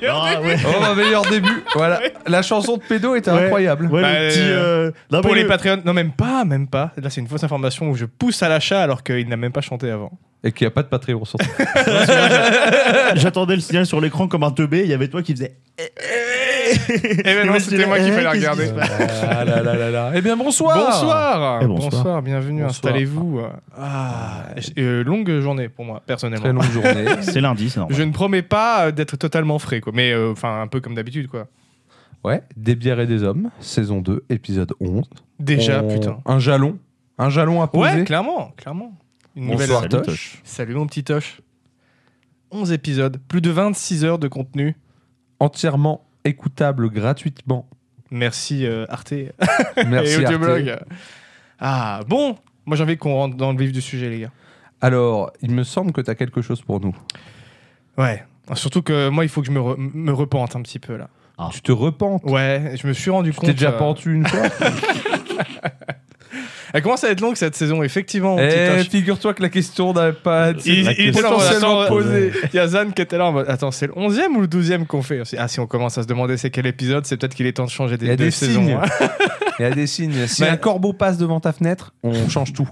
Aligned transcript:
meilleur 0.00 0.22
Ah, 0.24 0.40
ouais. 0.40 0.56
Oh, 0.66 0.80
bah, 0.80 0.94
meilleur 0.94 1.22
début. 1.28 1.62
Voilà. 1.74 2.00
La 2.26 2.42
chanson 2.42 2.76
de 2.76 2.82
pédo 2.82 3.14
était 3.14 3.30
Ouais. 3.30 3.44
incroyable. 3.44 3.86
Ouais, 3.86 4.02
Bah, 4.02 4.20
le 4.22 4.28
petit. 4.28 4.38
euh, 4.40 4.88
euh, 4.88 4.90
non, 5.10 5.20
Pour 5.22 5.34
les 5.34 5.42
le- 5.42 5.48
Patreons, 5.48 5.82
non 5.84 5.92
même 5.92 6.12
pas, 6.12 6.44
même 6.44 6.66
pas. 6.68 6.92
Là 6.96 7.10
c'est 7.10 7.20
une 7.20 7.28
fausse 7.28 7.44
information 7.44 7.88
où 7.90 7.94
je 7.96 8.04
pousse 8.04 8.42
à 8.42 8.48
l'achat 8.48 8.82
alors 8.82 9.02
qu'il 9.02 9.28
n'a 9.28 9.36
même 9.36 9.52
pas 9.52 9.60
chanté 9.60 9.90
avant. 9.90 10.12
Et 10.44 10.50
qu'il 10.50 10.64
n'y 10.64 10.68
a 10.68 10.72
pas 10.72 10.82
de 10.82 10.88
Patreon 10.88 11.24
surtout. 11.24 11.46
J'attendais 13.14 13.54
le 13.54 13.60
signal 13.60 13.86
sur 13.86 14.00
l'écran 14.00 14.26
comme 14.26 14.42
un 14.42 14.50
teubé, 14.50 14.80
il 14.80 14.88
y 14.88 14.92
avait 14.94 15.06
toi 15.08 15.22
qui 15.22 15.32
faisait. 15.32 15.56
Eh 16.88 17.22
ben 17.22 17.46
non, 17.46 17.58
c'était 17.58 17.86
moi 17.86 17.98
qui 17.98 18.10
fallait 18.10 18.28
regarder. 18.28 18.70
Ah 19.22 19.44
là 19.44 19.62
là 19.62 19.74
là 19.76 19.90
là. 19.90 20.12
Eh 20.14 20.20
bien, 20.20 20.36
bonsoir. 20.36 20.76
Bonsoir. 20.76 21.60
Eh, 21.62 21.66
bonsoir. 21.66 22.22
bienvenue, 22.22 22.64
installez-vous. 22.64 23.40
Ah, 23.76 24.46
euh, 24.78 25.04
longue 25.04 25.40
journée 25.40 25.68
pour 25.68 25.84
moi, 25.84 26.02
personnellement. 26.06 26.42
Très 26.44 26.52
longue 26.52 26.70
journée. 26.72 27.04
C'est 27.22 27.40
lundi, 27.40 27.70
c'est 27.70 27.80
normal. 27.80 27.96
Je 27.96 28.02
ne 28.02 28.12
promets 28.12 28.42
pas 28.42 28.86
euh, 28.86 28.90
d'être 28.92 29.16
totalement 29.16 29.58
frais, 29.58 29.80
quoi. 29.80 29.92
Mais 29.94 30.12
euh, 30.12 30.32
enfin, 30.32 30.60
un 30.62 30.66
peu 30.66 30.80
comme 30.80 30.94
d'habitude, 30.94 31.28
quoi. 31.28 31.46
Ouais, 32.24 32.42
Des 32.56 32.76
bières 32.76 33.00
et 33.00 33.06
des 33.06 33.22
hommes, 33.24 33.50
saison 33.60 34.00
2, 34.00 34.24
épisode 34.30 34.72
11. 34.80 35.04
Déjà, 35.40 35.82
On- 35.82 35.88
putain. 35.92 36.18
Un 36.24 36.38
jalon. 36.38 36.78
Un 37.18 37.30
jalon 37.30 37.62
à 37.62 37.66
poser. 37.66 37.98
Ouais, 37.98 38.04
clairement, 38.04 38.52
clairement. 38.56 38.92
Une 39.34 39.48
Bonsoir, 39.48 39.82
nouvelle. 39.82 40.02
Tosh. 40.02 40.40
Salut 40.44 40.74
mon 40.74 40.86
petit 40.86 41.02
Tosh. 41.04 41.40
11 42.52 42.70
épisodes, 42.72 43.18
plus 43.28 43.40
de 43.40 43.50
26 43.50 44.04
heures 44.04 44.18
de 44.18 44.28
contenu. 44.28 44.76
Entièrement 45.40 46.04
écoutable 46.24 46.90
gratuitement. 46.90 47.68
Merci 48.10 48.66
euh, 48.66 48.84
Arte 48.88 49.12
et 49.12 49.32
Merci. 49.86 50.14
Arte. 50.16 50.24
Audioblog. 50.26 50.78
Ah, 51.58 52.00
bon, 52.08 52.36
moi 52.66 52.76
j'ai 52.76 52.82
envie 52.82 52.96
qu'on 52.96 53.14
rentre 53.14 53.36
dans 53.36 53.52
le 53.52 53.58
vif 53.58 53.72
du 53.72 53.80
sujet, 53.80 54.10
les 54.10 54.20
gars. 54.20 54.30
Alors, 54.80 55.32
il 55.42 55.52
me 55.52 55.62
semble 55.64 55.92
que 55.92 56.00
tu 56.00 56.10
as 56.10 56.14
quelque 56.14 56.42
chose 56.42 56.60
pour 56.62 56.80
nous. 56.80 56.94
Ouais. 57.96 58.24
Surtout 58.54 58.82
que 58.82 59.08
moi, 59.08 59.24
il 59.24 59.28
faut 59.28 59.40
que 59.40 59.46
je 59.46 59.52
me, 59.52 59.60
re- 59.60 59.76
me 59.78 60.12
repente 60.12 60.56
un 60.56 60.62
petit 60.62 60.80
peu 60.80 60.96
là. 60.96 61.08
Ah. 61.38 61.48
Tu 61.52 61.62
te 61.62 61.70
repentes? 61.72 62.24
Ouais, 62.24 62.74
je 62.80 62.86
me 62.86 62.92
suis 62.92 63.10
rendu 63.10 63.30
Tu 63.30 63.36
compte. 63.36 63.46
t'es 63.46 63.52
déjà 63.54 63.70
euh, 63.70 63.78
pentu 63.78 64.14
une 64.14 64.26
fois? 64.26 64.42
Elle 66.72 66.82
commence 66.82 67.04
à 67.04 67.10
être 67.10 67.20
longue 67.20 67.36
cette 67.36 67.54
saison, 67.54 67.82
effectivement. 67.82 68.36
Eh, 68.38 68.82
figure-toi 68.90 69.34
que 69.34 69.42
la 69.42 69.48
question 69.50 69.92
n'avait 69.92 70.12
pas 70.12 70.50
été 70.50 71.12
potentiellement 71.12 71.86
posée. 71.86 72.32
Il 72.52 72.56
y 72.56 72.58
a 72.58 72.66
Zan 72.68 72.90
qui 72.90 73.02
était 73.02 73.18
là 73.18 73.26
en 73.26 73.32
mode 73.32 73.46
Attends, 73.48 73.70
c'est 73.70 73.86
le 73.86 73.92
11e 73.92 74.34
ou 74.36 74.40
le 74.40 74.46
12e 74.46 74.86
qu'on 74.86 75.02
fait? 75.02 75.22
Ah, 75.36 75.48
si 75.48 75.60
on 75.60 75.66
commence 75.66 75.98
à 75.98 76.02
se 76.02 76.06
demander 76.08 76.36
c'est 76.36 76.50
quel 76.50 76.66
épisode, 76.66 77.04
c'est 77.06 77.16
peut-être 77.16 77.34
qu'il 77.34 77.46
est 77.46 77.52
temps 77.52 77.64
de 77.66 77.70
changer 77.70 77.96
des, 77.98 78.06
Il 78.06 78.08
y 78.08 78.12
a 78.12 78.16
de 78.16 78.24
des 78.24 78.30
saison. 78.30 78.60
signes. 78.60 78.72
hein. 78.72 79.08
Il 79.58 79.62
y 79.62 79.66
a 79.66 79.70
des 79.70 79.86
signes. 79.86 80.26
Si 80.26 80.42
Mais- 80.42 80.48
un 80.48 80.56
corbeau 80.56 80.92
passe 80.94 81.18
devant 81.18 81.38
ta 81.38 81.52
fenêtre, 81.52 81.92
on 82.02 82.26
change 82.30 82.52
tout. 82.54 82.66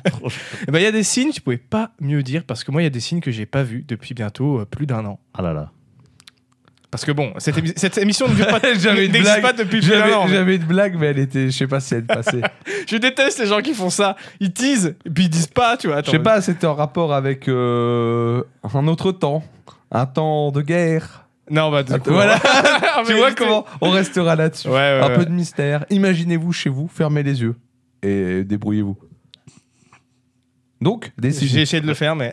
Eh 0.66 0.70
ben, 0.72 0.78
il 0.78 0.82
y 0.82 0.86
a 0.86 0.92
des 0.92 1.02
signes, 1.02 1.30
tu 1.30 1.42
pouvais 1.42 1.58
pas 1.58 1.90
mieux 2.00 2.22
dire, 2.22 2.42
parce 2.46 2.64
que 2.64 2.72
moi, 2.72 2.80
il 2.80 2.84
y 2.84 2.86
a 2.86 2.90
des 2.90 3.00
signes 3.00 3.20
que 3.20 3.30
j'ai 3.30 3.44
pas 3.46 3.62
vus 3.62 3.84
depuis 3.86 4.14
bientôt 4.14 4.60
euh, 4.60 4.64
plus 4.64 4.86
d'un 4.86 5.04
an. 5.04 5.20
Ah 5.34 5.42
là 5.42 5.52
là. 5.52 5.70
Parce 6.90 7.04
que 7.04 7.12
bon, 7.12 7.32
cette, 7.38 7.56
émi- 7.56 7.72
cette 7.76 7.98
émission 7.98 8.26
ne 8.28 8.34
dure 8.34 8.48
pas, 8.48 8.58
n'existe 8.62 9.10
blague. 9.22 9.42
pas 9.42 9.52
depuis 9.52 9.78
plus 9.80 9.88
d'un 9.90 9.98
J'avais 9.98 10.14
an. 10.14 10.26
j'avais 10.26 10.56
une 10.56 10.64
blague, 10.64 10.96
mais 10.98 11.06
elle 11.06 11.18
était, 11.20 11.46
je 11.50 11.56
sais 11.56 11.66
pas 11.68 11.78
si 11.78 11.94
elle 11.94 12.04
passait. 12.04 12.40
Je 12.88 12.96
déteste 12.96 13.38
les 13.38 13.46
gens 13.46 13.60
qui 13.60 13.74
font 13.74 13.90
ça. 13.90 14.16
Ils 14.40 14.52
teasent, 14.52 14.96
et 15.04 15.10
puis 15.10 15.24
ils 15.24 15.28
disent 15.30 15.46
pas, 15.46 15.76
tu 15.76 15.86
vois. 15.86 16.02
Je 16.04 16.10
sais 16.10 16.18
pas, 16.18 16.40
c'était 16.40 16.66
en 16.66 16.74
rapport 16.74 17.14
avec 17.14 17.46
euh, 17.48 18.42
un 18.74 18.86
autre 18.88 19.12
temps, 19.12 19.44
un 19.92 20.06
temps 20.06 20.50
de 20.50 20.62
guerre. 20.62 21.26
Non, 21.48 21.70
bah, 21.70 21.82
du 21.84 21.92
coup, 21.98 22.10
Voilà. 22.12 22.38
tu 23.06 23.12
vois 23.14 23.32
comment 23.32 23.64
on 23.80 23.90
restera 23.90 24.34
là-dessus. 24.36 24.68
Ouais, 24.68 24.74
ouais, 24.74 25.00
un 25.02 25.08
ouais. 25.08 25.16
peu 25.16 25.24
de 25.26 25.30
mystère. 25.32 25.84
Imaginez-vous 25.90 26.52
chez 26.52 26.70
vous, 26.70 26.88
fermez 26.88 27.22
les 27.22 27.42
yeux 27.42 27.54
et 28.02 28.42
débrouillez-vous. 28.44 28.96
Donc, 30.80 31.12
des 31.18 31.30
J'ai 31.30 31.46
signes. 31.46 31.58
essayé 31.58 31.80
de 31.82 31.86
le 31.86 31.92
faire, 31.94 32.16
mais. 32.16 32.32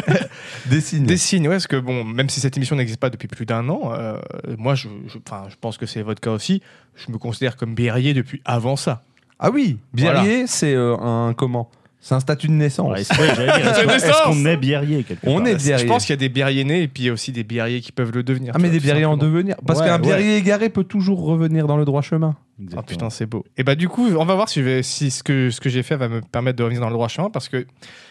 Des 0.66 0.80
signes. 0.80 1.04
Des 1.04 1.16
signes, 1.16 1.48
ouais, 1.48 1.54
parce 1.56 1.66
que 1.66 1.76
bon, 1.76 2.04
même 2.04 2.28
si 2.28 2.38
cette 2.38 2.56
émission 2.56 2.76
n'existe 2.76 3.00
pas 3.00 3.10
depuis 3.10 3.26
plus 3.26 3.44
d'un 3.44 3.68
an, 3.68 3.92
euh, 3.92 4.16
moi, 4.56 4.76
je, 4.76 4.88
je, 5.08 5.18
enfin, 5.26 5.46
je 5.48 5.56
pense 5.60 5.78
que 5.78 5.86
c'est 5.86 6.02
votre 6.02 6.20
cas 6.20 6.30
aussi. 6.30 6.62
Je 6.94 7.10
me 7.10 7.18
considère 7.18 7.56
comme 7.56 7.74
berrier 7.74 8.14
depuis 8.14 8.40
avant 8.44 8.76
ça. 8.76 9.02
Ah 9.40 9.50
oui, 9.50 9.78
biérier, 9.92 10.46
c'est 10.46 10.74
euh, 10.74 10.96
un 10.98 11.34
comment? 11.34 11.68
C'est 12.04 12.16
un 12.16 12.20
statut 12.20 12.48
de 12.48 12.52
naissance. 12.52 12.90
Ouais, 12.90 13.04
c'est 13.04 13.14
vrai, 13.14 13.28
j'allais 13.36 13.52
dire, 13.62 13.66
est-ce 13.70 13.74
C'est 13.78 13.86
qu'on- 13.86 13.92
naissance. 13.92 14.10
est-ce 14.10 14.22
qu'on 14.24 14.44
est 14.46 14.56
biérier 14.56 15.04
quelque 15.04 15.24
On 15.24 15.38
part 15.38 15.46
est 15.46 15.54
biérier. 15.54 15.84
Je 15.86 15.88
pense 15.88 16.04
qu'il 16.04 16.12
y 16.12 16.14
a 16.14 16.16
des 16.16 16.28
berriers 16.28 16.64
nés 16.64 16.82
et 16.82 16.88
puis 16.88 17.04
il 17.04 17.06
y 17.06 17.08
a 17.08 17.12
aussi 17.12 17.30
des 17.30 17.44
berriers 17.44 17.80
qui 17.80 17.92
peuvent 17.92 18.10
le 18.12 18.24
devenir. 18.24 18.52
Ah 18.54 18.58
mais 18.58 18.68
vois, 18.68 18.74
des 18.78 18.80
biériers 18.82 19.04
en 19.04 19.16
devenir. 19.16 19.54
Parce 19.64 19.78
Ouais, 19.78 19.86
qu'un 19.86 19.92
ouais. 19.94 19.98
biérier 20.02 20.36
égaré 20.36 20.68
peut 20.68 20.82
toujours 20.82 21.22
revenir 21.22 21.68
dans 21.68 21.76
le 21.76 21.84
droit 21.84 22.02
chemin. 22.02 22.34
Ah 22.36 22.62
Exactement. 22.64 22.82
putain, 22.86 23.10
c'est 23.10 23.26
beau. 23.26 23.44
Et 23.56 23.62
bah 23.62 23.76
du 23.76 23.88
coup, 23.88 24.08
on 24.08 24.24
va 24.24 24.34
voir 24.34 24.48
si, 24.48 24.58
je 24.60 24.64
vais- 24.64 24.82
si 24.82 25.10
ce 25.12 25.22
que, 25.22 25.50
ce 25.50 25.60
que 25.60 25.70
j'ai 25.70 25.84
fait 25.84 25.96
va 25.96 26.08
me 26.08 26.20
permettre 26.20 26.58
de 26.58 26.64
revenir 26.64 26.80
dans 26.80 26.88
le 26.88 26.92
droit 26.94 27.06
chemin 27.08 27.30
parce 27.30 27.48
que 27.48 27.66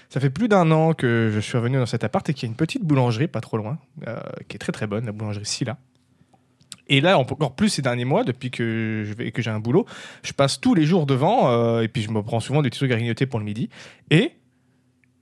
ça 0.08 0.20
fait 0.22 0.30
plus 0.30 0.48
d'un 0.48 0.72
an 0.72 0.94
que 0.94 1.30
je 1.34 1.40
suis 1.42 1.58
revenu 1.58 1.78
dans 1.78 1.86
cet 1.86 2.06
appart 2.06 2.28
et 2.30 2.34
qu'il 2.34 2.48
y 2.48 2.50
a 2.50 2.52
une 2.52 2.56
petite 2.58 2.84
boulangerie 2.86 3.28
pas 3.28 3.42
trop 3.42 3.58
loin, 3.58 3.78
euh, 4.08 4.16
qui 4.48 4.56
est 4.56 4.60
très 4.60 4.72
très 4.72 4.88
bonne, 4.88 5.06
la 5.06 5.12
boulangerie 5.12 5.46
Silla. 5.46 5.78
Et 6.92 7.00
là, 7.00 7.18
encore 7.18 7.56
plus 7.56 7.70
ces 7.70 7.82
derniers 7.82 8.04
mois, 8.04 8.26
depuis 8.26 8.52
que 8.52 9.04
je 9.06 9.14
vais, 9.14 9.32
que 9.32 9.42
j'ai 9.42 9.50
un 9.50 9.62
boulot, 9.62 9.86
je 10.24 10.34
passe 10.34 10.60
tous 10.60 10.76
les 10.76 10.86
jours 10.86 11.06
devant 11.06 11.50
euh, 11.50 11.82
et 11.82 11.88
puis 11.88 12.02
je 12.02 12.12
me 12.12 12.22
prends 12.22 12.42
souvent 12.42 12.62
des 12.62 12.70
petits 12.70 12.80
trucs 12.80 12.92
à 12.92 12.96
grignoter 12.96 13.26
pour 13.26 13.40
le 13.40 13.46
midi. 13.46 13.70
Et 14.10 14.34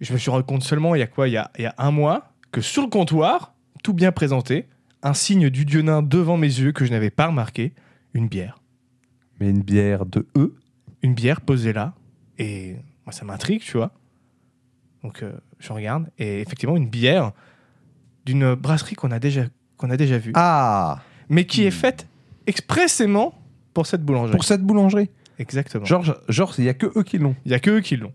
je 0.02 0.12
me 0.12 0.18
suis 0.18 0.31
rendu 0.31 0.44
compte 0.44 0.63
seulement 0.63 0.96
il 0.96 1.00
y 1.00 1.03
a 1.03 1.08
quoi? 1.08 1.28
Il 1.28 1.34
y 1.34 1.38
a, 1.38 1.52
il 1.59 1.62
y 1.62 1.68
a 1.68 1.75
un 1.78 1.91
mois 1.91 2.34
que 2.52 2.59
sur 2.59 2.81
le 2.81 2.90
comptoir, 2.90 3.53
tout 3.84 3.94
bien 3.94 4.12
présenté, 4.12 4.68
un 5.03 5.13
signe 5.13 5.52
du 5.52 5.63
dieu 5.63 5.84
nain 5.84 6.02
devant 6.02 6.38
mes 6.38 6.47
yeux 6.47 6.72
que 6.72 6.85
je 6.85 6.90
n'avais 6.90 7.12
pas 7.12 7.28
remarqué, 7.28 7.74
une 8.16 8.28
bière 8.28 8.59
Mais 9.40 9.52
une 9.52 9.62
bière 9.62 10.08
de 10.08 10.25
E? 10.35 10.56
une 11.03 11.13
bière 11.13 11.41
posée 11.41 11.72
là. 11.72 11.94
Et 12.40 12.78
moi, 13.06 13.13
ça 13.13 13.25
m'intrigue, 13.25 13.62
tu 13.62 13.78
vois. 13.78 13.91
Donc, 15.03 15.22
euh, 15.22 15.34
je 15.59 15.72
regarde. 15.72 16.09
Et 16.18 16.41
effectivement, 16.41 16.75
une 16.75 16.90
bière 16.90 17.31
d'une 18.25 18.56
brasserie 18.56 18.96
qu'on 18.96 19.12
a 19.12 19.19
déjà, 19.19 19.44
qu'on 19.78 19.91
a 19.91 19.97
déjà 19.97 20.18
vue. 20.18 20.31
Ah 20.34 21.03
mais 21.29 21.45
qui 21.45 21.63
est 21.66 21.72
faite 21.72 22.07
expressément 22.47 23.34
pour 23.73 23.85
cette 23.85 24.03
boulangerie. 24.03 24.31
Pour 24.35 24.44
cette 24.44 24.62
boulangerie. 24.63 25.09
Exactement. 25.38 25.85
Genre, 25.85 26.03
genre, 26.28 26.53
il 26.57 26.66
y 26.66 26.69
a 26.69 26.73
que 26.73 26.88
eux 26.97 27.03
qui 27.03 27.17
l'ont. 27.17 27.35
Il 27.45 27.50
n'y 27.50 27.56
a 27.56 27.59
que 27.59 27.69
eux 27.72 27.79
qui 27.81 27.95
l'ont. 27.95 28.12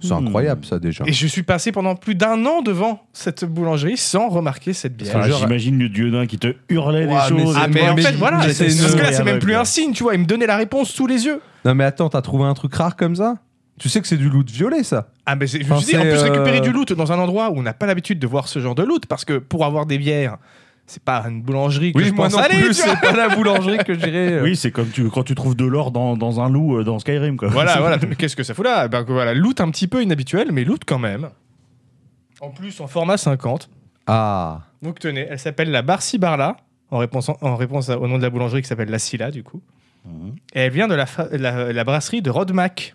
C'est 0.00 0.12
Hmm. 0.14 0.26
incroyable 0.28 0.64
ça 0.64 0.78
déjà. 0.78 1.04
Et 1.06 1.12
je 1.12 1.26
suis 1.26 1.42
passé 1.42 1.72
pendant 1.72 1.96
plus 1.96 2.14
d'un 2.14 2.44
an 2.46 2.62
devant 2.62 3.02
cette 3.12 3.44
boulangerie 3.44 3.96
sans 3.96 4.28
remarquer 4.28 4.72
cette 4.72 4.96
bière. 4.96 5.16
Enfin, 5.16 5.26
genre- 5.26 5.40
J'imagine 5.40 5.76
le 5.78 5.88
dieu 5.88 6.08
nain 6.10 6.26
qui 6.26 6.38
te 6.38 6.54
hurlait 6.68 7.06
des 7.06 7.12
mais 7.14 7.28
choses. 7.28 7.56
Ah, 7.58 7.66
mais 7.66 7.88
en 7.88 7.94
mais- 7.96 8.02
fait, 8.02 8.12
voilà. 8.12 8.38
Parce 8.38 8.60
une- 8.60 8.96
que 8.96 9.02
là, 9.02 9.12
c'est 9.12 9.24
même 9.24 9.40
plus 9.40 9.54
un 9.56 9.64
signe, 9.64 9.92
tu 9.92 10.04
vois. 10.04 10.14
Il 10.14 10.20
me 10.20 10.24
donnait 10.24 10.46
la 10.46 10.56
réponse 10.56 10.90
sous 10.90 11.06
les 11.08 11.24
yeux. 11.26 11.40
Non 11.64 11.74
mais 11.74 11.82
attends, 11.84 12.08
t'as 12.08 12.22
trouvé 12.22 12.44
un 12.44 12.54
truc 12.54 12.74
rare 12.76 12.94
comme 12.96 13.16
ça? 13.16 13.38
Tu 13.80 13.88
sais 13.88 14.00
que 14.00 14.06
c'est 14.08 14.16
du 14.16 14.28
loot 14.28 14.48
violet 14.50 14.82
ça 14.84 15.10
Ah, 15.26 15.34
mais 15.36 15.46
je 15.48 15.58
Enfin, 15.62 15.78
suis 15.78 15.92
dit, 15.92 15.96
en 15.98 16.02
plus, 16.02 16.12
récupérer 16.18 16.58
euh, 16.58 16.62
du 16.62 16.70
loot 16.72 16.92
dans 16.92 17.10
un 17.12 17.18
endroit 17.18 17.50
où 17.50 17.58
on 17.58 17.62
n'a 17.62 17.74
pas 17.74 17.86
l'habitude 17.86 18.18
de 18.20 18.26
voir 18.26 18.46
ce 18.48 18.58
genre 18.60 18.74
de 18.76 18.82
loot, 18.84 19.06
parce 19.06 19.24
que 19.24 19.38
pour 19.38 19.64
avoir 19.64 19.86
des 19.86 19.98
bières, 19.98 20.38
c'est 20.88 21.02
pas 21.02 21.24
une 21.28 21.42
boulangerie 21.42 21.92
que 21.92 22.02
je 22.02 22.10
moi 22.12 22.24
pense 22.26 22.34
non 22.34 22.42
aller, 22.42 22.60
plus, 22.60 22.74
c'est 22.74 23.00
pas 23.00 23.12
la 23.12 23.28
boulangerie 23.34 23.78
que 23.78 23.94
j'irais. 23.94 24.32
euh. 24.32 24.42
Oui, 24.42 24.56
c'est 24.56 24.70
comme 24.72 24.88
tu, 24.88 25.08
quand 25.10 25.22
tu 25.22 25.34
trouves 25.34 25.54
de 25.54 25.64
l'or 25.64 25.90
dans, 25.92 26.16
dans 26.16 26.40
un 26.40 26.48
loup 26.50 26.78
euh, 26.78 26.84
dans 26.84 26.98
Skyrim. 26.98 27.36
Quoi. 27.36 27.48
Voilà, 27.48 27.76
voilà. 27.80 27.98
Mais 28.08 28.16
qu'est-ce 28.16 28.34
que 28.34 28.42
ça 28.42 28.54
fout 28.54 28.64
là? 28.64 28.84
Eh 28.86 28.88
Ben 28.88 29.02
voilà, 29.06 29.34
loot 29.34 29.60
un 29.60 29.70
petit 29.70 29.86
peu 29.86 30.02
inhabituel, 30.02 30.50
mais 30.50 30.64
loot 30.64 30.82
quand 30.86 30.98
même. 30.98 31.28
En 32.40 32.50
plus, 32.50 32.80
en 32.80 32.86
format 32.86 33.16
50. 33.16 33.68
Ah 34.06 34.62
Donc 34.82 34.98
tenez, 34.98 35.26
elle 35.28 35.38
s'appelle 35.38 35.70
la 35.70 35.82
Barcy 35.82 36.18
Barla, 36.18 36.56
en 36.90 36.98
réponse, 36.98 37.30
en 37.40 37.56
réponse 37.56 37.88
au 37.90 38.06
nom 38.08 38.16
de 38.16 38.22
la 38.22 38.30
boulangerie 38.30 38.62
qui 38.62 38.68
s'appelle 38.68 38.90
la 38.90 38.98
Silla, 38.98 39.30
du 39.30 39.42
coup. 39.42 39.60
Mhm. 40.06 40.34
Et 40.54 40.60
elle 40.60 40.72
vient 40.72 40.88
de 40.88 40.94
la, 40.94 41.04
fa- 41.06 41.28
la, 41.32 41.72
la 41.72 41.84
brasserie 41.84 42.22
de 42.22 42.30
Rodmac, 42.30 42.94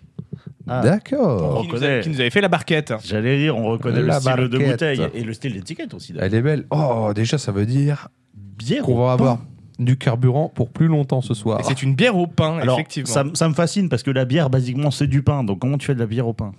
Ah, 0.66 0.80
d'accord. 0.80 1.58
On 1.58 1.62
qui, 1.62 1.68
reconnaît. 1.72 2.00
qui 2.00 2.08
nous 2.08 2.20
avait 2.20 2.30
fait 2.30 2.40
la 2.40 2.48
barquette. 2.48 2.94
J'allais 3.04 3.38
dire, 3.38 3.56
on 3.56 3.64
reconnaît 3.64 4.02
La 4.02 4.14
le 4.14 4.20
style 4.20 4.48
de 4.48 4.58
bouteille 4.58 5.08
et 5.14 5.22
le 5.22 5.32
style 5.34 5.52
d'étiquette 5.54 5.92
aussi. 5.94 6.14
Elle 6.18 6.34
est 6.34 6.40
belle. 6.42 6.64
Oh 6.70 7.12
déjà 7.14 7.36
ça 7.38 7.52
veut 7.52 7.66
dire 7.66 8.08
Bière 8.34 8.82
qu'on 8.84 8.96
va 8.96 9.08
pain. 9.16 9.22
avoir 9.22 9.38
du 9.78 9.98
carburant 9.98 10.48
pour 10.48 10.70
plus 10.70 10.86
longtemps 10.86 11.20
ce 11.20 11.34
soir. 11.34 11.60
Et 11.60 11.64
c'est 11.64 11.82
une 11.82 11.94
bière 11.94 12.16
au 12.16 12.26
pain, 12.28 12.58
Alors, 12.58 12.78
effectivement. 12.78 13.12
ça, 13.12 13.24
ça 13.34 13.48
me 13.48 13.54
fascine 13.54 13.88
parce 13.88 14.02
que 14.04 14.10
la 14.12 14.24
bière, 14.24 14.48
basiquement, 14.48 14.90
c'est 14.92 15.08
du 15.08 15.22
pain. 15.22 15.42
Donc, 15.44 15.58
comment 15.58 15.76
tu 15.78 15.86
fais 15.86 15.94
de 15.94 15.98
la 16.00 16.06
bière 16.06 16.28
au 16.28 16.32
pain? 16.32 16.52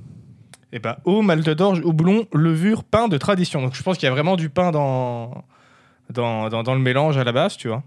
Et 0.73 0.79
bah, 0.79 0.99
eau, 1.05 1.21
malte 1.21 1.49
d'orge, 1.49 1.79
houblon, 1.85 2.25
levure, 2.33 2.83
pain 2.83 3.07
de 3.07 3.17
tradition. 3.17 3.61
Donc 3.61 3.73
je 3.75 3.81
pense 3.81 3.97
qu'il 3.97 4.07
y 4.07 4.09
a 4.09 4.13
vraiment 4.13 4.35
du 4.35 4.49
pain 4.49 4.71
dans, 4.71 5.45
dans, 6.13 6.49
dans, 6.49 6.63
dans 6.63 6.73
le 6.73 6.81
mélange 6.81 7.17
à 7.17 7.23
la 7.23 7.31
base, 7.31 7.55
tu 7.55 7.69
vois. 7.69 7.81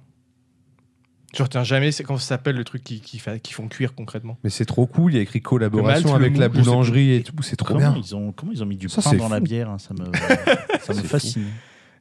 Je 1.36 1.42
retiens 1.42 1.62
jamais, 1.62 1.92
c'est 1.92 2.04
comment 2.04 2.18
ça 2.18 2.26
s'appelle 2.28 2.56
le 2.56 2.64
truc 2.64 2.82
qui, 2.82 3.00
qui, 3.00 3.18
fait- 3.18 3.38
qui 3.40 3.52
font 3.52 3.68
cuire 3.68 3.94
concrètement. 3.94 4.38
Mais 4.44 4.50
c'est 4.50 4.64
trop 4.64 4.86
cool, 4.86 5.12
il 5.12 5.16
y 5.16 5.18
a 5.18 5.22
écrit 5.22 5.42
collaboration 5.42 6.14
avec 6.14 6.36
la 6.38 6.48
mou, 6.48 6.58
boulangerie 6.60 7.14
et 7.14 7.22
tout, 7.22 7.34
c'est 7.42 7.56
trop 7.56 7.74
comment 7.74 7.92
bien. 7.92 8.02
ils, 8.02 8.16
ont, 8.16 8.32
comment 8.32 8.52
ils 8.52 8.62
ont 8.62 8.66
mis 8.66 8.76
du 8.76 8.88
Ça, 8.88 9.02
pain 9.02 9.14
dans 9.16 9.28
la 9.28 9.40
bière 9.40 9.68
hein, 9.68 9.76
Ça 9.78 9.92
me, 9.92 10.06
ça 10.80 10.94
me 10.94 11.02
fascine. 11.06 11.44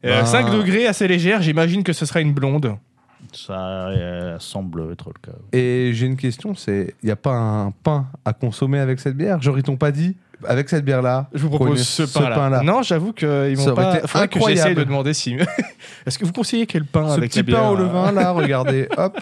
Euh, 0.06 0.22
Bah. 0.22 0.26
5 0.26 0.52
degrés, 0.52 0.88
assez 0.88 1.08
légère, 1.08 1.42
j'imagine 1.42 1.84
que 1.84 1.92
ce 1.92 2.06
sera 2.06 2.22
une 2.22 2.34
blonde. 2.34 2.78
Ça 3.34 3.88
euh, 3.90 4.38
semble 4.40 4.92
être 4.92 5.10
le 5.10 5.32
cas. 5.32 5.38
Et 5.52 5.92
j'ai 5.94 6.06
une 6.08 6.18
question, 6.18 6.56
c'est 6.56 6.96
il 7.04 7.10
y 7.10 7.12
a 7.12 7.16
pas 7.16 7.34
un 7.36 7.72
pain 7.72 8.08
à 8.26 8.34
consommer 8.34 8.80
avec 8.80 9.00
cette 9.00 9.16
bière? 9.18 9.42
Genre 9.42 9.58
ils 9.58 9.64
t'ont 9.64 9.78
pas 9.78 9.92
dit 9.92 10.16
avec 10.48 10.70
cette 10.70 10.86
bière 10.86 11.02
là 11.02 11.30
Je 11.34 11.42
vous 11.42 11.50
propose 11.50 11.82
ce 11.82 12.04
pain-là. 12.04 12.62
non, 12.64 12.84
j'avoue 12.84 13.12
qu'ils 13.14 13.28
aurait 13.60 13.74
pas. 13.74 13.98
été 13.98 14.08
Faudrait 14.08 14.28
que 14.28 14.36
incroyable. 14.38 14.62
j'essaye 14.70 14.76
de 14.76 14.84
demander 14.84 15.14
si. 15.14 15.36
Est-ce 16.06 16.18
que 16.20 16.26
vous 16.26 16.32
conseillez 16.32 16.66
quel 16.68 16.86
pain 16.86 17.10
Ce 17.10 17.18
avec 17.18 17.32
petit 17.32 17.40
la 17.40 17.44
bière 17.44 17.60
pain 17.62 17.70
au 17.70 17.76
levain 17.76 18.12
là, 18.12 18.32
regardez, 18.32 18.88
hop. 18.98 19.18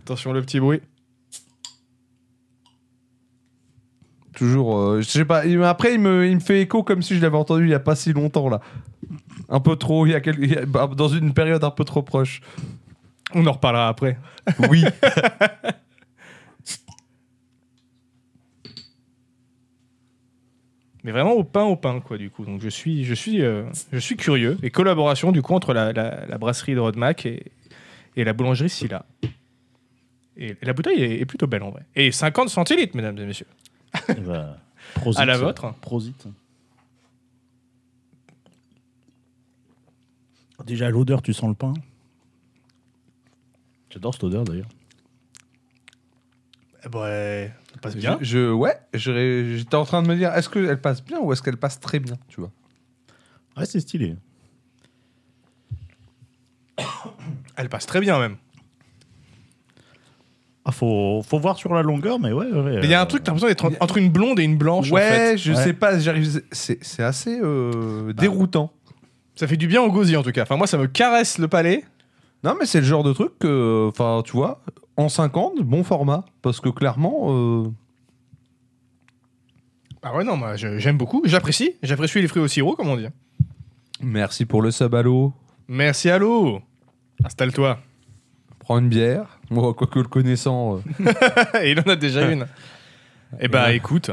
Attention 0.00 0.32
le 0.32 0.40
petit 0.42 0.60
bruit. 0.60 0.80
Toujours, 4.34 4.78
euh, 4.78 5.00
je 5.02 5.08
sais 5.08 5.24
pas. 5.24 5.46
il- 5.46 5.62
Après, 5.64 5.94
il 5.94 6.00
me, 6.00 6.26
il 6.28 6.36
me 6.36 6.40
fait 6.40 6.60
écho 6.62 6.82
comme 6.82 7.02
si 7.02 7.16
je 7.16 7.20
l'avais 7.22 7.36
entendu 7.36 7.64
il 7.64 7.70
y 7.70 7.74
a 7.74 7.80
pas 7.80 7.96
si 7.96 8.12
longtemps 8.12 8.48
là. 8.48 8.60
Un 9.48 9.60
peu 9.60 9.74
trop, 9.76 10.06
il 10.06 10.12
y 10.12 10.14
a 10.14 10.20
quel- 10.20 10.38
il 10.38 10.52
y 10.52 10.56
a- 10.56 10.64
bah, 10.64 10.88
dans 10.96 11.08
une 11.08 11.34
période 11.34 11.64
un 11.64 11.70
peu 11.70 11.84
trop 11.84 12.02
proche. 12.02 12.40
On 13.34 13.46
en 13.46 13.52
reparlera 13.52 13.88
après. 13.88 14.18
Oui. 14.70 14.84
Mais 21.04 21.12
vraiment 21.12 21.32
au 21.32 21.44
pain, 21.44 21.62
au 21.64 21.76
pain, 21.76 22.00
quoi, 22.00 22.18
du 22.18 22.28
coup. 22.30 22.44
Donc 22.44 22.60
je 22.60 22.68
suis, 22.68 23.04
je 23.04 23.14
suis, 23.14 23.42
euh, 23.42 23.64
je 23.92 23.98
suis 23.98 24.16
curieux. 24.16 24.58
Et 24.62 24.70
collaboration, 24.70 25.30
du 25.32 25.42
coup, 25.42 25.54
entre 25.54 25.72
la, 25.72 25.92
la- 25.92 26.26
la 26.26 26.38
brasserie 26.38 26.74
de 26.74 26.80
Rodemack 26.80 27.24
et, 27.24 27.52
et 28.16 28.24
la 28.24 28.32
boulangerie 28.32 28.68
Silla. 28.68 29.06
Et, 30.36 30.46
et 30.50 30.56
la 30.62 30.72
bouteille 30.72 31.00
est, 31.02 31.20
est 31.20 31.24
plutôt 31.26 31.46
belle, 31.46 31.62
en 31.62 31.70
vrai. 31.70 31.82
Et 31.94 32.10
50 32.10 32.48
centilitres, 32.48 32.96
mesdames 32.96 33.16
et 33.18 33.26
messieurs. 33.26 33.46
Eh 34.08 34.14
ben, 34.14 34.56
prosit. 34.94 35.20
À 35.20 35.24
la 35.24 35.38
vôtre. 35.38 35.72
Prosit. 35.80 36.26
Déjà, 40.66 40.90
l'odeur, 40.90 41.22
tu 41.22 41.32
sens 41.32 41.48
le 41.48 41.54
pain. 41.54 41.72
J'adore 43.90 44.14
cette 44.14 44.24
odeur 44.24 44.44
d'ailleurs. 44.44 44.68
Eh 46.84 46.88
ben, 46.88 47.00
ouais, 47.00 47.52
ça 47.72 47.78
passe 47.80 47.96
bien. 47.96 48.18
Je, 48.20 48.24
je- 48.24 48.52
ouais, 48.52 48.78
je- 48.94 49.54
j'étais 49.56 49.74
en 49.74 49.84
train 49.84 50.02
de 50.02 50.08
me 50.08 50.14
dire, 50.16 50.32
est-ce 50.34 50.48
qu'elle 50.48 50.80
passe 50.80 51.02
bien 51.04 51.18
ou 51.20 51.32
est-ce 51.32 51.42
qu'elle 51.42 51.56
passe 51.56 51.80
très 51.80 51.98
bien, 51.98 52.16
tu 52.28 52.40
vois? 52.40 52.50
Ouais, 53.56 53.66
c'est 53.66 53.80
stylé. 53.80 54.14
Elle 57.56 57.68
passe 57.68 57.86
très 57.86 58.00
bien, 58.00 58.18
même. 58.20 58.36
Ah, 60.64 60.70
faut, 60.70 61.22
faut 61.26 61.38
voir 61.38 61.56
sur 61.56 61.74
la 61.74 61.82
longueur, 61.82 62.20
mais 62.20 62.30
ouais. 62.30 62.46
ouais 62.46 62.76
Mais 62.76 62.84
il 62.84 62.90
y 62.90 62.94
a 62.94 63.00
un 63.00 63.04
euh, 63.04 63.06
truc, 63.06 63.24
t'as 63.24 63.32
l'impression 63.32 63.48
d'être 63.48 63.64
en- 63.64 63.82
entre 63.84 63.96
une 63.96 64.10
blonde 64.10 64.38
et 64.38 64.44
une 64.44 64.58
blanche, 64.58 64.92
en 64.92 64.94
Ouais, 64.96 65.08
fait. 65.10 65.38
je 65.38 65.52
Ouais. 65.52 65.64
sais 65.64 65.72
pas, 65.72 65.98
j'arrive. 65.98 66.42
C'est 66.52 66.78
c'est 66.84 67.02
assez 67.02 67.40
euh, 67.42 68.12
déroutant. 68.12 68.72
Ça 69.34 69.46
fait 69.48 69.56
du 69.56 69.66
bien 69.66 69.80
au 69.82 69.90
gosier, 69.90 70.16
en 70.16 70.22
tout 70.22 70.30
cas. 70.32 70.42
Enfin, 70.42 70.56
moi, 70.56 70.66
ça 70.66 70.76
me 70.78 70.86
caresse 70.86 71.38
le 71.38 71.48
palais. 71.48 71.84
Non, 72.44 72.54
mais 72.58 72.66
c'est 72.66 72.80
le 72.80 72.86
genre 72.86 73.02
de 73.02 73.12
truc 73.12 73.32
que, 73.38 73.88
enfin, 73.88 74.22
tu 74.24 74.32
vois, 74.32 74.60
en 74.96 75.08
50, 75.08 75.60
bon 75.62 75.82
format, 75.84 76.24
parce 76.42 76.60
que 76.60 76.68
clairement, 76.68 77.26
euh, 77.28 77.64
Ah 80.02 80.14
ouais, 80.16 80.24
non, 80.24 80.36
moi, 80.36 80.56
je- 80.56 80.78
j'aime 80.78 80.96
beaucoup. 80.96 81.22
J'apprécie. 81.24 81.72
J'apprécie 81.82 82.20
les 82.20 82.28
fruits 82.28 82.42
au 82.42 82.48
sirop, 82.48 82.76
comme 82.76 82.88
on 82.88 82.96
dit. 82.96 83.06
merci 84.00 84.44
pour 84.46 84.62
le 84.62 84.70
sub 84.70 84.94
à 84.94 85.02
l'eau. 85.02 85.32
Merci, 85.66 86.08
allô. 86.08 86.60
Installe-toi. 87.24 87.78
Prends 88.60 88.78
une 88.78 88.88
bière. 88.88 89.38
Moi, 89.50 89.74
quoique 89.74 89.98
le 89.98 90.04
connaissant, 90.06 90.76
euh, 91.00 91.62
il 91.64 91.80
en 91.80 91.90
a 91.90 91.96
déjà 91.96 92.30
une. 92.30 92.46
Eh 93.40 93.46
bah, 93.48 93.74
écoute. 93.74 94.10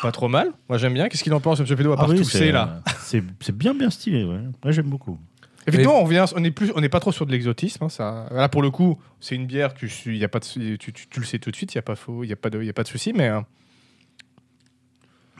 Pas 0.00 0.10
trop 0.10 0.28
mal. 0.28 0.50
Moi, 0.70 0.78
j'aime 0.78 0.94
bien. 0.94 1.10
Qu'est-ce 1.10 1.22
qu'il 1.22 1.34
en 1.34 1.40
pense, 1.40 1.60
M. 1.60 1.66
Pédo, 1.66 1.90
à 1.90 1.94
Ah 1.94 1.96
part 1.98 2.08
oui, 2.08 2.16
tousser, 2.16 2.38
c'est, 2.38 2.52
là 2.52 2.80
euh, 2.88 2.90
C'est 3.00 3.22
c'est 3.40 3.54
bien, 3.54 3.74
bien 3.74 3.90
stylé. 3.90 4.24
Ouais. 4.24 4.38
Moi, 4.62 4.72
j'aime 4.72 4.86
beaucoup. 4.88 5.18
Effectivement, 5.66 6.00
on 6.00 6.04
revient, 6.04 6.24
on 6.36 6.40
n'est 6.40 6.50
plus, 6.50 6.72
on 6.76 6.80
n'est 6.80 6.88
pas 6.88 7.00
trop 7.00 7.12
sur 7.12 7.26
de 7.26 7.32
l'exotisme. 7.32 7.84
hein, 7.84 7.88
ça, 7.88 8.26
là 8.30 8.48
pour 8.48 8.62
le 8.62 8.70
coup, 8.70 8.98
c'est 9.20 9.34
une 9.34 9.46
bière. 9.46 9.72
Tu, 9.74 9.88
suis- 9.88 10.18
y 10.18 10.24
a 10.24 10.28
pas 10.28 10.38
de, 10.40 10.76
tu, 10.76 10.92
tu- 10.92 11.08
tu 11.08 11.20
le 11.20 11.24
sais 11.26 11.38
tout 11.38 11.50
de 11.50 11.56
suite. 11.56 11.72
Il 11.72 11.76
y 11.76 11.78
a 11.78 11.82
pas 11.82 11.96
faux, 11.96 12.22
il 12.24 12.28
y 12.30 12.32
a 12.32 12.36
pas 12.36 12.50
de, 12.50 12.62
y 12.62 12.68
a 12.68 12.72
pas 12.72 12.82
de 12.82 12.88
souci. 12.88 13.12
Mais 13.14 13.28
euh, 13.30 13.40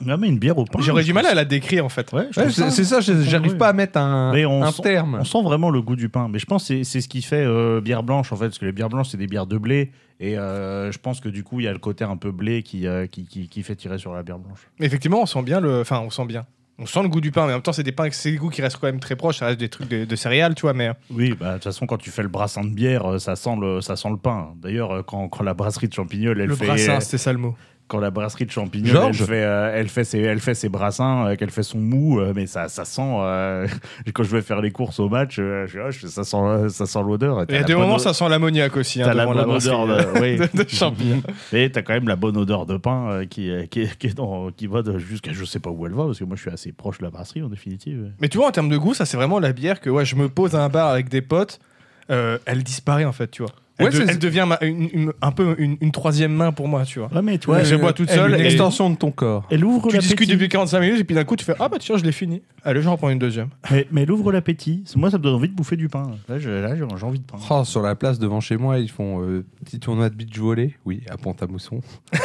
Ah, 0.07 0.17
mais 0.17 0.27
une 0.27 0.39
bière 0.39 0.57
au 0.57 0.65
pain. 0.65 0.79
j'aurais 0.81 1.03
du 1.05 1.13
mal 1.13 1.25
à 1.25 1.33
la 1.33 1.45
décrire 1.45 1.85
en 1.85 1.89
fait. 1.89 2.11
Ouais, 2.11 2.27
ouais, 2.35 2.49
c'est 2.49 2.83
ça, 2.83 2.99
j'arrive 2.99 3.55
pas 3.55 3.69
à 3.69 3.73
mettre 3.73 3.97
un, 3.97 4.33
Mais 4.33 4.45
on 4.45 4.61
un 4.61 4.71
sent- 4.71 4.81
terme. 4.83 5.17
On 5.21 5.23
sent 5.23 5.41
vraiment 5.41 5.69
le 5.69 5.81
goût 5.81 5.95
du 5.95 6.09
pain. 6.09 6.27
Mais 6.27 6.37
je 6.39 6.45
pense 6.45 6.63
que 6.63 6.67
c'est- 6.67 6.83
c'est 6.83 6.99
ce 7.01 7.07
qui 7.07 7.21
fait 7.21 7.45
euh, 7.45 7.79
bière 7.79 8.03
blanche, 8.03 8.31
en 8.33 8.35
fait. 8.35 8.45
Parce 8.45 8.57
que 8.59 8.65
les 8.65 8.73
bières 8.73 8.89
blanches, 8.89 9.09
c'est 9.09 9.17
des 9.17 9.27
bières 9.27 9.47
de 9.47 9.57
blé. 9.57 9.91
Et 10.19 10.37
euh, 10.37 10.91
je 10.91 10.97
pense 10.97 11.21
que 11.21 11.29
du 11.29 11.43
coup, 11.43 11.59
il 11.61 11.63
y 11.63 11.67
a 11.67 11.71
le 11.73 11.79
côté 11.79 12.03
un 12.03 12.17
peu 12.17 12.31
blé 12.31 12.61
qui, 12.63 12.87
euh, 12.87 13.05
qui, 13.07 13.25
qui, 13.25 13.47
qui 13.47 13.63
fait 13.63 13.75
tirer 13.75 13.97
sur 13.97 14.13
la 14.13 14.23
bière 14.23 14.39
blanche. 14.39 14.59
Mais 14.79 14.85
effectivement, 14.85 15.21
on 15.21 15.25
sent 15.25 15.43
bien 15.43 15.59
le, 15.61 15.81
enfin, 15.81 15.99
on 16.01 16.09
sent 16.09 16.25
bien. 16.25 16.45
On 16.77 16.85
sent 16.85 17.03
le 17.03 17.07
goût 17.07 17.21
du 17.21 17.31
pain, 17.31 17.45
mais 17.45 17.53
en 17.53 17.55
même 17.55 17.61
temps, 17.61 17.71
c'est 17.71 17.83
des 17.83 17.93
pains, 17.93 18.09
c'est 18.11 18.31
des 18.31 18.37
goûts 18.37 18.49
qui 18.49 18.61
restent 18.61 18.77
quand 18.77 18.87
même 18.87 18.99
très 18.99 19.15
proches. 19.15 19.37
Ça 19.37 19.45
reste 19.45 19.59
des 19.59 19.69
trucs 19.69 19.87
de, 19.87 20.03
de 20.03 20.15
céréales, 20.15 20.55
tu 20.55 20.63
vois. 20.63 20.73
Mais 20.73 20.91
Oui, 21.09 21.33
bah, 21.39 21.51
de 21.51 21.53
toute 21.55 21.63
façon, 21.63 21.85
quand 21.85 21.97
tu 21.97 22.09
fais 22.09 22.21
le 22.21 22.27
brassin 22.27 22.63
de 22.65 22.69
bière, 22.69 23.05
euh, 23.13 23.17
ça 23.19 23.37
sent 23.37 23.55
le, 23.61 23.79
ça 23.79 23.95
sent 23.95 24.09
le 24.09 24.17
pain. 24.17 24.53
D'ailleurs, 24.61 24.91
euh, 24.91 25.01
quand, 25.01 25.29
quand 25.29 25.43
la 25.43 25.53
brasserie 25.53 25.87
de 25.87 25.93
champignol, 25.93 26.39
elle 26.41 26.47
le 26.49 26.55
fait. 26.55 26.65
brassin, 26.65 26.99
c'était 26.99 27.17
ça 27.17 27.31
le 27.31 27.39
mot. 27.39 27.55
Quand 27.87 27.99
la 27.99 28.09
brasserie 28.09 28.45
de 28.45 28.51
elle 28.55 29.13
fait, 29.13 29.43
euh, 29.43 29.71
elle, 29.75 29.89
fait 29.89 30.03
ses, 30.03 30.19
elle 30.19 30.39
fait 30.39 30.55
ses 30.55 30.69
brassins, 30.69 31.27
euh, 31.27 31.35
qu'elle 31.35 31.51
fait 31.51 31.61
son 31.63 31.77
mou, 31.77 32.19
euh, 32.19 32.33
mais 32.35 32.47
ça, 32.47 32.67
ça 32.67 32.83
sent. 32.83 33.01
euh, 33.05 33.67
quand 34.13 34.23
je 34.23 34.35
vais 34.35 34.41
faire 34.41 34.61
les 34.61 34.71
courses 34.71 34.99
au 34.99 35.07
match, 35.07 35.37
euh, 35.39 35.67
je, 35.67 35.91
je 35.91 35.99
fais, 35.99 36.07
ça 36.07 36.23
sent, 36.23 36.69
ça 36.69 36.85
sent 36.85 36.99
l'odeur. 37.05 37.45
Il 37.49 37.55
y 37.55 37.57
a 37.57 37.63
des 37.63 37.75
moments, 37.75 37.99
ça 37.99 38.13
sent 38.13 38.27
l'ammoniaque 38.27 38.75
aussi. 38.77 39.01
Hein, 39.01 39.05
T'as 39.05 39.13
la 39.13 39.25
bonne 39.25 39.39
odeur 39.49 39.85
de, 39.87 40.19
oui. 40.19 40.37
de, 40.53 40.63
de 40.63 40.69
champignons. 40.69 41.21
Et 41.53 41.71
t'as 41.71 41.81
quand 41.83 41.93
même 41.93 42.07
la 42.07 42.15
bonne 42.15 42.37
odeur 42.37 42.65
de 42.65 42.77
pain 42.77 43.09
euh, 43.11 43.25
qui, 43.25 43.51
qui, 43.69 43.87
qui, 43.99 44.07
est 44.07 44.15
dans- 44.17 44.49
qui 44.51 44.67
va 44.67 44.81
jusqu'à 44.97 45.31
je 45.33 45.45
sais 45.45 45.59
pas 45.59 45.69
où 45.69 45.85
elle 45.85 45.93
va 45.93 46.05
parce 46.05 46.19
que 46.19 46.23
moi 46.23 46.35
je 46.35 46.41
suis 46.41 46.51
assez 46.51 46.71
proche 46.71 46.97
de 46.99 47.03
la 47.03 47.11
brasserie 47.11 47.43
en 47.43 47.49
définitive. 47.49 48.11
Mais 48.19 48.29
tu 48.29 48.37
vois, 48.37 48.47
en 48.47 48.51
termes 48.51 48.69
de 48.69 48.77
goût, 48.77 48.93
ça 48.93 49.05
c'est 49.05 49.17
vraiment 49.17 49.39
la 49.39 49.53
bière 49.53 49.79
que 49.79 49.89
ouais, 49.89 50.05
je 50.05 50.15
me 50.15 50.27
pose 50.29 50.55
à 50.55 50.63
un 50.63 50.69
bar 50.69 50.89
avec 50.89 51.09
des 51.09 51.21
potes, 51.21 51.59
euh, 52.09 52.37
elle 52.45 52.63
disparaît 52.63 53.05
en 53.05 53.11
fait, 53.11 53.29
tu 53.29 53.43
vois. 53.43 53.51
Elle, 53.77 53.85
Ouais, 53.87 53.91
de- 53.91 54.05
elle 54.09 54.19
devient 54.19 54.45
ma- 54.47 54.57
une- 54.61 54.89
une- 54.93 55.13
un 55.21 55.31
peu 55.31 55.55
une, 55.57 55.75
une 55.81 55.91
troisième 55.91 56.33
main 56.33 56.51
pour 56.53 56.67
moi, 56.69 56.83
tu 56.85 56.99
vois. 56.99 57.09
Ouais 57.13 57.21
mais 57.21 57.33
Ouais, 57.33 57.39
vois, 57.45 57.63
je 57.63 57.75
bois 57.75 57.91
toute 57.93 58.09
seule 58.09 58.33
Une 58.35 58.45
extension 58.45 58.89
de 58.89 58.95
ton 58.95 59.11
corps. 59.11 59.45
elle 59.51 59.65
ouvre 59.65 59.89
Tu 59.89 59.97
discutes 59.97 60.29
depuis 60.29 60.47
45 60.47 60.79
minutes 60.79 60.99
et 61.01 61.03
puis 61.03 61.15
d'un 61.15 61.25
coup 61.25 61.35
tu 61.35 61.43
fais 61.43 61.55
Ah 61.59 61.67
bah 61.67 61.77
tiens, 61.79 61.97
je 61.97 62.03
l'ai 62.05 62.11
fini. 62.13 62.41
Allez, 62.63 62.81
j'en 62.81 62.95
prends 62.97 63.09
une 63.09 63.19
deuxième. 63.19 63.49
Mais, 63.69 63.85
mais 63.91 64.03
elle 64.03 64.11
ouvre 64.11 64.31
l'appétit. 64.31 64.83
Moi 64.95 65.11
ça 65.11 65.17
me 65.17 65.23
donne 65.23 65.35
envie 65.35 65.49
de 65.49 65.53
bouffer 65.53 65.75
du 65.75 65.89
pain. 65.89 66.03
Là 66.29 66.39
j'ai 66.39 66.83
envie 67.03 67.19
de 67.19 67.25
pain. 67.25 67.37
Oh, 67.49 67.63
sur 67.65 67.81
la 67.81 67.95
place 67.95 68.17
devant 68.17 68.39
chez 68.39 68.55
moi, 68.57 68.79
ils 68.79 68.89
font 68.89 69.21
euh, 69.21 69.43
petit 69.65 69.79
tournoi 69.79 70.09
de 70.09 70.15
beach 70.15 70.37
volley. 70.37 70.73
Oui, 70.85 71.01
à 71.09 71.17
Pont-à-Mousson. 71.17 71.81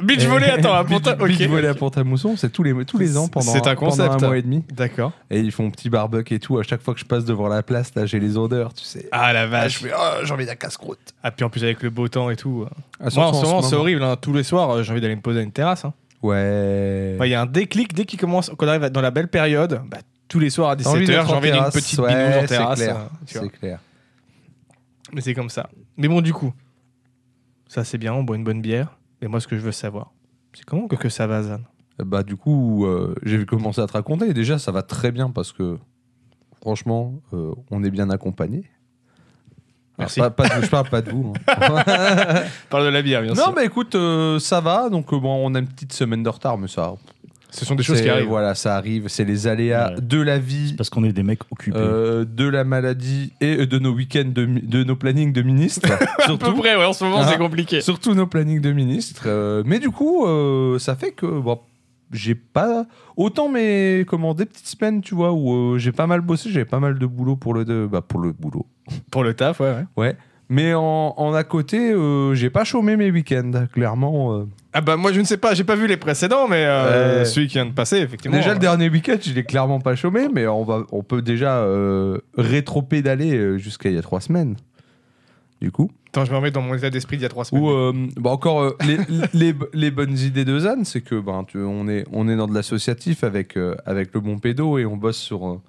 Beach 0.00 0.24
volley, 0.26 0.48
attends, 0.48 0.74
à 0.74 0.84
Ponta- 0.84 1.16
beach 1.16 1.42
volley 1.48 1.66
à 1.66 1.74
Pont-à-Mousson, 1.74 2.36
c'est 2.36 2.50
tous 2.52 2.62
les, 2.62 2.72
tous 2.84 2.98
les 2.98 3.16
ans 3.16 3.26
pendant, 3.26 3.50
C'est 3.50 3.66
un 3.66 3.74
pendant 3.74 3.90
concept. 3.90 4.22
un 4.22 4.26
mois 4.28 4.38
et 4.38 4.42
demi. 4.42 4.62
D'accord. 4.72 5.10
Et 5.28 5.40
ils 5.40 5.50
font 5.50 5.70
petit 5.72 5.90
barbecue 5.90 6.34
et 6.34 6.38
tout. 6.38 6.56
À 6.58 6.62
chaque 6.62 6.82
fois 6.82 6.94
que 6.94 7.00
je 7.00 7.04
passe 7.04 7.24
devant 7.24 7.48
la 7.48 7.64
place, 7.64 7.92
là, 7.96 8.06
j'ai 8.06 8.20
les 8.20 8.36
odeurs, 8.36 8.72
tu 8.74 8.84
sais. 8.84 9.08
Ah 9.10 9.32
la 9.32 9.42
Ah, 9.42 9.46
vache. 9.48 9.78
fais, 9.82 9.90
oh, 9.92 10.24
j'ai 10.24 10.32
envie 10.32 10.46
d'un 10.46 10.54
casse-croûte. 10.78 11.14
Ah, 11.22 11.30
puis 11.30 11.44
en 11.44 11.50
plus 11.50 11.62
avec 11.64 11.82
le 11.82 11.90
beau 11.90 12.08
temps 12.08 12.30
et 12.30 12.36
tout. 12.36 12.62
euh. 12.66 12.70
Ah, 13.00 13.08
Moi 13.14 13.26
en 13.26 13.32
ce 13.32 13.44
moment, 13.44 13.62
c'est 13.62 13.76
horrible. 13.76 14.02
hein. 14.02 14.16
Tous 14.20 14.32
les 14.32 14.42
soirs, 14.42 14.70
euh, 14.70 14.82
j'ai 14.82 14.92
envie 14.92 15.00
d'aller 15.00 15.16
me 15.16 15.20
poser 15.22 15.40
à 15.40 15.42
une 15.42 15.52
terrasse. 15.52 15.84
hein. 15.84 15.92
Ouais. 16.22 17.16
Ouais, 17.20 17.28
Il 17.28 17.30
y 17.30 17.34
a 17.34 17.40
un 17.42 17.46
déclic 17.46 17.94
dès 17.94 18.04
qu'il 18.04 18.18
commence, 18.18 18.50
qu'on 18.50 18.66
arrive 18.68 18.82
dans 18.90 19.00
la 19.00 19.10
belle 19.10 19.28
période. 19.28 19.80
bah, 19.88 19.98
tous 20.28 20.38
les 20.40 20.50
soirs 20.50 20.70
à 20.70 20.76
T'as 20.76 20.90
envie 20.90 21.04
17h, 21.04 21.06
d'être 21.06 21.26
j'ai 21.26 21.32
en 21.32 21.36
envie 21.36 21.50
d'une 21.52 21.64
petite 21.70 21.98
ouais, 22.00 22.08
binouse 22.08 22.36
en 22.36 22.40
c'est 22.42 22.46
terrasse. 22.48 22.78
clair, 22.78 22.96
euh. 22.96 23.08
C'est 23.24 23.48
clair. 23.50 23.80
Mais 25.14 25.20
c'est 25.22 25.32
comme 25.34 25.48
ça. 25.48 25.70
Mais 25.96 26.06
bon, 26.08 26.20
du 26.20 26.32
coup, 26.34 26.52
ça 27.66 27.82
c'est 27.84 27.96
bien, 27.98 28.12
on 28.12 28.22
boit 28.24 28.36
une 28.36 28.44
bonne 28.44 28.60
bière. 28.60 28.98
Mais 29.22 29.28
moi, 29.28 29.40
ce 29.40 29.48
que 29.48 29.56
je 29.56 29.62
veux 29.62 29.72
savoir, 29.72 30.12
c'est 30.52 30.64
comment 30.64 30.86
que, 30.86 30.96
que 30.96 31.08
ça 31.08 31.26
va, 31.26 31.42
Zan? 31.42 31.60
Bah, 31.98 32.22
du 32.22 32.36
coup, 32.36 32.84
euh, 32.86 33.14
j'ai 33.24 33.44
commencé 33.46 33.80
à 33.80 33.86
te 33.86 33.92
raconter. 33.94 34.32
Déjà, 34.34 34.58
ça 34.58 34.70
va 34.70 34.82
très 34.82 35.10
bien 35.12 35.30
parce 35.30 35.52
que, 35.52 35.78
franchement, 36.60 37.14
euh, 37.32 37.52
on 37.70 37.82
est 37.82 37.90
bien 37.90 38.10
accompagné. 38.10 38.64
Merci. 39.98 40.20
pas, 40.20 40.30
pas 40.30 40.48
de, 40.48 40.62
je 40.64 40.68
parle 40.68 40.88
pas 40.88 41.02
de 41.02 41.10
vous. 41.10 41.32
hein. 41.48 41.52
Parle 42.70 42.84
de 42.84 42.90
la 42.90 43.02
bière, 43.02 43.22
bien 43.22 43.32
non, 43.34 43.42
sûr. 43.44 43.52
mais 43.56 43.64
écoute, 43.64 43.94
euh, 43.94 44.38
ça 44.38 44.60
va. 44.60 44.88
Donc, 44.88 45.12
euh, 45.12 45.18
bon, 45.18 45.44
on 45.44 45.54
a 45.54 45.58
une 45.58 45.66
petite 45.68 45.92
semaine 45.92 46.22
de 46.22 46.28
retard, 46.28 46.56
mais 46.58 46.68
ça. 46.68 46.94
Ce 47.50 47.64
sont 47.64 47.74
des 47.74 47.82
choses 47.82 48.02
qui 48.02 48.10
arrivent. 48.10 48.28
Voilà, 48.28 48.54
ça 48.54 48.76
arrive. 48.76 49.08
C'est 49.08 49.24
les 49.24 49.46
aléas 49.46 49.88
Ouais. 49.94 50.00
de 50.02 50.20
la 50.20 50.38
vie, 50.38 50.74
Parce 50.76 50.90
qu'on 50.90 51.02
est 51.04 51.12
des 51.14 51.22
mecs 51.22 51.40
occupés. 51.50 51.78
euh, 51.78 52.26
de 52.28 52.46
la 52.46 52.62
maladie 52.62 53.32
et 53.40 53.64
de 53.66 53.78
nos 53.78 53.90
week-ends, 53.92 54.24
de, 54.26 54.84
nos 54.84 54.96
plannings 54.96 55.32
de 55.32 55.40
ministres. 55.42 55.90
À 55.92 55.96
peu 55.96 56.22
surtout. 56.24 56.52
près, 56.56 56.76
ouais, 56.76 56.84
en 56.84 56.92
ce 56.92 57.04
moment, 57.04 57.20
Ah. 57.22 57.28
c'est 57.32 57.38
compliqué. 57.38 57.80
Surtout 57.80 58.14
nos 58.14 58.26
plannings 58.26 58.60
de 58.60 58.70
ministres. 58.72 59.22
Euh, 59.26 59.62
mais 59.64 59.78
du 59.78 59.88
coup, 59.90 60.26
euh, 60.26 60.78
ça 60.78 60.94
fait 60.94 61.12
que 61.12 61.24
bon, 61.24 61.58
j'ai 62.12 62.34
pas 62.34 62.86
autant 63.16 63.48
mes 63.48 64.04
comment 64.08 64.34
des 64.34 64.46
petites 64.46 64.66
semaines, 64.66 65.00
tu 65.00 65.14
vois, 65.14 65.32
où 65.32 65.74
euh, 65.74 65.78
j'ai 65.78 65.92
pas 65.92 66.06
mal 66.06 66.20
bossé, 66.20 66.50
j'avais 66.50 66.64
pas 66.64 66.80
mal 66.80 66.98
de 66.98 67.06
boulot 67.06 67.36
pour 67.36 67.54
le 67.54 67.64
de, 67.64 67.86
bah, 67.90 68.02
pour 68.02 68.20
le 68.20 68.32
boulot. 68.32 68.66
Pour 69.10 69.22
le 69.24 69.34
taf, 69.34 69.60
ouais, 69.60 69.70
ouais. 69.72 69.84
Ouais. 69.96 70.16
Mais 70.50 70.72
en, 70.72 71.12
en 71.18 71.34
à 71.34 71.44
côté, 71.44 71.92
euh, 71.92 72.34
j'ai 72.34 72.48
pas 72.48 72.64
chômé 72.64 72.96
mes 72.96 73.10
week-ends, 73.10 73.66
clairement. 73.70 74.34
euh. 74.38 74.44
Ah 74.72 74.80
bah 74.80 74.96
moi, 74.96 75.12
je 75.12 75.20
ne 75.20 75.24
sais 75.26 75.36
pas, 75.36 75.52
j'ai 75.52 75.64
pas 75.64 75.74
vu 75.76 75.86
les 75.86 75.98
précédents, 75.98 76.48
mais 76.48 76.64
celui 77.26 77.48
qui 77.48 77.54
vient 77.54 77.66
de 77.66 77.72
passer, 77.72 77.98
effectivement. 77.98 78.36
Déjà 78.36 78.54
le 78.54 78.58
dernier 78.58 78.88
week-end, 78.88 79.16
je 79.20 79.32
l'ai 79.34 79.44
clairement 79.44 79.80
pas 79.80 79.94
chômé, 79.94 80.28
mais 80.32 80.46
on 80.46 80.64
va, 80.64 80.84
on 80.90 81.02
peut 81.02 81.20
déjà 81.20 81.62
rétro-pédaler 82.38 83.36
euh, 83.36 83.58
jusqu'à 83.58 83.90
il 83.90 83.96
y 83.96 83.98
a 83.98 84.02
trois 84.02 84.20
semaines. 84.20 84.56
Du 85.60 85.72
coup. 85.72 85.90
Attends, 86.10 86.24
je 86.24 86.30
me 86.30 86.36
remets 86.36 86.50
dans 86.50 86.62
mon 86.62 86.74
état 86.74 86.90
d'esprit 86.90 87.16
d'il 87.16 87.22
y 87.24 87.26
a 87.26 87.28
trois 87.28 87.44
semaines. 87.44 87.62
Ou 87.64 87.70
euh, 87.70 87.92
bah 88.16 88.30
encore 88.30 88.62
euh, 88.62 88.76
les, 88.86 88.96
les, 89.34 89.54
les 89.74 89.90
bonnes 89.90 90.16
idées 90.18 90.44
de 90.44 90.58
Zan, 90.58 90.84
c'est 90.84 91.00
que 91.02 91.18
ben 91.20 91.44
tu, 91.46 91.58
on 91.58 91.88
est 91.88 92.04
on 92.12 92.28
est 92.28 92.36
dans 92.36 92.46
de 92.46 92.54
l'associatif 92.54 93.24
avec 93.24 93.56
euh, 93.56 93.74
avec 93.86 94.12
le 94.14 94.20
bon 94.20 94.38
pédo 94.38 94.78
et 94.78 94.86
on 94.86 94.96
bosse 94.96 95.18
sur 95.18 95.46
euh, 95.46 95.60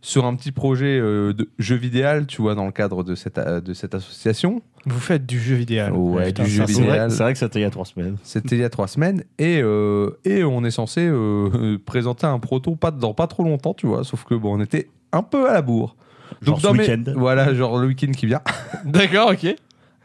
sur 0.00 0.26
un 0.26 0.34
petit 0.36 0.52
projet 0.52 0.98
euh, 1.00 1.32
de 1.32 1.48
jeu 1.58 1.76
vidéo, 1.76 2.24
tu 2.26 2.40
vois, 2.42 2.54
dans 2.54 2.66
le 2.66 2.72
cadre 2.72 3.02
de 3.04 3.14
cette 3.14 3.38
euh, 3.38 3.60
de 3.60 3.72
cette 3.74 3.94
association. 3.94 4.62
Vous 4.86 4.98
faites 5.00 5.26
du 5.26 5.38
jeu 5.40 5.54
vidéo. 5.56 5.94
Ouais, 6.14 6.26
Putain, 6.26 6.44
du 6.44 6.50
jeu 6.50 6.66
ça, 6.66 6.72
c'est 6.72 6.80
vrai- 6.82 6.92
vidéo. 6.92 7.10
C'est 7.10 7.22
vrai 7.22 7.32
que 7.32 7.38
c'était 7.38 7.58
il 7.60 7.62
y 7.62 7.66
a 7.66 7.70
trois 7.70 7.84
semaines. 7.84 8.16
C'était 8.22 8.56
il 8.56 8.60
y 8.60 8.64
a 8.64 8.70
trois 8.70 8.88
semaines 8.88 9.22
et 9.38 9.60
euh, 9.62 10.10
et 10.24 10.42
on 10.44 10.64
est 10.64 10.70
censé 10.72 11.06
euh, 11.06 11.78
présenter 11.86 12.26
un 12.26 12.38
proto 12.40 12.74
pas 12.74 12.90
dans 12.90 13.14
pas 13.14 13.26
trop 13.28 13.44
longtemps, 13.44 13.74
tu 13.74 13.86
vois. 13.86 14.02
Sauf 14.04 14.24
que 14.24 14.34
bon, 14.34 14.58
on 14.58 14.60
était 14.60 14.88
un 15.12 15.22
peu 15.22 15.48
à 15.48 15.52
la 15.54 15.62
bourre. 15.62 15.94
Genre 16.42 16.60
dans 16.60 16.70
ce 16.72 16.76
mes- 16.76 16.80
week-end. 16.88 17.12
Voilà, 17.16 17.54
genre 17.54 17.78
le 17.78 17.86
week-end 17.88 18.12
qui 18.12 18.26
vient. 18.26 18.42
D'accord, 18.84 19.30
ok. 19.32 19.54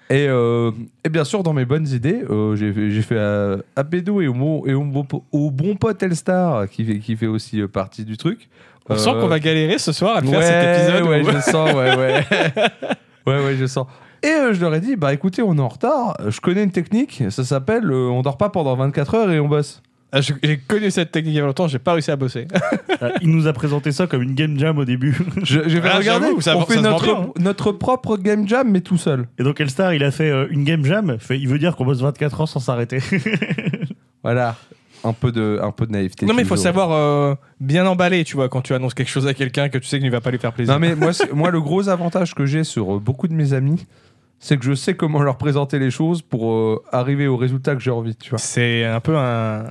Et, 0.10 0.28
euh, 0.28 0.72
et 1.06 1.10
bien 1.10 1.24
sûr, 1.24 1.44
dans 1.44 1.54
mes 1.54 1.66
bonnes 1.66 1.88
idées, 1.88 2.24
euh, 2.30 2.56
j'ai 2.56 3.02
fait- 3.02 3.18
à, 3.18 3.58
à 3.76 3.84
Bédo 3.84 4.22
et 4.22 4.28
au, 4.28 4.34
mo- 4.34 4.64
et 4.68 4.74
au, 4.74 4.84
bon 4.84 5.04
po- 5.06 5.24
au 5.32 5.50
bon 5.50 5.76
pote 5.76 6.04
Elstar, 6.04 6.68
qui 6.70 6.84
fait, 6.84 7.00
qui 7.00 7.16
fait 7.16 7.28
aussi 7.28 7.62
euh, 7.62 7.68
partie 7.68 8.04
du 8.06 8.18
truc. 8.18 8.50
On 8.90 8.98
sent 8.98 9.12
qu'on 9.14 9.28
va 9.28 9.40
galérer 9.40 9.78
ce 9.78 9.92
soir 9.94 10.18
à 10.18 10.22
faire 10.22 10.40
ouais, 10.40 10.46
cet 10.46 10.78
épisode. 10.92 11.08
Ouais, 11.08 11.22
où- 11.22 11.32
je 11.32 11.40
sens, 11.52 11.72
ouais, 11.74 11.96
ouais. 11.96 12.24
ouais, 13.28 13.46
ouais, 13.46 13.56
je 13.58 13.66
sens. 13.66 13.88
Et 14.22 14.28
euh, 14.28 14.54
je 14.54 14.62
leur 14.62 14.76
ai 14.76 14.82
dit, 14.82 14.96
bah 14.98 15.14
écoutez, 15.14 15.42
on 15.42 15.58
est 15.58 15.62
en 15.62 15.68
retard. 15.70 16.16
Je 16.28 16.40
connais 16.42 16.64
une 16.64 16.72
technique, 16.72 17.24
ça 17.30 17.44
s'appelle 17.44 17.90
euh, 17.90 18.10
on 18.10 18.22
dort 18.22 18.38
pas 18.38 18.50
pendant 18.50 18.76
24 18.76 19.16
heures 19.16 19.32
et 19.32 19.40
on 19.40 19.48
bosse. 19.48 19.82
Ah, 20.16 20.22
je- 20.22 20.34
J'ai 20.44 20.58
connu 20.60 20.92
cette 20.92 21.12
technique 21.12 21.34
il 21.34 21.38
y 21.38 21.42
a 21.42 21.46
longtemps, 21.46 21.68
j'ai 21.68 21.80
pas 21.80 21.94
réussi 21.94 22.12
à 22.12 22.16
bosser. 22.16 22.48
Euh, 23.02 23.10
Il 23.22 23.30
nous 23.32 23.48
a 23.48 23.54
présenté 23.54 23.92
ça 23.92 24.06
comme 24.08 24.22
une 24.22 24.36
game 24.36 24.58
jam 24.58 24.78
au 24.78 24.86
début. 24.86 25.18
Je, 25.44 25.68
j'ai 25.68 25.82
fait 25.82 25.90
Ah, 25.92 25.98
regarder, 25.98 26.28
j'avoue, 26.28 26.42
ça- 26.42 26.56
on 26.56 26.62
ça 26.62 26.66
fait 26.68 26.74
se 26.76 26.80
vend 26.80 26.92
notre, 26.92 27.04
bien, 27.06 27.16
hein. 27.16 27.32
notre 27.40 27.72
propre 27.74 28.16
game 28.18 28.48
jam, 28.48 28.70
mais 28.72 28.80
tout 28.82 28.98
seul. 28.98 29.28
Et 29.40 29.44
donc 29.44 29.60
Elstar, 29.60 29.94
il 29.94 30.04
a 30.06 30.12
fait 30.12 30.30
euh, 30.30 30.46
une 30.52 30.64
game 30.64 30.86
jam. 30.86 31.18
Fait, 31.20 31.38
il 31.38 31.50
veut 31.50 31.58
dire 31.60 31.76
qu'on 31.76 31.84
bosse 31.86 32.00
24 32.02 32.42
heures 32.42 32.48
sans 32.48 32.60
s'arrêter. 32.60 33.00
Voilà. 34.24 34.56
Un 35.04 35.12
peu 35.12 35.32
de, 35.34 35.60
un 35.62 35.72
peu 35.72 35.86
de 35.86 35.92
naïveté. 35.92 36.26
Non 36.26 36.34
mais 36.34 36.44
il 36.44 36.48
faut 36.48 36.56
toujours. 36.56 36.64
savoir 36.64 36.92
euh, 36.94 37.36
bien 37.60 37.86
emballer, 37.86 38.24
tu 38.24 38.36
vois, 38.38 38.48
quand 38.48 38.62
tu 38.62 38.74
annonces 38.74 38.94
quelque 38.94 39.10
chose 39.10 39.28
à 39.28 39.34
quelqu'un 39.34 39.68
que 39.68 39.78
tu 39.78 39.86
sais 39.88 39.98
qu'il 39.98 40.06
ne 40.08 40.12
va 40.12 40.22
pas 40.22 40.32
lui 40.32 40.38
faire 40.40 40.54
plaisir. 40.54 40.74
Non 40.74 40.80
mais 40.80 40.96
moi, 40.96 41.12
c'est- 41.12 41.34
moi 41.34 41.52
le 41.52 41.60
gros 41.60 41.90
avantage 41.90 42.34
que 42.34 42.46
j'ai 42.46 42.64
sur 42.64 42.96
euh, 42.96 43.00
beaucoup 43.00 43.28
de 43.28 43.34
mes 43.34 43.52
amis, 43.52 43.86
c'est 44.40 44.58
que 44.58 44.64
je 44.64 44.74
sais 44.74 44.94
comment 44.94 45.22
leur 45.22 45.38
présenter 45.38 45.78
les 45.78 45.92
choses 45.92 46.22
pour 46.22 46.52
euh, 46.54 46.82
arriver 46.94 47.28
au 47.28 47.36
résultat 47.36 47.76
que 47.76 47.82
j'ai 47.82 47.92
envie, 47.92 48.16
tu 48.16 48.30
vois. 48.30 48.40
C'est 48.40 48.86
un 48.86 49.02
peu 49.02 49.18
un... 49.18 49.66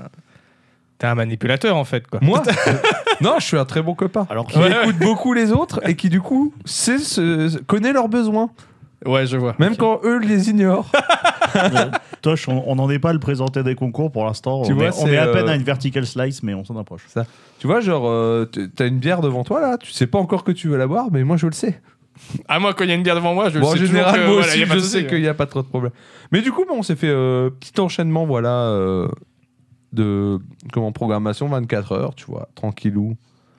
T'es 1.03 1.09
un 1.09 1.17
manipulateur 1.17 1.77
en 1.77 1.83
fait, 1.83 2.07
quoi. 2.07 2.21
Moi 2.23 2.45
Non, 3.21 3.35
je 3.41 3.45
suis 3.45 3.57
un 3.59 3.65
très 3.65 3.83
bon 3.83 3.97
copain. 3.97 4.25
Alors 4.31 4.47
Qui 4.47 4.61
écoute 4.61 4.99
beaucoup 5.01 5.33
les 5.35 5.51
autres 5.51 5.81
et 5.85 5.97
qui 5.97 6.09
du 6.09 6.21
coup 6.21 6.55
sait 6.65 6.99
ce- 6.99 7.59
connaît 7.63 7.93
leurs 7.93 8.09
besoins, 8.09 8.51
Ouais, 9.05 9.27
je 9.27 9.37
vois. 9.37 9.57
même 9.59 9.77
quand 9.77 9.99
eux 10.05 10.21
les 10.21 10.51
ignorent. 10.51 10.89
Euh, 11.55 11.91
Tosh, 12.23 12.49
on 12.49 12.77
n'en 12.77 12.89
est 12.89 12.99
pas 12.99 13.11
à 13.11 13.13
le 13.13 13.19
présenter 13.19 13.63
des 13.63 13.75
concours 13.75 14.11
pour 14.11 14.25
l'instant. 14.25 14.63
Tu 14.63 14.73
on, 14.73 14.77
vois, 14.77 14.87
est, 14.87 15.03
on 15.03 15.07
est 15.07 15.19
à 15.19 15.27
peine 15.27 15.49
euh, 15.49 15.53
à 15.53 15.55
une 15.55 15.65
vertical 15.65 16.07
slice, 16.07 16.43
mais 16.43 16.55
on 16.55 16.65
s'en 16.65 16.79
approche. 16.79 17.05
Tu 17.59 17.67
vois, 17.67 17.81
genre, 17.81 18.09
euh, 18.09 18.49
t'as 18.75 18.87
une 18.87 18.99
bière 19.01 19.21
devant 19.21 19.45
toi 19.45 19.61
là, 19.61 19.77
tu 19.77 19.91
sais 19.93 20.07
pas 20.07 20.19
encore 20.19 20.45
que 20.45 20.53
tu 20.53 20.69
veux 20.69 20.79
la 20.79 20.87
boire, 20.87 21.09
mais 21.13 21.25
moi 21.25 21.37
je 21.37 21.45
le 21.47 21.53
sais. 21.53 21.83
Ah 22.49 22.59
moi 22.59 22.73
quand 22.73 22.85
il 22.85 22.89
y 22.91 22.93
a 22.93 22.95
une 22.95 23.03
bière 23.03 23.17
devant 23.17 23.35
moi, 23.35 23.51
je 23.51 23.59
Bon, 23.59 23.67
en 23.69 23.73
le 23.75 23.81
sais 23.81 23.87
général, 23.87 24.15
toujours 24.15 24.23
que, 24.23 24.27
moi 24.33 24.35
voilà, 24.37 24.49
aussi, 24.53 24.61
y 24.61 24.63
a 24.63 24.67
pas 24.67 24.75
je 24.75 24.79
de 24.79 24.85
sais 24.85 25.07
qu'il 25.07 25.21
n'y 25.21 25.29
a 25.29 25.35
pas 25.35 25.45
trop 25.47 25.61
de 25.61 25.67
problème. 25.67 25.93
Mais 26.31 26.41
du 26.41 26.53
coup, 26.53 26.65
bon, 26.67 26.77
on 26.79 26.83
s'est 26.83 26.97
fait 26.97 27.11
euh, 27.11 27.51
petit 27.51 27.79
enchaînement, 27.83 28.25
voilà, 28.25 28.55
euh, 28.69 29.09
de 29.93 30.39
comment 30.73 30.93
programmation 30.93 31.49
24 31.49 31.93
heures, 31.93 32.15
tu 32.15 32.27
vois, 32.27 32.49
tranquillou. 32.55 33.17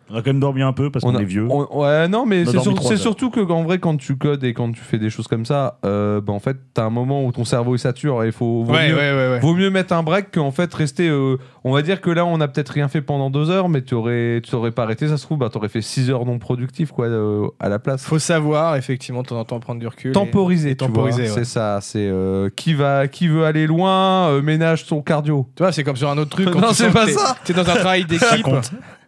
On 0.10 0.16
a 0.16 0.22
quand 0.22 0.28
même 0.28 0.40
dormi 0.40 0.62
un 0.62 0.74
peu 0.74 0.92
parce 0.92 1.04
qu'on 1.04 1.16
est 1.18 1.24
vieux. 1.24 1.48
on- 1.50 1.80
ouais, 1.82 2.08
non, 2.08 2.26
mais 2.26 2.46
c'est 2.46 2.60
sur- 2.60 2.98
surtout 2.98 3.30
que 3.32 3.40
en 3.40 3.64
vrai, 3.64 3.80
quand 3.80 3.96
tu 3.98 4.16
codes 4.18 4.44
et 4.44 4.54
quand 4.54 4.72
tu 4.72 4.82
fais 4.82 5.00
des 5.00 5.10
choses 5.10 5.28
comme 5.28 5.46
ça, 5.46 5.80
euh, 5.86 6.20
bah, 6.22 6.34
en 6.34 6.40
fait, 6.40 6.58
t'as 6.74 6.84
un 6.84 6.90
moment 6.90 7.26
où 7.26 7.32
ton 7.32 7.46
cerveau 7.46 7.76
il 7.76 7.80
sature 7.80 8.22
et 8.24 8.28
il 8.28 8.32
faut 8.34 8.64
vaut 8.64 8.74
Ouais, 8.74 8.90
mieux, 8.90 8.96
ouais, 8.96 9.12
ouais, 9.12 9.30
ouais. 9.32 9.40
vaut 9.40 9.54
mieux 9.56 9.70
mettre 9.70 9.94
un 9.94 10.04
break 10.04 10.32
qu'en 10.34 10.52
fait 10.52 10.72
rester. 10.74 11.08
euh, 11.08 11.38
on 11.64 11.72
va 11.72 11.82
dire 11.82 12.02
que 12.02 12.10
là, 12.10 12.26
on 12.26 12.42
a 12.42 12.48
peut-être 12.48 12.70
rien 12.70 12.90
fait 12.90 13.02
pendant 13.02 13.30
deux 13.30 13.50
heures, 13.50 13.70
mais 13.70 13.82
tu 13.82 13.94
aurais, 13.96 14.42
tu 14.44 14.54
aurais 14.56 14.72
pas 14.72 14.84
arrêté. 14.84 15.08
Ça 15.08 15.18
se 15.18 15.24
trouve, 15.24 15.38
bah, 15.40 15.50
t'aurais 15.50 15.70
fait 15.70 15.82
six 15.82 16.10
heures 16.12 16.26
non 16.26 16.38
productives 16.38 16.92
quoi 16.92 17.06
euh, 17.08 17.48
à 17.60 17.70
la 17.70 17.80
place. 17.80 18.04
Faut 18.04 18.20
savoir 18.20 18.76
effectivement 18.76 19.22
de 19.24 19.28
temps 19.28 19.40
en 19.40 19.46
temps 19.46 19.60
prendre 19.62 19.80
du 19.80 19.88
recul. 19.88 20.12
et- 20.12 20.14
Temporiser, 20.14 20.72
et 20.72 20.76
tu 20.76 20.86
temporiser, 20.86 21.28
c'est 21.28 21.46
ça. 21.46 21.80
C'est 21.82 22.08
euh, 22.08 22.50
qui 22.56 22.74
va, 22.74 23.08
qui 23.08 23.28
veut 23.30 23.46
aller 23.46 23.66
loin, 23.68 24.28
euh, 24.30 24.42
ménage 24.42 24.84
son 24.86 25.02
cardio. 25.02 25.48
Tu 25.56 25.64
vois, 25.64 25.72
c'est 25.72 25.84
comme 25.84 25.96
sur 25.96 26.10
un 26.10 26.18
autre 26.18 26.32
truc. 26.32 26.50
quand 26.52 26.60
Non, 26.60 26.74
c'est 26.74 26.92
pas 26.92 27.08
ça. 27.08 27.36
T'es 27.46 27.54
dans 27.54 27.62
un 27.62 27.76
travail 27.76 28.04
d'équipe. 28.06 28.46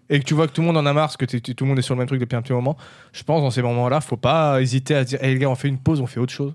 Et 0.09 0.19
que 0.19 0.25
tu 0.25 0.33
vois 0.33 0.47
que 0.47 0.53
tout 0.53 0.61
le 0.61 0.67
monde 0.67 0.77
en 0.77 0.85
a 0.85 0.93
marre, 0.93 1.07
parce 1.07 1.17
que 1.17 1.25
tout 1.25 1.63
le 1.63 1.67
monde 1.69 1.79
est 1.79 1.83
sur 1.83 1.95
le 1.95 1.99
même 1.99 2.07
truc 2.07 2.19
depuis 2.19 2.35
un 2.35 2.41
petit 2.41 2.53
moment. 2.53 2.77
Je 3.13 3.23
pense 3.23 3.41
dans 3.41 3.51
ces 3.51 3.61
moments-là, 3.61 4.01
faut 4.01 4.17
pas 4.17 4.61
hésiter 4.61 4.95
à 4.95 5.01
se 5.03 5.07
dire, 5.09 5.23
hey, 5.23 5.33
les 5.33 5.39
gars, 5.39 5.49
on 5.49 5.55
fait 5.55 5.67
une 5.67 5.77
pause, 5.79 6.01
on 6.01 6.07
fait 6.07 6.19
autre 6.19 6.33
chose. 6.33 6.53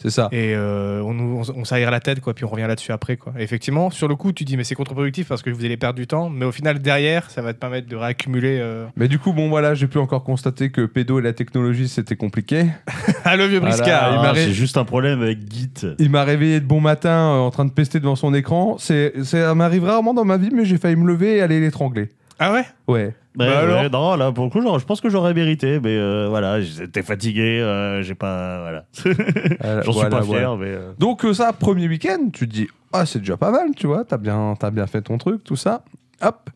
C'est 0.00 0.10
ça. 0.10 0.28
Et 0.30 0.54
euh, 0.54 1.02
on, 1.02 1.18
on, 1.18 1.42
on 1.56 1.64
s'aère 1.64 1.90
la 1.90 1.98
tête, 1.98 2.20
quoi, 2.20 2.32
puis 2.32 2.44
on 2.44 2.48
revient 2.48 2.66
là-dessus 2.68 2.92
après. 2.92 3.16
Quoi. 3.16 3.32
Et 3.36 3.42
effectivement, 3.42 3.90
sur 3.90 4.06
le 4.06 4.14
coup, 4.14 4.30
tu 4.30 4.44
dis, 4.44 4.56
mais 4.56 4.62
c'est 4.62 4.76
contre-productif 4.76 5.26
parce 5.26 5.42
que 5.42 5.50
vous 5.50 5.64
allez 5.64 5.76
perdre 5.76 5.96
du 5.98 6.06
temps, 6.06 6.30
mais 6.30 6.44
au 6.44 6.52
final, 6.52 6.78
derrière, 6.78 7.28
ça 7.32 7.42
va 7.42 7.52
te 7.52 7.58
permettre 7.58 7.88
de 7.88 7.96
réaccumuler. 7.96 8.58
euh, 8.60 8.86
Mais 8.96 9.08
du 9.08 9.18
coup, 9.18 9.32
bon 9.32 9.48
voilà, 9.48 9.74
j'ai 9.74 9.88
pu 9.88 9.98
encore 9.98 10.22
constater 10.22 10.70
que 10.70 10.86
pédo 10.86 11.18
et 11.18 11.22
la 11.22 11.32
technologie 11.32 11.88
c'était 11.88 12.14
compliqué. 12.16 12.66
Ah, 13.24 13.36
le 13.36 13.46
vieux 13.46 13.58
Voilà, 13.58 13.74
briscard 13.76 14.12
il 14.12 14.18
Ah, 14.18 14.22
m'a 14.22 14.32
ré- 14.32 14.44
J'ai 14.46 14.52
juste 14.52 14.76
un 14.78 14.84
problème 14.84 15.20
avec 15.20 15.38
Git. 15.52 15.70
Il 15.98 16.10
m'a 16.10 16.22
réveillé 16.22 16.60
de 16.60 16.64
bon 16.64 16.80
matin 16.80 17.10
euh, 17.10 17.38
en 17.40 17.50
train 17.50 17.64
de 17.64 17.72
pester 17.72 17.98
devant 17.98 18.14
son 18.16 18.32
écran. 18.34 18.76
C'est- 18.78 19.24
ça 19.24 19.52
m'arrive 19.56 19.82
rarement 19.84 20.14
dans 20.14 20.24
ma 20.24 20.36
vie, 20.36 20.50
mais 20.52 20.64
j'ai 20.64 20.78
failli 20.78 20.94
me 20.96 21.06
lever 21.08 21.38
et 21.38 21.40
aller 21.42 21.58
l'étrangler. 21.60 22.08
Ah 22.38 22.52
ouais? 22.52 22.64
Ouais. 22.86 23.14
Bah, 23.34 23.46
Bah 23.46 23.66
ouais, 23.82 23.88
non, 23.88 24.16
là, 24.16 24.32
pour 24.32 24.44
le 24.44 24.50
coup, 24.50 24.60
genre, 24.62 24.78
je 24.78 24.84
pense 24.84 25.00
que 25.00 25.08
j'aurais 25.08 25.34
mérité, 25.34 25.78
mais 25.80 25.96
euh, 25.96 26.26
voilà, 26.28 26.60
j'étais 26.60 27.02
fatigué, 27.02 27.60
euh, 27.60 28.02
j'ai 28.02 28.14
pas. 28.14 28.60
Voilà. 28.60 28.84
Euh, 29.64 29.82
J'en 29.84 29.92
voilà, 29.92 30.08
suis 30.08 30.18
pas 30.18 30.20
voilà. 30.24 30.40
fier, 30.40 30.56
mais. 30.56 30.66
euh, 30.68 30.92
Donc 30.98 31.24
euh, 31.24 31.34
ça, 31.34 31.52
premier 31.52 31.88
week-end, 31.88 32.28
tu 32.32 32.48
te 32.48 32.52
dis, 32.52 32.68
ah 32.92 33.06
c'est 33.06 33.18
déjà 33.20 33.36
pas 33.36 33.50
mal, 33.50 33.70
tu 33.76 33.86
vois, 33.86 34.04
t'as 34.04 34.18
bien, 34.18 34.54
t'as 34.58 34.70
bien 34.70 34.86
fait 34.86 35.02
ton 35.02 35.18
truc, 35.18 35.42
tout 35.44 35.56
ça. 35.56 35.82
Hop, 36.22 36.50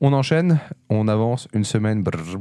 on 0.00 0.12
enchaîne, 0.12 0.58
on 0.90 1.08
avance 1.08 1.46
une 1.52 1.64
semaine, 1.64 2.02
brrr, 2.02 2.38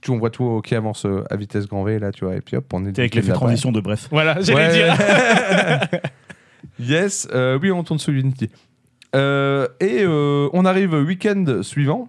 tu 0.00 0.10
on 0.10 0.18
voit 0.18 0.30
tout 0.30 0.60
qui 0.64 0.74
avance 0.74 1.04
euh, 1.06 1.24
à 1.30 1.36
vitesse 1.36 1.66
grand 1.66 1.84
V 1.84 1.98
là, 1.98 2.10
tu 2.12 2.24
vois, 2.24 2.36
et 2.36 2.40
puis 2.40 2.56
hop, 2.56 2.64
on 2.72 2.84
est 2.86 2.92
t'es 2.92 3.02
avec 3.02 3.14
l'effet 3.14 3.32
transition 3.32 3.70
de 3.72 3.80
bref. 3.80 4.08
Voilà, 4.10 4.36
j'allais 4.40 4.66
Ouais. 4.66 4.72
dire. 4.72 6.00
Yes, 6.80 7.26
euh, 7.32 7.58
oui, 7.60 7.70
on 7.72 7.82
tourne 7.84 7.98
sur 7.98 8.12
Unity. 8.12 8.50
Euh, 9.14 9.68
et 9.80 10.02
euh, 10.02 10.48
on 10.52 10.64
arrive 10.64 10.94
week-end 10.94 11.62
suivant. 11.62 12.08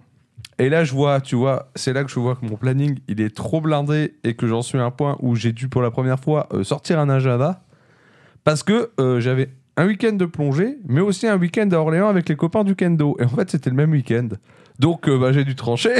Et 0.58 0.68
là, 0.68 0.84
je 0.84 0.92
vois, 0.92 1.20
tu 1.20 1.36
vois, 1.36 1.70
c'est 1.74 1.92
là 1.92 2.04
que 2.04 2.10
je 2.10 2.20
vois 2.20 2.36
que 2.36 2.44
mon 2.44 2.56
planning, 2.56 2.98
il 3.08 3.20
est 3.20 3.34
trop 3.34 3.62
blindé 3.62 4.14
et 4.24 4.34
que 4.34 4.46
j'en 4.46 4.60
suis 4.60 4.78
à 4.78 4.84
un 4.84 4.90
point 4.90 5.16
où 5.20 5.34
j'ai 5.34 5.52
dû 5.52 5.68
pour 5.68 5.80
la 5.80 5.90
première 5.90 6.20
fois 6.20 6.48
euh, 6.52 6.64
sortir 6.64 6.98
un 6.98 7.08
agenda. 7.08 7.62
Parce 8.44 8.62
que 8.62 8.90
j'avais 9.20 9.50
un 9.76 9.86
week-end 9.86 10.12
de 10.12 10.24
plongée, 10.24 10.78
mais 10.88 11.02
aussi 11.02 11.26
un 11.26 11.36
week-end 11.36 11.68
à 11.72 11.76
Orléans 11.76 12.08
avec 12.08 12.28
les 12.28 12.36
copains 12.36 12.64
du 12.64 12.74
kendo. 12.74 13.16
Et 13.20 13.24
en 13.24 13.28
fait, 13.28 13.50
c'était 13.50 13.68
le 13.68 13.76
même 13.76 13.90
week-end. 13.90 14.28
Donc, 14.80 15.08
euh, 15.08 15.18
bah, 15.18 15.30
j'ai 15.32 15.44
dû 15.44 15.54
trancher. 15.54 15.90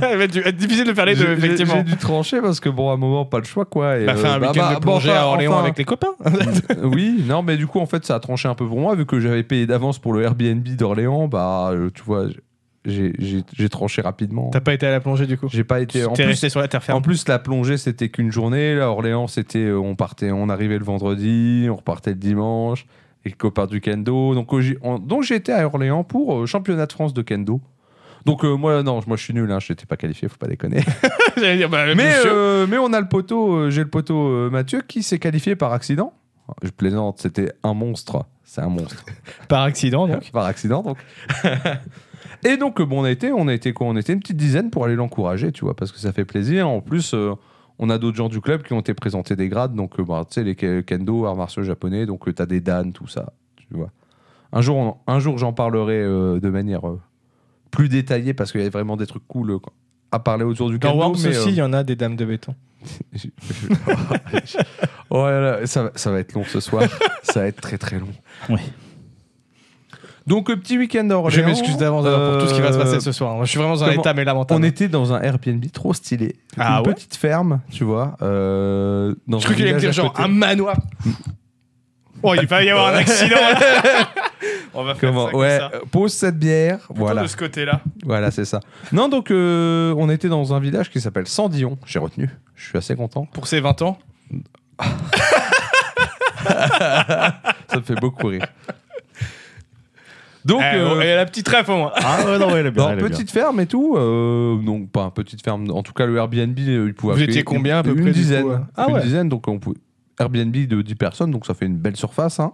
Ça 0.00 0.16
va 0.16 0.24
être 0.24 0.56
difficile 0.56 0.84
de 0.84 0.92
faire 0.92 1.06
les 1.06 1.14
deux, 1.14 1.20
J'ai- 1.20 1.26
j'ai- 1.40 1.46
effectivement. 1.46 1.74
J'ai 1.76 1.82
dû 1.84 1.96
trancher 1.96 2.40
parce 2.42 2.60
que, 2.60 2.68
bon, 2.68 2.90
à 2.90 2.94
un 2.94 2.96
moment, 2.98 3.24
pas 3.24 3.38
le 3.38 3.44
choix, 3.44 3.64
quoi. 3.64 3.96
Et, 3.98 4.04
Bah, 4.04 4.14
fait 4.14 4.26
euh, 4.26 4.34
un 4.34 4.38
bah, 4.38 4.50
week-end 4.50 4.60
bah, 4.62 4.68
de 4.74 4.74
bon, 4.74 4.80
plongée 4.92 5.10
enfin, 5.10 5.20
à 5.20 5.24
Orléans 5.24 5.52
enfin, 5.52 5.62
avec 5.62 5.78
les 5.78 5.84
copains. 5.86 6.12
oui, 6.82 7.24
non, 7.26 7.42
mais 7.42 7.56
du 7.56 7.66
coup, 7.66 7.80
en 7.80 7.86
fait, 7.86 8.04
ça 8.04 8.14
a 8.16 8.20
tranché 8.20 8.46
un 8.46 8.54
peu 8.54 8.66
pour 8.66 8.78
moi, 8.78 8.94
vu 8.94 9.06
que 9.06 9.18
j'avais 9.20 9.42
payé 9.42 9.66
d'avance 9.66 9.98
pour 9.98 10.12
le 10.12 10.22
Airbnb 10.22 10.62
d'Orléans, 10.76 11.28
bah, 11.28 11.70
euh, 11.72 11.88
tu 11.94 12.02
vois, 12.02 12.26
j'ai- 12.84 13.12
j'ai 13.18 13.42
j'ai 13.56 13.68
tranché 13.70 14.02
rapidement. 14.02 14.50
T'as 14.50 14.60
pas 14.60 14.74
été 14.74 14.86
à 14.86 14.90
la 14.90 15.00
plongée 15.00 15.26
du 15.26 15.36
coup? 15.38 15.48
J'ai 15.50 15.64
pas 15.64 15.80
été. 15.80 16.04
En 16.04 16.12
T'es 16.12 16.24
plus, 16.24 16.30
resté 16.30 16.48
sur 16.50 16.60
la 16.60 16.68
terre 16.68 16.80
en 16.80 16.84
ferme. 16.84 17.02
plus, 17.02 17.26
la 17.26 17.38
plongée, 17.38 17.76
c'était 17.78 18.08
qu'une 18.10 18.30
journée. 18.30 18.74
Là, 18.74 18.90
Orléans, 18.90 19.26
c'était, 19.28 19.58
euh, 19.64 19.78
on 19.78 19.94
partait, 19.96 20.30
on 20.30 20.48
arrivait 20.50 20.78
le 20.78 20.84
vendredi, 20.84 21.68
on 21.70 21.76
repartait 21.76 22.10
le 22.10 22.16
dimanche, 22.16 22.86
et 23.24 23.32
copains 23.32 23.66
du 23.66 23.80
kendo. 23.80 24.34
Donc, 24.34 24.52
euh, 24.54 24.60
j'ai- 24.60 24.78
on- 24.82 24.98
donc 24.98 25.30
été 25.30 25.52
à 25.52 25.66
Orléans 25.66 26.04
pour 26.04 26.38
euh, 26.40 26.46
championnat 26.46 26.84
de 26.86 26.92
France 26.92 27.12
de 27.14 27.22
kendo. 27.22 27.60
Donc 28.28 28.44
euh, 28.44 28.56
moi 28.56 28.82
non, 28.82 29.00
moi 29.06 29.16
je 29.16 29.22
suis 29.24 29.34
nul, 29.34 29.50
hein, 29.50 29.58
je 29.60 29.72
n'étais 29.72 29.86
pas 29.86 29.96
qualifié, 29.96 30.28
faut 30.28 30.36
pas 30.36 30.46
déconner. 30.46 30.82
Dire, 31.36 31.68
bah, 31.68 31.94
mais 31.94 32.12
euh, 32.26 32.66
mais 32.68 32.78
on 32.78 32.92
a 32.92 33.00
le 33.00 33.08
poteau, 33.08 33.54
euh, 33.54 33.70
j'ai 33.70 33.82
le 33.82 33.88
poteau 33.90 34.50
Mathieu 34.50 34.82
qui 34.86 35.02
s'est 35.02 35.18
qualifié 35.18 35.56
par 35.56 35.72
accident. 35.72 36.12
Je 36.62 36.70
plaisante, 36.70 37.18
c'était 37.18 37.52
un 37.62 37.74
monstre, 37.74 38.24
c'est 38.44 38.62
un 38.62 38.68
monstre 38.70 39.04
Par 39.48 39.62
accident 39.62 40.06
donc. 40.08 40.30
par 40.32 40.46
accident 40.46 40.82
donc. 40.82 40.96
Et 42.44 42.56
donc 42.56 42.80
bon 42.82 43.00
on 43.00 43.04
a 43.04 43.10
été, 43.10 43.32
on 43.32 43.48
a 43.48 43.52
été 43.54 43.72
quoi 43.72 43.86
On 43.86 43.96
était 43.96 44.12
une 44.12 44.20
petite 44.20 44.36
dizaine 44.36 44.70
pour 44.70 44.84
aller 44.84 44.94
l'encourager, 44.94 45.52
tu 45.52 45.64
vois, 45.64 45.74
parce 45.74 45.92
que 45.92 45.98
ça 45.98 46.12
fait 46.12 46.24
plaisir. 46.24 46.68
En 46.68 46.80
plus, 46.80 47.12
euh, 47.14 47.32
on 47.78 47.90
a 47.90 47.98
d'autres 47.98 48.16
gens 48.16 48.28
du 48.28 48.40
club 48.40 48.62
qui 48.62 48.72
ont 48.72 48.80
été 48.80 48.94
présentés 48.94 49.36
des 49.36 49.48
grades, 49.48 49.74
donc 49.74 50.00
bah, 50.00 50.24
tu 50.28 50.34
sais 50.34 50.44
les 50.44 50.54
ke- 50.54 50.80
kendo, 50.82 51.26
arts 51.26 51.36
martiaux 51.36 51.62
japonais, 51.62 52.06
donc 52.06 52.24
tu 52.24 52.34
t'as 52.34 52.46
des 52.46 52.60
dan, 52.60 52.92
tout 52.92 53.08
ça, 53.08 53.32
tu 53.56 53.66
vois. 53.72 53.90
Un 54.52 54.60
jour, 54.62 54.76
on- 54.76 54.96
un 55.12 55.18
jour 55.18 55.36
j'en 55.38 55.52
parlerai 55.52 55.96
euh, 56.02 56.40
de 56.40 56.48
manière 56.48 56.88
euh, 56.88 57.00
plus 57.70 57.88
détaillée 57.88 58.34
parce 58.34 58.52
qu'il 58.52 58.62
y 58.62 58.66
a 58.66 58.70
vraiment 58.70 58.96
des 58.96 59.06
trucs 59.06 59.26
cool 59.28 59.58
quoi, 59.60 59.72
à 60.12 60.18
parler 60.18 60.44
autour 60.44 60.70
du 60.70 60.78
Dans. 60.78 60.96
Worms 60.96 61.16
mais, 61.22 61.28
aussi, 61.36 61.48
euh, 61.48 61.52
il 61.52 61.56
y 61.56 61.62
en 61.62 61.72
a 61.72 61.82
des 61.84 61.96
dames 61.96 62.16
de 62.16 62.24
béton. 62.24 62.54
Oh 65.10 65.24
là 65.24 65.40
là, 65.40 65.66
ça, 65.66 65.84
va- 65.84 65.92
ça 65.94 66.10
va 66.10 66.18
être 66.20 66.34
long 66.34 66.44
ce 66.44 66.60
soir. 66.60 66.82
ça 67.22 67.40
va 67.40 67.46
être 67.46 67.60
très 67.60 67.78
très 67.78 67.98
long. 67.98 68.10
Oui. 68.50 68.60
Donc, 70.26 70.50
euh, 70.50 70.56
petit 70.56 70.76
week-end 70.76 71.08
à 71.08 71.14
Orléans. 71.14 71.30
Je 71.30 71.40
m'excuse 71.40 71.78
d'avance 71.78 72.04
pour 72.04 72.38
tout 72.42 72.48
ce 72.48 72.54
qui 72.54 72.60
va 72.60 72.72
se 72.72 72.78
passer 72.78 73.00
ce 73.00 73.12
soir. 73.12 73.42
Je 73.42 73.48
suis 73.48 73.58
vraiment 73.58 73.74
dans 73.74 73.84
un 73.84 73.92
état 73.92 74.12
mais 74.12 74.24
lamentable. 74.24 74.60
On 74.60 74.62
était 74.62 74.88
dans 74.88 75.14
un 75.14 75.22
Airbnb 75.22 75.64
trop 75.72 75.94
stylé. 75.94 76.36
Ah 76.58 76.80
Une 76.80 76.88
ouais 76.88 76.94
petite 76.94 77.16
ferme, 77.16 77.60
tu 77.70 77.84
vois. 77.84 78.16
euh, 78.20 79.14
dans 79.26 79.38
Je 79.38 79.44
crois 79.44 79.56
qu'il 79.56 79.64
allait 79.64 79.74
me 79.74 79.80
dire 79.80 79.92
genre 79.92 80.12
un 80.20 80.28
manoir. 80.28 80.76
Oh, 82.22 82.34
il 82.34 82.46
va 82.46 82.62
y 82.64 82.70
avoir 82.70 82.88
un 82.88 82.94
accident. 82.98 83.36
là. 83.36 84.08
On 84.74 84.84
va 84.84 84.94
faire 84.94 85.08
Comment 85.10 85.26
ça 85.26 85.30
comme 85.32 85.40
Ouais, 85.40 85.58
ça. 85.58 85.70
euh, 85.74 85.80
pose 85.90 86.12
cette 86.12 86.38
bière. 86.38 86.78
Plutôt 86.78 86.94
Voilà, 86.96 87.22
de 87.22 87.26
ce 87.26 87.36
côté-là. 87.36 87.80
voilà, 88.04 88.30
c'est 88.30 88.44
ça. 88.44 88.60
Non, 88.92 89.08
donc 89.08 89.30
euh, 89.30 89.94
on 89.96 90.08
était 90.10 90.28
dans 90.28 90.52
un 90.54 90.60
village 90.60 90.90
qui 90.90 91.00
s'appelle 91.00 91.26
Sandillon. 91.26 91.78
J'ai 91.86 91.98
retenu. 91.98 92.28
Je 92.54 92.68
suis 92.68 92.78
assez 92.78 92.94
content. 92.94 93.26
Pour 93.32 93.46
ses 93.46 93.60
20 93.60 93.82
ans. 93.82 93.98
Ça 96.48 97.76
me 97.76 97.82
fait 97.82 97.94
beaucoup 98.00 98.28
rire. 98.28 98.46
Donc, 100.44 100.62
Eh, 100.62 100.76
euh, 100.76 100.88
bon, 100.94 101.00
et 101.00 101.14
la 101.14 101.26
petite 101.26 101.48
ref 101.48 101.68
au 101.68 101.76
moins. 101.76 101.92
Ah 101.96 102.24
ouais, 102.24 102.38
non, 102.38 102.46
ouais, 102.52 102.60
elle 102.60 102.66
est 102.66 102.70
bien. 102.70 102.84
Non, 102.84 102.90
elle 102.90 102.98
est 102.98 103.02
bien. 103.02 103.10
petite 103.10 103.30
ferme 103.30 103.60
et 103.60 103.66
tout. 103.66 103.96
euh, 103.98 104.56
donc, 104.62 104.90
pas 104.90 105.04
une 105.04 105.10
petite 105.10 105.42
ferme. 105.44 105.70
En 105.70 105.82
tout 105.82 105.92
cas, 105.92 106.06
le 106.06 106.16
Airbnb, 106.16 106.58
euh, 106.58 106.86
il 106.86 106.94
pouvait 106.94 107.14
Vous 107.14 107.22
étiez 107.22 107.42
combien, 107.42 107.78
à 107.78 107.82
peu 107.82 107.90
une 107.90 107.96
près, 107.96 108.04
du 108.12 108.12
dizaine. 108.12 108.44
coup, 108.44 108.50
euh 108.52 108.58
Ah 108.76 108.86
une 108.88 108.94
ouais. 108.94 109.02
dizaine, 109.02 109.28
donc 109.28 109.46
on 109.48 109.58
pouvait. 109.58 109.76
Airbnb 110.18 110.52
de 110.54 110.82
10 110.82 110.94
personnes, 110.94 111.30
donc 111.30 111.46
ça 111.46 111.54
fait 111.54 111.66
une 111.66 111.76
belle 111.76 111.96
surface. 111.96 112.40
hein. 112.40 112.52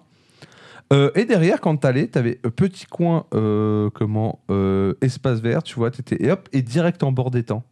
Euh, 0.92 1.10
et 1.14 1.24
derrière, 1.24 1.60
quand 1.60 1.76
t'allais, 1.76 2.06
t'avais 2.08 2.38
un 2.44 2.50
petit 2.50 2.84
coin, 2.84 3.24
euh, 3.34 3.88
comment, 3.94 4.40
euh, 4.50 4.92
espace 5.00 5.40
vert, 5.40 5.62
tu 5.62 5.76
vois, 5.76 5.90
t'étais, 5.90 6.22
et 6.22 6.30
hop, 6.30 6.48
et 6.52 6.60
direct 6.62 7.02
en 7.02 7.10
bord 7.10 7.30
d'étang. 7.30 7.62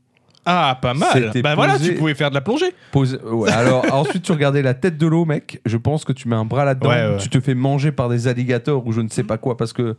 Ah, 0.47 0.77
pas 0.81 0.95
mal. 0.95 1.09
C'était 1.13 1.43
Bah 1.43 1.55
voilà, 1.55 1.75
posé- 1.75 1.91
tu 1.93 1.95
pouvais 1.95 2.15
faire 2.15 2.31
de 2.31 2.35
la 2.35 2.41
plongée. 2.41 2.75
Pose- 2.91 3.21
ouais, 3.31 3.51
alors 3.53 3.85
ensuite, 3.95 4.23
tu 4.25 4.33
regardais 4.33 4.63
la 4.63 4.75
tête 4.75 4.97
de 4.99 5.07
l'eau, 5.07 5.25
mec. 5.25 5.61
Je 5.67 5.77
pense 5.77 6.05
que 6.05 6.13
tu 6.13 6.27
mets 6.27 6.35
un 6.37 6.45
bras 6.47 6.65
là-dedans, 6.65 6.89
Ouais, 6.89 7.07
ouais. 7.11 7.17
tu 7.19 7.29
te 7.29 7.39
fais 7.39 7.55
manger 7.55 7.93
par 7.93 8.09
des 8.09 8.27
alligators 8.27 8.85
ou 8.87 8.93
je 8.93 9.03
ne 9.03 9.09
sais 9.09 9.23
pas 9.25 9.39
quoi, 9.39 9.57
parce 9.57 9.73
que 9.73 9.97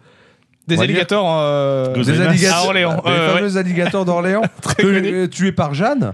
Des 0.67 0.75
On 0.75 0.79
va 0.79 0.85
dire- 0.87 0.95
alligators 0.95 1.37
euh, 1.39 1.93
Des 1.93 2.03
des 2.03 2.21
Alligators. 2.21 2.57
À 2.57 2.65
Orléans. 2.65 3.01
les 3.05 3.11
Ouais, 3.11 3.17
ouais, 3.19 3.33
fameux 3.33 3.57
alligators 3.57 4.05
d'Orléans, 4.05 4.41
que- 4.77 4.83
euh, 5.23 5.27
tués 5.27 5.51
par 5.51 5.73
Jeanne. 5.73 6.13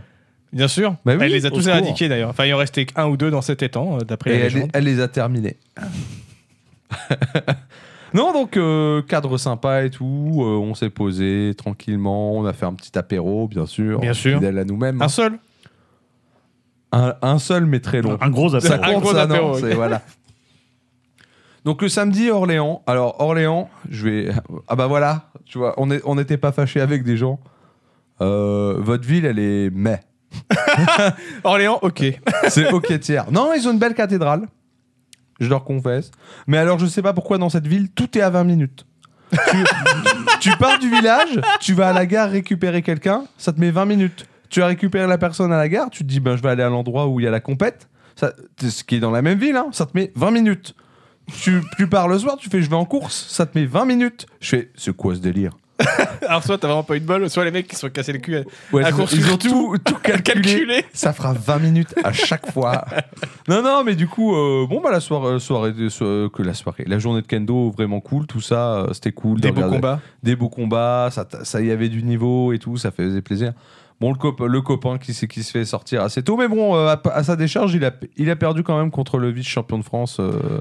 Bien 0.51 0.67
sûr. 0.67 0.95
Bah 1.05 1.13
oui, 1.15 1.25
elle 1.25 1.31
les 1.31 1.45
a 1.45 1.51
tous 1.51 1.67
éradiqués 1.67 2.09
d'ailleurs. 2.09 2.29
Enfin, 2.29 2.45
il 2.45 2.53
en 2.53 2.57
restait 2.57 2.87
un 2.95 3.07
ou 3.07 3.17
deux 3.17 3.29
dans 3.31 3.41
cet 3.41 3.61
étang, 3.61 3.97
euh, 3.97 3.99
d'après 4.01 4.31
Et 4.35 4.49
la 4.49 4.65
elle, 4.73 4.83
les 4.83 4.99
a 4.99 5.07
terminés. 5.07 5.57
non, 8.13 8.33
donc 8.33 8.57
euh, 8.57 9.01
cadre 9.03 9.37
sympa 9.37 9.83
et 9.83 9.89
tout. 9.91 10.39
euh, 10.41 10.57
on 10.57 10.73
s'est 10.73 10.89
posé 10.89 11.53
tranquillement. 11.55 12.33
On 12.35 12.45
a 12.45 12.53
fait 12.53 12.65
un 12.65 12.73
petit 12.73 12.97
apéro, 12.97 13.47
bien 13.47 13.67
sûr. 13.67 13.99
Bien 13.99 14.13
sûr. 14.13 14.39
Fidèle 14.39 14.57
à 14.57 14.65
nous-mêmes. 14.65 15.01
Un 15.01 15.09
seul? 15.09 15.37
Un, 16.91 17.15
un 17.21 17.37
seul, 17.37 17.65
mais 17.67 17.79
très 17.79 18.01
long. 18.01 18.17
Un 18.19 18.29
gros 18.29 18.49
Ça 18.49 18.73
appel. 18.73 18.95
Un 18.95 18.99
gros 18.99 19.13
ça, 19.13 19.21
apéro, 19.23 19.59
non 19.59 19.75
voilà. 19.75 20.01
Donc 21.65 21.81
le 21.81 21.89
samedi, 21.89 22.31
Orléans. 22.31 22.81
Alors, 22.87 23.19
Orléans, 23.19 23.69
je 23.89 24.07
vais. 24.07 24.29
Ah 24.67 24.75
bah 24.75 24.87
voilà, 24.87 25.29
tu 25.45 25.57
vois, 25.57 25.75
on 25.77 25.87
n'était 25.87 26.35
on 26.35 26.37
pas 26.37 26.51
fâché 26.51 26.81
avec 26.81 27.03
des 27.03 27.17
gens. 27.17 27.39
Euh, 28.21 28.75
votre 28.79 29.05
ville, 29.07 29.25
elle 29.25 29.39
est 29.39 29.69
mais. 29.71 29.99
Orléans, 31.43 31.79
ok. 31.81 32.03
C'est 32.49 32.71
ok 32.71 32.99
tiers. 32.99 33.31
Non, 33.31 33.53
ils 33.55 33.67
ont 33.67 33.71
une 33.71 33.79
belle 33.79 33.93
cathédrale. 33.93 34.47
Je 35.39 35.47
leur 35.47 35.63
confesse. 35.63 36.11
Mais 36.47 36.57
alors, 36.57 36.79
je 36.79 36.85
sais 36.85 37.01
pas 37.01 37.13
pourquoi 37.13 37.37
dans 37.37 37.49
cette 37.49 37.67
ville, 37.67 37.89
tout 37.91 38.17
est 38.17 38.21
à 38.21 38.29
20 38.29 38.43
minutes. 38.43 38.85
tu, 40.39 40.49
pars 40.57 40.79
du 40.79 40.89
village, 40.89 41.39
tu 41.59 41.73
vas 41.73 41.89
à 41.89 41.93
la 41.93 42.05
gare 42.07 42.29
récupérer 42.31 42.81
quelqu'un, 42.81 43.25
ça 43.37 43.53
te 43.53 43.59
met 43.59 43.69
20 43.69 43.85
minutes. 43.85 44.25
Tu 44.49 44.63
as 44.63 44.65
récupéré 44.65 45.05
la 45.05 45.19
personne 45.19 45.53
à 45.53 45.57
la 45.57 45.69
gare, 45.69 45.91
tu 45.91 46.03
te 46.03 46.09
dis, 46.09 46.19
ben, 46.19 46.35
je 46.35 46.41
vais 46.41 46.49
aller 46.49 46.63
à 46.63 46.69
l'endroit 46.69 47.07
où 47.07 47.19
il 47.19 47.23
y 47.23 47.27
a 47.27 47.31
la 47.31 47.39
compète. 47.39 47.89
Ça, 48.15 48.33
ce 48.59 48.83
qui 48.83 48.95
est 48.95 48.99
dans 48.99 49.11
la 49.11 49.21
même 49.21 49.37
ville, 49.37 49.55
hein, 49.55 49.67
ça 49.71 49.85
te 49.85 49.91
met 49.93 50.11
20 50.15 50.31
minutes. 50.31 50.75
Tu, 51.41 51.61
tu 51.77 51.87
pars 51.87 52.07
le 52.07 52.17
soir, 52.17 52.37
tu 52.37 52.49
fais, 52.49 52.61
je 52.63 52.69
vais 52.69 52.75
en 52.75 52.85
course, 52.85 53.27
ça 53.29 53.45
te 53.45 53.57
met 53.57 53.65
20 53.65 53.85
minutes. 53.85 54.25
Je 54.41 54.49
fais, 54.49 54.71
c'est 54.75 54.95
quoi 54.95 55.13
ce 55.13 55.19
délire? 55.19 55.51
Alors, 56.27 56.43
soit 56.43 56.57
t'as 56.57 56.67
vraiment 56.67 56.83
pas 56.83 56.95
eu 56.95 56.99
de 56.99 57.05
bol, 57.05 57.29
soit 57.29 57.45
les 57.45 57.51
mecs 57.51 57.67
qui 57.67 57.75
se 57.75 57.81
sont 57.81 57.89
cassés 57.89 58.11
le 58.13 58.19
cul 58.19 58.35
à, 58.37 58.41
Ouais, 58.71 58.83
à 58.83 58.89
ils- 58.89 59.31
ont 59.31 59.37
tout, 59.37 59.75
tout 59.85 59.95
calculé. 59.95 60.85
Ça 60.93 61.13
fera 61.13 61.33
20 61.33 61.59
minutes 61.59 61.95
à 62.03 62.11
chaque 62.11 62.51
fois. 62.51 62.83
non, 63.47 63.61
non, 63.63 63.83
mais 63.85 63.95
du 63.95 64.07
coup, 64.07 64.35
euh, 64.35 64.67
bon, 64.67 64.81
bah, 64.81 64.91
la 64.91 64.99
soirée, 64.99 65.39
soirée 65.39 65.73
so- 65.89 66.29
que 66.29 66.43
la 66.43 66.53
soirée, 66.53 66.83
la 66.85 66.99
journée 66.99 67.21
de 67.21 67.27
kendo, 67.27 67.71
vraiment 67.71 68.01
cool, 68.01 68.27
tout 68.27 68.41
ça, 68.41 68.73
euh, 68.75 68.93
c'était 68.93 69.11
cool. 69.13 69.37
de 69.37 69.41
Des 69.41 69.49
beaux 69.51 69.55
regarder. 69.61 69.75
combats. 69.77 69.99
Des 70.23 70.35
beaux 70.35 70.49
combats, 70.49 71.09
ça, 71.43 71.61
y 71.61 71.71
avait 71.71 71.89
du 71.89 72.03
niveau 72.03 72.51
et 72.53 72.59
tout, 72.59 72.77
ça 72.77 72.91
faisait 72.91 73.21
plaisir. 73.21 73.53
Bon, 74.01 74.11
le, 74.11 74.17
cop- 74.17 74.39
le 74.47 74.61
copain 74.61 74.97
qui, 74.97 75.13
qui 75.27 75.43
se 75.43 75.51
fait 75.51 75.65
sortir 75.65 76.01
assez 76.03 76.23
tôt, 76.23 76.37
mais 76.37 76.47
bon, 76.47 76.75
euh, 76.75 76.87
à, 76.95 77.01
à 77.13 77.23
sa 77.23 77.35
décharge, 77.35 77.73
il 77.73 77.83
a, 77.83 77.91
il 78.17 78.29
a 78.29 78.35
perdu 78.35 78.63
quand 78.63 78.77
même 78.77 78.91
contre 78.91 79.17
le 79.17 79.29
vice-champion 79.29 79.77
de 79.77 79.83
France 79.83 80.17
euh, 80.19 80.59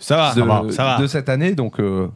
Ça 0.00 0.16
va, 0.16 0.34
de, 0.34 0.40
ça 0.40 0.44
va, 0.46 0.62
ça 0.72 0.84
va. 0.84 0.98
de 0.98 1.06
cette 1.06 1.28
année. 1.28 1.54
Donc, 1.54 1.78
euh, 1.78 2.08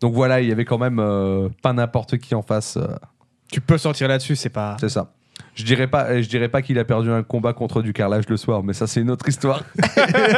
donc 0.00 0.14
voilà, 0.14 0.40
il 0.40 0.48
y 0.48 0.52
avait 0.52 0.64
quand 0.64 0.78
même 0.78 0.98
euh, 1.00 1.48
pas 1.62 1.72
n'importe 1.72 2.18
qui 2.18 2.34
en 2.34 2.42
face. 2.42 2.76
euh, 2.76 2.86
Tu 3.50 3.60
peux 3.60 3.78
sortir 3.78 4.08
là-dessus, 4.08 4.36
c'est 4.36 4.48
pas. 4.50 4.76
c'est 4.80 4.88
ça. 4.88 5.12
Je 5.54 5.64
dirais 5.64 5.86
pas, 5.86 6.20
je 6.20 6.28
dirais 6.28 6.48
pas 6.48 6.62
qu'il 6.62 6.78
a 6.78 6.84
perdu 6.84 7.10
un 7.10 7.22
combat 7.22 7.52
contre 7.52 7.82
du 7.82 7.92
carrelage 7.92 8.28
le 8.28 8.36
soir, 8.36 8.62
mais 8.62 8.72
ça 8.72 8.86
c'est 8.86 9.00
une 9.00 9.10
autre 9.10 9.28
histoire. 9.28 9.62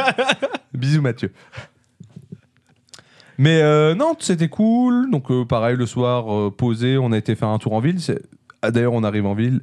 Bisous 0.73 1.01
Mathieu. 1.01 1.31
Mais 3.37 3.61
euh, 3.61 3.95
non, 3.95 4.15
c'était 4.19 4.49
cool. 4.49 5.09
Donc 5.11 5.31
euh, 5.31 5.45
pareil 5.45 5.77
le 5.77 5.85
soir, 5.85 6.33
euh, 6.33 6.51
posé, 6.51 6.97
on 6.97 7.11
a 7.11 7.17
été 7.17 7.35
faire 7.35 7.47
un 7.49 7.57
tour 7.57 7.73
en 7.73 7.79
ville. 7.79 7.99
C'est- 8.01 8.21
ah, 8.61 8.71
D'ailleurs, 8.71 8.93
on 8.93 9.03
arrive 9.03 9.25
en 9.25 9.33
ville. 9.33 9.61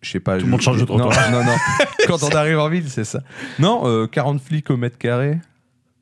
Je 0.00 0.10
sais 0.10 0.20
pas. 0.20 0.32
Tout 0.34 0.40
le 0.40 0.46
je- 0.46 0.50
monde 0.50 0.60
change 0.60 0.76
de 0.76 0.80
non, 0.92 0.98
trottoir. 0.98 1.30
non, 1.30 1.44
non. 1.44 1.54
Quand 2.08 2.22
on 2.24 2.30
arrive 2.30 2.58
en 2.58 2.68
ville, 2.68 2.88
c'est 2.90 3.04
ça. 3.04 3.20
Non, 3.60 3.82
euh, 3.86 4.08
40 4.08 4.40
flics 4.40 4.68
au 4.70 4.76
mètre 4.76 4.98
carré. 4.98 5.38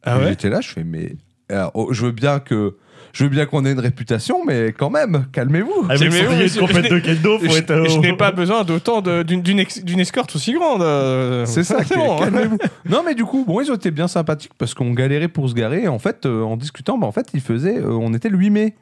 Ah 0.02 0.18
ouais? 0.18 0.28
J'étais 0.30 0.48
là, 0.48 0.62
je 0.62 0.70
fais 0.70 0.84
mais 0.84 1.16
alors, 1.50 1.72
oh, 1.74 1.88
je 1.92 2.06
veux 2.06 2.12
bien 2.12 2.40
que 2.40 2.78
je 3.12 3.24
veux 3.24 3.30
bien 3.30 3.46
qu'on 3.46 3.64
ait 3.64 3.72
une 3.72 3.80
réputation, 3.80 4.44
mais 4.44 4.72
quand 4.76 4.90
même, 4.90 5.26
calmez-vous. 5.32 5.86
Avec 5.88 6.12
son 6.12 6.30
billet 6.30 6.48
je- 6.48 6.54
de 6.54 6.60
compète 6.60 6.86
je 6.86 6.94
de 6.94 6.98
kendo, 7.00 7.38
faut 7.38 7.48
Je, 7.52 7.58
être. 7.58 7.70
euh, 7.70 7.84
je 7.88 7.98
n'ai 7.98 8.12
pas 8.16 8.30
besoin 8.32 8.62
d'autant 8.64 9.00
de- 9.02 9.22
d'une 9.22 9.42
d'une 9.42 9.58
ex- 9.58 9.82
d'une 9.84 10.00
escorte 10.00 10.34
aussi 10.36 10.52
grande. 10.52 10.82
euh, 10.82 11.44
C'est 11.46 11.64
ça, 11.64 11.78
bon, 11.94 12.16
hein. 12.16 12.18
calmez-vous. 12.20 12.58
Non, 12.88 13.02
mais 13.04 13.14
du 13.14 13.24
coup, 13.24 13.44
bon, 13.46 13.60
ils 13.60 13.70
ont 13.70 13.74
été 13.74 13.90
bien 13.90 14.08
sympathiques 14.08 14.52
parce 14.58 14.74
qu'on 14.74 14.92
galérait 14.92 15.28
pour 15.28 15.48
se 15.48 15.54
garer. 15.54 15.82
Et 15.84 15.88
en 15.88 15.98
fait, 15.98 16.26
euh, 16.26 16.42
en 16.42 16.56
discutant, 16.56 16.98
bah, 16.98 17.06
en 17.06 17.12
fait, 17.12 17.28
ils 17.34 17.40
faisaient. 17.40 17.78
euh, 17.78 17.90
on 17.92 18.12
était 18.14 18.28
le 18.28 18.38
8 18.38 18.50
mai. 18.50 18.74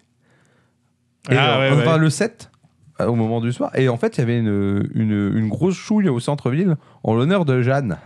Et, 1.31 1.37
Ah, 1.37 1.59
euh, 1.61 1.71
ouais, 1.77 1.83
enfin, 1.83 1.93
ouais. 1.95 1.99
le 1.99 2.11
7, 2.11 2.51
euh, 3.01 3.07
au 3.07 3.15
moment 3.15 3.41
du 3.41 3.53
soir. 3.53 3.71
Et 3.75 3.89
en 3.89 3.97
fait, 3.97 4.17
il 4.17 4.21
y 4.21 4.23
avait 4.23 4.39
une, 4.39 4.89
une, 4.95 5.33
une 5.37 5.49
grosse 5.49 5.75
chouille 5.77 6.09
au 6.09 6.21
centre-ville 6.21 6.77
en 7.05 7.15
l'honneur 7.15 7.45
de 7.45 7.61
Jeanne. 7.63 7.99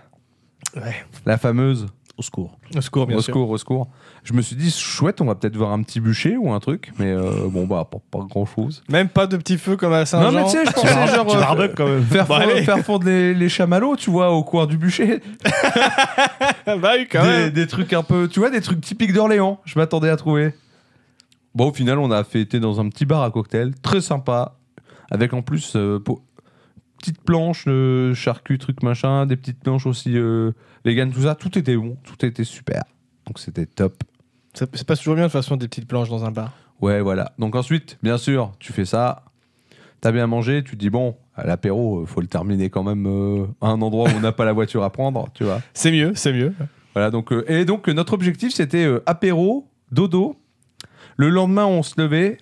Ouais. 0.77 0.95
La 1.27 1.39
fameuse. 1.39 1.87
Au 2.19 2.23
secours. 2.23 2.59
Au 2.77 2.81
secours, 2.81 3.07
bien 3.07 3.17
au 3.17 3.21
sûr. 3.21 3.33
secours, 3.33 3.51
au 3.51 3.59
secours. 3.59 3.89
Je 4.25 4.35
me 4.35 4.43
suis 4.43 4.55
dit, 4.55 4.71
chouette, 4.71 5.21
on 5.21 5.25
va 5.25 5.35
peut-être 5.35 5.57
voir 5.57 5.73
un 5.73 5.83
petit 5.83 5.99
bûcher 5.99 6.37
ou 6.37 6.53
un 6.53 6.61
truc. 6.61 6.93
Mais 7.01 7.11
euh, 7.11 7.49
bon, 7.49 7.67
bah, 7.67 7.89
pas, 7.91 7.99
pas 8.11 8.25
grand-chose. 8.25 8.85
Même 8.89 9.09
pas 9.09 9.27
de 9.27 9.37
petits 9.37 9.59
feux 9.59 9.77
comme 9.77 9.93
à 9.93 10.07
Saint-Jean. 10.07 10.31
Non, 10.31 10.39
mais 10.39 10.45
tu 10.45 10.51
sais, 10.51 10.65
je 10.65 10.71
pensais 10.73 11.07
genre. 11.15 11.27
tu 11.27 11.37
euh, 11.61 11.69
quand 11.75 11.89
même. 11.89 12.05
Faire, 12.05 12.27
fondre, 12.29 12.59
faire 12.65 12.79
fondre 12.85 13.07
les, 13.07 13.35
les 13.35 13.49
chamallows, 13.49 13.97
tu 13.97 14.11
vois, 14.11 14.31
au 14.31 14.45
coin 14.45 14.67
du 14.67 14.77
bûcher. 14.79 15.21
bah 16.67 16.93
oui, 16.97 17.09
quand 17.11 17.23
des, 17.23 17.29
même. 17.29 17.51
des 17.51 17.67
trucs 17.67 17.93
un 17.93 18.03
peu, 18.05 18.29
tu 18.29 18.39
vois, 18.39 18.51
des 18.51 18.61
trucs 18.61 18.81
typiques 18.81 19.13
d'Orléans. 19.13 19.61
Je 19.65 19.79
m'attendais 19.79 20.09
à 20.09 20.17
trouver. 20.17 20.55
Bon, 21.55 21.69
au 21.71 21.75
final, 21.75 21.99
on 21.99 22.11
a 22.11 22.23
fêté 22.25 22.61
dans 22.61 22.81
un 22.81 22.89
petit 22.89 23.05
bar 23.05 23.23
à 23.23 23.31
cocktail, 23.31 23.73
très 23.83 24.01
sympa, 24.01 24.55
avec 25.11 25.35
en 25.35 25.43
plus 25.43 25.75
euh, 25.77 25.99
po- 25.99 26.23
petite 26.99 27.21
planche, 27.23 27.65
euh, 27.67 28.15
charcut, 28.15 28.59
truc 28.59 28.83
machin, 28.85 29.27
des 29.27 29.37
petites 29.37 29.61
planches 29.61 29.87
aussi 29.87 30.17
euh, 30.17 30.53
vegan, 30.85 31.11
tout 31.13 31.23
ça. 31.23 31.35
Tout 31.35 31.59
était 31.59 31.77
bon, 31.77 31.97
tout 32.05 32.25
était 32.25 32.45
super. 32.45 32.85
Donc 33.27 33.39
c'était 33.39 33.67
top. 33.67 34.03
Ça 34.55 34.67
ça 34.73 34.85
passe 34.85 34.99
toujours 34.99 35.15
bien 35.15 35.25
de 35.25 35.29
toute 35.29 35.33
façon 35.33 35.57
des 35.57 35.67
petites 35.69 35.89
planches 35.89 36.09
dans 36.09 36.25
un 36.25 36.31
bar. 36.31 36.53
Ouais, 36.81 37.01
voilà. 37.01 37.33
Donc 37.39 37.55
ensuite, 37.55 37.99
bien 38.03 38.19
sûr, 38.19 38.53
tu 38.59 38.73
fais 38.73 38.85
ça. 38.85 39.25
T'as 40.01 40.11
bien 40.13 40.27
mangé, 40.27 40.65
tu 40.65 40.73
te 40.73 40.77
dis 40.81 40.91
bon, 40.91 41.15
à 41.37 41.47
l'apéro, 41.47 42.01
euh, 42.01 42.07
faut 42.07 42.21
le 42.21 42.27
terminer 42.27 42.71
quand 42.71 42.83
même 42.83 43.07
euh, 43.07 43.47
à 43.61 43.69
un 43.69 43.81
endroit 43.83 44.11
où 44.11 44.13
on 44.17 44.21
n'a 44.21 44.33
pas 44.33 44.45
la 44.45 44.53
voiture 44.53 44.83
à 44.83 44.91
prendre, 44.91 45.29
tu 45.33 45.45
vois. 45.45 45.61
C'est 45.75 45.93
mieux, 45.93 46.13
c'est 46.17 46.33
mieux. 46.33 46.53
Voilà, 46.95 47.11
donc, 47.11 47.33
euh, 47.33 47.45
et 47.51 47.65
donc 47.65 47.89
euh, 47.89 47.93
notre 47.93 48.13
objectif 48.13 48.53
c'était 48.53 48.85
euh, 48.85 49.03
apéro, 49.07 49.69
dodo. 49.93 50.37
Le 51.17 51.29
lendemain, 51.29 51.67
on 51.67 51.83
se 51.85 52.01
levait, 52.01 52.39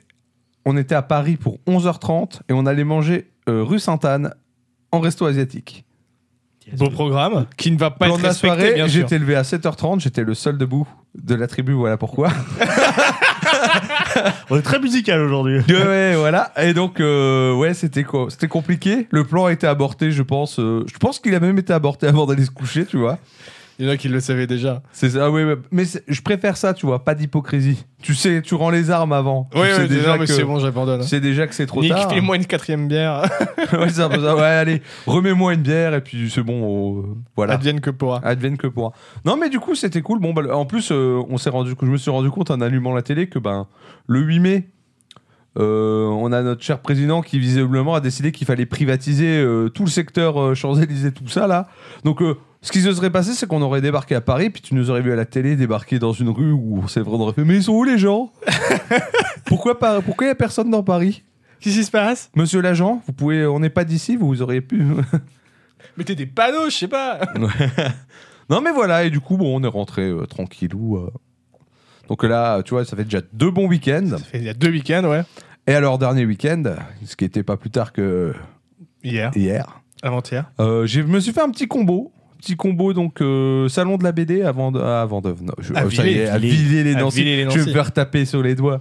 on 0.65 0.77
était 0.79 0.95
à 0.95 1.03
Paris 1.03 1.37
pour 1.37 1.59
11h30 1.67 2.41
et 2.49 2.53
on 2.55 2.65
allait 2.67 2.85
manger 2.85 3.31
euh, 3.49 3.63
rue 3.63 3.79
Sainte-Anne 3.79 4.35
en 4.91 5.01
resto 5.01 5.27
asiatique. 5.27 5.85
Beau 6.79 6.89
programme 6.89 7.47
qui 7.57 7.71
ne 7.73 7.77
va 7.79 7.91
pas 7.91 8.07
Plan 8.07 8.15
être 8.15 8.19
de 8.19 8.23
la 8.25 8.29
respecté, 8.31 8.57
soirée, 8.57 8.75
bien 8.75 8.89
sûr. 8.89 9.01
j'étais 9.03 9.19
levé 9.19 9.35
à 9.35 9.43
7h30, 9.43 10.01
j'étais 10.01 10.23
le 10.25 10.35
seul 10.35 10.57
debout 10.57 10.89
de 11.15 11.35
la 11.35 11.47
tribu, 11.47 11.73
voilà 11.73 11.97
pourquoi. 11.97 12.31
On 14.51 14.57
est 14.57 14.63
très 14.63 14.79
musical 14.79 15.21
aujourd'hui. 15.21 15.61
ouais, 15.69 16.15
voilà. 16.17 16.53
Et 16.61 16.75
donc, 16.75 17.01
euh, 17.01 17.55
ouais, 17.55 17.75
c'était 17.75 18.05
quoi 18.05 18.27
C'était 18.31 18.49
compliqué. 18.49 19.07
Le 19.11 19.25
plan 19.25 19.47
a 19.47 19.53
été 19.53 19.67
aborté, 19.67 20.11
je 20.13 20.23
pense. 20.23 20.59
euh, 20.59 20.85
je 20.93 20.99
pense 20.99 21.19
qu'il 21.19 21.35
a 21.35 21.41
même 21.41 21.59
été 21.59 21.73
aborté 21.73 22.07
avant 22.07 22.27
d'aller 22.27 22.45
se 22.45 22.51
coucher, 22.51 22.87
tu 22.87 22.97
vois. 22.99 23.19
Il 23.81 23.87
y 23.87 23.89
en 23.89 23.93
a 23.93 23.97
qui 23.97 24.09
le 24.09 24.21
savaient 24.21 24.47
déjà. 24.47 24.83
C'est 24.93 25.11
ça, 25.11 25.25
ah 25.25 25.31
ouais. 25.31 25.57
mais 25.71 25.87
c'est- 25.87 26.05
je 26.07 26.21
préfère 26.21 26.57
ça, 26.59 26.75
tu 26.75 26.85
vois, 26.85 27.03
pas 27.03 27.15
d'hypocrisie. 27.15 27.85
Tu 28.03 28.15
sais, 28.15 28.43
tu 28.43 28.55
rends 28.55 28.69
les 28.71 28.91
armes 28.91 29.13
avant. 29.15 29.49
Oui, 29.55 29.63
tu 29.63 29.75
sais 29.75 29.81
oui, 29.83 29.89
déjà 29.89 30.13
non, 30.13 30.19
mais 30.19 30.27
c'est 30.27 30.45
bon, 30.45 30.59
j'abandonne. 30.59 31.01
tu 31.01 31.07
sais 31.09 31.21
déjà 31.21 31.47
que 31.47 31.55
c'est 31.55 31.65
trop 31.67 31.81
Nick, 31.81 31.91
tard. 31.93 32.13
file-moi 32.13 32.37
une 32.37 32.45
quatrième 32.47 32.89
bière. 32.89 33.23
ouais, 33.73 33.89
c'est 33.89 34.03
un 34.03 34.09
peu 34.11 34.21
ça. 34.23 34.37
Ouais, 34.37 34.43
allez, 34.43 34.83
remets-moi 35.07 35.55
une 35.55 35.63
bière 35.63 35.95
et 35.95 36.01
puis 36.03 36.31
c'est 36.31 36.43
bon. 36.43 36.99
euh, 37.01 37.03
voilà. 37.37 37.55
Advienne 37.55 37.81
que 37.81 37.91
pourra. 37.91 38.21
Advienne 38.23 38.59
que 38.59 38.67
pourra. 38.67 38.93
Non, 39.25 39.37
mais 39.39 39.49
du 39.49 39.59
coup, 39.61 39.75
c'était 39.75 40.03
cool. 40.03 40.21
Bon, 40.21 40.35
bah, 40.35 40.43
en 40.55 40.67
plus, 40.67 40.91
euh, 40.93 41.23
on 41.31 41.39
s'est 41.39 41.51
rendu, 41.51 41.73
je 41.81 41.87
me 41.87 41.97
suis 41.97 42.11
rendu 42.11 42.31
compte 42.31 42.51
en 42.51 42.61
allumant 42.61 42.95
la 42.95 43.03
télé 43.03 43.29
que 43.29 43.39
ben 43.39 43.67
le 44.07 44.21
8 44.21 44.41
mai, 44.41 44.69
euh, 45.59 46.07
on 46.07 46.31
a 46.33 46.43
notre 46.43 46.63
cher 46.63 46.81
président 46.81 47.23
qui 47.23 47.39
visiblement 47.41 47.95
a 47.95 48.01
décidé 48.01 48.31
qu'il 48.31 48.47
fallait 48.47 48.67
privatiser 48.67 49.39
euh, 49.39 49.69
tout 49.69 49.85
le 49.85 49.91
secteur 49.91 50.41
euh, 50.41 50.55
Champs-Élysées, 50.55 51.13
tout 51.13 51.27
ça 51.29 51.47
là. 51.47 51.69
Donc, 52.05 52.23
ce 52.63 52.73
qui 52.73 52.81
se 52.81 52.93
serait 52.93 53.11
passé, 53.11 53.33
c'est 53.33 53.47
qu'on 53.47 53.63
aurait 53.63 53.81
débarqué 53.81 54.15
à 54.15 54.21
Paris, 54.21 54.51
puis 54.51 54.63
tu 54.63 54.75
nous 54.75 54.91
aurais 54.91 55.03
vu 55.03 55.13
à 55.13 55.17
la 55.17 55.25
télé 55.25 55.57
débarquer 55.57 55.99
dans 55.99 56.13
une 56.13 56.29
rue 56.29 56.53
où 56.53 56.85
on 56.85 57.21
aurait 57.21 57.33
fait 57.33 57.45
Mais 57.45 57.57
ils 57.57 57.63
sont 57.65 57.73
où 57.73 57.85
les 57.85 57.99
gens? 57.99 58.33
Pourquoi 59.47 59.79
pas 59.79 60.01
Pourquoi 60.01 60.27
il 60.27 60.29
y 60.29 60.33
a 60.33 60.37
personne 60.37 60.71
dans 60.71 60.83
Paris? 60.83 61.25
Qu'est-ce 61.59 61.77
qui 61.77 61.85
se 61.85 61.91
passe? 61.91 62.31
Monsieur 62.37 62.61
l'agent, 62.61 63.03
vous 63.07 63.13
pouvez, 63.13 63.47
on 63.47 63.61
n'est 63.61 63.71
pas 63.71 63.85
d'ici, 63.85 64.17
vous 64.17 64.43
auriez 64.43 64.61
pu. 64.61 64.83
Mettez 65.97 66.15
des 66.15 66.27
panneaux, 66.27 66.71
je 66.71 66.77
sais 66.77 66.89
pas. 66.89 67.21
Non, 68.49 68.61
mais 68.61 68.73
voilà, 68.73 69.05
et 69.05 69.11
du 69.11 69.21
coup, 69.21 69.37
bon, 69.37 69.61
on 69.61 69.63
est 69.63 69.69
rentré 69.69 70.13
tranquillou. 70.29 71.09
Euh. 72.11 72.15
Donc 72.15 72.23
là, 72.25 72.63
tu 72.63 72.71
vois, 72.75 72.85
ça 72.85 72.97
fait 72.97 73.05
déjà 73.05 73.21
deux 73.33 73.51
bons 73.51 73.69
week-ends. 73.69 74.07
Ça 74.11 74.19
fait 74.19 74.39
il 74.39 74.45
y 74.45 74.49
a 74.49 74.55
deux 74.55 74.71
week-ends, 74.71 75.05
ouais. 75.05 75.23
Et 75.67 75.75
alors, 75.75 75.99
dernier 75.99 76.25
week-end, 76.27 76.63
ce 77.05 77.15
qui 77.17 77.25
était 77.25 77.43
pas 77.43 77.57
plus 77.57 77.71
tard 77.71 77.93
que 77.93 78.33
Hier, 79.05 79.31
hier, 79.37 79.81
avant-hier. 80.03 80.51
euh, 80.61 80.87
je 80.87 81.01
me 81.01 81.21
suis 81.21 81.33
fait 81.33 81.43
un 81.43 81.51
petit 81.51 81.69
combo. 81.69 82.13
petit 82.39 82.57
combo 82.57 82.93
donc 82.93 83.21
euh, 83.23 83.69
salon 83.69 83.97
de 83.97 84.05
la 84.05 84.13
BD 84.13 84.43
avant 84.43 84.73
à 84.75 85.05
Vendeuve. 85.07 85.43
Non, 85.43 85.53
je- 85.59 85.73
À 85.75 85.85
oh, 85.87 85.91
ça 85.91 86.03
y 86.03 86.09
Villers, 86.09 86.23
est, 86.23 86.29
à 86.29 86.39
Villers. 86.39 86.57
Villers-les-Nancy. 86.57 87.21
À 87.21 87.23
Villers-les-Nancy. 87.23 87.59
Je 87.59 87.63
vais 87.65 87.71
me 87.71 87.75
faire 87.75 87.93
taper 87.93 88.25
sur 88.25 88.43
les 88.43 88.55
doigts. 88.55 88.81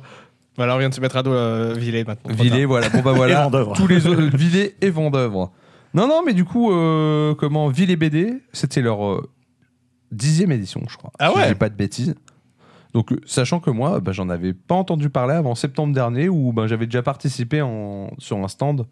Voilà, 0.58 0.76
on 0.76 0.80
vient 0.80 0.90
de 0.90 0.94
se 0.94 1.00
mettre 1.02 1.16
à 1.18 1.24
dos 1.24 1.32
euh, 1.34 1.74
Villers 1.78 2.04
maintenant. 2.06 2.34
Villers, 2.34 2.66
voilà. 2.66 2.90
Bon 2.90 3.02
bah 3.02 3.12
Et 3.12 3.16
voilà. 3.16 3.44
Vendœuvre. 3.44 3.74
Tous 3.76 3.88
les 3.88 4.08
autres 4.08 4.36
Villers 4.36 4.76
et 4.82 4.90
Vendœuvre. 4.90 5.52
Non 5.94 6.08
non, 6.08 6.22
mais 6.26 6.34
du 6.34 6.44
coup 6.46 6.72
euh, 6.74 7.34
comment 7.36 7.68
Villers 7.70 7.96
BD, 7.96 8.34
c'était 8.52 8.82
leur 8.82 9.06
euh, 9.06 9.30
dixième 10.12 10.52
édition, 10.52 10.82
je 10.90 10.98
crois. 10.98 11.12
Ah 11.20 11.30
si 11.32 11.38
ouais. 11.38 11.44
je 11.44 11.50
dis 11.50 11.56
pas 11.56 11.70
de 11.70 11.76
bêtises. 11.76 12.16
Donc 12.94 13.14
sachant 13.26 13.60
que 13.60 13.70
moi, 13.70 14.00
bah, 14.00 14.12
j'en 14.12 14.30
avais 14.30 14.54
pas 14.54 14.76
entendu 14.76 15.10
parler 15.10 15.36
avant 15.36 15.56
septembre 15.56 15.94
dernier 15.94 16.28
où 16.30 16.54
bah, 16.54 16.68
j'avais 16.68 16.86
déjà 16.86 17.04
participé 17.04 17.62
en, 17.62 18.12
sur 18.18 18.38
un 18.38 18.48
stand. 18.48 18.88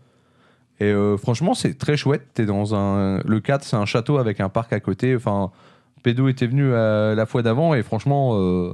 Et 0.79 0.85
euh, 0.85 1.17
franchement, 1.17 1.55
c'est 1.55 1.75
très 1.77 1.97
chouette. 1.97 2.27
T'es 2.35 2.45
dans 2.45 2.75
un 2.75 3.21
le 3.25 3.39
4, 3.39 3.63
c'est 3.63 3.75
un 3.75 3.85
château 3.85 4.17
avec 4.17 4.39
un 4.39 4.49
parc 4.49 4.73
à 4.73 4.79
côté. 4.79 5.15
Enfin, 5.15 5.51
Pédo 6.03 6.27
était 6.27 6.47
venu 6.47 6.63
euh, 6.71 7.15
la 7.15 7.25
fois 7.25 7.41
d'avant 7.41 7.73
et 7.73 7.83
franchement, 7.83 8.31
euh, 8.35 8.73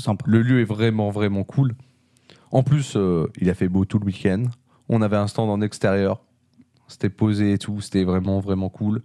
sympa. 0.00 0.24
le 0.26 0.42
lieu 0.42 0.60
est 0.60 0.64
vraiment, 0.64 1.10
vraiment 1.10 1.44
cool. 1.44 1.74
En 2.52 2.62
plus, 2.62 2.94
euh, 2.96 3.26
il 3.40 3.50
a 3.50 3.54
fait 3.54 3.68
beau 3.68 3.84
tout 3.84 3.98
le 3.98 4.06
week-end. 4.06 4.44
On 4.88 5.02
avait 5.02 5.16
un 5.16 5.26
stand 5.26 5.50
en 5.50 5.60
extérieur. 5.60 6.20
C'était 6.88 7.10
posé 7.10 7.52
et 7.52 7.58
tout. 7.58 7.80
C'était 7.80 8.04
vraiment, 8.04 8.40
vraiment 8.40 8.68
cool. 8.68 9.02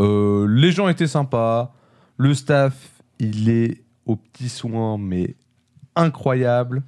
Les 0.00 0.72
gens 0.72 0.88
étaient 0.88 1.06
sympas. 1.06 1.74
Le 2.16 2.34
staff, 2.34 3.02
il 3.18 3.50
est 3.50 3.82
aux 4.06 4.16
petits 4.16 4.48
soins, 4.48 4.98
mais 4.98 5.36
incroyable. 5.96 6.82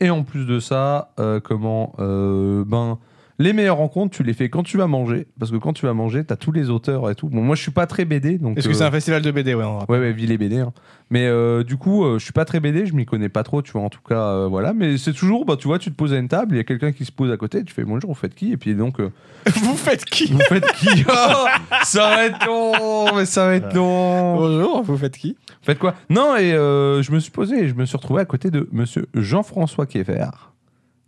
Et 0.00 0.10
en 0.10 0.24
plus 0.24 0.46
de 0.46 0.60
ça, 0.60 1.12
euh, 1.18 1.40
comment 1.40 1.94
euh, 1.98 2.64
Ben, 2.64 2.98
les 3.38 3.52
meilleures 3.52 3.76
rencontres, 3.76 4.16
tu 4.16 4.22
les 4.22 4.32
fais 4.32 4.48
quand 4.48 4.62
tu 4.62 4.76
vas 4.78 4.86
manger. 4.86 5.26
Parce 5.38 5.50
que 5.50 5.56
quand 5.56 5.72
tu 5.72 5.84
vas 5.86 5.92
manger, 5.94 6.24
tu 6.24 6.32
as 6.32 6.36
tous 6.36 6.52
les 6.52 6.70
auteurs 6.70 7.10
et 7.10 7.14
tout. 7.14 7.28
Bon, 7.28 7.42
moi, 7.42 7.54
je 7.56 7.62
suis 7.62 7.70
pas 7.70 7.86
très 7.86 8.04
BD. 8.04 8.38
donc 8.38 8.56
Est-ce 8.58 8.66
que 8.68 8.72
euh, 8.72 8.76
c'est 8.76 8.84
un 8.84 8.90
festival 8.90 9.22
de 9.22 9.30
BD 9.30 9.54
ouais, 9.54 9.64
on. 9.64 9.80
Ouais, 9.90 9.98
ouais, 9.98 10.12
Ville 10.12 10.32
et 10.32 10.38
BD. 10.38 10.58
hein. 10.58 10.72
Mais 11.10 11.26
euh, 11.26 11.62
du 11.62 11.76
coup, 11.76 12.04
euh, 12.04 12.18
je 12.18 12.24
suis 12.24 12.32
pas 12.32 12.44
très 12.44 12.58
BD, 12.60 12.84
je 12.86 12.94
m'y 12.94 13.04
connais 13.06 13.28
pas 13.28 13.42
trop, 13.44 13.62
tu 13.62 13.70
vois, 13.72 13.82
en 13.82 13.90
tout 13.90 14.00
cas, 14.08 14.18
euh, 14.20 14.46
voilà. 14.48 14.72
Mais 14.72 14.98
c'est 14.98 15.12
toujours, 15.12 15.44
bah, 15.44 15.56
tu 15.56 15.68
vois, 15.68 15.78
tu 15.78 15.90
te 15.90 15.94
poses 15.96 16.12
à 16.12 16.18
une 16.18 16.26
table, 16.28 16.54
il 16.54 16.58
y 16.58 16.60
a 16.60 16.64
quelqu'un 16.64 16.90
qui 16.92 17.04
se 17.04 17.12
pose 17.12 17.30
à 17.30 17.36
côté, 17.36 17.62
tu 17.62 17.72
fais 17.72 17.84
bonjour, 17.84 18.10
vous 18.10 18.16
faites 18.16 18.34
qui? 18.34 18.50
Et 18.52 18.56
puis 18.56 18.74
donc, 18.74 18.98
euh, 19.00 19.10
Vous 19.62 19.76
faites 19.76 20.04
qui? 20.04 20.32
Vous 20.32 20.40
faites 20.40 20.66
qui? 20.72 21.04
Oh, 21.08 21.46
Ça 21.84 22.10
va 22.10 22.24
être 22.26 22.44
long, 22.46 23.14
mais 23.14 23.24
ça 23.26 23.46
va 23.46 23.54
être 23.54 23.72
long. 23.74 24.34
Bonjour, 24.36 24.82
vous 24.82 24.96
faites 24.98 25.16
qui? 25.16 25.36
Faites 25.62 25.78
quoi? 25.78 25.94
Non, 26.10 26.34
et 26.36 26.52
euh, 26.52 27.00
je 27.02 27.12
me 27.12 27.20
suis 27.20 27.30
posé 27.30 27.60
et 27.62 27.68
je 27.68 27.74
me 27.74 27.84
suis 27.84 27.96
retrouvé 27.96 28.22
à 28.22 28.24
côté 28.24 28.50
de 28.50 28.68
monsieur 28.72 29.06
Jean-François 29.14 29.86
Kieffer. 29.86 30.30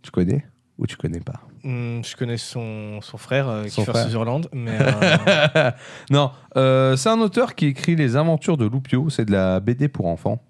Tu 0.01 0.11
connais 0.11 0.45
ou 0.77 0.87
tu 0.87 0.95
connais 0.95 1.19
pas? 1.19 1.41
Hmm, 1.63 2.01
Je 2.03 2.15
connais 2.15 2.37
son, 2.37 3.01
son 3.01 3.17
frère 3.17 3.47
euh, 3.49 3.63
qui 3.65 3.71
Son 3.71 3.85
fait 3.85 3.91
frère. 3.91 4.05
Sutherland, 4.05 4.47
mais 4.53 4.77
euh, 5.55 5.71
Non, 6.09 6.31
euh, 6.57 6.95
c'est 6.95 7.09
un 7.09 7.19
auteur 7.19 7.55
qui 7.55 7.67
écrit 7.67 7.95
Les 7.95 8.15
Aventures 8.15 8.57
de 8.57 8.65
Loupio, 8.65 9.09
c'est 9.09 9.25
de 9.25 9.31
la 9.31 9.59
BD 9.59 9.87
pour 9.87 10.05
enfants. 10.07 10.41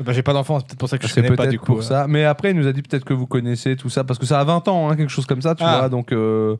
bah, 0.00 0.12
j'ai 0.12 0.22
pas 0.22 0.32
d'enfant, 0.32 0.58
c'est 0.58 0.66
peut-être 0.66 0.78
pour 0.78 0.88
ça 0.88 0.98
que 0.98 1.06
je 1.06 1.12
C'est 1.12 1.22
connais 1.22 1.34
pas 1.34 1.44
peut-être 1.44 1.50
du 1.52 1.58
coup. 1.58 1.66
pour 1.66 1.78
euh. 1.78 1.82
ça. 1.82 2.06
Mais 2.08 2.24
après, 2.24 2.50
il 2.50 2.56
nous 2.56 2.66
a 2.66 2.72
dit 2.72 2.82
peut-être 2.82 3.04
que 3.04 3.14
vous 3.14 3.26
connaissez 3.26 3.76
tout 3.76 3.88
ça, 3.88 4.04
parce 4.04 4.18
que 4.18 4.26
ça 4.26 4.40
a 4.40 4.44
20 4.44 4.68
ans, 4.68 4.90
hein, 4.90 4.96
quelque 4.96 5.10
chose 5.10 5.26
comme 5.26 5.42
ça, 5.42 5.54
tu 5.54 5.64
Ah. 5.64 5.78
vois. 5.78 5.88
Donc, 5.88 6.12
euh, 6.12 6.56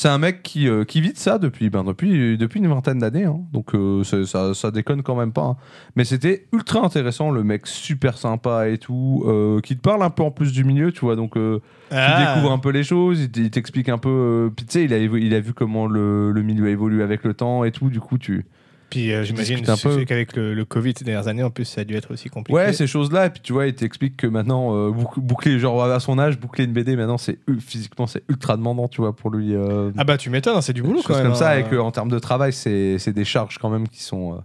c'est 0.00 0.08
un 0.08 0.18
mec 0.18 0.42
qui, 0.44 0.68
euh, 0.68 0.84
qui 0.84 1.00
vit 1.00 1.12
de 1.12 1.18
ça 1.18 1.38
depuis, 1.38 1.70
ben, 1.70 1.82
depuis, 1.82 2.38
depuis 2.38 2.60
une 2.60 2.68
vingtaine 2.68 2.98
d'années. 3.00 3.24
hein. 3.24 3.40
Donc, 3.52 3.74
euh, 3.74 4.04
ça, 4.04 4.54
ça 4.54 4.70
déconne 4.70 5.02
quand 5.02 5.16
même 5.16 5.32
pas. 5.32 5.42
hein. 5.42 5.56
Mais 5.96 6.04
c'était 6.04 6.46
ultra 6.52 6.84
intéressant, 6.84 7.30
le 7.32 7.42
mec 7.42 7.66
super 7.66 8.16
sympa 8.16 8.68
et 8.68 8.78
tout, 8.78 9.24
euh, 9.26 9.60
qui 9.60 9.76
te 9.76 9.80
parle 9.82 10.02
un 10.04 10.10
peu 10.10 10.22
en 10.22 10.30
plus 10.30 10.52
du 10.52 10.62
milieu, 10.62 10.92
tu 10.92 11.00
vois. 11.00 11.16
Donc, 11.16 11.36
euh, 11.36 11.58
tu 11.90 11.96
Ah. 11.96 12.34
découvres 12.34 12.52
un 12.52 12.58
peu 12.58 12.70
les 12.70 12.84
choses, 12.84 13.20
il 13.22 13.30
t- 13.30 13.40
il 13.40 13.50
t'explique 13.50 13.88
un 13.88 13.98
peu. 13.98 14.08
euh, 14.08 14.50
puis, 14.54 14.66
tu 14.66 14.72
sais, 14.74 14.84
il 14.84 14.92
a, 14.92 14.98
évo- 14.98 15.18
il 15.20 15.34
a 15.34 15.40
vu 15.40 15.52
comment 15.52 15.86
le, 15.86 16.30
le 16.30 16.42
milieu 16.42 16.66
a 16.66 16.70
évolué 16.70 17.02
avec 17.02 17.24
le 17.24 17.34
temps 17.34 17.64
et 17.64 17.72
tout. 17.72 17.90
Du 17.90 17.98
coup, 18.00 18.18
tu. 18.18 18.46
Puis 18.90 19.12
euh, 19.12 19.22
j'imagine 19.22 19.60
qu'avec 20.06 20.34
le, 20.34 20.54
le 20.54 20.64
Covid 20.64 20.94
ces 20.96 21.04
dernières 21.04 21.28
années, 21.28 21.42
en 21.42 21.50
plus, 21.50 21.66
ça 21.66 21.82
a 21.82 21.84
dû 21.84 21.94
être 21.94 22.10
aussi 22.12 22.30
compliqué. 22.30 22.56
Ouais, 22.58 22.72
ces 22.72 22.86
choses-là, 22.86 23.26
et 23.26 23.30
puis 23.30 23.40
tu 23.42 23.52
vois, 23.52 23.66
il 23.66 23.74
t'explique 23.74 24.16
que 24.16 24.26
maintenant, 24.26 24.74
euh, 24.74 24.90
bouc- 24.90 25.18
boucler, 25.20 25.58
genre 25.58 25.84
à 25.84 26.00
son 26.00 26.18
âge, 26.18 26.38
boucler 26.38 26.64
une 26.64 26.72
BD, 26.72 26.96
maintenant, 26.96 27.18
c'est 27.18 27.38
physiquement, 27.60 28.06
c'est 28.06 28.22
ultra 28.30 28.56
demandant, 28.56 28.88
tu 28.88 29.02
vois, 29.02 29.14
pour 29.14 29.30
lui. 29.30 29.54
euh, 29.54 29.90
Ah 29.98 30.04
bah 30.04 30.16
tu 30.16 30.30
m'étonnes, 30.30 30.56
hein, 30.56 30.60
c'est 30.62 30.72
du 30.72 30.82
boulot 30.82 31.02
quand 31.04 31.14
même. 31.14 31.24
comme 31.26 31.34
ça, 31.34 31.50
hein. 31.52 31.58
et 31.58 31.64
qu'en 31.64 31.90
termes 31.90 32.08
de 32.10 32.18
travail, 32.18 32.52
c'est 32.54 33.12
des 33.12 33.24
charges 33.24 33.58
quand 33.58 33.68
même 33.68 33.86
qui 33.88 34.02
sont. 34.02 34.32
euh, 34.32 34.36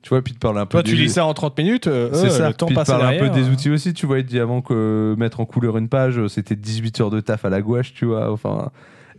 tu 0.00 0.10
vois, 0.10 0.22
puis 0.22 0.32
te 0.34 0.38
parle 0.38 0.56
un 0.58 0.64
peu. 0.66 0.78
Toi, 0.78 0.82
tu 0.82 0.94
lis 0.94 1.10
ça 1.10 1.26
en 1.26 1.34
30 1.34 1.58
minutes, 1.58 1.86
euh, 1.88 2.10
C'est 2.14 2.30
ça, 2.30 2.48
le 2.48 2.54
temps 2.54 2.66
puis 2.66 2.76
passe 2.76 2.86
parle 2.88 3.02
un 3.14 3.18
peu 3.18 3.28
des 3.28 3.48
euh. 3.48 3.52
outils 3.52 3.70
aussi, 3.70 3.92
tu 3.92 4.06
vois, 4.06 4.20
il 4.20 4.24
te 4.24 4.30
dit 4.30 4.38
avant 4.40 4.62
que 4.62 5.14
mettre 5.18 5.40
en 5.40 5.44
couleur 5.46 5.76
une 5.76 5.88
page, 5.88 6.24
c'était 6.28 6.54
18 6.56 7.00
heures 7.02 7.10
de 7.10 7.20
taf 7.20 7.44
à 7.44 7.50
la 7.50 7.60
gouache, 7.60 7.92
tu 7.92 8.06
vois, 8.06 8.30
enfin. 8.32 8.70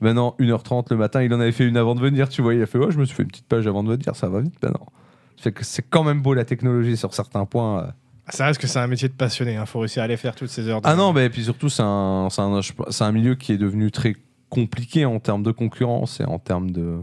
Maintenant, 0.02 0.36
1h30 0.40 0.86
le 0.92 0.98
matin, 0.98 1.24
il 1.24 1.34
en 1.34 1.40
avait 1.40 1.52
fait 1.52 1.66
une 1.68 1.78
avant 1.78 1.96
de 1.96 2.00
venir, 2.02 2.30
tu 2.30 2.42
vois, 2.42 2.54
il 2.54 2.62
a 2.62 2.66
fait, 2.66 2.78
ouais, 2.78 2.92
je 2.92 3.00
me 3.00 3.06
suis 3.06 3.16
fait 3.16 3.24
une 3.24 3.30
petite 3.30 3.48
page 3.48 3.66
avant 3.68 3.84
de 3.84 3.90
venir, 3.90 4.16
ça 4.16 4.30
va 4.30 4.42
vite, 4.42 4.62
maintenant. 4.62 4.86
Fait 5.38 5.52
que 5.52 5.64
c'est 5.64 5.84
quand 5.84 6.04
même 6.04 6.22
beau 6.22 6.34
la 6.34 6.46
technologie 6.46 6.98
sur 6.98 7.14
certains 7.14 7.46
points. 7.46 7.84
euh, 7.84 7.88
Ça 8.30 8.46
reste 8.46 8.60
que 8.60 8.68
c'est 8.68 8.80
un 8.80 8.88
métier 8.88 9.08
de 9.10 9.14
passionné, 9.14 9.58
il 9.60 9.66
faut 9.66 9.80
réussir 9.80 10.02
à 10.02 10.06
aller 10.06 10.18
faire 10.18 10.36
toutes 10.36 10.50
ces 10.50 10.68
heures. 10.68 10.82
de- 10.82 10.88
Ah 10.88 10.96
non, 10.96 11.14
mais 11.14 11.30
puis 11.30 11.44
surtout, 11.44 11.70
c'est 11.70 11.84
un, 11.84 12.28
c'est 12.30 12.42
un, 12.42 12.60
c'est 12.90 13.04
un 13.04 13.12
milieu 13.12 13.36
qui 13.36 13.54
est 13.54 13.58
devenu 13.58 13.90
très 13.92 14.16
compliqué 14.50 15.06
en 15.06 15.20
termes 15.20 15.44
de 15.44 15.52
concurrence 15.52 16.20
et 16.20 16.26
en 16.26 16.40
termes 16.40 16.72
de 16.72 16.98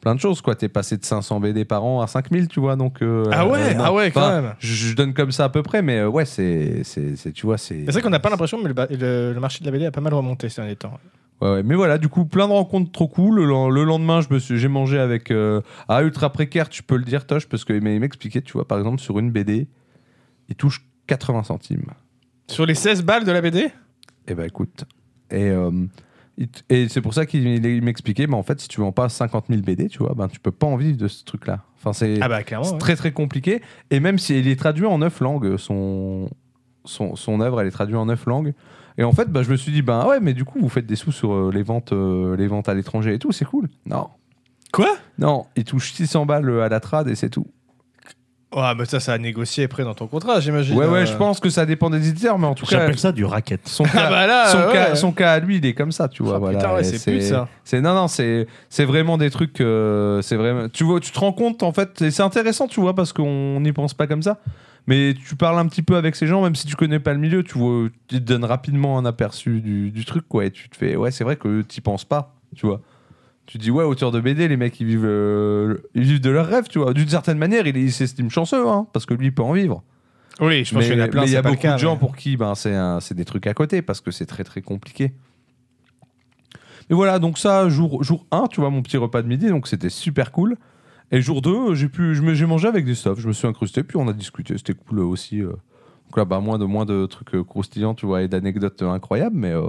plein 0.00 0.14
de 0.14 0.20
choses. 0.20 0.40
quoi. 0.40 0.54
T'es 0.54 0.68
passé 0.68 0.96
de 0.96 1.04
500 1.04 1.40
BD 1.40 1.64
par 1.64 1.84
an 1.84 2.00
à 2.00 2.06
5000, 2.06 2.48
tu 2.48 2.60
vois. 2.60 2.76
Donc, 2.76 3.02
euh, 3.02 3.24
Ah 3.32 3.46
ouais, 3.46 3.74
non. 3.74 3.84
ah 3.86 3.92
ouais, 3.92 4.10
quand 4.10 4.28
même. 4.28 4.54
Je, 4.58 4.72
je 4.74 4.94
donne 4.94 5.12
comme 5.14 5.32
ça 5.32 5.44
à 5.44 5.48
peu 5.48 5.62
près, 5.62 5.82
mais 5.82 5.98
euh, 5.98 6.08
ouais, 6.08 6.24
c'est, 6.24 6.82
c'est, 6.84 7.16
c'est- 7.16 7.32
tu 7.32 7.46
vois, 7.46 7.58
c'est. 7.58 7.84
C'est 7.84 7.90
vrai 7.92 8.02
qu'on 8.02 8.10
n'a 8.10 8.18
pas 8.20 8.30
l'impression, 8.30 8.58
mais 8.62 8.68
le, 8.68 8.74
ba- 8.74 8.86
le- 8.90 9.32
le 9.32 9.40
marché 9.40 9.60
de 9.60 9.64
la 9.66 9.70
BD 9.72 9.86
a 9.86 9.90
pas 9.90 10.00
mal 10.00 10.14
remonté 10.14 10.48
ces 10.48 10.60
derniers 10.60 10.76
temps. 10.76 10.98
Ouais, 11.40 11.50
ouais. 11.52 11.62
Mais 11.62 11.74
voilà, 11.74 11.98
du 11.98 12.08
coup, 12.08 12.24
plein 12.24 12.48
de 12.48 12.52
rencontres 12.52 12.90
trop 12.92 13.08
cool. 13.08 13.36
Le, 13.44 13.84
lendemain, 13.84 14.20
je 14.20 14.28
me 14.32 14.38
suis, 14.38 14.58
j'ai 14.58 14.68
mangé 14.68 14.98
avec. 14.98 15.30
euh, 15.30 15.60
ah, 15.88 16.02
ultra 16.02 16.32
précaire, 16.32 16.68
tu 16.68 16.82
peux 16.82 16.96
le 16.96 17.04
dire, 17.04 17.26
Tosh, 17.26 17.46
parce 17.46 17.64
qu'il 17.64 17.80
m'expliquait, 17.82 18.42
tu 18.42 18.52
vois, 18.54 18.66
par 18.66 18.78
exemple, 18.78 19.00
sur 19.00 19.18
une 19.18 19.30
BD, 19.30 19.68
il 20.48 20.54
touche 20.56 20.84
80 21.06 21.44
centimes. 21.44 21.84
Sur 22.48 22.66
les 22.66 22.74
16 22.74 23.02
balles 23.02 23.24
de 23.24 23.32
la 23.32 23.40
BD 23.40 23.68
Eh 24.28 24.34
ben 24.34 24.44
écoute. 24.44 24.84
Et, 25.30 25.50
euh, 25.50 25.70
et 26.68 26.88
c'est 26.88 27.00
pour 27.00 27.14
ça 27.14 27.26
qu'il 27.26 27.46
il 27.64 27.82
m'expliquait, 27.82 28.26
mais 28.26 28.34
en 28.34 28.42
fait, 28.42 28.60
si 28.60 28.68
tu 28.68 28.80
vends 28.80 28.92
pas 28.92 29.08
50 29.08 29.46
000 29.48 29.62
BD, 29.62 29.88
tu 29.88 29.98
vois, 29.98 30.14
ben 30.14 30.28
tu 30.28 30.38
peux 30.38 30.50
pas 30.50 30.66
en 30.66 30.76
vivre 30.76 30.98
de 30.98 31.08
ce 31.08 31.24
truc-là. 31.24 31.64
Enfin, 31.78 31.92
c'est 31.92 32.18
Ah 32.20 32.28
bah 32.28 32.38
ouais. 32.38 32.78
très 32.78 32.94
très 32.94 33.12
compliqué. 33.12 33.62
Et 33.90 34.00
même 34.00 34.18
si 34.18 34.38
il 34.38 34.48
est 34.48 34.56
traduit 34.56 34.86
en 34.86 34.98
neuf 34.98 35.20
langues, 35.20 35.56
son, 35.56 36.28
son, 36.84 37.16
son 37.16 37.40
œuvre, 37.40 37.60
elle 37.60 37.68
est 37.68 37.72
traduite 37.72 37.96
en 37.96 38.06
neuf 38.06 38.26
langues. 38.26 38.54
Et 38.98 39.04
en 39.04 39.12
fait, 39.12 39.28
bah, 39.30 39.42
je 39.42 39.50
me 39.50 39.56
suis 39.56 39.72
dit, 39.72 39.82
ben 39.82 40.06
ouais, 40.06 40.20
mais 40.20 40.32
du 40.32 40.44
coup, 40.44 40.58
vous 40.60 40.68
faites 40.68 40.86
des 40.86 40.96
sous 40.96 41.12
sur 41.12 41.32
euh, 41.34 41.50
les, 41.52 41.62
ventes, 41.62 41.92
euh, 41.92 42.36
les 42.36 42.46
ventes 42.46 42.68
à 42.68 42.74
l'étranger 42.74 43.14
et 43.14 43.18
tout, 43.18 43.32
c'est 43.32 43.44
cool. 43.44 43.68
Non. 43.84 44.08
Quoi? 44.72 44.96
Non, 45.18 45.46
il 45.56 45.64
touche 45.64 45.92
600 45.92 46.26
balles 46.26 46.48
euh, 46.48 46.62
à 46.64 46.68
la 46.68 46.80
trad 46.80 47.08
et 47.08 47.14
c'est 47.14 47.30
tout. 47.30 47.46
Ouais, 48.54 48.74
mais 48.78 48.84
ça, 48.86 49.00
ça 49.00 49.12
a 49.12 49.18
négocié 49.18 49.64
après 49.64 49.82
dans 49.84 49.94
ton 49.94 50.06
contrat, 50.06 50.40
j'imagine. 50.40 50.76
Ouais, 50.78 50.86
ouais, 50.86 51.00
euh. 51.00 51.06
je 51.06 51.14
pense 51.16 51.40
que 51.40 51.50
ça 51.50 51.66
dépend 51.66 51.90
des 51.90 52.08
éditeurs, 52.08 52.38
mais 52.38 52.46
en 52.46 52.54
tout 52.54 52.64
cas, 52.64 52.78
J'appelle 52.78 52.98
ça 52.98 53.12
du 53.12 53.24
racket. 53.24 53.60
son 53.68 53.84
cas, 53.84 53.90
Ah 54.06 54.08
bah 54.10 54.26
là, 54.26 54.46
son, 54.48 54.58
ouais. 54.58 54.72
cas, 54.72 54.94
son 54.94 55.12
cas 55.12 55.32
à 55.32 55.38
lui, 55.40 55.56
il 55.58 55.66
est 55.66 55.74
comme 55.74 55.92
ça, 55.92 56.08
tu 56.08 56.22
vois. 56.22 56.36
Oh, 56.36 56.40
voilà. 56.40 56.58
putain, 56.58 56.74
ouais, 56.74 56.80
Et 56.80 56.84
c'est 56.84 57.10
plus 57.10 57.20
ça. 57.28 57.48
C'est 57.64 57.80
non 57.82 57.94
non, 57.94 58.08
c'est 58.08 58.46
c'est 58.70 58.84
vraiment 58.84 59.18
des 59.18 59.30
trucs. 59.30 59.60
euh, 59.60 60.22
c'est 60.22 60.36
vraiment. 60.36 60.68
Tu 60.68 60.84
vois, 60.84 61.00
tu 61.00 61.10
te 61.10 61.18
rends 61.18 61.32
compte 61.32 61.62
en 61.64 61.72
fait. 61.72 62.00
et 62.00 62.10
C'est 62.10 62.22
intéressant, 62.22 62.66
tu 62.68 62.80
vois, 62.80 62.94
parce 62.94 63.12
qu'on 63.12 63.60
n'y 63.60 63.72
pense 63.72 63.92
pas 63.94 64.06
comme 64.06 64.22
ça. 64.22 64.38
Mais 64.86 65.14
tu 65.14 65.34
parles 65.34 65.58
un 65.58 65.66
petit 65.66 65.82
peu 65.82 65.96
avec 65.96 66.14
ces 66.14 66.26
gens, 66.26 66.42
même 66.42 66.54
si 66.54 66.66
tu 66.66 66.76
connais 66.76 67.00
pas 67.00 67.12
le 67.12 67.18
milieu, 67.18 67.42
tu 67.42 67.58
vois, 67.58 67.88
te 68.08 68.16
donnent 68.16 68.44
rapidement 68.44 68.98
un 68.98 69.04
aperçu 69.04 69.60
du, 69.60 69.90
du 69.90 70.04
truc, 70.04 70.26
quoi. 70.28 70.44
Et 70.44 70.50
tu 70.50 70.68
te 70.68 70.76
fais, 70.76 70.96
ouais, 70.96 71.10
c'est 71.10 71.24
vrai 71.24 71.36
que 71.36 71.62
tu 71.62 71.80
penses 71.80 72.04
pas, 72.04 72.36
tu 72.54 72.66
vois. 72.66 72.80
Tu 73.46 73.58
te 73.58 73.62
dis, 73.62 73.70
ouais, 73.70 73.84
auteur 73.84 74.12
de 74.12 74.20
BD, 74.20 74.48
les 74.48 74.56
mecs, 74.56 74.78
ils 74.80 74.86
vivent, 74.86 75.04
euh, 75.04 75.78
ils 75.94 76.02
vivent 76.02 76.20
de 76.20 76.30
leurs 76.30 76.46
rêves, 76.46 76.68
tu 76.68 76.78
vois. 76.78 76.92
D'une 76.94 77.08
certaine 77.08 77.38
manière, 77.38 77.66
il, 77.66 77.76
il 77.76 77.92
s'estime 77.92 78.30
chanceux, 78.30 78.68
hein, 78.68 78.86
parce 78.92 79.06
que 79.06 79.14
lui, 79.14 79.26
il 79.26 79.34
peut 79.34 79.42
en 79.42 79.52
vivre. 79.52 79.82
Oui, 80.40 80.64
je 80.64 80.74
pense 80.74 80.84
qu'il 80.84 80.96
y 80.96 81.00
en 81.00 81.04
a 81.04 81.08
plein. 81.08 81.22
mais 81.22 81.28
il 81.28 81.32
y 81.32 81.36
a 81.36 81.42
beaucoup 81.42 81.56
cas, 81.56 81.74
de 81.74 81.78
gens 81.78 81.96
pour 81.96 82.14
qui 82.14 82.36
ben, 82.36 82.54
c'est 82.54 83.14
des 83.14 83.24
trucs 83.24 83.46
à 83.46 83.54
côté 83.54 83.82
parce 83.82 84.00
que 84.00 84.10
c'est 84.10 84.26
très 84.26 84.44
très 84.44 84.60
compliqué. 84.60 85.12
Mais 86.88 86.94
voilà, 86.94 87.18
donc 87.18 87.38
ça, 87.38 87.68
jour, 87.68 88.04
jour 88.04 88.26
1, 88.30 88.46
tu 88.48 88.60
vois, 88.60 88.70
mon 88.70 88.82
petit 88.82 88.96
repas 88.96 89.22
de 89.22 89.28
midi, 89.28 89.48
donc 89.48 89.66
c'était 89.66 89.88
super 89.88 90.30
cool. 90.30 90.56
Et 91.12 91.20
jour 91.20 91.40
2, 91.42 91.74
j'ai 91.74 91.88
pu, 91.88 92.14
j'ai 92.34 92.46
mangé 92.46 92.66
avec 92.68 92.84
des 92.84 92.94
stuffs, 92.94 93.20
je 93.20 93.28
me 93.28 93.32
suis 93.32 93.46
incrusté, 93.46 93.82
puis 93.84 93.96
on 93.96 94.08
a 94.08 94.12
discuté, 94.12 94.56
c'était 94.58 94.74
cool 94.74 95.00
aussi. 95.00 95.40
euh. 95.40 95.50
Donc 95.50 96.16
là, 96.16 96.24
bah, 96.24 96.40
moins, 96.40 96.58
de, 96.58 96.64
moins 96.64 96.84
de 96.84 97.06
trucs 97.06 97.34
euh, 97.34 97.44
croustillants, 97.44 97.94
tu 97.94 98.06
vois, 98.06 98.22
et 98.22 98.28
d'anecdotes 98.28 98.82
euh, 98.82 98.90
incroyables, 98.90 99.36
mais 99.36 99.50
euh, 99.52 99.62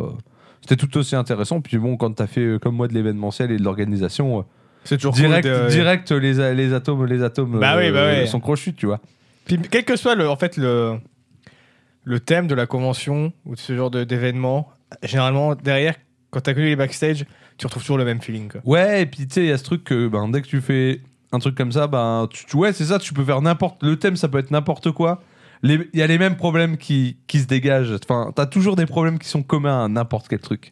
c'était 0.61 0.75
tout 0.75 0.95
aussi 0.97 1.15
intéressant. 1.15 1.61
Puis 1.61 1.77
bon, 1.77 1.95
quand 1.97 2.11
t'as 2.11 2.27
fait 2.27 2.41
euh, 2.41 2.59
comme 2.59 2.75
moi 2.75 2.87
de 2.87 2.93
l'événementiel 2.93 3.51
et 3.51 3.57
de 3.57 3.63
l'organisation, 3.63 4.39
euh, 4.39 4.41
C'est 4.83 4.97
toujours 4.97 5.13
direct, 5.13 5.47
cool 5.47 5.65
de- 5.65 5.69
direct 5.69 6.11
les, 6.11 6.53
les 6.55 6.73
atomes, 6.73 7.05
les 7.05 7.21
atomes 7.23 7.59
Bah 7.59 7.75
oui, 7.77 7.91
bah 7.91 7.99
euh, 7.99 8.21
oui. 8.23 8.27
sont 8.27 8.39
crochus, 8.39 8.73
tu 8.73 8.85
vois. 8.87 8.99
Puis, 9.45 9.59
quel 9.71 9.85
que 9.85 9.95
soit 9.95 10.15
le, 10.15 10.27
en 10.29 10.35
fait, 10.35 10.57
le, 10.57 10.97
le 12.03 12.19
thème 12.19 12.47
de 12.47 12.55
la 12.55 12.65
convention 12.65 13.31
ou 13.45 13.55
de 13.55 13.59
ce 13.59 13.75
genre 13.75 13.91
d'événement, 13.91 14.69
généralement, 15.03 15.55
derrière, 15.55 15.95
quand 16.31 16.41
tu 16.41 16.49
as 16.49 16.53
connu 16.53 16.67
les 16.67 16.75
backstage, 16.75 17.25
tu 17.57 17.65
retrouves 17.65 17.83
toujours 17.83 17.97
le 17.97 18.05
même 18.05 18.21
feeling. 18.21 18.49
Quoi. 18.49 18.61
Ouais, 18.65 19.01
et 19.03 19.05
puis 19.05 19.27
tu 19.27 19.33
sais, 19.35 19.41
il 19.43 19.47
y 19.47 19.51
a 19.51 19.57
ce 19.57 19.63
truc 19.63 19.83
que 19.83 20.07
ben, 20.07 20.27
dès 20.29 20.41
que 20.41 20.47
tu 20.47 20.61
fais 20.61 21.01
un 21.31 21.39
truc 21.39 21.55
comme 21.55 21.71
ça, 21.71 21.87
ben, 21.87 22.27
tu, 22.31 22.55
ouais, 22.55 22.71
c'est 22.73 22.85
ça, 22.85 22.99
tu 22.99 23.13
peux 23.13 23.23
faire 23.23 23.41
n'importe. 23.41 23.83
Le 23.83 23.97
thème, 23.97 24.15
ça 24.15 24.27
peut 24.27 24.37
être 24.39 24.51
n'importe 24.51 24.91
quoi. 24.91 25.21
Il 25.63 25.87
y 25.93 26.01
a 26.01 26.07
les 26.07 26.17
mêmes 26.19 26.37
problèmes 26.37 26.77
qui, 26.77 27.17
qui 27.27 27.39
se 27.39 27.47
dégagent. 27.47 27.93
Enfin, 28.03 28.31
t'as 28.35 28.45
toujours 28.45 28.75
des 28.75 28.85
problèmes 28.85 29.17
qui 29.19 29.27
sont 29.27 29.43
communs 29.43 29.85
à 29.85 29.87
n'importe 29.87 30.27
quel 30.27 30.39
truc. 30.39 30.71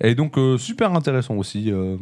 Et 0.00 0.14
donc, 0.14 0.36
euh, 0.38 0.58
super 0.58 0.92
intéressant 0.94 1.34
aussi. 1.36 1.70
euh. 1.72 1.96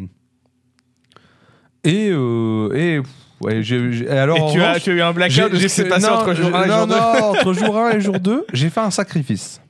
Et, 1.85 2.11
euh, 2.11 2.68
et, 2.74 3.00
pff, 3.00 3.11
ouais, 3.40 3.62
j'ai, 3.62 3.92
j'ai- 3.92 4.09
alors, 4.09 4.37
Et 4.37 4.53
tu 4.53 4.61
as, 4.61 4.68
revanche, 4.68 4.83
tu 4.83 4.90
as 4.90 4.94
eu 4.94 5.00
un 5.00 5.12
blackout 5.12 5.50
de 5.50 5.57
ce 5.57 5.61
j'ai 5.61 5.62
qui 5.62 5.68
s'est 5.68 5.83
fait- 5.85 5.88
passé 5.88 6.07
non, 6.09 6.14
entre 6.14 6.35
jour 6.35 6.55
1 6.55 6.64
et 6.64 6.68
non, 6.68 6.76
jour 6.79 6.87
2 6.88 6.94
non, 6.94 7.00
entre 7.31 7.53
jour 7.55 7.79
1 7.79 7.90
et 7.92 8.00
jour 8.00 8.20
2, 8.20 8.46
j'ai 8.53 8.68
fait 8.68 8.81
un 8.81 8.90
sacrifice. 8.90 9.61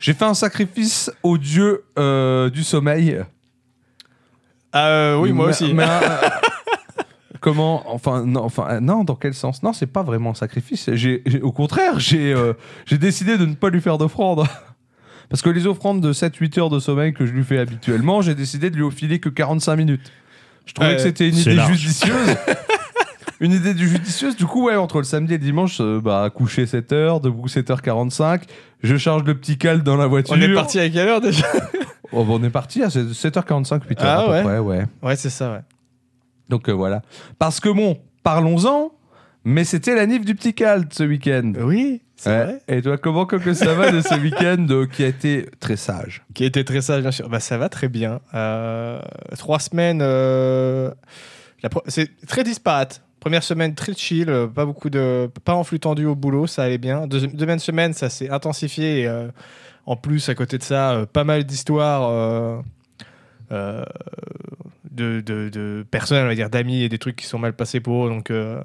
J'ai 0.00 0.14
fait 0.14 0.24
un 0.24 0.34
sacrifice 0.34 1.12
au 1.22 1.38
dieu 1.38 1.84
euh, 1.98 2.50
du 2.50 2.64
sommeil. 2.64 3.22
Euh, 4.74 5.16
oui, 5.18 5.32
moi 5.32 5.46
Mais- 5.46 5.50
aussi. 5.52 5.74
mais, 5.74 5.84
comment 7.42 7.82
Enfin, 7.92 8.24
non, 8.24 8.42
enfin, 8.44 8.66
euh, 8.70 8.80
non, 8.80 9.04
dans 9.04 9.16
quel 9.16 9.34
sens? 9.34 9.62
Non, 9.62 9.74
c'est 9.74 9.86
pas 9.86 10.02
vraiment 10.02 10.30
un 10.30 10.34
sacrifice. 10.34 10.88
J'ai, 10.94 11.22
j'ai- 11.26 11.42
au 11.42 11.52
contraire, 11.52 12.00
j'ai, 12.00 12.32
euh, 12.32 12.54
j'ai 12.86 12.96
décidé 12.96 13.36
de 13.36 13.44
ne 13.44 13.54
pas 13.54 13.68
lui 13.68 13.82
faire 13.82 13.98
d'offrande. 13.98 14.44
Parce 15.28 15.42
que 15.42 15.50
les 15.50 15.66
offrandes 15.66 16.00
de 16.00 16.12
7-8 16.12 16.58
heures 16.60 16.70
de 16.70 16.78
sommeil 16.78 17.12
que 17.12 17.26
je 17.26 17.32
lui 17.32 17.42
fais 17.44 17.58
habituellement, 17.58 18.22
j'ai 18.22 18.34
décidé 18.34 18.70
de 18.70 18.76
lui 18.76 18.90
filer 18.90 19.18
que 19.18 19.28
45 19.28 19.76
minutes. 19.76 20.12
Je 20.66 20.72
trouvais 20.74 20.96
que 20.96 21.02
c'était 21.02 21.28
une 21.28 21.36
idée 21.36 21.54
large. 21.54 21.72
judicieuse. 21.76 22.36
une 23.40 23.52
idée 23.52 23.74
du 23.74 23.88
judicieuse. 23.88 24.36
Du 24.36 24.46
coup, 24.46 24.66
ouais, 24.66 24.76
entre 24.76 24.98
le 24.98 25.04
samedi 25.04 25.34
et 25.34 25.38
le 25.38 25.44
dimanche, 25.44 25.78
euh, 25.80 26.00
bah, 26.00 26.30
coucher 26.34 26.66
7 26.66 26.92
heures, 26.92 27.20
debout 27.20 27.46
7h45, 27.48 28.42
je 28.82 28.96
charge 28.96 29.24
le 29.24 29.34
petit 29.36 29.58
cal 29.58 29.82
dans 29.82 29.96
la 29.96 30.06
voiture. 30.06 30.34
On 30.36 30.40
est 30.40 30.54
parti 30.54 30.78
à 30.78 30.88
quelle 30.88 31.08
heure 31.08 31.20
déjà? 31.20 31.46
Oh, 32.12 32.24
bah, 32.24 32.34
on 32.36 32.42
est 32.44 32.50
parti 32.50 32.82
à 32.82 32.88
7h45, 32.88 33.80
8h 33.88 33.94
Ah 34.00 34.18
à 34.20 34.24
peu 34.24 34.30
ouais 34.32 34.42
près, 34.42 34.58
ouais. 34.58 34.84
Ouais, 35.02 35.16
c'est 35.16 35.30
ça, 35.30 35.50
ouais. 35.52 35.60
Donc 36.52 36.68
euh, 36.68 36.72
voilà. 36.72 37.00
Parce 37.38 37.60
que 37.60 37.70
bon, 37.70 37.98
parlons-en, 38.22 38.92
mais 39.42 39.64
c'était 39.64 39.94
la 39.94 40.04
nif 40.04 40.22
du 40.22 40.34
petit 40.34 40.52
cal 40.52 40.84
ce 40.92 41.02
week-end. 41.02 41.54
Oui, 41.58 42.02
c'est 42.14 42.28
Ouais. 42.28 42.44
vrai. 42.44 42.62
Et 42.68 42.82
toi, 42.82 42.98
comment 42.98 43.24
que 43.24 43.54
ça 43.54 43.72
va 43.72 43.90
de 43.90 44.02
ce 44.02 44.14
week-end 44.20 44.66
euh, 44.68 44.86
qui 44.86 45.02
a 45.02 45.06
été 45.06 45.46
très 45.60 45.76
sage? 45.76 46.22
Qui 46.34 46.44
était 46.44 46.62
très 46.62 46.82
sage, 46.82 47.00
bien 47.00 47.10
sûr. 47.10 47.30
Bah, 47.30 47.40
ça 47.40 47.56
va 47.56 47.70
très 47.70 47.88
bien. 47.88 48.20
Euh, 48.34 49.00
trois 49.38 49.60
semaines. 49.60 50.00
euh, 50.02 50.90
C'est 51.86 52.10
très 52.26 52.44
disparate. 52.44 53.02
Première 53.18 53.42
semaine 53.42 53.74
très 53.74 53.94
chill, 53.94 54.26
pas 54.54 54.66
beaucoup 54.66 54.90
de, 54.90 55.30
pas 55.44 55.54
en 55.54 55.64
flux 55.64 55.80
tendu 55.80 56.04
au 56.04 56.14
boulot, 56.14 56.46
ça 56.46 56.64
allait 56.64 56.76
bien. 56.76 57.06
Deuxième, 57.06 57.32
deuxième 57.32 57.60
semaine, 57.60 57.94
ça 57.94 58.10
s'est 58.10 58.28
intensifié. 58.28 59.02
Et, 59.04 59.10
en 59.86 59.96
plus, 59.96 60.28
à 60.28 60.34
côté 60.34 60.58
de 60.58 60.62
ça, 60.64 61.06
pas 61.12 61.24
mal 61.24 61.44
d'histoires 61.44 62.60
euh, 63.52 63.84
de, 64.94 65.20
de, 65.20 65.48
de 65.48 65.84
personnes, 65.90 66.24
on 66.24 66.28
va 66.28 66.34
dire 66.34 66.50
d'amis 66.50 66.82
et 66.82 66.88
des 66.88 66.98
trucs 66.98 67.16
qui 67.16 67.26
sont 67.26 67.38
mal 67.38 67.52
passés 67.54 67.80
pour 67.80 68.06
eux. 68.06 68.08
Donc, 68.10 68.30
euh, 68.30 68.62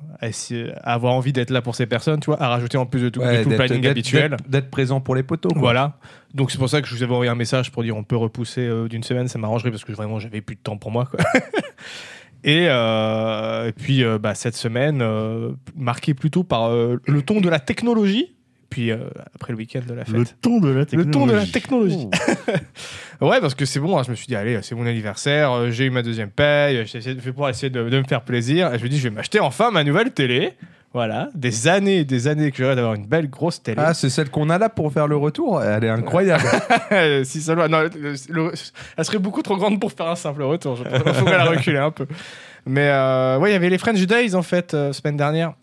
avoir 0.83 1.13
envie 1.13 1.33
d'être 1.33 1.49
là 1.51 1.61
pour 1.61 1.75
ces 1.75 1.85
personnes, 1.85 2.19
tu 2.19 2.25
vois, 2.27 2.41
à 2.41 2.49
rajouter 2.49 2.77
en 2.77 2.85
plus 2.85 3.01
de 3.01 3.09
tout, 3.09 3.19
de 3.21 3.43
tout 3.43 3.49
le 3.49 3.55
planning 3.55 3.87
habituel. 3.87 4.37
d'être- 4.47 4.69
présent 4.69 4.99
pour 5.01 5.15
les 5.15 5.23
poteaux. 5.23 5.49
quoi. 5.49 5.59
Voilà. 5.59 5.97
Donc 6.33 6.51
c'est 6.51 6.57
pour 6.57 6.69
ça 6.69 6.81
que 6.81 6.87
je 6.87 6.95
vous 6.95 7.03
avais 7.03 7.13
envoyé 7.13 7.31
un 7.31 7.35
message 7.35 7.71
pour 7.71 7.83
dire 7.83 7.95
on 7.95 8.03
peut 8.03 8.17
repousser 8.17 8.61
euh, 8.61 8.87
d'une 8.87 9.01
semaine, 9.03 9.27
ça 9.27 9.39
m'arrangerait 9.39 9.71
parce 9.71 9.85
que 9.85 9.91
vraiment 9.93 10.19
j'avais 10.19 10.41
plus 10.41 10.55
de 10.55 10.61
temps 10.61 10.77
pour 10.77 10.91
moi. 10.91 11.05
quoi. 11.05 11.19
et, 12.43 12.67
euh, 12.69 13.67
et 13.67 13.71
puis 13.71 14.03
euh, 14.03 14.19
bah, 14.19 14.35
cette 14.35 14.55
semaine, 14.55 15.03
marquée 15.75 16.13
plutôt 16.13 16.43
par 16.43 16.69
le 16.71 17.21
ton 17.25 17.41
de 17.41 17.49
la 17.49 17.59
technologie. 17.59 18.35
Puis 18.69 18.91
euh, 18.91 18.97
après 19.35 19.53
le 19.53 19.57
week-end 19.57 19.81
de 19.87 19.93
la 19.93 20.03
Le 20.03 20.25
fête. 20.25 20.35
ton 20.41 20.59
de 20.59 20.67
la 20.69 20.79
Le 20.81 20.85
technologie. 20.85 21.11
ton 21.11 21.25
de 21.27 21.31
la 21.33 21.45
technologie. 21.45 22.07
Ouais, 23.21 23.41
parce 23.41 23.55
que 23.55 23.65
c'est 23.65 23.79
bon, 23.79 23.97
hein, 23.97 24.03
je 24.05 24.11
me 24.11 24.15
suis 24.15 24.27
dit, 24.27 24.35
allez, 24.35 24.59
c'est 24.61 24.75
mon 24.75 24.85
anniversaire, 24.85 25.51
euh, 25.51 25.71
j'ai 25.71 25.85
eu 25.85 25.89
ma 25.89 26.03
deuxième 26.03 26.29
paye, 26.29 26.77
essayé 26.77 27.15
de- 27.15 27.19
fait 27.21 27.31
pour 27.33 27.49
essayer 27.49 27.69
de, 27.71 27.89
de 27.89 27.97
me 27.97 28.03
faire 28.03 28.21
plaisir. 28.21 28.71
Et 28.73 28.77
je 28.77 28.83
me 28.83 28.89
dis, 28.89 28.99
je 28.99 29.03
vais 29.09 29.15
m'acheter 29.15 29.39
enfin 29.39 29.71
ma 29.71 29.83
nouvelle 29.83 30.11
télé. 30.11 30.53
Voilà, 30.93 31.29
des 31.35 31.67
années 31.67 31.97
et 31.97 32.05
des 32.05 32.27
années 32.27 32.51
que 32.51 32.57
j'aurais 32.63 32.75
d'avoir 32.75 32.93
une 32.93 33.05
belle 33.07 33.29
grosse 33.29 33.61
télé. 33.61 33.81
Ah, 33.83 33.93
c'est 33.93 34.09
celle 34.09 34.29
qu'on 34.29 34.49
a 34.49 34.57
là 34.57 34.69
pour 34.69 34.91
faire 34.93 35.07
le 35.07 35.15
retour? 35.17 35.61
Elle 35.61 35.83
est 35.83 35.89
incroyable. 35.89 36.43
si 37.25 37.41
seulement. 37.41 37.67
Non, 37.67 37.81
le- 37.83 38.13
le- 38.29 38.51
elle 38.97 39.05
serait 39.05 39.17
beaucoup 39.19 39.41
trop 39.41 39.57
grande 39.57 39.79
pour 39.81 39.91
faire 39.91 40.07
un 40.07 40.15
simple 40.15 40.43
retour. 40.43 40.75
Je 40.75 40.83
pense. 40.83 41.01
Il 41.05 41.13
faudrait 41.13 41.37
la 41.37 41.45
reculer 41.45 41.77
un 41.79 41.91
peu. 41.91 42.05
Mais 42.65 42.87
euh, 42.89 43.37
ouais, 43.39 43.49
il 43.49 43.53
y 43.53 43.55
avait 43.55 43.69
les 43.69 43.77
French 43.77 43.99
Days 44.05 44.33
en 44.35 44.41
fait, 44.43 44.73
euh, 44.73 44.93
semaine 44.93 45.17
dernière. 45.17 45.53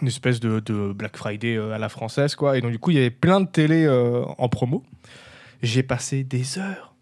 Une 0.00 0.08
espèce 0.08 0.40
de, 0.40 0.60
de 0.60 0.92
Black 0.92 1.16
Friday 1.16 1.56
euh, 1.56 1.72
à 1.74 1.78
la 1.78 1.88
française, 1.88 2.34
quoi. 2.34 2.56
Et 2.56 2.60
donc, 2.60 2.70
du 2.70 2.78
coup, 2.78 2.90
il 2.90 2.96
y 2.96 3.00
avait 3.00 3.10
plein 3.10 3.40
de 3.40 3.46
télé 3.48 3.84
euh, 3.84 4.22
en 4.38 4.48
promo. 4.48 4.82
J'ai 5.62 5.82
passé 5.82 6.22
des 6.22 6.58
heures, 6.58 6.94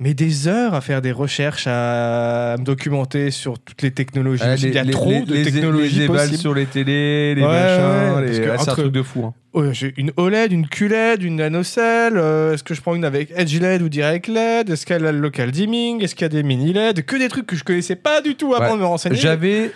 mais 0.00 0.14
des 0.14 0.48
heures 0.48 0.74
à 0.74 0.80
faire 0.80 1.00
des 1.00 1.12
recherches, 1.12 1.68
à 1.68 2.56
me 2.58 2.64
documenter 2.64 3.30
sur 3.30 3.58
toutes 3.60 3.82
les 3.82 3.92
technologies. 3.92 4.42
Ah, 4.44 4.56
il 4.56 4.74
y 4.74 4.78
a 4.78 4.82
les- 4.82 4.90
trop 4.90 5.10
les- 5.10 5.20
de 5.20 5.32
les- 5.34 5.42
technologies 5.44 6.00
les 6.00 6.06
possibles. 6.08 6.36
sur 6.38 6.54
les 6.54 6.66
télés, 6.66 7.36
les 7.36 7.42
Ouais, 7.42 7.46
machins. 7.46 8.14
ouais, 8.16 8.26
les- 8.26 8.48
ah, 8.48 8.58
c'est 8.58 8.70
un 8.70 8.72
truc 8.74 8.90
de 8.92 9.02
fou. 9.02 9.26
hein. 9.26 9.34
Oh, 9.52 9.62
j'ai 9.70 9.94
une 9.96 10.10
OLED, 10.16 10.50
une 10.50 10.66
QLED, 10.66 11.22
une 11.22 11.36
NanoCell. 11.36 12.14
euh, 12.16 12.54
Est-ce 12.54 12.64
que 12.64 12.74
je 12.74 12.80
prends 12.80 12.96
une 12.96 13.04
avec 13.04 13.30
Edge 13.36 13.56
LED 13.60 13.82
ou 13.82 13.88
Direct 13.88 14.26
LED 14.26 14.68
Est-ce 14.70 14.84
qu'elle 14.84 15.06
a 15.06 15.12
le 15.12 15.20
local 15.20 15.52
dimming? 15.52 16.02
Est-ce 16.02 16.16
qu'il 16.16 16.24
y 16.24 16.26
a 16.26 16.28
des 16.30 16.42
mini 16.42 16.72
LED 16.72 17.04
Que 17.06 17.14
des 17.16 17.28
trucs 17.28 17.46
que 17.46 17.54
je 17.54 17.62
connaissais 17.62 17.94
pas 17.94 18.20
du 18.20 18.34
tout 18.34 18.52
avant 18.56 18.74
de 18.74 18.80
me 18.80 18.86
renseigner. 18.86 19.14
J'avais 19.14 19.70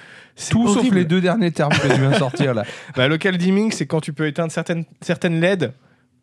Tout 0.51 0.69
sauf 0.69 0.91
les 0.93 1.05
deux 1.05 1.21
derniers 1.21 1.51
termes 1.51 1.73
que 1.73 1.89
tu 1.89 2.01
viens 2.01 2.11
de 2.11 2.17
sortir 2.17 2.55
là. 2.55 2.65
Bah, 2.97 3.09
local 3.09 3.37
dimming, 3.37 3.73
c'est 3.73 3.87
quand 3.87 4.01
tu 4.01 4.13
peux 4.13 4.27
éteindre 4.27 4.53
certaines, 4.53 4.85
certaines 5.01 5.41
LED 5.41 5.73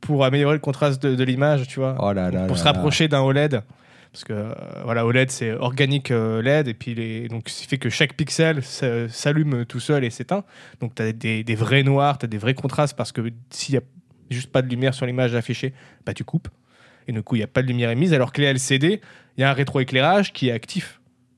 pour 0.01 0.23
améliorer 0.25 0.53
le 0.53 0.59
contraste 0.59 1.01
de, 1.01 1.15
de 1.15 1.23
l'image, 1.23 1.67
tu 1.67 1.79
vois. 1.79 1.95
Oh 1.99 2.13
là 2.13 2.31
là. 2.31 2.45
pour 2.45 2.55
là 2.55 2.61
se 2.61 2.63
rapprocher 2.63 3.07
d'un 3.07 3.21
OLED. 3.21 3.61
Parce 4.11 4.23
que 4.23 4.33
euh, 4.33 4.53
voilà, 4.85 5.05
OLED 5.05 5.29
c'est 5.29 5.51
organique 5.51 6.11
euh, 6.11 6.41
LED 6.41 6.69
et 6.69 6.73
puis 6.73 6.95
les, 6.95 7.27
donc 7.27 7.49
ce 7.49 7.61
qui 7.61 7.67
fait 7.67 7.77
que 7.77 7.89
chaque 7.89 8.13
pixel 8.13 8.63
s'allume 8.63 9.65
tout 9.65 9.81
seul 9.81 10.05
et 10.05 10.09
s'éteint. 10.09 10.45
Donc 10.79 10.95
tu 10.95 11.01
as 11.01 11.11
des, 11.11 11.43
des 11.43 11.55
vrais 11.55 11.83
noirs, 11.83 12.17
tu 12.17 12.25
as 12.25 12.27
des 12.29 12.37
vrais 12.37 12.53
contrastes 12.53 12.95
parce 12.95 13.11
que 13.11 13.21
s'il 13.49 13.75
y 13.75 13.77
a 13.77 13.81
juste 14.29 14.51
pas 14.51 14.61
de 14.61 14.69
lumière 14.69 14.93
sur 14.93 15.05
l'image 15.05 15.35
affichée, 15.35 15.73
bah 16.05 16.13
tu 16.13 16.23
coupes. 16.23 16.47
Et 17.07 17.11
du 17.11 17.21
coup, 17.21 17.35
il 17.35 17.39
n'y 17.39 17.43
a 17.43 17.47
pas 17.47 17.61
de 17.61 17.67
lumière 17.67 17.89
émise. 17.89 18.13
Alors 18.13 18.31
que 18.31 18.41
les 18.41 18.47
LCD, 18.47 19.01
il 19.37 19.41
y 19.41 19.43
a 19.43 19.49
un 19.49 19.53
rétroéclairage 19.53 20.33
qui 20.33 20.49
est 20.49 20.51
actif. 20.51 20.94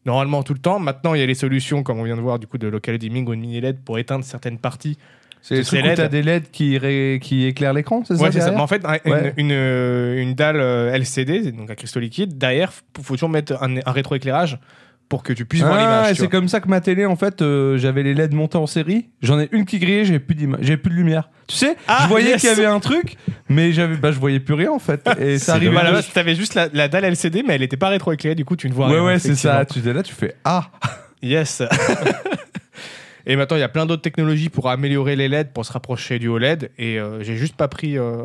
Normalement 0.08 0.42
tout 0.42 0.54
le 0.54 0.60
temps. 0.60 0.80
Maintenant, 0.80 1.14
il 1.14 1.20
y 1.20 1.24
a 1.24 1.26
les 1.28 1.36
solutions, 1.36 1.84
comme 1.84 2.00
on 2.00 2.04
vient 2.04 2.16
de 2.18 2.22
voir, 2.22 2.40
du 2.40 2.48
coup, 2.48 2.58
de 2.58 2.68
local 2.68 2.98
dimming 2.98 3.28
ou 3.28 3.36
de 3.36 3.40
mini 3.40 3.62
LED 3.62 3.84
pour 3.84 4.00
éteindre 4.00 4.24
certaines 4.26 4.58
parties 4.58 4.98
C'est 5.42 5.60
où 5.72 5.76
LED. 5.76 5.96
t'as 5.98 6.08
des 6.08 6.24
LED 6.24 6.50
qui, 6.52 6.78
ré- 6.78 7.20
qui 7.22 7.46
éclairent 7.46 7.74
l'écran, 7.74 8.04
c'est 8.08 8.16
ça 8.16 8.24
Ouais, 8.24 8.32
c'est 8.32 8.40
ça. 8.42 8.52
Mais 8.52 8.58
en 8.62 8.68
fait, 8.68 8.84
un- 8.86 8.98
une, 9.38 9.52
euh, 9.52 10.22
une 10.22 10.34
dalle 10.34 10.60
euh, 10.60 10.94
LCD, 10.98 11.52
donc 11.52 11.70
un 11.70 11.76
cristaux 11.76 12.00
liquide, 12.00 12.38
derrière, 12.38 12.72
il 12.98 13.04
faut 13.04 13.14
toujours 13.16 13.30
mettre 13.30 13.62
un, 13.62 13.78
un 13.86 13.92
rétroéclairage 13.92 14.58
pour 15.10 15.24
que 15.24 15.32
tu 15.34 15.46
puisses 15.46 15.62
voir 15.64 15.76
Ah, 15.76 16.02
l'image. 16.04 16.18
c'est 16.18 16.28
comme 16.28 16.48
ça 16.50 16.60
que 16.60 16.68
ma 16.68 16.82
télé, 16.82 17.06
en 17.06 17.16
fait, 17.16 17.42
euh, 17.42 17.78
j'avais 17.78 18.04
les 18.04 18.14
LED 18.14 18.34
montés 18.34 18.58
en 18.58 18.68
série. 18.68 19.08
J'en 19.22 19.40
ai 19.40 19.48
une 19.52 19.66
qui 19.66 19.80
grillait, 19.80 20.04
j'avais 20.06 20.20
plus 20.20 20.36
j'avais 20.62 20.78
plus 20.78 20.90
de 20.92 20.96
lumière. 20.96 21.30
Tu 21.48 21.56
sais, 21.56 21.78
Ah, 21.88 22.00
je 22.04 22.08
voyais 22.10 22.30
yes. 22.32 22.42
qu'il 22.42 22.50
y 22.50 22.52
avait 22.52 22.66
un 22.66 22.80
truc, 22.82 23.16
mais 23.48 23.72
j'avais, 23.72 23.96
bah, 23.96 24.12
je 24.12 24.20
voyais 24.20 24.40
plus 24.42 24.54
rien 24.56 24.72
en 24.72 24.80
fait. 24.80 25.08
Et 25.20 25.40
ça 25.40 25.54
arrivait. 25.54 25.72
Voilà, 25.72 25.92
là, 25.92 26.02
t'avais 26.04 26.36
juste 26.36 26.56
la, 26.56 26.68
la 26.74 26.88
dalle 26.90 27.06
LCD, 27.06 27.44
mais 27.48 27.56
elle 27.56 27.62
n'était 27.62 27.78
pas 27.78 27.88
rétroéclairée, 27.90 28.36
du 28.36 28.44
coup, 28.46 28.56
tu 28.58 28.68
ne 28.70 28.74
vois 28.74 28.88
ouais, 28.88 28.96
rien. 28.96 29.06
ouais, 29.06 29.20
c'est 29.20 29.36
ça. 29.36 29.64
Tu 29.66 29.80
es 29.88 29.94
là, 29.94 30.04
tu 30.04 30.14
fais 30.14 30.36
ah. 30.44 30.70
Yes. 31.24 31.64
Et 33.26 33.36
maintenant, 33.36 33.58
il 33.58 33.62
y 33.62 33.64
a 33.64 33.70
plein 33.70 33.86
d'autres 33.86 34.02
technologies 34.02 34.50
pour 34.50 34.70
améliorer 34.70 35.16
les 35.18 35.28
LED, 35.28 35.52
pour 35.52 35.66
se 35.66 35.74
rapprocher 35.74 36.18
du 36.18 36.28
OLED. 36.30 36.70
Et 36.78 36.98
euh, 37.00 37.22
j'ai 37.24 37.36
juste 37.36 37.56
pas 37.58 37.68
pris 37.68 37.98
euh, 37.98 38.24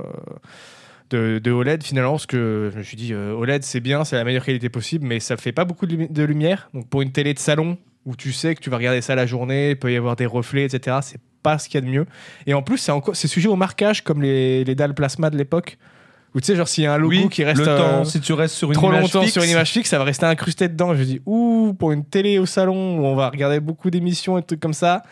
de, 1.13 1.39
de 1.39 1.51
OLED 1.51 1.83
finalement, 1.83 2.13
parce 2.13 2.27
que 2.27 2.71
je 2.73 2.79
me 2.79 2.83
suis 2.83 2.97
dit, 2.97 3.13
euh, 3.13 3.33
OLED 3.35 3.63
c'est 3.63 3.81
bien, 3.81 4.05
c'est 4.05 4.17
la 4.17 4.25
meilleure 4.25 4.45
qualité 4.45 4.69
possible, 4.69 5.07
mais 5.07 5.21
ça 5.21 5.37
fait 5.37 5.53
pas 5.53 5.65
beaucoup 5.65 5.87
de, 5.87 5.95
lumi- 5.97 6.13
de 6.13 6.23
lumière. 6.25 6.69
Donc 6.75 6.89
pour 6.89 7.03
une 7.03 7.13
télé 7.13 7.35
de 7.35 7.39
salon, 7.39 7.79
où 8.05 8.17
tu 8.17 8.33
sais 8.33 8.55
que 8.55 8.61
tu 8.61 8.69
vas 8.71 8.79
regarder 8.79 9.01
ça 9.01 9.15
la 9.15 9.27
journée, 9.27 9.71
il 9.71 9.79
peut 9.79 9.93
y 9.93 9.97
avoir 9.97 10.17
des 10.17 10.27
reflets, 10.27 10.65
etc., 10.65 10.99
c'est 11.03 11.21
pas 11.43 11.59
ce 11.59 11.69
qu'il 11.69 11.81
y 11.81 11.83
a 11.83 11.87
de 11.87 11.91
mieux. 11.91 12.07
Et 12.47 12.55
en 12.55 12.63
plus, 12.63 12.79
c'est 12.79 12.93
encore 12.93 13.15
c'est 13.15 13.29
sujet 13.29 13.49
au 13.49 13.57
marquage, 13.57 14.03
comme 14.03 14.23
les, 14.23 14.65
les 14.65 14.75
dalles 14.75 14.95
plasma 14.95 15.31
de 15.31 15.37
l'époque. 15.37 15.79
Où 16.35 16.41
tu 16.41 16.47
sais, 16.47 16.57
genre 16.57 16.67
s'il 16.67 16.85
y 16.85 16.87
a 16.87 16.95
un 16.95 16.99
logo 16.99 17.11
oui, 17.15 17.29
qui 17.29 17.45
reste 17.45 17.61
le 17.61 17.69
euh. 17.69 18.05
Si 18.05 18.19
tu 18.21 18.33
restes 18.33 18.55
sur 18.55 18.69
une 18.69 18.75
trop 18.75 18.89
image 18.89 19.03
longtemps 19.03 19.21
fixe, 19.21 19.35
sur 19.35 19.43
une 19.43 19.51
image 19.51 19.71
fixe, 19.71 19.91
ça 19.91 19.99
va 19.99 20.05
rester 20.05 20.25
incrusté 20.25 20.67
dedans. 20.69 20.95
Je 20.95 21.03
dis, 21.03 21.21
ouh, 21.27 21.75
pour 21.79 21.93
une 21.93 22.05
télé 22.07 22.39
au 22.39 22.47
salon 22.47 22.99
où 23.01 23.05
on 23.05 23.15
va 23.15 23.29
regarder 23.29 23.61
beaucoup 23.61 23.91
d'émissions 23.91 24.39
et 24.39 24.43
trucs 24.43 24.61
comme 24.61 24.73
ça. 24.73 25.03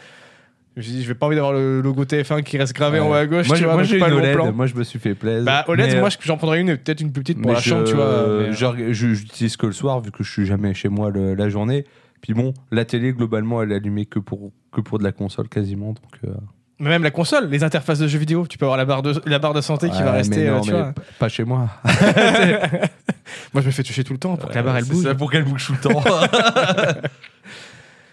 Je 0.76 0.80
me 0.80 0.82
suis 0.84 0.92
dit, 0.92 1.02
je 1.02 1.08
vais 1.08 1.14
pas 1.14 1.26
envie 1.26 1.34
d'avoir 1.36 1.52
le 1.52 1.80
logo 1.80 2.04
TF1 2.04 2.42
qui 2.42 2.56
reste 2.56 2.74
gravé 2.74 3.00
Ouais. 3.00 3.06
en 3.06 3.10
haut 3.10 3.14
à 3.14 3.26
gauche. 3.26 3.48
Moi, 3.48 3.56
tu 3.56 3.64
vois, 3.64 3.74
moi, 3.74 3.82
j'ai 3.82 3.96
une 3.98 4.04
OLED. 4.04 4.32
plan. 4.34 4.52
Moi, 4.52 4.66
je 4.66 4.74
me 4.76 4.84
suis 4.84 4.98
fait 5.00 5.14
plaisir. 5.16 5.44
Bah, 5.44 5.64
OLED, 5.66 5.86
Mais, 5.88 5.96
euh, 5.96 6.00
moi, 6.00 6.08
j'en 6.22 6.36
prendrais 6.36 6.60
une 6.60 6.76
peut-être 6.76 7.00
une 7.00 7.12
plus 7.12 7.22
petite 7.22 7.42
pour 7.42 7.52
la 7.52 7.60
chambre, 7.60 7.86
je- 7.86 7.90
tu 7.90 7.96
vois. 7.96 8.50
je- 8.92 8.92
J'utilise 9.14 9.56
que 9.56 9.66
le 9.66 9.72
soir 9.72 10.00
vu 10.00 10.10
que 10.12 10.22
je 10.22 10.30
suis 10.30 10.46
jamais 10.46 10.72
chez 10.74 10.88
moi 10.88 11.10
le- 11.10 11.34
la 11.34 11.48
journée. 11.48 11.84
Puis 12.22 12.34
bon, 12.34 12.54
la 12.70 12.84
télé 12.84 13.12
globalement 13.12 13.62
elle 13.62 13.72
est 13.72 13.76
allumée 13.76 14.06
que 14.06 14.18
pour 14.20 14.52
que 14.72 14.80
pour 14.80 14.98
de 14.98 15.04
la 15.04 15.10
console 15.12 15.48
quasiment. 15.48 15.88
Donc, 15.88 15.98
euh, 16.24 16.32
Mais 16.78 16.90
même 16.90 17.02
la 17.02 17.10
console, 17.10 17.48
les 17.48 17.64
interfaces 17.64 17.98
de 17.98 18.06
jeux 18.06 18.18
vidéo, 18.18 18.46
tu 18.46 18.56
peux 18.56 18.66
avoir 18.66 18.76
la 18.78 18.84
barre 18.84 19.02
de, 19.02 19.14
la 19.26 19.38
barre 19.38 19.54
de 19.54 19.60
santé 19.62 19.88
qui 19.90 19.98
va 20.02 20.12
mais 20.12 20.18
rester, 20.18 20.46
non, 20.48 20.58
euh, 20.58 20.60
tu 20.60 20.70
mais 20.72 20.78
vois. 20.78 20.92
p- 20.92 21.02
pas 21.18 21.28
chez 21.28 21.44
moi. 21.44 21.68
Moi, 23.52 23.62
je 23.62 23.66
me 23.66 23.70
fais 23.70 23.82
toucher 23.82 24.04
tout 24.04 24.12
le 24.12 24.18
temps 24.18 24.36
pour 24.36 24.48
que 24.50 24.54
la 24.54 24.62
barre 24.62 24.76
elle 24.76 24.84
C'est 24.84 24.92
bouge. 24.92 25.02
ça, 25.04 25.14
pour 25.14 25.30
qu'elle 25.32 25.44
bouge 25.44 25.66
tout 25.66 25.72
le 25.72 25.78
temps. 25.80 26.02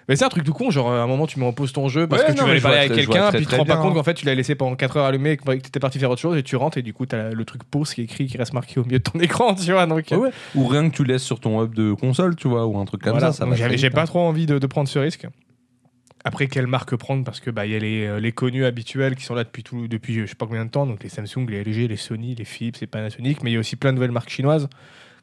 Mais 0.08 0.16
c'est 0.16 0.24
un 0.24 0.30
truc 0.30 0.46
tout 0.46 0.54
con, 0.54 0.72
genre 0.72 0.90
à 0.92 1.02
un 1.02 1.08
moment 1.08 1.28
tu 1.28 1.38
mets 1.40 1.46
en 1.46 1.52
pause 1.52 1.74
ton 1.74 1.90
jeu 1.90 2.08
parce 2.08 2.22
Ouais, 2.22 2.30
que 2.30 2.34
tu 2.34 2.38
non, 2.38 2.44
veux 2.46 2.48
mais 2.48 2.54
aller 2.54 2.62
parler 2.62 2.78
avec 2.78 2.94
quelqu'un, 2.94 3.30
puis 3.30 3.42
tu 3.42 3.46
te 3.48 3.56
rends 3.56 3.66
pas 3.66 3.76
compte 3.76 3.94
qu'en 3.94 4.04
fait 4.04 4.14
tu 4.14 4.26
l'as 4.26 4.36
laissé 4.36 4.56
pendant 4.56 4.76
4 4.76 4.96
heures 4.98 5.06
allumé, 5.06 5.36
que 5.36 5.44
tu 5.44 5.52
étais 5.58 5.80
parti 5.82 6.00
faire 6.00 6.10
autre 6.10 6.22
chose 6.22 6.38
et 6.38 6.44
tu 6.44 6.56
rentres 6.56 6.78
et 6.78 6.82
du 6.82 6.94
coup 6.94 7.06
t'as 7.06 7.32
le 7.32 7.44
truc 7.46 7.64
pause 7.66 7.94
qui 7.94 8.02
est 8.02 8.04
écrit 8.06 8.26
qui 8.28 8.38
reste 8.38 8.54
marqué 8.54 8.80
au 8.80 8.86
milieu 8.86 9.00
de 9.00 9.04
ton 9.04 9.20
écran, 9.20 9.54
tu 9.56 9.72
vois. 9.72 9.86
Donc, 9.86 10.06
Ouais, 10.12 10.16
ouais. 10.18 10.30
Ou 10.56 10.66
rien 10.68 10.90
que 10.90 10.96
tu 10.96 11.04
laisses 11.04 11.24
sur 11.24 11.40
ton 11.42 11.62
hub 11.62 11.76
de 11.76 11.92
console, 11.94 12.36
tu 12.38 12.48
vois, 12.48 12.66
ou 12.68 12.78
un 12.80 12.86
truc 12.86 13.02
comme 13.02 13.12
Voilà. 13.18 13.34
ça. 13.34 13.46
j'ai 13.76 13.90
pas 13.90 14.04
hein. 14.04 14.06
trop 14.06 14.20
envie 14.22 14.46
de, 14.46 14.60
de 14.60 14.68
prendre 14.68 14.88
ce 14.88 14.98
risque. 15.00 15.28
Après, 16.24 16.48
quelle 16.48 16.68
marque 16.68 16.96
prendre 16.96 17.24
Parce 17.24 17.40
que 17.40 17.50
bah 17.52 17.66
il 17.66 17.72
y 17.72 17.76
a 17.76 17.80
les, 17.80 18.06
euh, 18.06 18.20
les 18.20 18.32
connus 18.32 18.66
habituels 18.66 19.16
qui 19.16 19.24
sont 19.24 19.36
là 19.36 19.44
depuis 19.44 19.64
tout, 19.64 19.88
depuis 19.88 20.14
je 20.22 20.26
sais 20.26 20.36
pas 20.36 20.46
combien 20.46 20.66
de 20.66 20.70
temps, 20.72 20.86
donc 20.88 21.04
les 21.04 21.10
Samsung, 21.10 21.46
les 21.50 21.64
LG, 21.64 21.88
les 21.90 21.96
Sony, 21.96 22.34
les 22.36 22.44
Philips, 22.46 22.78
les 22.82 22.88
Panasonic, 22.88 23.44
mais 23.44 23.52
il 23.52 23.54
y 23.54 23.58
a 23.58 23.60
aussi 23.60 23.76
plein 23.76 23.92
de 23.92 23.96
nouvelles 23.96 24.12
marques 24.12 24.30
chinoises 24.30 24.68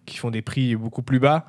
qui 0.07 0.17
font 0.19 0.31
des 0.31 0.43
prix 0.43 0.77
beaucoup 0.77 1.03
plus 1.03 1.19
bas. 1.21 1.47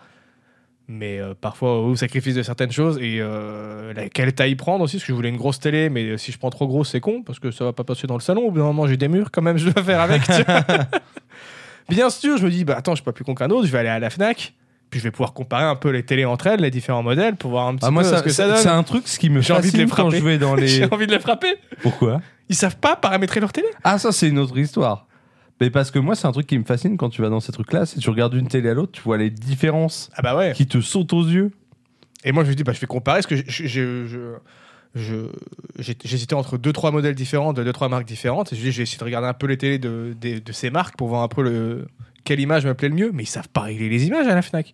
Mais 0.88 1.20
euh, 1.20 1.34
parfois 1.40 1.80
au 1.82 1.96
sacrifice 1.96 2.36
de 2.36 2.44
certaines 2.44 2.72
choses 2.72 2.98
et 3.02 3.18
euh, 3.20 3.94
la- 3.94 4.08
quelle 4.10 4.34
taille 4.34 4.56
prendre 4.56 4.84
aussi, 4.84 4.98
parce 4.98 5.04
que 5.06 5.12
je 5.12 5.16
voulais 5.16 5.30
une 5.30 5.38
grosse 5.38 5.60
télé, 5.60 5.90
mais 5.90 6.04
euh, 6.04 6.18
si 6.18 6.32
je 6.32 6.38
prends 6.38 6.50
trop 6.52 6.68
gros, 6.68 6.84
c'est 6.84 7.00
con, 7.00 7.24
parce 7.24 7.40
que 7.40 7.50
ça 7.52 7.66
va 7.66 7.74
pas 7.74 7.84
passer 7.84 8.06
dans 8.08 8.14
le 8.16 8.22
salon. 8.22 8.44
Au 8.44 8.52
bout 8.52 8.60
d'un 8.60 8.66
moment, 8.66 8.86
j'ai 8.88 8.98
des 8.98 9.08
murs 9.08 9.32
quand 9.32 9.42
même, 9.42 9.58
je 9.58 9.70
dois 9.70 9.84
faire 9.84 10.00
avec. 10.02 10.22
Bien 11.90 12.10
sûr, 12.10 12.38
je 12.38 12.46
me 12.46 12.50
dis, 12.52 12.66
bah 12.66 12.76
attends, 12.78 12.94
je 12.94 12.98
suis 12.98 13.04
pas 13.06 13.12
plus 13.14 13.24
con 13.24 13.36
qu'un 13.36 13.50
autre, 13.50 13.68
je 13.68 13.72
vais 13.72 13.78
aller 13.80 13.90
à 13.90 14.00
la 14.00 14.10
Fnac, 14.10 14.54
puis 14.90 15.00
je 15.00 15.04
vais 15.04 15.12
pouvoir 15.12 15.34
comparer 15.34 15.66
un 15.66 15.76
peu 15.76 15.90
les 15.90 16.04
télés 16.04 16.26
entre 16.26 16.48
elles, 16.48 16.60
les 16.62 16.72
différents 16.72 17.04
modèles, 17.04 17.36
pour 17.36 17.52
voir 17.52 17.68
un 17.68 17.76
petit 17.76 17.86
Ah, 17.86 17.92
moi, 17.92 18.02
peu 18.04 18.10
ça, 18.10 18.18
ce 18.20 18.24
que 18.24 18.30
ça 18.32 18.48
donne. 18.48 18.58
c'est 18.58 18.70
un 18.70 18.82
truc 18.84 19.08
ce 19.08 19.20
qui 19.20 19.30
me 19.30 19.42
J'ai 19.42 19.54
envie 19.54 19.72
de 19.72 19.86
quand 19.86 20.10
je 20.10 20.18
vais 20.24 20.38
dans 20.40 20.56
les. 20.56 20.68
J'ai 20.68 20.86
envie 20.92 21.06
de 21.06 21.12
les 21.12 21.20
frapper. 21.20 21.56
Pourquoi? 21.84 22.22
Ils 22.50 22.56
savent 22.56 22.78
pas 22.78 22.96
paramétrer 22.96 23.40
leur 23.40 23.52
télé. 23.52 23.68
Ah, 23.84 23.98
ça, 24.00 24.12
c'est 24.12 24.28
une 24.30 24.40
autre 24.40 24.58
histoire. 24.58 25.06
Mais 25.62 25.70
parce 25.70 25.90
que 25.92 26.00
moi, 26.00 26.16
c'est 26.16 26.28
un 26.28 26.32
truc 26.32 26.48
qui 26.48 26.58
me 26.60 26.66
fascine 26.66 26.98
quand 26.98 27.10
tu 27.10 27.22
vas 27.22 27.30
dans 27.30 27.40
ces 27.40 27.52
trucs-là. 27.54 27.86
Si 27.86 28.00
tu 28.00 28.10
regardes 28.10 28.34
d'une 28.36 28.48
télé 28.48 28.70
à 28.70 28.74
l'autre, 28.74 28.92
tu 28.92 29.02
vois 29.02 29.18
les 29.18 29.30
différences 29.30 30.10
Ah 30.16 30.22
bah 30.22 30.36
ouais. 30.36 30.52
qui 30.54 30.68
te 30.68 30.82
sautent 30.82 31.14
aux 31.14 31.26
yeux. 31.26 31.52
Et 32.26 32.32
moi, 32.32 32.44
je 32.44 32.50
me 32.50 32.56
dis, 32.56 32.64
bah, 32.64 32.74
je 32.74 32.80
vais 32.82 32.88
comparer, 32.88 33.20
parce 33.22 33.28
que 33.28 33.36
je- 33.38 33.68
j'ai- 34.96 35.30
j'hésitais 36.04 36.34
entre 36.36 36.58
deux 36.58 36.74
trois 36.74 36.92
modèles 36.92 37.16
différents 37.16 37.54
de 37.54 37.64
deux 37.64 37.72
trois 37.74 37.88
marques 37.90 38.06
différentes. 38.08 38.52
Et 38.52 38.56
je 38.56 38.62
dis, 38.62 38.72
je 38.72 38.78
vais 38.78 38.84
essayer 38.84 38.98
de 38.98 39.04
regarder 39.04 39.28
un 39.28 39.34
peu 39.34 39.48
les 39.48 39.58
télés 39.58 39.78
de, 39.80 40.16
de, 40.20 40.40
de 40.40 40.52
ces 40.52 40.70
marques 40.70 40.98
pour 40.98 41.08
voir 41.08 41.22
un 41.24 41.28
peu 41.28 41.42
le, 41.44 41.88
quelle 42.24 42.40
image 42.40 42.66
me 42.66 42.74
plaît 42.74 42.90
le 42.90 42.96
mieux. 42.96 43.12
Mais 43.14 43.24
ils 43.24 43.28
savent 43.28 43.50
pas 43.50 43.62
régler 43.62 43.88
les 43.90 44.08
images 44.08 44.28
à 44.28 44.36
la 44.36 44.42
Fnac. 44.42 44.74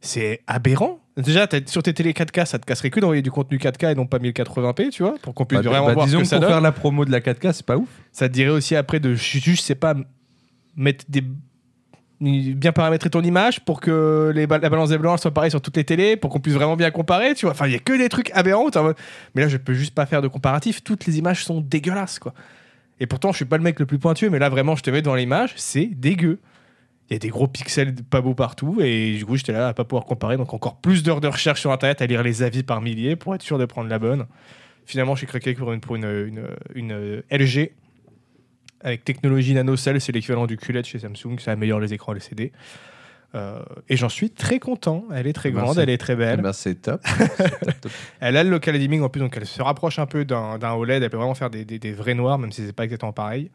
C'est 0.00 0.40
aberrant. 0.46 1.00
Déjà, 1.16 1.46
sur 1.66 1.82
tes 1.82 1.94
télé 1.94 2.12
4K, 2.12 2.44
ça 2.44 2.58
te 2.58 2.66
casserait 2.66 2.90
que 2.90 2.98
d'envoyer 2.98 3.22
du 3.22 3.30
contenu 3.30 3.58
4K 3.58 3.92
et 3.92 3.94
non 3.94 4.04
pas 4.06 4.18
1080p, 4.18 4.90
tu 4.90 5.02
vois, 5.04 5.14
pour 5.22 5.32
qu'on 5.34 5.44
puisse 5.44 5.60
Bah, 5.62 5.70
vraiment 5.70 5.86
bah, 5.86 5.92
voir 5.94 6.06
ce 6.06 6.10
disons 6.10 6.20
que 6.22 6.26
ça 6.26 6.36
pour 6.36 6.40
donne. 6.42 6.50
faire 6.50 6.60
la 6.60 6.72
promo 6.72 7.04
de 7.04 7.12
la 7.12 7.20
4K, 7.20 7.52
c'est 7.52 7.64
pas 7.66 7.76
ouf. 7.76 7.88
Ça 8.10 8.28
te 8.28 8.34
dirait 8.34 8.50
aussi 8.50 8.74
après 8.74 8.98
de 8.98 9.14
ju- 9.14 9.38
juste, 9.38 9.64
c'est 9.64 9.76
pas, 9.76 9.94
mettre 10.76 11.04
des 11.08 11.22
bien 12.20 12.72
paramétrer 12.72 13.10
ton 13.10 13.20
image 13.22 13.60
pour 13.60 13.80
que 13.80 14.32
les 14.34 14.46
ba- 14.46 14.58
la 14.58 14.70
balance 14.70 14.88
des 14.88 14.98
blancs 14.98 15.18
soit 15.20 15.32
pareille 15.32 15.50
sur 15.50 15.60
toutes 15.60 15.76
les 15.76 15.84
télés 15.84 16.16
pour 16.16 16.30
qu'on 16.30 16.40
puisse 16.40 16.54
vraiment 16.54 16.76
bien 16.76 16.90
comparer 16.90 17.34
tu 17.34 17.44
vois. 17.44 17.52
Enfin 17.52 17.66
il 17.66 17.72
y 17.72 17.76
a 17.76 17.78
que 17.80 17.92
des 17.98 18.08
trucs 18.08 18.30
aberrants 18.32 18.70
mais 19.34 19.42
là 19.42 19.48
je 19.48 19.56
peux 19.58 19.74
juste 19.74 19.94
pas 19.94 20.06
faire 20.06 20.22
de 20.22 20.28
comparatif. 20.28 20.82
Toutes 20.82 21.06
les 21.06 21.18
images 21.18 21.44
sont 21.44 21.60
dégueulasses 21.60 22.18
quoi. 22.20 22.32
Et 23.00 23.06
pourtant 23.06 23.30
je 23.32 23.36
suis 23.36 23.44
pas 23.44 23.56
le 23.58 23.62
mec 23.64 23.78
le 23.78 23.84
plus 23.84 23.98
pointueux 23.98 24.30
mais 24.30 24.38
là 24.38 24.48
vraiment 24.48 24.74
je 24.74 24.82
te 24.82 24.90
mets 24.90 25.02
dans 25.02 25.14
l'image 25.14 25.52
c'est 25.56 25.86
dégueu 25.86 26.38
il 27.10 27.12
y 27.12 27.16
a 27.16 27.18
des 27.18 27.28
gros 27.28 27.46
pixels 27.48 27.94
pas 27.94 28.20
beaux 28.22 28.34
partout 28.34 28.78
et 28.80 29.14
du 29.16 29.26
coup 29.26 29.36
j'étais 29.36 29.52
là 29.52 29.68
à 29.68 29.74
pas 29.74 29.84
pouvoir 29.84 30.04
comparer 30.06 30.36
donc 30.38 30.54
encore 30.54 30.76
plus 30.80 31.02
d'heures 31.02 31.20
de 31.20 31.28
recherche 31.28 31.60
sur 31.60 31.70
internet 31.70 32.00
à 32.00 32.06
lire 32.06 32.22
les 32.22 32.42
avis 32.42 32.62
par 32.62 32.80
milliers 32.80 33.14
pour 33.16 33.34
être 33.34 33.42
sûr 33.42 33.58
de 33.58 33.64
prendre 33.66 33.90
la 33.90 33.98
bonne 33.98 34.26
finalement 34.86 35.14
j'ai 35.14 35.26
craqué 35.26 35.52
pour 35.54 35.72
une, 35.72 35.80
pour 35.80 35.96
une, 35.96 36.04
une, 36.04 36.46
une, 36.74 37.22
LG 37.30 37.70
avec 38.80 39.02
technologie 39.04 39.54
nanocell, 39.54 39.98
c'est 40.00 40.12
l'équivalent 40.12 40.46
du 40.46 40.58
QLED 40.58 40.84
chez 40.84 40.98
Samsung, 40.98 41.38
ça 41.38 41.52
améliore 41.52 41.80
les 41.80 41.94
écrans 41.94 42.12
LCD. 42.12 42.52
Euh, 43.34 43.58
et 43.88 43.96
j'en 43.96 44.10
suis 44.10 44.28
très 44.28 44.58
content. 44.58 45.06
Elle 45.14 45.26
est 45.26 45.32
très 45.32 45.50
Merci. 45.50 45.64
grande, 45.64 45.78
elle 45.78 45.88
est 45.88 45.96
très 45.96 46.12
Eh 46.12 46.16
belle. 46.16 46.42
ben, 46.42 46.52
c'est 46.52 46.74
top. 46.82 47.00
Elle 48.20 48.36
a 48.36 48.44
le 48.44 48.50
local 48.50 48.78
dimming 48.78 49.00
en 49.00 49.08
plus, 49.08 49.20
donc 49.20 49.34
elle 49.38 49.46
se 49.46 49.62
rapproche 49.62 49.98
un 49.98 50.04
peu 50.06 50.26
d'un 50.26 50.58
d'un 50.58 50.72
OLED. 50.74 51.02
Elle 51.02 51.08
peut 51.08 51.16
vraiment 51.16 51.34
faire 51.34 51.48
des, 51.48 51.64
des- 51.64 51.78
des 51.78 51.92
vrais 51.92 52.12
noirs, 52.14 52.38
même 52.38 52.52
si 52.52 52.64
c'est 52.66 52.74
pas 52.74 52.84
exactement 52.84 53.12
pareil. 53.14 53.50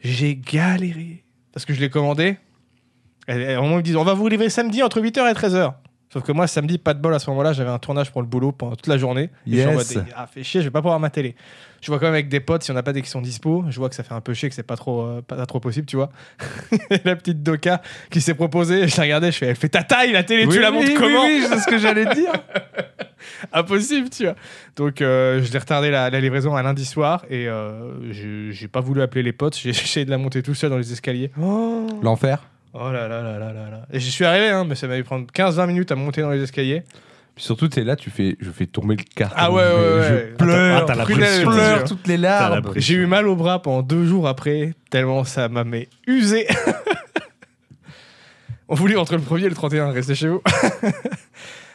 J'ai 0.00 0.36
galéré 0.36 1.22
parce 1.52 1.66
que 1.66 1.74
je 1.74 1.80
l'ai 1.80 1.90
commandé. 1.90 2.36
Elle, 3.26 3.40
elle- 3.42 3.56
vraiment, 3.56 3.72
ils 3.74 3.76
me 3.78 3.82
disent 3.82 3.96
on 3.96 4.04
va 4.04 4.14
vous 4.14 4.28
livrer 4.28 4.48
samedi 4.50 4.82
entre 4.82 5.00
8h 5.00 5.30
et 5.30 5.34
13h. 5.34 5.72
Sauf 6.12 6.24
que 6.24 6.32
moi, 6.32 6.46
samedi, 6.46 6.76
pas 6.76 6.92
de 6.92 7.00
bol 7.00 7.14
à 7.14 7.18
ce 7.18 7.30
moment-là, 7.30 7.54
j'avais 7.54 7.70
un 7.70 7.78
tournage 7.78 8.10
pour 8.12 8.20
le 8.20 8.28
boulot 8.28 8.52
pendant 8.52 8.76
toute 8.76 8.86
la 8.86 8.98
journée. 8.98 9.30
Et 9.46 9.52
je 9.52 9.56
suis 9.60 9.66
en 9.66 9.72
Yes. 9.78 9.94
mode, 9.96 10.04
ah, 10.14 10.26
fait 10.26 10.42
chier, 10.42 10.60
je 10.60 10.66
vais 10.66 10.70
pas 10.70 10.82
pouvoir 10.82 11.00
ma 11.00 11.08
télé. 11.08 11.34
Je 11.80 11.86
vois 11.90 11.98
quand 11.98 12.04
même 12.04 12.12
avec 12.12 12.28
des 12.28 12.40
potes, 12.40 12.62
si 12.62 12.70
on 12.70 12.74
n'a 12.74 12.82
pas 12.82 12.92
des 12.92 13.00
qui 13.00 13.08
sont 13.08 13.22
dispo, 13.22 13.64
je 13.70 13.78
vois 13.78 13.88
que 13.88 13.94
ça 13.94 14.02
fait 14.02 14.12
un 14.12 14.20
peu 14.20 14.34
chier, 14.34 14.50
que 14.50 14.54
c'est 14.54 14.62
pas 14.62 14.76
trop, 14.76 15.00
euh, 15.06 15.22
pas, 15.22 15.46
trop 15.46 15.58
possible, 15.58 15.86
tu 15.86 15.96
vois. 15.96 16.10
la 17.04 17.16
petite 17.16 17.42
Doka 17.42 17.80
qui 18.10 18.20
s'est 18.20 18.34
proposée, 18.34 18.88
je 18.88 18.96
la 18.98 19.04
regardais, 19.04 19.32
je 19.32 19.38
fais, 19.38 19.46
elle 19.46 19.56
fait 19.56 19.70
ta 19.70 19.82
taille 19.84 20.12
la 20.12 20.22
télé, 20.22 20.46
tu 20.46 20.60
la 20.60 20.70
montes 20.70 20.84
oui, 20.86 20.94
comment 20.98 21.24
Oui, 21.24 21.38
oui, 21.40 21.46
c'est 21.48 21.58
ce 21.60 21.66
que 21.66 21.78
j'allais 21.78 22.04
dire. 22.14 22.32
impossible, 23.54 24.10
tu 24.10 24.24
vois. 24.24 24.34
Donc, 24.76 25.00
euh, 25.00 25.42
je 25.42 25.50
l'ai 25.50 25.58
retardé 25.58 25.90
la, 25.90 26.10
la 26.10 26.20
livraison 26.20 26.54
un 26.56 26.62
lundi 26.62 26.84
soir 26.84 27.24
et 27.30 27.48
euh, 27.48 28.12
j'ai 28.12 28.52
j'ai 28.52 28.68
pas 28.68 28.80
voulu 28.80 29.00
appeler 29.02 29.22
les 29.22 29.32
potes. 29.32 29.56
J'ai 29.56 29.70
essayé 29.70 30.04
de 30.04 30.10
la 30.10 30.18
monter 30.18 30.42
tout 30.42 30.54
seul 30.54 30.68
dans 30.70 30.78
les 30.78 30.92
escaliers. 30.92 31.30
Oh, 31.40 31.86
L'enfer. 32.02 32.42
Oh 32.74 32.92
là 32.92 33.08
là 33.08 33.22
là 33.22 33.38
là 33.38 33.52
là 33.52 33.70
là. 33.70 33.86
Et 33.92 34.00
j'y 34.00 34.10
suis 34.10 34.24
arrivé, 34.24 34.48
hein, 34.48 34.64
mais 34.64 34.74
ça 34.74 34.86
m'a 34.86 34.96
dû 34.96 35.04
prendre 35.04 35.26
15-20 35.32 35.66
minutes 35.66 35.92
à 35.92 35.94
monter 35.94 36.22
dans 36.22 36.30
les 36.30 36.42
escaliers. 36.42 36.82
Puis 37.34 37.44
surtout, 37.44 37.68
t'es 37.68 37.82
là, 37.82 37.96
tu 37.96 38.10
fais, 38.10 38.36
je 38.40 38.50
fais 38.50 38.66
tomber 38.66 38.96
le 38.96 39.02
carton. 39.02 39.34
Ah 39.38 39.50
ouais, 39.50 39.62
ouais, 39.62 39.72
ouais. 39.72 40.28
Je 40.32 40.36
pleure, 40.36 40.86
ah, 40.88 40.94
la 40.94 41.04
prunelle, 41.04 41.40
je 41.40 41.46
pleure 41.46 41.84
toutes 41.84 42.06
les 42.06 42.18
la 42.18 42.50
larmes. 42.50 42.72
J'ai 42.76 42.94
eu 42.94 43.06
mal 43.06 43.26
au 43.26 43.36
bras 43.36 43.62
pendant 43.62 43.82
deux 43.82 44.04
jours 44.04 44.28
après, 44.28 44.74
tellement 44.90 45.24
ça 45.24 45.48
m'a 45.48 45.64
mais 45.64 45.88
usé. 46.06 46.46
On 48.68 48.74
voulait 48.74 48.96
entre 48.96 49.16
le 49.16 49.22
premier 49.22 49.44
et 49.44 49.48
le 49.48 49.54
31, 49.54 49.92
restez 49.92 50.14
chez 50.14 50.28
vous. 50.28 50.42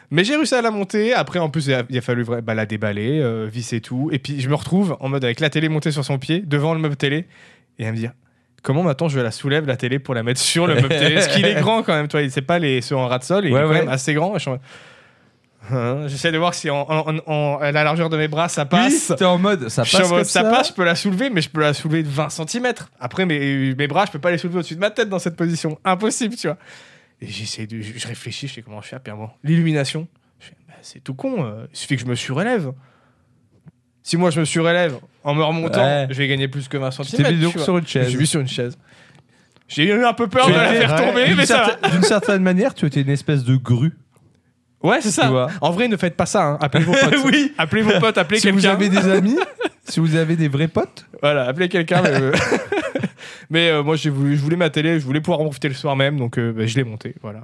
Mais 0.09 0.23
j'ai 0.23 0.35
réussi 0.35 0.55
à 0.55 0.61
la 0.61 0.71
monter. 0.71 1.13
Après, 1.13 1.37
en 1.37 1.49
plus, 1.49 1.67
il 1.67 1.73
a, 1.73 1.83
il 1.89 1.97
a 1.97 2.01
fallu 2.01 2.23
bah, 2.23 2.53
la 2.53 2.65
déballer, 2.65 3.19
euh, 3.19 3.47
visser 3.51 3.81
tout. 3.81 4.09
Et 4.13 4.19
puis, 4.19 4.39
je 4.39 4.49
me 4.49 4.55
retrouve 4.55 4.95
en 4.99 5.09
mode 5.09 5.23
avec 5.23 5.39
la 5.39 5.49
télé 5.49 5.69
montée 5.69 5.91
sur 5.91 6.05
son 6.05 6.17
pied, 6.17 6.39
devant 6.39 6.73
le 6.73 6.79
meuble 6.79 6.95
télé, 6.95 7.27
et 7.77 7.85
à 7.85 7.91
me 7.91 7.97
dire 7.97 8.13
comment 8.63 8.83
maintenant 8.83 9.07
je 9.07 9.19
la 9.19 9.31
soulève 9.31 9.65
la 9.67 9.77
télé 9.77 9.99
pour 9.99 10.13
la 10.13 10.23
mettre 10.23 10.39
sur 10.41 10.67
le 10.67 10.75
meuble 10.75 10.89
télé? 10.89 11.15
Parce 11.15 11.27
qu'il 11.27 11.45
est 11.45 11.55
grand 11.55 11.83
quand 11.83 11.93
même, 11.93 12.07
toi. 12.07 12.21
C'est 12.29 12.41
pas 12.41 12.59
les 12.59 12.81
ceux 12.81 12.95
en 12.95 13.07
ras 13.07 13.19
de 13.19 13.23
sol, 13.23 13.45
il 13.45 13.53
Ouais, 13.53 13.59
est 13.59 13.63
quand 13.63 13.69
ouais. 13.69 13.79
même 13.79 13.89
assez 13.89 14.13
grand. 14.13 14.37
Je 14.37 14.49
Hein, 15.69 16.07
J'essaie 16.07 16.31
de 16.31 16.37
voir 16.37 16.53
si 16.53 16.69
en, 16.69 16.85
en- 16.89 17.17
en- 17.25 17.57
à 17.59 17.71
la 17.73 17.83
largeur 17.83 18.09
de 18.09 18.15
mes 18.15 18.29
bras 18.29 18.47
ça 18.47 18.65
passe. 18.65 19.07
Oui, 19.09 19.15
t'es 19.17 19.25
en 19.25 19.37
mode, 19.37 19.67
ça 19.67 19.83
Je 19.83 19.91
passe 19.91 20.01
suis 20.01 20.05
en 20.05 20.15
mode, 20.15 20.17
comme 20.19 20.23
ça 20.29 20.43
ça. 20.43 20.49
passe, 20.49 20.69
je 20.69 20.73
peux 20.73 20.85
la 20.85 20.95
soulever, 20.95 21.29
mais 21.29 21.41
je 21.41 21.49
peux 21.49 21.59
la 21.59 21.73
soulever 21.73 22.03
de 22.03 22.07
20 22.07 22.29
cm. 22.29 22.71
Après, 23.01 23.25
mes, 23.25 23.75
mes 23.75 23.87
bras, 23.87 24.05
je 24.05 24.11
peux 24.11 24.19
pas 24.19 24.31
les 24.31 24.37
soulever 24.37 24.59
au-dessus 24.59 24.75
de 24.75 24.79
ma 24.79 24.91
tête 24.91 25.09
dans 25.09 25.19
cette 25.19 25.35
position. 25.35 25.77
Impossible, 25.83 26.35
tu 26.37 26.47
vois. 26.47 26.55
Et 27.19 27.27
j'essaie 27.27 27.67
de. 27.67 27.81
Je, 27.81 27.91
je 27.97 28.07
réfléchis, 28.07 28.47
je 28.47 28.53
sais 28.53 28.61
comment 28.61 28.81
je 28.81 28.87
fais. 28.87 28.99
Puis 28.99 29.11
bon, 29.11 29.29
l'illumination, 29.43 30.07
je 30.39 30.51
bah, 30.69 30.75
c'est 30.81 31.03
tout 31.03 31.15
con. 31.15 31.43
euh, 31.43 31.65
il 31.73 31.75
suffit 31.77 31.95
que 31.97 32.01
je 32.01 32.07
me 32.07 32.15
surélève. 32.15 32.71
Si 34.07 34.15
moi 34.15 34.29
je 34.29 34.39
me 34.39 34.45
surélève 34.45 34.95
en 35.25 35.35
me 35.35 35.43
remontant, 35.43 35.83
Ouais. 35.83 36.07
je 36.09 36.15
vais 36.15 36.29
gagner 36.29 36.47
plus 36.47 36.69
que 36.69 36.77
20 36.77 36.91
cm. 36.91 37.05
Tu 37.07 37.15
t'es 37.23 37.33
mis 37.33 37.41
donc 37.41 37.59
sur 37.59 37.77
une 37.77 37.83
Je 37.85 37.89
chaise. 37.91 38.07
suis 38.07 38.17
mis 38.17 38.25
sur 38.25 38.39
une 38.39 38.47
chaise. 38.47 38.77
J'ai 39.67 39.83
eu 39.83 40.05
un 40.05 40.13
peu 40.13 40.27
peur 40.29 40.45
Tu 40.45 40.53
de 40.53 40.55
la 40.57 40.73
étais- 40.73 40.87
faire 40.87 40.95
tomber, 40.95 41.25
D'une 41.27 41.35
mais 41.35 41.45
ça 41.45 41.57
va. 41.57 41.65
certaine- 41.65 41.91
D'une 41.91 42.03
certaine 42.03 42.41
manière, 42.41 42.73
tu 42.73 42.85
étais 42.85 43.01
une 43.01 43.09
espèce 43.09 43.43
de 43.43 43.57
grue. 43.57 43.91
Ouais, 44.81 45.01
c'est 45.01 45.09
Tu 45.09 45.15
ça. 45.15 45.27
vois. 45.29 45.49
En 45.59 45.71
vrai, 45.71 45.89
ne 45.89 45.97
faites 45.97 46.15
pas 46.15 46.25
ça. 46.25 46.41
hein. 46.45 46.57
Appelez 46.61 46.85
vos 46.85 46.93
potes. 47.01 47.15
Oui. 47.25 47.51
Appelez 47.57 47.81
vos 47.81 47.99
potes, 47.99 48.17
appelez 48.17 48.39
Si 48.39 48.49
vous 48.49 48.61
quelqu'un. 48.61 48.71
avez 48.75 48.87
des 48.87 49.09
amis, 49.09 49.35
si 49.83 49.99
vous 49.99 50.15
avez 50.15 50.37
des 50.37 50.47
vrais 50.47 50.69
potes, 50.69 51.05
Voilà, 51.21 51.43
appelez 51.45 51.67
quelqu'un. 51.67 52.01
mais 52.01 52.11
euh, 52.13 52.31
mais, 53.49 53.69
euh, 53.71 53.83
moi, 53.83 53.97
j'ai 53.97 54.09
voulu, 54.09 54.37
je 54.37 54.41
voulais 54.41 54.55
ma 54.55 54.69
télé, 54.69 55.01
je 55.01 55.05
voulais 55.05 55.19
pouvoir 55.19 55.41
en 55.41 55.43
profiter 55.45 55.67
le 55.67 55.73
soir 55.73 55.97
même, 55.97 56.17
donc 56.17 56.37
euh, 56.39 56.53
bah, 56.53 56.65
je 56.65 56.77
l'ai 56.77 56.85
montée. 56.85 57.15
Voilà. 57.21 57.43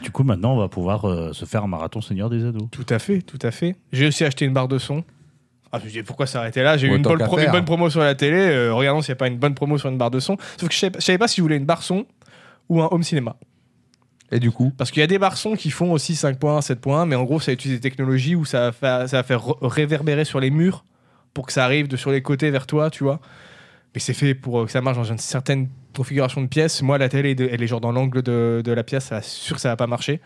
Du 0.00 0.12
coup, 0.12 0.22
maintenant, 0.22 0.54
on 0.54 0.58
va 0.58 0.68
pouvoir 0.68 1.08
euh, 1.08 1.32
se 1.32 1.44
faire 1.44 1.64
un 1.64 1.68
marathon 1.68 2.00
Seigneur 2.00 2.30
des 2.30 2.44
Ados. 2.44 2.68
Tout 2.70 2.86
à 2.90 3.00
fait, 3.00 3.20
tout 3.22 3.38
à 3.42 3.50
fait. 3.50 3.74
J'ai 3.92 4.06
aussi 4.06 4.24
acheté 4.24 4.44
une 4.44 4.52
barre 4.52 4.68
de 4.68 4.78
son. 4.78 5.02
Ah, 5.76 5.80
je 5.84 5.98
me 5.98 6.04
pourquoi 6.04 6.26
s'arrêter 6.26 6.62
là 6.62 6.76
J'ai 6.76 6.86
eu 6.86 6.90
une 6.96 7.02
bonne, 7.18 7.18
une 7.58 7.64
promo 7.64 7.90
sur 7.90 8.00
la 8.00 8.14
télé. 8.14 8.36
euh, 8.38 8.72
regardons 8.74 9.02
s'il 9.02 9.12
n'y 9.12 9.16
a 9.16 9.16
pas 9.16 9.26
une 9.28 9.38
bonne 9.38 9.54
promo 9.54 9.76
sur 9.78 9.88
une 9.88 9.98
barre 9.98 10.10
de 10.10 10.20
son. 10.20 10.36
Sauf 10.58 10.68
que 10.68 10.74
je 10.74 10.78
savais, 10.80 10.98
je 10.98 11.04
savais 11.04 11.18
pas 11.18 11.28
si 11.28 11.36
je 11.36 11.42
voulais 11.42 11.56
une 11.56 11.64
barre 11.66 11.82
son 11.82 12.06
ou 12.68 12.80
un 12.82 12.88
home 12.90 13.02
cinéma. 13.02 13.36
et 14.30 14.40
du 14.40 14.50
coup, 14.50 14.72
Parce 14.76 14.90
qu'il 14.90 15.00
y 15.00 15.04
a 15.04 15.06
des 15.06 15.18
barres 15.18 15.36
son 15.36 15.54
qui 15.54 15.70
font 15.70 15.92
aussi 15.92 16.14
5.1, 16.14 16.60
7.1, 16.62 17.06
mais 17.06 17.16
en 17.16 17.24
gros, 17.24 17.40
ça 17.40 17.52
utilise 17.52 17.76
des 17.78 17.80
technologies 17.80 18.34
où 18.34 18.44
ça 18.44 18.60
va 18.60 18.72
faire, 18.72 19.08
ça 19.08 19.16
va 19.18 19.22
faire 19.22 19.40
re- 19.40 19.58
réverbérer 19.66 20.24
sur 20.24 20.40
les 20.40 20.50
murs 20.50 20.84
pour 21.34 21.46
que 21.46 21.52
ça 21.52 21.64
arrive 21.64 21.88
de 21.88 21.96
sur 21.96 22.10
les 22.12 22.22
côtés 22.22 22.50
vers 22.50 22.66
toi, 22.66 22.90
tu 22.90 23.04
vois. 23.04 23.20
Mais 23.94 24.00
c'est 24.00 24.14
fait 24.14 24.34
pour 24.34 24.60
euh, 24.60 24.64
que 24.66 24.70
ça 24.72 24.80
marche 24.80 24.96
dans 24.96 25.04
une 25.04 25.18
certaine 25.18 25.68
configuration 25.96 26.40
de 26.42 26.46
pièce. 26.48 26.82
Moi, 26.82 26.98
la 26.98 27.08
télé, 27.08 27.36
elle 27.52 27.62
est 27.62 27.66
genre 27.66 27.80
dans 27.80 27.92
l'angle 27.92 28.22
de, 28.22 28.60
de 28.64 28.72
la 28.72 28.82
pièce, 28.82 29.04
ça 29.06 29.22
sûr 29.22 29.56
que 29.56 29.60
ça 29.62 29.68
va 29.68 29.76
pas 29.76 29.86
marcher. 29.86 30.20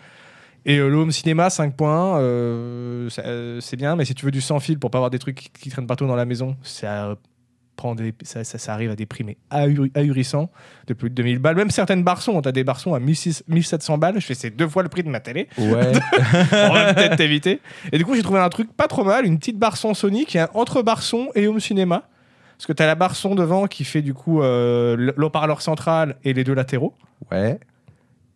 Et 0.67 0.79
euh, 0.79 0.89
le 0.89 0.97
home 0.97 1.13
cinéma 1.13 1.49
5.1, 1.49 1.73
euh, 2.21 3.09
euh, 3.19 3.61
c'est 3.61 3.77
bien, 3.77 3.97
mais 3.97 4.05
si 4.05 4.15
tu 4.15 4.25
veux 4.25 4.31
du 4.31 4.41
sans 4.41 4.61
fil 4.61 4.79
pour 4.79 4.91
pas 4.91 4.99
avoir 4.99 5.11
des 5.11 5.19
trucs 5.19 5.37
qui, 5.37 5.49
qui 5.51 5.71
traînent 5.71 5.87
partout 5.87 6.07
dans 6.07 6.17
la 6.17 6.25
maison, 6.27 6.57
ça 6.63 7.07
euh, 7.11 7.15
prend 7.77 7.95
des, 7.95 8.13
ça, 8.23 8.43
ça, 8.45 8.59
ça 8.59 8.73
arrive 8.75 8.91
à 8.91 8.97
des 8.97 9.07
prix 9.07 9.23
mais 9.25 9.37
ahuri- 9.51 9.91
ahurissants 9.97 10.51
de 10.89 10.95
plus 10.95 11.11
de 11.11 11.15
2000 11.15 11.39
balles. 11.39 11.57
Même 11.57 11.71
certaines 11.71 12.03
barçons, 12.03 12.43
tu 12.43 12.49
as 12.49 12.53
des 12.53 12.65
barçons 12.65 12.93
à 12.95 13.01
1600 13.01 13.45
1700 13.49 13.99
balles. 13.99 14.21
Je 14.21 14.27
fais 14.27 14.35
c'est 14.35 14.51
deux 14.51 14.69
fois 14.69 14.83
le 14.83 14.89
prix 14.89 15.03
de 15.05 15.09
ma 15.09 15.21
télé. 15.21 15.49
ouais. 15.59 15.93
On 16.53 16.73
va 16.73 16.93
peut-être 16.93 17.17
t'éviter. 17.17 17.61
Et 17.93 17.99
du 17.99 18.05
coup, 18.05 18.15
j'ai 18.15 18.23
trouvé 18.23 18.41
un 18.41 18.49
truc 18.49 18.71
pas 18.77 18.89
trop 18.89 19.05
mal, 19.05 19.25
une 19.25 19.39
petite 19.39 19.59
barre 19.59 19.77
son 19.77 19.95
Sony 19.95 20.27
qui 20.27 20.39
est 20.39 20.47
entre 20.55 20.83
barre 20.83 21.03
son 21.03 21.29
et 21.35 21.47
home 21.47 21.61
cinéma. 21.61 22.03
Parce 22.59 22.67
que 22.67 22.73
tu 22.73 22.83
as 22.83 22.87
la 22.87 22.97
barre 22.97 23.15
son 23.15 23.37
devant 23.37 23.69
qui 23.69 23.85
fait 23.85 24.03
du 24.03 24.13
coup 24.13 24.43
euh, 24.43 24.97
le- 24.97 25.15
l'haut-parleur 25.17 25.63
central 25.63 26.17
et 26.25 26.33
les 26.33 26.43
deux 26.43 26.55
latéraux. 26.55 26.95
ouais. 27.31 27.59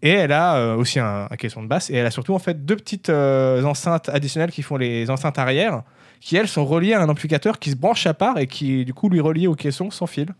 Et 0.03 0.11
elle 0.11 0.33
a 0.33 0.57
euh, 0.57 0.75
aussi 0.75 0.99
un, 0.99 1.29
caisson 1.39 1.63
de 1.63 1.69
basse. 1.69 1.89
Et 1.89 1.95
elle 1.95 2.07
a 2.07 2.11
surtout 2.11 2.35
en 2.35 2.41
fait 2.41 2.65
deux 2.67 2.77
petites 2.77 3.09
euh, 3.09 3.63
enceintes 3.63 4.09
additionnelles 4.09 4.51
qui 4.51 4.63
font 4.63 4.77
les 4.77 5.09
enceintes 5.11 5.39
arrière, 5.39 5.83
qui 6.21 6.37
elles 6.37 6.49
sont 6.49 6.67
reliées 6.67 6.93
à 6.93 7.01
un 7.01 7.09
amplificateur 7.09 7.61
qui 7.61 7.71
se 7.71 7.77
branche 7.77 8.07
à 8.07 8.15
part 8.15 8.39
et 8.39 8.49
qui 8.49 8.85
du 8.85 8.93
coup 8.93 9.09
lui 9.09 9.21
relié 9.21 9.47
au 9.47 9.55
caisson 9.55 9.91
sans 9.91 10.07
fil. 10.07 10.35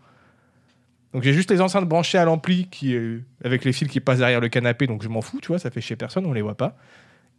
Donc 1.13 1.23
j'ai 1.23 1.31
juste 1.31 1.49
les 1.49 1.61
enceintes 1.61 1.87
branchées 1.87 2.17
à 2.17 2.25
l'ampli 2.25 2.67
qui 2.69 2.93
euh, 2.95 3.23
avec 3.43 3.63
les 3.63 3.71
fils 3.71 3.87
qui 3.87 4.01
passent 4.01 4.19
derrière 4.19 4.41
le 4.41 4.49
canapé, 4.49 4.85
donc 4.85 5.01
je 5.01 5.07
m'en 5.07 5.21
fous, 5.21 5.39
tu 5.41 5.47
vois, 5.47 5.59
ça 5.59 5.71
fait 5.71 5.81
chez 5.81 5.95
personne, 5.95 6.25
on 6.25 6.33
les 6.33 6.41
voit 6.41 6.57
pas. 6.57 6.75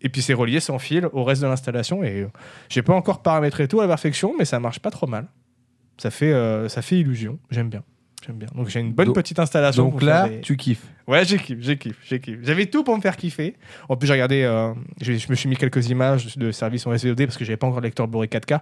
Et 0.01 0.09
puis 0.09 0.23
c'est 0.23 0.35
relié 0.35 0.61
sans 0.61 0.79
fil 0.79 1.09
au 1.13 1.25
reste 1.25 1.43
de 1.43 1.47
l'installation 1.47 2.03
et 2.05 2.27
j'ai 2.69 2.83
pas 2.83 2.95
encore 2.95 3.23
paramétré 3.23 3.69
tout 3.69 3.81
à 3.81 3.83
la 3.83 3.89
perfection, 3.89 4.35
mais 4.39 4.45
ça 4.45 4.61
marche 4.61 4.81
pas 4.81 4.91
trop 4.91 5.07
mal. 5.07 5.29
Ça 5.99 6.11
fait, 6.11 6.33
ça 6.69 6.83
fait 6.83 6.99
illusion, 6.99 7.39
j'aime 7.51 7.71
bien. 7.71 7.83
J'aime 8.27 8.37
bien. 8.37 8.49
Donc 8.55 8.69
j'ai 8.69 8.81
une 8.81 8.93
bonne 8.93 9.07
Donc- 9.07 9.17
petite 9.17 9.39
installation. 9.39 9.89
Donc 9.91 10.01
là, 10.03 10.29
des- 10.29 10.41
tu 10.41 10.57
kiffes. 10.57 10.83
Ouais, 11.07 11.25
j'ai 11.25 11.37
kiffé, 11.39 11.59
j'ai 11.61 11.77
kiffé, 11.77 11.97
j'ai 12.05 12.21
kiffé. 12.21 12.39
J'avais 12.43 12.67
tout 12.67 12.83
pour 12.85 12.97
me 12.97 13.03
faire 13.03 13.17
kiffer. 13.17 13.55
En 13.89 13.97
plus, 13.97 14.07
j'ai 14.07 14.15
regardé, 14.15 14.43
euh, 14.43 14.73
je 15.03 15.13
me 15.29 15.35
suis 15.35 15.49
mis 15.49 15.57
quelques 15.57 15.91
images 15.91 16.37
de 16.39 16.51
services 16.51 16.87
en 16.87 16.97
SVOD 16.97 17.27
parce 17.27 17.37
que 17.37 17.45
j'avais 17.45 17.57
pas 17.59 17.67
encore 17.67 17.81
de 17.81 17.87
lecteur 17.87 18.09
Blu-ray 18.09 18.29
4K. 18.29 18.61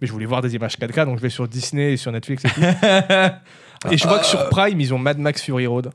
Mais 0.00 0.06
je 0.06 0.12
voulais 0.12 0.24
voir 0.26 0.40
des 0.40 0.54
images 0.54 0.76
4K, 0.78 1.04
donc 1.04 1.18
je 1.18 1.22
vais 1.22 1.28
sur 1.28 1.46
Disney 1.46 1.92
et 1.92 1.96
sur 1.96 2.10
Netflix 2.10 2.44
et 2.44 2.48
tout. 2.48 2.60
et 3.90 3.96
je 3.96 4.08
vois 4.08 4.18
que 4.18 4.26
sur 4.26 4.48
Prime, 4.48 4.80
ils 4.80 4.92
ont 4.94 4.98
Mad 4.98 5.18
Max 5.18 5.42
Fury 5.42 5.66
Road. 5.66 5.90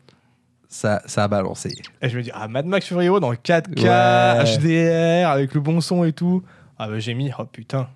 ça, 0.69 1.01
ça 1.07 1.23
a 1.23 1.27
balancé. 1.27 1.71
Et 2.01 2.09
je 2.09 2.17
me 2.17 2.23
dis, 2.23 2.31
ah, 2.33 2.47
Mad 2.47 2.65
Max 2.67 2.85
Fury 2.87 3.09
Road 3.09 3.23
en 3.23 3.33
4K, 3.33 3.83
Ouais. 3.83 4.57
HDR, 4.57 5.29
avec 5.29 5.53
le 5.53 5.59
bon 5.61 5.81
son 5.81 6.03
et 6.03 6.13
tout. 6.13 6.43
Ah, 6.77 6.87
bah 6.87 6.99
j'ai 6.99 7.15
mis, 7.15 7.31
oh 7.39 7.45
putain. 7.45 7.87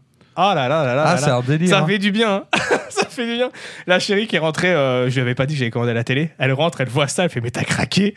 Ah 0.43 0.55
là 0.55 0.67
là 0.67 0.83
là 0.83 0.95
là 0.95 1.03
Ah, 1.05 1.11
là 1.13 1.17
c'est 1.17 1.27
là. 1.27 1.35
un 1.35 1.41
délire. 1.41 1.69
Ça 1.69 1.79
hein. 1.81 1.85
fait 1.87 1.97
du 1.99 2.11
bien, 2.11 2.33
hein. 2.33 2.43
ça 2.89 3.05
fait 3.07 3.25
du 3.27 3.33
bien. 3.35 3.51
La 3.87 3.99
chérie 3.99 4.25
qui 4.27 4.35
est 4.35 4.39
rentrée, 4.39 4.73
euh, 4.73 5.07
je 5.09 5.13
lui 5.15 5.21
avais 5.21 5.35
pas 5.35 5.45
dit 5.45 5.53
que 5.53 5.59
j'avais 5.59 5.71
commandé 5.71 5.91
à 5.91 5.93
la 5.95 6.03
télé. 6.03 6.31
Elle 6.39 6.53
rentre, 6.53 6.81
elle 6.81 6.89
voit 6.89 7.07
ça, 7.07 7.23
elle 7.25 7.29
fait 7.29 7.41
mais 7.41 7.51
t'as 7.51 7.63
craqué. 7.63 8.15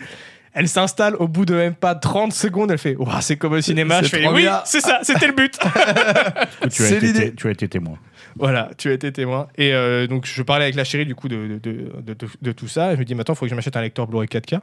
Elle 0.56 0.68
s'installe 0.68 1.16
au 1.16 1.26
bout 1.26 1.44
de 1.44 1.54
même 1.54 1.74
pas 1.74 1.96
30 1.96 2.32
secondes, 2.32 2.70
elle 2.70 2.78
fait 2.78 2.94
Ouah, 2.96 3.20
c'est 3.20 3.36
comme 3.36 3.54
au 3.54 3.60
cinéma. 3.60 3.98
C'est 3.98 4.04
Je 4.04 4.08
fais 4.16 4.22
trop 4.22 4.34
oui, 4.34 4.42
bien. 4.42 4.62
c'est 4.64 4.80
ça, 4.80 5.00
c'était 5.02 5.26
le 5.26 5.32
but. 5.32 5.58
Tu 6.70 6.82
as, 6.84 6.90
été, 6.90 7.00
l'idée. 7.00 7.34
tu 7.34 7.48
as 7.48 7.50
été 7.50 7.66
témoin. 7.68 7.98
voilà, 8.38 8.70
tu 8.78 8.88
as 8.88 8.92
été 8.92 9.12
témoin. 9.12 9.48
Et 9.58 9.74
euh, 9.74 10.06
donc 10.06 10.26
je 10.26 10.42
parlais 10.42 10.64
avec 10.64 10.76
la 10.76 10.84
chérie 10.84 11.06
du 11.06 11.14
coup 11.16 11.28
de, 11.28 11.58
de, 11.62 11.90
de, 12.00 12.14
de- 12.14 12.16
de 12.40 12.52
tout 12.52 12.68
ça. 12.68 12.92
Et 12.92 12.94
je 12.94 13.00
me 13.00 13.04
dis 13.04 13.14
maintenant, 13.16 13.34
il 13.34 13.36
faut 13.38 13.44
que 13.46 13.50
je 13.50 13.54
m'achète 13.56 13.76
un 13.76 13.82
lecteur 13.82 14.06
Blu-ray 14.06 14.28
4K. 14.28 14.60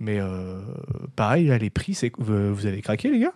Mais 0.00 0.20
euh, 0.20 0.60
pareil, 1.16 1.46
là, 1.48 1.58
les 1.58 1.70
prix, 1.70 1.94
c'est 1.94 2.12
vous, 2.18 2.54
vous 2.54 2.66
avez 2.66 2.80
craqué 2.80 3.10
les 3.10 3.18
gars? 3.18 3.32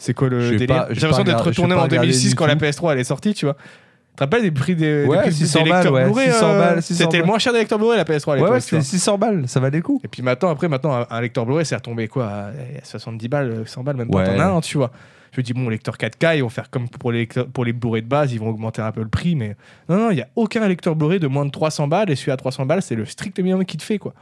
C'est 0.00 0.14
quoi 0.14 0.28
le 0.28 0.56
délire 0.56 0.86
j'ai 0.90 1.02
l'impression 1.02 1.24
d'être 1.24 1.44
retourné 1.44 1.74
en 1.74 1.82
regardé 1.82 2.08
2006 2.08 2.30
du 2.30 2.34
quand 2.34 2.46
la 2.46 2.56
tout. 2.56 2.64
PS3 2.64 2.92
elle 2.92 2.98
est 2.98 3.04
sortie, 3.04 3.34
tu 3.34 3.44
vois. 3.44 3.54
Tu 3.54 4.16
te 4.16 4.24
rappelles 4.24 4.42
des 4.42 4.50
prix 4.50 4.74
des, 4.74 5.02
des 5.02 5.08
Ouais, 5.08 5.24
des 5.24 5.30
600 5.30 5.58
balles, 5.60 5.72
lecteurs 5.72 5.92
ouais, 5.92 6.04
Blu-ray, 6.04 6.26
600 6.32 6.46
euh, 6.46 6.58
balles, 6.58 6.82
600 6.82 7.04
C'était 7.04 7.18
le 7.18 7.24
moins 7.24 7.38
cher 7.38 7.52
des 7.52 7.58
lecteurs 7.60 7.78
Blu-ray 7.78 7.98
la 7.98 8.04
PS3 8.04 8.30
à 8.30 8.32
Ouais, 8.32 8.38
l'époque. 8.40 8.60
c'était 8.62 8.82
600 8.82 9.18
balles, 9.18 9.44
ça 9.46 9.60
valait 9.60 9.76
le 9.76 9.82
coup. 9.82 10.00
Et 10.02 10.08
puis 10.08 10.22
maintenant, 10.22 10.48
après, 10.50 10.68
maintenant, 10.68 11.06
un, 11.08 11.20
lecteur 11.20 11.46
Blu-ray, 11.46 11.64
c'est 11.64 11.76
retombé 11.76 12.08
quoi 12.08 12.26
à, 12.26 12.46
à 12.48 12.52
70 12.84 13.28
balles, 13.28 13.62
100 13.66 13.84
balles, 13.84 13.96
même 13.96 14.10
pas. 14.10 14.22
As 14.22 14.48
un, 14.48 14.60
tu 14.60 14.78
vois. 14.78 14.90
Je 15.32 15.40
me 15.40 15.44
dis, 15.44 15.52
bon, 15.52 15.68
lecteur 15.68 15.96
4K, 15.96 16.38
ils 16.38 16.42
vont 16.42 16.48
faire 16.48 16.70
comme 16.70 16.88
pour 16.88 17.12
les, 17.12 17.26
pour 17.26 17.64
les 17.64 17.72
Blu-ray 17.72 18.02
de 18.02 18.08
base, 18.08 18.32
ils 18.32 18.40
vont 18.40 18.48
augmenter 18.48 18.82
un 18.82 18.90
peu 18.90 19.02
le 19.02 19.08
prix, 19.08 19.36
mais 19.36 19.54
non, 19.88 19.96
non, 19.96 20.10
il 20.10 20.16
n'y 20.16 20.22
a 20.22 20.28
aucun 20.34 20.66
lecteur 20.66 20.96
Blu-ray 20.96 21.20
de 21.20 21.28
moins 21.28 21.44
de 21.44 21.50
300 21.50 21.86
balles, 21.88 22.10
et 22.10 22.16
celui 22.16 22.32
à 22.32 22.36
300 22.36 22.66
balles, 22.66 22.82
c'est 22.82 22.96
le 22.96 23.04
strict 23.04 23.38
minimum 23.38 23.64
qui 23.64 23.76
te 23.76 23.82
fait, 23.82 23.98
quoi. 23.98 24.12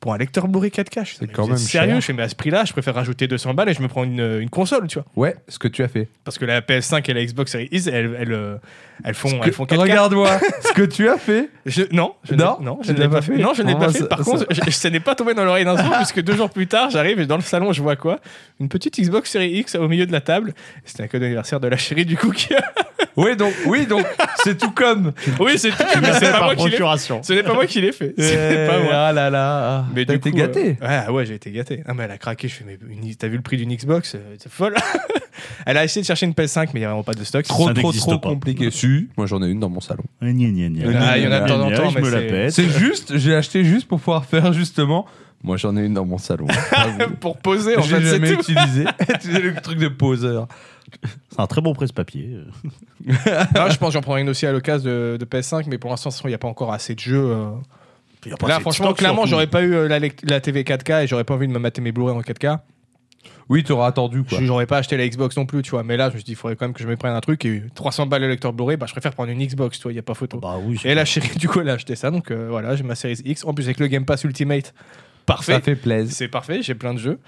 Pour 0.00 0.14
un 0.14 0.16
lecteur 0.18 0.48
Blu-ray 0.48 0.70
4K, 0.70 1.00
je 1.00 1.04
suis 1.08 1.16
C'est 1.18 1.26
mais 1.26 1.32
quand 1.32 1.46
même 1.46 1.58
sérieux. 1.58 1.90
cher. 1.92 2.00
Je 2.00 2.06
fais, 2.06 2.12
mais 2.14 2.22
à 2.22 2.28
ce 2.30 2.34
prix-là, 2.34 2.64
je 2.64 2.72
préfère 2.72 2.94
rajouter 2.94 3.28
200 3.28 3.52
balles 3.52 3.68
et 3.68 3.74
je 3.74 3.82
me 3.82 3.88
prends 3.88 4.02
une, 4.04 4.38
une 4.40 4.48
console, 4.48 4.86
tu 4.88 4.98
vois. 4.98 5.04
Ouais, 5.14 5.36
ce 5.46 5.58
que 5.58 5.68
tu 5.68 5.82
as 5.82 5.88
fait. 5.88 6.08
Parce 6.24 6.38
que 6.38 6.46
la 6.46 6.62
PS5 6.62 7.10
et 7.10 7.12
la 7.12 7.22
Xbox 7.22 7.52
Series 7.52 7.68
X, 7.70 7.86
elles, 7.86 8.16
elles, 8.18 8.32
euh, 8.32 8.56
elles 9.04 9.12
font, 9.14 9.28
Ce 9.28 9.34
elles 9.34 9.40
que- 9.42 9.50
font 9.52 9.64
4K. 9.66 9.76
Regarde-moi 9.78 10.30
ce 10.62 10.72
que 10.72 10.82
tu 10.82 11.06
as 11.06 11.18
fait. 11.18 11.50
Je- 11.66 11.82
non, 11.92 12.14
je 12.24 12.34
Non, 12.34 12.56
n'ai- 12.58 12.64
non, 12.64 12.78
je 12.82 12.92
ne 12.92 12.98
l'ai 12.98 13.08
pas 13.10 13.20
fait. 13.20 13.34
fait 13.36 13.42
Non, 13.42 13.52
je 13.52 13.60
ne 13.62 13.68
l'ai 13.68 13.74
Ah, 13.76 13.78
pas 13.78 13.92
ça- 13.92 13.98
fait. 13.98 14.08
Par 14.08 14.18
ça- 14.20 14.24
contre, 14.24 14.46
je, 14.48 14.70
ça 14.70 14.88
n'est 14.88 15.00
pas 15.00 15.14
tombé 15.14 15.34
dans 15.34 15.44
l'oreille 15.44 15.66
d'un 15.66 15.76
sourd, 15.76 15.92
puisque 15.98 16.22
deux 16.22 16.34
jours 16.34 16.48
plus 16.48 16.66
tard, 16.66 16.88
j'arrive 16.88 17.20
et 17.20 17.26
dans 17.26 17.36
le 17.36 17.42
salon, 17.42 17.72
je 17.74 17.82
vois 17.82 17.96
quoi? 17.96 18.20
Une 18.58 18.70
petite 18.70 18.98
Xbox 18.98 19.30
Series 19.30 19.50
X 19.58 19.74
au 19.74 19.86
milieu 19.86 20.06
de 20.06 20.12
la 20.12 20.22
table. 20.22 20.54
C'était 20.86 21.02
un 21.02 21.08
cadeau 21.08 21.24
d'anniversaire 21.24 21.60
de 21.60 21.68
la 21.68 21.76
chérie 21.76 22.06
du 22.06 22.16
coup 22.16 22.30
qui 22.30 22.54
a... 22.54 22.62
Oui, 23.20 23.36
donc, 23.36 23.52
oui, 23.66 23.86
donc 23.86 24.06
c'est 24.44 24.56
tout 24.58 24.70
comme. 24.70 25.12
Oui, 25.38 25.52
c'est 25.58 25.70
tout, 25.70 25.76
mais 26.00 26.12
c'est 26.14 26.30
pas 26.32 26.40
moi 26.44 26.54
qui 26.56 26.64
l'ai 26.64 26.70
fait. 26.70 26.76
procuration. 26.76 27.22
Ce 27.22 27.32
n'est 27.32 27.42
pas 27.42 27.54
moi 27.54 27.66
qui 27.66 27.80
l'ai 27.80 27.92
fait. 27.92 28.14
C'est 28.18 28.66
pas 28.68 28.78
moi. 28.80 28.92
Ah 28.94 29.12
là 29.12 29.30
là. 29.30 29.84
Mais 29.94 30.04
T'as 30.04 30.14
été 30.14 30.30
gâté. 30.32 30.76
euh, 30.82 30.86
ouais, 30.86 31.02
ah 31.06 31.12
ouais, 31.12 31.26
j'ai 31.26 31.34
été 31.34 31.50
gâté. 31.50 31.82
Ah, 31.86 31.94
mais 31.94 32.04
elle 32.04 32.10
a 32.12 32.18
craqué. 32.18 32.48
Je 32.48 32.54
fais, 32.54 32.64
mais 32.66 32.78
une- 32.90 33.14
t'as 33.14 33.28
vu 33.28 33.36
le 33.36 33.42
prix 33.42 33.56
d'une 33.56 33.74
Xbox 33.74 34.14
euh, 34.14 34.18
C'est 34.38 34.50
folle. 34.50 34.74
elle 35.66 35.76
a 35.76 35.84
essayé 35.84 36.02
de 36.02 36.06
chercher 36.06 36.26
une 36.26 36.32
PS5, 36.32 36.68
mais 36.72 36.80
il 36.80 36.80
n'y 36.80 36.84
a 36.84 36.88
vraiment 36.88 37.02
pas 37.02 37.14
de 37.14 37.24
stock. 37.24 37.44
Trop, 37.44 37.68
Ça 37.68 37.74
trop, 37.74 37.92
trop 37.92 38.18
pas. 38.18 38.28
compliqué. 38.30 38.70
Si, 38.70 39.08
moi 39.16 39.26
j'en 39.26 39.42
ai 39.42 39.48
une 39.48 39.60
dans 39.60 39.68
mon 39.70 39.80
salon. 39.80 40.04
Gna. 40.22 40.28
Ah, 41.00 41.18
il 41.18 41.24
y 41.24 41.26
en 41.26 41.32
a 41.32 41.40
de 41.40 41.48
temps 41.48 41.60
en 41.60 41.70
temps, 41.70 41.90
Je 41.90 41.94
mais 41.96 42.00
me 42.02 42.10
la 42.10 42.20
pète. 42.20 42.50
C'est 42.52 42.68
juste, 42.68 43.16
j'ai 43.18 43.34
acheté 43.34 43.64
juste 43.64 43.86
pour 43.88 43.98
pouvoir 43.98 44.24
faire 44.24 44.52
justement. 44.52 45.06
Moi 45.42 45.56
j'en 45.56 45.76
ai 45.76 45.84
une 45.86 45.94
dans 45.94 46.04
mon 46.04 46.18
salon. 46.18 46.46
Pour 47.20 47.38
poser, 47.38 47.76
en 47.76 47.82
Je 47.82 47.94
fait, 47.96 48.00
l'ai 48.00 48.06
c'est 48.06 48.10
jamais 48.16 48.34
tout. 48.34 48.40
utilisé. 48.40 48.84
C'est 49.20 49.40
le 49.42 49.54
truc 49.54 49.78
de 49.78 49.88
poseur. 49.88 50.46
C'est 51.30 51.40
un 51.40 51.46
très 51.46 51.60
bon 51.60 51.72
presse-papier. 51.72 52.36
Ah, 53.54 53.68
je 53.70 53.76
pense 53.76 53.88
que 53.88 53.92
j'en 53.94 54.00
prendrai 54.00 54.20
une 54.22 54.28
aussi 54.28 54.44
à 54.46 54.52
l'occasion 54.52 54.90
de, 54.90 55.16
de 55.18 55.24
PS5, 55.24 55.64
mais 55.68 55.78
pour 55.78 55.90
l'instant, 55.90 56.10
il 56.24 56.28
n'y 56.28 56.34
a 56.34 56.38
pas 56.38 56.48
encore 56.48 56.72
assez 56.72 56.94
de 56.94 57.00
jeux. 57.00 57.24
euh. 57.30 57.50
Il 58.26 58.30
y 58.30 58.34
a 58.34 58.36
pas 58.36 58.48
Là, 58.48 58.54
assez 58.54 58.58
de 58.58 58.62
franchement, 58.62 58.86
stock, 58.86 58.98
clairement, 58.98 59.16
surtout. 59.22 59.30
j'aurais 59.30 59.46
pas 59.46 59.62
eu 59.62 59.72
euh, 59.72 59.88
la, 59.88 59.98
lect- 59.98 60.28
la 60.28 60.40
TV 60.40 60.62
4K 60.62 61.04
et 61.04 61.06
j'aurais 61.06 61.24
pas 61.24 61.34
envie 61.34 61.48
de 61.48 61.52
me 61.52 61.58
mater 61.58 61.80
mes 61.80 61.90
Blu-ray 61.92 62.14
en 62.14 62.20
4K. 62.20 62.58
Oui, 63.48 63.64
t'auras 63.64 63.86
attendu 63.88 64.22
quoi. 64.24 64.38
Je- 64.40 64.44
J'aurais 64.44 64.66
pas 64.66 64.76
acheté 64.78 64.96
la 64.96 65.08
Xbox 65.08 65.36
non 65.36 65.46
plus, 65.46 65.62
tu 65.62 65.70
vois. 65.70 65.82
Mais 65.84 65.96
là, 65.96 66.08
je 66.10 66.14
me 66.14 66.18
suis 66.18 66.24
dit, 66.24 66.32
il 66.32 66.36
faudrait 66.36 66.54
quand 66.56 66.66
même 66.66 66.74
que 66.74 66.82
je 66.82 66.88
me 66.88 66.96
prenne 66.96 67.14
un 67.14 67.20
truc 67.20 67.44
et 67.46 67.62
300 67.74 68.06
balles 68.06 68.20
le 68.22 68.28
lecteur 68.28 68.52
Blu-ray, 68.52 68.76
bah, 68.76 68.86
je 68.86 68.92
préfère 68.92 69.12
prendre 69.14 69.30
une 69.30 69.44
Xbox, 69.44 69.78
tu 69.78 69.84
vois, 69.84 69.92
il 69.92 69.94
n'y 69.94 69.98
a 70.00 70.02
pas 70.02 70.14
photo. 70.14 70.38
Bah 70.38 70.56
oui. 70.62 70.78
c'est 70.82 70.88
Et 70.90 70.94
la 70.94 71.04
chérie, 71.04 71.36
du 71.38 71.48
coup, 71.48 71.60
elle 71.60 71.70
a 71.70 71.74
acheté 71.74 71.96
ça, 71.96 72.10
donc 72.10 72.30
euh, 72.30 72.48
voilà, 72.50 72.76
j'ai 72.76 72.82
ma 72.82 72.94
série 72.94 73.14
X. 73.24 73.44
En 73.44 73.54
plus, 73.54 73.64
avec 73.64 73.78
le 73.80 73.86
Game 73.86 74.04
Pass 74.04 74.22
Ultimate, 74.24 74.74
parfait. 75.36 75.52
Ça 75.54 75.60
fait 75.60 75.76
plaisir. 75.76 76.14
C'est 76.14 76.28
parfait, 76.28 76.62
j'ai 76.62 76.74
plein 76.74 76.94
de 76.94 76.98
jeux. 76.98 77.18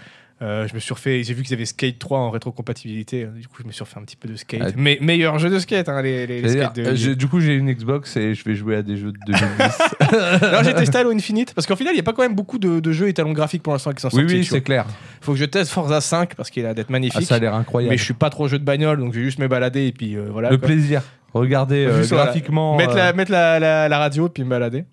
Euh, 0.41 0.67
je 0.67 0.75
me 0.75 0.81
suis 0.81 0.93
refait, 0.93 1.23
j'ai 1.23 1.35
vu 1.35 1.45
qu'ils 1.45 1.55
avaient 1.55 1.65
Skate 1.67 2.01
3 2.01 2.19
en 2.19 2.31
rétrocompatibilité, 2.31 3.25
euh, 3.25 3.29
du 3.29 3.47
coup 3.47 3.59
je 3.63 3.67
me 3.67 3.71
suis 3.71 3.85
refait 3.85 3.99
un 4.01 4.03
petit 4.03 4.17
peu 4.17 4.29
de 4.29 4.35
skate. 4.35 4.61
Ah. 4.65 4.71
Mais 4.77 4.99
meilleur 5.01 5.39
jeu 5.39 5.49
de 5.51 5.59
skate, 5.61 5.89
hein, 5.89 6.03
les, 6.03 6.27
les, 6.27 6.43
de- 6.43 7.11
euh, 7.11 7.15
du 7.15 7.29
coup, 7.29 7.39
j'ai 7.39 7.55
une 7.55 7.73
Xbox 7.73 8.17
et 8.17 8.35
je 8.35 8.43
vais 8.45 8.57
jouer 8.57 8.75
à 8.77 8.83
des 8.83 8.97
jeux 8.97 9.13
de 9.13 9.19
2010. 9.25 9.79
Non, 10.53 10.63
j'ai 10.65 10.75
testé 10.75 10.99
Halo 10.99 11.13
Infinite 11.13 11.55
parce 11.55 11.67
qu'en 11.69 11.77
final, 11.77 11.93
il 11.93 11.97
n'y 11.97 12.01
a 12.01 12.03
pas 12.03 12.13
quand 12.13 12.23
même 12.23 12.35
beaucoup 12.35 12.59
de, 12.59 12.81
de 12.81 12.93
jeux 12.93 13.07
étalons 13.07 13.33
graphiques 13.33 13.63
pour 13.63 13.73
l'instant 13.73 13.93
qui 13.93 14.01
sont 14.01 14.09
oui, 14.09 14.23
sortis. 14.23 14.35
oui, 14.35 14.41
vois. 14.41 14.59
c'est 14.59 14.63
clair. 14.63 14.87
Faut 15.21 15.33
que 15.33 15.39
je 15.39 15.45
teste 15.45 15.71
Forza 15.71 16.01
5 16.01 16.35
parce 16.35 16.51
qu'il 16.51 16.67
a 16.67 16.75
d'être 16.75 16.89
Ah, 16.89 16.93
magnifique. 16.93 17.23
ça 17.23 17.37
a 17.37 17.39
l'air 17.39 17.55
incroyable. 17.55 17.93
mais 17.93 17.99
je 17.99 18.03
suis 18.05 18.15
pas 18.15 18.31
trop 18.31 18.49
jeu 18.49 18.59
de 18.59 18.65
bagnole, 18.65 18.99
donc 18.99 19.13
je 19.13 19.21
vais 19.21 19.25
juste 19.25 19.39
me 19.39 19.47
balader 19.47 19.87
et 19.87 19.93
puis 19.93 20.17
euh, 20.17 20.27
voilà. 20.33 20.51
Le 20.51 20.59
quoi. 20.59 20.67
plaisir. 20.67 21.03
Regardez 21.35 21.87
euh, 21.87 22.05
graphiquement. 22.09 22.77
Mettre, 22.77 22.97
la, 22.97 23.13
mettre 23.13 23.31
la, 23.31 23.99
radio 23.99 24.27
et 24.27 24.31
puis 24.31 24.43
me 24.43 24.51
balader. 24.51 24.85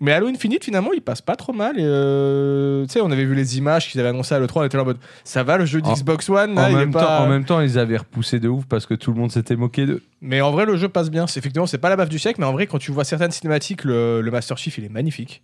Mais 0.00 0.12
Halo 0.12 0.28
Infinite, 0.28 0.64
finalement, 0.64 0.92
il 0.94 1.02
passe 1.02 1.20
pas 1.20 1.36
trop 1.36 1.52
mal. 1.52 1.76
euh, 1.78 2.84
tu 2.86 2.92
sais, 2.92 3.00
on 3.00 3.10
avait 3.10 3.24
vu 3.24 3.34
les 3.34 3.58
images 3.58 3.88
qu'ils 3.90 4.00
avaient 4.00 4.08
annoncées 4.08 4.34
à 4.34 4.38
l'E3, 4.40 4.60
on 4.60 4.64
était 4.64 4.76
là 4.76 4.82
en 4.82 4.86
mode 4.86 4.98
ça 5.24 5.42
va 5.42 5.56
le 5.58 5.66
jeu 5.66 5.80
d'Xbox 5.82 6.28
One 6.30 6.54
là, 6.54 6.62
en, 6.64 6.68
il 6.68 6.72
est 6.72 6.76
même 6.76 6.90
pas- 6.92 7.04
temps, 7.04 7.18
en 7.24 7.28
même 7.28 7.44
temps, 7.44 7.60
ils 7.60 7.78
avaient 7.78 7.98
repoussé 7.98 8.40
de 8.40 8.48
ouf 8.48 8.64
parce 8.66 8.86
que 8.86 8.94
tout 8.94 9.12
le 9.12 9.18
monde 9.20 9.30
s'était 9.30 9.56
moqué 9.56 9.86
d'eux. 9.86 10.02
Mais 10.22 10.40
en 10.40 10.50
vrai, 10.50 10.64
le 10.64 10.76
jeu 10.76 10.88
passe 10.88 11.10
bien. 11.10 11.26
C'est- 11.26 11.38
Effectivement, 11.40 11.66
c'est 11.66 11.78
pas 11.78 11.88
la 11.90 11.96
baffe 11.96 12.08
du 12.08 12.18
siècle, 12.18 12.40
mais 12.40 12.46
en 12.46 12.52
vrai, 12.52 12.66
quand 12.66 12.78
tu 12.78 12.92
vois 12.92 13.04
certaines 13.04 13.30
cinématiques, 13.30 13.84
le, 13.84 14.20
le 14.20 14.30
Master 14.30 14.56
Chief, 14.58 14.76
il 14.78 14.84
est 14.84 14.88
magnifique. 14.90 15.42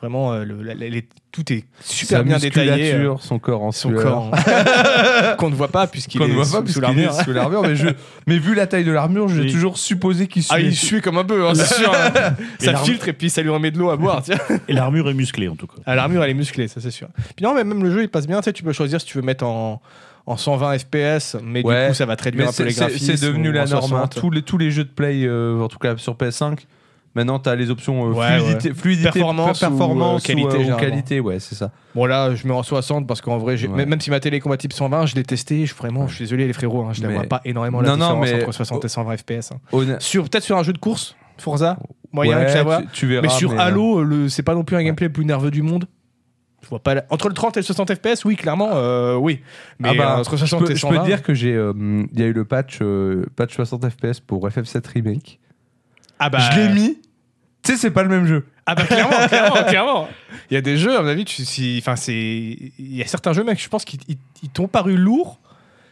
Vraiment, 0.00 0.32
euh, 0.32 0.44
le- 0.44 0.62
la- 0.62 0.74
la- 0.74 0.88
les- 0.88 1.08
tout 1.32 1.50
est 1.52 1.64
super 1.80 2.18
Sa 2.18 2.22
bien 2.24 2.36
détaillé. 2.38 2.70
euh, 2.70 2.76
musculature, 2.76 3.22
son 3.22 3.38
corps 3.38 3.62
en 3.62 3.72
son 3.72 3.88
sueur. 3.90 4.02
corps 4.02 4.30
hein. 4.34 5.34
qu'on 5.38 5.48
ne 5.48 5.54
voit 5.54 5.68
pas 5.68 5.86
puisqu'il 5.86 6.18
Qu'on 6.18 6.26
est 6.26 6.28
ne 6.28 6.34
voit 6.34 6.44
sous, 6.44 6.50
pas 6.52 6.58
sous 6.58 6.64
puisqu'il 6.64 6.82
l'armure. 6.82 7.10
est 7.20 7.24
sous 7.24 7.32
l'armure, 7.32 7.62
mais, 7.62 7.76
je... 7.76 7.88
mais 8.26 8.38
vu 8.38 8.54
la 8.54 8.66
taille 8.66 8.84
de 8.84 8.92
l'armure, 8.92 9.28
j'ai 9.28 9.42
Oui. 9.42 9.52
toujours 9.52 9.78
supposé 9.78 10.26
qu'il 10.26 10.42
Ah, 10.50 10.56
suait. 10.56 10.64
il 10.66 10.76
suit 10.76 11.00
comme 11.00 11.16
un 11.16 11.24
peu, 11.24 11.46
hein, 11.46 11.54
c'est 11.54 11.74
sûr. 11.74 11.92
hein. 11.94 12.34
Et 12.60 12.64
ça 12.66 12.76
filtre 12.76 13.08
et 13.08 13.12
puis 13.14 13.30
ça 13.30 13.40
lui 13.40 13.48
remet 13.50 13.70
de 13.70 13.78
l'eau 13.78 13.88
à 13.90 13.96
boire. 13.96 14.22
tiens. 14.22 14.36
Et 14.68 14.72
l'armure 14.74 15.08
est 15.08 15.14
musclée 15.14 15.48
en 15.48 15.56
tout 15.56 15.66
cas. 15.66 15.76
Ah, 15.86 15.94
l'armure, 15.94 16.22
elle 16.22 16.30
est 16.30 16.34
musclée, 16.34 16.68
ça 16.68 16.80
c'est 16.80 16.90
sûr. 16.90 17.08
Puis 17.36 17.44
non, 17.44 17.54
mais 17.54 17.64
même 17.64 17.82
le 17.82 17.90
jeu, 17.90 18.02
il 18.02 18.08
passe 18.08 18.26
bien. 18.26 18.40
Tu 18.40 18.44
sais, 18.44 18.52
tu 18.52 18.62
peux 18.62 18.72
choisir 18.72 19.00
si 19.00 19.06
tu 19.06 19.16
veux 19.16 19.24
mettre 19.24 19.44
en, 19.46 19.80
en 20.26 20.36
120 20.36 20.76
FPS, 20.78 21.36
mais 21.42 21.64
Ouais. 21.64 21.84
du 21.84 21.88
coup, 21.90 21.94
ça 21.94 22.04
va 22.06 22.16
te 22.16 22.24
réduire 22.24 22.44
Mais 22.44 22.48
un 22.48 22.52
peu 22.52 22.56
c'est 22.56 22.64
les 22.64 22.70
c'est- 22.72 22.80
graphismes. 22.80 23.16
c'est 23.16 23.26
devenu 23.26 23.48
ou 23.48 23.52
la 23.52 23.64
norme. 23.66 23.84
hein. 23.84 23.88
60. 24.08 24.16
Tous, 24.20 24.30
les, 24.30 24.42
tous 24.42 24.58
les 24.58 24.70
jeux 24.70 24.84
de 24.84 24.90
play, 24.90 25.24
euh, 25.24 25.60
en 25.62 25.68
tout 25.68 25.78
cas 25.78 25.96
sur 25.96 26.14
PS5, 26.14 26.58
maintenant 27.14 27.38
tu 27.38 27.48
as 27.48 27.54
les 27.54 27.70
options 27.70 28.08
euh, 28.10 28.12
Ouais, 28.12 28.38
fluidité, 28.40 28.74
fluidité, 28.74 29.10
Performance 29.10 29.60
per- 29.60 29.66
performance 29.68 30.22
ou, 30.22 30.24
euh, 30.24 30.26
qualité, 30.26 30.42
ou, 30.42 30.50
euh, 30.50 30.54
ou 30.56 30.62
généralement. 30.62 30.90
qualité, 30.90 31.20
ouais, 31.20 31.38
c'est 31.40 31.54
ça. 31.54 31.70
Bon, 31.94 32.06
là, 32.06 32.34
je 32.34 32.46
mets 32.46 32.54
en 32.54 32.62
60 32.62 33.06
parce 33.06 33.20
qu'en 33.20 33.38
vrai, 33.38 33.56
Ouais. 33.66 33.86
même- 33.86 34.00
si 34.00 34.10
ma 34.10 34.20
télé 34.20 34.38
est 34.38 34.40
compatible 34.40 34.72
120, 34.74 35.06
je 35.06 35.14
l'ai 35.14 35.22
testé. 35.22 35.66
Je, 35.66 35.74
vraiment, 35.74 36.06
je 36.08 36.16
suis 36.16 36.24
désolé, 36.24 36.46
les 36.46 36.52
frérots, 36.52 36.82
hein, 36.82 36.92
je 36.92 37.02
ne 37.02 37.08
Mais- 37.08 37.14
vois 37.14 37.24
pas 37.24 37.40
énormément 37.44 37.80
la 37.80 37.90
Non, 37.90 37.96
non, 37.96 38.20
mais- 38.20 38.34
entre 38.42 38.52
60 38.52 38.84
et 38.84 38.88
120 38.88 39.16
FPS. 39.16 39.52
hein. 39.52 39.96
Sur 40.00 40.24
Peut-être 40.28 40.44
sur 40.44 40.56
un 40.56 40.62
jeu 40.62 40.72
de 40.72 40.78
course, 40.78 41.16
Forza, 41.38 41.78
moyen 42.12 42.36
ouais, 42.38 42.46
tu, 42.46 42.52
tu 42.92 43.06
verras. 43.06 43.22
Mais 43.22 43.28
sur 43.28 43.52
euh, 43.52 43.56
Halo, 43.58 44.28
c'est 44.28 44.42
pas 44.44 44.54
non 44.54 44.62
plus 44.64 44.76
un 44.76 44.82
gameplay 44.84 45.06
le 45.08 45.12
plus 45.12 45.24
nerveux 45.24 45.50
du 45.50 45.62
monde. 45.62 45.86
Je 46.62 46.68
vois 46.70 46.78
pas 46.78 46.94
la- 46.94 47.04
Entre 47.10 47.28
le 47.28 47.34
30 47.34 47.56
et 47.58 47.60
le 47.60 47.64
60 47.64 47.94
FPS, 47.94 48.24
oui, 48.24 48.36
clairement, 48.36 48.70
euh, 48.72 49.16
oui. 49.16 49.40
Mais 49.78 49.90
Ah 49.90 49.94
bah, 49.94 50.16
entre 50.20 50.30
je 50.32 50.46
60 50.46 50.64
peux, 50.64 50.70
et 50.72 50.74
je 50.76 50.80
120. 50.80 50.96
peux 50.96 51.02
te 51.02 51.06
dire 51.06 51.22
que 51.22 51.34
j'ai, 51.34 51.52
euh, 51.54 51.72
y 52.14 52.22
a 52.22 52.26
eu 52.26 52.32
le 52.32 52.44
patch, 52.46 52.78
euh, 52.80 53.26
patch 53.36 53.54
60 53.54 53.84
FPS 53.90 54.20
pour 54.20 54.48
FF7 54.48 54.86
remake. 54.86 55.40
ah 56.18 56.30
bah, 56.30 56.38
Je 56.38 56.58
l'ai 56.58 56.68
mis. 56.70 56.98
Tu 57.64 57.72
sais, 57.72 57.78
c'est 57.78 57.90
pas 57.90 58.02
le 58.02 58.08
même 58.08 58.26
jeu. 58.26 58.44
Ah 58.66 58.74
bah 58.74 58.84
clairement, 58.84 59.26
clairement, 59.28 59.64
clairement. 59.68 60.08
Il 60.50 60.54
y 60.54 60.56
a 60.56 60.60
des 60.60 60.76
jeux, 60.76 60.96
à 60.96 61.02
mon 61.02 61.08
avis, 61.08 61.24
tu, 61.24 61.44
si, 61.44 61.76
enfin 61.80 61.96
c'est, 61.96 62.12
il 62.14 62.96
y 62.96 63.02
a 63.02 63.06
certains 63.06 63.32
jeux, 63.32 63.44
mec, 63.44 63.62
je 63.62 63.68
pense 63.68 63.84
qu'ils 63.84 64.00
ils- 64.08 64.18
ils 64.42 64.50
t'ont 64.50 64.68
paru 64.68 64.96
lourds. 64.96 65.40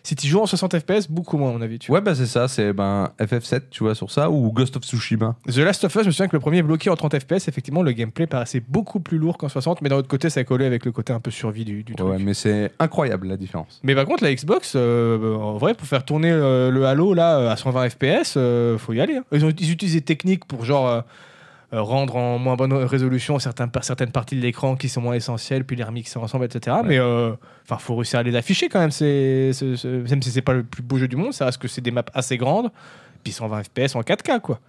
Si 0.04 0.16
tu 0.16 0.26
joues 0.26 0.40
en 0.40 0.46
60 0.46 0.76
FPS, 0.80 1.08
beaucoup 1.08 1.38
moins, 1.38 1.50
à 1.50 1.52
mon 1.52 1.62
avis. 1.62 1.78
Tu 1.78 1.86
vois. 1.86 1.98
Ouais, 2.00 2.04
bah 2.04 2.16
c'est 2.16 2.26
ça, 2.26 2.48
c'est 2.48 2.72
ben, 2.72 3.10
FF7, 3.20 3.62
tu 3.70 3.84
vois, 3.84 3.94
sur 3.94 4.10
ça, 4.10 4.28
ou 4.30 4.50
Ghost 4.50 4.76
of 4.76 4.82
Tsushima. 4.82 5.36
The 5.46 5.58
Last 5.58 5.84
of 5.84 5.94
Us, 5.94 6.00
je 6.02 6.06
me 6.08 6.10
souviens 6.10 6.26
que 6.26 6.34
le 6.34 6.40
premier 6.40 6.58
est 6.58 6.62
bloqué 6.62 6.90
en 6.90 6.96
30 6.96 7.20
FPS, 7.20 7.46
effectivement, 7.46 7.82
le 7.82 7.92
gameplay 7.92 8.26
paraissait 8.26 8.58
beaucoup 8.66 8.98
plus 8.98 9.16
lourd 9.18 9.38
qu'en 9.38 9.48
60, 9.48 9.80
mais 9.80 9.88
d'un 9.88 9.96
autre 9.98 10.08
côté, 10.08 10.28
ça 10.28 10.42
collait 10.42 10.66
avec 10.66 10.84
le 10.86 10.90
côté 10.90 11.12
un 11.12 11.20
peu 11.20 11.30
survie 11.30 11.64
du, 11.64 11.84
du 11.84 11.94
truc. 11.94 12.08
ouais, 12.08 12.18
mais 12.18 12.34
c'est 12.34 12.72
incroyable 12.80 13.28
la 13.28 13.36
différence. 13.36 13.78
Mais 13.84 13.94
par 13.94 14.04
contre, 14.06 14.24
la 14.24 14.34
Xbox, 14.34 14.72
euh, 14.74 15.36
en 15.36 15.56
vrai, 15.58 15.74
pour 15.74 15.86
faire 15.86 16.04
tourner 16.04 16.32
euh, 16.32 16.72
le 16.72 16.84
Halo 16.84 17.14
là 17.14 17.52
à 17.52 17.56
120 17.56 17.90
FPS, 17.90 18.34
euh, 18.36 18.78
faut 18.78 18.92
y 18.94 19.00
aller. 19.00 19.18
hein. 19.18 19.24
Ils, 19.30 19.44
ont, 19.44 19.50
ils 19.56 19.70
utilisent 19.70 19.94
des 19.94 20.00
techniques 20.00 20.46
pour 20.46 20.64
genre 20.64 20.88
euh, 20.88 21.00
rendre 21.72 22.16
en 22.16 22.38
moins 22.38 22.56
bonne 22.56 22.72
résolution 22.72 23.38
certains, 23.38 23.66
par- 23.68 23.82
certaines 23.84 24.12
parties 24.12 24.36
de 24.36 24.40
l'écran 24.40 24.76
qui 24.76 24.88
sont 24.88 25.00
moins 25.00 25.14
essentielles, 25.14 25.64
puis 25.64 25.74
les 25.76 25.84
remixer 25.84 26.18
ensemble, 26.18 26.44
etc. 26.44 26.76
Mais 26.84 26.98
euh, 26.98 27.32
enfin, 27.64 27.78
faut 27.78 27.96
réussir 27.96 28.18
à 28.18 28.22
les 28.22 28.36
afficher 28.36 28.68
quand 28.68 28.80
même. 28.80 28.90
C'est- 28.90 29.52
même 29.84 30.22
si 30.22 30.30
c'est 30.30 30.42
pas 30.42 30.52
le 30.52 30.62
plus 30.64 30.82
beau 30.82 30.98
jeu 30.98 31.08
du 31.08 31.16
monde, 31.16 31.32
ça 31.32 31.46
reste 31.46 31.58
que 31.58 31.68
c'est 31.68 31.80
des 31.80 31.90
maps 31.90 32.04
assez 32.14 32.36
grandes, 32.36 32.70
puis 33.24 33.32
120 33.32 33.62
FPS 33.64 33.96
en 33.96 34.02
4K 34.02 34.40
quoi. 34.40 34.60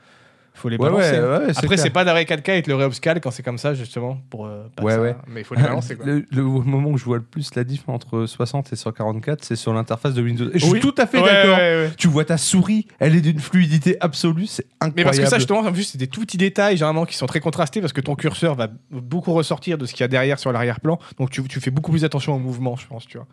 Faut 0.53 0.69
les 0.69 0.77
Ouais, 0.77 0.89
balancer. 0.89 1.11
ouais, 1.19 1.19
ouais, 1.47 1.53
c'est 1.53 1.63
Après, 1.63 1.77
c'est 1.77 1.89
pas 1.89 2.05
d'arrêt 2.05 2.25
4K 2.25 2.49
et 2.57 2.61
te 2.61 2.69
le 2.69 2.75
réobscale 2.75 3.19
quand 3.21 3.31
c'est 3.31 3.43
comme 3.43 3.57
ça, 3.57 3.73
justement. 3.73 4.19
Pour, 4.29 4.45
euh, 4.45 4.63
pas 4.75 4.83
Ouais, 4.83 4.91
ça- 4.93 5.01
ouais. 5.01 5.15
Mais 5.27 5.41
il 5.41 5.43
faut 5.43 5.55
les 5.55 5.63
balancer, 5.63 5.95
quoi. 5.95 6.05
Le, 6.05 6.25
le 6.31 6.41
moment 6.43 6.89
où 6.89 6.97
je 6.97 7.03
vois 7.05 7.17
le 7.17 7.23
plus 7.23 7.53
la 7.55 7.63
diff 7.63 7.83
entre 7.87 8.25
60 8.25 8.71
et 8.71 8.75
144, 8.75 9.43
c'est 9.43 9.55
sur 9.55 9.73
l'interface 9.73 10.13
de 10.13 10.21
Windows. 10.21 10.49
Et 10.53 10.59
je 10.59 10.63
suis 10.65 10.73
Oui. 10.73 10.79
tout 10.79 10.93
à 10.97 11.05
fait 11.07 11.19
Ouais, 11.19 11.25
d'accord. 11.25 11.57
ouais, 11.57 11.75
ouais. 11.85 11.91
Tu 11.97 12.07
vois 12.07 12.25
ta 12.25 12.37
souris, 12.37 12.87
elle 12.99 13.15
est 13.15 13.21
d'une 13.21 13.39
fluidité 13.39 13.97
absolue, 13.99 14.45
c'est 14.45 14.65
incroyable. 14.79 14.93
Mais 14.97 15.03
parce 15.03 15.19
que 15.19 15.25
ça, 15.25 15.37
justement, 15.37 15.59
en 15.59 15.71
plus, 15.71 15.83
c'est 15.83 15.97
des 15.97 16.07
tout 16.07 16.21
petits 16.21 16.37
détails, 16.37 16.77
généralement, 16.77 17.05
qui 17.05 17.15
sont 17.17 17.25
très 17.25 17.39
contrastés, 17.39 17.81
parce 17.81 17.93
que 17.93 18.01
ton 18.01 18.15
curseur 18.15 18.55
va 18.55 18.67
beaucoup 18.91 19.33
ressortir 19.33 19.77
de 19.77 19.85
ce 19.85 19.93
qu'il 19.93 20.01
y 20.01 20.03
a 20.05 20.07
derrière 20.07 20.39
sur 20.39 20.51
l'arrière-plan. 20.51 20.99
Donc, 21.19 21.29
tu, 21.31 21.41
tu 21.43 21.59
fais 21.59 21.71
beaucoup 21.71 21.91
plus 21.91 22.05
attention 22.05 22.35
au 22.35 22.39
mouvement, 22.39 22.75
je 22.75 22.85
pense, 22.87 23.05
tu 23.07 23.17
vois. 23.17 23.27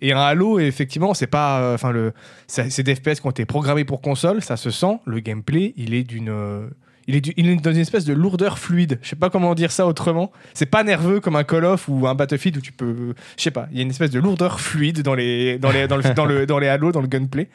Et 0.00 0.12
un 0.12 0.18
Halo, 0.20 0.58
effectivement, 0.58 1.14
c'est 1.14 1.26
pas. 1.26 1.60
euh, 1.60 1.74
Enfin, 1.74 1.90
le, 1.92 2.12
c'est 2.46 2.82
des 2.82 2.94
FPS 2.94 3.20
qui 3.20 3.26
ont 3.26 3.30
été 3.30 3.44
programmés 3.46 3.84
pour 3.84 4.00
console, 4.00 4.42
ça 4.42 4.56
se 4.56 4.70
sent. 4.70 4.98
Le 5.06 5.20
gameplay, 5.20 5.74
il 5.76 5.94
est 5.94 6.04
d'une. 6.04 6.28
euh, 6.28 6.68
Il 7.08 7.16
est, 7.16 7.20
du- 7.22 7.32
il 7.38 7.48
est 7.48 7.56
dans 7.56 7.72
une 7.72 7.78
espèce 7.78 8.04
de 8.04 8.12
lourdeur 8.12 8.58
fluide. 8.58 8.98
Je 9.02 9.08
sais 9.08 9.16
pas 9.16 9.30
comment 9.30 9.54
dire 9.54 9.70
ça 9.72 9.86
autrement. 9.86 10.30
C'est 10.54 10.66
pas 10.66 10.84
nerveux 10.84 11.20
comme 11.20 11.36
un 11.36 11.44
Call 11.44 11.64
of 11.64 11.88
ou 11.88 12.06
un 12.06 12.14
Battlefield 12.14 12.58
où 12.58 12.60
tu 12.60 12.72
peux. 12.72 13.14
Je 13.36 13.42
sais 13.42 13.50
pas. 13.50 13.66
Il 13.72 13.78
y 13.78 13.80
a 13.80 13.82
une 13.82 13.90
espèce 13.90 14.10
de 14.10 14.20
lourdeur 14.20 14.60
fluide 14.60 15.00
dans 15.02 15.14
les, 15.14 15.58
dans 15.58 15.70
les, 15.72 15.88
dans 15.88 15.96
le, 15.96 16.02
dans 16.14 16.26
le, 16.26 16.44
dans 16.52 16.58
les 16.58 16.68
Halo, 16.68 16.92
dans 16.92 17.00
le 17.00 17.08
gunplay, 17.08 17.48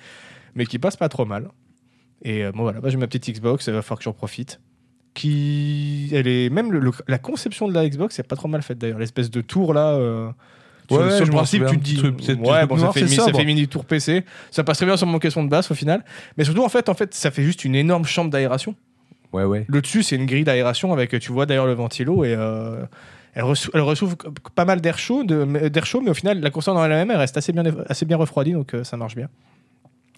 mais 0.55 0.65
qui 0.65 0.79
passe 0.79 0.95
pas 0.97 1.07
trop 1.07 1.25
mal. 1.25 1.49
Et 2.23 2.43
euh, 2.43 2.51
bon, 2.51 2.63
voilà, 2.63 2.79
moi 2.81 2.89
j'ai 2.89 2.97
ma 2.97 3.05
petite 3.07 3.29
Xbox, 3.29 3.67
il 3.67 3.73
va 3.73 3.81
falloir 3.83 3.99
que 3.99 4.03
j'en 4.05 4.13
profite. 4.13 4.59
Qui. 5.13 6.09
Elle 6.11 6.27
est. 6.27 6.49
Même 6.49 6.81
la 7.07 7.17
conception 7.19 7.67
de 7.67 7.73
la 7.73 7.87
Xbox, 7.87 8.15
c'est 8.15 8.27
pas 8.27 8.35
trop 8.35 8.47
mal 8.47 8.61
faite 8.63 8.79
d'ailleurs. 8.79 8.99
L'espèce 8.99 9.29
de 9.29 9.41
tour 9.41 9.73
là. 9.73 9.93
euh, 9.93 10.29
sur, 10.89 10.99
ouais, 10.99 11.09
sur 11.09 11.25
je 11.25 11.31
le 11.31 11.35
principe, 11.35 11.65
tu 11.67 11.77
te 11.77 11.83
dis. 11.83 12.01
ouais, 12.33 12.65
bon, 12.65 12.77
ça 12.77 12.91
fait, 12.91 13.07
ça 13.07 13.25
sobre. 13.25 13.37
fait 13.37 13.45
mini 13.45 13.67
tour 13.67 13.85
PC. 13.85 14.23
Ça 14.51 14.63
passe 14.63 14.77
très 14.77 14.85
bien 14.85 14.97
sur 14.97 15.07
mon 15.07 15.19
caisson 15.19 15.43
de 15.43 15.49
basse 15.49 15.71
au 15.71 15.75
final. 15.75 16.03
Mais 16.37 16.43
surtout, 16.43 16.63
en 16.63 16.69
fait, 16.69 16.89
en 16.89 16.93
fait, 16.93 17.13
ça 17.13 17.31
fait 17.31 17.43
juste 17.43 17.65
une 17.65 17.75
énorme 17.75 18.05
chambre 18.05 18.29
d'aération. 18.29 18.75
Ouais, 19.31 19.43
ouais. 19.43 19.65
Le 19.67 19.81
dessus, 19.81 20.03
c'est 20.03 20.15
une 20.15 20.25
grille 20.25 20.43
d'aération 20.43 20.93
avec, 20.93 21.17
tu 21.19 21.31
vois 21.31 21.45
d'ailleurs 21.45 21.65
le 21.65 21.73
ventilo 21.73 22.23
et 22.23 22.35
euh, 22.37 22.85
elle, 23.33 23.45
elle 23.73 23.81
reçoit 23.81 24.09
pas 24.53 24.65
mal 24.65 24.79
d'air 24.79 24.99
chaud, 24.99 25.23
d'air 25.23 25.85
chaud, 25.85 26.01
mais 26.01 26.11
au 26.11 26.13
final, 26.13 26.39
la 26.39 26.51
console 26.51 26.77
en 26.77 26.83
elle-même, 26.83 27.09
elle 27.09 27.17
reste 27.17 27.35
assez 27.35 27.51
bien, 27.51 27.63
assez 27.87 28.05
bien 28.05 28.17
refroidie, 28.17 28.51
donc 28.51 28.75
euh, 28.75 28.83
ça 28.83 28.95
marche 28.95 29.15
bien. 29.15 29.29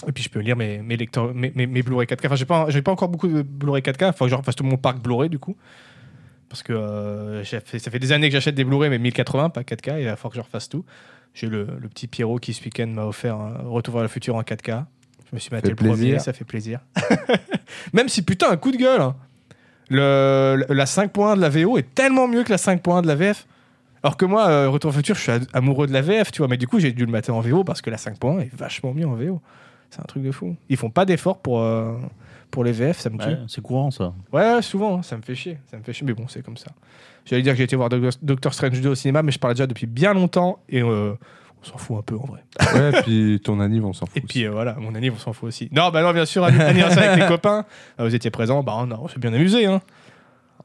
Et 0.07 0.11
puis 0.11 0.24
je 0.24 0.30
peux 0.30 0.39
lire 0.39 0.57
mes, 0.57 0.80
mes, 0.80 0.97
lecteurs, 0.97 1.34
mes, 1.34 1.51
mes, 1.55 1.66
mes 1.66 1.82
Blu-ray 1.82 2.05
4K. 2.05 2.26
Enfin, 2.26 2.36
j'ai 2.36 2.45
pas, 2.45 2.66
j'ai 2.70 2.82
pas 2.82 2.91
encore 2.91 3.07
beaucoup 3.07 3.28
de 3.28 3.41
Blu-ray 3.41 3.82
4K. 3.82 4.13
Faut 4.13 4.26
que 4.26 4.32
je 4.32 4.36
refasse 4.36 4.55
tout 4.55 4.63
mon 4.63 4.78
parc 4.78 4.99
Blu-ray 4.99 5.30
du 5.30 5.39
coup. 5.39 5.55
Parce 6.49 6.63
que 6.63 6.73
euh, 6.73 7.43
fait- 7.43 7.79
ça 7.79 7.89
fait 7.91 7.99
des 7.99 8.11
années 8.11 8.27
que 8.29 8.33
j'achète 8.33 8.55
des 8.55 8.63
Blu-ray, 8.63 8.89
mais 8.89 8.97
1080, 8.99 9.49
pas 9.49 9.61
4K, 9.63 9.97
et 9.97 10.01
il 10.01 10.05
va 10.05 10.15
falloir 10.15 10.31
que 10.31 10.37
je 10.37 10.41
refasse 10.41 10.69
tout. 10.69 10.85
J'ai 11.33 11.47
le, 11.47 11.67
le 11.79 11.89
petit 11.89 12.07
Pierrot 12.07 12.37
qui 12.39 12.53
ce 12.53 12.63
week-end 12.63 12.87
m'a 12.87 13.05
offert 13.05 13.35
un 13.35 13.57
Retour 13.67 13.95
vers 13.95 14.03
le 14.03 14.07
futur 14.09 14.35
en 14.35 14.41
4K. 14.41 14.85
Je 15.29 15.35
me 15.35 15.39
suis 15.39 15.49
maté 15.51 15.69
le 15.69 15.75
premier, 15.75 16.19
ça 16.19 16.33
fait 16.33 16.45
plaisir. 16.45 16.79
Même 17.93 18.07
si 18.09 18.21
putain, 18.21 18.51
un 18.51 18.57
coup 18.57 18.71
de 18.71 18.77
gueule. 18.77 19.01
hein. 19.01 19.15
Le, 19.89 20.65
la 20.69 20.85
5.1 20.85 21.35
de 21.35 21.41
la 21.41 21.49
VO 21.49 21.77
est 21.77 21.93
tellement 21.93 22.27
mieux 22.27 22.43
que 22.43 22.49
la 22.51 22.57
5.1 22.57 23.01
de 23.03 23.07
la 23.07 23.15
VF. 23.15 23.45
Alors 24.03 24.17
que 24.17 24.25
moi, 24.25 24.47
euh, 24.47 24.69
Retour 24.69 24.91
vers 24.91 24.97
le 24.99 25.03
futur, 25.03 25.15
je 25.15 25.21
suis 25.21 25.47
amoureux 25.53 25.87
de 25.87 25.93
la 25.93 26.01
VF, 26.01 26.31
tu 26.31 26.39
vois, 26.39 26.47
mais 26.47 26.57
du 26.57 26.67
coup, 26.67 26.79
j'ai 26.79 26.91
dû 26.91 27.05
le 27.05 27.11
mater 27.11 27.31
en 27.31 27.41
VO 27.41 27.63
parce 27.63 27.81
que 27.81 27.89
la 27.89 27.97
5.1 27.97 28.39
est 28.41 28.55
vachement 28.55 28.93
mieux 28.93 29.07
en 29.07 29.15
VO. 29.15 29.41
C'est 29.89 29.99
un 29.99 30.05
truc 30.05 30.23
de 30.23 30.31
fou. 30.31 30.55
Ils 30.69 30.77
font 30.77 30.89
pas 30.89 31.05
d'efforts 31.05 31.39
pour, 31.39 31.61
euh, 31.61 31.93
pour 32.51 32.63
les 32.63 32.71
VF, 32.71 32.99
ça 32.99 33.09
me 33.09 33.17
tue. 33.17 33.27
Ouais, 33.27 33.37
c'est 33.47 33.61
courant 33.61 33.91
ça. 33.91 34.13
Ouais, 34.31 34.61
souvent, 34.61 34.97
hein, 34.97 35.01
ça 35.03 35.17
me 35.17 35.21
fait 35.21 35.35
chier. 35.35 35.57
Ça 35.69 35.77
me 35.77 35.83
fait 35.83 35.93
chier, 35.93 36.05
mais 36.05 36.13
bon, 36.13 36.25
c'est 36.27 36.43
comme 36.43 36.57
ça. 36.57 36.71
J'allais 37.25 37.41
dire 37.41 37.53
que 37.53 37.57
j'ai 37.57 37.63
été 37.63 37.75
voir 37.75 37.89
Doc- 37.89 38.13
Doctor 38.21 38.53
Strange 38.53 38.79
2 38.81 38.89
au 38.89 38.95
cinéma, 38.95 39.23
mais 39.23 39.31
je 39.31 39.39
parlais 39.39 39.55
déjà 39.55 39.67
depuis 39.67 39.87
bien 39.87 40.13
longtemps 40.13 40.59
et 40.69 40.81
euh, 40.81 41.13
on 41.61 41.65
s'en 41.67 41.77
fout 41.77 41.97
un 41.97 42.01
peu 42.03 42.15
en 42.15 42.25
vrai. 42.25 42.43
Ouais, 42.75 43.01
puis 43.03 43.41
ton 43.43 43.59
anniv, 43.59 43.85
on 43.85 43.93
s'en 43.93 44.05
fout. 44.05 44.17
Et 44.17 44.21
puis 44.21 44.45
euh, 44.45 44.51
voilà, 44.51 44.75
mon 44.79 44.93
anniv, 44.95 45.13
on 45.15 45.19
s'en 45.19 45.33
fout 45.33 45.47
aussi. 45.49 45.67
Non, 45.71 45.89
bah 45.89 46.01
non, 46.03 46.13
bien 46.13 46.25
sûr, 46.25 46.43
anni- 46.45 46.61
anniversaire 46.61 47.11
avec 47.11 47.23
les 47.23 47.27
copains. 47.35 47.65
Ah, 47.97 48.03
vous 48.03 48.13
étiez 48.15 48.29
présents, 48.31 48.61
bah 48.63 48.73
on, 48.77 48.91
a- 48.91 48.99
on 49.01 49.07
s'est 49.07 49.19
bien 49.19 49.33
amusé. 49.33 49.65
Hein. 49.65 49.81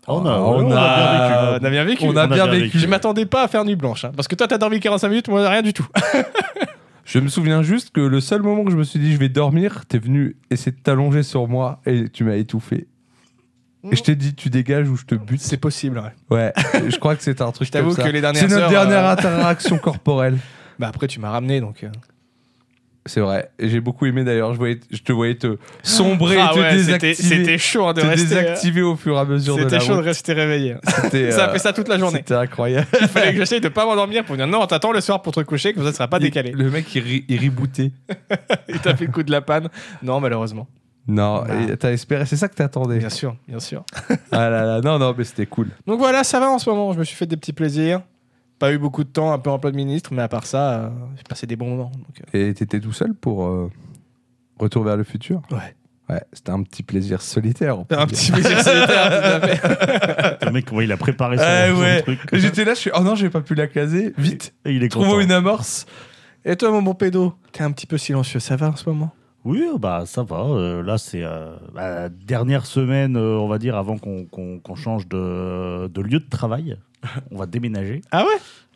On 0.06 0.24
a, 0.26 0.32
on 0.38 0.66
on 0.66 0.70
a 0.72 0.78
Ah, 0.80 1.58
bien 1.60 1.60
vécu. 1.60 1.62
on 1.62 1.66
a 1.66 1.70
bien 1.70 1.84
vécu. 1.84 2.04
on 2.04 2.16
a 2.16 2.26
bien 2.26 2.46
vécu. 2.46 2.78
Je 2.78 2.86
m'attendais 2.86 3.26
pas 3.26 3.44
à 3.44 3.48
faire 3.48 3.64
nuit 3.64 3.76
blanche, 3.76 4.04
hein, 4.04 4.12
parce 4.16 4.28
que 4.28 4.34
toi, 4.34 4.46
t'as 4.48 4.56
dormi 4.58 4.80
45 4.80 5.08
minutes, 5.08 5.28
moi, 5.28 5.46
rien 5.48 5.62
du 5.62 5.72
tout. 5.74 5.86
Je 7.10 7.18
me 7.18 7.26
souviens 7.28 7.62
juste 7.62 7.90
que 7.90 8.00
le 8.00 8.20
seul 8.20 8.40
moment 8.40 8.64
que 8.64 8.70
je 8.70 8.76
me 8.76 8.84
suis 8.84 9.00
dit 9.00 9.12
je 9.12 9.18
vais 9.18 9.28
dormir, 9.28 9.84
t'es 9.86 9.98
venu 9.98 10.36
essayer 10.50 10.70
de 10.70 10.80
t'allonger 10.80 11.24
sur 11.24 11.48
moi 11.48 11.80
et 11.84 12.08
tu 12.08 12.22
m'as 12.22 12.36
étouffé. 12.36 12.86
Et 13.90 13.96
je 13.96 14.02
t'ai 14.04 14.14
dit 14.14 14.34
tu 14.34 14.48
dégages 14.48 14.88
ou 14.88 14.96
je 14.96 15.06
te 15.06 15.16
bute. 15.16 15.40
C'est 15.40 15.56
possible, 15.56 15.98
ouais. 15.98 16.12
Ouais, 16.36 16.52
je 16.88 16.96
crois 16.98 17.16
que 17.16 17.22
c'est 17.24 17.40
un 17.40 17.50
truc 17.50 17.66
Je 17.66 17.72
t'avoue 17.72 17.96
que 17.96 18.02
les 18.02 18.20
dernières 18.20 18.42
C'est 18.42 18.48
notre 18.48 18.62
heures, 18.62 18.70
dernière 18.70 19.06
euh, 19.06 19.12
interaction 19.12 19.78
corporelle. 19.78 20.38
Bah 20.78 20.88
après, 20.88 21.08
tu 21.08 21.20
m'as 21.20 21.30
ramené, 21.30 21.60
donc. 21.60 21.84
euh, 21.84 21.90
C'est 23.06 23.20
vrai. 23.20 23.50
J'ai 23.58 23.80
beaucoup 23.80 24.04
aimé 24.06 24.24
d'ailleurs. 24.24 24.52
Je, 24.52 24.58
voyais, 24.58 24.78
je 24.90 24.98
te 24.98 25.10
voyais 25.12 25.34
te 25.34 25.56
sombrer 25.82 26.36
Ah 26.38 26.50
et 26.50 26.54
te 26.54 26.60
ouais, 26.60 26.72
désactiver. 26.74 27.14
c'était 27.14 27.58
chaud 27.58 27.86
hein, 27.86 27.94
de 27.94 28.02
te 28.02 28.06
rester. 28.06 28.28
désactiver 28.28 28.82
au 28.82 28.94
fur 28.94 29.16
et 29.16 29.18
à 29.20 29.24
mesure 29.24 29.56
de 29.56 29.62
la 29.62 29.68
C'était 29.70 29.84
chaud 29.84 29.96
de 29.96 30.02
rester 30.02 30.32
réveillé. 30.34 30.72
hein. 30.74 30.80
Ça 31.30 31.44
a 31.44 31.48
euh, 31.48 31.52
fait 31.52 31.58
ça 31.58 31.72
toute 31.72 31.88
la 31.88 31.98
journée. 31.98 32.18
C'était 32.18 32.34
incroyable. 32.34 32.86
Il 33.00 33.08
fallait 33.08 33.32
que 33.32 33.38
j'essaye 33.38 33.60
de 33.62 33.68
pas 33.70 33.86
m'endormir 33.86 34.24
pour 34.24 34.36
dire 34.36 34.46
non, 34.46 34.66
t'attends 34.66 34.92
le 34.92 35.00
soir 35.00 35.22
pour 35.22 35.32
te 35.32 35.40
coucher, 35.40 35.72
comme 35.72 35.82
ça, 35.84 35.90
ça 35.92 35.96
sera 35.96 36.08
pas 36.08 36.18
décalé. 36.18 36.52
Le 36.52 36.70
mec, 36.70 36.94
il, 36.94 37.40
rebootait. 37.42 37.92
Il 38.68 38.78
t'a 38.80 38.94
fait 38.94 39.06
le 39.06 39.12
coup 39.12 39.22
de 39.22 39.30
la 39.30 39.40
panne. 39.40 39.68
Non, 40.02 40.20
malheureusement. 40.20 40.68
Non, 41.08 41.42
Bah. 41.42 41.76
t'as 41.78 41.92
espéré. 41.92 42.26
C'est 42.26 42.36
ça 42.36 42.48
que 42.48 42.54
t'attendais. 42.54 42.98
Bien 42.98 43.08
sûr, 43.08 43.34
bien 43.48 43.58
sûr. 43.60 43.82
Ah 44.30 44.50
là 44.50 44.64
là, 44.64 44.80
non, 44.82 44.98
non, 44.98 45.14
mais 45.16 45.24
c'était 45.24 45.46
cool. 45.46 45.68
Donc 45.86 45.98
voilà, 45.98 46.22
ça 46.22 46.38
va 46.38 46.50
en 46.50 46.58
ce 46.58 46.68
moment. 46.68 46.92
Je 46.92 46.98
me 46.98 47.04
suis 47.04 47.16
fait 47.16 47.26
des 47.26 47.38
petits 47.38 47.54
plaisirs. 47.54 48.02
Pas 48.60 48.72
eu 48.72 48.78
beaucoup 48.78 49.02
de 49.02 49.08
temps, 49.08 49.32
un 49.32 49.38
peu 49.38 49.50
en 49.50 49.58
plein 49.58 49.72
de 49.72 49.76
ministre, 49.76 50.10
mais 50.14 50.22
à 50.22 50.28
part 50.28 50.46
ça, 50.46 50.70
euh, 50.74 50.88
j'ai 51.16 51.22
passé 51.28 51.46
des 51.48 51.56
bons 51.56 51.70
moments. 51.70 51.90
donc, 51.92 52.22
euh, 52.34 52.48
Et 52.50 52.54
t'étais 52.54 52.78
tout 52.78 52.92
seul 52.92 53.14
pour 53.14 53.44
euh, 53.46 53.68
Retour 54.58 54.84
vers 54.84 54.96
le 54.96 55.02
futur? 55.04 55.42
Ouais. 55.50 55.74
Ouais, 56.10 56.22
c'était 56.32 56.50
un 56.50 56.62
petit 56.64 56.82
plaisir 56.82 57.22
solitaire. 57.22 57.78
Un 57.78 57.84
dire. 57.84 58.06
petit 58.06 58.32
plaisir 58.32 58.60
solitaire, 58.60 59.08
tout 59.08 59.26
à 59.26 59.40
fait. 59.48 60.44
Le 60.44 60.50
mec, 60.52 60.64
comment 60.66 60.80
il 60.80 60.90
a 60.92 60.96
préparé 60.96 61.38
son, 61.38 61.74
son 61.76 61.80
ouais. 61.80 62.02
truc. 62.02 62.18
J'étais 62.32 62.64
là, 62.64 62.74
je 62.74 62.80
suis 62.80 62.90
oh 62.94 63.00
non, 63.00 63.14
j'ai 63.14 63.30
pas 63.30 63.40
pu 63.42 63.54
la 63.54 63.66
caser. 63.68 64.12
Vite, 64.18 64.52
Et 64.64 64.72
il 64.72 64.82
est 64.82 64.88
trouvons 64.88 65.10
content. 65.10 65.20
une 65.20 65.32
amorce. 65.32 65.86
Et 66.44 66.56
toi, 66.56 66.70
mon 66.72 66.82
bon 66.82 66.94
pédo, 66.94 67.34
t'es 67.52 67.62
un 67.62 67.70
petit 67.70 67.86
peu 67.86 67.96
silencieux, 67.96 68.40
ça 68.40 68.56
va 68.56 68.68
en 68.70 68.76
ce 68.76 68.88
moment? 68.88 69.12
Oui, 69.44 69.64
bah 69.78 70.02
ça 70.04 70.22
va. 70.22 70.40
Euh, 70.48 70.82
là, 70.82 70.98
c'est 70.98 71.22
euh, 71.22 71.54
bah, 71.74 71.88
la 72.02 72.08
dernière 72.10 72.66
semaine, 72.66 73.16
euh, 73.16 73.38
on 73.38 73.46
va 73.48 73.58
dire, 73.58 73.76
avant 73.76 73.96
qu'on 73.96 74.24
qu'on- 74.26 74.58
qu'on 74.58 74.74
change 74.74 75.06
de, 75.08 75.86
de 75.86 76.00
lieu 76.02 76.18
de 76.18 76.28
travail. 76.28 76.76
On 77.30 77.36
va 77.38 77.46
déménager. 77.46 78.02
Ah 78.10 78.24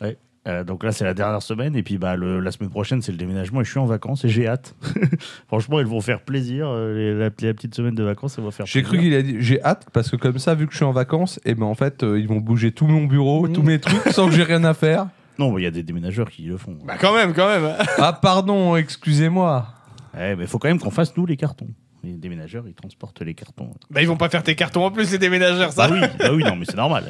ouais? 0.01 0.17
Euh, 0.47 0.63
donc 0.63 0.83
là, 0.83 0.91
c'est 0.91 1.05
la 1.05 1.15
dernière 1.15 1.41
semaine. 1.41 1.75
Et 1.75 1.81
puis 1.81 1.97
bah, 1.97 2.15
le- 2.15 2.39
la 2.39 2.51
semaine 2.51 2.69
prochaine, 2.69 3.01
c'est 3.01 3.11
le 3.11 3.17
déménagement. 3.17 3.61
Et 3.61 3.63
je 3.63 3.71
suis 3.71 3.79
en 3.79 3.87
vacances 3.87 4.25
et 4.25 4.29
j'ai 4.29 4.47
hâte. 4.47 4.75
Franchement, 5.47 5.79
ils 5.79 5.87
vont 5.87 6.01
faire 6.01 6.21
plaisir. 6.21 6.67
euh, 6.69 6.93
les- 6.95 7.13
la, 7.15 7.23
la 7.25 7.53
petite 7.55 7.73
semaine 7.73 7.95
de 7.95 8.03
vacances, 8.03 8.33
ça 8.35 8.43
va 8.43 8.51
faire 8.51 8.67
J'ai 8.67 8.83
cru 8.83 8.99
qu'il 8.99 9.15
a 9.15 9.23
dit 9.23 9.37
j'ai 9.39 9.59
hâte 9.63 9.87
parce 9.91 10.11
que 10.11 10.17
comme 10.17 10.37
ça, 10.37 10.53
vu 10.53 10.67
que 10.67 10.71
je 10.73 10.77
suis 10.77 10.85
en 10.85 10.91
vacances, 10.91 11.39
et 11.45 11.55
ben 11.55 11.65
en 11.65 11.73
fait, 11.73 12.03
euh, 12.03 12.19
ils 12.19 12.27
vont 12.27 12.39
bouger 12.41 12.71
tout 12.71 12.85
mon 12.85 13.05
bureau, 13.05 13.47
Mmh. 13.47 13.53
tous 13.53 13.63
mes 13.63 13.79
trucs 13.79 14.13
sans 14.13 14.27
que 14.29 14.35
j'ai 14.35 14.43
rien 14.43 14.63
à 14.65 14.73
faire. 14.75 15.07
Non, 15.39 15.57
il 15.57 15.63
y 15.63 15.67
a 15.67 15.71
des 15.71 15.83
déménageurs 15.83 16.29
qui 16.29 16.43
le 16.43 16.55
font. 16.57 16.77
Bah 16.85 16.93
quand 16.97 17.13
même, 17.13 17.33
quand 17.33 17.47
même. 17.49 17.69
Ah 17.97 18.13
pardon, 18.13 18.77
excusez-moi. 18.77 19.67
Ouais, 20.15 20.33
mais 20.37 20.43
il 20.43 20.47
faut 20.47 20.59
quand 20.59 20.69
même 20.69 20.79
qu'on 20.79 20.91
fasse, 20.91 21.17
nous, 21.17 21.25
les 21.25 21.35
cartons. 21.35 21.67
Les 22.05 22.13
déménageurs, 22.13 22.63
ils 22.67 22.73
transportent 22.73 23.21
les 23.21 23.33
cartons. 23.33 23.71
Bah 23.89 24.01
ils 24.01 24.07
vont 24.07 24.15
pas 24.15 24.29
faire 24.29 24.43
tes 24.43 24.55
cartons 24.55 24.85
en 24.85 24.91
plus, 24.91 25.11
les 25.11 25.17
déménageurs, 25.17 25.73
ça. 25.73 25.87
Ah 25.89 25.91
oui, 25.91 25.99
bah 26.19 26.29
oui, 26.33 26.43
non, 26.43 26.55
mais 26.55 26.63
c'est 26.65 26.77
normal. 26.77 27.03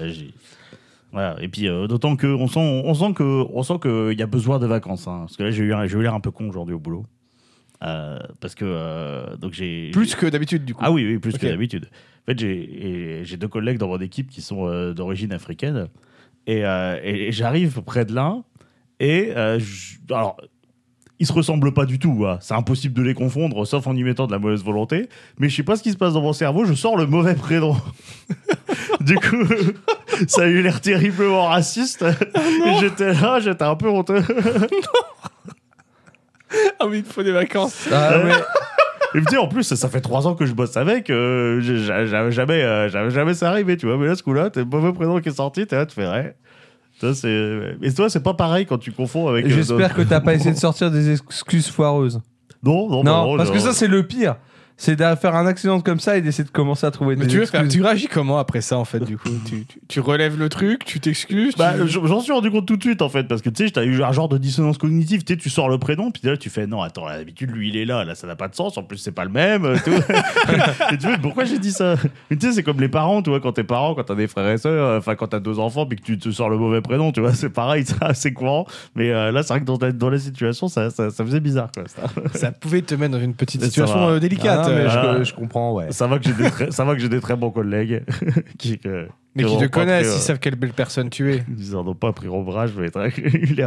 Voilà. 1.16 1.36
Et 1.42 1.48
puis, 1.48 1.68
euh, 1.70 1.88
d'autant 1.88 2.16
que 2.18 2.28
on 2.28 2.48
sent, 2.48 2.60
on 2.86 2.94
sent 2.94 3.14
que, 3.16 3.24
on 3.54 3.64
sent 3.64 3.80
qu'il 3.82 4.20
y 4.20 4.22
a 4.22 4.28
besoin 4.28 4.60
de 4.60 4.68
vacances. 4.68 5.08
hein. 5.08 5.22
Parce 5.22 5.38
que 5.38 5.44
là, 5.44 5.50
j'ai 5.52 5.64
eu, 5.64 5.74
un- 5.74 5.88
j'ai 5.88 5.98
eu 5.98 6.02
l'air 6.04 6.14
un 6.14 6.20
peu 6.20 6.30
con 6.30 6.48
aujourd'hui 6.50 6.76
au 6.76 6.80
boulot. 6.80 7.06
Euh, 7.84 8.20
parce 8.42 8.54
que 8.54 8.66
euh, 8.66 9.36
donc 9.38 9.54
j'ai 9.54 9.92
Plus 9.92 10.14
que 10.16 10.26
d'habitude, 10.28 10.66
du 10.66 10.74
coup. 10.74 10.82
ah 10.84 10.92
oui, 10.92 11.06
oui, 11.06 11.18
plus 11.18 11.38
que 11.38 11.46
d'habitude. 11.48 11.86
En 12.28 12.32
fait, 12.32 12.40
j'ai 12.40 13.38
deux 13.38 13.48
collègues 13.48 13.78
dans 13.78 13.88
mon 13.88 14.00
équipe 14.00 14.30
qui 14.30 14.42
sont 14.42 14.92
d'origine 14.94 15.32
africaine. 15.32 15.88
Et, 16.48 16.60
et- 16.60 17.28
et 17.28 17.32
j'arrive 17.32 17.82
près 17.82 18.04
de 18.06 18.14
l'un. 18.14 18.44
Et 19.00 19.32
alors, 20.10 20.38
ils 21.20 21.26
se 21.28 21.34
ressemblent 21.34 21.74
pas 21.74 21.86
du 21.86 21.98
tout. 22.00 22.26
hein. 22.28 22.38
C'est 22.42 22.54
impossible 22.54 22.94
de 22.94 23.02
les 23.02 23.14
confondre, 23.14 23.66
sauf 23.66 23.88
en 23.88 23.96
y 23.96 24.04
mettant 24.04 24.28
de 24.28 24.32
la 24.32 24.40
mauvaise 24.40 24.64
volonté. 24.64 25.08
Mais 25.40 25.50
je 25.50 25.56
sais 25.56 25.64
pas 25.64 25.76
ce 25.76 25.84
qui 25.84 25.92
se 25.92 25.98
passe 25.98 26.14
dans 26.14 26.22
mon 26.22 26.34
cerveau. 26.34 26.66
Je 26.66 26.74
sors 26.74 26.98
le 26.98 27.06
mauvais 27.06 27.36
prénom. 27.36 27.76
du 29.02 29.16
coup, 29.16 29.46
ça 30.28 30.44
a 30.44 30.46
eu 30.48 30.62
l'air 30.62 30.82
terriblement 30.82 31.46
raciste. 31.46 32.04
et 32.04 32.80
j'étais 32.80 33.14
là, 33.14 33.40
j'étais 33.40 33.64
un 33.64 33.76
peu 33.76 33.90
honteux. 33.90 34.24
Ah 36.80 36.86
oui, 36.88 37.00
il 37.00 37.04
te 37.04 37.12
faut 37.12 37.24
des 37.24 37.32
vacances. 37.32 37.88
Ah 37.92 38.18
ouais. 38.20 38.32
Et 39.14 39.18
puis, 39.20 39.26
tu 39.28 39.32
sais, 39.32 39.38
en 39.38 39.48
plus, 39.48 39.64
ça, 39.64 39.90
fait 39.90 40.02
trois 40.02 40.28
ans 40.28 40.36
que 40.36 40.46
je 40.46 40.54
bosse 40.54 40.76
avec. 40.78 41.10
euh, 41.10 41.60
j'avais 41.62 42.32
jamais, 42.32 42.62
euh, 42.62 43.10
jamais 43.10 43.34
ça 43.34 43.50
arrivé, 43.50 43.78
tu 43.78 43.86
vois. 43.88 43.98
Mais 43.98 44.08
là, 44.08 44.16
ce 44.16 44.24
coup-là, 44.24 44.50
t'es 44.50 44.60
le 44.62 44.66
mauvais 44.66 44.92
prénom 44.92 45.20
qui 45.22 45.30
est 45.30 45.36
sorti, 45.36 45.66
t'es 45.66 45.76
là, 45.78 45.86
tu 45.86 45.96
fais 45.96 46.08
ouais. 46.08 46.36
Et 47.82 47.94
toi, 47.94 48.10
c'est 48.10 48.24
pas 48.24 48.34
pareil 48.34 48.66
quand 48.66 48.78
tu 48.78 48.92
confonds 48.92 49.28
avec. 49.28 49.46
euh, 49.46 49.50
J'espère 49.50 49.94
que 49.94 50.02
t'as 50.02 50.20
pas 50.22 50.34
essayé 50.34 50.52
de 50.52 50.58
sortir 50.60 50.92
des 50.92 51.12
excuses 51.12 51.68
foireuses. 51.70 52.22
Non, 52.64 52.90
non, 52.90 53.04
Non, 53.04 53.32
bah 53.32 53.38
parce 53.38 53.52
que 53.52 53.60
ça 53.60 53.74
c'est 53.74 53.88
le 53.88 54.08
pire. 54.08 54.38
C'est 54.78 54.96
de 54.98 55.16
faire 55.16 55.36
un 55.36 55.46
accident 55.48 55.80
comme 55.80 56.00
ça 56.00 56.18
et 56.18 56.22
d'essayer 56.22 56.44
de 56.44 56.50
commencer 56.50 56.86
à 56.86 56.92
trouver 56.92 57.16
Mais 57.16 57.26
des 57.26 57.32
tu, 57.32 57.40
veux 57.40 57.46
faire, 57.46 57.68
tu 57.68 57.82
réagis 57.82 58.08
comment 58.08 58.38
après 58.40 58.62
ça, 58.62 58.78
en 58.78 58.84
fait, 58.86 59.00
du 59.00 59.18
coup? 59.18 59.30
Tu, 59.46 59.66
tu- 59.66 59.80
tu 59.88 60.00
relèves 60.02 60.38
le 60.38 60.50
truc, 60.50 60.84
tu 60.86 61.00
t'excuses 61.00 61.56
Bah, 61.56 61.74
tu- 61.80 61.88
j'en 61.88 62.20
suis 62.20 62.34
rendu 62.34 62.52
compte 62.52 62.66
tout 62.68 62.76
de 62.76 62.84
suite 62.84 63.02
en 63.02 63.10
fait, 63.10 63.24
parce 63.24 63.42
que 63.42 63.50
tu 63.50 63.66
sais, 63.66 63.72
t'as 63.72 63.84
eu 63.86 64.04
un 64.04 64.12
genre 64.12 64.28
de 64.30 64.38
dissonance 64.38 64.78
cognitive. 64.78 65.24
Tu 65.24 65.34
sais, 65.34 65.38
tu 65.40 65.50
sors 65.50 65.70
le 65.70 65.78
prénom, 65.78 66.12
puis 66.12 66.22
là 66.28 66.36
tu 66.38 66.50
fais 66.50 66.68
non, 66.68 66.82
attends, 66.82 67.08
d'habitude 67.08 67.52
lui 67.52 67.70
il 67.70 67.78
est 67.78 67.86
là, 67.86 68.04
là 68.04 68.16
ça 68.16 68.28
n'a 68.28 68.36
pas 68.36 68.48
de 68.48 68.56
sens, 68.56 68.78
en 68.78 68.84
plus 68.84 68.98
c'est 68.98 69.12
pas 69.14 69.24
le 69.24 69.32
même. 69.32 69.64
euh, 69.66 69.78
tout. 69.84 69.92
et 70.94 70.98
tu 70.98 71.08
fais, 71.08 71.18
pourquoi 71.18 71.46
j'ai 71.46 71.60
dit 71.60 71.72
ça? 71.72 71.96
Mais 72.30 72.38
Tu 72.38 72.48
sais, 72.48 72.54
c'est 72.54 72.64
comme 72.64 72.80
les 72.82 72.90
parents, 72.90 73.22
tu 73.22 73.30
vois, 73.30 73.40
quand 73.40 73.54
t'es 73.54 73.64
parent, 73.64 73.96
quand 73.96 74.04
t'as 74.04 74.16
des 74.16 74.28
frères 74.28 74.50
et 74.50 74.58
sœurs, 74.58 74.72
euh, 74.90 74.98
enfin 75.00 75.16
quand 75.16 75.28
t'as 75.28 75.40
deux 75.40 75.60
enfants, 75.60 75.86
puis 75.86 75.98
que 75.98 76.04
tu 76.04 76.18
te 76.18 76.30
sors 76.32 76.50
le 76.50 76.58
mauvais 76.58 76.82
prénom, 76.82 77.12
tu 77.12 77.22
vois, 77.22 77.34
c'est 77.34 77.50
pareil, 77.50 77.86
c'est 77.86 78.02
assez 78.04 78.34
courant. 78.34 78.66
Mais 78.96 79.12
euh, 79.12 79.32
là, 79.32 79.42
c'est 79.44 79.54
vrai 79.54 79.62
que 79.62 79.66
dans, 79.66 79.78
ta- 79.78 79.92
dans 79.92 80.10
la 80.10 80.20
situation, 80.20 80.68
ça, 80.68 80.90
ça, 80.90 81.10
ça 81.12 81.24
faisait 81.26 81.40
bizarre 81.40 81.70
quoi. 81.74 81.84
Ça, 81.88 82.10
Ça 82.38 82.52
pouvait 82.52 82.82
te 82.82 82.94
mettre 82.96 83.14
dans 83.14 83.22
une 83.24 83.34
petite 83.36 83.64
situation 83.64 84.10
euh, 84.10 84.20
délicate. 84.20 84.64
Ah, 84.65 84.65
non, 84.70 84.76
mais 84.76 84.82
euh, 84.82 84.90
je, 84.90 84.98
Ah. 84.98 85.24
je 85.24 85.34
comprends, 85.34 85.74
ouais. 85.74 85.92
ça 85.92 86.08
va 86.08 86.20
que 86.20 86.26
j'ai 86.26 86.34
des 86.34 86.50
très, 86.50 86.72
ça 86.72 86.84
va 86.86 86.94
que 86.96 87.00
j'ai 87.00 87.10
des 87.10 87.20
très 87.22 87.36
bons 87.36 87.52
collègues 87.52 88.04
qui, 88.58 88.80
mais 89.36 89.44
qui 89.44 89.58
te 89.58 89.66
connaissent, 89.66 90.08
pris, 90.08 90.16
ils 90.16 90.18
euh, 90.18 90.22
savent 90.22 90.40
quelle 90.40 90.56
belle 90.56 90.74
personne 90.74 91.10
tu 91.10 91.34
es. 91.34 91.44
Ils 91.58 91.76
en 91.76 91.86
ont 91.88 91.96
pas 91.96 92.12
pris 92.14 92.28
ombrage, 92.28 92.72
mais 92.78 92.88
il 92.88 93.60
est 93.60 93.64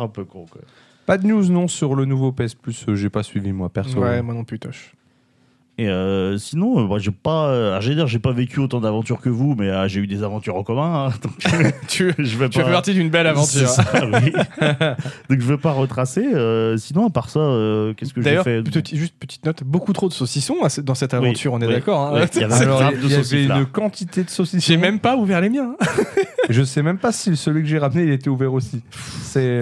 un 0.00 0.08
peu 0.08 0.24
con 0.24 0.46
quoi. 0.50 0.60
Pas 1.06 1.16
de 1.16 1.26
news, 1.26 1.48
non, 1.48 1.68
sur 1.68 1.94
le 1.94 2.04
nouveau 2.04 2.32
PS 2.32 2.54
Plus. 2.54 2.84
euh, 2.88 2.94
J'ai 2.94 3.08
pas 3.08 3.22
suivi, 3.22 3.50
moi, 3.52 3.70
perso. 3.70 3.98
Ouais, 3.98 4.20
moi 4.20 4.34
non 4.34 4.44
plus, 4.44 4.58
Tosh. 4.58 4.92
Et 5.80 5.88
euh, 5.88 6.36
sinon, 6.38 6.80
euh, 6.84 6.88
bah, 6.88 6.96
j'ai 6.98 7.12
pas, 7.12 7.46
euh, 7.50 7.80
j'allais 7.80 7.94
dire, 7.94 8.08
j'ai 8.08 8.18
pas 8.18 8.32
vécu 8.32 8.58
autant 8.58 8.80
d'aventures 8.80 9.20
que 9.20 9.28
vous, 9.28 9.54
mais 9.56 9.68
euh, 9.68 9.86
j'ai 9.86 10.00
eu 10.00 10.08
des 10.08 10.24
aventures 10.24 10.56
en 10.56 10.64
commun. 10.64 11.06
hein, 11.06 11.12
donc 11.22 11.72
Tu, 11.86 12.12
je 12.18 12.36
vais 12.36 12.48
tu 12.48 12.58
pas. 12.58 12.64
fais 12.64 12.72
partie 12.72 12.94
d'une 12.94 13.10
belle 13.10 13.28
aventure. 13.28 13.68
C'est 13.68 13.82
ça, 13.82 13.84
oui. 14.04 14.32
donc 15.30 15.40
je 15.40 15.46
vais 15.46 15.56
pas 15.56 15.70
retracer. 15.70 16.26
euh, 16.34 16.76
sinon, 16.78 17.06
à 17.06 17.10
part 17.10 17.30
ça, 17.30 17.38
euh, 17.38 17.94
qu'est-ce 17.94 18.12
que 18.12 18.20
j'ai 18.22 18.42
fait? 18.42 18.62
petit- 18.62 18.96
juste 18.96 19.14
petite 19.20 19.46
note, 19.46 19.62
beaucoup 19.62 19.92
trop 19.92 20.08
de 20.08 20.12
saucissons 20.12 20.56
dans 20.82 20.94
cette 20.96 21.12
Oui, 21.12 21.18
aventure, 21.18 21.52
on 21.52 21.60
est 21.60 21.66
oui, 21.68 21.74
d'accord. 21.74 22.00
hein 22.08 22.10
oui, 22.14 22.20
il 22.34 22.40
y 22.40 22.44
avait 22.44 22.54
Alors, 22.54 22.80
grave 22.80 22.94
il 22.96 23.00
de 23.00 23.08
y 23.08 23.14
avait 23.14 23.22
saucisses, 23.22 23.48
là. 23.48 23.58
une 23.58 23.66
quantité 23.66 24.24
de 24.24 24.30
saucisses. 24.30 24.66
J'ai 24.66 24.76
même 24.76 24.98
pas 24.98 25.16
ouvert 25.16 25.40
les 25.40 25.48
miens. 25.48 25.76
hein. 25.80 25.86
Je 26.50 26.62
sais 26.64 26.82
même 26.82 26.98
pas 26.98 27.12
si 27.12 27.36
celui 27.36 27.62
que 27.62 27.68
j'ai 27.68 27.78
ramené, 27.78 28.02
il 28.02 28.10
était 28.10 28.30
ouvert 28.30 28.52
aussi. 28.52 28.82
C'est. 29.22 29.60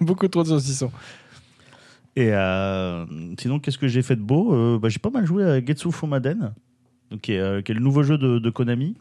beaucoup 0.00 0.26
trop 0.26 0.42
de 0.42 0.48
saucissons. 0.48 0.90
Et 2.16 2.28
euh, 2.32 3.04
sinon, 3.38 3.58
qu'est-ce 3.58 3.78
que 3.78 3.88
j'ai 3.88 4.02
fait 4.02 4.16
de 4.16 4.20
beau? 4.22 4.54
Euh, 4.54 4.78
bah, 4.78 4.88
J'ai 4.88 4.98
pas 4.98 5.10
mal 5.10 5.24
joué 5.24 5.44
à 5.44 5.64
Getsu 5.64 5.90
Fumaden, 5.92 6.52
donc, 7.10 7.20
qui, 7.22 7.32
est, 7.32 7.38
euh, 7.40 7.62
qui 7.62 7.72
est 7.72 7.74
le 7.74 7.80
nouveau 7.80 8.02
jeu 8.02 8.18
de, 8.18 8.38
de 8.38 8.50
Konami. 8.50 8.96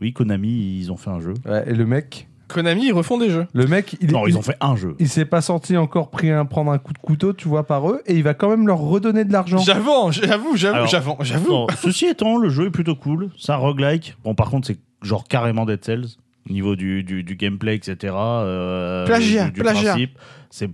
Oui, 0.00 0.12
Konami, 0.12 0.78
ils 0.80 0.92
ont 0.92 0.96
fait 0.96 1.10
un 1.10 1.20
jeu. 1.20 1.34
Ouais, 1.44 1.64
et 1.68 1.74
le 1.74 1.84
mec, 1.84 2.28
Konami, 2.48 2.86
ils 2.86 2.92
refont 2.92 3.18
des 3.18 3.30
jeux. 3.30 3.46
le 3.54 3.66
mec, 3.66 3.96
il, 4.00 4.12
non, 4.12 4.26
il, 4.26 4.30
ils 4.30 4.36
ont 4.38 4.42
fait 4.42 4.56
un 4.60 4.76
jeu. 4.76 4.94
il 5.00 5.08
s'est 5.08 5.24
pas 5.24 5.40
senti 5.40 5.76
encore 5.76 6.10
pris 6.10 6.30
un, 6.30 6.44
prendre 6.44 6.70
un 6.70 6.78
coup 6.78 6.92
de 6.92 6.98
couteau, 6.98 7.32
tu 7.32 7.48
vois, 7.48 7.66
par 7.66 7.88
eux, 7.90 8.02
et 8.06 8.14
il 8.14 8.22
va 8.22 8.34
quand 8.34 8.48
même 8.50 8.66
leur 8.68 8.78
redonner 8.78 9.24
de 9.24 9.32
l'argent. 9.32 9.58
J'avoue, 9.58 10.12
j'avoue, 10.12 10.56
j'avoue, 10.56 11.16
j'avoue, 11.22 11.66
ceci 11.80 12.06
étant, 12.06 12.36
le 12.38 12.50
jeu 12.50 12.66
est 12.66 12.70
plutôt 12.70 12.94
cool. 12.94 13.30
C'est 13.36 13.52
un 13.52 13.56
roguelike. 13.56 14.16
Bon, 14.22 14.34
par 14.36 14.50
contre, 14.50 14.68
c'est 14.68 14.78
genre 15.02 15.26
carrément 15.26 15.66
Dead 15.66 15.84
Cells. 15.84 16.06
Au 16.48 16.52
niveau 16.52 16.74
du, 16.74 17.04
du, 17.04 17.22
du 17.22 17.36
gameplay, 17.36 17.76
etc. 17.76 18.12
euh, 18.16 19.06
Plagiat, 19.06 19.44
du, 19.46 19.52
du 19.52 19.60
plagiat. 19.60 19.96
C'est 20.50 20.68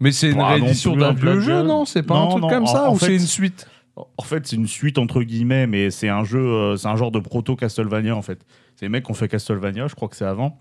Mais 0.00 0.12
c'est 0.12 0.30
une 0.30 0.38
non 0.38 0.46
réédition 0.46 0.92
plus 0.92 1.00
d'un 1.00 1.08
un 1.10 1.12
vieux 1.12 1.40
jeu, 1.40 1.62
non 1.62 1.84
C'est 1.84 2.02
pas 2.02 2.14
un 2.16 2.20
Non, 2.24 2.28
truc 2.30 2.42
non, 2.42 2.48
comme 2.48 2.62
en- 2.64 2.66
ça 2.66 2.90
en 2.90 2.94
ou 2.94 2.98
fait, 2.98 3.06
c'est 3.06 3.14
une 3.14 3.20
suite 3.20 3.66
En 4.18 4.22
fait, 4.22 4.46
c'est 4.46 4.56
une 4.56 4.66
suite 4.66 4.98
entre 4.98 5.22
guillemets, 5.22 5.66
mais 5.66 5.90
c'est 5.90 6.08
un 6.10 6.22
jeu, 6.24 6.38
euh, 6.38 6.76
c'est 6.76 6.88
un 6.88 6.96
genre 6.96 7.10
de 7.10 7.18
proto 7.18 7.56
Castlevania 7.56 8.14
en 8.14 8.20
fait. 8.22 8.44
C'est 8.74 8.84
les 8.84 8.88
mecs 8.90 9.04
qui 9.04 9.10
ont 9.10 9.14
fait 9.14 9.28
Castlevania, 9.28 9.86
je 9.88 9.94
crois 9.94 10.08
que 10.08 10.16
c'est 10.16 10.26
avant. 10.26 10.60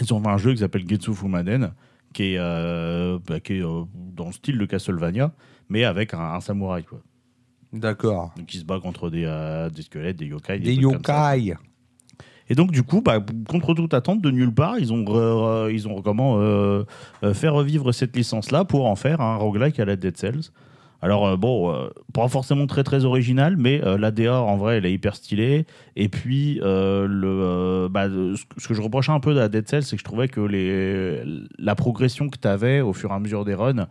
Ils 0.00 0.12
ont 0.12 0.20
fait 0.22 0.28
un 0.28 0.36
jeu 0.36 0.52
qui 0.52 0.58
s'appelle 0.58 0.86
Getsu 0.86 1.14
Fumaden, 1.14 1.72
qui 2.12 2.34
est, 2.34 2.38
euh, 2.38 3.18
bah, 3.26 3.40
qui 3.40 3.54
est 3.54 3.62
euh, 3.62 3.84
dans 3.94 4.26
le 4.26 4.32
style 4.32 4.58
de 4.58 4.66
Castlevania, 4.66 5.32
mais 5.70 5.84
avec 5.84 6.12
un, 6.12 6.20
un 6.20 6.40
samouraï 6.40 6.84
quoi. 6.84 7.00
D'accord. 7.72 8.32
Donc 8.36 8.52
il 8.54 8.60
se 8.60 8.64
bat 8.64 8.80
contre 8.80 9.10
des, 9.10 9.24
euh, 9.26 9.68
des 9.70 9.82
squelettes, 9.82 10.16
des 10.16 10.26
yokai, 10.26 10.58
Des 10.58 10.74
trucs 10.76 10.84
comme 10.92 11.04
ça. 11.04 11.36
yokai. 11.36 11.58
Et 12.50 12.54
donc 12.54 12.70
du 12.70 12.82
coup, 12.82 13.02
bah, 13.02 13.18
contre 13.48 13.74
toute 13.74 13.92
attente, 13.94 14.20
de 14.22 14.30
nulle 14.30 14.52
part, 14.54 14.78
ils 14.78 14.92
ont, 14.92 15.68
ils 15.68 15.86
ont 15.88 16.00
comment 16.02 16.36
euh, 16.38 16.84
euh, 17.22 17.34
fait 17.34 17.48
revivre 17.48 17.92
cette 17.92 18.16
licence-là 18.16 18.64
pour 18.64 18.86
en 18.86 18.96
faire 18.96 19.20
un 19.20 19.36
roguelike 19.36 19.78
à 19.80 19.84
la 19.84 19.96
Dead 19.96 20.16
Cells. 20.16 20.50
Alors 21.00 21.28
euh, 21.28 21.36
bon, 21.36 21.72
euh, 21.72 21.88
pas 22.12 22.26
forcément 22.26 22.66
très 22.66 22.82
très 22.82 23.04
original, 23.04 23.56
mais 23.56 23.80
euh, 23.84 23.96
l'ADA 23.98 24.40
en 24.40 24.56
vrai, 24.56 24.78
elle 24.78 24.86
est 24.86 24.92
hyper 24.92 25.14
stylée. 25.14 25.64
Et 25.94 26.08
puis 26.08 26.58
le, 26.62 27.88
bah, 27.88 28.08
de- 28.08 28.34
ce 28.34 28.44
que- 28.44 28.60
ce 28.60 28.68
que 28.68 28.74
je 28.74 28.82
reprochais 28.82 29.12
un 29.12 29.20
peu 29.20 29.38
à 29.40 29.48
Dead 29.48 29.68
Cells, 29.68 29.82
c'est 29.84 29.96
que 29.96 30.00
je 30.00 30.04
trouvais 30.04 30.28
que 30.28 30.40
les, 30.40 31.22
la 31.58 31.74
progression 31.74 32.28
que 32.28 32.38
tu 32.38 32.48
avais 32.48 32.80
au 32.80 32.92
fur 32.92 33.10
et 33.10 33.14
à 33.14 33.18
mesure 33.20 33.44
des 33.44 33.54
runs, 33.54 33.86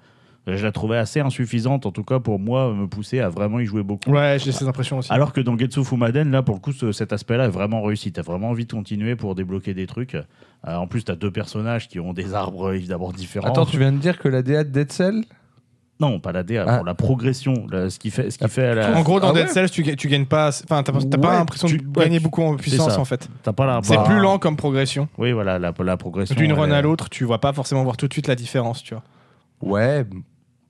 je 0.56 0.64
la 0.64 0.72
trouvais 0.72 0.98
assez 0.98 1.20
insuffisante, 1.20 1.86
en 1.86 1.92
tout 1.92 2.04
cas 2.04 2.20
pour 2.20 2.40
moi, 2.40 2.74
me 2.74 2.88
pousser 2.88 3.20
à 3.20 3.28
vraiment 3.28 3.60
y 3.60 3.66
jouer 3.66 3.84
beaucoup. 3.84 4.10
Ouais, 4.12 4.38
j'ai 4.40 4.52
ces 4.54 4.66
impressions 4.68 5.00
aussi. 5.00 5.12
Alors 5.12 5.34
que 5.34 5.42
dans 5.42 5.58
Getsu 5.58 5.84
Fumaden, 5.84 6.32
là, 6.32 6.42
pour 6.44 6.56
le 6.56 6.62
coup, 6.62 6.72
ce- 6.72 6.92
cet 6.94 7.12
aspect-là 7.12 7.46
est 7.46 7.50
vraiment 7.50 7.82
réussi. 7.82 8.12
T'as 8.14 8.22
vraiment 8.22 8.50
envie 8.52 8.66
de 8.66 8.72
continuer 8.72 9.16
pour 9.18 9.36
débloquer 9.36 9.74
des 9.74 9.88
trucs. 9.88 10.16
Euh, 10.16 10.24
en 10.66 10.88
plus, 10.88 11.04
t'as 11.04 11.16
deux 11.16 11.32
personnages 11.32 11.88
qui 11.90 12.00
ont 12.00 12.14
des 12.14 12.34
arbres 12.34 12.74
évidemment 12.74 13.12
différents. 13.12 13.48
Attends, 13.50 13.66
tu 13.66 13.78
viens 13.78 13.92
de 13.92 13.98
dire 13.98 14.18
que 14.20 14.30
la 14.30 14.42
DA 14.42 14.64
de 14.64 14.70
Dead 14.70 14.92
Cell? 14.92 15.24
Non, 16.00 16.20
pas 16.20 16.32
la 16.32 16.44
DA, 16.44 16.64
Ah. 16.68 16.76
pour 16.78 16.86
la 16.86 16.94
progression. 16.94 17.66
là, 17.72 17.90
ce 17.90 17.98
qui 17.98 18.12
fait, 18.12 18.30
ce 18.30 18.38
qui 18.38 18.48
fait 18.48 18.68
à 18.68 18.76
la- 18.76 18.96
En 18.96 19.02
gros, 19.02 19.20
dans 19.20 19.30
Ah 19.30 19.34
ouais 19.34 19.46
Dead 19.46 19.50
Cells, 19.52 19.72
tu, 19.72 19.96
tu 19.96 20.08
gagnes 20.08 20.28
pas. 20.28 20.50
Enfin, 20.50 20.84
t'as 20.84 20.92
pas, 20.94 21.00
Ouais, 21.00 21.36
l'impression 21.36 21.68
tu- 21.68 21.78
de 21.80 21.88
gagner 21.92 22.18
ouais, 22.18 22.24
beaucoup 22.24 22.44
en 22.44 22.56
puissance 22.56 22.98
en 23.00 23.04
fait. 23.06 23.28
T'as 23.42 23.52
pas 23.52 23.66
la. 23.66 23.80
C'est 23.84 23.96
bah, 23.96 24.04
plus 24.06 24.20
lent 24.20 24.38
comme 24.38 24.56
progression. 24.58 25.10
Oui, 25.18 25.32
voilà, 25.32 25.58
la, 25.58 25.74
la 25.78 25.98
progression. 25.98 26.36
D'une 26.36 26.54
run 26.54 26.70
est- 26.70 26.74
à 26.74 26.82
l'autre, 26.84 27.10
tu 27.10 27.26
vas 27.26 27.40
pas 27.40 27.52
forcément 27.52 27.84
voir 27.84 27.98
tout 27.98 28.08
de 28.08 28.14
suite 28.14 28.28
la 28.28 28.36
différence, 28.36 28.84
tu 28.84 28.94
vois. 28.94 29.04
Ouais. 29.62 30.06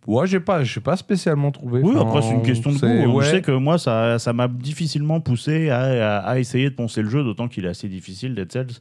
Ouais, 0.08 0.26
j'ai 0.26 0.40
pas, 0.40 0.64
j'ai 0.64 0.80
pas 0.80 0.96
spécialement 0.96 1.52
trouvé. 1.52 1.82
Oui, 1.84 1.92
Enfin, 1.96 2.08
après, 2.08 2.22
c'est 2.22 2.34
une 2.34 2.42
question 2.42 2.72
de 2.72 2.78
goût. 2.78 3.18
ouais. 3.18 3.26
Je 3.26 3.30
sais 3.32 3.42
que 3.42 3.52
moi, 3.52 3.78
ça 3.78 4.18
ça 4.20 4.32
m'a 4.34 4.48
difficilement 4.48 5.20
poussé 5.20 5.70
à, 5.70 5.82
à- 5.82 6.18
à 6.20 6.40
essayer 6.40 6.70
de 6.70 6.76
poncer 6.76 7.02
le 7.02 7.10
jeu, 7.10 7.24
d'autant 7.24 7.48
qu'il 7.50 7.66
est 7.66 7.70
assez 7.70 7.90
difficile, 7.90 8.34
Dead 8.34 8.52
Cells. 8.52 8.80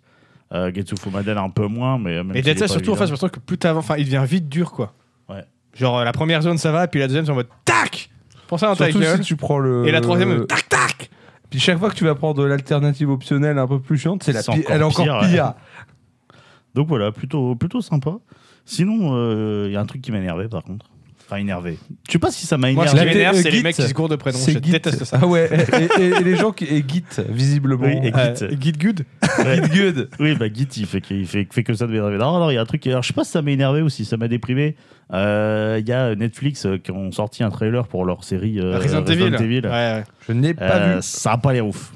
Euh, 0.55 0.73
Getsu 0.73 0.95
Fumaden 0.97 1.37
un 1.39 1.51
peu 1.51 1.67
moins, 1.67 1.99
mais 1.99 2.23
même 2.23 2.37
Et 2.37 2.43
Dead 2.43 2.57
Cells, 2.57 2.69
surtout, 2.69 2.93
en 2.93 2.95
fait, 2.97 3.09
c'est 3.09 3.31
que 3.31 3.41
plus 3.41 3.59
t'avances, 3.59 3.85
enfin, 3.85 3.97
il 3.99 4.05
devient 4.05 4.25
vite 4.25 4.49
dur, 4.49 4.71
quoi. 4.71 4.93
Ouais. 5.29 5.45
Genre, 5.75 5.99
euh, 5.99 6.05
la 6.05 6.13
première 6.13 6.41
zone, 6.43 6.57
ça 6.59 6.71
va, 6.71 6.87
puis 6.87 7.01
la 7.01 7.09
deuxième, 7.09 7.25
c'est 7.25 7.33
en 7.33 7.35
mode 7.35 7.49
tac 7.65 8.09
Pour 8.47 8.61
ça, 8.61 8.73
Surtout 8.77 9.03
si 9.03 9.21
tu 9.23 9.35
prends 9.35 9.59
le. 9.59 9.89
Et 9.89 9.91
la 9.91 10.01
troisième, 10.01 10.47
tac 10.47 10.69
tac 10.69 11.11
Puis 11.51 11.59
chaque 11.59 11.79
fois 11.79 11.91
que 11.91 11.97
tu 11.97 12.05
vas 12.05 12.15
prendre 12.15 12.47
l'alternative 12.47 13.11
optionnelle 13.11 13.59
un 13.59 13.67
peu 13.67 13.81
plus 13.81 13.99
chiante, 13.99 14.23
c'est 14.23 14.33
la 14.33 14.43
C'est 14.43 14.53
pi- 14.53 14.61
encore 14.61 14.73
elle 14.73 14.81
est 14.81 14.85
encore 14.85 15.05
pire, 15.21 15.29
pire. 15.29 15.55
Donc 16.77 16.87
voilà, 16.87 17.11
plutôt, 17.11 17.57
plutôt 17.57 17.81
sympa. 17.81 18.13
Sinon, 18.65 19.65
il 19.67 19.73
y 19.73 19.77
a 19.77 19.81
un 19.81 19.87
truc 19.87 20.01
qui 20.03 20.13
m'a 20.13 20.19
énervé 20.19 20.47
par 20.49 20.63
contre. 20.63 20.87
Enfin, 21.29 21.37
énervé. 21.39 21.77
Je 22.07 22.13
sais 22.13 22.19
pas 22.21 22.31
si 22.31 22.47
ça 22.47 22.57
m'a 22.57 22.71
Moi, 22.73 22.85
énervé. 22.85 22.99
ce 23.01 23.05
qui 23.05 23.15
m'énerve, 23.17 23.37
euh, 23.37 23.41
c'est 23.43 23.51
les 23.51 23.57
Git, 23.59 23.63
mecs 23.65 23.75
qui 23.77 23.83
se 23.83 23.93
gourdent 23.93 24.13
de 24.13 24.17
prénoms. 24.17 24.39
C'est 24.39 24.53
Je 24.53 24.59
Git. 24.63 24.71
déteste 24.71 25.05
ça. 25.05 25.19
Ah 25.21 25.27
ouais, 25.27 25.51
et, 25.99 26.03
et- 26.03 26.05
et 26.21 26.23
les 26.23 26.37
gens 26.37 26.53
qui. 26.53 26.65
Et 26.67 26.85
Git, 26.87 27.03
visiblement. 27.29 27.85
Oui, 27.87 27.99
et 28.03 28.13
Euh, 28.15 28.35
Git. 28.51 28.57
Git 28.61 28.73
Good 28.73 29.05
Ouais. 29.41 29.57
Git 29.65 29.79
good. 29.81 30.09
Oui, 30.21 30.37
bah 30.37 30.47
Git, 30.53 30.69
il 30.77 30.87
fait, 30.87 31.01
qu'il 31.01 31.27
fait, 31.27 31.49
fait 31.51 31.63
que 31.65 31.75
ça 31.75 31.87
de 31.87 31.91
m'énerver. 31.93 32.17
Non, 32.19 32.39
non, 32.39 32.51
il 32.51 32.55
y 32.55 32.59
a 32.59 32.61
un 32.61 32.65
truc. 32.65 32.87
Alors, 32.87 33.03
je 33.03 33.09
sais 33.09 33.15
pas 33.15 33.25
si 33.25 33.33
ça 33.33 33.43
m'a 33.43 33.51
énervé 33.51 33.83
ou 33.83 33.89
si 33.89 34.05
ça 34.05 34.17
m'a 34.17 34.29
déprimé. 34.29 34.77
Euh, 35.13 35.79
Il 35.81 35.89
y 35.89 35.93
a 35.93 36.15
Netflix 36.15 36.65
euh, 36.67 36.79
qui 36.79 36.91
ont 36.93 37.11
sorti 37.13 37.43
un 37.43 37.51
trailer 37.51 37.87
pour 37.89 38.05
leur 38.05 38.23
série 38.25 38.59
euh, 38.61 38.79
Resident, 38.79 39.05
Evil. 39.05 39.61
Ouais, 39.67 39.71
ouais. 39.71 40.05
Je 40.29 40.33
n'ai 40.33 40.55
pas 40.55 40.65
Euh, 40.77 40.95
vu. 40.97 41.03
Ça 41.03 41.33
a 41.33 41.39
pas 41.39 41.53
l'air 41.53 41.67
ouf. 41.67 41.93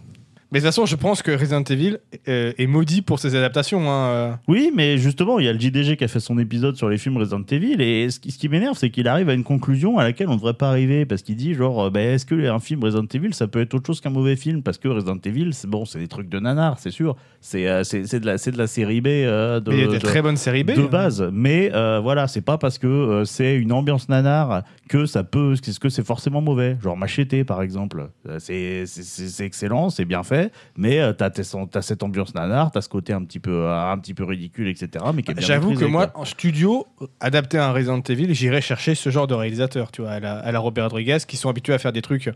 Mais 0.53 0.59
de 0.59 0.65
toute 0.65 0.75
façon, 0.75 0.85
je 0.85 0.97
pense 0.97 1.23
que 1.23 1.31
Resident 1.31 1.63
Evil 1.63 1.99
est 2.27 2.67
maudit 2.67 3.03
pour 3.03 3.21
ses 3.21 3.37
adaptations. 3.37 3.89
hein, 3.89 4.09
euh. 4.09 4.33
Oui, 4.49 4.73
mais 4.75 4.99
justement, 4.99 5.39
il 5.39 5.47
y 5.47 5.49
a 5.49 5.53
le 5.53 5.61
JDG 5.61 5.97
qui 5.97 6.03
a 6.03 6.09
fait 6.09 6.19
son 6.19 6.39
épisode 6.39 6.77
sur 6.77 6.89
les 6.89 6.99
films 6.99 7.17
Resident 7.19 7.45
Evil 7.51 7.81
et 7.81 8.11
ce 8.11 8.19
qui, 8.19 8.33
ce 8.33 8.39
qui 8.39 8.49
m'énerve, 8.49 8.77
c'est 8.77 8.91
qu'il 8.91 9.07
arrive 9.07 9.29
à 9.29 9.35
une 9.35 9.45
conclusion 9.45 9.99
à 9.99 10.03
laquelle 10.03 10.27
on 10.29 10.33
ne 10.33 10.37
devrait 10.37 10.55
pas 10.55 10.69
arriver 10.69 11.07
parce 11.07 11.23
qu'il 11.23 11.37
dit 11.37 11.55
genre, 11.55 11.85
euh, 11.85 11.91
bah, 11.91 12.01
est-ce 12.01 12.27
que 12.27 12.49
un 12.49 12.59
film 12.59 12.83
Resident 12.83 13.07
Evil, 13.15 13.33
ça 13.33 13.47
peut 13.47 13.61
être 13.61 13.75
autre 13.75 13.87
chose 13.87 14.01
qu'un 14.01 14.11
mauvais 14.11 14.35
film? 14.35 14.63
Parce 14.63 14.79
que 14.79 14.89
Resident 14.89 15.19
Evil, 15.25 15.51
c'est 15.53 15.71
bon, 15.71 15.85
c'est 15.85 16.01
des 16.01 16.09
trucs 16.09 16.29
de 16.29 16.41
nanar, 16.41 16.81
c'est 16.81 16.91
sûr. 16.91 17.17
C'est 17.43 17.67
euh, 17.69 17.85
c'est 17.85 18.21
de 18.21 18.27
la 18.27 18.37
c'est 18.37 18.51
de 18.51 18.59
la 18.59 18.67
série 18.67 19.01
B 19.01 19.07
euh, 19.07 19.61
de, 19.61 19.71
Mais 19.71 19.77
il 19.79 19.81
y 19.81 19.85
a 19.85 19.91
des 19.91 19.99
de- 19.99 20.03
très 20.03 20.21
bonnes 20.21 20.37
séries 20.37 20.63
B. 20.63 20.73
de 20.73 20.83
hein. 20.83 20.89
base. 20.91 21.27
Mais 21.33 21.71
euh, 21.75 21.99
voilà, 21.99 22.29
c'est 22.29 22.43
pas 22.43 22.59
parce 22.59 22.77
que 22.77 22.87
euh, 22.87 23.25
c'est 23.25 23.57
une 23.57 23.73
ambiance 23.73 24.11
nanar 24.11 24.63
que 24.91 25.07
ça 25.07 25.25
peut, 25.25 25.55
que 25.57 25.79
que 25.79 25.89
c'est 25.89 26.05
forcément 26.05 26.43
mauvais. 26.43 26.77
Genre 26.83 26.99
Machete, 26.99 27.45
par 27.45 27.63
exemple, 27.63 28.11
c'est 28.39 28.85
excellent, 29.41 29.89
c'est 29.89 30.05
bien 30.05 30.23
fait, 30.23 30.53
mais 30.77 31.01
euh, 31.01 31.15
t'as 31.15 31.31
t'as 31.31 31.81
cette 31.83 32.03
ambiance 32.03 32.35
nanar, 32.35 32.73
t'as 32.73 32.83
ce 32.83 32.91
côté 32.91 33.15
un 33.15 33.25
petit 33.25 33.41
peu, 33.41 33.69
un 33.71 33.97
petit 33.97 34.13
peu 34.13 34.25
ridicule, 34.25 34.69
etc. 34.69 35.03
Mais 35.15 35.23
qui 35.23 35.31
est 35.31 35.35
bien 35.35 35.47
J'avoue 35.47 35.75
que 35.75 35.87
moi, 35.87 36.09
quoi. 36.09 36.21
en 36.21 36.25
studio, 36.27 36.87
adapté 37.21 37.57
à 37.57 37.69
un 37.69 37.73
Resident 37.73 38.03
Evil, 38.03 38.35
j'irais 38.35 38.61
chercher 38.61 38.95
ce 38.95 39.09
genre 39.09 39.27
de 39.27 39.35
réalisateur, 39.35 39.91
tu 39.93 40.03
vois, 40.03 40.11
à 40.11 40.21
la, 40.21 40.35
à 40.39 40.53
la 40.53 40.59
Robert 40.59 40.85
Rodriguez, 40.91 41.19
qui 41.27 41.39
sont 41.39 41.49
habitués 41.49 41.73
à 41.73 41.79
faire 41.79 41.93
des 41.93 42.03
trucs 42.03 42.31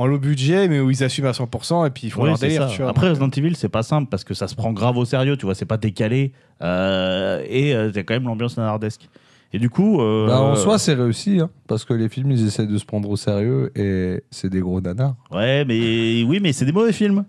en 0.00 0.06
low 0.06 0.18
budget, 0.18 0.66
mais 0.68 0.80
où 0.80 0.90
ils 0.90 1.04
assument 1.04 1.26
à 1.26 1.32
100% 1.32 1.86
et 1.86 1.90
puis 1.90 2.06
ils 2.06 2.10
font 2.10 2.22
Ouais, 2.22 2.28
leur 2.28 2.38
délire, 2.38 2.68
ça. 2.68 2.74
tu 2.74 2.80
vois. 2.82 2.90
Après 2.90 3.08
Resident 3.10 3.28
Evil, 3.28 3.54
c'est 3.54 3.68
pas 3.68 3.82
simple 3.82 4.08
parce 4.10 4.24
que 4.24 4.32
ça 4.34 4.48
se 4.48 4.54
prend 4.54 4.72
grave 4.72 4.96
au 4.96 5.04
sérieux, 5.04 5.36
tu 5.36 5.44
vois, 5.44 5.54
c'est 5.54 5.66
pas 5.66 5.76
décalé 5.76 6.32
euh, 6.62 7.44
et 7.48 7.74
euh, 7.74 7.90
t'as 7.92 8.02
quand 8.02 8.14
même 8.14 8.24
l'ambiance 8.24 8.56
nanardesque. 8.56 9.08
Et 9.52 9.58
du 9.58 9.68
coup, 9.68 10.00
euh, 10.00 10.28
Bah, 10.28 10.40
en 10.40 10.54
soi, 10.56 10.78
c'est 10.78 10.94
réussi, 10.94 11.40
hein, 11.40 11.50
parce 11.66 11.84
que 11.84 11.92
les 11.92 12.08
films, 12.08 12.30
ils 12.30 12.46
essaient 12.46 12.66
de 12.66 12.78
se 12.78 12.84
prendre 12.84 13.10
au 13.10 13.16
sérieux 13.16 13.72
et 13.76 14.22
c'est 14.30 14.48
des 14.48 14.60
gros 14.60 14.80
nanars. 14.80 15.16
ouais, 15.32 15.64
mais 15.64 16.22
oui, 16.22 16.38
mais 16.40 16.52
c'est 16.52 16.64
des 16.64 16.72
mauvais 16.72 16.92
films. 16.92 17.24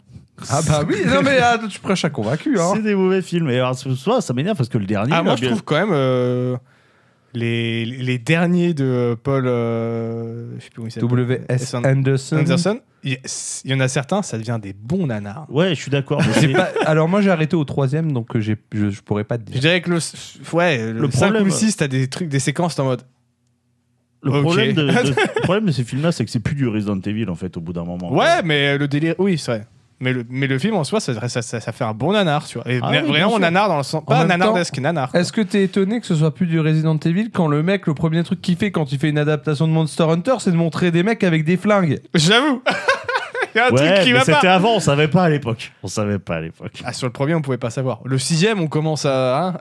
Ah 0.49 0.61
bah 0.67 0.81
oui, 0.87 0.95
non 1.05 1.21
mais 1.23 1.37
ah, 1.39 1.59
tu 1.69 1.79
prêches 1.79 2.05
à 2.05 2.09
convaincu. 2.09 2.57
Hein. 2.59 2.71
C'est 2.75 2.81
des 2.81 2.95
mauvais 2.95 3.21
films. 3.21 3.49
Et 3.49 3.57
alors, 3.59 3.75
ce 3.75 3.93
soir, 3.93 4.23
ça 4.23 4.33
m'énerve 4.33 4.57
parce 4.57 4.69
que 4.69 4.77
le 4.79 4.85
dernier. 4.85 5.11
Ah, 5.13 5.21
moi, 5.21 5.35
je 5.35 5.41
bien- 5.41 5.49
trouve 5.51 5.63
quand 5.63 5.85
même. 5.85 6.57
Euh, 7.35 7.39
les, 7.39 7.85
les 7.85 8.17
derniers 8.19 8.73
de 8.73 9.15
Paul. 9.21 9.45
euh, 9.47 10.51
je 10.57 10.63
sais 10.63 10.69
plus 10.69 10.75
comment 10.75 10.87
il 10.87 10.91
s'appelle. 10.91 11.09
W.S. 11.09 11.73
Anderson. 11.73 11.89
Anderson. 11.89 12.35
Anderson. 12.37 12.79
Il 13.03 13.17
y, 13.65 13.73
en 13.73 13.79
a 13.79 13.87
certains, 13.87 14.21
ça 14.21 14.37
devient 14.37 14.59
des 14.61 14.73
bons 14.73 15.07
nanars. 15.07 15.47
Ouais, 15.49 15.69
je 15.69 15.81
suis 15.81 15.89
d'accord. 15.89 16.21
mais 16.21 16.33
J'ai 16.35 16.47
c'est- 16.47 16.53
pas- 16.53 16.69
Alors 16.85 17.09
moi 17.09 17.21
j'ai 17.21 17.31
arrêté 17.31 17.55
au 17.55 17.63
troisième 17.63 18.11
donc 18.11 18.35
euh, 18.35 18.39
j'ai- 18.41 18.57
je, 18.73 18.91
je 18.91 19.01
pourrais 19.01 19.23
pas 19.23 19.39
te 19.39 19.43
Je 19.47 19.53
dire. 19.53 19.61
dirais 19.61 19.81
que 19.81 19.89
le, 19.89 19.97
ouais, 20.53 20.77
le, 20.93 20.99
Le 20.99 21.09
5 21.11 21.17
ou 21.17 21.29
problème- 21.29 21.45
le 21.45 21.49
6, 21.51 21.77
t'as 21.77 21.87
des 21.87 22.07
trucs, 22.07 22.29
des 22.29 22.37
séquences 22.39 22.75
t'es 22.75 22.81
en 22.81 22.85
mode. 22.85 23.01
Le 24.21 24.31
Ok. 24.33 24.41
problème, 24.43 24.73
de, 24.75 24.81
de- 24.83 24.87
le 25.35 25.41
problème 25.41 25.65
de 25.65 25.71
ces 25.71 25.83
films-là, 25.83 26.11
c'est 26.11 26.23
que 26.25 26.29
c'est 26.29 26.39
plus 26.41 26.53
du 26.53 26.67
Resident 26.67 26.99
Evil 26.99 27.27
en 27.27 27.33
fait 27.35 27.57
au 27.57 27.59
bout 27.61 27.73
d'un 27.73 27.85
moment. 27.85 28.13
Ouais, 28.13 28.43
mais 28.43 28.77
le 28.77 28.87
délire. 28.87 29.15
Oui, 29.17 29.39
c'est 29.39 29.51
vrai. 29.51 29.65
Mais 30.01 30.13
le, 30.13 30.25
mais 30.29 30.47
le 30.47 30.57
film 30.59 30.75
en 30.75 30.83
soi, 30.83 30.99
ça, 30.99 31.13
ça, 31.29 31.41
ça, 31.41 31.59
ça 31.59 31.71
fait 31.71 31.83
un 31.83 31.93
bon 31.93 32.11
nanar, 32.11 32.45
tu 32.47 32.57
vois. 32.57 32.67
Et 32.69 32.79
Ah 32.81 32.89
oui, 32.91 32.97
vraiment 33.07 33.37
nanar 33.39 33.69
dans 33.69 33.77
le 33.77 33.83
sens. 33.83 34.01
En 34.01 34.05
Pas 34.05 34.25
nanardesque, 34.25 34.77
nanar. 34.79 35.13
Est-ce 35.15 35.31
que 35.31 35.41
t'es 35.41 35.63
étonné 35.63 35.99
que 36.01 36.07
ce 36.07 36.15
soit 36.15 36.33
plus 36.33 36.47
du 36.47 36.59
Resident 36.59 36.97
Evil 36.97 37.29
quand 37.31 37.47
le 37.47 37.61
mec, 37.63 37.85
le 37.87 37.93
premier 37.93 38.23
truc 38.23 38.41
qu'il 38.41 38.57
fait 38.57 38.71
quand 38.71 38.91
il 38.91 38.97
fait 38.99 39.09
une 39.09 39.19
adaptation 39.19 39.67
de 39.67 39.71
Monster 39.73 40.03
Hunter, 40.09 40.33
c'est 40.39 40.51
de 40.51 40.55
montrer 40.57 40.89
des 40.91 41.03
mecs 41.03 41.23
avec 41.23 41.45
des 41.45 41.55
flingues? 41.55 41.99
J'avoue 42.15 42.61
Il 43.53 43.57
y 43.57 43.61
a 43.61 43.67
un 43.67 43.71
Ouais, 43.71 43.75
truc 43.95 44.03
qui 44.05 44.13
mais 44.13 44.19
va 44.19 44.23
c'était 44.23 44.47
avant, 44.47 44.75
on 44.75 44.79
savait 44.79 45.09
pas 45.09 45.23
à 45.25 45.29
l'époque. 45.29 45.73
On 45.83 45.87
savait 45.87 46.19
pas 46.19 46.35
à 46.37 46.39
l'époque. 46.39 46.81
ah, 46.85 46.93
Sur 46.93 47.07
le 47.07 47.11
premier, 47.11 47.35
on 47.35 47.41
pouvait 47.41 47.57
pas 47.57 47.69
savoir. 47.69 47.99
Le 48.05 48.17
sixième, 48.17 48.61
on 48.61 48.67
commence 48.67 49.05
à. 49.05 49.47
hein? 49.49 49.53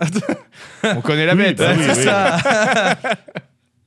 On 0.97 1.01
connaît 1.01 1.27
la 1.27 1.35
Oui, 1.35 1.39
bête. 1.43 1.59
bah 1.59 1.73
oui, 1.77 1.83
C'est 1.93 1.97
oui. 1.99 2.05
ça. 2.05 2.37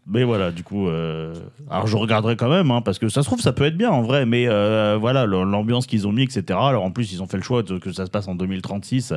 Mais 0.06 0.24
voilà, 0.24 0.51
du 0.51 0.64
coup, 0.64 0.89
euh, 0.89 1.34
alors 1.70 1.88
je 1.88 1.95
regarderai 1.95 2.36
quand 2.36 2.49
même, 2.49 2.72
hein, 2.72 2.82
parce 2.82 2.99
que 2.99 3.08
ça 3.08 3.22
se 3.22 3.28
trouve, 3.28 3.39
ça 3.39 3.54
peut 3.54 3.64
être 3.64 3.78
bien 3.78 3.89
en 3.89 4.01
vrai, 4.01 4.26
mais 4.26 4.47
euh, 4.49 4.97
voilà, 4.99 5.26
l'ambiance 5.26 5.88
qu'ils 5.88 6.08
ont 6.08 6.12
mis, 6.12 6.24
etc. 6.24 6.43
Alors 6.62 6.84
en 6.84 6.91
plus, 6.91 7.14
ils 7.14 7.24
ont 7.24 7.28
fait 7.28 7.38
le 7.38 7.43
choix 7.43 7.64
de, 7.64 7.78
que 7.78 7.93
ça 7.93 8.06
se 8.06 8.12
passe 8.12 8.28
en 8.28 8.36
2036. 8.36 9.14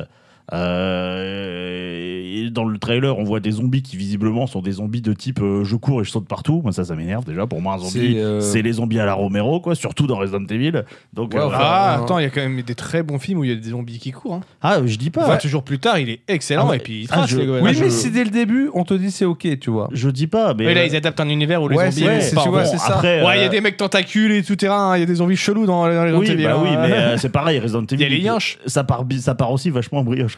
Euh, 0.53 2.43
et 2.45 2.49
dans 2.49 2.65
le 2.65 2.77
trailer, 2.77 3.17
on 3.17 3.23
voit 3.23 3.39
des 3.39 3.51
zombies 3.51 3.81
qui 3.81 3.97
visiblement 3.97 4.47
sont 4.47 4.61
des 4.61 4.73
zombies 4.73 5.01
de 5.01 5.13
type 5.13 5.39
euh, 5.41 5.63
je 5.63 5.75
cours 5.75 6.01
et 6.01 6.03
je 6.03 6.11
saute 6.11 6.27
partout. 6.27 6.61
Moi, 6.63 6.71
ça, 6.71 6.85
ça 6.85 6.95
m'énerve 6.95 7.25
déjà. 7.25 7.45
Pour 7.47 7.61
moi, 7.61 7.73
un 7.75 7.77
zombie, 7.79 8.13
C'est, 8.15 8.19
euh, 8.21 8.39
c'est 8.41 8.61
les 8.61 8.73
zombies 8.73 8.99
à 8.99 9.05
la 9.05 9.13
Romero, 9.13 9.59
quoi, 9.59 9.75
surtout 9.75 10.07
dans 10.07 10.17
Resident 10.17 10.45
Evil. 10.49 10.83
Donc, 11.13 11.33
Ouais, 11.33 11.39
euh, 11.39 11.47
enfin, 11.47 11.57
Ah, 11.59 11.97
euh, 11.99 12.03
attends, 12.03 12.19
il 12.19 12.23
y 12.23 12.25
a 12.25 12.29
quand 12.29 12.41
même 12.41 12.61
des 12.61 12.75
très 12.75 13.03
bons 13.03 13.19
films 13.19 13.39
où 13.39 13.43
il 13.43 13.49
y 13.49 13.53
a 13.53 13.55
des 13.55 13.69
zombies 13.69 13.99
qui 13.99 14.11
courent. 14.11 14.35
Hein. 14.35 14.41
ah, 14.61 14.79
je 14.85 14.97
dis 14.97 15.09
pas. 15.09 15.23
Enfin, 15.25 15.37
toujours 15.37 15.63
plus 15.63 15.79
tard, 15.79 15.99
il 15.99 16.09
est 16.09 16.21
excellent 16.27 16.69
Ah, 16.71 16.75
et 16.75 16.79
puis 16.79 17.01
il 17.03 17.07
ah, 17.11 17.17
trace 17.17 17.29
je- 17.29 17.37
les 17.39 17.45
gars. 17.45 17.59
Oui, 17.61 17.73
je- 17.73 17.83
mais 17.83 17.89
si 17.89 18.11
dès 18.11 18.23
le 18.23 18.29
début 18.29 18.69
on 18.73 18.83
te 18.83 18.93
dit 18.93 19.11
c'est 19.11 19.25
ok, 19.25 19.59
tu 19.59 19.69
vois. 19.69 19.89
Je 19.91 20.09
dis 20.09 20.27
pas, 20.27 20.53
mais. 20.53 20.65
Mais 20.65 20.73
là, 20.73 20.81
euh, 20.81 20.85
ils 20.87 20.95
adaptent 20.95 21.19
un 21.19 21.29
univers 21.29 21.61
où 21.61 21.67
les 21.69 21.75
Ouais, 21.77 21.91
zombies. 21.91 22.05
c'est- 22.05 22.15
vont 22.15 22.21
c'est- 22.21 22.35
pas 22.35 22.41
tu 22.43 22.47
en 22.47 22.51
vois, 22.51 22.63
bon. 22.63 22.69
c'est 22.71 22.77
ça. 22.77 22.95
après, 22.95 23.25
Ouais, 23.25 23.37
il 23.39 23.41
y 23.41 23.45
a 23.45 23.49
des 23.49 23.61
mecs 23.61 23.77
tentacules 23.77 24.31
et 24.31 24.43
tout 24.43 24.55
terrain, 24.55 24.95
il 24.95 24.99
y 25.01 25.03
a 25.03 25.05
des 25.05 25.15
zombies 25.15 25.35
chelous 25.35 25.65
dans 25.65 25.87
les 25.87 25.97
Resident 25.99 26.19
Oui, 26.19 26.29
Evil, 26.31 26.43
bah 26.43 26.55
hein. 26.57 26.61
oui, 26.63 26.69
mais 26.79 27.17
c'est 27.17 27.29
pareil, 27.31 27.59
Resident 27.59 27.81
Evil. 27.83 27.95
Il 27.95 28.01
y 28.01 28.05
a 28.05 28.09
les 28.09 28.19
yinches. 28.23 28.57
Ça 28.65 28.83
part, 28.83 29.03
bi- 29.05 29.21
ça 29.21 29.35
part 29.35 29.51
aussi 29.51 29.69
vachement 29.69 29.99
en 29.99 30.03
brioche, 30.03 30.36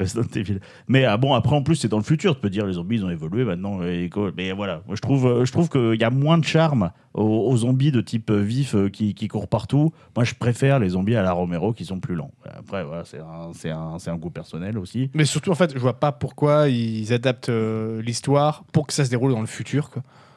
Mais 0.88 1.06
ah, 1.06 1.18
bon, 1.18 1.34
après, 1.34 1.56
en 1.56 1.64
plus, 1.64 1.76
c'est 1.76 1.88
dans 1.88 1.98
le 1.98 2.04
futur. 2.04 2.36
Tu 2.36 2.42
peux 2.42 2.50
dire, 2.50 2.66
les 2.66 2.74
zombies, 2.74 2.98
ils 2.98 3.06
ont 3.06 3.10
évolué 3.10 3.44
maintenant. 3.44 3.82
et 3.84 4.10
mais 4.38 4.52
voilà, 4.52 4.82
je 4.92 5.02
trouve, 5.02 5.28
euh, 5.28 5.46
je 5.46 5.52
trouve 5.52 5.70
qu'il 5.70 6.00
y 6.00 6.04
a 6.04 6.10
moins 6.10 6.38
de 6.38 6.46
charme 6.46 6.92
aux, 7.14 7.58
zombies 7.58 7.92
de 7.92 8.02
type 8.02 8.30
euh, 8.30 8.42
vif 8.42 8.76
euh, 8.76 8.90
qui, 8.90 9.14
qui 9.14 9.28
courent 9.28 9.48
partout. 9.48 9.92
Moi, 10.16 10.24
je 10.24 10.36
préfère 10.36 10.80
les 10.80 10.90
zombies 10.90 11.16
à 11.16 11.24
la 11.24 11.32
Romero 11.32 11.74
qui 11.74 11.86
sont 11.86 12.00
plus 12.00 12.16
lents. 12.16 12.32
Après, 12.46 12.84
voilà, 12.84 13.04
c'est 13.06 13.20
un, 13.20 13.76
un, 13.76 13.98
un 14.06 14.18
goût 14.18 14.30
personnel 14.30 14.78
aussi. 14.78 15.10
Mais 15.14 15.26
surtout, 15.26 15.52
en 15.52 15.56
fait, 15.56 15.74
je 15.74 15.80
vois 15.80 16.00
pas 16.00 16.12
pourquoi 16.12 16.70
ils 16.70 17.12
adaptent 17.14 17.50
euh, 17.50 18.02
l'histoire 18.02 18.64
pour 18.72 18.88
que 18.88 18.94
ça 18.94 19.06
se 19.06 19.10
déroule 19.10 19.32
dans 19.32 19.42
le 19.42 19.48
futur. 19.48 19.90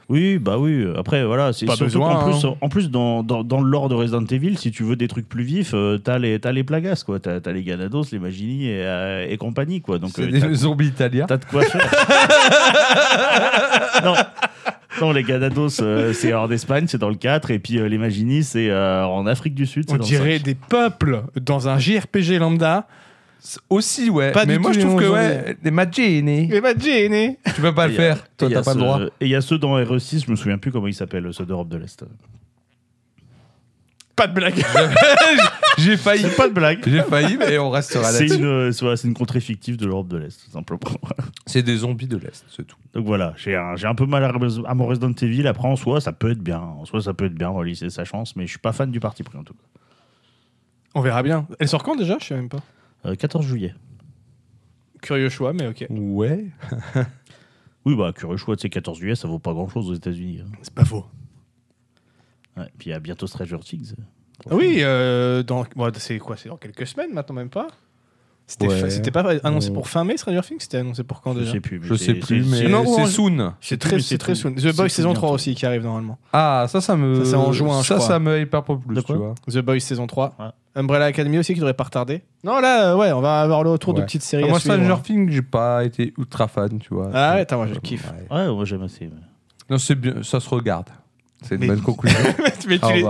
Oui, 0.09 0.39
bah 0.39 0.59
oui. 0.59 0.85
Après, 0.97 1.25
voilà, 1.25 1.53
c'est 1.53 1.67
Pas 1.67 1.77
surtout 1.77 1.85
besoin, 1.99 2.15
qu'en 2.17 2.25
plus, 2.31 2.45
hein. 2.45 2.55
en 2.61 2.69
plus 2.69 2.91
dans, 2.91 3.23
dans, 3.23 3.45
dans 3.45 3.61
le 3.61 3.71
lore 3.71 3.89
de 3.89 3.95
Resident 3.95 4.25
Evil, 4.27 4.57
si 4.59 4.71
tu 4.71 4.83
veux 4.83 4.97
des 4.97 5.09
trucs 5.09 5.29
plus 5.29 5.45
vifs, 5.45 5.73
euh, 5.75 5.99
t'as 5.99 6.19
les, 6.19 6.39
t'as 6.39 6.53
les 6.53 6.65
plagas, 6.65 7.03
quoi. 7.07 7.19
T'as, 7.21 7.41
t'as 7.41 7.53
les 7.53 7.63
Ganados, 7.63 8.05
les 8.13 8.19
Magini 8.19 8.67
et, 8.69 8.83
euh, 8.83 9.27
et 9.29 9.37
compagnie, 9.39 9.81
quoi. 9.81 9.99
Donc, 9.99 10.11
C'est 10.15 10.23
euh, 10.25 10.31
des 10.31 10.41
t'as- 10.41 10.53
zombies 10.55 10.89
italiens. 10.89 11.27
T'as 11.27 11.37
de 11.39 11.45
quoi 11.45 11.63
faire. 11.63 11.81
non. 14.05 14.15
Non, 15.01 15.11
les 15.13 15.23
Ganados, 15.23 15.81
euh, 15.81 16.13
c'est 16.13 16.35
en 16.35 16.51
Espagne, 16.51 16.85
c'est 16.87 16.99
dans 16.99 17.09
le 17.09 17.15
4. 17.15 17.51
Et 17.51 17.59
puis 17.59 17.79
euh, 17.79 17.89
les 17.89 17.99
Magini, 17.99 18.45
c'est 18.45 18.69
euh, 18.71 19.05
en 19.07 19.27
Afrique 19.27 19.55
du 19.55 19.67
Sud. 19.67 19.85
c'est 19.89 19.95
On 19.95 19.97
dans 19.97 20.03
le 20.05 20.09
dirait 20.09 20.37
5. 20.37 20.43
des 20.45 20.55
peuples 20.55 21.23
dans 21.41 21.69
un 21.69 21.79
JRPG 21.79 22.39
lambda. 22.39 22.87
Aussi, 23.69 24.09
ouais. 24.09 24.31
Pas 24.33 24.47
mais 24.47 24.55
du 24.55 24.59
moi 24.61 24.71
tout 24.73 24.81
je 24.81 24.87
trouve 24.87 25.01
les 25.01 25.07
que 25.07 25.13
ouais, 25.13 25.57
les 25.65 25.71
Magini, 25.73 26.47
bah, 26.61 26.75
Jenny 26.79 27.37
tu 27.55 27.61
peux 27.61 27.75
pas 27.75 27.89
le 27.89 27.95
faire. 27.95 28.19
Toi, 28.37 28.49
t'as 28.51 28.63
pas 28.63 28.75
le 28.75 28.81
droit. 28.81 29.01
Et 29.21 29.27
il 29.27 29.29
y 29.29 29.35
a 29.35 29.41
ceux 29.41 29.59
dans 29.59 29.77
RE6, 29.79 30.27
je 30.27 30.31
me 30.31 30.37
souviens 30.37 30.59
plus 30.59 30.71
comment 30.71 30.87
ils 30.87 30.95
s'appellent, 30.95 31.29
ceux 31.33 31.45
d'Europe 31.45 31.69
de 31.69 31.77
l'Est. 31.79 32.05
Pas 34.15 34.27
de 34.27 34.35
blague. 34.35 34.55
J'ai 35.79 35.97
failli. 35.97 36.27
Pas 36.37 36.49
de 36.49 36.53
blague. 36.53 36.81
J'ai 36.87 37.03
failli, 37.03 37.37
mais 37.39 37.59
on 37.59 37.71
restera 37.71 38.05
C'est 38.13 38.27
là-dessus. 38.27 38.39
une, 38.41 38.45
euh, 38.45 38.97
c'est 38.97 39.09
une 39.09 39.15
contrée 39.15 39.41
fictive 39.41 39.77
de 39.79 39.87
l'Europe 39.87 40.09
de 40.09 40.19
l'Est, 40.19 40.45
tout 40.45 40.51
simplement. 40.51 40.81
C'est 41.47 41.63
des 41.63 41.79
zombies 41.79 42.07
de 42.07 42.19
l'Est, 42.19 42.45
c'est 42.49 42.65
tout. 42.65 42.77
Donc 42.95 43.05
voilà, 43.05 43.35
j'ai 43.37 43.57
un, 43.57 43.75
j'ai 43.75 43.89
un 43.89 43.95
peu 43.97 44.07
mal 44.07 44.23
à, 44.23 44.29
à 44.29 44.75
mon 44.75 44.87
Resident 44.87 45.13
Evil. 45.21 45.47
Après, 45.49 45.67
en 45.67 45.75
soi, 45.75 46.01
ça 46.01 46.13
peut 46.13 46.31
être 46.31 46.39
bien. 46.39 46.61
En 46.61 46.85
soi, 46.85 47.03
ça 47.03 47.15
peut 47.15 47.25
être 47.25 47.35
bien, 47.35 47.51
on 47.51 47.59
va 47.59 47.65
laisser 47.65 47.91
sa 47.91 48.05
chance, 48.05 48.37
mais 48.37 48.45
je 48.47 48.51
suis 48.51 48.59
pas 48.61 48.73
fan 48.73 48.91
du 48.93 49.01
parti 49.01 49.25
pris 49.25 49.37
en 49.39 49.43
tout 49.43 49.55
cas. 49.55 49.81
On 50.95 51.01
verra 51.01 51.23
bien. 51.23 51.49
Elle 51.59 51.69
sort 51.69 51.83
quand 51.83 51.97
déjà? 51.97 52.17
Je 52.21 52.27
sais 52.27 52.35
même 52.37 52.49
pas. 52.49 52.61
Euh, 53.05 53.15
14 53.15 53.45
juillet. 53.45 53.75
Curieux 55.01 55.29
choix, 55.29 55.53
mais 55.53 55.67
ok. 55.67 55.87
Ouais. 55.91 56.47
Oui, 57.85 57.97
bah, 57.97 58.13
curieux 58.13 58.37
choix, 58.37 58.55
tu 58.55 58.63
sais, 58.63 58.69
14 58.71 58.97
juillet, 58.97 59.17
ça 59.17 59.27
vaut 59.27 59.41
pas 59.41 59.53
grand 59.53 59.69
chose 59.69 59.91
aux 59.91 59.95
États-Unis. 59.95 60.41
hein. 60.41 60.51
C'est 60.63 60.73
pas 60.73 60.85
faux. 60.85 61.05
Ouais, 62.57 62.69
puis 62.79 62.91
il 62.91 62.93
y 62.93 62.95
a 62.95 63.01
bientôt 63.01 63.27
Stranger 63.27 63.59
Things. 63.59 63.95
Ah 64.49 64.55
oui, 64.55 64.77
euh, 64.83 65.43
dans... 65.43 65.67
bon, 65.75 65.91
c'est 65.99 66.19
quoi 66.21 66.37
C'est 66.37 66.49
dans 66.49 66.57
quelques 66.57 66.87
semaines 66.87 67.13
maintenant, 67.13 67.35
même 67.35 67.51
pas? 67.51 67.67
C'était 68.53 68.69
Ouais. 68.69 68.91
fa- 68.91 69.11
pas 69.23 69.31
annoncé 69.45 69.71
On- 69.71 69.73
pour 69.75 69.89
fin 69.89 70.05
mai, 70.05 70.17
Stranger 70.19 70.41
Things? 70.43 70.59
C'était 70.61 70.77
annoncé 70.79 71.03
pour 71.05 71.23
quand 71.23 71.33
Je 71.33 71.39
déjà? 71.41 71.53
sais 71.53 71.61
plus. 71.61 71.81
Je 71.83 71.95
sais 71.95 72.15
plus, 72.15 72.45
mais 72.45 72.59
c'est- 72.59 72.69
Non, 72.69 72.85
c'est 72.85 73.03
on- 73.03 73.07
soon. 73.07 73.53
C'est 73.63 73.79
très, 73.79 73.99
c'est 74.01 74.19
très 74.19 74.35
soon. 74.35 74.53
The 74.55 74.77
Boys 74.77 74.89
saison 74.91 75.15
3 75.15 75.29
bientôt. 75.29 75.35
aussi 75.35 75.55
qui 75.55 75.65
arrive 75.65 75.85
normalement. 75.85 76.19
Ah, 76.35 76.67
ça, 76.69 76.81
ça 76.83 76.97
me. 76.97 77.25
Ça, 77.25 77.31
c'est 77.31 77.37
en 77.37 77.53
juin, 77.53 77.81
je 77.83 77.87
Ça, 77.89 77.99
ça 78.01 78.19
me 78.19 78.39
hyper 78.41 78.63
pas 78.63 78.77
plus, 78.77 79.03
tu 79.03 79.13
vois. 79.15 79.35
The 79.51 79.59
Boys 79.59 79.81
saison 79.81 80.07
3. 80.07 80.35
Ouais. 80.39 80.47
Umbrella 80.75 81.07
Academy 81.07 81.39
aussi 81.39 81.55
qui 81.55 81.61
devrait 81.61 81.75
pas 81.75 81.85
retarder. 81.85 82.23
Non, 82.45 82.61
là, 82.61 82.93
euh, 82.93 82.97
ouais, 82.97 83.13
on 83.13 83.21
va 83.21 83.41
avoir 83.43 83.63
le 83.65 83.71
retour 83.71 83.95
de 83.95 84.03
petites 84.03 84.23
séries. 84.23 84.45
Ah, 84.47 84.51
moi. 84.51 84.61
Stranger 84.61 84.97
Things, 85.03 85.31
j'ai 85.31 85.43
pas 85.43 85.85
été 85.85 86.13
ultra 86.19 86.47
fan, 86.49 86.79
tu 86.79 86.93
vois. 86.95 87.11
Ah 87.15 87.35
ouais, 87.35 87.41
attends, 87.41 87.57
moi 87.57 87.69
je 87.73 87.79
kiffe. 87.79 88.11
Ouais. 88.31 88.49
Moi 88.53 88.65
j'aime 88.67 88.83
assez. 88.83 89.07
mais- 89.07 89.21
Non, 89.71 89.79
c'est 89.79 89.95
bien, 89.95 90.23
ça 90.23 90.41
se 90.41 90.49
regarde. 90.49 90.89
C'est 91.43 91.57
une 91.57 91.67
bonne 91.67 91.81
conclusion. 91.83 92.19
Mais 92.69 92.79
tu 92.79 92.93
les- 92.93 93.05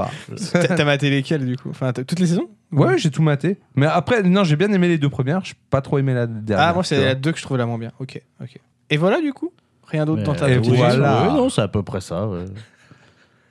t'as 0.69 0.85
maté 0.85 1.11
lesquelles 1.11 1.45
du 1.45 1.57
coup? 1.57 1.69
Enfin, 1.71 1.93
toutes 1.93 2.19
les 2.19 2.27
saisons? 2.27 2.49
Ouais, 2.73 2.99
j'ai 2.99 3.11
tout 3.11 3.23
maté. 3.23 3.59
Mais 3.77 3.87
après, 3.87 4.23
non, 4.23 4.45
j'ai 4.45 4.57
bien 4.57 4.73
aimé 4.73 4.89
les 4.89 4.99
deux 4.99 5.11
premières. 5.11 5.45
J'ai 5.45 5.55
pas 5.71 5.81
trop 5.83 5.99
aimé 5.99 6.15
la 6.15 6.27
dernière. 6.27 6.67
Ah, 6.69 6.73
moi 6.75 6.83
c'est 6.85 7.05
la 7.05 7.15
2 7.15 7.33
que 7.33 7.39
je 7.39 7.43
trouve 7.43 7.57
la 7.59 7.67
moins 7.67 7.79
bien. 7.79 7.93
Ok, 8.01 8.21
ok. 8.41 8.59
Et 8.91 8.97
voilà 8.97 9.21
du 9.21 9.33
coup 9.33 9.53
Rien 9.87 10.07
d'autre 10.07 10.23
dans 10.23 10.35
ta 10.35 10.49
Et 10.51 10.57
petite 10.59 10.75
voilà. 10.75 10.95
liste 10.95 11.31
Ouais, 11.33 11.37
non, 11.39 11.49
c'est 11.51 11.61
à 11.61 11.69
peu 11.69 11.83
près 11.83 12.01
ça. 12.01 12.27
ouais. 12.27 12.45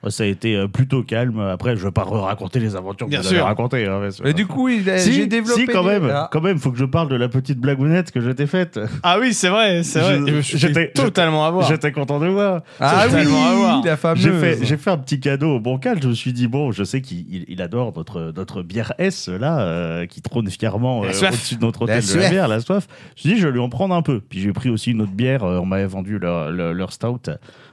Ça 0.08 0.24
a 0.24 0.26
été 0.26 0.56
euh, 0.56 0.66
plutôt 0.66 1.02
calme. 1.04 1.38
Après, 1.38 1.76
je 1.76 1.82
veux 1.84 1.90
pas 1.92 2.02
raconter 2.02 2.58
les 2.58 2.74
aventures 2.74 3.06
que 3.06 3.10
Bien 3.10 3.20
vous 3.20 3.26
avez 3.28 3.36
sûr. 3.36 3.44
racontées. 3.44 3.86
hein, 3.86 4.00
Et 4.24 4.32
du 4.32 4.46
coup, 4.46 4.68
il 4.68 4.88
a- 4.90 4.98
si, 4.98 5.12
j'ai 5.12 5.26
développé. 5.26 5.60
si, 5.60 5.66
quand 5.68 5.82
des- 5.82 5.88
même, 5.90 6.10
Ah. 6.12 6.28
quand 6.32 6.40
même, 6.40 6.58
faut 6.58 6.72
que 6.72 6.78
je 6.78 6.84
parle 6.84 7.08
de 7.08 7.14
la 7.16 7.28
petite 7.28 7.58
blagounette 7.58 8.10
que 8.10 8.20
je 8.20 8.30
t'ai 8.30 8.46
faite. 8.46 8.80
Ah 9.04 9.18
oui, 9.20 9.32
c'est 9.32 9.48
vrai, 9.48 9.82
c'est 9.84 10.00
vrai. 10.00 10.20
J'étais- 10.42 10.88
totalement 10.92 11.46
à 11.46 11.50
voir. 11.50 11.68
J'étais 11.68 11.92
content 11.92 12.18
de 12.18 12.26
voir. 12.26 12.62
Ah 12.80 13.04
Totalement 13.04 13.46
à 13.48 13.54
voir. 13.54 13.78
oui, 13.78 13.86
la 13.86 13.96
fameuse. 13.96 14.22
J'ai 14.22 14.32
fait, 14.32 14.58
j'ai 14.64 14.76
fait 14.76 14.90
un 14.90 14.98
petit 14.98 15.20
cadeau 15.20 15.56
au 15.56 15.60
bancal. 15.60 15.98
Je 16.02 16.08
me 16.08 16.14
suis 16.14 16.32
dit, 16.32 16.48
bon, 16.48 16.72
je 16.72 16.82
sais 16.84 17.00
qu'il 17.00 17.44
il- 17.48 17.62
adore 17.62 17.92
notre, 17.96 18.32
notre 18.34 18.62
bière 18.62 18.92
S, 18.98 19.28
là, 19.28 19.60
euh, 19.60 20.06
qui 20.06 20.20
trône 20.20 20.48
fièrement 20.50 21.04
euh, 21.04 21.08
au-dessus 21.10 21.56
de 21.56 21.60
notre 21.64 21.86
La 21.86 21.98
hôtel 21.98 22.08
de 22.08 22.14
la 22.14 22.20
soif. 22.22 22.30
bière, 22.30 22.48
la 22.48 22.60
soif. 22.60 22.88
Je 22.88 22.94
me 22.94 23.16
suis 23.20 23.28
dit, 23.34 23.40
je 23.40 23.46
vais 23.46 23.52
lui 23.52 23.60
en 23.60 23.68
prendre 23.68 23.94
un 23.94 24.02
peu. 24.02 24.20
Puis 24.20 24.40
j'ai 24.40 24.52
pris 24.52 24.68
aussi 24.68 24.90
une 24.90 25.02
autre 25.02 25.12
bière. 25.12 25.44
euh, 25.44 25.58
on 25.60 25.66
m'avait 25.66 25.86
vendu 25.86 26.18
leur, 26.18 26.50
leur, 26.50 26.74
leur 26.74 26.92
stout 26.92 27.20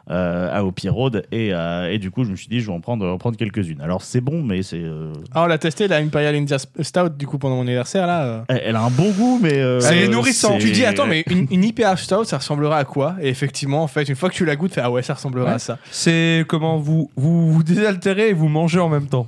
à 0.10 0.64
Hopi 0.64 0.90
Road. 0.90 1.24
Et, 1.32 1.54
euh, 1.54 1.92
et 1.92 1.98
du 2.00 2.12
coup, 2.12 2.24
je 2.24 2.32
me 2.32 2.36
suis 2.36 2.48
dit, 2.48 2.60
je 2.60 2.68
vais 2.68 2.74
en 2.74 2.82
prendre, 2.82 3.06
en 3.08 3.18
prendre 3.18 3.38
quelques-unes. 3.38 3.82
Alors, 3.82 4.02
c'est 4.02 4.22
bon, 4.22 4.42
mais 4.44 4.64
c'est. 4.64 4.80
euh, 4.82 5.14
Ah, 5.34 5.44
on 5.44 5.46
l'a 5.46 5.58
testé, 5.58 5.88
la 5.88 5.98
Imperial 5.98 6.36
India 6.36 6.58
Stout, 6.58 7.10
du 7.18 7.28
coup, 7.28 7.38
pendant 7.38 7.56
mon 7.56 7.62
anniversaire, 7.62 8.08
là. 8.08 8.24
euh. 8.26 8.42
elle, 8.50 8.62
elle 8.66 8.76
a 8.76 8.82
un 8.82 8.90
bon 8.90 9.12
goût, 9.12 9.40
mais. 9.42 9.54
euh, 9.60 9.80
Elle 9.90 9.98
est 10.00 10.08
euh, 10.08 10.12
nourrissante. 10.12 10.62
c'est- 10.62 10.68
Tu 10.68 10.72
dis, 10.74 10.86
attends, 10.86 11.06
mais 11.08 11.24
une, 11.30 11.48
une 11.52 11.64
IPA 11.64 11.96
Stout, 11.98 12.24
ça 12.26 12.38
ressemblerait 12.38 12.78
à 12.80 12.84
quoi? 12.86 13.16
Et 13.22 13.30
effectivement, 13.30 13.84
en 13.84 13.88
fait, 13.88 14.08
une 14.10 14.16
fois 14.16 14.30
que 14.30 14.36
tu 14.36 14.46
la 14.46 14.56
goûtes, 14.56 14.72
tu 14.72 14.76
fais, 14.76 14.82
ah 14.82 14.92
ouais, 14.92 15.04
ça 15.04 15.14
ressemblerait 15.14 15.46
Ouais. 15.50 15.54
à 15.56 15.60
ça. 15.60 15.78
C'est 15.92 16.44
comment 16.48 16.78
vous, 16.78 17.10
vous 17.16 17.52
vous 17.54 17.64
désaltérez 17.64 18.30
et 18.30 18.34
vous 18.34 18.48
mangez 18.50 18.80
en 18.80 18.90
même 18.90 19.08
temps. 19.08 19.28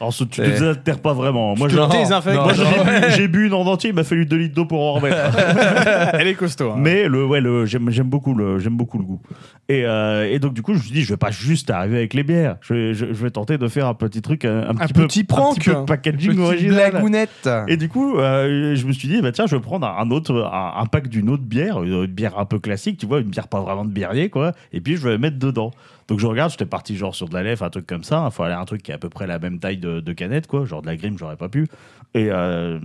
Alors, 0.00 0.14
tu 0.14 0.26
te 0.26 0.40
désaltères 0.40 0.98
pas 1.00 1.12
vraiment. 1.12 1.54
Moi, 1.56 1.68
je- 1.68 1.76
te 1.76 3.10
j'ai 3.16 3.28
bu, 3.28 3.46
une 3.46 3.52
en 3.54 3.60
entier. 3.66 3.90
Il 3.90 3.96
m'a 3.96 4.02
fallu 4.04 4.24
2 4.24 4.36
litres 4.36 4.54
d'eau 4.54 4.64
pour 4.64 4.80
en 4.80 4.94
remettre. 4.94 5.16
Elle 6.14 6.26
est 6.26 6.34
costaud. 6.34 6.70
hein. 6.70 6.76
Mais 6.78 7.06
le, 7.06 7.26
ouais, 7.26 7.40
le, 7.42 7.66
j'aime, 7.66 7.84
beaucoup 8.04 8.34
le, 8.34 8.58
beaucoup 8.70 8.96
le 8.98 9.04
goût. 9.04 9.20
Et, 9.68 9.84
euh, 9.84 10.26
et 10.30 10.38
donc 10.38 10.54
du 10.54 10.62
coup, 10.62 10.72
je 10.72 10.78
me 10.78 10.82
suis 10.82 10.92
dit, 10.92 11.02
je 11.02 11.10
vais 11.12 11.16
pas 11.18 11.30
juste 11.30 11.70
arriver 11.70 11.98
avec 11.98 12.14
les 12.14 12.22
bières. 12.22 12.56
Je 12.62 12.72
vais, 12.74 12.94
je, 12.94 13.06
je 13.06 13.22
vais 13.22 13.30
tenter 13.30 13.58
de 13.58 13.68
faire 13.68 13.86
un 13.86 13.94
petit 13.94 14.22
truc, 14.22 14.44
un, 14.44 14.70
un 14.70 14.74
petit 14.74 14.92
peu, 14.94 15.06
petit 15.06 15.20
un 15.20 15.24
prank. 15.34 15.56
petit 15.58 15.70
peu 15.70 15.84
packaging 15.84 16.30
Petite 16.30 16.40
original. 16.40 16.90
blagounette. 16.92 17.48
Et 17.68 17.76
du 17.76 17.88
coup, 17.88 18.16
euh, 18.18 18.74
je 18.74 18.86
me 18.86 18.92
suis 18.92 19.06
dit, 19.06 19.20
bah 19.20 19.32
tiens, 19.32 19.46
je 19.46 19.54
vais 19.54 19.62
prendre 19.62 19.86
un 19.86 20.10
autre, 20.10 20.34
un, 20.52 20.80
un 20.80 20.86
pack 20.86 21.08
d'une 21.08 21.28
autre 21.28 21.44
bière, 21.44 21.82
une, 21.82 21.92
une 21.92 22.06
bière 22.06 22.38
un 22.38 22.46
peu 22.46 22.58
classique, 22.58 22.96
tu 22.98 23.06
vois, 23.06 23.20
une 23.20 23.28
bière 23.28 23.48
pas 23.48 23.60
vraiment 23.60 23.84
de 23.84 23.90
biérier, 23.92 24.30
quoi. 24.30 24.52
Et 24.72 24.80
puis 24.80 24.96
je 24.96 25.02
vais 25.02 25.10
la 25.12 25.18
mettre 25.18 25.38
dedans. 25.38 25.72
Donc 26.10 26.18
je 26.18 26.26
regarde, 26.26 26.50
j'étais 26.50 26.66
parti 26.66 26.96
genre 26.96 27.14
sur 27.14 27.28
de 27.28 27.34
la 27.34 27.44
lèvre, 27.44 27.64
un 27.64 27.70
truc 27.70 27.86
comme 27.86 28.02
ça. 28.02 28.28
Il 28.28 28.34
fallait 28.34 28.52
un 28.52 28.64
truc 28.64 28.82
qui 28.82 28.90
est 28.90 28.94
à 28.94 28.98
peu 28.98 29.08
près 29.08 29.28
la 29.28 29.38
même 29.38 29.60
taille 29.60 29.78
de, 29.78 30.00
de 30.00 30.12
canette, 30.12 30.48
quoi. 30.48 30.64
Genre 30.64 30.82
de 30.82 30.88
la 30.88 30.96
grime, 30.96 31.16
j'aurais 31.16 31.36
pas 31.36 31.48
pu. 31.48 31.68
Et, 32.14 32.32
euh, 32.32 32.80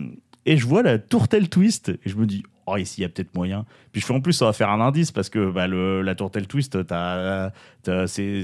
et 0.45 0.57
je 0.57 0.67
vois 0.67 0.83
la 0.83 0.99
tourtelle 0.99 1.49
twist 1.49 1.89
et 1.89 1.99
je 2.07 2.15
me 2.17 2.27
dis, 2.27 2.43
oh, 2.67 2.77
ici, 2.77 3.01
il 3.01 3.01
y 3.01 3.05
a 3.05 3.09
peut-être 3.09 3.33
moyen. 3.33 3.65
Puis 3.95 4.01
je 4.01 4.07
fais 4.07 4.13
en 4.13 4.19
plus, 4.19 4.33
ça 4.33 4.43
va 4.43 4.51
faire 4.51 4.69
un 4.71 4.81
indice 4.81 5.13
parce 5.13 5.29
que 5.29 5.49
bah, 5.49 5.67
le, 5.67 6.01
la 6.01 6.15
tourtelle 6.15 6.47
twist, 6.47 6.77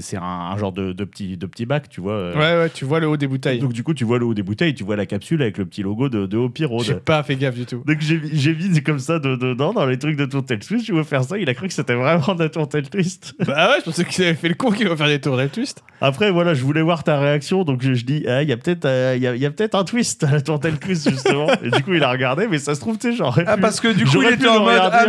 c'est 0.00 0.16
un, 0.16 0.22
un 0.22 0.56
genre 0.56 0.72
de, 0.72 0.94
de, 0.94 1.04
petit, 1.04 1.36
de 1.36 1.44
petit 1.44 1.66
bac, 1.66 1.90
tu 1.90 2.00
vois. 2.00 2.14
euh. 2.14 2.32
Ouais, 2.34 2.62
ouais, 2.64 2.70
tu 2.70 2.86
vois 2.86 3.00
le 3.00 3.06
haut 3.06 3.18
des 3.18 3.26
bouteilles. 3.26 3.58
Donc 3.58 3.74
du 3.74 3.82
coup, 3.82 3.92
tu 3.92 4.04
vois 4.04 4.18
le 4.18 4.24
haut 4.24 4.32
des 4.32 4.42
bouteilles, 4.42 4.74
tu 4.74 4.82
vois 4.82 4.96
la 4.96 5.04
capsule 5.04 5.42
avec 5.42 5.58
le 5.58 5.66
petit 5.66 5.82
logo 5.82 6.08
de, 6.08 6.24
de 6.24 6.38
Hopi 6.38 6.64
Road. 6.64 6.86
J'ai 6.86 6.94
pas 6.94 7.22
fait 7.22 7.36
gaffe 7.36 7.54
du 7.56 7.66
tout. 7.66 7.82
Donc 7.84 7.98
j'ai 8.00 8.18
mis- 8.54 8.82
comme 8.82 8.98
ça 8.98 9.18
de- 9.18 9.36
dedans 9.36 9.74
dans 9.74 9.84
les 9.84 9.98
trucs 9.98 10.16
de 10.16 10.24
tourtelle 10.24 10.60
twist. 10.60 10.86
Je 10.86 10.94
veux 10.94 11.02
faire 11.02 11.22
ça. 11.24 11.36
Il 11.36 11.50
a 11.50 11.54
cru 11.54 11.68
que 11.68 11.74
c'était 11.74 11.94
vraiment 11.96 12.34
de 12.34 12.44
la 12.44 12.48
tourtelle 12.48 12.88
twist. 12.88 13.34
bah 13.46 13.72
ouais, 13.72 13.80
je 13.80 13.84
pensais 13.84 14.06
qu'il 14.06 14.24
avait 14.24 14.32
fait 14.34 14.48
le 14.48 14.54
con 14.54 14.70
qui 14.70 14.84
va 14.84 14.96
faire 14.96 15.06
des 15.08 15.20
tours 15.20 15.38
twist. 15.52 15.82
Après, 16.00 16.30
voilà, 16.30 16.54
je 16.54 16.62
voulais 16.64 16.80
voir 16.82 17.04
ta 17.04 17.18
réaction, 17.18 17.62
donc 17.64 17.82
je, 17.82 17.92
je 17.92 18.04
dis, 18.06 18.24
ah, 18.26 18.42
il 18.42 18.48
y 18.48 18.52
a 18.52 18.56
peut-être 18.56 18.86
euh, 18.86 19.16
y 19.20 19.26
a, 19.26 19.36
y 19.36 19.44
a 19.46 19.50
peut-être 19.50 19.74
un 19.74 19.84
twist 19.84 20.24
à 20.24 20.30
la 20.32 20.40
tourtelle 20.40 20.78
twist, 20.78 21.08
justement. 21.10 21.46
Et 21.62 21.70
du 21.70 21.82
coup, 21.84 21.92
il 21.92 22.02
a 22.02 22.10
regardé, 22.10 22.48
mais 22.48 22.58
ça 22.58 22.74
se 22.74 22.80
trouve, 22.80 22.96
tu 22.98 23.10
sais, 23.10 23.16
genre. 23.16 23.38
Ah, 23.46 23.56
parce 23.58 23.80
que 23.80 23.92
du 23.92 24.04
coup, 24.04 24.22
il 24.22 24.32
était 24.32 24.48
en 24.48 24.64
mode 24.64 24.78
Ah, 24.80 25.02
hein. 25.02 25.06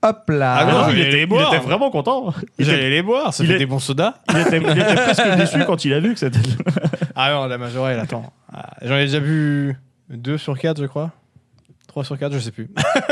Hop 0.00 0.24
là 0.30 0.54
Ah, 0.54 0.66
Ah 0.68 0.72
non, 0.88 0.94
il, 0.94 1.00
était, 1.00 1.22
il 1.22 1.26
vraiment 1.60 1.90
content. 1.90 2.32
J'allais 2.58 2.88
les 2.90 3.02
boire, 3.02 3.34
ça 3.34 3.42
il 3.42 3.48
fait 3.48 3.56
est- 3.56 3.58
des 3.58 3.66
bons 3.66 3.80
sodas. 3.80 4.14
il 4.30 4.38
était- 4.38 4.58
il 4.58 4.78
était 4.80 4.94
presque 4.94 5.36
déçu 5.36 5.58
quand 5.66 5.84
il 5.84 5.92
a 5.92 5.98
vu 6.00 6.12
que 6.14 6.20
c'était. 6.20 6.38
Ah 7.16 7.32
non, 7.32 7.46
la 7.46 7.58
majorelle, 7.58 7.98
attends. 7.98 8.32
Ah, 8.52 8.70
J'en 8.82 8.96
ai 8.96 9.06
déjà 9.06 9.18
bu 9.18 9.74
2 10.10 10.38
sur 10.38 10.56
4, 10.56 10.80
je 10.80 10.86
crois. 10.86 11.10
3 11.88 12.04
sur 12.04 12.16
4, 12.16 12.32
je 12.34 12.38
sais 12.38 12.52
plus. 12.52 12.68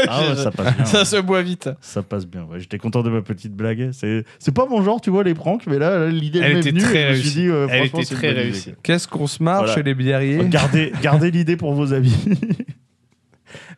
Ah 0.07 0.21
ouais, 0.29 0.37
ça 0.37 0.53
passe 0.53 0.77
bien. 0.77 0.85
ça 0.85 1.05
se 1.05 1.17
boit 1.17 1.43
vite. 1.43 1.69
Ça 1.81 2.03
passe 2.05 2.25
bien. 2.25 2.45
ouais. 2.45 2.61
J'étais 2.61 2.79
content 2.79 3.03
de 3.03 3.11
ma 3.11 3.21
petite 3.23 3.53
blague. 3.55 3.89
C'est 3.93 4.25
c'est 4.39 4.55
pas 4.55 4.67
mon 4.67 4.81
genre, 4.85 5.01
tu 5.01 5.11
vois, 5.11 5.25
les 5.25 5.35
pranks, 5.35 5.67
mais 5.67 5.79
là, 5.81 5.99
là, 5.99 6.09
l'idée 6.09 6.39
Elle 6.41 6.53
m'est 6.55 6.61
était 6.61 6.71
venue. 6.71 6.83
très 6.83 6.99
et 7.01 7.03
je 7.03 7.09
me 7.09 7.15
suis 7.15 7.23
réussie. 7.23 7.35
dit, 7.41 7.49
euh, 7.49 7.67
Elle 7.69 7.79
franchement, 7.89 7.99
était 7.99 8.05
c'est 8.07 8.15
une 8.15 8.19
très 8.21 8.29
bonne 8.29 8.37
idée, 8.37 8.43
réussie. 8.53 8.75
Qu'est-ce 8.85 9.09
qu'on 9.09 9.27
se 9.27 9.43
marre 9.43 9.59
Voilà. 9.61 9.75
chez 9.75 9.83
les 9.83 9.95
biériers 9.95 10.39
Gardez, 10.45 10.93
gardez 11.03 11.33
l'idée 11.33 11.57
pour 11.57 11.73
vos 11.73 11.93
avis. 11.93 12.15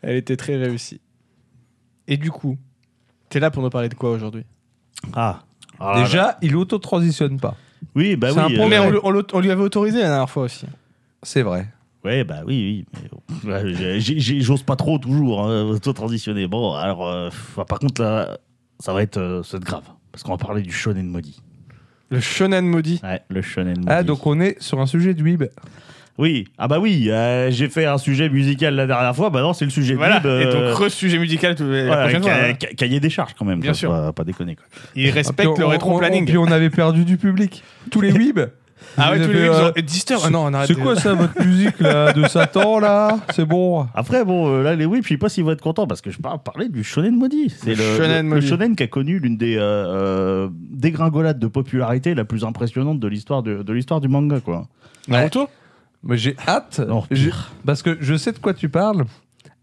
Elle 0.02 0.16
était 0.16 0.36
très 0.36 0.56
réussie. 0.56 1.00
Et 2.08 2.16
du 2.16 2.30
coup, 2.32 2.56
t'es 3.28 3.38
là 3.38 3.50
pour 3.52 3.62
nous 3.62 3.70
parler 3.70 3.88
de 3.88 3.94
quoi 3.94 4.10
aujourd'hui? 4.10 4.44
Ah. 5.12 5.42
Ah 5.78 5.92
là 5.92 5.98
là. 6.00 6.04
Déjà, 6.04 6.38
il 6.42 6.56
auto-transitionne 6.56 7.38
pas. 7.38 7.54
Oui, 7.94 8.16
bah 8.16 8.30
c'est 8.32 8.40
oui. 8.40 8.56
un 8.58 8.60
euh, 8.64 8.68
Mais 8.68 8.78
on, 9.04 9.40
lui 9.40 9.50
avait 9.50 9.62
autorisé 9.62 10.00
la 10.00 10.08
dernière 10.08 10.30
fois 10.30 10.44
aussi. 10.44 10.66
C'est 11.22 11.42
vrai. 11.42 11.68
Ouais, 12.04 12.24
bah 12.24 12.40
oui, 12.46 12.84
oui. 12.94 13.10
mais, 13.44 13.52
ouais, 13.52 13.74
j'ai- 14.00 14.18
j'ai- 14.18 14.40
J'ose 14.40 14.62
pas 14.62 14.74
trop 14.76 14.98
toujours 14.98 15.44
hein, 15.44 15.62
auto-transitionner. 15.64 16.48
Bon, 16.48 16.72
alors, 16.74 17.06
euh, 17.06 17.28
pff, 17.28 17.58
par 17.68 17.78
contre, 17.78 18.02
là, 18.02 18.38
ça 18.80 18.92
va 18.92 19.02
être, 19.02 19.18
euh, 19.18 19.42
ça 19.42 19.58
va 19.58 19.58
être 19.58 19.64
grave. 19.66 19.84
Parce 20.10 20.22
qu'on 20.24 20.32
va 20.32 20.38
parler 20.38 20.62
du 20.62 20.72
shonen 20.72 21.06
maudit. 21.06 21.40
Le 22.10 22.20
shonen 22.20 22.66
maudit. 22.66 23.00
Ouais, 23.04 23.20
le 23.28 23.42
shonen 23.42 23.76
maudit. 23.76 23.88
Ah, 23.88 24.02
donc 24.02 24.26
on 24.26 24.40
est 24.40 24.60
sur 24.62 24.80
un 24.80 24.86
sujet 24.86 25.12
de 25.14 25.22
Weeb. 25.22 25.44
Oui, 26.18 26.48
ah 26.58 26.66
bah 26.66 26.80
oui, 26.80 27.08
euh, 27.10 27.48
j'ai 27.52 27.68
fait 27.68 27.86
un 27.86 27.96
sujet 27.96 28.28
musical 28.28 28.74
la 28.74 28.86
dernière 28.88 29.14
fois, 29.14 29.30
bah 29.30 29.40
non, 29.40 29.52
c'est 29.52 29.64
le 29.64 29.70
sujet 29.70 29.94
Voilà. 29.94 30.18
Bib, 30.18 30.26
euh, 30.26 30.40
Et 30.40 30.52
donc, 30.52 30.76
re-sujet 30.78 31.16
musical 31.18 31.54
tout- 31.54 31.62
la 31.64 31.86
voilà, 31.86 32.02
prochaine 32.02 32.22
fois. 32.22 32.30
ca- 32.32 32.48
hein. 32.50 32.54
ca- 32.60 32.74
cahier 32.74 32.98
des 32.98 33.08
charges 33.10 33.34
quand 33.38 33.44
même. 33.44 33.60
Bien 33.60 33.72
sûr. 33.72 33.90
Pas, 33.90 34.12
pas 34.12 34.24
déconner 34.24 34.56
quoi. 34.56 34.64
Il 34.96 35.10
respecte 35.10 35.50
Puis 35.54 35.60
le 35.60 35.66
rétro-planning. 35.66 36.26
Puis 36.26 36.36
on 36.38 36.46
avait 36.50 36.70
perdu 36.70 37.04
du 37.04 37.16
public. 37.18 37.62
Tous 37.92 38.00
les 38.00 38.10
Weeb. 38.18 38.40
Ah 38.96 39.10
ouais, 39.12 39.18
Vous 39.18 39.26
tous 39.26 39.32
les 39.32 39.48
euh, 39.48 39.70
ah 40.24 40.30
non, 40.30 40.46
on 40.46 40.54
arrête. 40.54 40.66
C'est 40.68 40.74
de- 40.74 40.80
quoi 40.80 40.96
ça, 40.96 41.14
votre 41.14 41.40
musique 41.44 41.78
là 41.80 42.12
de 42.12 42.26
Satan 42.26 42.80
là 42.80 43.18
C'est 43.32 43.44
bon. 43.44 43.86
Après, 43.94 44.24
bon, 44.24 44.48
euh, 44.48 44.62
là, 44.62 44.74
les 44.74 44.86
oui, 44.86 45.00
je 45.04 45.08
sais 45.08 45.16
pas 45.18 45.28
s'ils 45.28 45.44
vont 45.44 45.50
être 45.52 45.60
contents 45.62 45.86
parce 45.86 46.00
que 46.00 46.10
je 46.10 46.18
parle 46.18 46.42
parler 46.42 46.68
du 46.68 46.82
shonen 46.82 47.16
maudit. 47.16 47.50
C'est 47.56 47.74
Le 47.74 47.76
le, 47.76 47.96
shonen 47.96 48.34
le- 48.34 48.40
shonen 48.40 48.74
qui 48.76 48.82
a 48.82 48.86
connu 48.88 49.18
l'une 49.20 49.36
des 49.36 49.56
euh, 49.56 49.60
euh, 49.62 50.48
dégringolades 50.72 51.38
de 51.38 51.46
popularité 51.46 52.14
la 52.14 52.24
plus 52.24 52.44
impressionnante 52.44 52.98
de 52.98 53.06
l'histoire 53.08 53.42
de, 53.44 53.62
de 53.62 53.72
l'histoire 53.72 54.00
du 54.00 54.08
manga, 54.08 54.40
quoi. 54.40 54.66
Naruto? 55.06 55.48
Mais 56.02 56.16
j'ai 56.16 56.36
hâte. 56.46 56.80
Non, 56.86 57.04
J'ai- 57.10 57.26
pire. 57.26 57.52
Parce 57.66 57.82
que 57.82 57.96
je 58.00 58.14
sais 58.16 58.32
de 58.32 58.38
quoi 58.38 58.54
tu 58.54 58.68
parles. 58.68 59.04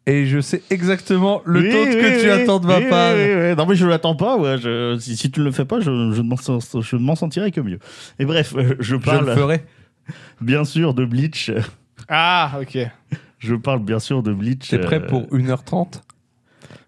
Et 0.07 0.27
je 0.27 0.39
sais 0.39 0.61
exactement 0.69 1.41
le 1.45 1.61
Oui, 1.61 1.71
taunt 1.71 1.79
oui, 1.79 1.95
que 1.95 2.19
tu 2.21 2.25
oui, 2.25 2.29
attends 2.29 2.59
de 2.59 2.67
ma 2.67 2.77
oui, 2.77 2.89
part. 2.89 3.13
oui, 3.15 3.23
oui. 3.23 3.55
Non, 3.55 3.65
mais 3.65 3.75
je 3.75 3.87
l'attends 3.87 4.15
pas. 4.15 4.37
Ouais. 4.37 4.57
Je- 4.59 4.97
si, 4.99 5.17
si 5.17 5.31
tu 5.31 5.39
ne 5.39 5.45
le 5.45 5.51
fais 5.51 5.65
pas, 5.65 5.79
je, 5.79 5.85
je 5.85 6.21
ne 6.21 6.27
m'en 6.27 6.37
sens- 6.37 6.75
je 6.79 6.95
ne 6.95 7.01
m'en 7.01 7.15
sentirai 7.15 7.51
que 7.51 7.59
mieux. 7.61 7.79
Et 8.19 8.25
bref, 8.25 8.53
euh, 8.55 8.75
je 8.79 8.83
Je 8.83 8.95
parle 8.97 9.25
le 9.25 9.33
ferai. 9.35 9.65
bien 10.41 10.63
sûr 10.63 10.93
de 10.93 11.05
Bleach. 11.05 11.51
Ah, 12.07 12.59
ok. 12.61 12.77
Je 13.39 13.55
parle 13.55 13.79
bien 13.79 13.97
sûr 13.99 14.21
de 14.21 14.31
Bleach. 14.31 14.69
T'es 14.69 14.77
prêt 14.77 15.01
euh, 15.01 15.07
pour 15.07 15.23
1h30 15.31 16.01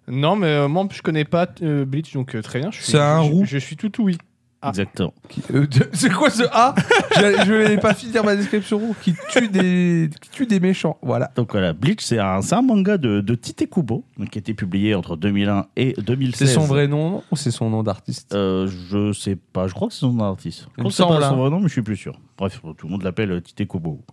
Non, 0.07 0.35
mais 0.35 0.47
euh, 0.47 0.67
moi, 0.67 0.87
je 0.91 1.01
connais 1.01 1.25
pas 1.25 1.47
euh, 1.63 1.85
Bleach, 1.85 2.13
donc 2.13 2.35
euh, 2.35 2.41
très 2.43 2.59
bien. 2.59 2.69
je 2.71 2.77
suis- 2.77 2.91
C'est 2.91 2.99
un 2.99 3.23
je- 3.23 3.31
roux. 3.31 3.45
Je 3.45 3.57
suis 3.57 3.75
tout 3.77 3.91
oui. 3.99 4.17
Ah. 4.61 4.69
Exactement. 4.69 5.13
Qui- 5.29 5.43
euh, 5.53 5.67
de- 5.67 5.89
C'est 5.93 6.11
quoi 6.11 6.29
ce 6.31 6.43
A? 6.51 6.73
Je 7.15 7.43
je 7.45 7.53
vais 7.53 7.77
pas 7.77 7.93
finir 7.93 8.23
ma 8.23 8.35
description. 8.35 8.81
Qui 9.03 9.13
tue 9.31 9.47
des, 9.49 10.09
qui 10.21 10.29
tue 10.31 10.45
des 10.47 10.59
méchants. 10.59 10.97
Voilà. 11.03 11.31
Donc 11.35 11.51
voilà, 11.51 11.73
Bleach, 11.73 12.01
c'est 12.01 12.17
un, 12.19 12.41
c'est 12.41 12.55
un 12.55 12.63
manga 12.63 12.97
de, 12.97 13.21
de 13.21 13.35
Tite 13.35 13.69
Kubo, 13.69 14.03
donc, 14.17 14.29
qui 14.31 14.37
a 14.37 14.41
été 14.41 14.53
publié 14.55 14.95
entre 14.95 15.15
2001 15.15 15.67
et 15.75 15.93
2016. 15.99 16.47
C'est 16.47 16.53
son 16.55 16.61
vrai 16.65 16.87
nom 16.87 17.23
ou 17.31 17.35
c'est 17.35 17.51
son 17.51 17.69
nom 17.69 17.83
d'artiste? 17.83 18.33
Euh, 18.33 18.67
je 18.89 19.11
sais 19.13 19.35
pas, 19.35 19.67
je 19.67 19.73
crois 19.73 19.87
que 19.89 19.93
c'est 19.93 19.99
son 20.01 20.13
nom 20.13 20.23
d'artiste. 20.27 20.61
Je 20.61 20.65
Il 20.65 20.71
crois 20.71 20.83
me 20.85 20.89
que 20.89 20.95
c'est 20.95 21.03
semble, 21.03 21.19
pas 21.19 21.29
son 21.29 21.33
hein. 21.35 21.37
vrai 21.37 21.49
nom, 21.51 21.59
mais 21.59 21.67
je 21.67 21.73
suis 21.73 21.81
plus 21.83 21.95
sûr. 21.97 22.19
Bref, 22.37 22.61
tout 22.77 22.85
le 22.87 22.91
monde 22.91 23.03
l'appelle 23.03 23.41
Tite 23.41 23.67
Kubo. 23.67 24.03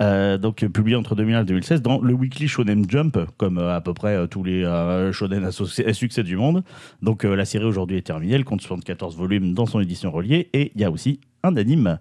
Euh, 0.00 0.38
donc 0.38 0.62
euh, 0.62 0.68
publié 0.68 0.96
entre 0.96 1.14
2001 1.16 1.42
et 1.42 1.44
2016 1.44 1.82
dans 1.82 2.00
le 2.00 2.14
Weekly 2.14 2.46
Shonen 2.48 2.84
Jump, 2.88 3.18
comme 3.36 3.58
euh, 3.58 3.74
à 3.74 3.80
peu 3.80 3.92
près 3.92 4.14
euh, 4.14 4.26
tous 4.26 4.44
les 4.44 4.62
euh, 4.64 5.12
shonen 5.12 5.44
à, 5.44 5.50
succès- 5.50 6.22
du 6.22 6.36
monde. 6.36 6.62
Donc 7.02 7.24
euh, 7.24 7.34
la 7.34 7.44
série 7.44 7.64
aujourd'hui 7.64 7.96
est 7.96 8.02
terminée, 8.06 8.34
elle 8.34 8.44
compte 8.44 8.60
74 8.60 9.16
volumes 9.16 9.52
dans 9.54 9.66
son 9.66 9.80
édition 9.80 10.10
reliée, 10.12 10.48
et 10.52 10.70
il 10.74 10.80
y 10.80 10.84
a 10.84 10.90
aussi 10.90 11.20
un 11.42 11.56
anime. 11.56 11.98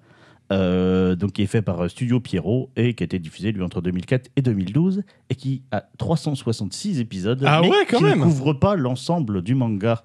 euh, 0.51 1.15
donc 1.15 1.31
qui 1.31 1.41
est 1.41 1.47
fait 1.47 1.63
par 1.63 1.81
euh, 1.81 1.87
Studio 1.87 2.19
Pierrot 2.19 2.69
et 2.75 2.93
qui 2.93 3.01
a 3.01 3.05
été 3.05 3.17
diffusé 3.17 3.51
lui 3.51 3.63
entre 3.63 3.81
2004 3.81 4.29
et 4.35 4.43
2012 4.43 5.01
et 5.31 5.35
qui 5.35 5.63
a 5.71 5.83
366 5.97 6.99
épisodes 6.99 7.41
Ah 7.47 7.61
mais 7.63 7.69
ouais, 7.69 7.85
quand 7.89 7.97
qui 7.97 8.03
même. 8.03 8.19
ne 8.19 8.23
couvre 8.25 8.53
pas 8.53 8.75
l'ensemble 8.75 9.41
du 9.41 9.55
manga 9.55 10.03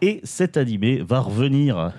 et 0.00 0.20
cet 0.22 0.56
animé 0.56 1.02
va 1.04 1.18
revenir 1.18 1.92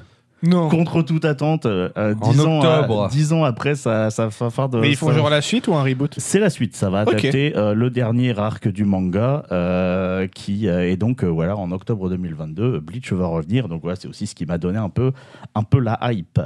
Non. 0.44 0.70
contre 0.70 1.02
toute 1.04 1.24
attente 1.26 1.66
euh, 1.66 1.90
En 2.22 2.40
ans, 2.40 2.58
octobre. 2.60 3.04
euh, 3.04 3.08
dix 3.10 3.32
ans 3.34 3.44
après 3.44 3.76
sa, 3.76 4.10
sa 4.10 4.30
fin 4.32 4.50
fin 4.50 4.68
de. 4.68 4.80
Mais 4.80 4.90
ils 4.90 4.96
font 4.96 5.08
sa- 5.10 5.14
genre 5.14 5.30
la 5.30 5.42
suite 5.42 5.68
ou 5.68 5.76
un 5.76 5.84
reboot? 5.84 6.16
C'est 6.18 6.40
la 6.40 6.50
suite, 6.50 6.76
ça 6.76 6.90
va 6.90 7.04
Ok. 7.04 7.10
adapter 7.10 7.54
euh, 7.56 7.74
le 7.74 7.90
dernier 7.90 8.38
arc 8.40 8.68
du 8.68 8.84
manga 8.84 9.44
euh, 9.52 10.28
qui 10.28 10.68
euh, 10.68 10.90
est 10.90 10.98
donc 10.98 11.24
euh, 11.24 11.28
voilà 11.28 11.56
en 11.58 11.72
octobre 11.72 12.10
2022 12.10 12.80
Bleach 12.80 13.12
va 13.14 13.28
revenir 13.28 13.68
donc 13.68 13.82
voilà 13.84 13.96
c'est 13.96 14.08
aussi 14.08 14.26
ce 14.28 14.34
qui 14.36 14.46
m'a 14.46 14.58
donné 14.58 14.78
un 14.80 14.90
peu 14.90 15.12
un 15.56 15.64
peu 15.64 15.80
la 15.80 16.00
hype. 16.12 16.40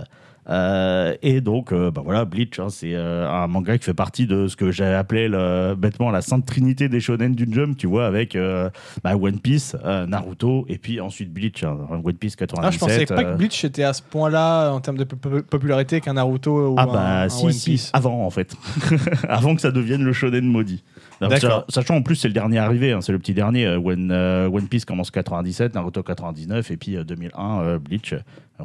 Euh, 0.47 1.15
et 1.23 1.41
donc, 1.41 1.71
euh, 1.71 1.89
bah 1.91 2.01
voilà, 2.03 2.23
Bleach, 2.25 2.59
hein, 2.59 2.67
c'est 2.69 2.93
euh, 2.93 3.27
un 3.29 3.47
manga 3.47 3.77
qui 3.77 3.83
fait 3.85 3.93
partie 3.95 4.27
de 4.27 4.47
ce 4.47 4.55
que 4.55 4.71
j'ai 4.71 4.85
appelé 4.85 5.27
le- 5.27 5.75
bêtement 5.75 6.11
la 6.11 6.21
sainte 6.21 6.45
trinité 6.45 6.87
des 6.87 6.99
shonen 6.99 7.33
du 7.33 7.47
Jump, 7.51 7.77
tu 7.77 7.87
vois, 7.87 8.05
avec 8.05 8.35
euh, 8.35 8.69
bah, 9.03 9.15
One 9.15 9.39
Piece, 9.39 9.75
Naruto, 10.07 10.65
et 10.69 10.77
puis 10.77 11.01
ensuite 11.01 11.33
Bleach, 11.33 11.63
hein, 11.63 11.77
One 12.03 12.13
Piece 12.13 12.35
97. 12.35 12.63
Ah, 12.67 12.71
je 12.71 12.79
pensais 12.79 13.05
pas 13.05 13.23
que 13.23 13.37
Bleach 13.37 13.63
était 13.65 13.83
à 13.83 13.93
ce 13.93 14.01
point-là 14.03 14.71
en 14.71 14.79
termes 14.81 14.97
de 14.97 15.03
po- 15.03 15.15
po- 15.15 15.41
popularité 15.41 15.99
qu'un 16.01 16.13
Naruto 16.13 16.73
ou 16.73 16.75
Ah 16.77 16.83
un, 16.83 16.85
bah 16.93 17.21
un 17.23 17.29
si, 17.29 17.45
One 17.45 17.51
si, 17.51 17.71
Piece. 17.71 17.89
avant 17.93 18.25
en 18.25 18.29
fait. 18.29 18.55
avant 19.27 19.55
que 19.55 19.61
ça 19.61 19.71
devienne 19.71 20.03
le 20.03 20.13
shonen 20.13 20.45
maudit. 20.45 20.83
D'accord. 21.29 21.65
sa- 21.69 21.81
Sachant 21.81 21.95
en 21.97 22.01
plus 22.01 22.15
c'est 22.15 22.27
le 22.27 22.33
dernier 22.33 22.57
arrivé, 22.59 22.91
hein, 22.91 23.01
c'est 23.01 23.11
le 23.11 23.19
petit 23.19 23.33
dernier. 23.33 23.65
euh, 23.65 23.77
When, 23.77 24.11
euh, 24.11 24.49
One 24.49 24.67
Piece 24.67 24.85
commence 24.85 25.11
97, 25.11 25.75
Naruto 25.75 26.03
99 26.03 26.71
et 26.71 26.77
puis 26.77 26.95
euh, 26.97 27.03
2001 27.03 27.61
euh, 27.61 27.79
Bleach. 27.79 28.13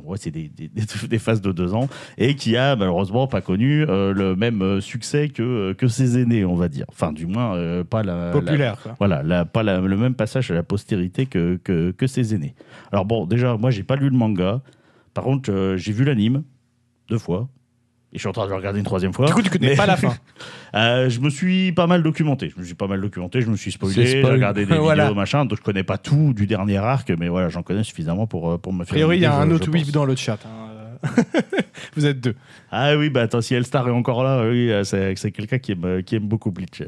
Ouais, 0.04 0.16
c'est 0.20 0.30
des, 0.30 0.48
des, 0.48 0.68
des- 0.68 0.84
des 1.08 1.18
phases 1.18 1.40
de 1.40 1.50
deux 1.52 1.74
ans 1.74 1.88
et 2.16 2.36
qui 2.36 2.56
a 2.56 2.76
malheureusement 2.76 3.26
pas 3.26 3.40
connu 3.40 3.84
le 3.86 4.34
même 4.36 4.80
succès 4.80 5.28
que, 5.28 5.72
que 5.72 5.88
ses 5.88 6.18
aînés, 6.20 6.44
on 6.44 6.54
va 6.54 6.68
dire. 6.68 6.84
Enfin 6.90 7.12
du 7.12 7.26
moins 7.26 7.82
pas 7.84 8.02
la, 8.04 8.26
la- 8.26 8.32
Populaire, 8.32 8.76
voilà, 8.98 9.22
la- 9.24 9.44
pas 9.44 9.62
la- 9.62 9.80
le 9.80 9.96
même 9.96 10.14
passage 10.14 10.50
à 10.50 10.54
la 10.54 10.62
postérité 10.62 11.26
que, 11.26 11.58
que, 11.64 11.90
que 11.90 12.06
ses 12.06 12.34
aînés. 12.34 12.54
Alors 12.92 13.04
bon, 13.04 13.26
déjà, 13.26 13.56
moi, 13.56 13.70
j'ai 13.70 13.82
pas 13.82 13.96
lu 13.96 14.08
le 14.11 14.16
manga. 14.16 14.61
Par 15.12 15.24
contre, 15.24 15.74
j'ai 15.76 15.92
vu 15.92 16.04
l'anime 16.04 16.44
deux 17.08 17.18
fois. 17.18 17.48
Et 18.12 18.16
je 18.16 18.18
suis 18.20 18.28
en 18.28 18.32
train 18.32 18.44
de 18.46 18.50
le 18.50 18.56
regarder 18.56 18.78
une 18.80 18.84
troisième 18.84 19.12
fois. 19.12 19.26
Du 19.26 19.32
coup, 19.34 19.42
tu 19.42 19.50
connais 19.50 19.68
Mais- 19.70 19.76
pas 19.76 19.86
la 19.86 19.96
fin. 19.96 20.14
Euh, 20.72 21.11
je 21.11 21.18
me 21.18 21.30
suis 21.30 21.72
pas 21.72 21.88
mal 21.88 22.00
documenté. 22.04 22.52
Je 22.54 22.61
me 22.61 22.64
suis 22.64 22.76
pas 22.76 22.86
mal 22.86 23.00
documenté. 23.00 23.40
Je 23.40 23.48
me 23.50 23.56
suis 23.56 23.72
spoilé. 23.72 23.92
C'est 23.94 24.06
J'ai 24.06 24.18
spoil. 24.20 24.34
regardé 24.34 24.66
des 24.66 24.76
Voilà. 24.78 25.02
vidéos, 25.06 25.16
machin. 25.16 25.44
Donc 25.44 25.58
je 25.58 25.62
connais 25.64 25.82
pas 25.82 25.98
tout 25.98 26.32
du 26.32 26.46
dernier 26.46 26.76
arc, 26.76 27.11
mais 27.18 27.26
voilà, 27.28 27.48
j'en 27.48 27.64
connais 27.64 27.82
suffisamment 27.82 28.28
pour, 28.28 28.52
euh, 28.52 28.56
pour 28.58 28.72
me 28.72 28.82
A 28.82 28.84
faire. 28.84 28.94
priori, 28.94 29.16
il 29.16 29.22
y 29.22 29.26
a 29.26 29.34
un 29.34 29.50
autre 29.50 29.68
whip 29.68 29.90
dans 29.90 30.04
le 30.04 30.14
chat. 30.14 30.38
hein. 30.46 30.68
Vous 31.96 32.06
êtes 32.06 32.20
deux. 32.20 32.36
Ah 32.70 32.96
oui, 32.96 33.11
bah 33.11 33.22
attends, 33.22 33.40
si 33.40 33.54
Elstar 33.54 33.88
est 33.88 33.90
encore 33.90 34.22
là, 34.22 34.42
oui, 34.48 34.70
euh, 34.70 34.84
c'est 34.84 35.14
c'est 35.16 35.32
quelqu'un 35.32 35.58
qui 35.58 35.72
aime, 35.72 36.02
qui 36.04 36.14
aime 36.16 36.28
beaucoup 36.28 36.50
Bleach. 36.52 36.82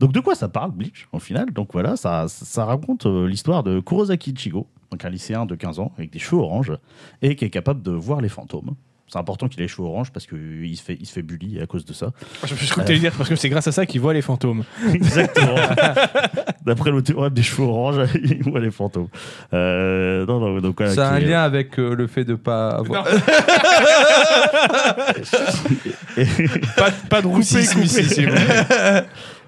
Donc 0.00 0.12
de 0.12 0.20
quoi 0.20 0.34
ça 0.34 0.48
parle, 0.48 0.70
Bleach, 0.72 1.06
au 1.12 1.18
final? 1.18 1.52
Donc 1.52 1.70
voilà, 1.72 1.96
ça, 1.96 2.26
ça 2.28 2.64
raconte 2.64 3.04
euh, 3.06 3.26
l'histoire 3.26 3.62
de 3.62 3.80
Kurosaki 3.80 4.30
Ichigo, 4.32 4.66
donc 4.90 5.04
un 5.04 5.10
lycéen 5.10 5.44
de 5.44 5.54
15 5.54 5.80
ans 5.80 5.92
avec 5.98 6.10
des 6.12 6.18
cheveux 6.18 6.40
oranges, 6.40 6.72
et 7.20 7.34
qui 7.36 7.44
est 7.44 7.50
capable 7.50 7.82
de 7.82 7.90
voir 7.90 8.20
les 8.20 8.28
fantômes. 8.28 8.74
C'est 9.10 9.18
important 9.18 9.48
qu'il 9.48 9.58
ait 9.60 9.64
les 9.64 9.68
cheveux 9.68 9.88
oranges 9.88 10.10
parce 10.12 10.26
qu'il 10.26 10.76
se 10.76 10.82
fait, 10.82 10.96
il 11.00 11.06
se 11.06 11.12
fait 11.12 11.22
bully 11.22 11.60
à 11.60 11.66
cause 11.66 11.84
de 11.84 11.92
ça. 11.92 12.10
Je 12.46 12.52
me 12.52 12.58
suis 12.58 12.68
cru 12.68 12.82
que 12.82 12.86
t'allais 12.86 12.98
dire 12.98 13.12
parce 13.16 13.28
que 13.28 13.36
c'est 13.36 13.48
grâce 13.48 13.66
à 13.66 13.72
ça 13.72 13.86
qu'il 13.86 14.00
voit 14.00 14.12
les 14.14 14.22
fantômes. 14.22 14.64
Exactement. 14.92 15.54
D'après 16.66 16.90
le 16.90 17.00
théorème 17.02 17.32
des 17.32 17.42
cheveux 17.42 17.64
oranges, 17.66 18.06
il 18.22 18.42
voit 18.42 18.60
les 18.60 18.70
fantômes. 18.70 19.08
Euh, 19.54 20.26
non, 20.26 20.38
non, 20.40 20.60
donc 20.60 20.76
voilà, 20.78 20.94
Ça 20.94 21.08
a 21.08 21.12
un 21.14 21.16
est- 21.18 21.24
lien 21.24 21.42
avec 21.42 21.78
euh, 21.78 21.94
le 21.94 22.06
fait 22.06 22.24
de 22.24 22.34
pas 22.34 22.70
avoir. 22.70 23.04
Pas, 26.76 26.90
pas 27.08 27.22
de 27.22 27.26
roussisme 27.26 27.74
coupé. 27.74 27.84
ici, 27.86 28.04
s'il 28.04 28.28
vous 28.28 28.34
plaît. 28.34 29.04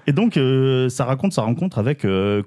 Et 0.07 0.13
donc, 0.13 0.37
euh, 0.37 0.89
ça 0.89 1.05
raconte 1.05 1.33
sa 1.33 1.43
rencontre 1.43 1.77
avec 1.77 2.05
euh, 2.05 2.41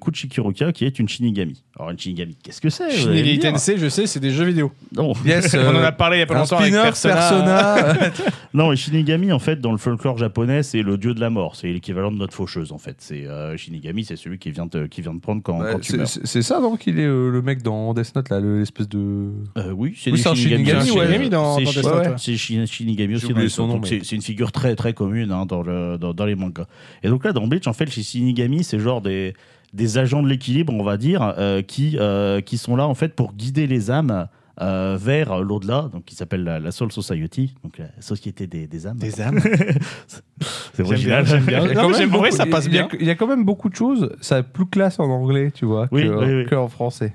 qui 0.74 0.84
est 0.84 0.98
une 0.98 1.08
Shinigami. 1.08 1.62
Alors, 1.78 1.90
une 1.90 1.98
Shinigami, 1.98 2.36
qu'est-ce 2.42 2.60
que 2.60 2.68
c'est 2.70 2.90
Shinigami 2.90 3.38
Tensei, 3.38 3.78
je 3.78 3.88
sais, 3.88 4.06
c'est 4.06 4.20
des 4.20 4.30
jeux 4.30 4.44
vidéo. 4.44 4.72
Non. 4.94 5.12
Yes, 5.24 5.54
On 5.58 5.58
en 5.58 5.74
euh, 5.76 5.84
a 5.86 5.92
parlé 5.92 6.18
il 6.18 6.20
y 6.20 6.22
a 6.22 6.26
pas 6.26 6.34
longtemps 6.34 6.58
avec 6.58 6.72
Persona. 6.72 7.14
Persona. 7.14 7.94
non, 8.54 8.72
et 8.72 8.76
Shinigami, 8.76 9.32
en 9.32 9.38
fait, 9.38 9.60
dans 9.60 9.72
le 9.72 9.78
folklore 9.78 10.18
japonais, 10.18 10.62
c'est 10.62 10.82
le 10.82 10.96
dieu 10.98 11.14
de 11.14 11.20
la 11.20 11.30
mort. 11.30 11.56
C'est 11.56 11.68
l'équivalent 11.68 12.10
de 12.12 12.16
notre 12.16 12.34
faucheuse, 12.34 12.72
en 12.72 12.78
fait. 12.78 12.96
C'est 12.98 13.26
euh, 13.26 13.56
Shinigami, 13.56 14.04
c'est 14.04 14.16
celui 14.16 14.38
qui 14.38 14.50
vient 14.50 14.68
te, 14.68 14.86
qui 14.86 15.00
vient 15.02 15.14
te 15.14 15.20
prendre 15.20 15.42
quand, 15.42 15.60
Ouais, 15.60 15.72
quand 15.72 15.78
tu 15.80 15.92
c'est- 15.92 15.96
meurs. 15.98 16.08
c'est 16.08 16.26
c'est 16.26 16.42
ça, 16.42 16.60
non 16.60 16.76
Qu'il 16.76 16.98
est 16.98 17.04
euh, 17.06 17.30
le 17.30 17.42
mec 17.42 17.62
dans 17.62 17.94
Death 17.94 18.14
Note, 18.16 18.28
là, 18.30 18.40
le- 18.40 18.58
l'espèce 18.60 18.88
de. 18.88 19.30
Euh, 19.58 19.70
oui, 19.72 19.94
c'est 19.96 20.10
Oui, 20.12 20.20
un 20.24 20.34
Shinigami. 20.34 20.64
Shinigami, 20.64 20.84
C'est- 20.86 20.90
ouais. 20.92 21.04
Shinigami 21.06 21.30
dans- 21.30 21.58
c'est 21.58 21.64
dans 21.64 21.70
Shi- 21.70 21.76
Death 21.76 21.84
Note, 21.86 21.94
ouais, 22.02 22.08
ouais. 22.08 22.14
C'est 22.18 22.36
Shi- 22.36 22.66
Shinigami 22.66 23.14
aussi. 23.16 23.32
Dans 23.32 23.48
son 23.48 23.66
nom, 23.68 23.74
Donc, 23.74 23.86
C'est 23.86 24.12
une 24.16 24.22
figure 24.22 24.52
très 24.52 24.74
très 24.76 24.92
commune 24.92 25.30
hein, 25.32 25.46
dans, 25.46 25.62
le, 25.62 25.98
dans, 25.98 26.12
dans 26.14 26.24
les 26.24 26.34
mangas. 26.34 26.66
Et 27.02 27.08
donc 27.08 27.24
là, 27.24 27.32
dans 27.32 27.46
Bleach, 27.54 27.66
en 27.68 27.72
fait, 27.72 27.88
chez 27.90 28.02
Shinigami, 28.02 28.64
c'est 28.64 28.78
genre 28.78 29.00
des, 29.00 29.34
des 29.72 29.98
agents 29.98 30.22
de 30.22 30.28
l'équilibre, 30.28 30.72
on 30.74 30.82
va 30.82 30.96
dire, 30.96 31.34
euh, 31.38 31.62
qui, 31.62 31.96
euh, 31.98 32.40
qui 32.40 32.58
sont 32.58 32.76
là 32.76 32.86
en 32.86 32.94
fait 32.94 33.14
pour 33.14 33.32
guider 33.32 33.66
les 33.66 33.90
âmes. 33.90 34.28
euh, 34.60 34.96
vers 35.00 35.40
l'au-delà, 35.42 35.88
donc 35.92 36.04
qui 36.04 36.14
s'appelle 36.14 36.44
la, 36.44 36.60
la 36.60 36.70
Soul 36.70 36.92
Society, 36.92 37.56
donc 37.64 37.76
la 37.78 37.86
société 38.00 38.46
des, 38.46 38.68
des 38.68 38.86
âmes. 38.86 38.98
Des 38.98 39.20
âmes. 39.20 39.40
C'est 40.74 40.82
original. 40.82 41.26
J'aime 41.26 41.42
bien. 41.44 41.60
Il 41.62 41.68
y 41.68 41.70
a 41.70 41.74
Non, 41.74 41.80
quand 41.82 41.88
mais 41.88 41.98
même 41.98 42.00
j'aime- 42.02 42.14
en 42.14 42.18
vrai, 42.18 42.30
beaucoup- 42.30 42.36
ça 42.36 42.46
passe 42.46 42.68
bien. 42.68 42.88
Il 43.00 43.04
y 43.06 43.10
a 43.10 43.16
quand 43.16 43.26
même 43.26 43.44
beaucoup 43.44 43.68
de 43.68 43.74
choses, 43.74 44.10
ça 44.20 44.36
a 44.36 44.42
plus 44.44 44.66
classe 44.66 45.00
en 45.00 45.04
anglais, 45.10 45.50
tu 45.52 45.64
vois, 45.64 45.88
Oui, 45.90 46.02
que, 46.04 46.08
oui, 46.08 46.34
oui. 46.42 46.46
que 46.46 46.54
en 46.54 46.68
français. 46.68 47.14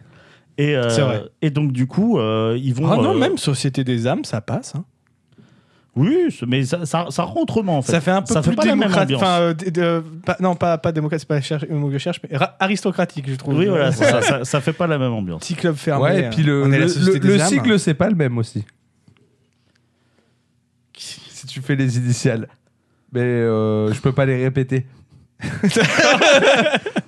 Et, 0.58 0.76
euh, 0.76 0.90
C'est 0.90 1.00
vrai. 1.02 1.24
et 1.42 1.50
donc 1.50 1.72
du 1.72 1.88
coup, 1.88 2.20
euh, 2.20 2.60
ils 2.62 2.74
vont. 2.74 2.92
Ah 2.92 2.98
non, 2.98 3.16
euh, 3.16 3.18
même 3.18 3.38
Société 3.38 3.86
des 3.86 4.06
âmes, 4.08 4.26
ça 4.26 4.42
passe. 4.42 4.76
hein. 4.76 4.84
Oui, 5.96 6.28
mais 6.48 6.64
ça, 6.66 6.86
ça, 6.86 7.08
ça 7.10 7.24
rend 7.24 7.42
autrement 7.42 7.80
en 7.80 7.82
fait. 7.82 7.92
Ça 7.92 8.00
fait 8.02 8.12
un 8.12 8.22
peu 8.22 8.34
ça 8.34 8.42
plus 8.42 8.52
fait. 8.56 9.16
Enfin, 9.16 9.40
euh, 9.42 9.54
d- 9.54 9.72
de- 9.72 10.04
pas- 10.26 10.38
non, 10.40 10.56
pas, 10.56 10.78
pas 10.78 10.92
démocratique, 10.92 11.28
c'est 11.30 11.60
pas 11.60 11.66
le 11.68 11.76
mot 11.76 11.88
que 11.88 11.94
je 11.94 11.98
cherche, 11.98 12.22
mais 12.30 12.38
ra- 12.38 12.56
aristocratique, 12.60 13.26
je 13.30 13.36
trouve. 13.36 13.56
Oui, 13.58 13.66
voilà, 13.66 13.88
Euh, 13.88 13.92
c'est 13.92 14.06
ça, 14.06 14.22
ça, 14.22 14.46
ça 14.46 14.62
fait 14.62 14.72
pas 14.74 14.88
la 14.88 14.98
même 14.98 15.12
ambiance. 15.12 15.42
Petit 15.42 15.56
club 15.56 15.76
fermé. 15.76 16.04
ouais, 16.04 16.22
et 16.22 16.26
euh, 16.26 16.30
puis 16.30 16.44
le, 16.44 16.68
la 16.68 16.78
le, 16.80 16.88
Société 16.88 17.14
le- 17.14 17.20
des 17.20 17.28
le 17.38 17.42
âmes. 17.42 17.48
sigle, 17.50 17.80
c'est 17.80 17.94
pas 17.96 18.08
le 18.10 18.16
même 18.16 18.38
aussi. 18.38 18.64
Si 20.96 21.48
tu 21.48 21.62
fais 21.62 21.76
les 21.76 21.98
initiales. 21.98 22.48
Mais 23.12 23.22
euh, 23.22 23.92
je 23.92 24.00
peux 24.02 24.12
pas 24.12 24.26
les 24.26 24.44
répéter. 24.44 24.86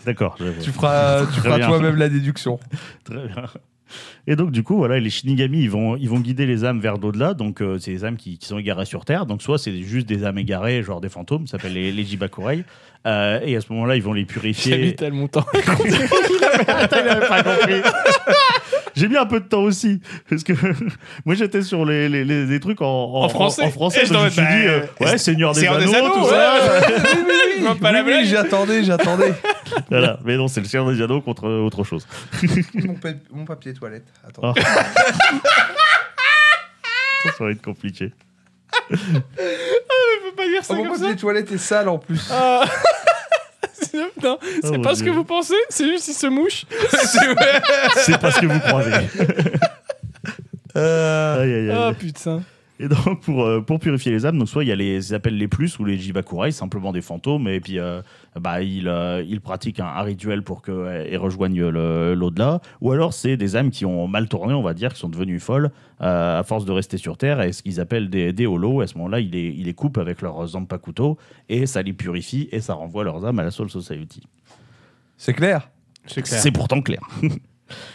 D'accord. 0.06 0.38
Tu 0.62 0.72
feras, 0.72 1.26
tu 1.28 1.40
feras 1.42 1.60
toi-même 1.60 1.96
la 1.98 2.10
déduction. 2.10 2.60
Très 3.04 3.28
bien. 3.28 3.44
Et 4.28 4.36
donc, 4.36 4.52
du 4.52 4.62
coup, 4.64 4.76
voilà, 4.78 5.00
les 5.00 5.10
Shinigami, 5.10 5.62
ils 5.64 5.70
vont, 5.70 5.96
ils 5.98 6.10
vont 6.10 6.20
guider 6.20 6.46
les 6.46 6.64
âmes 6.64 6.80
vers 6.80 6.98
l'au-delà. 6.98 7.34
Donc, 7.34 7.62
euh, 7.62 7.78
c'est 7.80 7.92
les 7.92 8.06
âmes 8.06 8.18
qui, 8.18 8.38
qui 8.38 8.48
sont 8.48 8.58
égarées 8.60 8.86
sur 8.86 9.04
Terre. 9.06 9.26
Donc, 9.26 9.42
soit 9.42 9.58
c'est 9.58 9.76
juste 9.82 10.08
des 10.08 10.24
âmes 10.26 10.38
égarées, 10.38 10.84
genre 10.84 11.02
des 11.02 11.10
fantômes, 11.10 11.48
ça 11.48 11.58
s'appelle 11.58 11.74
les, 11.74 11.92
les 11.92 12.04
Jibakurei. 12.04 12.64
Euh, 13.08 13.40
et 13.44 13.56
à 13.56 13.62
ce 13.62 13.74
moment-là, 13.74 13.96
ils 13.96 14.04
vont 14.04 14.14
les 14.14 14.22
J'ai 14.22 14.26
mis 14.26 14.32
purifier. 14.32 14.96
tellement 14.96 15.24
de 15.26 15.32
temps. 15.32 15.46
Attends, 16.68 16.98
il 17.04 17.10
avait 17.10 17.28
pas 17.28 17.42
compris. 17.44 17.82
J'ai 18.96 19.08
mis 19.08 19.18
un 19.18 19.26
peu 19.26 19.40
de 19.40 19.46
temps 19.46 19.64
aussi. 19.64 20.02
Parce 20.30 20.44
que 20.44 20.54
moi, 21.26 21.34
j'étais 21.34 21.62
sur 21.64 21.86
les, 21.86 22.10
les, 22.10 22.24
les- 22.26 22.46
les 22.46 22.60
trucs 22.60 22.82
en, 22.82 22.86
en, 22.86 23.24
En 23.24 23.30
français. 23.30 23.64
En, 23.64 23.72
français, 23.72 24.04
Et 24.04 24.06
je 24.06 24.14
me 24.14 24.30
suis 24.30 24.42
dit, 24.42 24.68
euh, 24.68 24.82
ouais, 25.00 25.18
Seigneur 25.18 25.54
des 25.54 25.62
Seigneur 25.62 25.78
Anneaux, 25.78 25.92
des 25.92 25.96
Anneaux, 25.98 26.10
tout 26.14 26.24
ouais. 26.26 26.30
ça. 26.30 26.80
La 27.92 28.04
Oui, 28.04 28.12
oui, 28.14 28.26
j'attendais, 28.26 28.84
j'attendais. 28.84 29.34
voilà. 29.90 30.20
Mais 30.26 30.36
non, 30.36 30.48
c'est 30.48 30.60
le 30.62 30.66
Seigneur 30.68 30.92
des 30.92 31.02
Anneaux 31.02 31.22
contre 31.22 31.48
autre 31.48 31.84
chose. 31.84 32.06
mon, 33.34 33.46
papier 33.46 33.74
toilette. 33.74 34.06
Attends. 34.28 34.54
Ah. 34.58 34.84
Ça 37.38 37.44
va 37.44 37.52
être 37.52 37.62
compliqué. 37.62 38.12
Je 38.90 38.96
peux 38.98 40.36
pas 40.36 40.48
dire 40.48 40.64
ça 40.66 40.74
Oh, 40.74 40.78
mon 40.78 40.84
comme 40.86 40.96
ça. 40.96 41.02
papier 41.04 41.16
toilette 41.18 41.52
est 41.52 41.58
sale 41.58 41.88
en 41.90 41.98
plus. 42.00 42.20
Ah. 42.32 42.64
C'est- 43.74 43.98
non, 44.24 44.38
c'est 44.42 44.68
Oh, 44.70 44.72
mon 44.74 44.82
pas 44.82 44.96
ce 44.96 45.04
que 45.04 45.10
vous 45.10 45.24
pensez, 45.26 45.56
c'est 45.70 45.86
juste 45.86 46.08
il 46.08 46.14
se 46.14 46.28
mouche. 46.28 46.66
C'est 47.98 48.18
pas 48.20 48.32
ce 48.32 48.40
que 48.40 48.46
vous. 48.46 48.54
Aïe, 50.76 51.54
aïe, 51.54 51.70
aïe. 51.70 51.76
Ah 51.78 51.92
putain. 51.98 52.42
Et 52.82 52.88
donc, 52.88 53.22
pour, 53.22 53.44
euh, 53.44 53.62
pour 53.62 53.80
purifier 53.80 54.12
les 54.12 54.26
âmes, 54.26 54.40
donc 54.40 54.50
soit 54.50 54.64
il 54.64 54.68
y 54.68 54.72
a 54.72 54.76
les 54.76 55.10
ils 55.10 55.14
appellent 55.14 55.38
les 55.38 55.48
plus 55.48 55.78
ou 55.78 55.86
les 55.86 56.00
Jibakurai, 56.00 56.52
simplement 56.52 56.92
des 56.92 57.02
fantômes, 57.02 57.48
et 57.48 57.60
puis 57.60 57.78
euh, 57.78 58.02
bah, 58.40 58.64
ils, 58.64 58.88
euh, 58.88 59.24
ils 59.28 59.40
pratiquent 59.40 59.80
un, 59.80 59.86
un 59.86 60.02
rituel 60.02 60.42
pour 60.42 60.64
qu'elles 60.64 61.18
rejoignent 61.18 61.70
l'au-delà, 61.70 62.60
ou 62.82 62.92
alors 62.92 63.14
c'est 63.14 63.38
des 63.38 63.56
âmes 63.56 63.70
qui 63.70 63.86
ont 63.86 64.08
mal 64.08 64.28
tourné, 64.28 64.56
on 64.56 64.64
va 64.64 64.74
dire, 64.74 64.94
qui 64.94 65.00
sont 65.00 65.10
devenues 65.10 65.40
folles 65.40 65.70
euh, 66.02 66.40
à 66.40 66.44
force 66.44 66.66
de 66.66 66.72
rester 66.72 66.98
sur 66.98 67.18
Terre, 67.18 67.42
et 67.42 67.54
ce 67.54 67.62
qu'ils 67.62 67.80
appellent 67.80 68.10
des, 68.10 68.34
des 68.34 68.48
holos, 68.48 68.82
à 68.82 68.88
ce 68.88 68.96
moment-là, 68.98 69.20
ils 69.20 69.30
les, 69.30 69.54
ils 69.56 69.66
les 69.66 69.74
coupent 69.76 70.00
avec 70.00 70.24
leurs 70.24 70.48
zanpakuto, 70.48 71.20
et 71.50 71.68
ça 71.68 71.84
les 71.84 71.94
purifie, 71.94 72.50
et 72.52 72.62
ça 72.62 72.74
renvoie 72.74 73.04
leurs 73.04 73.24
âmes 73.26 73.38
à 73.38 73.44
la 73.44 73.52
Soul 73.52 73.70
Society. 73.70 74.24
C'est 75.18 75.34
clair 75.34 75.70
C'est 76.08 76.24
clair. 76.24 76.40
C'est 76.40 76.52
pourtant 76.52 76.82
clair. 76.82 77.02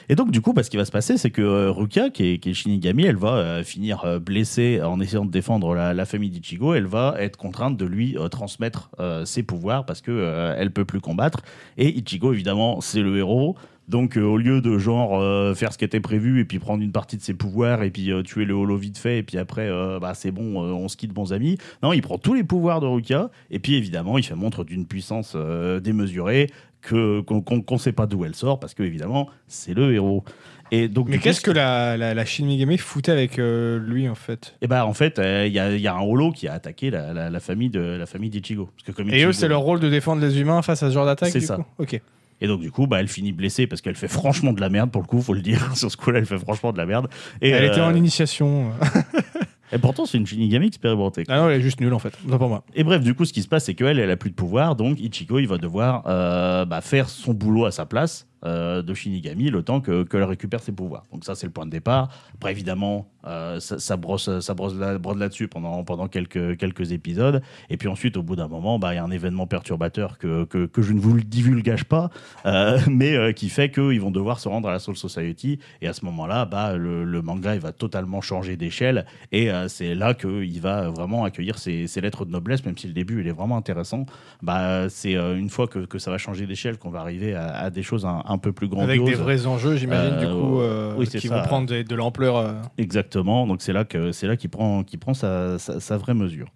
Et 0.09 0.15
donc, 0.15 0.31
du 0.31 0.41
coup, 0.41 0.53
bah, 0.53 0.63
ce 0.63 0.71
qui 0.71 0.77
va 0.77 0.85
se 0.85 0.93
passer, 0.93 1.17
c'est 1.17 1.31
que 1.31 1.43
euh, 1.43 1.71
Ruka, 1.71 2.11
qui 2.11 2.41
est, 2.43 2.53
Shinigami, 2.53 3.05
elle 3.05 3.17
va 3.17 3.35
euh, 3.35 3.65
finir 3.65 4.05
euh, 4.05 4.19
blessée 4.19 4.81
en 4.83 5.01
essayant 5.01 5.25
de 5.25 5.31
défendre 5.31 5.75
la, 5.75 6.05
famille 6.05 6.31
d'Ichigo. 6.31 6.75
Elle 6.75 6.87
va 6.87 7.17
être 7.19 7.37
contrainte 7.37 7.77
de 7.77 7.85
lui 7.85 8.17
transmettre 8.31 8.91
ses 9.25 9.43
pouvoirs 9.43 9.85
parce 9.85 10.01
que 10.01 10.55
elle 10.57 10.71
peut 10.71 10.85
plus 10.85 11.01
combattre. 11.01 11.43
Et 11.77 11.89
Ichigo, 11.99 12.33
évidemment, 12.33 12.81
c'est 12.81 13.03
le 13.03 13.19
héros. 13.19 13.57
Donc, 13.89 14.17
au 14.17 14.37
lieu 14.37 14.61
de 14.61 14.79
genre 14.79 15.21
faire 15.57 15.73
ce 15.73 15.79
qui 15.79 15.85
était 15.85 16.01
prévu 16.01 16.41
et 16.41 16.45
puis 16.45 16.61
prendre 16.61 16.83
une 16.83 16.93
partie 16.93 17.17
de 17.17 17.23
ses 17.23 17.35
pouvoirs 17.35 17.83
et 17.83 17.91
puis 17.91 18.13
tuer 18.25 18.45
le 18.45 18.55
holo 18.55 18.77
vite 18.77 18.99
fait 18.99 19.19
et 19.19 19.23
puis 19.25 19.39
après, 19.39 19.69
bah, 20.01 20.15
c'est 20.15 20.31
bon, 20.31 20.61
on 20.61 20.87
se 20.87 20.97
quitte 20.97 21.13
bons 21.13 21.33
amis. 21.33 21.59
Non, 21.83 21.93
il 21.93 22.03
prend 22.03 22.19
tous 22.19 22.35
les 22.35 22.45
pouvoirs 22.45 22.81
de 22.81 22.87
Ruka 22.87 23.31
et 23.51 23.59
puis 23.59 23.75
évidemment, 23.75 24.17
il 24.17 24.25
fait 24.25 24.37
montre 24.37 24.63
d'une 24.63 24.87
puissance 24.87 25.37
démesurée 25.83 26.49
que 26.87 27.21
qu'on 27.21 27.41
qu'on 27.43 27.79
sait 27.79 27.93
pas 27.93 28.07
d'où 28.07 28.25
elle 28.25 28.35
sort 28.35 28.59
parce 28.61 28.75
que 28.75 28.83
évidemment, 28.83 29.29
c'est 29.49 29.75
le 29.75 29.93
héros. 29.95 30.25
Et 30.73 30.89
donc, 30.89 31.09
Mais 31.09 31.19
qu'est-ce 31.19 31.41
ce- 31.41 31.45
que 31.45 31.51
la, 31.53 31.97
la, 31.97 32.13
la 32.13 32.25
Shin 32.25 32.45
Megami 32.47 32.77
foutait 32.79 33.13
avec 33.13 33.39
euh, 33.39 33.79
lui 33.79 34.09
en 34.09 34.15
fait? 34.17 34.57
Eh 34.63 34.67
ben, 34.67 34.83
en 34.85 34.95
fait, 34.95 35.19
euh, 35.21 35.47
il 35.47 35.53
y, 35.53 35.61
a- 35.61 35.71
il 35.73 35.81
y 35.81 35.87
a 35.87 35.95
un 35.95 36.01
holo 36.01 36.33
qui 36.33 36.49
a 36.49 36.55
attaqué 36.55 36.91
la, 36.91 37.13
la- 37.13 37.31
la 37.31 37.41
famille 37.41 37.71
de 37.71 37.81
la 37.81 38.07
famille 38.07 38.31
d'Ichigo. 38.31 38.69
Parce 38.77 38.83
que 38.85 38.91
comme 38.93 39.09
Et 39.15 39.23
eux, 39.25 39.33
c'est 39.33 39.47
leur 39.49 39.61
rôle 39.61 39.79
de 39.79 39.89
défendre 39.89 40.23
les 40.23 40.41
humains 40.41 40.63
face 40.63 40.83
à 40.83 40.89
ce 40.89 40.95
genre 40.95 41.07
d'attaque 41.07 41.31
C'est 41.31 41.41
ça. 41.41 41.57
coup? 41.57 41.65
Ok. 41.79 42.01
Et 42.41 42.47
donc, 42.49 42.61
du 42.61 42.71
coup, 42.73 42.87
bah, 42.89 42.99
elle 43.01 43.09
finit 43.09 43.33
blessée 43.33 43.67
parce 43.69 43.81
qu'elle 43.81 43.95
fait 43.95 44.09
franchement 44.09 44.53
de 44.53 44.61
la 44.61 44.69
merde, 44.69 44.91
pour 44.91 45.01
le 45.03 45.07
coup, 45.07 45.23
faut 45.23 45.35
le 45.35 45.41
dire. 45.41 45.75
Sur 45.77 45.91
ce 45.91 45.97
coup-là, 45.97 46.19
elle 46.19 46.27
fait 46.27 46.39
franchement 46.39 46.73
de 46.73 46.79
la 46.79 46.85
merde. 46.87 47.09
Et, 47.41 47.51
Elle 47.51 47.65
était 47.65 47.79
euh, 47.79 47.87
en 47.87 47.95
initiation. 47.95 48.73
et 49.73 49.79
pourtant, 49.79 50.07
c'est 50.07 50.19
une 50.19 50.27
Shinigami 50.27 50.67
expérimentée. 50.67 51.25
ah 51.29 51.39
non, 51.39 51.49
elle 51.49 51.61
est 51.61 51.63
juste 51.63 51.81
nulle 51.81 51.95
en 51.95 51.99
fait. 51.99 52.17
Non, 52.27 52.39
pour 52.39 52.49
moi. 52.49 52.65
Et 52.75 52.85
bref, 52.85 53.03
du 53.03 53.15
coup, 53.15 53.25
ce 53.25 53.33
qui 53.33 53.43
se 53.43 53.49
passe, 53.49 53.65
c'est 53.65 53.75
qu'elle, 53.75 53.99
elle 53.99 54.11
a 54.11 54.17
plus 54.17 54.31
de 54.31 54.35
pouvoir, 54.35 54.77
donc 54.77 55.01
Ichigo, 55.01 55.39
il 55.39 55.47
va 55.47 55.59
devoir 55.59 56.05
euh, 56.07 56.65
bah, 56.65 56.81
faire 56.81 57.09
son 57.09 57.33
boulot 57.33 57.65
à 57.65 57.71
sa 57.71 57.87
place 57.87 58.27
euh, 58.45 58.83
de 58.83 58.93
Shinigami 58.93 59.49
le 59.49 59.63
temps 59.63 59.81
que 59.81 60.03
qu'elle 60.03 60.23
récupère 60.23 60.61
ses 60.61 60.73
pouvoirs. 60.73 61.05
Donc 61.11 61.25
ça, 61.25 61.35
c'est 61.35 61.47
le 61.47 61.53
point 61.53 61.65
de 61.65 61.71
départ. 61.71 62.11
Après, 62.35 62.51
évidemment, 62.51 63.09
euh, 63.27 63.59
ça, 63.61 63.97
brosse, 63.97 64.41
ça 64.41 64.53
brosse 64.53 64.75
la, 64.75 64.99
brode 64.99 65.19
là-dessus 65.19 65.49
pendant, 65.49 65.83
pendant 65.85 66.07
quelques, 66.07 66.59
quelques 66.59 66.93
épisodes. 66.93 67.43
Et 67.71 67.79
puis 67.79 67.89
ensuite, 67.89 68.19
au 68.19 68.23
bout 68.23 68.37
d'un 68.37 68.47
moment, 68.47 68.79
bah, 68.79 68.93
il 68.93 68.97
y 68.97 68.99
a 68.99 69.05
un 69.05 69.11
événement 69.11 69.47
perturbateur 69.47 70.19
que, 70.19 70.45
que, 70.45 70.67
que 70.67 70.83
je 70.83 70.93
ne 70.93 71.01
vous 71.01 71.15
le 71.15 71.23
divulgage 71.23 71.85
pas, 71.85 72.11
euh, 72.45 72.79
mais 72.91 73.33
qui 73.33 73.49
fait 73.49 73.71
qu'ils 73.71 74.01
vont 74.03 74.11
devoir 74.11 74.39
se 74.39 74.49
rendre 74.49 74.69
à 74.69 74.73
la 74.73 74.81
Soul 74.81 74.97
Society. 74.97 75.59
Et 75.81 75.89
à 75.89 75.95
ce 75.95 76.05
moment-là, 76.05 76.45
bah, 76.45 76.77
le, 76.77 77.23
manga, 77.23 77.55
il 77.55 77.61
va 77.61 77.73
totalement 77.73 78.21
changer 78.21 78.59
d'échelle. 78.59 79.07
Et 79.33 79.51
c'est 79.69 79.95
là 79.95 80.13
qu'il 80.13 80.61
va 80.61 80.91
vraiment 80.91 81.25
accueillir 81.25 81.59
ses, 81.59 81.87
lettres 82.03 82.27
de 82.27 82.31
noblesse, 82.31 82.65
même 82.67 82.77
si 82.77 82.87
le 82.87 82.93
début, 82.93 83.23
il 83.23 83.29
est 83.29 83.33
vraiment 83.33 83.57
intéressant. 83.57 84.05
Bah, 84.43 84.91
c'est 84.91 85.15
une 85.15 85.49
fois 85.49 85.67
que, 85.67 85.81
que 85.81 85.99
ça 85.99 86.11
va 86.11 86.19
changer 86.19 86.47
d'échelle 86.47 86.77
qu'on 86.79 86.91
va 86.91 87.01
arriver 87.01 87.35
à, 87.35 87.71
des 87.71 87.83
choses 87.83 88.07
un 88.27 88.39
peu 88.39 88.53
plus 88.53 88.69
grandioses. 88.69 88.91
Avec 88.91 89.05
des 89.05 89.15
vrais 89.15 89.47
enjeux, 89.47 89.77
j'imagine, 89.77 90.15
Euh, 90.15 90.21
du 90.21 90.27
coup, 90.27 90.61
euh, 90.61 90.95
oui, 90.99 91.07
c'est 91.11 91.19
qui 91.19 91.29
ça. 91.29 91.39
vont 91.41 91.47
prendre 91.47 91.69
de, 91.69 91.83
de 91.83 91.95
l'ampleur. 91.95 92.37
euh. 92.37 92.53
Exactement, 92.79 93.47
donc 93.47 93.63
c'est 93.63 93.73
là 93.73 93.85
que 93.85 94.13
c'est 94.13 94.27
là 94.27 94.37
qu'il 94.37 94.51
prend 94.51 94.83
prend 95.01 95.15
sa, 95.15 95.59
sa, 95.59 95.81
sa 95.81 95.97
vraie 95.97 96.15
mesure. 96.15 96.49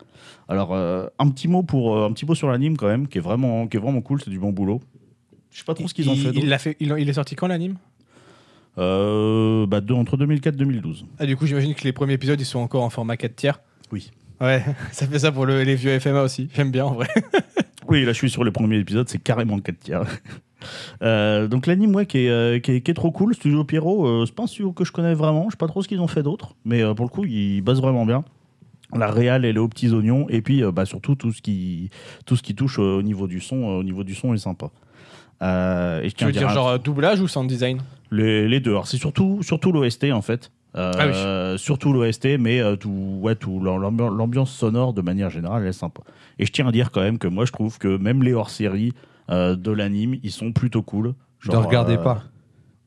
Alors 0.48 0.74
euh, 0.74 1.06
un 1.18 1.28
petit 1.30 1.46
mot 1.48 1.62
pour 1.62 1.96
euh, 1.96 2.06
un 2.08 2.12
petit 2.12 2.26
mot 2.26 2.34
sur 2.34 2.48
l'anime 2.50 2.76
quand 2.76 2.86
même 2.88 3.06
qui 3.08 3.18
est 3.18 3.20
vraiment 3.20 3.66
qui 3.68 3.76
est 3.76 3.80
vraiment 3.80 4.00
cool, 4.00 4.20
c'est 4.22 4.30
du 4.30 4.38
bon 4.38 4.50
boulot. 4.52 4.80
Je 5.50 5.58
sais 5.58 5.64
pas 5.64 5.74
trop 5.74 5.88
ce 5.88 5.94
qu'ils 5.94 6.08
ont 6.10 6.14
fait. 6.16 6.30
il, 6.34 6.58
fait 6.58 6.76
il, 6.80 6.94
il 6.98 7.08
est 7.08 7.12
sorti 7.12 7.34
quand 7.36 7.46
l'anime? 7.48 7.76
Euh, 8.78 9.66
bah, 9.66 9.80
de- 9.80 9.92
entre 9.92 10.16
2004 10.16 10.54
et 10.54 10.56
2012. 10.58 11.04
ah, 11.18 11.26
Du 11.26 11.36
coup, 11.36 11.46
j'imagine 11.46 11.74
que 11.74 11.82
les 11.84 11.92
premiers 11.92 12.14
épisodes, 12.14 12.40
ils 12.40 12.44
sont 12.44 12.60
encore 12.60 12.84
en 12.84 12.90
format 12.90 13.16
4 13.16 13.34
tiers. 13.34 13.60
Oui. 13.92 14.10
Ouais, 14.40 14.64
ça 14.92 15.06
fait 15.06 15.18
ça 15.18 15.32
pour 15.32 15.44
le- 15.46 15.64
les 15.64 15.74
vieux 15.74 15.98
FMA 15.98 16.22
aussi. 16.22 16.48
J'aime 16.54 16.70
bien 16.70 16.84
en 16.86 16.94
vrai. 16.94 17.08
Oui, 17.88 18.04
là 18.04 18.12
je 18.12 18.18
suis 18.18 18.30
sur 18.30 18.44
les 18.44 18.52
premiers 18.52 18.78
épisodes, 18.78 19.08
c'est 19.08 19.18
carrément 19.22 19.56
le 19.56 19.62
4 19.62 19.78
tiers. 19.80 20.02
Euh, 21.02 21.48
donc 21.48 21.66
l'anime 21.66 21.94
ouais, 21.94 22.06
qui, 22.06 22.18
est, 22.26 22.30
euh, 22.30 22.58
qui, 22.58 22.72
est, 22.72 22.80
qui 22.80 22.90
est 22.90 22.94
trop 22.94 23.10
cool, 23.10 23.34
Studio 23.34 23.64
Pierrot, 23.64 24.06
euh, 24.06 24.24
c'est 24.26 24.34
pas 24.34 24.44
un 24.44 24.46
studio 24.46 24.72
que 24.72 24.84
je 24.84 24.92
connais 24.92 25.14
vraiment, 25.14 25.44
je 25.46 25.50
sais 25.52 25.56
pas 25.56 25.66
trop 25.68 25.82
ce 25.82 25.88
qu'ils 25.88 26.00
ont 26.00 26.06
fait 26.08 26.22
d'autre, 26.22 26.54
mais 26.64 26.82
euh, 26.82 26.94
pour 26.94 27.04
le 27.06 27.10
coup 27.10 27.24
ils 27.24 27.60
bossent 27.62 27.80
vraiment 27.80 28.06
bien. 28.06 28.24
La 28.94 29.10
réal 29.10 29.44
elle 29.44 29.56
est 29.56 29.60
aux 29.60 29.68
petits 29.68 29.90
oignons 29.92 30.26
et 30.28 30.42
puis 30.42 30.62
bah, 30.72 30.84
surtout 30.84 31.14
tout 31.14 31.32
ce 31.32 31.40
qui, 31.42 31.90
tout 32.26 32.36
ce 32.36 32.42
qui 32.42 32.54
touche 32.54 32.78
au 32.78 33.02
niveau 33.02 33.26
du 33.28 33.40
son, 33.40 33.56
au 33.64 33.82
niveau 33.84 34.02
du 34.04 34.14
son 34.14 34.34
est 34.34 34.38
sympa. 34.38 34.66
Et 35.42 36.08
je 36.08 36.14
Tu 36.14 36.24
veux 36.24 36.32
dire 36.32 36.48
un- 36.48 36.54
genre 36.54 36.78
doublage 36.78 37.20
ou 37.20 37.28
sound 37.28 37.48
design? 37.48 37.80
Les, 38.10 38.48
les 38.48 38.60
deux. 38.60 38.72
Alors 38.72 38.86
c'est 38.86 38.96
surtout, 38.98 39.38
surtout 39.42 39.72
l'OST 39.72 40.12
en 40.12 40.22
fait. 40.22 40.50
Euh, 40.76 41.56
Surtout 41.56 41.92
l'OST, 41.92 42.38
mais 42.38 42.60
euh, 42.60 42.76
tout, 42.76 43.18
ouais, 43.20 43.34
tout 43.34 43.58
l'ambi- 43.60 44.04
l'ambiance 44.16 44.52
sonore 44.52 44.92
de 44.92 45.02
manière 45.02 45.28
générale, 45.30 45.62
elle 45.62 45.68
est 45.70 45.72
sympa. 45.72 46.02
Et 46.38 46.46
je 46.46 46.52
tiens 46.52 46.68
à 46.68 46.72
dire 46.72 46.92
quand 46.92 47.00
même 47.00 47.18
que 47.18 47.26
moi, 47.26 47.44
je 47.44 47.50
trouve 47.52 47.78
que 47.78 47.96
même 47.96 48.22
les 48.22 48.34
hors-séries 48.34 48.92
de 49.30 49.70
l'anime, 49.72 50.16
ils 50.22 50.32
sont 50.32 50.52
plutôt 50.52 50.82
cool. 50.82 51.14
Je 51.38 51.48
ne 51.48 51.54
Genre, 51.54 51.64
regardais 51.66 51.98
euh, 51.98 52.02
pas. 52.02 52.22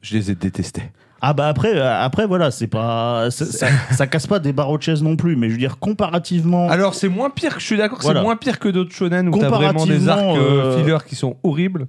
Je 0.01 0.15
les 0.15 0.31
ai 0.31 0.35
détestés. 0.35 0.91
Ah 1.25 1.31
bah 1.33 1.47
après, 1.47 1.73
euh, 1.73 2.01
après 2.01 2.25
voilà, 2.27 2.51
c'est 2.51 2.67
pas, 2.67 3.31
ça, 3.31 3.45
ça 3.91 4.07
casse 4.07 4.27
pas 4.27 4.39
des 4.39 4.51
barreaux 4.51 4.77
de 4.77 4.83
chaise 4.83 5.01
non 5.01 5.15
plus, 5.15 5.37
mais 5.37 5.47
je 5.47 5.53
veux 5.53 5.57
dire 5.59 5.79
comparativement. 5.79 6.67
Alors 6.69 6.95
c'est 6.95 7.07
moins 7.07 7.29
pire, 7.29 7.55
je 7.59 7.65
suis 7.65 7.77
d'accord, 7.77 7.99
Voilà. 8.01 8.19
c'est 8.19 8.23
moins 8.25 8.35
pire 8.35 8.59
que 8.59 8.67
d'autres 8.67 8.91
shonen 8.93 9.29
où 9.29 9.37
t'as 9.39 9.47
vraiment 9.49 9.85
des 9.85 10.09
arcs 10.09 10.21
euh, 10.21 10.37
euh, 10.37 10.77
fillers 10.83 10.97
qui 11.07 11.15
sont 11.15 11.37
horribles. 11.43 11.87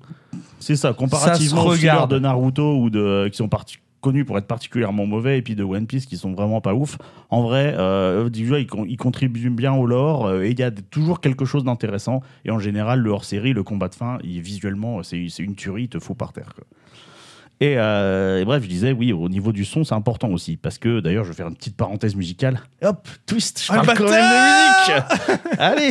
C'est 0.60 0.76
ça, 0.76 0.92
comparativement 0.92 1.62
Ça 1.62 1.68
aux 1.68 1.72
fillers 1.72 2.06
de 2.08 2.18
Naruto 2.20 2.76
ou 2.78 2.90
de 2.90 3.28
qui 3.28 3.36
sont 3.36 3.48
parti- 3.48 3.78
connus 4.04 4.24
pour 4.24 4.38
être 4.38 4.46
particulièrement 4.46 5.06
mauvais 5.06 5.38
et 5.38 5.42
puis 5.42 5.54
de 5.56 5.64
One 5.64 5.86
Piece 5.86 6.06
qui 6.06 6.16
sont 6.16 6.32
vraiment 6.32 6.60
pas 6.60 6.74
ouf. 6.74 6.98
En 7.30 7.42
vrai, 7.42 7.74
euh, 7.78 8.28
déjà 8.28 8.58
ils, 8.60 8.66
con- 8.66 8.84
ils 8.88 8.96
contribuent 8.96 9.50
bien 9.50 9.72
au 9.74 9.86
lore 9.86 10.26
euh, 10.26 10.42
et 10.44 10.50
il 10.50 10.58
y 10.58 10.62
a 10.62 10.70
toujours 10.70 11.20
quelque 11.20 11.44
chose 11.44 11.64
d'intéressant. 11.64 12.20
Et 12.44 12.50
en 12.50 12.58
général, 12.58 13.00
le 13.00 13.10
hors-série, 13.10 13.52
le 13.52 13.62
combat 13.62 13.88
de 13.88 13.94
fin, 13.94 14.18
il- 14.22 14.40
visuellement, 14.42 15.02
c'est 15.02 15.28
c'est 15.28 15.42
une 15.42 15.54
tuerie, 15.56 15.84
il 15.84 15.88
te 15.88 15.98
fout 15.98 16.16
par 16.16 16.32
terre. 16.32 16.52
quoi. 16.54 16.64
Et, 17.64 17.78
euh, 17.78 18.40
et 18.40 18.44
bref, 18.44 18.62
je 18.62 18.68
disais, 18.68 18.92
oui, 18.92 19.12
au 19.12 19.28
niveau 19.30 19.50
du 19.50 19.64
son, 19.64 19.84
c'est 19.84 19.94
important 19.94 20.28
aussi. 20.28 20.58
Parce 20.58 20.76
que 20.76 21.00
d'ailleurs, 21.00 21.24
je 21.24 21.30
vais 21.30 21.34
faire 21.34 21.48
une 21.48 21.56
petite 21.56 21.76
parenthèse 21.76 22.14
musicale. 22.14 22.60
Et 22.82 22.86
hop, 22.86 23.08
twist, 23.24 23.64
je 23.66 23.72
le 23.72 23.80
parle 23.80 23.96
quand 23.96 24.04
même 24.04 24.12
de 24.12 25.30
musique 25.30 25.50
Allez 25.58 25.90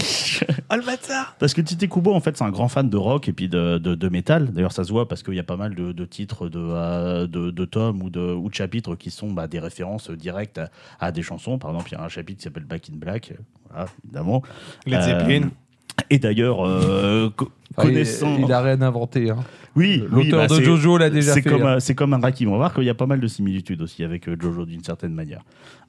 Oh 0.71 0.75
le 0.75 0.85
bâtard 0.85 1.35
parce 1.39 1.53
que 1.55 1.61
Tite 1.61 1.89
Kubo, 1.89 2.13
en 2.13 2.19
fait, 2.19 2.37
c'est 2.37 2.43
un 2.43 2.51
grand 2.51 2.67
fan 2.67 2.89
de 2.89 2.97
rock 2.97 3.27
et 3.27 3.33
puis 3.33 3.49
de, 3.49 3.79
de, 3.79 3.95
de 3.95 4.09
métal. 4.09 4.51
D'ailleurs, 4.51 4.71
ça 4.71 4.83
se 4.83 4.91
voit 4.91 5.07
parce 5.07 5.23
qu'il 5.23 5.33
y 5.33 5.39
a 5.39 5.43
pas 5.43 5.57
mal 5.57 5.73
de, 5.73 5.91
de 5.91 6.05
titres 6.05 6.47
de, 6.47 6.59
euh, 6.59 7.25
de, 7.25 7.49
de 7.49 7.65
tomes 7.65 8.03
ou 8.03 8.09
de, 8.11 8.21
ou 8.21 8.49
de 8.49 8.53
chapitres 8.53 8.95
qui 8.95 9.09
sont 9.09 9.31
bah, 9.31 9.47
des 9.47 9.59
références 9.59 10.11
directes 10.11 10.59
à, 10.59 10.69
à 10.99 11.11
des 11.11 11.23
chansons. 11.23 11.57
Par 11.57 11.71
exemple, 11.71 11.89
il 11.91 11.93
y 11.93 11.97
a 11.97 12.03
un 12.03 12.09
chapitre 12.09 12.37
qui 12.37 12.43
s'appelle 12.43 12.65
Back 12.65 12.89
in 12.91 12.97
Black. 12.97 13.33
Voilà, 13.69 13.87
évidemment. 14.03 14.43
Led 14.85 14.99
Euh, 14.99 15.01
Zeppelin. 15.01 15.49
Et 16.09 16.19
d'ailleurs, 16.19 16.65
euh, 16.65 17.29
Enfin, 17.75 17.87
il- 17.89 17.93
connaissant. 17.93 18.37
il, 18.37 18.51
a 18.51 18.61
rien 18.61 18.81
inventé. 18.81 19.29
hein. 19.31 19.37
Oui, 19.75 20.03
oui, 20.11 20.25
L'auteur 20.25 20.47
bah, 20.47 20.55
de 20.57 20.61
Jojo 20.61 20.97
l'a 20.97 21.09
déjà 21.09 21.33
fait. 21.33 21.41
comme, 21.41 21.63
hein. 21.63 21.75
un- 21.77 21.79
c'est 21.79 21.95
comme 21.95 22.13
un 22.13 22.19
Raki. 22.19 22.45
On 22.45 22.51
va 22.51 22.57
voir 22.57 22.73
qu'il 22.73 22.83
y 22.83 22.89
a 22.89 22.93
pas 22.93 23.07
mal 23.07 23.19
de 23.19 23.27
similitudes 23.27 23.81
aussi 23.81 24.03
avec 24.03 24.27
euh, 24.29 24.35
Jojo 24.39 24.65
d'une 24.65 24.83
certaine 24.83 25.13
manière. 25.13 25.41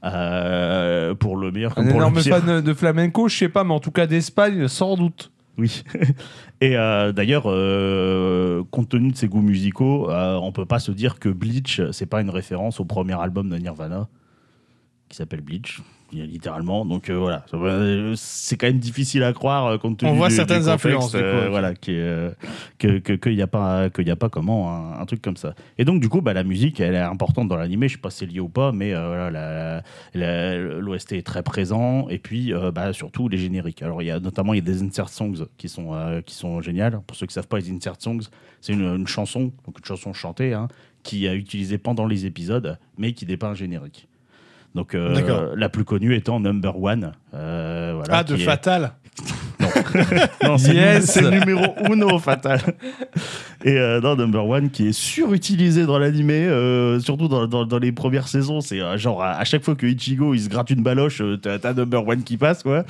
Euh, 0.05 1.14
pour 1.14 1.37
le 1.37 1.51
meilleur 1.51 1.74
comme 1.74 1.85
Un 1.87 1.91
pour 1.91 2.01
le 2.01 2.07
énorme 2.07 2.22
pire. 2.22 2.39
fan 2.39 2.61
de 2.61 2.74
flamenco, 2.74 3.28
je 3.28 3.37
sais 3.37 3.49
pas, 3.49 3.64
mais 3.64 3.74
en 3.74 3.80
tout 3.80 3.91
cas 3.91 4.07
d'Espagne, 4.07 4.68
sans 4.68 4.97
doute. 4.97 5.30
Oui. 5.59 5.85
Et 6.61 6.76
euh, 6.76 7.12
d'ailleurs, 7.12 7.45
euh, 7.47 8.62
compte 8.70 8.89
tenu 8.89 9.11
de 9.12 9.16
ses 9.16 9.28
goûts 9.28 9.43
musicaux, 9.43 10.11
euh, 10.11 10.35
on 10.43 10.51
peut 10.53 10.64
pas 10.66 10.78
se 10.78 10.91
dire 10.93 11.18
que 11.18 11.28
Bleach, 11.28 11.80
c'est 11.93 12.07
pas 12.07 12.20
une 12.22 12.30
référence 12.30 12.80
au 12.80 12.85
premier 12.85 13.20
album 13.20 13.49
de 13.51 13.57
Nirvana, 13.57 14.09
qui 15.09 15.16
s'appelle 15.16 15.43
Bleach, 15.43 15.80
littéralement. 16.23 16.85
Donc 16.85 17.11
euh, 17.11 17.15
voilà, 17.19 17.45
Euh, 17.55 18.15
c'est 18.17 18.57
quand 18.57 18.67
même 18.67 18.79
difficile 18.79 19.23
à 19.23 19.33
croire 19.33 19.67
euh, 19.67 19.79
compte 19.79 19.99
tenu 19.99 20.11
On 20.11 20.15
voit 20.15 20.29
du- 20.29 20.33
du 20.33 20.37
certaines 20.37 20.62
contexte, 20.65 20.75
influences, 20.87 21.12
du 21.12 21.19
coup, 21.19 21.25
euh, 21.25 21.45
ok. 21.47 21.51
voilà, 21.51 21.73
euh, 21.89 22.31
que 22.79 22.99
que- 22.99 23.12
qu'il 23.12 23.35
y 23.35 23.43
a 23.43 23.47
pas 23.47 23.91
qu'il 23.91 24.11
a 24.11 24.17
pas 24.17 24.29
comment 24.29 24.71
un, 24.97 25.01
un 25.01 25.07
truc 25.07 25.21
comme 25.23 25.37
ça. 25.37 25.55
Et 25.79 25.85
donc 25.85 26.01
du 26.01 26.09
coup, 26.09 26.21
bah, 26.21 26.33
la 26.33 26.45
musique, 26.45 26.81
elle 26.81 26.95
est 26.95 26.99
importante 26.99 27.49
dans 27.49 27.57
l'animé. 27.57 27.89
Je 27.89 27.95
sais 27.95 28.01
pas 28.01 28.11
si 28.11 28.19
c'est 28.19 28.27
lié 28.27 28.41
ou 28.41 28.49
pas, 28.49 28.73
mais 28.73 28.93
euh, 28.95 29.81
l'OST 30.81 31.12
est 31.12 31.23
très 31.27 31.43
présent. 31.43 32.09
Et 32.09 32.19
puis 32.19 32.53
euh, 32.53 32.71
bah, 32.71 32.93
surtout 32.93 33.29
les 33.29 33.39
génériques. 33.39 33.83
Alors 33.83 34.03
il 34.03 34.07
y 34.07 34.11
a 34.11 34.21
notamment 34.21 34.55
il 34.55 34.59
y 34.59 34.61
a 34.61 34.65
des 34.65 34.83
insert 34.83 35.09
songs 35.09 35.47
qui 35.59 35.69
sont 35.69 35.95
euh, 35.95 36.21
qui 36.23 36.35
sont 36.35 36.61
géniales. 36.61 37.01
Pour 37.07 37.17
ceux 37.17 37.27
qui 37.27 37.35
savent 37.35 37.49
pas, 37.49 37.59
les 37.59 37.71
insert 37.71 37.95
songs, 37.99 38.21
c'est 38.61 38.73
une, 38.73 38.83
une 38.97 39.07
chanson, 39.07 39.53
donc 39.67 39.79
une 39.79 39.85
chanson 39.85 40.12
chantée, 40.12 40.53
hein, 40.55 40.69
qui 41.03 41.27
est 41.27 41.35
utilisée 41.35 41.79
pendant 41.79 42.07
les 42.07 42.27
épisodes, 42.27 42.79
mais 42.99 43.12
qui 43.12 43.27
n'est 43.27 43.37
pas 43.37 43.49
un 43.49 43.55
générique. 43.55 44.09
Donc 44.75 44.95
euh, 44.95 45.55
la 45.57 45.68
plus 45.68 45.85
connue 45.85 46.14
étant 46.14 46.41
Number 46.41 46.81
One. 46.83 47.12
euh, 47.35 47.93
voilà, 47.95 48.18
Ah, 48.18 48.25
de 48.25 48.35
est- 48.35 48.39
Fatal. 48.39 48.93
non, 50.43 50.59
c'est 50.59 50.75
Yes. 50.75 51.20
le- 51.22 51.31
numéro 51.31 51.62
uno 51.89 52.18
fatal. 52.18 52.61
Et 53.64 53.79
euh, 53.79 54.01
non, 54.01 54.16
Number 54.16 54.45
One 54.47 54.70
qui 54.70 54.89
est 54.89 54.93
surutilisé 54.93 55.87
dans 55.87 55.99
l'animé, 55.99 56.35
euh, 56.35 56.99
surtout 57.01 57.29
dans, 57.29 57.47
dans- 57.47 57.64
dans 57.64 57.79
les 57.79 57.93
premières 57.93 58.27
saisons. 58.29 58.61
C'est 58.61 58.81
genre 58.99 59.22
à, 59.22 59.37
à 59.39 59.45
chaque 59.45 59.62
fois 59.62 59.75
que 59.77 59.87
Ichigo 59.87 60.35
il 60.35 60.41
se 60.41 60.49
gratte 60.49 60.70
une 60.70 60.83
baloche, 60.83 61.22
t'as 61.41 61.72
Number 61.72 62.07
One 62.07 62.25
qui 62.25 62.37
passe, 62.37 62.62
quoi. 62.62 62.85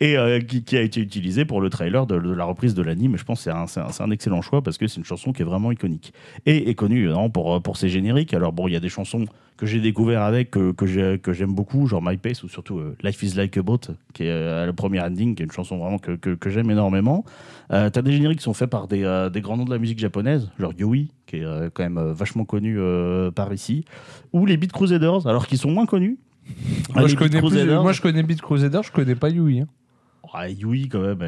Et 0.00 0.16
qui, 0.46 0.62
qui 0.62 0.76
a 0.76 0.82
été 0.82 1.00
utilisé 1.00 1.44
pour 1.44 1.60
le 1.60 1.70
trailer 1.70 2.06
de, 2.06 2.18
de 2.18 2.32
la 2.32 2.44
reprise 2.44 2.74
de 2.74 2.82
l'anime. 2.82 3.16
Je 3.16 3.24
pense 3.24 3.38
que 3.44 3.44
c'est 3.44 3.50
un, 3.50 3.64
un- 3.82 4.04
un 4.04 4.10
excellent 4.10 4.42
choix 4.42 4.62
parce 4.62 4.78
que 4.78 4.86
c'est 4.86 4.98
une 4.98 5.04
chanson 5.06 5.32
qui 5.32 5.42
est 5.42 5.46
vraiment 5.46 5.72
iconique. 5.72 6.12
Et 6.46 6.68
est 6.68 6.74
connue 6.74 7.06
non, 7.08 7.30
pour, 7.30 7.60
pour 7.62 7.76
ses 7.78 7.88
génériques. 7.88 8.34
Alors 8.34 8.52
bon, 8.52 8.68
il 8.68 8.74
y 8.74 8.76
a 8.76 8.80
des 8.80 8.88
chansons 8.90 9.24
que 9.56 9.66
j'ai 9.66 9.80
découvert 9.80 10.22
avec, 10.22 10.50
que, 10.50 10.72
que 10.72 10.84
j'ai- 10.84 11.18
que 11.18 11.32
j'aime 11.32 11.54
beaucoup, 11.54 11.86
genre 11.86 12.02
My 12.02 12.16
Pace 12.16 12.42
ou 12.42 12.48
surtout 12.48 12.78
euh, 12.78 12.96
Life 13.04 13.22
is 13.22 13.34
Like 13.36 13.56
a 13.56 13.62
Boat, 13.62 13.80
qui 14.12 14.24
est 14.24 14.30
euh, 14.30 14.66
le 14.66 14.72
premier 14.72 15.00
ending, 15.00 15.34
qui 15.36 15.42
est 15.42 15.46
une 15.46 15.52
chanson 15.52 15.78
vraiment 15.78 15.98
que, 15.98 16.12
que, 16.16 16.30
que 16.34 16.50
j'aime 16.50 16.70
énormément. 16.70 17.24
Euh, 17.72 17.88
T'as 17.88 18.02
des 18.02 18.12
génériques 18.12 18.38
qui 18.38 18.44
sont 18.44 18.52
faits 18.54 18.68
par 18.70 18.88
des, 18.88 19.04
euh, 19.04 19.30
des 19.30 19.40
grands 19.40 19.56
noms 19.56 19.64
de 19.64 19.70
la 19.70 19.78
musique 19.78 19.98
japonaise, 20.00 20.50
genre 20.58 20.72
Yui, 20.76 21.12
qui 21.26 21.36
est 21.36 21.44
euh, 21.44 21.70
quand 21.72 21.84
même 21.84 21.98
euh, 21.98 22.12
vachement 22.12 22.44
connu 22.44 22.76
euh, 22.78 23.30
par 23.30 23.52
ici, 23.52 23.84
ou 24.32 24.44
les 24.44 24.56
Beat 24.56 24.72
Crusaders, 24.72 25.26
alors 25.28 25.46
qu'ils 25.46 25.58
sont 25.58 25.70
moins 25.70 25.86
connus. 25.86 26.18
Moi, 26.94 27.02
je 27.02 27.14
Beat 27.14 27.18
connais 27.18 27.30
plus- 27.40 27.48
Crusaders- 27.50 27.82
moi, 27.82 27.92
je 27.92 28.00
connais 28.02 28.22
Beat 28.24 28.42
Crusader, 28.42 28.80
je 28.84 28.90
connais 28.90 29.14
pas 29.14 29.30
Yui. 29.30 29.60
hein. 29.60 29.66
ah, 30.32 30.48
Yui, 30.48 30.88
quand 30.88 31.00
même. 31.00 31.22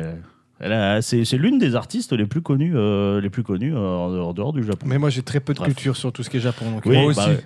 elle- 0.58 1.02
c'est 1.02 1.36
l'une 1.38 1.58
des 1.58 1.74
artistes 1.76 2.12
les 2.12 2.26
plus 2.26 2.42
connus, 2.42 2.72
euh, 2.74 3.20
les 3.20 3.30
plus 3.30 3.42
connus 3.44 3.72
euh, 3.74 3.78
en, 3.78 4.32
dehors- 4.32 4.52
du 4.52 4.64
Japon. 4.64 4.86
Mais 4.88 4.98
moi, 4.98 5.10
j'ai 5.10 5.22
très 5.22 5.38
peu 5.38 5.52
de 5.54 5.58
Bref. 5.58 5.68
culture 5.74 5.96
sur 5.96 6.12
tout 6.12 6.22
ce 6.24 6.30
qui 6.30 6.38
est 6.38 6.40
Japon. 6.40 6.70
Donc, 6.72 6.84
Oui, 6.86 6.96
Moi 7.00 7.12
bah 7.14 7.28
aussi. 7.28 7.40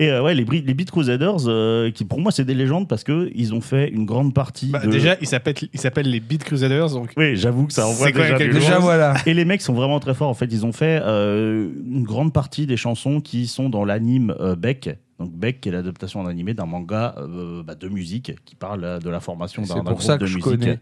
Et 0.00 0.10
euh, 0.10 0.22
ouais, 0.22 0.34
les, 0.34 0.44
les 0.44 0.74
Beat 0.74 0.90
Crusaders, 0.90 1.46
euh, 1.46 1.90
qui 1.90 2.06
pour 2.06 2.20
moi 2.20 2.32
c'est 2.32 2.46
des 2.46 2.54
légendes 2.54 2.88
parce 2.88 3.04
que 3.04 3.30
ils 3.34 3.52
ont 3.54 3.60
fait 3.60 3.88
une 3.90 4.06
grande 4.06 4.32
partie. 4.32 4.70
Bah, 4.70 4.80
de... 4.80 4.90
Déjà, 4.90 5.16
ils 5.20 5.26
s'appellent, 5.26 5.54
ils 5.72 5.78
s'appellent 5.78 6.10
les 6.10 6.20
Beat 6.20 6.42
Crusaders. 6.42 6.88
Donc, 6.88 7.12
oui, 7.18 7.36
j'avoue 7.36 7.66
que 7.66 7.72
ça 7.74 7.86
envoie 7.86 8.10
déjà 8.10 8.34
quelque. 8.38 8.54
Déjà, 8.54 8.78
voilà. 8.78 9.14
Et 9.26 9.34
les 9.34 9.44
mecs 9.44 9.60
sont 9.60 9.74
vraiment 9.74 10.00
très 10.00 10.14
forts. 10.14 10.30
En 10.30 10.34
fait, 10.34 10.46
ils 10.50 10.64
ont 10.64 10.72
fait 10.72 11.00
euh, 11.04 11.68
une 11.86 12.04
grande 12.04 12.32
partie 12.32 12.66
des 12.66 12.78
chansons 12.78 13.20
qui 13.20 13.46
sont 13.46 13.68
dans 13.68 13.84
l'anime 13.84 14.34
euh, 14.40 14.56
Beck. 14.56 14.88
Donc 15.18 15.32
Beck, 15.32 15.60
qui 15.60 15.68
est 15.68 15.72
l'adaptation 15.72 16.20
en 16.20 16.26
animé 16.26 16.54
d'un 16.54 16.64
manga 16.64 17.14
euh, 17.18 17.62
bah, 17.62 17.74
de 17.74 17.88
musique 17.88 18.32
qui 18.46 18.54
parle 18.54 19.00
de 19.04 19.10
la 19.10 19.20
formation 19.20 19.60
d'un 19.60 19.68
C'est 19.68 19.74
d'un 19.74 19.80
pour 19.82 19.92
groupe 19.92 20.02
ça 20.02 20.14
de 20.16 20.20
que 20.20 20.26
je 20.26 20.36
musique. 20.36 20.50
connais. 20.60 20.78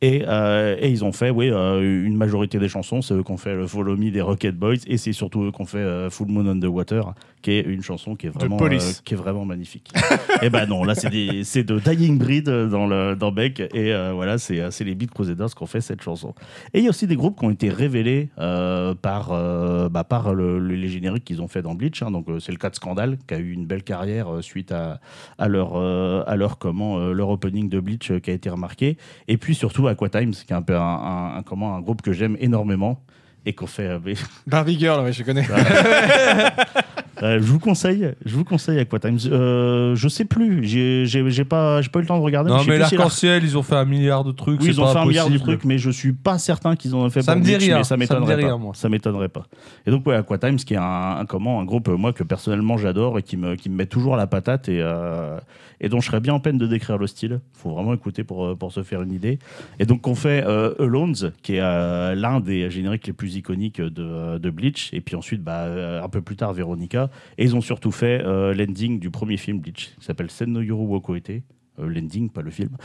Et, 0.00 0.22
euh, 0.28 0.76
et 0.78 0.90
ils 0.90 1.04
ont 1.04 1.10
fait, 1.10 1.30
oui, 1.30 1.50
euh, 1.50 2.04
une 2.06 2.16
majorité 2.16 2.60
des 2.60 2.68
chansons. 2.68 3.02
C'est 3.02 3.14
eux 3.14 3.24
qui 3.24 3.32
ont 3.32 3.36
fait 3.36 3.56
le 3.56 3.66
Follow 3.66 3.96
Me 3.96 4.10
des 4.10 4.20
Rocket 4.20 4.56
Boys. 4.56 4.76
Et 4.86 4.96
c'est 4.96 5.12
surtout 5.12 5.42
eux 5.44 5.50
qui 5.50 5.60
ont 5.60 5.64
fait 5.64 5.78
euh, 5.78 6.08
Full 6.08 6.28
Moon 6.28 6.46
on 6.46 6.58
the 6.60 6.66
Water, 6.66 7.14
qui 7.42 7.52
est 7.52 7.60
une 7.60 7.82
chanson 7.82 8.14
qui 8.16 8.26
est 8.26 8.30
vraiment, 8.30 8.56
euh, 8.56 8.58
Police. 8.58 9.02
qui 9.04 9.14
est 9.14 9.16
vraiment 9.16 9.44
magnifique. 9.44 9.92
et 10.42 10.50
ben 10.50 10.66
non, 10.66 10.84
là, 10.84 10.94
c'est 10.94 11.08
de 11.10 11.78
Dying 11.78 12.18
Breed 12.18 12.44
dans, 12.48 12.86
le, 12.86 13.14
dans 13.14 13.32
Beck. 13.32 13.60
Et 13.60 13.92
euh, 13.92 14.12
voilà, 14.14 14.38
c'est 14.38 14.60
euh, 14.60 14.70
les 14.80 14.94
Beat 14.94 15.10
Crusaders 15.12 15.54
qui 15.54 15.62
ont 15.62 15.66
fait 15.66 15.80
cette 15.80 16.02
chanson. 16.02 16.34
Et 16.74 16.78
il 16.78 16.84
y 16.84 16.86
a 16.86 16.90
aussi 16.90 17.06
des 17.06 17.16
groupes 17.16 17.38
qui 17.38 17.44
ont 17.44 17.50
été 17.50 17.68
révélés 17.70 18.28
euh, 18.38 18.94
par, 18.94 19.30
euh, 19.32 19.88
bah, 19.88 20.04
par 20.04 20.34
le- 20.34 20.58
le- 20.58 20.74
les 20.74 20.88
génériques 20.88 21.24
qu'ils 21.24 21.40
ont 21.42 21.48
fait 21.48 21.62
dans 21.62 21.74
Bleach. 21.74 22.02
hein. 22.02 22.10
Donc, 22.10 22.28
euh, 22.28 22.38
c'est 22.40 22.52
le 22.52 22.58
cas 22.58 22.70
de 22.70 22.74
Scandal, 22.76 23.18
qui 23.26 23.34
a 23.34 23.38
eu 23.38 23.52
une 23.52 23.66
belle 23.66 23.82
carrière 23.82 24.32
euh, 24.34 24.42
suite 24.42 24.72
à, 24.72 25.00
à 25.38 25.48
leur, 25.48 25.72
euh, 25.76 26.22
à 26.26 26.36
leur, 26.36 26.58
comment, 26.58 26.98
euh, 26.98 27.12
leur 27.12 27.28
opening 27.30 27.68
de 27.68 27.80
Bleach 27.80 28.10
euh, 28.10 28.18
qui 28.20 28.30
a 28.30 28.34
été 28.34 28.50
remarqué. 28.50 28.96
Et 29.28 29.36
puis 29.36 29.54
surtout 29.54 29.86
Aqua 29.88 30.08
Times, 30.08 30.32
qui 30.32 30.52
est 30.52 30.56
un 30.56 30.62
peu 30.62 30.76
un, 30.76 30.80
un- 30.80 31.36
un- 31.38 31.42
comment, 31.42 31.74
un 31.74 31.80
groupe 31.80 32.02
que 32.02 32.12
j'aime 32.12 32.36
énormément 32.40 33.02
et 33.46 33.52
qu'on 33.54 33.66
fait. 33.66 33.86
euh, 33.86 33.98
Barbie 34.46 34.78
Girl, 34.78 35.02
ouais, 35.04 35.12
je 35.12 35.22
connais. 35.22 35.46
euh, 37.22 37.38
je 37.40 37.46
vous 37.52 37.58
conseille, 37.58 38.12
je 38.24 38.36
vous 38.36 38.44
conseille 38.44 38.78
Aqua 38.78 38.98
Times. 38.98 39.18
Euh, 39.26 39.94
je 39.94 40.08
sais 40.08 40.24
plus, 40.24 40.64
j'ai 40.64 41.04
j'ai- 41.06 41.44
pas, 41.44 41.80
j'ai 41.82 41.88
pas 41.88 41.98
eu 41.98 42.02
le 42.02 42.08
temps 42.08 42.18
de 42.18 42.22
regarder. 42.22 42.50
Non, 42.50 42.58
mais 42.66 42.78
l'arc-en-ciel, 42.78 43.42
ils 43.44 43.56
ont 43.58 43.62
fait 43.62 43.74
un 43.76 43.84
milliard 43.84 44.24
de 44.24 44.32
trucs. 44.32 44.60
Oui, 44.60 44.68
ils 44.68 44.80
ont 44.80 44.84
pas 44.84 44.92
fait 44.92 44.98
un 44.98 45.06
milliard 45.06 45.30
de 45.30 45.38
trucs, 45.38 45.64
mais 45.64 45.78
je 45.78 45.90
suis 45.90 46.12
pas 46.12 46.38
certain 46.38 46.76
qu'ils 46.76 46.94
en 46.94 46.98
ont 46.98 47.10
fait 47.10 47.22
Ça 47.22 47.34
me 47.36 47.42
dit 47.42 47.56
rien, 47.56 47.82
ça 47.84 47.96
m'étonnerait 47.96 48.40
pas. 48.40 48.56
moi. 48.56 48.72
Ça 48.74 48.88
m'étonnerait 48.88 49.28
pas. 49.28 49.44
Et 49.86 49.90
donc, 49.90 50.06
ouais, 50.06 50.14
Aqua 50.16 50.38
Times, 50.38 50.56
qui 50.56 50.74
est 50.74 50.78
un, 50.78 51.18
un- 51.20 51.26
comment, 51.26 51.60
un 51.60 51.64
groupe, 51.64 51.88
euh, 51.88 51.96
moi, 51.96 52.12
que 52.12 52.22
personnellement 52.24 52.76
j'adore 52.76 53.18
et 53.18 53.22
qui 53.22 53.36
me, 53.36 53.54
qui 53.56 53.68
me 53.70 53.76
met 53.76 53.86
toujours 53.86 54.16
la 54.16 54.26
patate 54.26 54.68
et, 54.68 54.80
euh, 54.80 55.38
et 55.80 55.88
dont 55.88 56.00
je 56.00 56.06
serais 56.06 56.20
bien 56.20 56.34
en 56.34 56.40
peine 56.40 56.58
de 56.58 56.66
décrire 56.66 56.98
le 56.98 57.06
style. 57.06 57.40
faut 57.52 57.70
vraiment 57.70 57.94
écouter 57.94 58.24
pour, 58.24 58.44
euh, 58.44 58.54
pour 58.54 58.72
se 58.72 58.82
faire 58.82 59.02
une 59.02 59.12
idée. 59.12 59.38
Et 59.78 59.86
donc, 59.86 60.06
on 60.06 60.14
fait 60.14 60.44
euh, 60.46 60.74
Alones, 60.78 61.32
qui 61.42 61.56
est 61.56 61.60
euh, 61.60 62.14
l'un 62.14 62.40
des 62.40 62.70
génériques 62.70 63.06
les 63.06 63.12
plus 63.12 63.36
iconiques 63.36 63.80
de, 63.80 64.02
euh, 64.02 64.38
de 64.38 64.50
Bleach. 64.50 64.90
Et 64.92 65.00
puis 65.00 65.16
ensuite, 65.16 65.42
bah, 65.42 66.02
un 66.02 66.08
peu 66.08 66.20
plus 66.20 66.36
tard, 66.36 66.52
Veronica. 66.52 67.10
Et 67.36 67.44
ils 67.44 67.54
ont 67.54 67.60
surtout 67.60 67.92
fait 67.92 68.22
l'ending 68.54 68.98
du 68.98 69.10
premier 69.10 69.36
film 69.36 69.60
Bleach, 69.60 69.94
qui 69.98 70.04
s'appelle 70.04 70.30
Sen 70.30 70.52
no 70.52 70.60
Yoru 70.60 70.86
Wokoete. 70.86 71.42
Euh, 71.78 71.88
l'ending, 71.88 72.30
pas 72.30 72.42
le 72.42 72.50
film. 72.50 72.76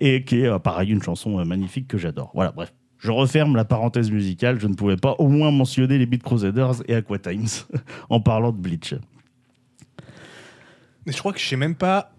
Et 0.00 0.24
qui 0.24 0.40
est 0.40 0.58
pareil 0.58 0.90
une 0.90 1.02
chanson 1.02 1.44
magnifique 1.44 1.88
que 1.88 1.98
j'adore. 1.98 2.30
Voilà, 2.34 2.52
bref. 2.52 2.72
Je 2.98 3.12
referme 3.12 3.54
la 3.54 3.64
parenthèse 3.64 4.10
musicale. 4.10 4.58
Je 4.58 4.66
ne 4.66 4.74
pouvais 4.74 4.96
pas 4.96 5.14
au 5.18 5.28
moins 5.28 5.52
mentionner 5.52 5.98
les 5.98 6.06
Beat 6.06 6.22
Crusaders 6.22 6.82
et 6.88 6.96
Aqua 6.96 7.18
Times 7.18 7.46
en 8.10 8.20
parlant 8.20 8.50
de 8.50 8.58
Bleach. 8.58 8.94
Mais 11.08 11.14
je 11.14 11.18
crois 11.18 11.32
que 11.32 11.40
je 11.40 11.48
sais 11.48 11.56
même 11.56 11.74
pas 11.74 12.12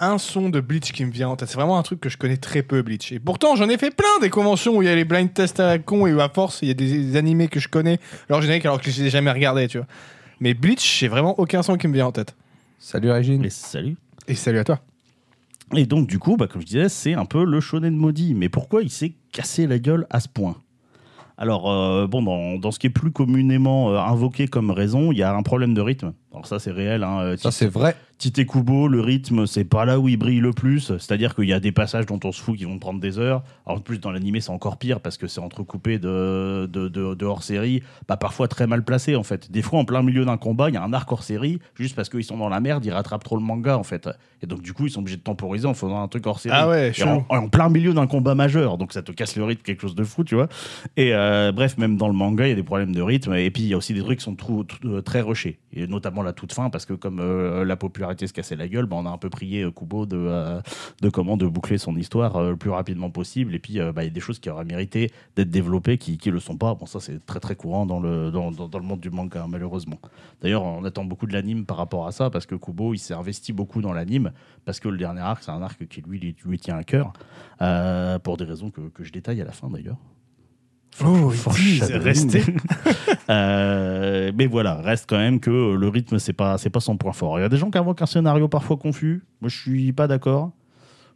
un 0.00 0.18
son 0.18 0.48
de 0.50 0.58
Bleach 0.60 0.90
qui 0.90 1.04
me 1.04 1.12
vient 1.12 1.28
en 1.28 1.36
tête. 1.36 1.48
C'est 1.48 1.54
vraiment 1.54 1.78
un 1.78 1.82
truc 1.84 2.00
que 2.00 2.08
je 2.08 2.18
connais 2.18 2.36
très 2.36 2.64
peu, 2.64 2.82
Bleach. 2.82 3.12
Et 3.12 3.20
pourtant, 3.20 3.54
j'en 3.54 3.68
ai 3.68 3.78
fait 3.78 3.94
plein 3.94 4.18
des 4.20 4.30
conventions 4.30 4.76
où 4.76 4.82
il 4.82 4.86
y 4.86 4.88
a 4.88 4.96
les 4.96 5.04
blind 5.04 5.32
tests 5.32 5.60
à 5.60 5.66
la 5.68 5.78
con 5.78 6.08
et 6.08 6.12
où 6.12 6.20
à 6.20 6.28
force, 6.28 6.58
il 6.62 6.66
y 6.68 6.70
a 6.72 6.74
des, 6.74 7.04
des 7.04 7.16
animés 7.16 7.46
que 7.46 7.60
je 7.60 7.68
connais, 7.68 8.00
alors 8.28 8.42
générique, 8.42 8.66
alors 8.66 8.80
que 8.80 8.90
je 8.90 9.00
les 9.00 9.06
ai 9.06 9.10
jamais 9.10 9.30
regardés, 9.30 9.68
tu 9.68 9.78
vois. 9.78 9.86
Mais 10.40 10.54
Bleach, 10.54 10.98
j'ai 10.98 11.06
vraiment 11.06 11.38
aucun 11.38 11.62
son 11.62 11.76
qui 11.76 11.86
me 11.86 11.94
vient 11.94 12.06
en 12.06 12.12
tête. 12.12 12.34
Salut 12.80 13.12
Régine. 13.12 13.44
Et 13.44 13.50
salut. 13.50 13.96
Et 14.26 14.34
salut 14.34 14.58
à 14.58 14.64
toi. 14.64 14.80
Et 15.76 15.86
donc, 15.86 16.08
du 16.08 16.18
coup, 16.18 16.36
bah, 16.36 16.48
comme 16.48 16.62
je 16.62 16.66
disais, 16.66 16.88
c'est 16.88 17.14
un 17.14 17.24
peu 17.24 17.44
le 17.44 17.60
shonen 17.60 17.94
maudit. 17.96 18.34
Mais 18.34 18.48
pourquoi 18.48 18.82
il 18.82 18.90
s'est 18.90 19.12
cassé 19.30 19.68
la 19.68 19.78
gueule 19.78 20.08
à 20.10 20.18
ce 20.18 20.28
point? 20.28 20.56
Alors, 21.38 21.70
euh, 21.70 22.06
bon, 22.06 22.22
dans, 22.22 22.58
dans 22.58 22.70
ce 22.70 22.78
qui 22.78 22.88
est 22.88 22.90
plus 22.90 23.10
communément 23.10 23.90
euh, 23.90 23.98
invoqué 23.98 24.48
comme 24.48 24.70
raison, 24.70 25.12
il 25.12 25.18
y 25.18 25.22
a 25.22 25.34
un 25.34 25.42
problème 25.42 25.74
de 25.74 25.80
rythme. 25.80 26.12
Alors 26.32 26.46
ça, 26.46 26.58
c'est 26.58 26.70
réel. 26.70 27.02
Hein. 27.02 27.20
euh, 27.20 27.36
Ça, 27.36 27.50
c'est 27.50 27.66
vrai. 27.66 27.96
Tite 28.22 28.46
Kubo, 28.46 28.86
le 28.86 29.00
rythme, 29.00 29.46
c'est 29.46 29.64
pas 29.64 29.84
là 29.84 29.98
où 29.98 30.06
il 30.08 30.16
brille 30.16 30.38
le 30.38 30.52
plus. 30.52 30.92
C'est-à-dire 30.98 31.34
qu'il 31.34 31.48
y 31.48 31.52
a 31.52 31.58
des 31.58 31.72
passages 31.72 32.06
dont 32.06 32.20
on 32.22 32.30
se 32.30 32.40
fout 32.40 32.56
qui 32.56 32.64
vont 32.66 32.78
prendre 32.78 33.00
des 33.00 33.18
heures. 33.18 33.42
Alors, 33.66 33.78
en 33.78 33.80
plus, 33.82 33.98
dans 33.98 34.12
l'animé, 34.12 34.40
c'est 34.40 34.50
encore 34.52 34.76
pire 34.76 35.00
parce 35.00 35.16
que 35.16 35.26
c'est 35.26 35.40
entrecoupé 35.40 35.98
de, 35.98 36.68
de, 36.72 36.86
de- 36.86 37.14
de 37.14 37.24
hors-série, 37.26 37.82
bah, 38.06 38.16
parfois 38.16 38.46
très 38.46 38.68
mal 38.68 38.84
placé 38.84 39.16
en 39.16 39.24
fait. 39.24 39.50
Des 39.50 39.60
fois, 39.60 39.80
en 39.80 39.84
plein 39.84 40.02
milieu 40.04 40.24
d'un 40.24 40.36
combat, 40.36 40.68
il 40.68 40.74
y 40.74 40.76
a 40.76 40.84
un 40.84 40.92
arc 40.92 41.10
hors-série, 41.10 41.58
juste 41.74 41.96
parce 41.96 42.08
qu'ils 42.08 42.22
sont 42.22 42.36
dans 42.38 42.48
la 42.48 42.60
merde, 42.60 42.84
ils 42.86 42.92
rattrapent 42.92 43.24
trop 43.24 43.34
le 43.36 43.42
manga 43.42 43.76
en 43.76 43.82
fait. 43.82 44.08
Et 44.40 44.46
donc, 44.46 44.62
du 44.62 44.72
coup, 44.72 44.86
ils 44.86 44.90
sont 44.90 45.00
obligés 45.00 45.16
de 45.16 45.22
temporiser 45.22 45.66
en 45.66 45.74
faisant 45.74 46.00
un 46.00 46.06
truc 46.06 46.24
hors-série. 46.24 46.54
Ah 46.56 46.68
ouais, 46.68 46.92
Et 46.96 47.02
en, 47.02 47.26
en 47.28 47.48
plein 47.48 47.68
milieu 47.70 47.92
d'un 47.92 48.06
combat 48.06 48.36
majeur, 48.36 48.78
donc 48.78 48.92
ça 48.92 49.02
te 49.02 49.10
casse 49.10 49.34
le 49.34 49.42
rythme, 49.42 49.62
quelque 49.62 49.80
chose 49.80 49.96
de 49.96 50.04
fou, 50.04 50.22
tu 50.22 50.36
vois. 50.36 50.46
Et 50.96 51.12
euh, 51.12 51.50
bref, 51.50 51.76
même 51.76 51.96
dans 51.96 52.06
le 52.06 52.14
manga, 52.14 52.46
il 52.46 52.50
y 52.50 52.52
a 52.52 52.56
des 52.56 52.62
problèmes 52.62 52.94
de 52.94 53.02
rythme. 53.02 53.34
Et 53.34 53.50
puis, 53.50 53.64
il 53.64 53.68
y 53.68 53.74
a 53.74 53.76
aussi 53.76 53.94
des 53.94 54.00
trucs 54.02 54.18
qui 54.20 54.24
sont 54.24 54.36
trop- 54.36 54.62
trop- 54.62 54.78
euh, 54.86 55.00
très 55.02 55.22
rushés. 55.22 55.58
Et 55.72 55.88
notamment 55.88 56.22
la 56.22 56.32
toute 56.32 56.52
fin, 56.52 56.70
parce 56.70 56.86
que 56.86 56.92
comme 56.92 57.18
euh, 57.20 57.64
la 57.64 57.74
popularité 57.76 58.11
se 58.20 58.32
cassait 58.32 58.56
la 58.56 58.68
gueule, 58.68 58.86
bah, 58.86 58.96
on 58.98 59.06
a 59.06 59.10
un 59.10 59.18
peu 59.18 59.30
prié 59.30 59.62
euh, 59.62 59.70
Kubo 59.70 60.06
de, 60.06 60.16
euh, 60.16 60.60
de 61.00 61.08
comment 61.08 61.36
de 61.36 61.46
boucler 61.46 61.78
son 61.78 61.96
histoire 61.96 62.36
euh, 62.36 62.50
le 62.50 62.56
plus 62.56 62.70
rapidement 62.70 63.10
possible. 63.10 63.54
Et 63.54 63.58
puis, 63.58 63.78
bah, 63.94 64.02
il 64.02 64.06
y 64.06 64.10
a 64.10 64.10
des 64.10 64.20
choses 64.20 64.38
qui 64.38 64.50
auraient 64.50 64.64
mérité 64.64 65.10
d'être 65.36 65.50
développées 65.50 65.98
qui 65.98 66.18
ne 66.26 66.30
le 66.32 66.40
sont 66.40 66.56
pas. 66.56 66.74
Bon, 66.74 66.86
ça, 66.86 67.00
c'est 67.00 67.24
très 67.26 67.40
très 67.40 67.56
courant 67.56 67.86
dans 67.86 68.00
le, 68.00 68.30
dans, 68.30 68.50
dans- 68.50 68.78
le 68.78 68.84
monde 68.84 69.00
du 69.00 69.10
manga, 69.10 69.46
malheureusement. 69.48 69.98
D'ailleurs, 70.40 70.62
on 70.62 70.84
attend 70.84 71.04
beaucoup 71.04 71.26
de 71.26 71.32
l'anime 71.32 71.64
par 71.66 71.76
rapport 71.76 72.06
à 72.06 72.12
ça, 72.12 72.30
parce 72.30 72.46
que 72.46 72.54
Kubo, 72.54 72.94
il 72.94 72.98
s'est 72.98 73.14
investi 73.14 73.52
beaucoup 73.52 73.80
dans 73.80 73.92
l'anime, 73.92 74.32
parce 74.64 74.80
que 74.80 74.88
le 74.88 74.98
dernier 74.98 75.20
arc, 75.20 75.42
c'est 75.42 75.50
un 75.50 75.62
arc 75.62 75.86
qui 75.88 76.02
lui, 76.02 76.34
lui, 76.44 76.58
tient 76.58 76.76
à 76.76 76.84
cœur, 76.84 77.12
pour 78.22 78.36
des 78.36 78.44
raisons 78.44 78.70
que, 78.70 78.80
que 78.88 79.04
je 79.04 79.12
détaille 79.12 79.40
à 79.40 79.44
la 79.44 79.52
fin 79.52 79.68
d'ailleurs. 79.70 79.98
Oh, 81.04 81.32
restez. 81.94 82.42
Euh, 83.30 84.30
mais 84.36 84.46
voilà, 84.46 84.74
reste 84.82 85.08
quand 85.08 85.16
même 85.16 85.40
que 85.40 85.74
le 85.74 85.88
rythme, 85.88 86.18
c'est 86.18 86.32
pas, 86.32 86.58
c'est 86.58 86.68
pas 86.70 86.80
son 86.80 86.96
point 86.96 87.12
fort. 87.12 87.38
Il 87.38 87.42
y 87.42 87.44
a 87.44 87.48
des 87.48 87.56
gens 87.56 87.70
qui 87.70 87.78
invoquent 87.78 88.02
un 88.02 88.06
scénario 88.06 88.48
parfois 88.48 88.76
confus. 88.76 89.22
Moi, 89.40 89.48
je 89.48 89.56
suis 89.58 89.92
pas 89.92 90.06
d'accord. 90.06 90.50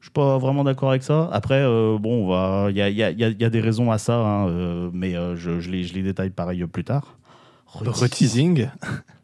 Je 0.01 0.07
suis 0.07 0.13
pas 0.13 0.39
vraiment 0.39 0.63
d'accord 0.65 0.91
avec 0.91 1.03
ça. 1.03 1.29
Après, 1.33 1.61
euh, 1.63 1.99
bon, 1.99 2.29
il 2.71 2.77
y 2.77 2.81
a, 2.81 2.89
y 2.89 3.03
a- 3.03 3.11
y 3.11 3.25
a- 3.25 3.29
il 3.29 3.41
y 3.43 3.45
a 3.45 3.51
des 3.51 3.61
raisons 3.61 3.91
à 3.91 3.99
ça, 3.99 4.15
hein, 4.19 4.49
euh, 4.49 4.89
mais 4.95 5.15
euh, 5.17 5.37
je, 5.37 5.59
je 5.61 5.69
les, 5.71 5.83
je 5.85 5.95
les 5.95 6.03
détaille 6.03 6.31
pareil 6.31 6.65
plus 6.67 6.85
tard. 6.85 7.19
Reteasing. 7.67 8.69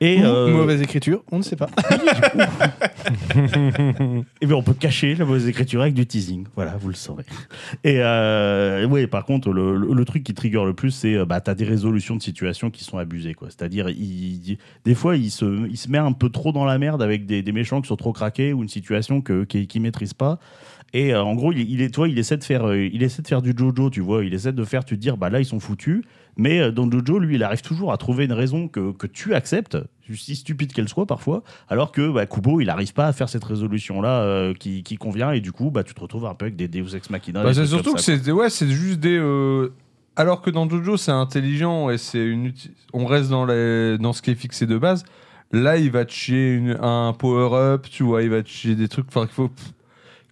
Et, 0.00 0.18
Ou 0.20 0.24
euh, 0.24 0.52
mauvaise 0.52 0.82
écriture, 0.82 1.22
on 1.30 1.38
ne 1.38 1.42
sait 1.42 1.56
pas. 1.56 1.68
Eh 4.40 4.46
bien, 4.46 4.56
on 4.56 4.62
peut 4.62 4.74
cacher 4.74 5.14
la 5.14 5.24
mauvaise 5.24 5.46
écriture 5.48 5.82
avec 5.82 5.94
du 5.94 6.06
teasing. 6.06 6.46
Voilà, 6.54 6.76
vous 6.78 6.88
le 6.88 6.94
saurez. 6.94 7.24
Et 7.84 7.96
euh, 8.00 8.86
oui, 8.86 9.06
par 9.06 9.24
contre, 9.24 9.50
le, 9.52 9.76
le- 9.76 9.92
le 9.92 10.04
truc 10.04 10.24
qui 10.24 10.34
trigger 10.34 10.62
le 10.64 10.74
plus, 10.74 10.90
c'est 10.90 11.14
euh, 11.14 11.24
bah, 11.24 11.40
tu 11.40 11.50
as 11.50 11.54
des 11.54 11.64
résolutions 11.64 12.16
de 12.16 12.22
situations 12.22 12.70
qui 12.70 12.84
sont 12.84 12.98
abusées. 12.98 13.34
quoi. 13.34 13.48
C'est-à-dire, 13.50 13.88
il- 13.88 14.58
des 14.84 14.94
fois, 14.94 15.16
il 15.16 15.30
se, 15.30 15.68
il 15.68 15.76
se 15.76 15.90
met 15.90 15.98
un 15.98 16.12
peu 16.12 16.28
trop 16.28 16.52
dans 16.52 16.64
la 16.64 16.78
merde 16.78 17.02
avec 17.02 17.26
des, 17.26 17.42
des 17.42 17.52
méchants 17.52 17.80
qui 17.80 17.88
sont 17.88 17.96
trop 17.96 18.12
craqués 18.12 18.52
ou 18.52 18.62
une 18.62 18.68
situation 18.68 19.20
que, 19.20 19.44
qui 19.44 19.78
ne 19.78 19.82
maîtrise 19.82 20.14
pas. 20.14 20.38
Et 20.92 21.12
euh, 21.12 21.22
en 21.22 21.34
gros, 21.34 21.52
il, 21.52 21.68
il 21.70 21.82
est, 21.82 21.90
toi, 21.92 22.08
il 22.08 22.18
essaie 22.18 22.36
de 22.36 22.44
faire, 22.44 22.66
euh, 22.68 22.86
il 22.92 23.02
essaie 23.02 23.22
de 23.22 23.26
faire 23.28 23.42
du 23.42 23.52
Jojo, 23.56 23.90
tu 23.90 24.00
vois. 24.00 24.24
Il 24.24 24.32
essaie 24.32 24.52
de 24.52 24.64
faire, 24.64 24.84
tu 24.84 24.94
te 24.96 25.00
dire, 25.00 25.16
bah 25.16 25.28
là, 25.30 25.40
ils 25.40 25.44
sont 25.44 25.60
foutus. 25.60 26.02
Mais 26.36 26.60
euh, 26.60 26.70
dans 26.72 26.90
Jojo, 26.90 27.18
lui, 27.18 27.36
il 27.36 27.42
arrive 27.44 27.62
toujours 27.62 27.92
à 27.92 27.96
trouver 27.96 28.24
une 28.24 28.32
raison 28.32 28.66
que, 28.68 28.92
que 28.92 29.06
tu 29.06 29.34
acceptes, 29.34 29.78
si 30.12 30.34
stupide 30.36 30.72
qu'elle 30.72 30.88
soit 30.88 31.06
parfois, 31.06 31.42
alors 31.68 31.92
que 31.92 32.10
bah, 32.12 32.26
Kubo, 32.26 32.60
il 32.60 32.66
n'arrive 32.66 32.92
pas 32.92 33.06
à 33.06 33.12
faire 33.12 33.28
cette 33.28 33.44
résolution-là 33.44 34.20
euh, 34.22 34.52
qui, 34.54 34.82
qui 34.82 34.96
convient, 34.96 35.30
et 35.32 35.40
du 35.40 35.52
coup, 35.52 35.70
bah, 35.70 35.84
tu 35.84 35.94
te 35.94 36.00
retrouves 36.00 36.26
un 36.26 36.34
peu 36.34 36.46
avec 36.46 36.56
des 36.56 36.68
Deus 36.68 36.94
Ex 36.96 37.08
Machina. 37.10 37.42
Bah, 37.42 37.54
c'est 37.54 37.66
surtout 37.66 37.94
que 37.94 38.00
c'est 38.00 38.30
ouais, 38.32 38.48
juste 38.50 39.00
des. 39.00 39.16
euh, 39.16 39.68
Alors 40.16 40.42
que 40.42 40.50
dans 40.50 40.68
Jojo, 40.68 40.96
c'est 40.96 41.12
intelligent 41.12 41.88
et 41.90 41.98
c'est 41.98 42.24
une. 42.24 42.52
On 42.92 43.06
reste 43.06 43.30
dans, 43.30 43.46
les... 43.46 43.96
dans 43.98 44.12
ce 44.12 44.20
qui 44.22 44.30
est 44.30 44.34
fixé 44.34 44.66
de 44.66 44.76
base. 44.76 45.04
Là, 45.52 45.76
il 45.76 45.90
va 45.92 46.04
te 46.04 46.10
chier 46.12 46.54
une- 46.54 46.78
un 46.82 47.12
power-up, 47.12 47.86
tu 47.90 48.02
vois, 48.02 48.22
il 48.22 48.30
va 48.30 48.42
te 48.42 48.48
chier 48.48 48.74
des 48.74 48.88
trucs 48.88 49.06
enfin, 49.08 49.26
qu'il 49.26 49.34
faut... 49.34 49.50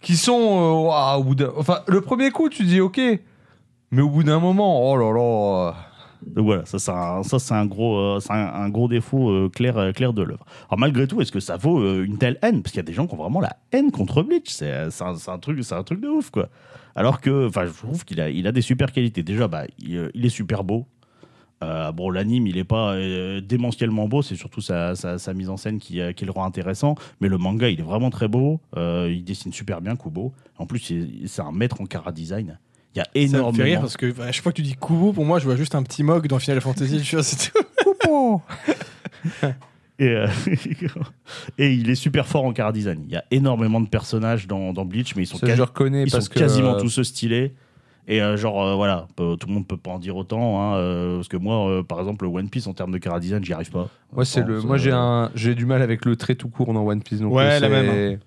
qui 0.01 0.17
sont. 0.17 0.33
euh, 0.91 1.15
au 1.17 1.23
bout 1.23 1.37
Enfin, 1.55 1.79
le 1.87 2.01
premier 2.01 2.29
coup, 2.31 2.49
tu 2.49 2.63
dis 2.65 2.81
ok. 2.81 2.99
Mais 3.91 4.01
au 4.01 4.09
bout 4.09 4.23
d'un 4.23 4.39
moment, 4.39 4.89
oh 4.91 4.97
là 4.97 5.11
là. 5.13 5.75
Donc 6.27 6.45
voilà, 6.45 6.65
ça, 6.65 6.79
c'est 7.23 7.53
un, 7.53 7.65
gros, 7.65 7.97
euh, 7.97 8.19
un, 8.29 8.69
gros 8.69 8.87
défaut 8.87 9.29
euh, 9.29 9.49
clair, 9.49 9.77
euh, 9.77 9.91
clair 9.91 10.13
de 10.13 10.23
l'œuvre. 10.23 10.45
Alors 10.69 10.79
malgré 10.79 11.07
tout, 11.07 11.21
est-ce 11.21 11.31
que 11.31 11.39
ça 11.39 11.57
vaut 11.57 11.79
euh, 11.79 12.03
une 12.03 12.17
telle 12.17 12.37
haine? 12.41 12.61
Parce 12.61 12.71
qu'il 12.71 12.79
y 12.79 12.85
a 12.85 12.85
des 12.85 12.93
gens 12.93 13.07
qui 13.07 13.13
ont 13.13 13.17
vraiment 13.17 13.41
la 13.41 13.57
haine 13.71 13.91
contre 13.91 14.23
Bleach. 14.23 14.49
C'est, 14.49 14.71
un, 14.71 15.37
truc, 15.39 15.63
c'est 15.63 15.75
un 15.75 15.83
truc 15.83 16.01
de 16.01 16.07
ouf, 16.07 16.29
quoi. 16.29 16.49
Alors 16.95 17.21
que, 17.21 17.47
enfin, 17.47 17.65
je 17.65 17.71
trouve 17.71 18.05
qu'il 18.05 18.21
a, 18.21 18.29
il 18.29 18.47
a 18.47 18.51
des 18.51 18.61
super 18.61 18.91
qualités. 18.91 19.23
Déjà, 19.23 19.47
bah, 19.47 19.65
il, 19.79 20.25
est 20.25 20.29
super 20.29 20.63
beau. 20.63 20.85
Bon, 21.93 22.09
l'anime, 22.09 22.45
il 22.45 22.57
est 22.57 22.65
pas 22.65 22.93
démentiellement 23.39 24.09
beau, 24.09 24.21
c'est 24.21 24.35
surtout 24.35 24.59
sa, 24.59 24.93
mise 25.33 25.49
en 25.49 25.55
scène 25.55 25.79
qui, 25.79 26.01
qui 26.13 26.25
le 26.25 26.31
rend 26.31 26.43
intéressant. 26.43 26.95
Mais 27.21 27.29
le 27.29 27.37
manga, 27.37 27.69
il 27.69 27.79
est 27.79 27.83
vraiment 27.83 28.09
très 28.09 28.27
beau. 28.27 28.59
Il 28.75 29.23
dessine 29.23 29.53
super 29.53 29.79
bien, 29.79 29.95
Kubo. 29.95 30.33
En 30.57 30.65
plus, 30.65 30.79
c'est 30.79 31.07
c'est 31.25 31.41
un 31.41 31.53
maître 31.53 31.79
en 31.79 31.85
cara 31.85 32.11
design. 32.11 32.59
Il 32.95 32.99
y 32.99 33.01
a 33.01 33.05
Ça 33.05 33.09
me 33.09 33.17
fait 33.17 33.17
rire 33.17 33.27
énormément. 33.39 33.81
parce 33.81 33.97
que 33.97 34.11
bah, 34.11 34.25
à 34.25 34.31
chaque 34.31 34.43
fois 34.43 34.51
que 34.51 34.57
tu 34.57 34.61
dis 34.61 34.75
Kubo, 34.75 35.13
pour 35.13 35.25
moi, 35.25 35.39
je 35.39 35.45
vois 35.45 35.55
juste 35.55 35.73
un 35.75 35.81
petit 35.83 36.03
mog 36.03 36.27
dans 36.27 36.37
Final 36.39 36.61
Fantasy. 36.61 36.99
Je 36.99 37.03
suis 37.03 37.23
c'est 37.23 37.51
tout. 37.51 38.41
Et, 39.99 40.07
euh, 40.07 40.27
et 41.59 41.71
il 41.71 41.89
est 41.89 41.95
super 41.95 42.25
fort 42.27 42.45
en 42.45 42.51
cara 42.51 42.71
design. 42.71 43.03
Il 43.07 43.13
y 43.13 43.15
a 43.15 43.23
énormément 43.29 43.79
de 43.79 43.87
personnages 43.87 44.47
dans, 44.47 44.73
dans 44.73 44.85
Bleach, 44.85 45.15
mais 45.15 45.21
ils 45.23 45.25
sont, 45.27 45.37
Ça, 45.37 45.45
quasi- 45.45 45.57
je 45.57 45.61
reconnais 45.61 46.03
ils 46.05 46.11
parce 46.11 46.25
sont 46.25 46.33
que. 46.33 46.39
quasiment 46.39 46.75
euh, 46.75 46.79
tous 46.79 47.03
stylés. 47.03 47.53
Et 48.07 48.21
euh, 48.21 48.35
genre, 48.35 48.61
euh, 48.63 48.75
voilà, 48.75 49.07
peu- 49.15 49.37
tout 49.39 49.47
le 49.47 49.53
monde 49.53 49.67
peut 49.67 49.77
pas 49.77 49.91
en 49.91 49.99
dire 49.99 50.17
autant. 50.17 50.59
hein, 50.61 50.75
euh, 50.77 51.15
parce 51.17 51.27
que 51.27 51.37
moi, 51.37 51.69
euh, 51.69 51.83
par 51.83 51.99
exemple, 51.99 52.25
le 52.25 52.31
One 52.31 52.49
Piece 52.49 52.65
en 52.67 52.73
termes 52.73 52.91
de 52.91 52.97
cara 52.97 53.19
design, 53.19 53.45
j'y 53.45 53.53
arrive 53.53 53.69
pas. 53.71 53.87
Moi, 54.11 54.25
c'est 54.25 54.43
le. 54.43 54.61
Moi, 54.61 54.77
j'ai 54.77 54.91
un. 54.91 55.31
J'ai 55.35 55.53
du 55.55 55.65
mal 55.67 55.81
avec 55.83 56.05
le 56.05 56.15
trait 56.15 56.35
tout 56.35 56.49
court 56.49 56.73
dans 56.73 56.83
One 56.85 57.01
Piece. 57.03 57.19
Donc 57.19 57.31
Ouais, 57.33 57.59
la 57.59 57.67
c'est- 57.67 57.69
même, 57.69 58.19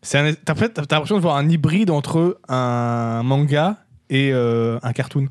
C'est 0.00 0.18
un- 0.18 0.32
T'as 0.32 0.52
en 0.52 0.56
fait, 0.56 0.70
t'as 0.70 0.82
l'impression 0.82 1.16
de 1.16 1.20
voir 1.22 1.36
un 1.36 1.48
hybride 1.48 1.90
entre 1.90 2.38
un 2.48 3.22
manga 3.24 3.78
et 4.10 4.30
euh, 4.32 4.78
un 4.82 4.92
cartoon. 4.92 5.26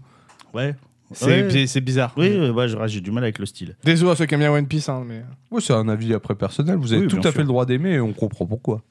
Ouais. 0.54 0.76
C'est 1.16 1.26
Ouais. 1.28 1.44
bi- 1.44 1.68
c'est 1.68 1.82
bizarre. 1.82 2.12
Oui, 2.18 2.30
euh, 2.32 2.52
ouais, 2.52 2.68
j'ai 2.68 2.78
j'ai 2.88 3.02
du 3.02 3.12
mal 3.12 3.24
avec 3.24 3.38
le 3.38 3.46
style. 3.46 3.76
Désolé 3.84 4.12
à 4.12 4.16
ceux 4.16 4.26
qui 4.26 4.34
aiment 4.34 4.40
bien 4.40 4.52
One 4.52 4.66
Piece, 4.66 4.90
hein, 4.90 5.04
mais 5.08 5.22
Ouais, 5.52 5.62
c'est 5.62 5.74
un 5.74 5.88
avis 5.88 6.14
après 6.14 6.34
personnel. 6.34 6.76
Vous 6.78 6.92
avez 6.94 7.04
Oui, 7.04 7.08
tout 7.08 7.18
bien 7.18 7.26
à 7.30 7.32
sûr. 7.32 7.34
fait 7.34 7.42
le 7.42 7.48
droit 7.48 7.66
d'aimer 7.68 7.92
et 7.92 8.00
on 8.00 8.14
comprend 8.14 8.46
pourquoi. 8.48 8.82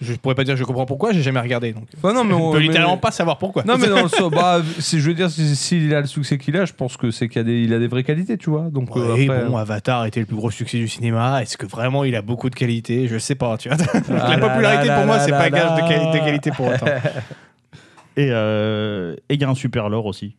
je 0.00 0.14
pourrais 0.14 0.34
pas 0.34 0.42
dire 0.44 0.54
que 0.54 0.60
je 0.60 0.64
comprends 0.64 0.86
pourquoi, 0.86 1.12
j'ai 1.12 1.22
jamais 1.22 1.38
regardé. 1.40 1.72
Donc. 1.72 1.84
Enfin, 1.98 2.12
non, 2.14 2.24
mais 2.24 2.32
On 2.34 2.48
on 2.48 2.52
peut 2.52 2.58
mais- 2.58 2.64
littéralement 2.64 2.96
pas 2.96 3.10
savoir 3.10 3.36
pourquoi. 3.38 3.62
Non, 3.64 3.76
mais 3.78 3.88
dans 3.88 4.02
le 4.02 4.08
sens, 4.20 4.30
bah, 4.30 4.60
si 4.78 5.00
je 5.00 5.08
veux 5.08 5.14
dire, 5.14 5.30
si- 5.30 5.54
s'il 5.54 5.94
a 5.94 6.00
le 6.00 6.06
succès 6.06 6.38
qu'il 6.38 6.56
a, 6.56 6.64
je 6.64 6.72
pense 6.72 6.96
que 6.96 7.10
c'est 7.10 7.28
qu'il 7.28 7.40
a 7.40 7.44
des, 7.44 7.60
il 7.62 7.72
a 7.74 7.78
des 7.78 7.86
vraies 7.88 8.02
qualités, 8.04 8.36
tu 8.38 8.48
vois. 8.50 8.62
Donc, 8.70 8.88
euh, 8.96 9.14
Oui, 9.14 9.28
après, 9.28 9.44
bon, 9.44 9.56
Avatar 9.58 10.06
était 10.06 10.20
le 10.20 10.26
plus 10.26 10.36
gros 10.36 10.50
succès 10.50 10.78
du 10.78 10.88
cinéma. 10.88 11.42
Est-ce 11.42 11.56
que 11.58 11.66
vraiment 11.66 12.04
il 12.04 12.16
a 12.16 12.22
beaucoup 12.22 12.48
de 12.50 12.54
qualité 12.54 13.06
Je 13.06 13.18
sais 13.18 13.34
pas, 13.36 13.56
tu 13.58 13.68
vois. 13.68 13.76
Ah 14.08 14.30
La 14.30 14.36
là 14.38 14.48
popularité 14.48 14.88
là 14.88 14.96
pour 14.96 15.06
moi, 15.06 15.16
là 15.18 15.22
c'est 15.24 15.30
là 15.30 15.38
pas 15.38 15.50
gage 15.50 15.74
de, 15.76 15.80
là. 15.82 15.88
quali- 15.88 16.12
de 16.20 16.24
qualité 16.24 16.50
pour 16.52 16.66
autant. 16.68 16.86
Et 18.16 18.28
euh, 18.30 19.14
et 19.28 19.34
il 19.34 19.40
y 19.40 19.44
a 19.44 19.48
un 19.48 19.54
super 19.54 19.88
lore 19.88 20.06
aussi. 20.06 20.36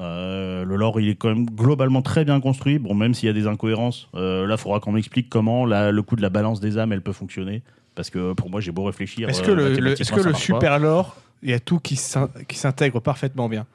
Euh, 0.00 0.64
le 0.64 0.76
lore, 0.76 1.00
il 1.00 1.08
est 1.08 1.14
quand 1.14 1.28
même 1.28 1.46
globalement 1.46 2.02
très 2.02 2.24
bien 2.24 2.40
construit. 2.40 2.78
Bon, 2.78 2.94
même 2.94 3.14
s'il 3.14 3.28
y 3.28 3.30
a 3.30 3.32
des 3.32 3.46
incohérences, 3.46 4.08
euh, 4.16 4.44
là, 4.46 4.56
il 4.56 4.60
faudra 4.60 4.80
qu'on 4.80 4.90
m'explique 4.92 5.28
comment 5.30 5.64
la- 5.66 5.92
le 5.92 6.02
coup 6.02 6.16
de 6.16 6.22
la 6.22 6.30
balance 6.30 6.58
des 6.60 6.78
âmes, 6.78 6.92
elle 6.92 7.00
peut 7.00 7.12
fonctionner. 7.12 7.62
Parce 7.94 8.10
que 8.10 8.32
pour 8.32 8.50
moi, 8.50 8.60
j'ai 8.60 8.72
beau 8.72 8.82
réfléchir. 8.84 9.28
Est-ce 9.28 9.42
que 9.42 9.52
le, 9.52 9.92
est-ce 10.00 10.10
que 10.10 10.32
super 10.32 10.78
lore, 10.80 11.16
il 11.44 11.50
y 11.50 11.52
a 11.52 11.60
tout 11.60 11.78
qui 11.78 11.94
s'in- 11.94 12.28
qui 12.48 12.58
s'intègre 12.58 12.98
parfaitement 13.00 13.48
bien? 13.48 13.66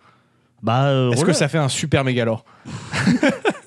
Bah, 0.62 0.92
Est-ce 1.14 1.24
que 1.24 1.32
ça 1.34 1.48
fait 1.48 1.58
un 1.58 1.70
super 1.70 2.04
méga 2.04 2.26
lore 2.26 2.44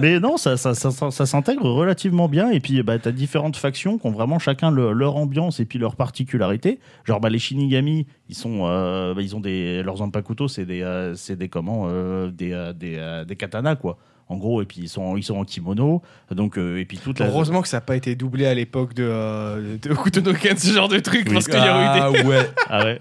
Mais 0.00 0.20
non, 0.20 0.36
ça, 0.36 0.56
ça, 0.56 0.74
ça, 0.74 1.10
s'intègre 1.26 1.64
relativement 1.70 2.28
bien. 2.28 2.50
Et 2.50 2.60
puis, 2.60 2.82
bah, 2.82 2.98
tu 2.98 3.08
as 3.08 3.12
différentes 3.12 3.56
factions 3.56 3.98
qui 3.98 4.06
ont 4.06 4.10
vraiment 4.12 4.38
chacun 4.38 4.70
le- 4.70 4.92
leur 4.92 5.16
ambiance 5.16 5.60
et 5.60 5.64
puis 5.64 5.78
leurs 5.78 5.96
particularités. 5.96 6.78
Genre, 7.04 7.20
bah, 7.20 7.28
les 7.30 7.38
Shinigami, 7.38 8.06
ils, 8.28 8.34
sont, 8.34 8.66
euh, 8.66 9.14
bah, 9.14 9.22
ils 9.22 9.34
ont 9.36 9.40
des. 9.40 9.82
Leurs 9.82 9.98
zanpakuto, 9.98 10.48
c'est 10.48 10.66
des, 10.66 10.82
euh, 10.82 11.14
c'est 11.14 11.36
des, 11.36 11.48
comment, 11.48 11.84
euh, 11.86 12.30
des, 12.30 12.52
euh, 12.52 13.24
des 13.24 13.36
katanas, 13.36 13.76
quoi. 13.76 13.98
En 14.32 14.36
gros, 14.38 14.62
et 14.62 14.64
puis 14.64 14.80
ils 14.82 14.88
sont, 14.88 15.16
ils 15.18 15.22
sont 15.22 15.36
en 15.36 15.44
kimono. 15.44 16.00
Donc, 16.30 16.56
euh, 16.56 16.78
et 16.78 16.84
puis 16.86 16.96
toute 16.98 17.18
la. 17.18 17.26
Heureusement 17.26 17.60
que 17.60 17.68
ça 17.68 17.76
n'a 17.76 17.80
pas 17.82 17.96
été 17.96 18.14
doublé 18.14 18.46
à 18.46 18.54
l'époque 18.54 18.94
de, 18.94 19.04
euh, 19.06 19.76
de 19.76 20.56
ce 20.58 20.72
genre 20.72 20.88
de 20.88 20.98
truc, 21.00 21.24
Oui. 21.26 21.34
parce 21.34 21.46
qu'il 21.46 21.54
y 21.54 21.58
aurait 21.58 21.84
eu 21.84 21.94
des. 21.94 22.00
Ah 22.00 22.10
ouais. 22.28 22.50
Ah 22.70 22.84
ouais. 22.84 22.98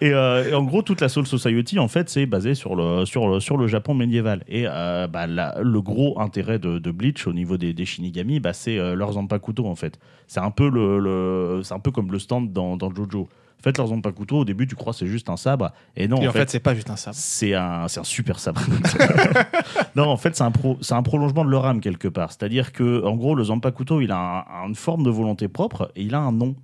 et, 0.00 0.12
euh, 0.14 0.48
et 0.50 0.54
en 0.54 0.62
gros, 0.62 0.80
toute 0.82 1.00
la 1.02 1.08
Soul 1.10 1.26
Society, 1.26 1.78
en 1.78 1.88
fait, 1.88 2.08
c'est 2.08 2.24
basé 2.24 2.54
sur 2.54 2.74
le, 2.74 3.04
sur 3.04 3.28
le, 3.28 3.40
sur 3.40 3.56
le 3.58 3.66
Japon 3.66 3.92
médiéval. 3.94 4.42
Et 4.48 4.64
euh, 4.66 5.06
bah, 5.06 5.26
la- 5.26 5.56
le 5.60 5.82
gros 5.82 6.18
intérêt 6.18 6.58
de, 6.58 6.78
de 6.78 6.90
Bleach 6.90 7.26
au 7.26 7.32
niveau 7.34 7.58
des, 7.58 7.74
des 7.74 7.84
Shinigami, 7.84 8.40
bah, 8.40 8.54
c'est 8.54 8.78
euh, 8.78 8.94
leurs 8.94 9.12
Zanpakuto, 9.12 9.66
en 9.66 9.74
fait. 9.74 9.98
C'est 10.26 10.40
un, 10.40 10.50
peu 10.50 10.70
le, 10.70 10.98
le- 10.98 11.60
c'est 11.62 11.74
un 11.74 11.78
peu 11.80 11.90
comme 11.90 12.10
le 12.10 12.18
stand 12.18 12.52
dans, 12.52 12.78
dans 12.78 12.94
Jojo. 12.94 13.28
En 13.62 13.64
fait, 13.64 13.78
leur 13.78 13.86
Zanpakuto, 13.86 14.38
au 14.38 14.44
début, 14.44 14.66
tu 14.66 14.74
crois 14.74 14.92
que 14.92 14.98
c'est 14.98 15.06
juste 15.06 15.30
un 15.30 15.36
sabre. 15.36 15.70
Et 15.96 16.08
non, 16.08 16.16
Et 16.20 16.26
en, 16.26 16.30
en 16.30 16.32
fait, 16.32 16.50
c'est 16.50 16.58
pas 16.58 16.74
juste 16.74 16.90
un 16.90 16.96
sabre. 16.96 17.16
c'est 17.16 17.54
un, 17.54 17.86
c'est 17.86 18.00
un 18.00 18.04
super 18.04 18.40
sabre. 18.40 18.60
non, 19.96 20.08
en 20.08 20.16
fait, 20.16 20.34
c'est 20.36 20.42
un, 20.44 20.50
pro- 20.50 20.78
c'est 20.80 20.94
un 20.94 21.02
prolongement 21.02 21.44
de 21.44 21.50
leur 21.50 21.64
âme 21.66 21.80
quelque 21.80 22.08
part. 22.08 22.30
C'est-à-dire 22.32 22.72
que, 22.72 23.04
en 23.04 23.14
gros, 23.16 23.34
le 23.34 23.44
Zanpakuto, 23.44 24.00
il 24.00 24.10
a 24.10 24.44
un- 24.50 24.68
une 24.68 24.74
forme 24.74 25.04
de 25.04 25.10
volonté 25.10 25.46
propre 25.48 25.92
et 25.96 26.02
il 26.02 26.14
a 26.14 26.18
un 26.20 26.32
nom. 26.32 26.54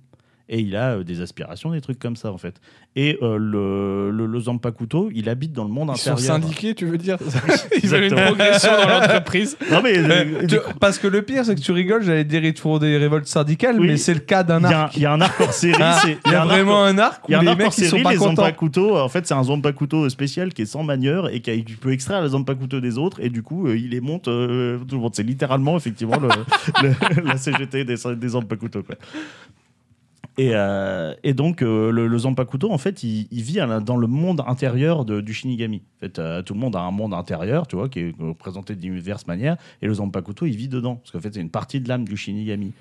Et 0.51 0.59
il 0.61 0.75
a 0.75 0.93
euh, 0.95 1.03
des 1.03 1.21
aspirations, 1.21 1.71
des 1.71 1.81
trucs 1.81 1.99
comme 1.99 2.15
ça, 2.15 2.31
en 2.31 2.37
fait. 2.39 2.55
Et 2.95 3.19
euh, 3.21 3.37
le, 3.37 4.09
le, 4.09 4.25
le 4.25 4.39
il 5.13 5.29
habite 5.29 5.53
dans 5.53 5.63
le 5.63 5.69
monde 5.69 5.91
Ils 5.93 5.97
sont 5.99 6.11
intérieur. 6.13 6.35
syndiqués, 6.41 6.73
tu 6.73 6.87
veux 6.87 6.97
dire 6.97 7.17
Ils 7.83 7.87
veulent 7.87 8.05
une 8.05 8.15
progression 8.15 8.71
dans 8.71 8.89
l'entreprise. 8.89 9.55
Non, 9.71 9.81
mais 9.83 9.97
euh, 9.99 10.47
tu- 10.47 10.57
parce 10.79 10.97
que 10.97 11.07
le 11.07 11.21
pire, 11.21 11.45
c'est 11.45 11.53
que 11.53 11.61
tu 11.61 11.71
rigoles, 11.71 12.01
j'allais 12.01 12.23
dire 12.23 12.43
ils 12.43 12.57
font 12.57 12.79
des 12.79 12.97
révoltes 12.97 13.27
syndicales, 13.27 13.79
Oui. 13.79 13.87
mais 13.87 13.97
c'est 13.97 14.15
le 14.15 14.21
cas 14.21 14.41
d'un 14.43 14.63
arc. 14.63 14.97
il 14.97 15.03
y 15.03 15.05
a 15.05 15.13
un 15.13 15.21
arc 15.21 15.39
hors 15.39 15.53
série. 15.53 15.75
Ah, 15.79 16.01
Il 16.25 16.31
y 16.31 16.35
a 16.35 16.39
un 16.41 16.45
arc- 16.45 16.49
vraiment 16.49 16.83
un 16.83 16.97
arc 16.97 17.21
Il 17.27 17.33
y 17.33 17.35
a 17.35 17.37
où 17.37 17.41
un 17.41 17.43
les 17.43 17.49
arc 17.51 17.59
mecs 17.59 17.77
ils 17.77 17.83
sont 17.83 17.89
série, 17.91 18.03
pas 18.03 18.11
les 18.11 18.17
contents. 18.17 18.95
En 19.03 19.09
fait, 19.09 19.27
c'est 19.27 19.35
un 19.35 19.43
Zanpakuto 19.43 20.09
spécial 20.09 20.51
qui 20.53 20.63
est 20.63 20.65
sans 20.65 20.81
manieur 20.83 21.29
et 21.29 21.41
qui 21.41 21.61
peux 21.79 21.91
extraire 21.91 22.23
les 22.23 22.29
Zanpakuto 22.29 22.79
des 22.79 22.97
autres 22.97 23.19
et 23.21 23.29
du 23.29 23.43
coup, 23.43 23.67
euh, 23.67 23.77
il 23.77 23.89
les 23.91 24.01
monte 24.01 24.27
euh, 24.27 24.79
tout 24.87 24.95
le 24.95 25.01
monde. 25.01 25.13
C'est 25.13 25.21
littéralement, 25.23 25.77
effectivement, 25.77 26.17
le, 26.19 26.29
le- 26.87 27.23
la 27.27 27.37
CGT 27.37 27.83
des, 27.85 27.95
des 28.15 28.27
Zanpakuto. 28.29 28.81
Quoi. 28.81 28.95
Et, 30.39 30.51
euh, 30.53 31.13
et 31.25 31.33
donc, 31.33 31.61
euh, 31.61 31.91
le, 31.91 32.07
le 32.07 32.17
Zanpakuto, 32.17 32.71
en 32.71 32.77
fait, 32.77 33.03
il, 33.03 33.27
vit 33.29 33.59
dans 33.83 33.97
le 33.97 34.07
monde 34.07 34.41
intérieur 34.47 35.03
de- 35.03 35.19
du 35.19 35.33
Shinigami. 35.33 35.81
En 35.97 35.99
fait, 35.99 36.17
euh, 36.17 36.41
tout 36.41 36.53
le 36.53 36.61
monde 36.61 36.77
a 36.77 36.79
un 36.79 36.91
monde 36.91 37.13
intérieur, 37.13 37.67
tu 37.67 37.75
vois, 37.75 37.89
qui 37.89 37.99
est 37.99 38.15
représenté 38.17 38.73
de 38.73 38.79
diverses 38.79 39.27
manières, 39.27 39.57
et 39.81 39.87
le 39.87 39.95
Zanpakuto, 39.95 40.45
il 40.45 40.55
vit 40.55 40.69
dedans. 40.69 40.95
Parce 40.95 41.11
qu'en 41.11 41.19
fait, 41.19 41.33
c'est 41.33 41.41
une 41.41 41.49
partie 41.49 41.81
de 41.81 41.89
l'âme 41.89 42.05
du 42.05 42.15
Shinigami. 42.15 42.71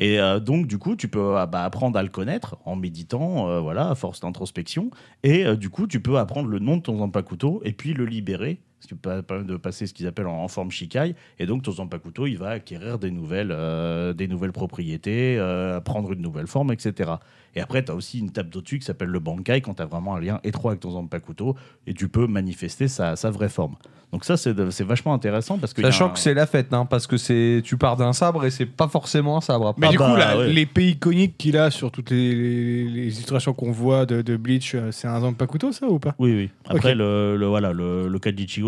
Et 0.00 0.18
donc, 0.40 0.68
du 0.68 0.78
coup, 0.78 0.94
tu 0.94 1.08
peux 1.08 1.36
euh, 1.36 1.46
bah, 1.46 1.64
apprendre 1.64 1.98
à 1.98 2.04
le 2.04 2.08
connaître 2.08 2.56
en 2.64 2.76
méditant, 2.76 3.60
voilà, 3.62 3.90
à 3.90 3.96
force 3.96 4.20
d'introspection. 4.20 4.92
Et 5.24 5.56
du 5.56 5.70
coup, 5.70 5.88
tu 5.88 5.98
peux 5.98 6.18
apprendre 6.18 6.48
le 6.48 6.60
nom 6.60 6.76
de 6.76 6.82
ton 6.82 6.98
Zanpakuto 6.98 7.60
et 7.64 7.72
puis 7.72 7.94
le 7.94 8.04
libérer, 8.06 8.60
ce 8.80 8.86
qui 8.88 8.94
permettre 8.94 9.42
de 9.44 9.56
passer 9.56 9.86
ce 9.86 9.94
qu'ils 9.94 10.06
appellent 10.06 10.26
en, 10.26 10.42
en 10.44 10.48
forme 10.48 10.70
Shikai. 10.70 11.14
Et 11.38 11.46
donc, 11.46 11.62
ton 11.62 11.72
Zanpakuto, 11.72 12.26
il 12.26 12.38
va 12.38 12.50
acquérir 12.50 12.98
des 12.98 13.10
nouvelles, 13.10 13.50
euh, 13.52 14.12
des 14.12 14.28
nouvelles 14.28 14.52
propriétés, 14.52 15.36
euh, 15.38 15.80
prendre 15.80 16.12
une 16.12 16.22
nouvelle 16.22 16.46
forme, 16.46 16.72
etc. 16.72 17.12
Et 17.56 17.60
après, 17.60 17.84
tu 17.84 17.90
as 17.90 17.94
aussi 17.94 18.18
une 18.20 18.30
table 18.30 18.50
d'au-dessus 18.50 18.78
qui 18.78 18.84
s'appelle 18.84 19.08
le 19.08 19.18
Bankai 19.18 19.60
quand 19.62 19.74
tu 19.74 19.82
as 19.82 19.86
vraiment 19.86 20.14
un 20.16 20.20
lien 20.20 20.38
étroit 20.44 20.72
avec 20.72 20.80
ton 20.80 20.90
Zanpakuto 20.92 21.56
et 21.86 21.94
tu 21.94 22.08
peux 22.08 22.26
manifester 22.26 22.86
sa, 22.88 23.16
sa 23.16 23.30
vraie 23.30 23.48
forme. 23.48 23.74
Donc, 24.10 24.24
ça, 24.24 24.38
c'est 24.38 24.54
vachement 24.84 25.12
intéressant 25.12 25.58
parce 25.58 25.74
que. 25.74 25.82
Sachant 25.82 26.08
que 26.08 26.18
c'est 26.18 26.32
la 26.32 26.46
fête, 26.46 26.72
hein, 26.72 26.86
parce 26.86 27.06
que 27.06 27.18
c'est 27.18 27.60
tu 27.62 27.76
pars 27.76 27.94
d'un 27.96 28.14
sabre 28.14 28.46
et 28.46 28.50
c'est 28.50 28.64
pas 28.64 28.88
forcément 28.88 29.36
un 29.36 29.40
sabre. 29.42 29.74
Mais 29.76 29.88
Ah 29.88 29.90
du 29.90 29.98
bah, 29.98 30.10
coup, 30.12 30.16
là, 30.16 30.38
ouais. 30.38 30.48
l'épée 30.50 30.88
iconique 30.88 31.36
qu'il 31.36 31.58
a 31.58 31.70
sur 31.70 31.90
toutes 31.90 32.10
les, 32.10 32.34
les, 32.34 32.84
les 32.84 33.02
illustrations 33.16 33.52
qu'on 33.52 33.70
voit 33.70 34.06
de, 34.06 34.22
de 34.22 34.36
Bleach, 34.38 34.74
euh, 34.74 34.92
c'est 34.92 35.08
un 35.08 35.20
Zanpakuto, 35.20 35.72
ça 35.72 35.88
ou 35.88 35.98
pas? 35.98 36.14
Oui, 36.18 36.32
oui. 36.34 36.50
Après, 36.66 36.94
le, 36.94 37.36
le- 37.36 37.46
voilà, 37.46 37.74
le, 37.74 38.08
le 38.08 38.18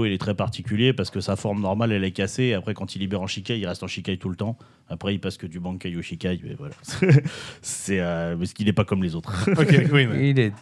il 0.04 0.12
est 0.12 0.18
très 0.18 0.34
particulier 0.34 0.92
parce 0.92 1.10
que 1.10 1.20
sa 1.20 1.36
forme 1.36 1.60
normale, 1.60 1.92
elle 1.92 2.04
est 2.04 2.10
cassée. 2.12 2.44
Et 2.44 2.54
après, 2.54 2.74
quand 2.74 2.94
il 2.94 3.00
libère 3.00 3.20
en 3.22 3.26
Shikai, 3.26 3.58
il 3.58 3.66
reste 3.66 3.82
en 3.82 3.86
Shikai 3.86 4.16
tout 4.16 4.28
le 4.28 4.36
temps. 4.36 4.56
Après, 4.88 5.14
il 5.14 5.18
passe 5.20 5.36
que 5.36 5.46
du 5.46 5.60
Bankai 5.60 5.94
au 5.96 6.02
Shikai. 6.02 6.40
Mais 6.42 6.54
voilà. 6.58 6.74
c'est 7.62 8.00
euh, 8.00 8.36
parce 8.36 8.52
qu'il 8.52 8.66
n'est 8.66 8.72
pas 8.72 8.84
comme 8.84 9.02
les 9.02 9.14
autres. 9.14 9.48
Ok, 9.58 9.74
oui, 9.92 10.06
mais- 10.06 10.30
Il 10.30 10.38
est, 10.38 10.52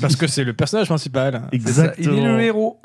parce 0.00 0.16
que 0.16 0.26
c'est 0.26 0.44
le 0.44 0.52
personnage 0.52 0.88
principal. 0.88 1.48
ça, 1.66 1.92
il 1.98 2.08
est 2.08 2.24
le 2.24 2.40
héros. 2.40 2.80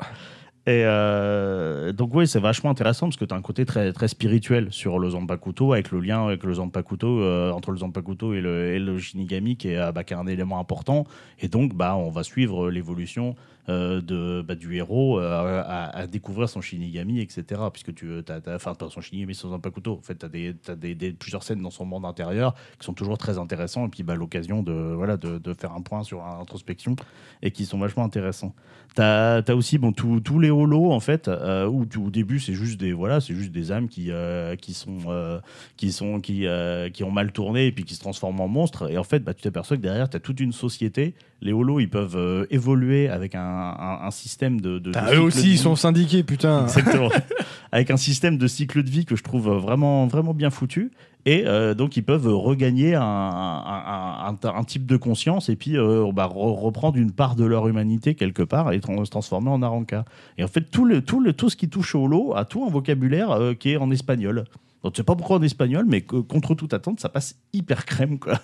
Et 0.66 0.82
euh, 0.84 1.94
donc 1.94 2.14
oui, 2.14 2.26
c'est 2.28 2.40
vachement 2.40 2.68
intéressant 2.68 3.06
parce 3.06 3.16
que 3.16 3.24
tu 3.24 3.32
as 3.32 3.36
un 3.38 3.40
côté 3.40 3.64
très, 3.64 3.90
très 3.94 4.06
spirituel 4.06 4.68
sur 4.70 4.98
le 4.98 5.08
Zanpakuto, 5.08 5.72
avec 5.72 5.90
le 5.90 6.00
lien 6.00 6.26
avec 6.26 6.44
le 6.44 6.52
Zanpakuto, 6.52 7.22
euh, 7.22 7.50
entre 7.52 7.70
le 7.70 7.78
Zanpakuto 7.78 8.34
et 8.34 8.42
le, 8.42 8.74
et 8.74 8.78
le 8.78 8.98
Shinigami, 8.98 9.56
qui 9.56 9.68
est, 9.68 9.78
euh, 9.78 9.92
bah, 9.92 10.04
qui 10.04 10.12
est 10.12 10.16
un 10.18 10.26
élément 10.26 10.60
important. 10.60 11.06
Et 11.40 11.48
donc, 11.48 11.74
bah, 11.74 11.96
on 11.96 12.10
va 12.10 12.22
suivre 12.22 12.70
l'évolution 12.70 13.34
euh, 13.68 14.00
de, 14.00 14.42
bah, 14.42 14.54
du 14.54 14.76
héros 14.76 15.20
euh, 15.20 15.62
à, 15.66 16.06
découvrir 16.06 16.48
son 16.48 16.60
Shinigami, 16.60 17.20
etc. 17.20 17.44
Puisque 17.72 17.94
tu 17.94 18.10
as, 18.28 18.54
enfin, 18.54 18.74
pas 18.74 18.88
son 18.90 19.00
Shinigami, 19.00 19.34
son 19.34 19.50
Zanpakuto. 19.50 19.94
En 19.94 20.02
fait, 20.02 20.18
tu 20.18 20.26
as, 20.26 20.28
des, 20.76 20.94
des, 20.94 21.12
plusieurs 21.12 21.42
scènes 21.42 21.62
dans 21.62 21.70
son 21.70 21.84
monde 21.84 22.04
intérieur 22.04 22.54
qui 22.78 22.86
sont 22.86 22.94
toujours 22.94 23.18
très 23.18 23.38
intéressants. 23.38 23.86
Et 23.86 23.90
puis, 23.90 24.02
bah, 24.02 24.14
l'occasion 24.14 24.62
de, 24.62 24.72
voilà, 24.72 25.16
de, 25.16 25.38
de 25.38 25.54
faire 25.54 25.72
un 25.72 25.82
point 25.82 26.02
sur 26.02 26.18
l'introspection 26.18 26.96
et 27.42 27.50
qui 27.50 27.66
sont 27.66 27.78
vachement 27.78 28.04
intéressants. 28.04 28.54
T'as 28.94 29.42
as 29.46 29.54
aussi 29.54 29.78
bon, 29.78 29.92
tous 29.92 30.38
les 30.40 30.50
holos, 30.50 30.90
en 30.90 31.00
fait, 31.00 31.28
euh, 31.28 31.66
où 31.66 31.86
tu- 31.86 31.98
au 31.98 32.10
début, 32.10 32.40
c'est 32.40 32.54
juste 32.54 32.80
des, 32.80 32.92
voilà, 32.92 33.20
juste 33.20 33.52
des 33.52 33.70
âmes 33.70 33.88
qui, 33.88 34.10
euh, 34.10 34.56
qui, 34.56 34.72
sont, 34.74 34.98
euh, 35.08 35.40
qui, 35.76 35.92
sont, 35.92 36.20
qui, 36.20 36.46
euh, 36.46 36.88
qui 36.90 37.04
ont 37.04 37.10
mal 37.10 37.30
tourné 37.32 37.66
et 37.66 37.72
puis 37.72 37.84
qui 37.84 37.94
se 37.94 38.00
transforment 38.00 38.40
en 38.40 38.48
monstres. 38.48 38.90
Et 38.90 38.98
en 38.98 39.04
fait, 39.04 39.20
bah, 39.20 39.34
tu 39.34 39.42
t'aperçois 39.42 39.76
que 39.76 39.82
derrière, 39.82 40.08
tu 40.08 40.16
as 40.16 40.20
toute 40.20 40.40
une 40.40 40.52
société. 40.52 41.14
Les 41.40 41.52
holos, 41.52 41.78
ils 41.80 41.88
peuvent 41.88 42.16
euh, 42.16 42.46
évoluer 42.50 43.08
avec 43.08 43.34
un, 43.36 43.40
un- 43.40 44.00
un 44.02 44.10
système 44.10 44.60
de. 44.60 44.72
de, 44.72 44.78
de 44.78 44.88
Putain, 44.90 45.06
cycle 45.06 45.16
eux 45.18 45.20
aussi, 45.22 45.50
ils 45.52 45.58
sont 45.58 45.76
syndiqués, 45.76 46.22
putain. 46.24 46.64
Exactement. 46.64 47.10
Avec 47.70 47.90
un 47.90 47.98
système 47.98 48.38
de 48.38 48.46
cycle 48.46 48.82
de 48.82 48.88
vie 48.88 49.04
que 49.04 49.14
je 49.14 49.22
trouve 49.22 49.50
vraiment, 49.50 50.06
vraiment 50.06 50.32
bien 50.32 50.48
foutu. 50.48 50.90
Et 51.26 51.42
euh, 51.46 51.74
donc, 51.74 51.98
ils 51.98 52.02
peuvent 52.02 52.26
regagner 52.26 52.94
un, 52.94 53.02
un- 53.04 54.64
type 54.64 54.86
de 54.86 54.96
conscience 54.96 55.48
et 55.50 55.56
puis 55.56 55.76
euh, 55.76 56.10
bah, 56.12 56.26
re- 56.32 56.58
reprendre 56.58 56.96
une 56.96 57.12
part 57.12 57.36
de 57.36 57.44
leur 57.44 57.68
humanité 57.68 58.14
quelque 58.14 58.42
part 58.42 58.72
et 58.72 58.80
se 58.80 59.10
transformer 59.10 59.50
en 59.50 59.62
Aranka. 59.62 60.04
Et 60.38 60.44
en 60.44 60.48
fait, 60.48 60.62
tout, 60.62 60.84
le, 60.86 61.02
tout, 61.02 61.20
le, 61.20 61.34
tout 61.34 61.50
ce 61.50 61.56
qui 61.56 61.68
touche 61.68 61.94
au 61.94 62.04
holo 62.04 62.34
a 62.34 62.44
tout 62.46 62.64
un 62.64 62.70
vocabulaire 62.70 63.38
qui 63.60 63.70
est 63.72 63.76
en 63.76 63.90
espagnol. 63.90 64.44
Donc, 64.82 64.94
je 64.94 64.98
sais 64.98 65.02
pas 65.04 65.14
pourquoi 65.16 65.36
en 65.36 65.42
espagnol, 65.42 65.84
mais 65.86 66.00
que- 66.00 66.16
contre 66.16 66.54
toute 66.54 66.72
attente, 66.72 67.00
ça 67.00 67.08
passe 67.10 67.36
hyper 67.52 67.84
crème, 67.84 68.18
quoi. 68.18 68.40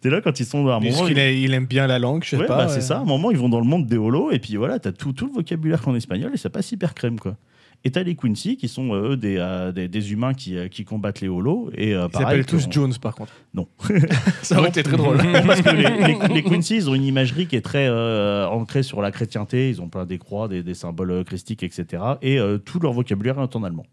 T'es 0.00 0.10
là 0.10 0.20
quand 0.20 0.40
ils 0.40 0.46
sont 0.46 0.66
à 0.68 0.74
un 0.76 0.80
moment. 0.80 1.04
a- 1.04 1.30
il 1.30 1.54
aime 1.54 1.66
bien 1.66 1.86
la 1.86 1.98
langue, 1.98 2.24
je 2.24 2.30
sais 2.30 2.36
Ouais, 2.36 2.46
pas. 2.46 2.56
bah, 2.58 2.66
ouais. 2.66 2.72
c'est 2.72 2.80
ça. 2.80 2.98
À 2.98 3.00
un 3.00 3.04
moment, 3.04 3.30
ils 3.30 3.38
vont 3.38 3.48
dans 3.48 3.60
le 3.60 3.66
monde 3.66 3.86
des 3.86 3.96
holos, 3.96 4.30
et 4.32 4.38
puis 4.38 4.56
voilà, 4.56 4.78
t'as 4.78 4.92
tout, 4.92 5.12
tout 5.12 5.26
le 5.26 5.32
vocabulaire 5.32 5.80
qu'en 5.82 5.94
espagnol, 5.94 6.32
et 6.34 6.36
ça 6.36 6.50
passe 6.50 6.72
hyper 6.72 6.94
crème, 6.94 7.18
quoi. 7.20 7.36
Et 7.84 7.90
t'as 7.90 8.04
les 8.04 8.14
Quincy, 8.14 8.56
qui 8.56 8.68
sont 8.68 8.94
euh, 8.94 9.10
eux 9.12 9.16
des, 9.16 9.36
euh, 9.38 9.72
des, 9.72 9.88
des 9.88 10.12
humains 10.12 10.34
qui, 10.34 10.56
euh, 10.56 10.68
qui 10.68 10.84
combattent 10.84 11.20
les 11.20 11.26
holos. 11.28 11.68
Et, 11.76 11.94
euh, 11.94 12.06
Ils 12.06 12.10
pareil, 12.12 12.26
s'appellent 12.42 12.46
tous 12.46 12.68
Jones, 12.70 12.92
par 13.00 13.14
contre. 13.16 13.32
Non. 13.54 13.66
ça 14.42 14.58
aurait 14.60 14.68
été 14.68 14.84
très 14.84 14.96
drôle. 14.96 15.16
Parce 15.18 15.62
que 15.62 15.70
les, 15.70 15.82
les, 16.28 16.34
les 16.34 16.42
Quincy, 16.44 16.76
ils 16.76 16.88
ont 16.90 16.94
une 16.94 17.02
imagerie 17.04 17.48
qui 17.48 17.56
est 17.56 17.60
très 17.60 17.88
euh, 17.88 18.46
ancrée 18.46 18.84
sur 18.84 19.02
la 19.02 19.10
chrétienté. 19.10 19.68
Ils 19.68 19.82
ont 19.82 19.88
plein 19.88 20.06
des 20.06 20.18
croix, 20.18 20.46
des, 20.46 20.62
des 20.62 20.74
symboles 20.74 21.24
christiques, 21.24 21.64
etc. 21.64 22.02
Et 22.22 22.38
euh, 22.38 22.56
tout 22.58 22.78
leur 22.78 22.92
vocabulaire 22.92 23.40
est 23.40 23.56
en 23.56 23.64
allemand. 23.64 23.84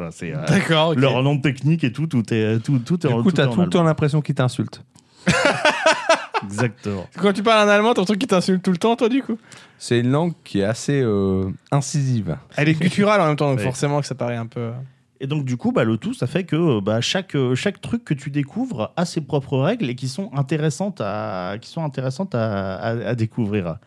Euh, 0.00 0.10
D'accord, 0.48 0.94
leur 0.94 1.22
nom 1.24 1.38
technique 1.38 1.82
et 1.82 1.92
tout, 1.92 2.06
tout 2.06 2.22
est 2.32 2.60
tout, 2.62 2.78
tout 2.78 3.04
est 3.04 3.08
Du 3.08 3.14
en- 3.14 3.22
coup, 3.22 3.30
tout 3.30 3.36
t'as 3.36 3.48
tout 3.48 3.60
le 3.60 3.68
temps 3.68 3.82
l'impression 3.82 4.20
qu'il 4.20 4.34
t'insulte. 4.34 4.82
Exactement. 6.44 7.06
Quand 7.18 7.32
tu 7.32 7.42
parles 7.42 7.68
en 7.68 7.70
allemand, 7.72 7.94
t'as 7.94 8.02
un 8.02 8.04
truc 8.04 8.18
qui 8.20 8.26
t'insulte 8.26 8.62
tout 8.62 8.70
le 8.70 8.76
temps, 8.78 8.94
toi, 8.96 9.08
du 9.08 9.22
coup 9.22 9.38
C'est 9.78 9.98
une 10.00 10.10
langue 10.10 10.32
qui 10.44 10.60
est 10.60 10.64
assez 10.64 11.00
euh, 11.02 11.50
incisive. 11.70 12.36
Elle 12.56 12.68
est 12.68 12.74
gutturale 12.80 13.20
en 13.20 13.26
même 13.26 13.36
temps, 13.36 13.48
donc 13.50 13.58
Ouais. 13.58 13.64
forcément 13.64 14.00
que 14.00 14.06
ça 14.06 14.14
paraît 14.14 14.36
un 14.36 14.46
peu. 14.46 14.70
Et 15.20 15.26
donc, 15.26 15.44
du 15.44 15.56
coup, 15.56 15.72
bah, 15.72 15.82
le 15.82 15.96
tout, 15.96 16.14
ça 16.14 16.28
fait 16.28 16.44
que 16.44 16.54
euh, 16.54 16.80
bah, 16.80 17.00
chaque, 17.00 17.34
euh, 17.34 17.56
chaque 17.56 17.80
truc 17.80 18.04
que 18.04 18.14
tu 18.14 18.30
découvres 18.30 18.92
a 18.96 19.04
ses 19.04 19.20
propres 19.20 19.58
règles 19.58 19.90
et 19.90 19.96
qui 19.96 20.06
sont 20.06 20.30
intéressantes 20.32 21.00
à, 21.04 21.56
qui 21.60 21.68
sont 21.68 21.82
intéressantes 21.84 22.36
à, 22.36 22.76
à- 22.76 23.08
à 23.08 23.14
découvrir. 23.16 23.78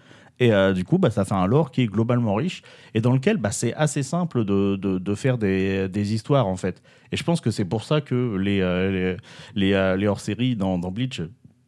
Et 0.41 0.51
euh, 0.51 0.73
du 0.73 0.83
coup, 0.83 0.97
bah, 0.97 1.11
ça 1.11 1.23
fait 1.23 1.35
un 1.35 1.45
lore 1.45 1.69
qui 1.69 1.83
est 1.83 1.85
globalement 1.85 2.33
riche 2.33 2.63
et 2.95 2.99
dans 2.99 3.13
lequel 3.13 3.37
bah, 3.37 3.51
c'est 3.51 3.75
assez 3.75 4.01
simple 4.01 4.43
de, 4.43 4.75
de, 4.75 5.15
faire 5.15 5.37
des, 5.37 5.87
des 5.87 6.15
histoires, 6.15 6.47
en 6.47 6.55
fait. 6.55 6.81
Et 7.11 7.15
je 7.15 7.23
pense 7.23 7.41
que 7.41 7.51
c'est 7.51 7.63
pour 7.63 7.83
ça 7.83 8.01
que 8.01 8.37
les, 8.37 8.59
euh, 8.59 9.15
les, 9.53 9.73
euh, 9.73 9.95
les 9.95 10.07
hors-séries 10.07 10.55
dans, 10.55 10.79
dans 10.79 10.89
Bleach, 10.89 11.21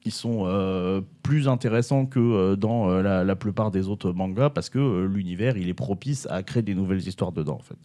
ils 0.06 0.12
sont 0.12 1.04
plus 1.22 1.48
intéressants 1.48 2.08
que 2.08 2.56
dans 2.56 2.90
la, 2.90 3.24
la 3.24 3.36
plupart 3.38 3.72
des 3.72 3.88
autres 3.88 4.12
mangas 4.12 4.50
parce 4.50 4.70
que 4.70 5.06
l'univers, 5.06 5.56
il 5.56 5.70
est 5.70 5.74
propice 5.74 6.28
à 6.30 6.44
créer 6.44 6.62
des 6.62 6.76
nouvelles 6.76 7.08
histoires 7.08 7.32
dedans, 7.32 7.56
en 7.56 7.64
fait. 7.64 7.78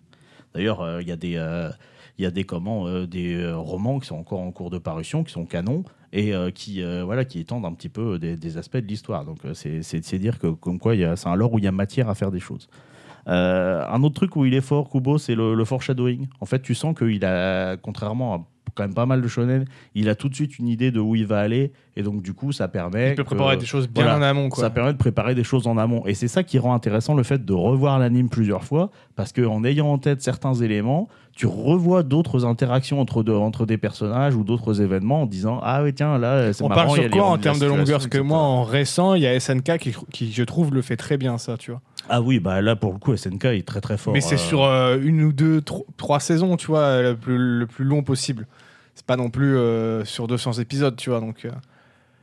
D'ailleurs, 0.52 1.00
il 1.00 1.06
y 1.06 1.12
a 1.12 1.16
des, 1.16 1.36
il 2.18 2.24
y 2.24 2.26
a 2.26 2.30
des 2.30 2.44
comment, 2.44 2.86
euh, 2.86 3.06
des 3.06 3.34
euh, 3.34 3.56
romans 3.56 4.00
qui 4.00 4.08
sont 4.08 4.16
encore 4.16 4.40
en 4.40 4.50
cours 4.50 4.70
de 4.70 4.78
parution, 4.78 5.22
qui 5.22 5.32
sont 5.32 5.46
canons 5.46 5.84
et 6.12 6.34
euh, 6.34 6.50
qui, 6.50 6.82
voilà, 7.04 7.24
qui 7.24 7.38
étendent 7.40 7.64
un 7.64 7.72
petit 7.72 7.88
peu 7.88 8.18
des, 8.18 8.56
aspects 8.56 8.78
de 8.78 8.86
l'histoire. 8.86 9.24
Donc, 9.24 9.38
c'est, 9.52 10.18
dire 10.18 10.38
que 10.38 10.48
comme 10.48 10.78
quoi, 10.78 10.94
c'est 11.16 11.28
un 11.28 11.36
lore 11.36 11.52
où 11.52 11.58
il 11.58 11.64
y 11.64 11.68
a 11.68 11.72
matière 11.72 12.08
à 12.08 12.14
faire 12.14 12.30
des 12.30 12.40
choses. 12.40 12.68
Un 13.26 14.02
autre 14.02 14.14
truc 14.14 14.36
où 14.36 14.46
il 14.46 14.54
est 14.54 14.62
fort, 14.62 14.88
Kubo, 14.88 15.18
c'est 15.18 15.34
le, 15.34 15.54
le 15.54 15.64
foreshadowing. 15.66 16.28
En 16.40 16.46
fait, 16.46 16.62
tu 16.62 16.74
sens 16.74 16.96
qu'il 16.96 17.22
a, 17.26 17.76
contrairement 17.76 18.34
à 18.34 18.46
quand 18.78 18.84
même 18.84 18.94
pas 18.94 19.04
mal 19.06 19.20
de 19.20 19.28
shonen, 19.28 19.64
il 19.94 20.08
a 20.08 20.14
tout 20.14 20.28
de 20.28 20.34
suite 20.34 20.58
une 20.58 20.68
idée 20.68 20.90
de 20.90 21.00
où 21.00 21.16
il 21.16 21.26
va 21.26 21.40
aller, 21.40 21.72
et 21.96 22.02
donc 22.02 22.22
du 22.22 22.32
coup, 22.32 22.52
ça 22.52 22.68
permet. 22.68 23.10
Tu 23.10 23.16
peux 23.16 23.22
que- 23.24 23.28
préparer 23.28 23.56
des 23.56 23.66
choses 23.66 23.88
bien 23.88 24.04
voilà, 24.04 24.18
en 24.18 24.22
amont, 24.22 24.48
quoi. 24.48 24.62
ça 24.62 24.70
permet 24.70 24.92
de 24.92 24.98
préparer 24.98 25.34
des 25.34 25.44
choses 25.44 25.66
en 25.66 25.76
amont. 25.76 26.06
Et 26.06 26.14
c'est 26.14 26.28
ça 26.28 26.42
qui 26.44 26.58
rend 26.58 26.72
intéressant 26.74 27.14
le 27.14 27.22
fait 27.24 27.44
de 27.44 27.52
revoir 27.52 27.98
l'anime 27.98 28.28
plusieurs 28.28 28.64
fois, 28.64 28.90
parce 29.16 29.32
qu'en 29.32 29.64
ayant 29.64 29.88
en 29.88 29.98
tête 29.98 30.22
certains 30.22 30.54
éléments, 30.54 31.08
tu 31.36 31.46
revois 31.46 32.02
d'autres 32.02 32.44
interactions 32.44 33.00
entre, 33.00 33.22
entre 33.32 33.64
des 33.66 33.78
personnages 33.78 34.34
ou 34.34 34.42
d'autres 34.44 34.80
événements 34.80 35.22
en 35.22 35.26
disant 35.26 35.60
Ah 35.62 35.82
oui, 35.84 35.92
tiens, 35.94 36.18
là, 36.18 36.52
c'est 36.52 36.64
On 36.64 36.68
marrant. 36.68 36.86
parle 36.86 36.98
il 36.98 37.02
sur 37.02 37.10
quoi 37.10 37.26
en 37.26 37.38
termes 37.38 37.58
de 37.60 37.66
longueur? 37.66 37.98
Parce 37.98 38.06
que 38.08 38.18
moi, 38.18 38.38
en 38.38 38.62
récent, 38.64 39.14
il 39.14 39.22
y 39.22 39.26
a 39.26 39.38
SNK 39.38 39.78
qui, 39.78 39.94
qui, 40.10 40.32
je 40.32 40.42
trouve, 40.44 40.72
le 40.74 40.82
fait 40.82 40.96
très 40.96 41.16
bien, 41.16 41.38
ça, 41.38 41.56
tu 41.56 41.70
vois. 41.70 41.80
Ah 42.10 42.22
oui, 42.22 42.40
bah 42.40 42.62
là, 42.62 42.74
pour 42.74 42.92
le 42.92 42.98
coup, 42.98 43.14
SNK 43.16 43.44
est 43.46 43.66
très 43.66 43.80
très 43.80 43.98
fort. 43.98 44.14
Mais 44.14 44.20
c'est 44.22 44.36
euh, 44.36 44.38
sur 44.38 44.64
euh, 44.64 44.98
une 45.02 45.22
ou 45.22 45.32
deux, 45.32 45.60
tro- 45.60 45.86
trois 45.96 46.20
saisons, 46.20 46.56
tu 46.56 46.68
vois, 46.68 47.02
le 47.02 47.14
plus, 47.16 47.36
le 47.38 47.66
plus 47.66 47.84
long 47.84 48.02
possible. 48.02 48.46
C'est 48.98 49.06
pas 49.06 49.16
non 49.16 49.30
plus 49.30 49.56
euh, 49.56 50.04
sur 50.04 50.26
200 50.26 50.54
épisodes, 50.54 50.96
tu 50.96 51.10
vois. 51.10 51.20
Donc, 51.20 51.44
euh, 51.44 51.50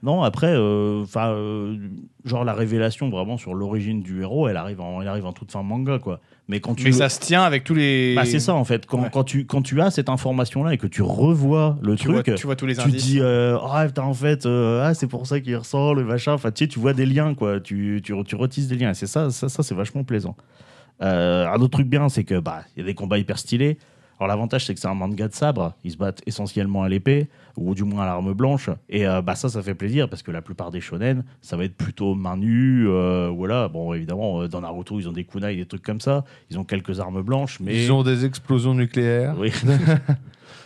Non, 0.03 0.23
après, 0.23 0.51
euh, 0.53 1.03
enfin, 1.03 1.29
euh, 1.29 1.77
genre 2.25 2.43
la 2.43 2.53
révélation 2.53 3.09
vraiment 3.09 3.37
sur 3.37 3.53
l'origine 3.53 4.01
du 4.03 4.21
héros, 4.21 4.49
elle 4.49 4.57
arrive 4.57 4.81
en, 4.81 5.01
elle 5.01 5.07
arrive 5.07 5.25
en 5.25 5.31
toute 5.31 5.51
fin 5.53 5.63
manga, 5.63 5.99
quoi. 5.99 6.19
Mais 6.49 6.59
quand 6.59 6.75
tu, 6.75 6.83
Mais 6.83 6.91
ça 6.91 7.07
se 7.07 7.21
tient 7.21 7.43
avec 7.43 7.63
tous 7.63 7.73
les. 7.75 8.13
bah, 8.13 8.25
c'est 8.25 8.39
ça 8.41 8.53
en 8.53 8.65
fait. 8.65 8.85
Quand, 8.85 9.03
Ouais. 9.03 9.09
quand 9.11 9.23
tu 9.23 9.45
quand 9.45 9.61
tu 9.61 9.79
as 9.81 9.89
cette 9.89 10.09
information 10.09 10.63
là 10.65 10.73
et 10.73 10.77
que 10.77 10.85
tu 10.85 11.01
revois 11.01 11.77
le 11.81 11.95
Tu 11.95 12.09
vois, 12.09 12.21
truc, 12.23 12.35
tu 12.35 12.45
vois 12.45 12.55
tous 12.57 12.65
les 12.67 12.75
tu 12.75 12.81
indices. 12.81 13.03
dis 13.03 13.19
euh, 13.21 13.57
ah 13.71 13.85
putain, 13.87 14.03
en 14.03 14.13
fait 14.13 14.45
ah 14.45 14.93
c'est 14.93 15.07
pour 15.07 15.25
ça 15.27 15.39
qu'il 15.39 15.55
ressort 15.55 15.95
le 15.95 16.03
machin 16.03 16.33
enfin 16.33 16.51
tu 16.51 16.65
sais 16.65 16.67
tu 16.67 16.77
vois 16.79 16.93
des 16.93 17.05
liens 17.07 17.33
quoi 17.33 17.59
tu 17.61 18.01
tu, 18.03 18.13
tu 18.25 18.35
retisses 18.35 18.67
des 18.67 18.75
liens 18.75 18.91
et 18.91 18.93
c'est 18.93 19.07
ça 19.07 19.31
ça, 19.31 19.49
ça 19.49 19.63
c'est 19.63 19.73
vachement 19.73 20.03
plaisant 20.03 20.35
un 20.99 21.55
autre 21.55 21.69
truc 21.71 21.87
bien 21.87 22.09
c'est 22.09 22.23
que 22.25 22.39
bah 22.39 22.61
il 22.75 22.81
y 22.81 22.83
a 22.83 22.85
des 22.85 22.93
combats 22.93 23.17
hyper 23.17 23.39
stylés 23.39 23.77
alors 24.19 24.27
l'avantage 24.27 24.65
c'est 24.65 24.73
que 24.73 24.79
c'est 24.79 24.87
un 24.87 24.93
manga 24.93 25.27
de 25.27 25.33
sabre 25.33 25.73
ils 25.83 25.91
se 25.91 25.97
battent 25.97 26.21
essentiellement 26.25 26.83
à 26.83 26.89
l'épée 26.89 27.27
ou 27.57 27.73
du 27.75 27.83
moins 27.83 28.03
à 28.03 28.05
l'arme 28.05 28.33
blanche 28.33 28.69
et 28.89 29.07
euh, 29.07 29.21
bah 29.21 29.35
ça 29.35 29.49
ça 29.49 29.61
fait 29.61 29.75
plaisir 29.75 30.09
parce 30.09 30.23
que 30.23 30.31
la 30.31 30.41
plupart 30.41 30.71
des 30.71 30.81
shonen 30.81 31.23
ça 31.41 31.57
va 31.57 31.63
être 31.65 31.75
plutôt 31.75 32.15
main 32.15 32.37
nue 32.37 32.87
euh, 32.87 33.29
voilà 33.33 33.67
bon 33.67 33.93
évidemment 33.93 34.41
euh, 34.41 34.47
dans 34.47 34.61
Naruto 34.61 34.99
ils 34.99 35.07
ont 35.09 35.13
des 35.13 35.23
kunai 35.25 35.55
des 35.55 35.65
trucs 35.65 35.83
comme 35.83 36.01
ça 36.01 36.23
ils 36.49 36.57
ont 36.59 36.63
quelques 36.63 36.99
armes 36.99 37.21
blanches 37.21 37.59
mais 37.59 37.75
Ils 37.83 37.91
ont 37.91 38.03
des 38.03 38.25
explosions 38.25 38.73
nucléaires. 38.73 39.35
oui. 39.39 39.51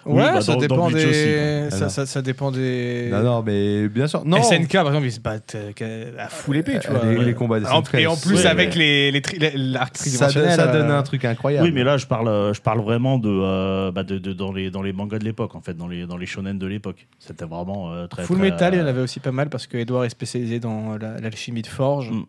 Ouais, 0.06 0.14
Oui, 0.24 0.30
bah, 0.34 0.42
ça, 0.42 0.54
dans- 0.54 0.60
dépend 0.60 0.76
dans 0.78 0.88
Bleach 0.88 1.04
des... 1.04 1.68
aussi, 1.70 1.78
ça, 1.78 1.90
ça, 1.90 2.06
ça 2.06 2.22
dépend 2.22 2.52
des. 2.52 3.10
Non, 3.12 3.22
non, 3.22 3.44
mais 3.44 3.88
bien 3.90 4.08
sûr. 4.08 4.24
Non, 4.26 4.42
SNK, 4.42 4.72
par 4.72 4.88
exemple, 4.88 5.06
ils 5.06 5.12
se 5.12 5.20
battent 5.20 5.56
euh, 5.82 6.12
à 6.18 6.28
full 6.30 6.58
épée, 6.58 6.80
tu 6.80 6.88
Euh, 6.90 6.94
vois. 6.94 7.06
les, 7.06 7.18
Ouais. 7.18 7.26
les 7.26 7.34
combats 7.34 7.60
des 7.60 7.66
En- 7.68 7.84
SNK, 7.84 7.96
et 7.96 8.08
en 8.08 8.16
plus, 8.16 8.36
Ouais, 8.36 8.46
avec 8.46 8.70
ouais. 8.72 8.78
les, 8.78 9.12
les, 9.12 9.22
l'arc 9.56 9.96
ça, 9.98 10.04
tridimensionnel. 10.04 10.56
ça 10.56 10.68
donne 10.68 10.90
euh, 10.90 10.98
un 10.98 11.04
truc 11.04 11.26
incroyable. 11.26 11.68
Oui, 11.68 11.74
mais 11.74 11.84
là, 11.84 11.98
je 11.98 12.06
parle, 12.08 12.28
euh, 12.30 12.54
je 12.54 12.62
parle 12.62 12.80
vraiment 12.82 13.18
de, 13.20 13.30
euh, 13.30 13.92
bah, 13.92 14.04
de, 14.04 14.18
de- 14.18 14.34
dans, 14.34 14.52
les, 14.54 14.72
dans 14.72 14.82
les 14.82 14.94
mangas 14.94 15.20
de 15.20 15.26
l'époque, 15.26 15.54
en 15.56 15.62
fait, 15.62 15.74
dans 15.76 15.88
les, 15.88 16.06
dans 16.06 16.18
les 16.18 16.26
shonen 16.26 16.58
de 16.58 16.66
l'époque. 16.66 17.08
C'était 17.20 17.46
vraiment 17.46 17.92
euh, 17.94 18.08
très. 18.08 18.24
Full 18.24 18.38
très, 18.38 18.52
Metal, 18.52 18.74
il 18.74 18.78
y 18.78 18.80
euh, 18.80 18.86
en 18.86 18.88
avait 18.88 19.02
aussi 19.02 19.20
pas 19.20 19.32
mal 19.32 19.50
parce 19.50 19.68
que 19.68 19.78
Edouard 19.78 20.06
est 20.06 20.10
spécialisé 20.10 20.60
dans 20.60 20.98
la- 21.00 21.20
l'alchimie 21.20 21.62
de 21.62 21.68
forge. 21.68 22.10
Mm. 22.12 22.24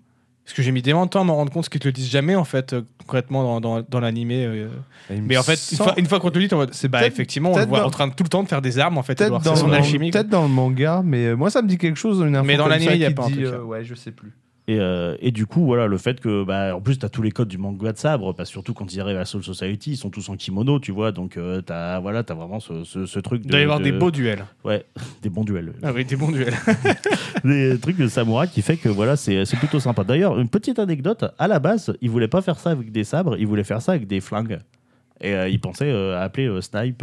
Parce 0.44 0.56
que 0.56 0.62
j'ai 0.62 0.72
mis 0.72 0.82
tellement 0.82 1.04
de 1.06 1.10
temps 1.10 1.20
à 1.20 1.24
m'en 1.24 1.36
rendre 1.36 1.52
compte 1.52 1.68
qu'ils 1.68 1.80
te 1.80 1.86
le 1.86 1.92
disent 1.92 2.10
jamais, 2.10 2.34
en 2.34 2.44
fait, 2.44 2.72
euh, 2.72 2.82
concrètement, 3.06 3.42
dans, 3.44 3.60
dans, 3.60 3.86
dans 3.88 4.00
l'animé. 4.00 4.44
euh. 4.46 4.68
Il 5.10 5.22
me 5.22 5.28
Mais 5.28 5.36
en 5.36 5.42
fait, 5.44 5.52
une 5.52 5.76
semble- 5.76 5.90
fois, 5.90 5.98
une 6.00 6.06
fois 6.06 6.18
qu'on 6.18 6.30
te 6.30 6.38
le 6.38 6.44
dit, 6.44 6.48
t'es 6.48 6.54
en 6.54 6.58
mode, 6.58 6.74
C'est 6.74 6.88
bah, 6.88 6.98
peut-être- 7.00 7.12
effectivement, 7.12 7.50
on 7.50 7.52
le 7.52 7.58
peut-être 7.58 7.68
voit 7.68 7.80
dans- 7.80 7.86
en 7.86 7.90
train 7.90 8.08
de 8.08 8.14
tout 8.14 8.24
le 8.24 8.28
temps 8.28 8.42
de 8.42 8.48
faire 8.48 8.60
des 8.62 8.78
armes, 8.80 8.98
en 8.98 9.02
fait, 9.04 9.14
peut-être 9.16 9.40
dans, 9.42 9.54
son 9.54 9.68
le- 9.68 9.74
alchimie. 9.74 10.10
peut-être 10.10 10.28
dans 10.28 10.42
le 10.42 10.48
manga, 10.48 11.02
mais 11.04 11.26
euh, 11.26 11.36
moi 11.36 11.50
ça 11.50 11.62
me 11.62 11.68
dit 11.68 11.78
quelque 11.78 11.96
chose. 11.98 12.20
Une 12.26 12.34
info 12.34 12.46
Mais 12.46 12.56
dans 12.56 12.64
comme 12.64 12.72
l'anime, 12.72 12.88
ça 12.88 12.94
il 12.96 13.00
y 13.00 13.04
a 13.04 13.08
qui 13.08 13.14
pas 13.14 13.24
un 13.24 13.28
dit, 13.28 13.34
truc, 13.34 13.46
euh, 13.46 13.62
ouais, 13.62 13.84
je 13.84 13.94
sais 13.94 14.10
plus. 14.10 14.32
Et, 14.70 14.78
euh, 14.78 15.16
et 15.20 15.32
du 15.32 15.47
coup, 15.47 15.64
voilà, 15.64 15.88
le 15.88 15.98
fait 15.98 16.20
que, 16.20 16.44
bah, 16.44 16.76
en 16.76 16.80
plus, 16.80 16.97
tu 16.98 17.05
as 17.05 17.09
tous 17.09 17.22
les 17.22 17.32
codes 17.32 17.48
du 17.48 17.59
manga 17.59 17.92
de 17.92 17.98
sabre, 17.98 18.32
parce 18.34 18.48
surtout 18.51 18.72
quand 18.72 18.92
ils 18.94 19.01
arrivent 19.01 19.16
à 19.16 19.24
Soul 19.24 19.42
Society, 19.42 19.92
ils 19.92 19.97
sont 19.97 20.10
tous 20.10 20.28
en 20.28 20.36
kimono, 20.36 20.78
tu 20.78 20.92
vois, 20.92 21.10
donc 21.10 21.36
euh, 21.36 21.60
tu 21.66 21.72
as, 21.72 21.98
voilà, 21.98 22.22
as 22.28 22.34
vraiment 22.34 22.60
ce, 22.60 22.84
ce, 22.84 23.05
ce 23.05 23.18
truc 23.18 23.42
de. 23.42 23.47
Il 23.47 23.51
doit 23.51 23.60
y 23.60 23.62
avoir 23.64 23.78
de- 23.80 23.84
des 23.84 23.92
beaux 23.92 24.12
duels. 24.12 24.44
Ouais, 24.64 24.84
des 25.22 25.28
bons 25.28 25.42
duels. 25.42 25.72
Ah 25.82 25.92
oui, 25.92 26.05
des 26.05 26.14
bons 26.14 26.30
duels. 26.30 26.55
des 27.44 27.78
trucs 27.80 27.97
de 27.97 28.06
samouraï 28.06 28.48
qui 28.48 28.62
fait 28.62 28.76
que 28.76 28.88
voilà, 28.88 29.16
c'est 29.16 29.44
c'est 29.44 29.56
plutôt 29.56 29.80
sympa. 29.80 30.05
D'ailleurs, 30.05 30.38
une 30.38 30.48
petite 30.48 30.78
anecdote, 30.78 31.24
à 31.38 31.48
la 31.48 31.59
base, 31.59 31.92
ils 32.01 32.10
voulaient 32.10 32.28
pas 32.28 32.42
faire 32.42 32.59
ça 32.59 32.70
avec 32.70 32.92
des 32.92 33.05
sabres, 33.05 33.36
ils 33.38 33.47
voulaient 33.47 33.64
faire 33.64 33.82
ça 33.82 33.92
avec 33.92 34.06
des 34.06 34.20
flingues. 34.20 34.59
Et 35.22 35.34
euh, 35.34 35.48
il 35.51 35.60
pensait 35.60 35.84
euh, 35.90 36.18
appeler 36.22 36.47
euh, 36.47 36.60
Snipe, 36.62 37.02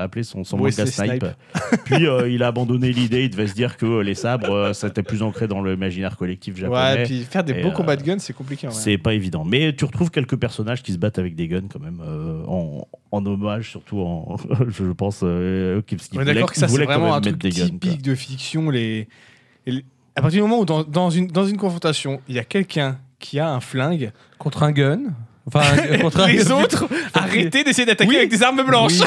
appeler 0.00 0.22
son, 0.22 0.44
son 0.44 0.58
Ouais, 0.60 0.70
manga 0.70 0.86
Snipe. 0.86 1.24
Puis 1.84 2.04
il 2.30 2.42
a 2.42 2.46
abandonné 2.46 2.92
l'idée, 2.92 3.24
il 3.24 3.30
devait 3.30 3.48
se 3.48 3.54
dire 3.54 3.76
que 3.76 4.00
les 4.00 4.14
sabres, 4.14 4.52
euh, 4.52 4.72
ça 4.72 4.86
était 4.86 5.02
plus 5.02 5.22
ancré 5.22 5.48
dans 5.48 5.62
l'imaginaire 5.62 6.16
collectif 6.16 6.56
japonais. 6.56 6.80
Ouais, 6.94 7.02
puis 7.04 7.22
faire 7.22 7.42
des 7.42 7.54
Et, 7.54 7.62
beaux 7.62 7.72
combats 7.72 7.96
de 7.96 8.02
guns, 8.04 8.18
c'est 8.20 8.32
compliqué. 8.32 8.68
C'est 8.70 8.98
pas 8.98 9.14
évident. 9.14 9.44
Mais 9.44 9.74
tu 9.74 9.84
retrouves 9.84 10.10
quelques 10.10 10.36
personnages 10.36 10.82
qui 10.82 10.92
se 10.92 10.98
battent 10.98 11.18
avec 11.18 11.34
des 11.34 11.48
guns 11.48 11.66
quand 11.72 11.80
même, 11.80 12.00
en, 12.46 12.86
en 13.10 13.26
hommage, 13.26 13.70
surtout 13.70 13.98
en, 14.00 14.36
je 14.68 14.84
pense, 14.92 15.24
qui, 15.86 15.96
qui 15.96 16.14
voulaient- 16.16 16.34
d'accord 16.34 16.52
que 16.52 16.58
ça, 16.58 16.68
c'est 16.68 16.84
vraiment 16.84 17.14
un 17.14 17.20
truc 17.20 17.38
des 17.38 17.50
guns, 17.50 17.64
typique 17.66 18.02
de 18.02 18.14
fiction. 18.14 18.70
Les... 18.70 19.08
les- 19.66 19.84
À 20.14 20.22
partir 20.22 20.38
du 20.38 20.42
moment 20.48 20.60
où, 20.60 20.64
dans, 20.64 20.84
dans 20.84 21.10
une, 21.10 21.26
dans 21.26 21.44
une 21.46 21.56
confrontation, 21.56 22.20
il 22.28 22.36
y 22.36 22.38
a 22.38 22.44
quelqu'un 22.44 22.98
qui 23.18 23.38
a 23.40 23.48
un 23.50 23.60
flingue, 23.60 24.12
Contre 24.38 24.62
un 24.62 24.72
gun. 24.72 25.00
Enfin, 25.46 25.60
contre 26.00 26.20
un 26.20 26.26
les 26.28 26.50
autres, 26.50 26.86
arrêtez 27.14 27.64
d'essayer 27.64 27.86
d'attaquer 27.86 28.10
Oui. 28.10 28.16
avec 28.16 28.30
des 28.30 28.42
armes 28.42 28.62
blanches. 28.64 28.98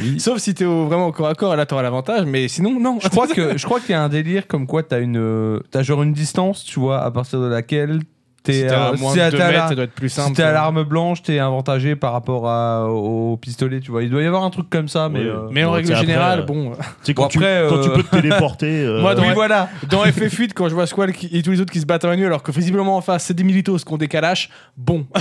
Oui. 0.00 0.18
Sauf 0.18 0.38
si 0.38 0.54
t'es 0.54 0.64
au- 0.64 0.86
vraiment 0.86 1.08
au 1.08 1.12
corps 1.12 1.28
à 1.28 1.34
corps, 1.34 1.54
là 1.54 1.66
t'auras 1.66 1.82
l'avantage, 1.82 2.24
mais 2.24 2.48
sinon, 2.48 2.80
non. 2.80 2.98
Je 3.00 3.08
crois 3.08 3.26
que 3.34 3.58
je 3.58 3.64
crois 3.64 3.78
qu'il 3.78 3.90
y 3.90 3.94
a 3.94 4.02
un 4.02 4.08
délire 4.08 4.46
comme 4.48 4.66
quoi 4.66 4.82
t'as 4.82 5.00
une 5.00 5.18
euh, 5.18 5.60
t'as 5.70 5.82
genre 5.82 6.02
une 6.02 6.14
distance, 6.14 6.64
tu 6.64 6.80
vois, 6.80 7.02
à 7.04 7.10
partir 7.10 7.40
de 7.42 7.46
laquelle 7.46 8.00
t'es 8.42 8.52
si 8.52 8.64
euh, 8.64 8.96
moins 8.98 9.12
si 9.12 9.18
de 9.18 9.22
t'as 9.24 9.30
2 9.30 9.38
la- 9.38 9.50
mètres, 9.50 9.68
ça 9.68 9.74
doit 9.74 9.84
être 9.84 9.92
plus 9.94 10.08
si 10.08 10.16
simple. 10.16 10.36
t'es 10.36 10.42
à 10.42 10.52
l'arme 10.52 10.82
blanche, 10.84 11.22
t'es 11.22 11.38
avantagé 11.38 11.96
par 11.96 12.12
rapport 12.12 12.48
à, 12.48 12.86
au, 12.88 13.36
pistolet, 13.36 13.80
tu 13.80 13.90
vois. 13.90 14.02
Il 14.02 14.10
doit 14.10 14.22
y 14.22 14.26
avoir 14.26 14.44
un 14.44 14.50
truc 14.50 14.68
comme 14.70 14.88
ça, 14.88 15.08
mais. 15.08 15.20
Oui. 15.20 15.26
euh, 15.28 15.48
Mais 15.50 15.64
en 15.64 15.68
Bon, 15.68 15.72
règle 15.74 15.92
après, 15.92 16.00
générale, 16.06 16.40
euh, 16.40 16.42
bon. 16.44 16.72
Tu 16.72 16.76
sais, 17.02 17.14
quand, 17.14 17.22
Bon, 17.24 17.28
tu, 17.28 17.38
après, 17.38 17.66
quand 17.68 17.80
tu 17.82 17.88
euh, 17.90 17.94
peux 17.96 18.02
te 18.02 18.16
téléporter. 18.16 18.66
euh, 18.86 19.00
Moi, 19.00 19.14
dans 19.14 19.22
oui, 19.22 19.28
voilà. 19.34 19.68
Dans 19.88 20.04
FF8, 20.04 20.52
quand 20.54 20.68
je 20.68 20.74
vois 20.74 20.86
Squall 20.86 21.12
qui- 21.12 21.28
et 21.36 21.42
tous 21.42 21.50
les 21.52 21.60
autres 21.60 21.72
qui 21.72 21.80
se 21.80 21.86
battent 21.86 22.04
à 22.04 22.08
main 22.14 22.22
alors 22.24 22.42
que 22.42 22.52
visiblement 22.52 22.96
en 22.96 23.00
face, 23.00 23.24
c'est 23.24 23.34
des 23.34 23.44
militos 23.44 23.84
qui 23.84 23.92
ont 23.92 23.96
des 23.96 24.08
calaches, 24.08 24.50
bon. 24.76 25.06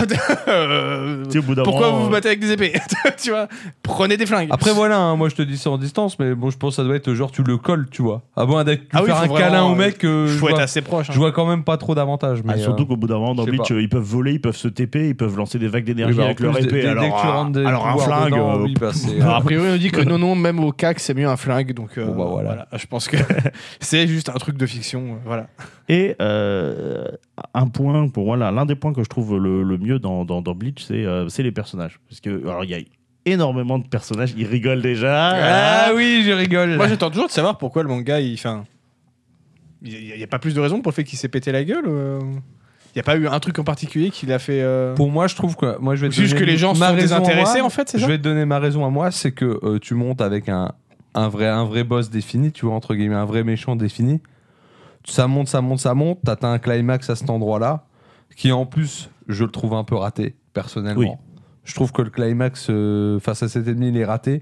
Euh, 0.47 1.23
tu 1.25 1.31
sais, 1.33 1.37
au 1.39 1.41
bout 1.43 1.55
d'un 1.55 1.63
Pourquoi 1.63 1.89
vous 1.91 2.01
vous 2.01 2.07
euh, 2.07 2.11
battez 2.11 2.29
avec 2.29 2.39
des 2.39 2.51
épées 2.51 2.73
Tu 3.21 3.29
vois 3.29 3.47
Prenez 3.83 4.17
des 4.17 4.25
flingues. 4.25 4.49
Après 4.51 4.71
voilà, 4.73 4.97
hein, 4.97 5.15
moi 5.15 5.29
je 5.29 5.35
te 5.35 5.41
dis 5.41 5.57
ça 5.57 5.69
en 5.69 5.77
distance, 5.77 6.17
mais 6.19 6.33
bon, 6.35 6.49
je 6.49 6.57
pense 6.57 6.71
que 6.71 6.75
ça 6.77 6.83
doit 6.83 6.95
être 6.95 7.13
genre 7.13 7.31
tu 7.31 7.43
le 7.43 7.57
colles, 7.57 7.87
tu 7.91 8.01
vois. 8.01 8.21
À 8.35 8.45
moins 8.45 8.63
d'être 8.63 8.83
Ah 8.93 9.01
oui, 9.01 9.07
faire 9.07 9.21
un 9.21 9.27
câlin 9.27 9.63
au 9.65 9.73
euh, 9.73 9.75
mec, 9.75 10.03
euh, 10.03 10.27
je, 10.27 10.37
vois, 10.37 10.59
assez 10.59 10.81
proche. 10.81 11.09
hein. 11.09 11.13
je 11.13 11.19
vois 11.19 11.31
quand 11.31 11.45
même 11.45 11.63
pas 11.63 11.77
trop 11.77 11.95
d'avantages. 11.95 12.39
ah, 12.47 12.53
Mais 12.55 12.61
surtout 12.61 12.83
euh, 12.83 12.85
qu'au 12.87 12.97
bout 12.97 13.07
d'un 13.11 13.19
moment, 13.19 13.35
dans 13.35 13.43
Bleach, 13.45 13.71
euh, 13.71 13.81
ils 13.81 13.89
peuvent 13.89 14.01
voler, 14.01 14.33
ils 14.33 14.41
peuvent 14.41 14.55
se 14.55 14.67
TP, 14.67 15.09
ils 15.09 15.15
peuvent 15.15 15.37
lancer 15.37 15.59
des 15.59 15.67
vagues 15.67 15.83
d'énergie 15.85 16.13
oui, 16.13 16.19
bah, 16.19 16.25
avec 16.25 16.39
leur 16.39 16.57
épée. 16.57 16.87
alors, 16.87 17.03
dès 17.03 17.09
que 17.09 17.21
tu 17.21 17.27
rentres 17.27 17.51
des 17.51 17.65
alors 17.65 17.87
un 17.87 17.97
flingue. 17.97 18.31
dedans, 18.31 18.59
euh, 18.59 18.63
oui, 18.63 18.73
bah, 18.79 18.91
Alors, 19.21 19.35
a 19.35 19.41
priori, 19.41 19.69
on 19.73 19.77
dit 19.77 19.91
que 19.91 20.01
non, 20.09 20.17
non, 20.17 20.35
même 20.35 20.59
au 20.59 20.71
CAC, 20.71 20.99
c'est 20.99 21.13
mieux 21.13 21.27
un 21.27 21.37
flingue. 21.37 21.73
Donc, 21.73 21.97
euh, 21.97 22.05
Bon, 22.05 22.25
bah, 22.25 22.41
voilà. 22.43 22.67
Je 22.73 22.85
pense 22.87 23.07
que 23.07 23.17
c'est 23.79 24.07
juste 24.07 24.29
un 24.29 24.33
truc 24.33 24.57
de 24.57 24.65
fiction. 24.65 25.13
euh, 25.13 25.17
Voilà. 25.25 25.47
Et 25.89 26.15
euh, 26.21 27.05
un 27.53 27.67
point, 27.67 28.07
pour 28.09 28.25
moi, 28.25 28.37
là, 28.37 28.51
l'un 28.51 28.65
des 28.65 28.75
points 28.75 28.93
que 28.93 29.03
je 29.03 29.09
trouve 29.09 29.37
le, 29.37 29.63
le 29.63 29.77
mieux 29.77 29.99
dans, 29.99 30.25
dans, 30.25 30.41
dans 30.41 30.55
Bleach, 30.55 30.83
c'est 30.87 31.05
euh, 31.05 31.27
c'est 31.29 31.43
les 31.43 31.51
personnages. 31.51 31.99
Parce 32.09 32.21
que, 32.21 32.29
alors, 32.47 32.63
il 32.63 32.71
y 32.71 32.75
a 32.75 32.79
énormément 33.25 33.77
de 33.77 33.87
personnages, 33.87 34.33
ils 34.37 34.47
rigolent 34.47 34.81
déjà. 34.81 35.31
Ah 35.33 35.91
oui, 35.95 36.23
je 36.25 36.31
rigole. 36.31 36.75
Moi, 36.77 36.87
j'attends 36.87 37.09
toujours 37.11 37.27
de 37.27 37.31
savoir 37.33 37.57
pourquoi 37.57 37.83
le 37.83 37.89
manga, 37.89 38.19
il. 38.19 38.33
Enfin, 38.33 38.63
il 39.83 40.15
n'y 40.15 40.23
a, 40.23 40.27
pas 40.27 40.37
plus 40.39 40.53
de 40.53 40.59
raison 40.59 40.81
pour 40.81 40.91
le 40.91 40.95
fait 40.95 41.03
qu'il 41.03 41.17
s'est 41.17 41.27
pété 41.27 41.51
la 41.51 41.63
gueule 41.63 41.85
Il 42.93 42.97
n'y 42.97 42.99
a 42.99 43.03
pas 43.03 43.15
eu 43.15 43.27
un 43.27 43.39
truc 43.39 43.57
en 43.59 43.63
particulier 43.63 44.09
qui 44.09 44.25
l'a 44.25 44.37
fait. 44.39 44.61
euh, 44.61 44.93
Pour 44.95 45.09
moi, 45.11 45.27
je 45.27 45.35
trouve 45.35 45.55
que 45.55 45.77
moi 45.79 45.95
je 45.95 46.01
vais 46.01 46.09
te 46.09 46.13
juste 46.15 46.33
donner 46.33 46.45
que 46.45 46.49
les 46.51 46.57
gens 46.57 46.73
ma 46.75 46.89
sont 46.89 46.95
raison 46.95 47.15
à 47.15 47.19
désintéressés, 47.19 47.57
moi. 47.59 47.67
en 47.67 47.69
fait, 47.69 47.87
c'est 47.89 47.97
Je 47.97 48.03
ça 48.03 48.09
vais 48.09 48.17
te 48.17 48.23
donner 48.23 48.45
ma 48.45 48.59
raison 48.59 48.85
à 48.85 48.89
moi, 48.89 49.11
c'est 49.11 49.31
que 49.31 49.59
euh, 49.63 49.79
tu 49.79 49.93
montes 49.95 50.19
avec 50.21 50.49
un, 50.49 50.73
un 51.13 51.29
vrai 51.29 51.47
un 51.47 51.63
vrai 51.63 51.83
boss 51.85 52.09
défini, 52.09 52.51
tu 52.51 52.65
vois 52.65 52.75
entre 52.75 52.93
guillemets 52.95 53.15
un 53.15 53.25
vrai 53.25 53.43
méchant 53.45 53.75
défini. 53.77 54.21
Ça 55.05 55.27
monte, 55.27 55.47
ça 55.47 55.61
monte, 55.61 55.79
ça 55.79 55.93
monte. 55.93 56.19
T'atteins 56.23 56.51
un 56.51 56.59
climax 56.59 57.09
à 57.09 57.15
cet 57.15 57.29
endroit-là, 57.29 57.85
qui 58.35 58.51
en 58.51 58.65
plus, 58.65 59.09
je 59.27 59.43
le 59.45 59.51
trouve 59.51 59.73
un 59.73 59.83
peu 59.83 59.95
raté 59.95 60.35
personnellement. 60.53 60.99
Oui. 61.01 61.07
Je 61.63 61.73
trouve 61.75 61.91
que 61.91 62.01
le 62.01 62.09
climax 62.09 62.67
euh, 62.69 63.19
face 63.19 63.41
à 63.43 63.47
cet 63.47 63.67
ennemi, 63.67 63.87
il 63.89 63.97
est 63.97 64.05
raté. 64.05 64.41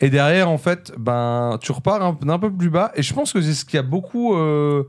Et 0.00 0.10
derrière, 0.10 0.50
en 0.50 0.58
fait, 0.58 0.92
ben, 0.98 1.56
tu 1.62 1.72
repars 1.72 2.02
un- 2.02 2.18
d'un 2.20 2.38
peu 2.38 2.50
plus 2.52 2.68
bas. 2.68 2.92
Et 2.96 3.02
je 3.02 3.14
pense 3.14 3.32
que 3.32 3.40
c'est 3.40 3.54
ce 3.54 3.64
qui 3.64 3.78
a 3.78 3.82
beaucoup. 3.82 4.34
euh, 4.34 4.82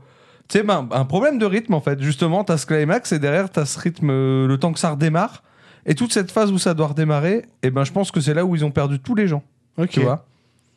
tu 0.48 0.58
sais, 0.58 0.64
ben, 0.64 0.88
un 0.90 1.04
problème 1.04 1.38
de 1.38 1.46
rythme, 1.46 1.74
en 1.74 1.80
fait. 1.80 2.00
Justement, 2.00 2.42
t'as 2.44 2.56
ce 2.56 2.66
climax 2.66 3.12
et 3.12 3.18
derrière, 3.18 3.50
t'as 3.50 3.66
ce 3.66 3.78
rythme, 3.78 4.10
euh, 4.10 4.46
le 4.46 4.58
temps 4.58 4.72
que 4.72 4.78
ça 4.78 4.90
redémarre. 4.90 5.42
Et 5.86 5.94
toute 5.94 6.12
cette 6.12 6.30
phase 6.30 6.50
où 6.52 6.58
ça 6.58 6.74
doit 6.74 6.88
redémarrer, 6.88 7.46
et 7.62 7.70
ben, 7.70 7.84
je 7.84 7.92
pense 7.92 8.10
que 8.10 8.20
c'est 8.20 8.34
là 8.34 8.44
où 8.44 8.54
ils 8.56 8.64
ont 8.64 8.70
perdu 8.70 8.98
tous 8.98 9.14
les 9.14 9.26
gens. 9.26 9.42
Ok. 9.78 9.90
Tu 9.90 10.00
vois 10.00 10.24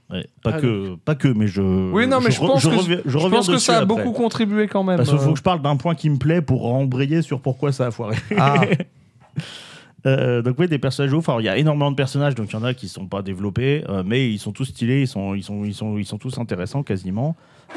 Ouais, 0.09 0.25
pas, 0.43 0.51
Ah, 0.55 0.59
que, 0.59 0.95
pas 1.05 1.15
que, 1.15 1.29
mais 1.29 1.47
je. 1.47 1.61
Oui, 1.61 2.05
non, 2.05 2.19
mais 2.19 2.31
je 2.31 2.39
pense 2.39 2.63
que- 2.65 2.69
reviens, 2.69 2.99
je 3.05 3.09
Je 3.09 3.17
reviens 3.17 3.37
pense 3.37 3.47
que 3.49 3.57
ça 3.57 3.75
a 3.77 3.81
après. 3.83 3.85
beaucoup 3.85 4.11
contribué 4.11 4.67
quand 4.67 4.83
même. 4.83 4.97
Parce 4.97 5.09
qu'il 5.09 5.17
faut 5.17 5.29
euh. 5.29 5.31
que 5.31 5.37
je 5.37 5.43
parle 5.43 5.61
d'un 5.61 5.77
point 5.77 5.95
qui 5.95 6.09
me 6.09 6.17
plaît 6.17 6.41
pour 6.41 6.65
embrayer 6.73 7.21
sur 7.21 7.39
pourquoi 7.39 7.71
ça 7.71 7.87
a 7.87 7.91
foiré. 7.91 8.17
Ah, 8.37 8.61
Euh, 10.07 10.41
donc 10.41 10.55
oui, 10.57 10.67
des 10.67 10.79
personnages 10.79 11.13
ouf. 11.13 11.29
Alors 11.29 11.41
il 11.41 11.43
y 11.43 11.49
a 11.49 11.57
énormément 11.57 11.91
de 11.91 11.95
personnages, 11.95 12.33
donc 12.33 12.49
il 12.51 12.53
y 12.53 12.55
en 12.55 12.63
a 12.63 12.73
qui 12.73 12.87
sont 12.87 13.05
pas 13.05 13.21
développés, 13.21 13.83
euh, 13.87 14.01
mais 14.03 14.31
ils 14.31 14.39
sont 14.39 14.51
tous 14.51 14.65
stylés, 14.65 15.01
ils 15.01 15.07
sont, 15.07 15.35
ils 15.35 15.43
sont, 15.43 15.63
ils 15.63 15.75
sont, 15.75 15.97
ils 15.99 16.05
sont 16.05 16.17
tous 16.17 16.39
intéressants 16.39 16.81
quasiment. 16.81 17.35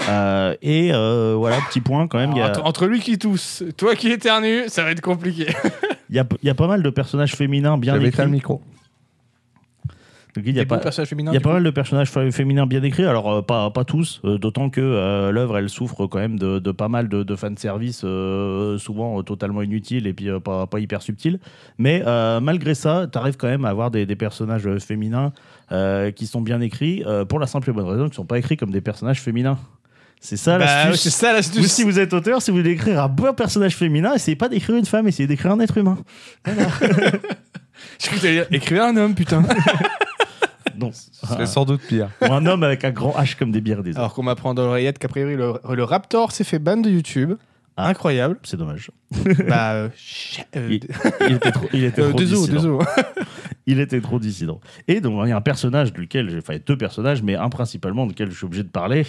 Euh, 0.09 0.55
et 0.61 0.91
euh, 0.93 1.35
voilà, 1.37 1.59
petit 1.69 1.81
point 1.81 2.07
quand 2.09 2.19
même. 2.19 2.33
Il 2.33 2.39
y, 2.39 2.43
a- 2.43 2.49
entre, 2.51 2.65
entre 2.65 2.87
lui 2.87 3.01
qui 3.01 3.19
tousse, 3.19 3.63
toi 3.77 3.95
qui 3.95 4.11
éternue, 4.11 4.65
ça 4.69 4.85
va 4.85 4.91
être 4.91 5.01
compliqué. 5.01 5.47
il 6.11 6.17
y 6.17 6.19
a, 6.19 6.27
il 6.43 6.47
y 6.47 6.51
a 6.51 6.55
pas 6.55 6.67
mal 6.67 6.83
de 6.83 6.91
personnages 6.91 7.35
féminins 7.35 7.79
bien 7.79 7.95
écrits. 7.97 8.09
éteint 8.09 8.25
le 8.27 8.31
micro. 8.31 8.61
Donc, 10.37 10.43
il 10.49 10.57
y 10.57 10.59
a 10.59 10.67
pas, 10.67 10.81
féminins. 10.91 11.33
Y 11.33 11.37
a 11.37 11.41
mal 11.53 11.63
de 11.63 11.71
personnages 11.71 12.11
fé- 12.11 12.33
féminins 12.33 12.67
bien 12.67 12.83
écrits, 12.83 13.05
alors 13.05 13.33
euh, 13.33 13.43
pas, 13.43 13.71
pas 13.71 13.85
tous, 13.85 14.21
euh, 14.25 14.37
d'autant 14.37 14.69
que 14.69 14.81
euh, 14.81 15.31
l'œuvre 15.31 15.59
elle 15.59 15.69
souffre 15.69 16.09
quand 16.09 16.19
même 16.19 16.41
de, 16.41 16.59
de 16.59 16.73
pas 16.73 16.89
mal 16.89 17.09
de, 17.09 17.23
de 17.23 17.37
fanservice, 17.37 18.03
euh, 18.05 18.77
souvent 18.79 19.21
euh, 19.21 19.23
totalement 19.23 19.63
inutiles 19.63 20.09
et 20.09 20.13
puis 20.13 20.29
euh, 20.29 20.41
pas, 20.41 20.67
pas 20.67 20.81
hyper 20.81 21.03
subtils. 21.03 21.39
Mais 21.79 22.03
euh, 22.05 22.41
malgré 22.41 22.75
ça, 22.75 23.07
tu 23.11 23.17
arrives 23.17 23.37
quand 23.37 23.47
même 23.47 23.65
à 23.65 23.69
avoir 23.69 23.93
des, 23.93 24.07
des 24.07 24.17
personnages 24.17 24.69
féminins 24.81 25.33
euh, 25.71 26.11
qui 26.11 26.27
sont 26.27 26.41
bien 26.41 26.61
écrits, 26.61 27.05
euh, 27.07 27.25
pour 27.25 27.39
la 27.39 27.47
simple 27.47 27.71
et 27.71 27.73
bonne 27.73 27.87
raison 27.87 28.03
qu'ils 28.03 28.11
ne 28.11 28.15
sont 28.17 28.27
pas 28.27 28.39
écrits 28.39 28.57
comme 28.57 28.73
des 28.73 28.81
personnages 28.81 29.21
féminins. 29.23 29.57
C'est 30.25 30.39
ça 30.39 30.57
Bah, 30.57 30.65
l'astuce. 30.87 31.03
c'est 31.03 31.11
ça 31.11 31.29
Vous, 31.29 31.35
l'astuce. 31.37 31.67
si 31.71 31.83
vous 31.83 31.99
êtes 31.99 32.15
auteur, 32.15 32.41
si 32.41 32.51
vous 32.51 32.57
voulez 32.57 32.71
écrire 32.71 33.03
un 33.03 33.09
bon 33.09 33.35
personnage 33.35 33.77
féminin, 33.77 34.15
essayez 34.15 34.37
pas 34.37 34.49
d'écrire 34.49 34.75
une 34.75 34.87
femme, 34.87 35.07
essayez 35.07 35.27
d'écrire 35.27 35.53
un 35.53 35.61
être 35.61 35.77
humain. 35.77 35.99
Je 36.47 38.07
crois 38.07 38.17
que 38.17 38.21
t'allais 38.23 38.33
dire, 38.33 38.47
écrivez 38.51 38.81
un 38.81 38.97
homme, 38.97 39.15
putain. 39.15 39.43
Non. 40.77 40.91
Ce 40.93 41.27
serait 41.27 41.47
sans 41.47 41.65
doute 41.65 41.83
pire. 41.83 42.09
Ou 42.21 42.33
un 42.33 42.47
homme 42.47 42.65
avec 42.65 42.85
un 42.85 42.91
grand 42.91 43.13
H 43.13 43.37
comme 43.37 43.53
des 43.53 43.61
bières 43.61 43.85
des 43.85 43.97
Alors 43.97 44.13
qu'on 44.13 44.25
m'apprend 44.25 44.55
dans 44.55 44.65
l'oreillette 44.65 44.99
qu'a 44.99 45.07
priori 45.07 45.37
le, 45.37 45.53
le 45.73 45.85
Raptor 45.85 46.33
s'est 46.33 46.43
fait 46.43 46.59
ban 46.59 46.79
de 46.79 46.91
YouTube. 46.91 47.35
Ah. 47.77 47.89
Incroyable. 47.89 48.39
C'est 48.43 48.57
dommage. 48.57 48.91
bah, 49.49 49.75
euh, 49.75 49.89
euh, 50.57 50.69
Il, 50.71 50.81
il 51.29 51.33
était 51.37 51.53
trop, 51.53 51.67
il 51.73 51.85
était 51.85 52.03
euh, 52.03 52.09
trop 52.09 52.19
désolé, 52.19 52.53
dissident. 52.53 52.79
Il 53.67 53.79
était 53.79 54.01
trop 54.01 54.19
dissident. 54.19 54.61
Et 54.89 55.01
donc, 55.01 55.21
il 55.25 55.29
y 55.29 55.33
a 55.33 55.37
un 55.37 55.41
personnage 55.41 55.93
duquel 55.93 56.29
j'ai. 56.31 56.39
Enfin, 56.39 56.57
deux 56.65 56.77
personnages, 56.77 57.23
mais 57.23 57.37
un 57.37 57.51
principalement 57.51 58.07
duquel 58.07 58.31
je 58.31 58.37
suis 58.37 58.47
obligé 58.47 58.65
de 58.65 58.69
parler. 58.69 59.07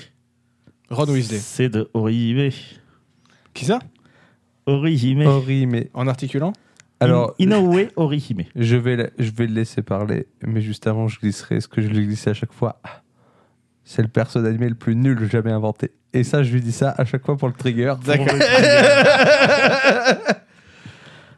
Ron 0.90 1.06
Weasley. 1.08 1.40
C'est 1.40 1.70
de 1.70 1.90
Orihime. 1.94 2.50
Qui 3.54 3.66
ça? 3.66 3.80
Orihime. 4.66 5.26
Mais 5.68 5.90
En 5.94 6.08
articulant? 6.08 6.54
Alors 7.00 7.32
In- 7.40 7.46
Inoue 7.46 7.88
Orihime. 7.98 8.44
je 8.56 8.76
vais 8.78 8.96
la- 8.96 9.10
je 9.20 9.30
vais 9.32 9.48
le 9.48 9.54
laisser 9.54 9.82
parler, 9.82 10.28
mais 10.46 10.62
juste 10.62 10.88
avant 10.88 11.08
je 11.10 11.20
glisserai 11.20 11.60
ce 11.60 11.68
que 11.68 11.82
je 11.82 11.88
lui 11.88 12.06
glissais 12.06 12.30
à 12.30 12.34
chaque 12.34 12.54
fois. 12.54 12.80
C'est 13.84 14.02
le 14.02 14.08
perso 14.08 14.42
d'animé 14.42 14.70
le 14.70 14.76
plus 14.76 14.96
nul 14.96 15.30
jamais 15.30 15.52
inventé. 15.52 15.92
Et 16.14 16.24
ça, 16.24 16.42
je 16.42 16.54
lui 16.54 16.62
dis 16.62 16.72
ça 16.72 16.96
à 16.98 17.04
chaque 17.06 17.26
fois 17.26 17.36
pour 17.38 17.50
le 17.50 17.54
trigger. 17.54 17.94
D'accord. 18.06 18.28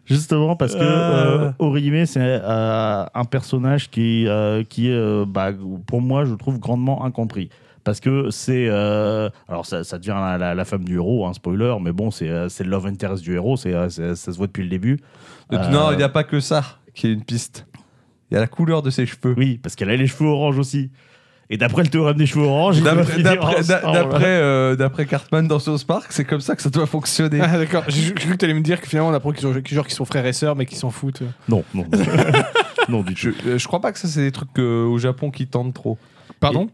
Justement 0.06 0.56
parce 0.56 0.74
que 0.74 0.80
Euh. 0.80 1.48
euh, 1.48 1.52
Orihime, 1.60 2.06
c'est 2.06 2.20
euh, 2.22 3.06
un 3.14 3.26
personnage 3.26 3.90
qui, 3.90 4.26
euh, 4.28 4.64
qui 4.64 4.88
est, 4.90 4.94
euh, 4.94 5.26
bah, 5.28 5.50
pour 5.86 6.02
moi, 6.02 6.24
je 6.24 6.34
trouve 6.36 6.60
grandement 6.60 7.04
incompris. 7.04 7.50
Parce 7.88 8.02
que 8.02 8.30
c'est. 8.32 8.68
euh, 8.70 9.30
alors, 9.48 9.66
ça, 9.66 9.84
ça 9.86 9.98
devient 9.98 10.10
la, 10.20 10.38
la- 10.38 10.54
la 10.56 10.66
femme 10.66 10.84
du 10.84 10.96
héros, 10.96 11.26
un 11.26 11.32
spoiler, 11.34 11.74
mais 11.82 11.94
bon, 11.94 12.12
c'est 12.12 12.28
euh, 12.30 12.50
c'est 12.50 12.66
le 12.66 12.70
love 12.70 12.86
interest 12.86 13.24
du 13.24 13.34
héros, 13.36 13.56
c'est, 13.56 13.74
euh, 13.74 13.88
ça 13.90 14.16
se 14.16 14.32
voit 14.38 14.48
depuis 14.48 14.64
le 14.64 14.70
début. 14.70 15.00
Euh, 15.54 15.70
Non, 15.70 15.92
il 15.94 15.98
n'y 15.98 16.04
a 16.04 16.10
pas 16.10 16.26
que 16.26 16.42
ça 16.42 16.64
qui 16.94 17.08
est 17.08 17.14
une 17.14 17.24
piste. 17.24 17.66
Il 18.30 18.34
y 18.34 18.38
a 18.38 18.42
la 18.42 18.48
couleur 18.48 18.82
de 18.82 18.90
ses 18.90 19.06
cheveux. 19.06 19.34
Oui, 19.38 19.58
parce 19.64 19.76
qu'elle 19.76 19.90
a 19.90 19.96
les 19.96 20.06
cheveux 20.08 20.28
orange 20.28 20.60
aussi. 20.60 20.92
Et 21.50 21.56
d'après 21.56 21.82
le 21.84 21.88
théorème 21.88 22.18
des 22.18 22.26
cheveux 22.26 22.44
orange, 22.44 22.76
il 22.80 22.84
doit 22.84 22.94
D'après 22.94 24.26
euh, 24.26 24.76
Cartman 25.10 25.48
dans 25.48 25.60
South 25.60 25.86
Park, 25.88 26.08
c'est 26.10 26.26
comme 26.26 26.42
ça 26.42 26.58
que 26.58 26.62
ça 26.62 26.70
doit 26.70 26.88
fonctionner. 26.88 27.40
Ah, 27.42 27.58
d'accord. 27.58 27.86
J'ai 27.88 28.14
cru 28.14 28.32
que 28.32 28.36
tu 28.36 28.44
allais 28.44 28.54
me 28.54 28.60
dire 28.60 28.82
que 28.82 28.88
finalement 28.90 29.12
on 29.12 29.14
apprend 29.14 29.32
qu'ils 29.32 29.44
sont, 29.48 29.62
qu'ils 29.62 29.94
sont 29.96 30.04
frères 30.04 30.26
et 30.26 30.34
sœurs 30.34 30.58
mais 30.58 30.66
qu'ils 30.66 30.78
s'en 30.78 30.90
foutent. 30.90 31.24
Non, 31.48 31.64
non. 31.74 31.86
non, 32.90 33.02
du 33.04 33.14
tout. 33.16 33.32
Je, 33.46 33.58
je 33.58 33.68
crois 33.68 33.80
pas 33.80 33.94
que 33.94 34.00
ça 34.00 34.10
c'est 34.10 34.24
des 34.24 34.34
trucs 34.34 34.50
euh, 34.60 34.84
au 34.86 34.98
Japon 34.98 35.32
qui 35.32 35.48
tentent 35.48 35.74
trop. 35.74 35.98
Pardon? 36.42 36.68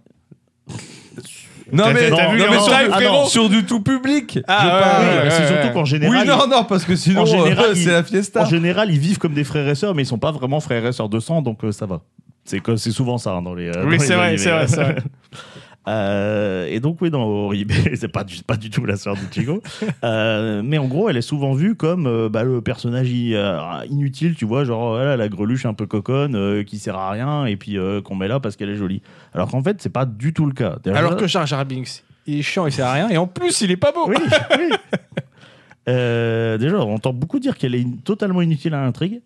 Non 1.74 1.86
mais, 1.94 2.10
t'as 2.10 2.32
vu 2.32 2.40
non, 2.40 2.46
mais 2.52 2.60
sur, 2.60 2.94
frérot 2.94 3.26
sur 3.28 3.50
du 3.50 3.66
tout 3.66 3.82
public. 3.82 4.40
Ah, 4.48 5.02
ouais, 5.24 5.30
c'est 5.32 5.48
surtout 5.48 5.74
qu'en 5.74 5.86
général. 5.86 6.18
Oui, 6.18 6.28
non, 6.28 6.48
non, 6.48 6.64
parce 6.66 6.86
que 6.86 6.96
sinon, 6.96 7.24
euh, 7.28 7.56
c'est 7.76 7.92
la 7.92 8.04
fiesta. 8.04 8.44
En 8.44 8.46
général, 8.46 8.92
ils 8.92 9.00
vivent 9.00 9.18
comme 9.18 9.34
des 9.34 9.44
frères 9.44 9.68
et 9.68 9.76
sœurs, 9.76 9.96
mais 9.96 10.04
ils 10.04 10.08
sont 10.08 10.20
pas 10.20 10.32
vraiment 10.32 10.60
frères 10.60 10.86
et 10.86 10.92
sœurs 10.94 11.10
de 11.10 11.20
sang, 11.20 11.42
donc 11.42 11.64
euh, 11.64 11.72
ça 11.72 11.86
va. 11.86 12.02
C'est 12.46 12.60
que 12.60 12.76
c'est 12.76 12.92
souvent 12.92 13.18
ça 13.18 13.32
hein, 13.32 13.42
dans 13.42 13.54
les. 13.56 13.70
euh, 13.70 13.86
Oui, 13.86 14.00
c'est 14.00 14.16
vrai, 14.16 14.38
c'est 14.38 14.52
vrai. 14.52 14.68
Euh, 15.88 16.66
et 16.70 16.80
donc 16.80 17.00
oui, 17.02 17.10
dans 17.10 17.24
Oribe, 17.24 17.72
c'est 17.96 18.08
pas 18.08 18.24
du, 18.24 18.42
pas 18.44 18.56
du 18.56 18.70
tout 18.70 18.86
la 18.86 18.96
sœur 18.96 19.16
d'Ichigo, 19.18 19.62
euh, 20.06 20.62
mais 20.64 20.78
en 20.78 20.86
gros, 20.88 21.10
elle 21.10 21.18
est 21.18 21.22
souvent 21.22 21.54
vue 21.54 21.76
comme 21.76 22.08
euh, 22.08 22.30
bah, 22.30 22.44
le 22.44 22.62
personnage 22.62 23.10
euh, 23.14 23.60
inutile, 23.90 24.36
tu 24.36 24.46
vois, 24.46 24.64
genre 24.64 24.92
voilà, 24.94 25.18
la 25.18 25.28
greluche 25.28 25.66
un 25.66 25.74
peu 25.74 25.86
coconne 25.86 26.64
qui 26.64 26.80
sert 26.80 26.96
à 26.96 27.12
rien 27.12 27.46
et 27.46 27.58
puis 27.58 27.78
qu'on 28.06 28.16
met 28.16 28.28
là 28.30 28.40
parce 28.40 28.56
qu'elle 28.56 28.70
est 28.70 28.76
jolie. 28.78 29.02
Alors 29.34 29.50
qu'en 29.50 29.62
fait, 29.62 29.82
c'est 29.82 29.90
pas 29.92 30.06
du 30.06 30.32
tout 30.34 30.46
le 30.46 30.54
cas. 30.54 30.78
Déjà- 30.84 30.98
Alors 30.98 31.18
que 31.18 31.28
Jar 31.28 31.46
Jar 31.46 31.66
Binks, 31.66 32.04
il 32.28 32.40
est 32.40 32.44
chiant, 32.44 32.66
il 32.66 32.72
sert 32.72 32.88
à 32.88 32.94
rien 32.94 33.10
et 33.10 33.18
en 33.18 33.28
plus 33.28 33.60
il 33.62 33.70
est 33.72 33.76
pas 33.78 33.92
beau. 33.92 34.08
oui, 34.08 34.16
oui. 34.58 34.70
Déjà, 35.88 36.78
on 36.78 36.96
entend 36.96 37.12
beaucoup 37.12 37.40
dire 37.40 37.58
qu'elle 37.58 37.76
est 37.76 37.82
in- 37.82 37.98
totalement 38.06 38.42
inutile 38.42 38.74
à 38.74 38.82
l'intrigue. 38.82 39.22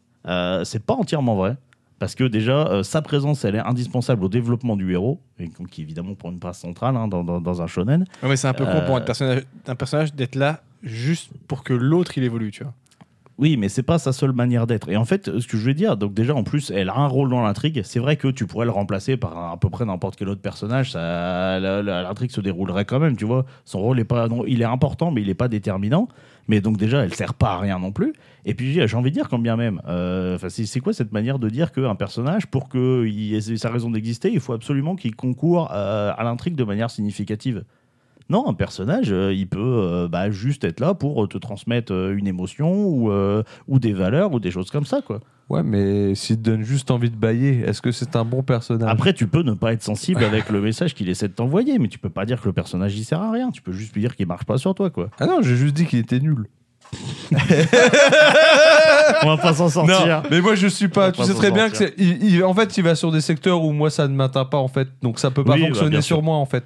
C'est 0.63 0.83
pas 0.83 0.95
entièrement 0.95 1.35
vrai. 1.35 1.55
Parce 1.99 2.13
que 2.13 2.23
déjà, 2.23 2.67
euh, 2.67 2.83
sa 2.83 3.01
présence, 3.01 3.43
elle 3.43 3.55
est 3.55 3.59
indispensable 3.59 4.23
au 4.23 4.29
développement 4.29 4.75
du 4.75 4.91
héros, 4.93 5.19
et 5.39 5.49
qui 5.71 5.81
évidemment 5.81 6.13
pour 6.13 6.29
une 6.29 6.39
place 6.39 6.59
centrale 6.59 6.95
hein, 6.95 7.07
dans, 7.07 7.23
dans- 7.23 7.41
dans 7.41 7.61
un 7.61 7.67
shonen. 7.67 8.05
Ouais, 8.21 8.29
mais 8.29 8.35
c'est 8.35 8.47
un 8.47 8.53
peu 8.53 8.65
con 8.65 8.71
Euh, 8.75 8.85
pour 8.85 8.95
un 8.97 9.01
personnage, 9.01 9.43
un 9.67 9.75
personnage 9.75 10.13
d'être 10.13 10.35
là 10.35 10.61
juste 10.83 11.31
pour 11.47 11.63
que 11.63 11.73
l'autre 11.73 12.11
il 12.17 12.23
évolue, 12.23 12.51
tu 12.51 12.63
vois. 12.63 12.73
Oui, 13.39 13.55
mais 13.55 13.69
c'est 13.69 13.83
pas 13.83 13.99
sa 13.99 14.13
seule 14.13 14.31
manière 14.31 14.65
d'être. 14.65 14.89
Et 14.89 14.97
en 14.97 15.05
fait, 15.05 15.39
ce 15.39 15.45
que 15.47 15.57
je 15.57 15.65
veux 15.65 15.75
dire, 15.75 15.95
donc 15.95 16.13
déjà 16.15 16.33
en 16.33 16.43
plus, 16.43 16.71
elle 16.71 16.89
a 16.89 16.95
un 16.97 17.05
rôle 17.07 17.29
dans 17.29 17.41
l'intrigue. 17.43 17.81
C'est 17.83 17.99
vrai 17.99 18.15
que 18.15 18.27
tu 18.29 18.47
pourrais 18.47 18.65
le 18.65 18.71
remplacer 18.71 19.15
par 19.15 19.37
un- 19.37 19.51
à 19.53 19.57
peu 19.57 19.69
près 19.69 19.85
n'importe 19.85 20.15
quel 20.15 20.29
autre 20.29 20.41
personnage. 20.41 20.91
Ça, 20.91 21.59
l'intrigue 21.59 22.31
se 22.31 22.41
déroulerait 22.41 22.85
quand 22.85 22.99
même, 22.99 23.15
tu 23.15 23.25
vois. 23.25 23.45
Son 23.63 23.79
rôle 23.79 23.99
est 23.99 24.05
pas, 24.05 24.27
non, 24.27 24.43
il 24.47 24.61
est 24.61 24.65
important, 24.65 25.11
mais 25.11 25.21
il 25.21 25.29
est 25.29 25.35
pas 25.35 25.47
déterminant. 25.49 26.07
Mais 26.47 26.61
donc 26.61 26.77
déjà, 26.77 27.03
elle 27.03 27.13
sert 27.13 27.33
pas 27.33 27.53
à 27.53 27.59
rien 27.59 27.79
non 27.79 27.91
plus. 27.91 28.13
Et 28.45 28.53
puis 28.53 28.87
j'ai 28.87 28.97
envie 28.97 29.11
de 29.11 29.15
dire 29.15 29.29
quand 29.29 29.39
bien 29.39 29.57
même. 29.57 29.81
euh, 29.87 30.37
c'est 30.49 30.79
quoi 30.79 30.93
cette 30.93 31.11
manière 31.11 31.39
de 31.39 31.49
dire 31.49 31.71
qu'un 31.71 31.95
personnage, 31.95 32.47
pour 32.47 32.69
qu'il 32.69 33.33
ait 33.33 33.57
sa 33.57 33.69
raison 33.69 33.89
d'exister, 33.89 34.31
il 34.31 34.39
faut 34.39 34.53
absolument 34.53 34.95
qu'il 34.95 35.15
concourt 35.15 35.69
euh, 35.73 36.13
à 36.15 36.23
l'intrigue 36.23 36.55
de 36.55 36.63
manière 36.63 36.89
significative? 36.89 37.63
Non, 38.29 38.45
un 38.47 38.53
personnage, 38.53 39.07
euh, 39.11 39.33
il 39.33 39.47
peut 39.47 39.59
euh, 39.59 40.07
bah, 40.09 40.29
juste 40.29 40.63
être 40.65 40.79
là 40.81 40.93
pour 40.93 41.23
euh, 41.23 41.27
te 41.27 41.37
transmettre 41.37 41.93
euh, 41.93 42.15
une 42.17 42.27
émotion 42.27 42.73
ou, 42.87 43.11
ou 43.67 43.79
des 43.79 43.93
valeurs 43.93 44.33
ou 44.33 44.39
des 44.39 44.51
choses 44.51 44.69
comme 44.69 44.85
ça, 44.85 45.01
quoi. 45.01 45.19
Ouais, 45.49 45.63
mais 45.63 46.13
s'il 46.13 46.35
te 46.35 46.41
donne 46.41 46.61
juste 46.63 46.91
envie 46.91 47.09
de 47.09 47.15
bailler, 47.15 47.61
est-ce 47.65 47.81
que 47.81 47.93
c'est 47.93 48.17
un 48.17 48.25
bon 48.25 48.43
personnage? 48.43 48.89
Après, 48.91 49.13
tu 49.13 49.27
peux 49.27 49.43
ne 49.43 49.53
pas 49.53 49.71
être 49.71 49.81
sensible 49.81 50.21
avec 50.25 50.49
le 50.49 50.59
message 50.59 50.93
qu'il 50.93 51.07
essaie 51.07 51.29
de 51.29 51.33
t'envoyer, 51.33 51.79
mais 51.79 51.87
tu 51.87 51.99
peux 51.99 52.09
pas 52.09 52.25
dire 52.25 52.41
que 52.41 52.47
le 52.47 52.53
personnage 52.53 52.97
il 52.97 53.05
sert 53.05 53.21
à 53.21 53.31
rien. 53.31 53.49
Tu 53.51 53.61
peux 53.61 53.71
juste 53.71 53.93
lui 53.93 54.01
dire 54.01 54.13
qu'il 54.13 54.27
marche 54.27 54.43
pas 54.43 54.57
sur 54.57 54.75
toi, 54.75 54.89
quoi. 54.89 55.09
Ah 55.21 55.25
non, 55.25 55.39
j'ai 55.41 55.55
juste 55.55 55.73
dit 55.73 55.85
qu'il 55.85 55.99
était 55.99 56.19
nul. 56.19 56.47
On 59.23 59.27
va 59.27 59.37
pas 59.37 59.53
s'en 59.53 59.69
sortir. 59.69 60.23
mais 60.29 60.41
moi 60.41 60.55
je 60.55 60.67
suis 60.67 60.87
pas. 60.87 61.11
Tu 61.11 61.23
sais 61.23 61.33
très 61.33 61.51
bien 61.51 61.69
que 61.69 61.77
sortir. 61.77 61.95
il- 61.97 62.23
il- 62.35 62.43
en 62.43 62.53
fait, 62.53 62.77
il 62.77 62.83
va 62.83 62.95
sur 62.95 63.11
des 63.11 63.21
secteurs 63.21 63.63
où 63.63 63.71
moi 63.71 63.89
ça 63.89 64.07
ne 64.07 64.13
m'atteint 64.15 64.45
pas 64.45 64.57
en 64.57 64.67
fait, 64.67 64.87
donc 65.01 65.19
ça 65.19 65.31
peut 65.31 65.43
pas 65.43 65.53
Oui, 65.53 65.61
bah, 65.61 65.67
fonctionner 65.67 66.01
sur 66.01 66.21
moi 66.21 66.35
en 66.35 66.45
fait. 66.45 66.63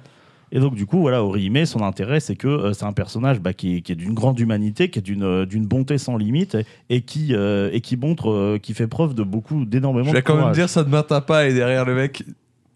Et 0.54 0.60
donc, 0.60 0.74
du 0.74 0.84
coup, 0.84 1.00
voilà, 1.00 1.24
Orihime, 1.24 1.64
son 1.64 1.82
intérêt, 1.82 2.20
c'est 2.20 2.36
que 2.36 2.46
euh, 2.46 2.72
c'est 2.74 2.84
un 2.84 2.92
personnage 2.92 3.40
bah, 3.40 3.54
qui, 3.54 3.76
est, 3.76 3.80
qui 3.80 3.92
est 3.92 3.94
d'une 3.94 4.12
grande 4.12 4.38
humanité, 4.38 4.90
qui 4.90 4.98
est 4.98 5.02
d'une 5.02 5.22
euh, 5.22 5.46
d'une 5.46 5.64
bonté 5.66 5.96
sans 5.96 6.18
limite 6.18 6.58
et 6.90 7.00
qui, 7.00 7.34
euh, 7.34 7.70
et 7.72 7.80
qui 7.80 7.96
montre, 7.96 8.30
euh, 8.30 8.58
qui 8.62 8.74
fait 8.74 8.86
preuve 8.86 9.14
de 9.14 9.22
beaucoup, 9.22 9.64
d'énormément 9.64 10.08
Je 10.08 10.10
de 10.10 10.16
vais 10.18 10.22
quand 10.22 10.34
même 10.34 10.42
courage. 10.42 10.56
dire 10.56 10.68
ça 10.68 10.84
ne 10.84 10.88
m'atteint 10.90 11.22
pas 11.22 11.46
et 11.46 11.54
derrière 11.54 11.86
le 11.86 11.94
mec, 11.94 12.22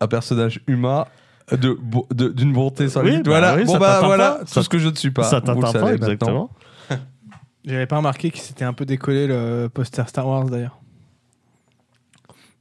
un 0.00 0.08
personnage 0.08 0.60
humain 0.66 1.04
de 1.52 1.76
bo- 1.80 2.06
de- 2.14 2.28
d'une 2.30 2.52
bonté 2.54 2.88
sans 2.88 3.02
Oui, 3.02 3.10
limite. 3.10 3.26
bah 3.26 3.32
voilà, 3.32 3.56
oui, 3.56 3.64
bon 3.64 3.74
ça 3.74 3.78
bah 3.78 3.86
t'atteint 3.96 4.06
voilà, 4.06 4.30
pas. 4.32 4.38
tout 4.40 4.46
Ça- 4.54 4.62
ce 4.62 4.68
que 4.70 4.78
je 4.78 4.88
ne 4.88 4.94
suis 4.94 5.10
pas. 5.10 5.22
ça 5.24 5.40
vous 5.40 5.46
le 5.46 5.54
t'atteint 5.54 5.72
savez 5.72 5.78
pas, 5.84 5.90
maintenant. 5.90 6.06
exactement. 6.08 6.50
J'avais 7.66 7.86
pas 7.86 7.98
remarqué 7.98 8.30
qu'il 8.30 8.40
s'était 8.40 8.64
un 8.64 8.72
peu 8.72 8.86
décollé 8.86 9.26
le 9.26 9.68
poster 9.72 10.08
Star 10.08 10.26
Wars 10.26 10.46
d'ailleurs. 10.46 10.78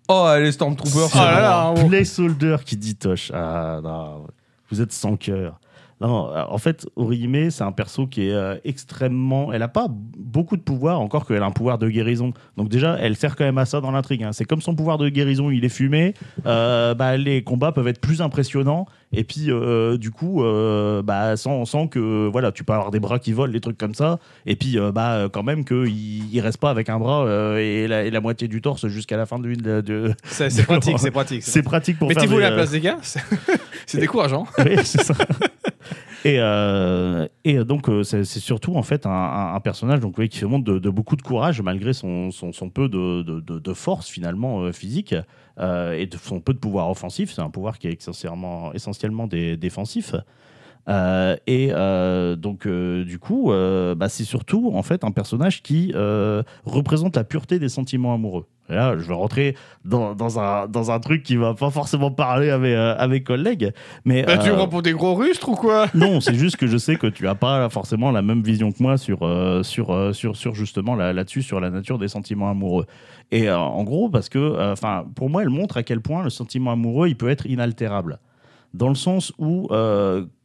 Oh, 0.07 0.27
les 0.37 0.51
Stormtroopers. 0.51 1.09
Oh 1.15 1.17
là 1.17 1.39
là, 1.41 1.73
bon. 1.73 1.87
Placeholder 1.87 2.57
qui 2.65 2.77
dit 2.77 2.95
Tosh. 2.95 3.31
Ah, 3.33 3.79
non, 3.83 4.27
vous 4.69 4.81
êtes 4.81 4.91
sans 4.91 5.17
cœur. 5.17 5.59
Non, 6.01 6.29
en 6.49 6.57
fait, 6.57 6.85
Orihime, 6.97 7.49
c'est 7.51 7.63
un 7.63 7.71
perso 7.71 8.05
qui 8.05 8.27
est 8.27 8.33
euh, 8.33 8.55
extrêmement. 8.65 9.53
Elle 9.53 9.61
a 9.63 9.69
pas 9.69 9.87
beaucoup 9.89 10.57
de 10.57 10.61
pouvoir, 10.61 10.99
encore 10.99 11.25
qu'elle 11.25 11.41
a 11.41 11.45
un 11.45 11.51
pouvoir 11.51 11.77
de 11.77 11.87
guérison. 11.87 12.33
Donc, 12.57 12.67
déjà, 12.67 12.97
elle 12.99 13.15
sert 13.15 13.37
quand 13.37 13.45
même 13.45 13.57
à 13.57 13.65
ça 13.65 13.79
dans 13.79 13.91
l'intrigue. 13.91 14.23
hein. 14.23 14.31
C'est 14.33 14.43
comme 14.43 14.61
son 14.61 14.75
pouvoir 14.75 14.97
de 14.97 15.07
guérison, 15.07 15.51
il 15.51 15.63
est 15.63 15.69
fumé. 15.69 16.13
euh, 16.45 16.93
bah, 16.95 17.15
les 17.15 17.43
combats 17.43 17.71
peuvent 17.71 17.87
être 17.87 18.01
plus 18.01 18.21
impressionnants. 18.21 18.85
Et 19.13 19.23
puis, 19.23 19.45
euh, 19.49 19.97
du 19.97 20.11
coup, 20.11 20.43
bah, 21.03 21.37
sans, 21.37 21.63
sans 21.63 21.87
que. 21.87 22.27
Voilà, 22.27 22.51
tu 22.51 22.65
peux 22.65 22.73
avoir 22.73 22.91
des 22.91 22.99
bras 22.99 23.17
qui 23.19 23.31
volent, 23.31 23.53
des 23.53 23.61
trucs 23.61 23.77
comme 23.77 23.95
ça. 23.95 24.19
Et 24.45 24.57
puis, 24.57 24.77
bah, 24.93 25.29
quand 25.31 25.43
même 25.43 25.63
qu'il 25.63 25.87
il 26.33 26.39
reste 26.41 26.57
pas 26.59 26.71
avec 26.71 26.89
un 26.89 26.99
bras 26.99 27.25
et, 27.57 27.87
la, 27.87 28.03
et 28.03 28.11
la 28.11 28.19
moitié 28.19 28.49
du 28.49 28.61
torse 28.61 28.87
jusqu'à 28.87 29.15
la 29.15 29.25
fin 29.25 29.39
de. 29.39 29.53
de, 29.55 29.79
de- 29.79 30.13
C'est 30.25 30.63
pratique, 30.67 30.99
c'est 30.99 31.11
pratique. 31.11 31.43
C'est 31.43 31.63
pratique 31.63 31.99
pour. 31.99 32.09
Mettez-vous 32.09 32.37
à 32.37 32.41
la 32.41 32.51
place 32.51 32.71
des 32.71 32.81
gars, 32.81 32.97
c'est 33.85 33.99
décourageant. 33.99 34.45
oui, 34.65 34.75
c'est 34.83 35.03
ça. 35.03 35.13
Et, 36.25 36.37
euh, 36.39 37.27
et 37.43 37.63
donc, 37.63 37.87
euh, 37.87 38.01
c'est 38.01 38.25
surtout 38.25 38.75
en 38.77 38.81
fait 38.81 39.05
un, 39.05 39.59
personnage 39.63 39.99
donc, 39.99 40.19
qui 40.27 40.39
fait 40.39 40.47
montre 40.47 40.79
de, 40.79 40.89
beaucoup 40.89 41.15
de 41.15 41.21
courage 41.21 41.61
malgré 41.61 41.93
son, 41.93 42.31
peu 42.73 42.89
de, 42.89 43.73
force 43.73 44.09
finalement 44.09 44.61
euh, 44.63 44.71
physique 44.71 45.13
et 45.13 46.07
de 46.07 46.17
son 46.17 46.41
peu 46.41 46.53
de 46.53 46.57
pouvoir 46.57 46.89
offensif. 46.89 47.31
C'est 47.31 47.43
un 47.43 47.51
pouvoir 47.51 47.77
qui 47.77 47.87
est 47.87 48.01
essentiellement, 48.01 48.73
essentiellement 48.73 49.27
dé- 49.27 49.55
défensif. 49.55 50.15
Et 50.87 51.67
donc, 52.37 52.67
du 52.67 53.19
coup, 53.19 53.51
bah, 53.51 54.09
c'est 54.09 54.23
surtout 54.23 54.71
en 54.73 54.81
fait 54.81 55.03
un 55.03 55.11
personnage 55.11 55.61
qui 55.61 55.93
représente 56.65 57.15
la 57.17 57.23
pureté 57.23 57.59
des 57.59 57.69
sentiments 57.69 58.15
amoureux. 58.15 58.47
Là, 58.67 58.97
je 58.97 59.03
vais 59.07 59.13
rentrer 59.13 59.55
dans, 59.83 60.15
dans, 60.15 60.39
un, 60.39 60.67
dans 60.67 60.89
un 60.89 60.99
truc 60.99 61.21
qui 61.21 61.35
va 61.35 61.53
pas 61.53 61.69
forcément 61.69 62.09
parler 62.09 62.49
à 62.49 62.57
mes, 62.57 62.73
euh, 62.73 62.97
à 62.97 63.07
mes 63.07 63.21
collègues. 63.21 63.71
Mais, 64.05 64.23
Bah, 64.23 64.39
tu 64.39 64.49
euh, 64.49 64.55
prends 64.55 64.67
pour 64.67 64.81
des 64.81 64.93
gros 64.93 65.13
rustres 65.13 65.49
ou 65.49 65.55
quoi? 65.55 65.85
Non, 65.93 66.19
c'est 66.19 66.33
juste 66.33 66.57
que 66.57 66.65
je 66.65 66.77
sais 66.77 66.95
que 66.95 67.05
tu 67.05 67.27
as 67.27 67.35
pas 67.35 67.69
forcément 67.69 68.11
la 68.11 68.23
même 68.23 68.41
vision 68.41 68.71
que 68.71 68.81
moi 68.81 68.97
sur, 68.97 69.21
euh, 69.21 69.61
sur, 69.61 69.91
euh, 69.91 70.13
sur, 70.13 70.35
sur 70.35 70.55
justement 70.55 70.95
là- 70.95 71.13
là-dessus, 71.13 71.43
sur 71.43 71.59
la 71.59 71.69
nature 71.69 71.99
des 71.99 72.07
sentiments 72.07 72.49
amoureux. 72.49 72.85
Et 73.31 73.51
en 73.51 73.83
gros, 73.83 74.09
parce 74.09 74.29
que, 74.29 74.71
enfin, 74.71 75.05
pour 75.15 75.29
moi, 75.29 75.43
elle 75.43 75.49
montre 75.49 75.77
à 75.77 75.83
quel 75.83 76.01
point 76.01 76.23
le 76.23 76.29
sentiment 76.31 76.71
amoureux, 76.71 77.07
il 77.07 77.15
peut 77.17 77.29
être 77.29 77.45
inaltérable. 77.45 78.19
Dans 78.73 78.89
le 78.89 78.95
sens 78.95 79.31
où, 79.37 79.67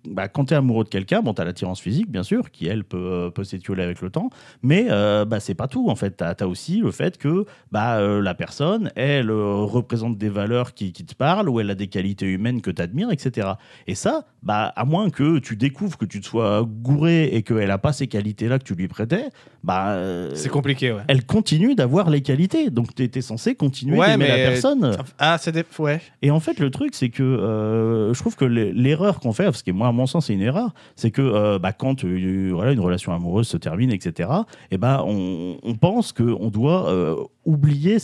bah, 0.06 0.28
quand 0.28 0.46
tu 0.46 0.54
es 0.54 0.56
amoureux 0.56 0.84
de 0.84 0.88
quelqu'un, 0.88 1.20
bon, 1.22 1.34
tu 1.34 1.42
as 1.42 1.44
l'attirance 1.44 1.80
physique, 1.80 2.10
bien 2.10 2.22
sûr, 2.22 2.50
qui, 2.50 2.66
elle, 2.66 2.84
peut, 2.84 2.96
euh, 2.96 3.30
peut 3.30 3.44
s'étioler 3.44 3.82
avec 3.82 4.00
le 4.00 4.10
temps, 4.10 4.30
mais 4.62 4.86
euh, 4.90 5.24
bah, 5.24 5.40
c'est 5.40 5.54
pas 5.54 5.68
tout, 5.68 5.88
en 5.90 5.94
fait. 5.94 6.16
Tu 6.16 6.24
as, 6.24 6.48
aussi 6.48 6.80
le 6.80 6.90
fait 6.90 7.18
que 7.18 7.44
bah, 7.70 7.98
euh, 7.98 8.22
la 8.22 8.34
personne, 8.34 8.90
elle 8.96 9.30
euh, 9.30 9.56
représente 9.56 10.16
des 10.18 10.28
valeurs 10.28 10.74
qui, 10.74 10.92
qui 10.92 11.04
te 11.04 11.14
parlent, 11.14 11.48
ou 11.48 11.60
elle 11.60 11.70
a 11.70 11.74
des 11.74 11.88
qualités 11.88 12.26
humaines 12.26 12.62
que 12.62 12.70
tu 12.70 12.80
admires, 12.80 13.10
etc. 13.10 13.48
Et 13.86 13.94
ça, 13.94 14.24
bah, 14.42 14.72
à 14.74 14.84
moins 14.84 15.10
que 15.10 15.38
tu 15.38 15.56
découvres 15.56 15.98
que 15.98 16.06
tu 16.06 16.20
te 16.20 16.26
sois 16.26 16.66
gouré 16.66 17.24
et 17.24 17.42
qu'elle 17.42 17.70
a 17.70 17.78
pas 17.78 17.92
ces 17.92 18.06
qualités-là 18.06 18.58
que 18.58 18.64
tu 18.64 18.74
lui 18.74 18.88
prêtais, 18.88 19.28
bah, 19.62 19.90
euh, 19.90 20.30
C'est 20.34 20.48
compliqué, 20.48 20.92
ouais. 20.92 21.02
elle 21.08 21.24
continue 21.26 21.74
d'avoir 21.74 22.08
les 22.10 22.22
qualités. 22.22 22.70
Donc, 22.70 22.94
tu 22.94 23.02
étais 23.02 23.20
censé 23.20 23.54
continuer 23.54 23.98
Ouais, 23.98 24.08
d'aimer 24.08 24.28
la 24.28 24.36
personne. 24.36 24.96
Ah, 25.18 25.36
c'est 25.38 25.52
des. 25.52 25.64
Ouais. 25.78 26.00
Et 26.22 26.30
en 26.30 26.40
fait, 26.40 26.58
le 26.60 26.70
truc, 26.70 26.94
c'est 26.94 27.10
que 27.10 27.22
euh, 27.22 28.14
je 28.14 28.18
trouve 28.20 28.36
que 28.36 28.44
l'e- 28.44 28.72
l'erreur 28.72 29.20
qu'on 29.20 29.32
fait, 29.32 29.44
parce 29.44 29.62
que 29.62 29.70
moi, 29.70 29.88
à 29.88 29.92
mon 29.92 30.06
sens, 30.06 30.26
c'est 30.26 30.34
une 30.34 30.40
erreur, 30.42 30.72
c'est 30.96 31.10
que 31.10 31.20
euh, 31.22 31.58
bah, 31.58 31.72
quand 31.72 32.04
euh, 32.04 32.50
voilà, 32.54 32.72
une 32.72 32.80
relation 32.80 33.12
amoureuse 33.12 33.48
se 33.48 33.56
termine, 33.56 33.90
etc., 33.92 34.28
et 34.70 34.78
ben 34.78 35.02
on, 35.06 35.56
on 35.62 35.74
pense 35.74 36.12
qu'on 36.12 36.48
doit 36.48 36.88
euh, 36.90 37.16
oublier 37.44 37.98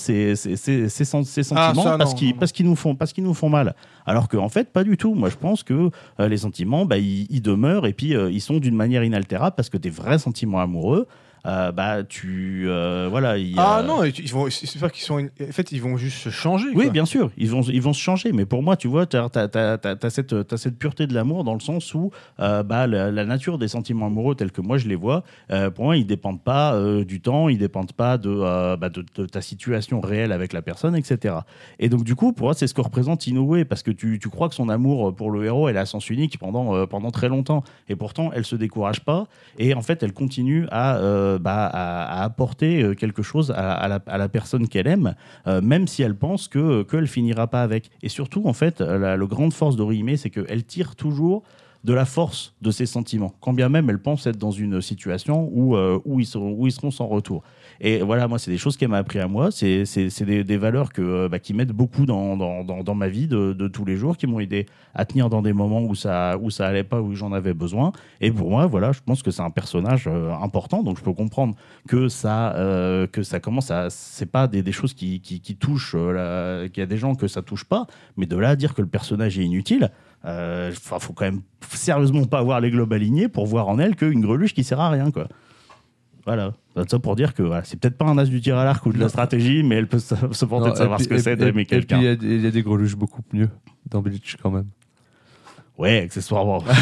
sentiments 1.42 1.82
Ah, 1.86 1.90
ça, 1.92 1.98
parce 1.98 2.14
qu'ils 2.52 2.66
nous, 2.66 2.76
font- 2.76 2.94
parce 2.94 3.12
qu'ils 3.12 3.24
nous 3.24 3.34
font 3.34 3.48
mal. 3.48 3.74
Alors 4.04 4.28
qu'en 4.28 4.48
fait, 4.48 4.72
pas 4.72 4.84
du 4.84 4.96
tout. 4.96 5.14
Moi, 5.14 5.30
je 5.30 5.36
pense 5.36 5.62
que 5.62 5.90
euh, 6.20 6.28
les 6.28 6.36
sentiments, 6.38 6.84
bah, 6.84 6.98
ils, 6.98 7.26
ils 7.30 7.42
demeurent 7.42 7.86
et 7.86 7.92
puis 7.92 8.14
euh, 8.14 8.30
ils 8.30 8.40
sont 8.40 8.58
d'une 8.58 8.74
manière 8.76 9.04
inaltérable 9.04 9.56
parce 9.56 9.68
que 9.70 9.76
tes 9.78 9.90
vrais 9.90 10.18
sentiments 10.18 10.60
amoureux, 10.60 11.06
euh, 11.46 11.70
bah, 11.70 12.02
tu. 12.02 12.64
euh, 12.66 13.06
voilà. 13.08 13.38
ils, 13.38 13.54
Ah 13.56 13.82
non, 13.86 14.02
ils 14.04 14.32
vont. 14.32 14.48
C'est 14.50 14.80
pas 14.80 14.90
qu'ils 14.90 15.04
sont. 15.04 15.20
En 15.20 15.52
fait, 15.52 15.70
ils 15.70 15.80
vont 15.80 15.96
juste 15.96 16.18
se 16.18 16.30
changer. 16.30 16.68
oui, 16.74 16.84
quoi. 16.84 16.92
bien 16.92 17.04
sûr, 17.04 17.30
ils 17.36 17.48
vont, 17.48 17.62
ils 17.62 17.80
vont 17.80 17.92
se 17.92 18.00
changer. 18.00 18.32
Mais 18.32 18.46
pour 18.46 18.62
moi, 18.62 18.76
tu 18.76 18.88
vois, 18.88 19.06
tu 19.06 19.16
as, 19.16 19.28
cette, 20.10 20.46
t'as 20.46 20.56
cette 20.56 20.78
pureté 20.78 21.06
de 21.06 21.14
l'amour 21.14 21.44
dans 21.44 21.54
le 21.54 21.60
sens 21.60 21.94
où 21.94 22.10
euh, 22.40 22.62
bah, 22.62 22.86
la, 22.86 23.12
la 23.12 23.24
nature 23.24 23.58
des 23.58 23.68
sentiments 23.68 24.06
amoureux 24.06 24.34
tels 24.34 24.50
que 24.50 24.60
moi 24.60 24.78
je 24.78 24.88
les 24.88 24.96
vois, 24.96 25.22
pour 25.74 25.84
moi, 25.84 25.96
ils 25.96 26.06
dépendent 26.06 26.42
pas 26.42 26.78
du 27.04 27.20
temps, 27.20 27.48
ils 27.48 27.58
dépendent 27.58 27.92
pas 27.92 28.18
de, 28.18 28.76
bah, 28.76 28.88
de, 28.88 29.04
de 29.14 29.26
ta 29.26 29.40
situation 29.40 30.00
réelle 30.00 30.32
avec 30.32 30.52
la 30.52 30.62
personne, 30.62 30.96
etc. 30.96 31.36
Et 31.78 31.88
donc, 31.88 32.04
du 32.04 32.14
coup, 32.14 32.32
pour 32.32 32.46
moi, 32.46 32.54
c'est 32.54 32.66
ce 32.66 32.74
que 32.74 32.80
représente 32.80 33.26
Inoue 33.26 33.64
parce 33.68 33.82
que 33.82 33.90
tu, 33.90 34.18
tu 34.18 34.28
crois 34.28 34.48
que 34.48 34.54
son 34.54 34.68
amour 34.68 35.14
pour 35.14 35.30
le 35.30 35.44
héros, 35.44 35.68
elle 35.68 35.78
a 35.78 35.86
sens 35.86 36.10
unique 36.10 36.38
pendant, 36.38 36.86
pendant 36.86 37.10
très 37.10 37.28
longtemps. 37.28 37.62
Et 37.88 37.96
pourtant, 37.96 38.30
elle 38.34 38.44
se 38.44 38.56
décourage 38.56 39.00
pas. 39.00 39.26
Et 39.58 39.74
en 39.74 39.82
fait, 39.82 40.02
elle 40.02 40.12
continue 40.12 40.66
à, 40.70 40.98
bah, 41.38 41.66
à, 41.66 42.22
apporter 42.22 42.82
euh, 42.82 42.94
quelque 42.94 43.22
chose 43.22 43.50
à, 43.50 43.88
la, 43.88 44.28
personne 44.28 44.68
qu'elle 44.68 44.86
aime, 44.86 45.14
euh, 45.46 45.60
même 45.60 45.86
si 45.86 46.02
elle 46.02 46.16
pense 46.16 46.48
que 46.48 46.82
qu'elle 46.82 47.06
finira 47.06 47.46
pas 47.46 47.62
avec. 47.62 47.90
Et 48.02 48.08
surtout, 48.08 48.42
en 48.46 48.52
fait, 48.52 48.80
la, 48.80 49.16
grande 49.18 49.52
force 49.52 49.76
d'Orihime, 49.76 50.16
c'est 50.16 50.30
qu'elle 50.30 50.64
tire 50.64 50.96
toujours 50.96 51.42
de 51.86 51.94
la 51.94 52.04
force 52.04 52.52
de 52.62 52.72
ses 52.72 52.84
sentiments, 52.84 53.32
quand 53.40 53.52
bien 53.52 53.68
même 53.68 53.88
elle 53.88 54.00
pense 54.00 54.26
être 54.26 54.38
dans 54.38 54.50
une 54.50 54.80
situation 54.80 55.48
où, 55.52 55.76
euh, 55.76 56.00
où 56.04 56.18
ils 56.18 56.26
seront 56.26 56.90
sans 56.90 57.06
retour. 57.06 57.44
Et 57.80 58.00
voilà, 58.00 58.28
moi, 58.28 58.38
c'est 58.38 58.50
des 58.50 58.58
choses 58.58 58.76
qu'elle 58.76 58.88
m'a 58.88 58.98
appris 58.98 59.18
à 59.18 59.28
moi, 59.28 59.50
c'est 59.50 59.84
des, 60.20 60.44
des 60.44 60.56
valeurs 60.56 60.90
euh, 60.98 61.28
bah, 61.28 61.38
qui 61.38 61.54
m'aident 61.54 61.72
beaucoup 61.72 62.06
dans, 62.06 62.36
dans, 62.36 62.64
dans, 62.64 62.94
ma 62.94 63.08
vie 63.08 63.26
de, 63.26 63.52
de 63.52 63.68
tous 63.68 63.84
les 63.84 63.96
jours, 63.96 64.16
qui 64.16 64.26
m'ont 64.26 64.40
aidé 64.40 64.66
à 64.94 65.04
tenir 65.04 65.28
dans 65.28 65.42
des 65.42 65.52
moments 65.52 65.82
où 65.82 65.94
ça, 65.94 66.38
où 66.40 66.50
ça 66.50 66.66
allait 66.66 66.84
pas, 66.84 67.00
où 67.00 67.14
j'en 67.14 67.32
avais 67.32 67.54
besoin. 67.54 67.92
Et 68.20 68.30
pour 68.30 68.50
moi, 68.50 68.66
voilà, 68.66 68.92
je 68.92 69.00
pense 69.04 69.22
que 69.22 69.30
c'est 69.30 69.42
un 69.42 69.50
personnage 69.50 70.06
euh, 70.06 70.32
important, 70.32 70.82
donc 70.82 70.98
je 70.98 71.04
peux 71.04 71.12
comprendre 71.12 71.54
que 71.88 72.08
ça, 72.08 72.54
euh, 72.56 73.06
que 73.06 73.22
ça 73.22 73.40
commence 73.40 73.70
à. 73.70 73.90
C'est 73.90 74.30
pas 74.30 74.46
des, 74.48 74.62
des 74.62 74.72
choses 74.72 74.94
qui, 74.94 75.20
qui, 75.20 75.56
touchent, 75.56 75.94
euh, 75.96 76.68
qu'il 76.68 76.80
y 76.80 76.82
a 76.82 76.86
des 76.86 76.96
gens 76.96 77.14
que 77.14 77.28
ça 77.28 77.42
touche 77.42 77.64
pas, 77.64 77.86
mais 78.16 78.26
de 78.26 78.36
là 78.36 78.50
à 78.50 78.56
dire 78.56 78.74
que 78.74 78.82
le 78.82 78.88
personnage 78.88 79.38
est 79.38 79.44
inutile, 79.44 79.90
euh, 80.24 80.70
enfin, 80.70 80.98
faut 80.98 81.12
quand 81.12 81.24
même 81.24 81.42
sérieusement 81.70 82.24
pas 82.24 82.38
avoir 82.38 82.60
les 82.60 82.70
globes 82.70 82.92
alignés 82.92 83.28
pour 83.28 83.46
voir 83.46 83.68
en 83.68 83.78
elle 83.78 83.94
qu'une 83.96 84.20
greluche 84.20 84.54
qui 84.54 84.64
sert 84.64 84.80
à 84.80 84.90
rien, 84.90 85.10
quoi. 85.10 85.28
Voilà. 86.26 86.52
Ça 86.88 86.98
pour 86.98 87.16
dire 87.16 87.32
que 87.34 87.42
voilà, 87.42 87.64
c'est 87.64 87.78
peut-être 87.80 87.96
pas 87.96 88.04
un 88.04 88.18
as 88.18 88.24
du 88.26 88.40
tir 88.40 88.58
à 88.58 88.64
l'arc 88.64 88.84
ou 88.84 88.92
de 88.92 88.98
la 88.98 89.08
stratégie, 89.08 89.62
mais 89.62 89.76
elle 89.76 89.86
peut 89.86 89.98
se, 90.00 90.14
Non, 90.50 90.70
de 90.70 90.74
savoir 90.74 91.00
ce 91.00 91.08
que 91.08 91.16
c'est 91.18 91.36
d'aimer 91.36 91.62
et 91.62 91.64
puis, 91.64 91.66
quelqu'un. 91.66 91.98
il 91.98 92.04
y 92.04 92.08
a 92.08 92.16
des- 92.16 92.26
il 92.34 92.40
y, 92.42 92.46
a 92.46 92.50
des 92.50 92.62
greluches 92.62 92.96
beaucoup 92.96 93.22
mieux 93.32 93.48
dans 93.88 94.02
Bleach 94.02 94.36
quand 94.42 94.50
même. 94.50 94.66
Ouais, 95.78 96.00
accessoirement. 96.02 96.62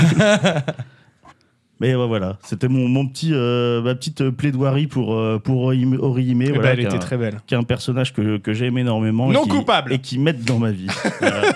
Mais 1.80 1.94
ouais, 1.96 2.06
voilà, 2.06 2.38
c'était 2.44 2.68
mon, 2.68 2.88
mon 2.88 3.06
petit, 3.08 3.30
euh, 3.34 3.82
ma 3.82 3.94
petite 3.96 4.30
plaidoirie 4.30 4.86
pour, 4.86 5.14
euh, 5.14 5.40
pour 5.42 5.62
Orihime, 5.62 5.98
Orihime, 6.00 6.44
voilà, 6.54 6.70
elle 6.70 6.78
qui 6.78 6.82
est 6.84 6.86
était 6.86 6.94
un- 6.94 6.98
très 7.00 7.16
belle. 7.18 7.40
qui 7.46 7.54
est 7.54 7.56
un 7.56 7.64
personnage 7.64 8.12
que, 8.14 8.38
que 8.38 8.52
j'aime 8.52 8.78
énormément. 8.78 9.30
et 9.32 9.36
qui- 9.42 9.48
coupable. 9.48 9.92
Et 9.92 9.98
qui 9.98 10.18
m'aide 10.20 10.44
dans 10.44 10.58
ma 10.60 10.70
vie. 10.70 10.86
Voilà. 11.20 11.42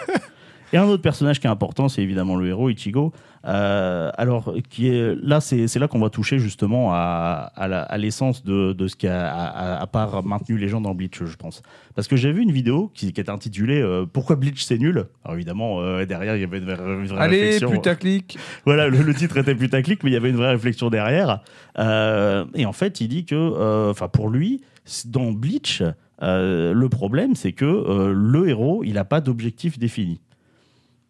Et 0.73 0.77
un 0.77 0.85
autre 0.85 1.03
personnage 1.03 1.41
qui 1.41 1.47
est 1.47 1.51
important, 1.51 1.89
c'est 1.89 2.03
évidemment 2.03 2.37
le 2.37 2.47
héros, 2.47 2.69
Ichigo. 2.69 3.13
Euh, 3.47 4.11
alors, 4.19 4.55
qui 4.69 4.89
est, 4.89 5.15
là, 5.23 5.41
c'est 5.41 5.75
là 5.77 5.89
qu'on 5.89 5.99
va 5.99 6.11
toucher 6.11 6.39
justement 6.39 6.91
à, 6.93 7.97
l'essence 7.97 8.45
de, 8.45 8.73
de 8.75 8.87
ce 8.87 8.97
qui 8.97 9.07
a, 9.07 9.29
à, 9.29 9.81
à 9.81 9.87
part 9.87 10.23
maintenu 10.25 10.59
les 10.59 10.69
gens 10.69 10.81
dans 10.81 10.95
Bleach, 10.95 11.25
je 11.25 11.37
pense. 11.37 11.63
Parce 11.95 12.07
que 12.07 12.17
j'ai 12.17 12.33
vu 12.33 12.43
une 12.43 12.53
vidéo 12.53 12.91
qui, 12.95 13.13
qui 13.13 13.21
est 13.21 13.31
intitulée 13.31 13.81
euh, 13.81 14.05
Pourquoi 14.05 14.37
Bleach 14.37 14.63
c'est 14.63 14.79
nul? 14.79 15.07
Alors 15.25 15.37
évidemment, 15.37 15.81
euh, 15.81 16.05
derrière, 16.05 16.37
il 16.37 16.41
y 16.41 16.45
avait 16.45 16.59
une 16.59 16.65
vraie, 16.65 16.77
une 16.77 17.07
vraie 17.07 17.23
Allez, 17.23 17.41
réflexion. 17.41 17.71
putaclic 17.71 18.39
Voilà, 18.67 18.89
le, 18.89 18.99
le 18.99 19.15
titre 19.15 19.39
était 19.39 19.55
putaclic, 19.55 20.03
mais 20.05 20.11
il 20.11 20.15
y 20.15 20.17
avait 20.17 20.31
une 20.31 20.37
vraie 20.37 20.51
réflexion 20.51 20.91
derrière. 20.91 21.41
Et 21.79 22.67
en 22.67 22.73
fait, 22.73 23.01
il 23.01 23.09
dit 23.09 23.25
que, 23.25 23.91
enfin, 23.91 24.09
pour 24.09 24.29
lui, 24.29 24.63
dans 25.07 25.33
Bleach, 25.33 25.83
le 26.21 26.87
problème, 26.89 27.35
c'est 27.37 27.53
que 27.53 28.13
le 28.13 28.49
héros, 28.49 28.83
il 28.85 28.95
n'a 28.95 29.05
pas 29.05 29.21
d'objectif 29.21 29.79
défini. 29.79 30.21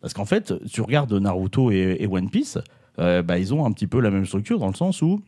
Parce 0.01 0.15
qu'en 0.15 0.25
fait, 0.25 0.55
tu 0.71 0.81
regardes 0.81 1.13
Naruto 1.13 1.71
et, 1.71 2.07
One 2.11 2.31
Piece, 2.31 2.59
euh, 2.99 3.23
bah, 3.23 3.39
ils 3.39 3.53
ont 3.53 3.65
un 3.65 3.73
petit 3.73 3.87
peu 3.87 4.01
la 4.01 4.11
même 4.11 4.27
structure 4.27 4.59
dans 4.59 4.69
le 4.69 4.75
sens 4.75 5.03
où 5.03 5.21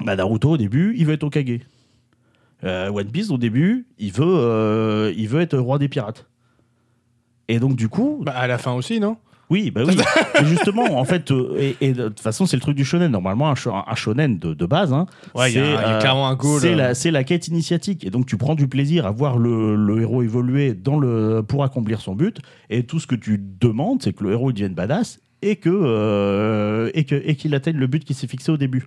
bah, 0.00 0.16
Naruto, 0.16 0.50
au 0.50 0.56
début, 0.56 0.94
il 0.96 1.06
veut 1.06 1.14
être 1.14 1.24
Okage. 1.24 1.60
Euh, 2.64 2.90
One 2.90 3.10
Piece, 3.10 3.30
au 3.30 3.38
début, 3.38 3.86
il 3.98 4.12
veut, 4.12 4.24
euh, 4.26 5.12
il 5.16 5.28
veut 5.28 5.40
être 5.40 5.56
roi 5.58 5.78
des 5.78 5.88
pirates. 5.88 6.26
Et 7.48 7.58
donc, 7.58 7.76
du 7.76 7.88
coup, 7.88 8.22
Bah, 8.24 8.32
à 8.32 8.46
la 8.46 8.58
fin 8.58 8.72
aussi, 8.72 9.00
non? 9.00 9.16
Oui, 9.50 9.70
bah 9.70 9.82
oui. 9.86 9.96
Et 10.40 10.44
justement, 10.46 10.98
en 10.98 11.04
fait, 11.04 11.30
euh, 11.30 11.56
et, 11.58 11.76
et 11.80 11.92
de 11.92 12.08
toute 12.08 12.20
façon, 12.20 12.46
c'est 12.46 12.56
le 12.56 12.60
truc 12.62 12.76
du 12.76 12.84
shonen. 12.84 13.10
Normalement, 13.10 13.48
un, 13.50 13.54
sho- 13.54 13.72
un 13.86 13.94
shonen 13.94 14.38
de, 14.38 14.54
de 14.54 14.66
base, 14.66 14.92
hein, 14.92 15.06
Ouais, 15.34 15.50
c'est, 15.50 15.58
euh, 15.60 15.76
la, 17.10 17.24
quête 17.24 17.48
initiatique. 17.48 18.04
Et 18.06 18.10
donc, 18.10 18.26
tu 18.26 18.36
prends 18.36 18.54
du 18.54 18.68
plaisir 18.68 19.06
à 19.06 19.10
voir 19.10 19.36
le, 19.38 19.74
le 19.76 20.00
héros 20.00 20.22
évoluer 20.22 20.74
dans 20.74 20.98
le, 20.98 21.42
pour 21.46 21.64
accomplir 21.64 22.00
son 22.00 22.14
but. 22.14 22.38
Et 22.70 22.84
tout 22.84 23.00
ce 23.00 23.06
que 23.06 23.14
tu 23.16 23.38
demandes, 23.60 24.02
c'est 24.02 24.12
que 24.12 24.24
le 24.24 24.32
héros 24.32 24.52
devienne 24.52 24.74
badass 24.74 25.20
et 25.42 25.56
que, 25.56 25.70
euh, 25.70 26.90
et 26.94 27.04
que, 27.04 27.14
et 27.24 27.34
qu'il 27.34 27.54
atteigne 27.54 27.76
le 27.76 27.86
but 27.86 28.04
qui 28.04 28.14
s'est 28.14 28.26
fixé 28.26 28.50
au 28.52 28.56
début. 28.56 28.86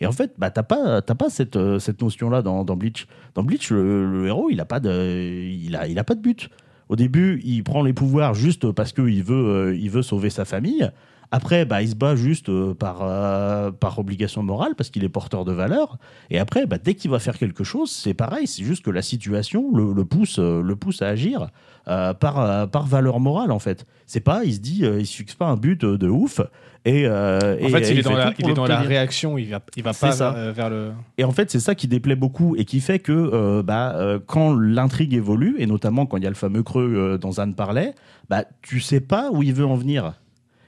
Et 0.00 0.06
en 0.06 0.12
fait, 0.12 0.32
bah, 0.38 0.50
t'as 0.50 0.62
pas, 0.62 1.02
t'as 1.02 1.14
pas 1.14 1.28
cette, 1.28 1.56
euh, 1.56 1.78
cette 1.78 2.00
notion-là 2.00 2.40
dans, 2.42 2.64
dans 2.64 2.76
Bleach. 2.76 3.06
Dans 3.34 3.42
Bleach, 3.42 3.70
le, 3.70 4.10
le 4.10 4.26
héros, 4.28 4.48
il 4.50 4.58
a 4.60 4.64
pas 4.64 4.80
de, 4.80 5.44
il 5.46 5.76
a, 5.76 5.86
il 5.88 5.98
a 5.98 6.04
pas 6.04 6.14
de 6.14 6.22
but. 6.22 6.48
Au 6.90 6.96
début, 6.96 7.40
il 7.44 7.62
prend 7.62 7.84
les 7.84 7.92
pouvoirs 7.92 8.34
juste 8.34 8.72
parce 8.72 8.92
qu'il 8.92 9.22
veut, 9.22 9.68
euh, 9.70 9.76
il 9.76 9.88
veut 9.90 10.02
sauver 10.02 10.28
sa 10.28 10.44
famille. 10.44 10.90
Après, 11.32 11.64
bah, 11.64 11.80
il 11.82 11.88
se 11.90 11.94
bat 11.94 12.16
juste 12.16 12.48
euh, 12.48 12.74
par, 12.74 12.98
euh, 13.02 13.70
par 13.70 13.98
obligation 13.98 14.42
morale 14.42 14.74
parce 14.76 14.90
qu'il 14.90 15.04
est 15.04 15.08
porteur 15.08 15.44
de 15.44 15.52
valeurs. 15.52 15.98
Et 16.30 16.38
après, 16.38 16.66
bah, 16.66 16.78
dès 16.82 16.94
qu'il 16.94 17.10
va 17.10 17.18
faire 17.20 17.38
quelque 17.38 17.62
chose, 17.62 17.90
c'est 17.90 18.14
pareil. 18.14 18.46
C'est 18.46 18.64
juste 18.64 18.84
que 18.84 18.90
la 18.90 19.02
situation 19.02 19.70
le, 19.74 19.92
le 19.92 20.04
pousse, 20.04 20.38
euh, 20.40 20.60
le 20.60 20.74
pousse 20.76 21.02
à 21.02 21.08
agir 21.08 21.48
euh, 21.88 22.14
par, 22.14 22.68
par 22.70 22.86
valeur 22.86 23.20
morale, 23.20 23.52
en 23.52 23.58
fait. 23.60 23.86
C'est 24.06 24.20
pas, 24.20 24.44
il 24.44 24.54
se 24.54 24.58
dit, 24.60 24.82
il 24.84 25.06
se 25.06 25.16
fixe 25.16 25.34
pas 25.34 25.46
un 25.46 25.56
but 25.56 25.84
de 25.84 26.08
ouf. 26.08 26.40
Et, 26.84 27.06
euh, 27.06 27.56
En 27.60 27.66
et, 27.66 27.70
fait, 27.70 27.90
il 27.90 27.98
est 27.98 28.02
dans, 28.02 28.10
fait 28.10 28.16
la, 28.16 28.24
tout 28.30 28.40
pour 28.40 28.48
il 28.48 28.52
est 28.52 28.54
dans 28.54 28.62
la 28.66 28.68
l'obtenir. 28.76 28.88
réaction, 28.88 29.38
il 29.38 29.50
va, 29.50 29.60
il 29.76 29.82
va 29.82 29.92
pas 29.92 30.12
ça. 30.12 30.50
vers, 30.52 30.70
le. 30.70 30.92
Et 31.18 31.24
en 31.24 31.32
fait, 31.32 31.50
c'est 31.50 31.60
ça 31.60 31.74
qui 31.74 31.88
déplaît 31.88 32.16
beaucoup 32.16 32.56
et 32.56 32.64
qui 32.64 32.80
fait 32.80 32.98
que 32.98 33.12
euh, 33.12 33.62
bah, 33.62 33.94
euh, 33.96 34.18
quand 34.24 34.54
l'intrigue 34.54 35.12
évolue, 35.14 35.56
et 35.58 35.66
notamment 35.66 36.06
quand 36.06 36.16
il 36.16 36.24
y 36.24 36.26
a 36.26 36.30
le 36.30 36.34
fameux 36.36 36.62
creux 36.62 37.18
dont 37.20 37.32
Anne 37.38 37.54
parlait, 37.54 37.94
bah, 38.30 38.44
tu 38.62 38.80
sais 38.80 39.00
pas 39.00 39.30
où 39.30 39.42
il 39.42 39.52
veut 39.52 39.66
en 39.66 39.76
venir. 39.76 40.14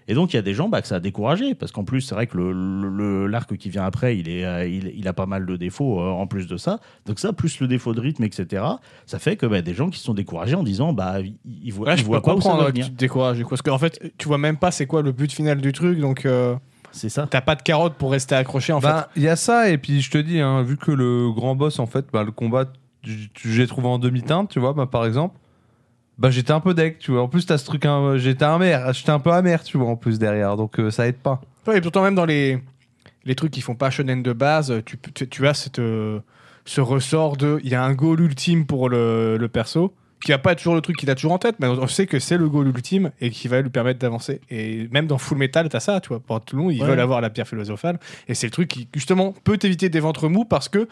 Et 0.08 0.14
donc, 0.14 0.32
il 0.32 0.36
y 0.36 0.38
a 0.38 0.42
des 0.42 0.54
gens 0.54 0.68
bah, 0.68 0.82
que 0.82 0.88
ça 0.88 0.96
a 0.96 1.00
découragé, 1.00 1.54
parce 1.54 1.70
qu'en 1.72 1.84
plus, 1.84 2.00
c'est 2.00 2.14
vrai 2.14 2.26
que 2.26 2.36
le- 2.36 2.52
le- 2.52 3.26
l'arc 3.26 3.56
qui 3.56 3.70
vient 3.70 3.84
après, 3.84 4.16
il, 4.18 4.28
est, 4.28 4.44
euh, 4.44 4.66
il, 4.66 4.92
il 4.96 5.06
a 5.08 5.12
pas 5.12 5.26
mal 5.26 5.46
de 5.46 5.56
défauts 5.56 6.00
euh, 6.00 6.10
en 6.10 6.26
plus 6.26 6.46
de 6.46 6.56
ça. 6.56 6.80
Donc 7.06 7.18
ça, 7.18 7.32
plus 7.32 7.60
le 7.60 7.68
défaut 7.68 7.94
de 7.94 8.00
rythme, 8.00 8.24
etc., 8.24 8.64
ça 9.06 9.18
fait 9.18 9.36
que 9.36 9.46
bah, 9.46 9.62
des 9.62 9.74
gens 9.74 9.90
qui 9.90 10.00
sont 10.00 10.14
découragés 10.14 10.54
en 10.56 10.62
disant, 10.62 10.92
bah, 10.92 11.16
ils, 11.44 11.72
voient, 11.72 11.88
Ouais, 11.88 11.94
ils 11.94 11.98
je 12.00 12.04
voient 12.04 12.22
pas 12.22 12.34
où 12.34 12.40
ça 12.40 12.48
va 12.48 12.54
comprendre 12.54 12.66
que 12.68 12.72
venir. 12.72 12.86
tu 12.86 12.92
te 12.92 12.98
décourages. 12.98 13.42
Parce 13.48 13.62
qu'en 13.62 13.78
fait, 13.78 14.12
tu 14.18 14.28
vois 14.28 14.38
même 14.38 14.56
pas 14.56 14.70
c'est 14.70 14.86
quoi 14.86 15.02
le 15.02 15.12
but 15.12 15.30
final 15.32 15.60
du 15.60 15.72
truc, 15.72 15.98
donc 15.98 16.26
euh, 16.26 16.54
C'est 16.90 17.08
ça. 17.08 17.26
t'as 17.30 17.40
pas 17.40 17.54
de 17.54 17.62
carotte 17.62 17.94
pour 17.94 18.10
rester 18.12 18.34
accroché 18.34 18.72
en 18.72 18.80
Bah, 18.80 19.08
il 19.16 19.22
y 19.22 19.28
a 19.28 19.36
ça, 19.36 19.70
et 19.70 19.78
puis 19.78 20.00
je 20.00 20.10
te 20.10 20.18
dis, 20.18 20.40
hein, 20.40 20.62
vu 20.62 20.76
que 20.76 20.90
le 20.90 21.30
grand 21.32 21.54
boss, 21.54 21.78
en 21.78 21.86
fait, 21.86 22.06
bah, 22.12 22.24
le 22.24 22.32
combat, 22.32 22.64
j'ai 23.44 23.66
trouvé 23.66 23.88
en 23.88 23.98
demi-teinte, 23.98 24.50
tu 24.50 24.60
vois, 24.60 24.72
bah, 24.74 24.86
par 24.86 25.04
exemple, 25.06 25.36
bah, 26.22 26.30
j'étais 26.30 26.52
un 26.52 26.60
peu 26.60 26.72
deck, 26.72 26.98
tu 27.00 27.10
vois. 27.10 27.22
En 27.22 27.28
plus, 27.28 27.44
t'as 27.44 27.58
ce 27.58 27.64
truc, 27.66 27.84
hein, 27.84 28.16
j'étais 28.16 28.44
amer, 28.44 28.92
j'étais 28.94 29.10
un 29.10 29.18
peu 29.18 29.30
amer, 29.32 29.62
tu 29.64 29.76
vois, 29.76 29.88
en 29.88 29.96
plus 29.96 30.18
derrière, 30.18 30.56
donc 30.56 30.78
euh, 30.78 30.90
ça 30.90 31.06
aide 31.06 31.16
pas. 31.16 31.40
Ouais, 31.66 31.78
et 31.78 31.80
pourtant, 31.80 32.02
même 32.02 32.14
dans 32.14 32.24
les, 32.24 32.58
les 33.24 33.34
trucs 33.34 33.50
qui 33.50 33.60
font 33.60 33.74
pas 33.74 33.90
shonen 33.90 34.22
de 34.22 34.32
base, 34.32 34.72
tu, 34.86 34.96
tu, 34.98 35.28
tu 35.28 35.46
as 35.48 35.54
cette, 35.54 35.78
euh, 35.80 36.20
ce 36.64 36.80
ressort 36.80 37.36
de. 37.36 37.58
Il 37.64 37.70
y 37.70 37.74
a 37.74 37.82
un 37.84 37.92
goal 37.92 38.20
ultime 38.20 38.64
pour 38.66 38.88
le, 38.88 39.36
le 39.36 39.48
perso. 39.48 39.92
qui 40.24 40.30
va 40.30 40.38
pas 40.38 40.52
être 40.52 40.58
toujours 40.58 40.76
le 40.76 40.80
truc 40.80 40.96
qu'il 40.96 41.10
a 41.10 41.16
toujours 41.16 41.32
en 41.32 41.38
tête, 41.38 41.56
mais 41.58 41.66
on 41.66 41.86
sait 41.88 42.06
que 42.06 42.20
c'est 42.20 42.36
le 42.38 42.48
goal 42.48 42.68
ultime 42.68 43.10
et 43.20 43.30
qui 43.30 43.48
va 43.48 43.60
lui 43.60 43.70
permettre 43.70 43.98
d'avancer. 43.98 44.40
Et 44.50 44.86
même 44.92 45.08
dans 45.08 45.18
Full 45.18 45.36
Metal, 45.38 45.68
t'as 45.68 45.80
ça, 45.80 46.00
tu 46.00 46.10
vois. 46.10 46.20
Pour 46.20 46.40
tout 46.40 46.54
le 46.56 46.62
long, 46.62 46.70
ils 46.70 46.80
Ouais. 46.80 46.86
veulent 46.88 47.00
avoir 47.00 47.20
la 47.20 47.28
pierre 47.30 47.48
philosophale. 47.48 47.98
Et 48.28 48.34
c'est 48.34 48.46
le 48.46 48.52
truc 48.52 48.68
qui, 48.68 48.86
justement, 48.94 49.34
peut 49.42 49.58
t'éviter 49.58 49.88
des 49.88 49.98
ventres 49.98 50.28
mous 50.28 50.44
parce 50.44 50.68
que 50.68 50.86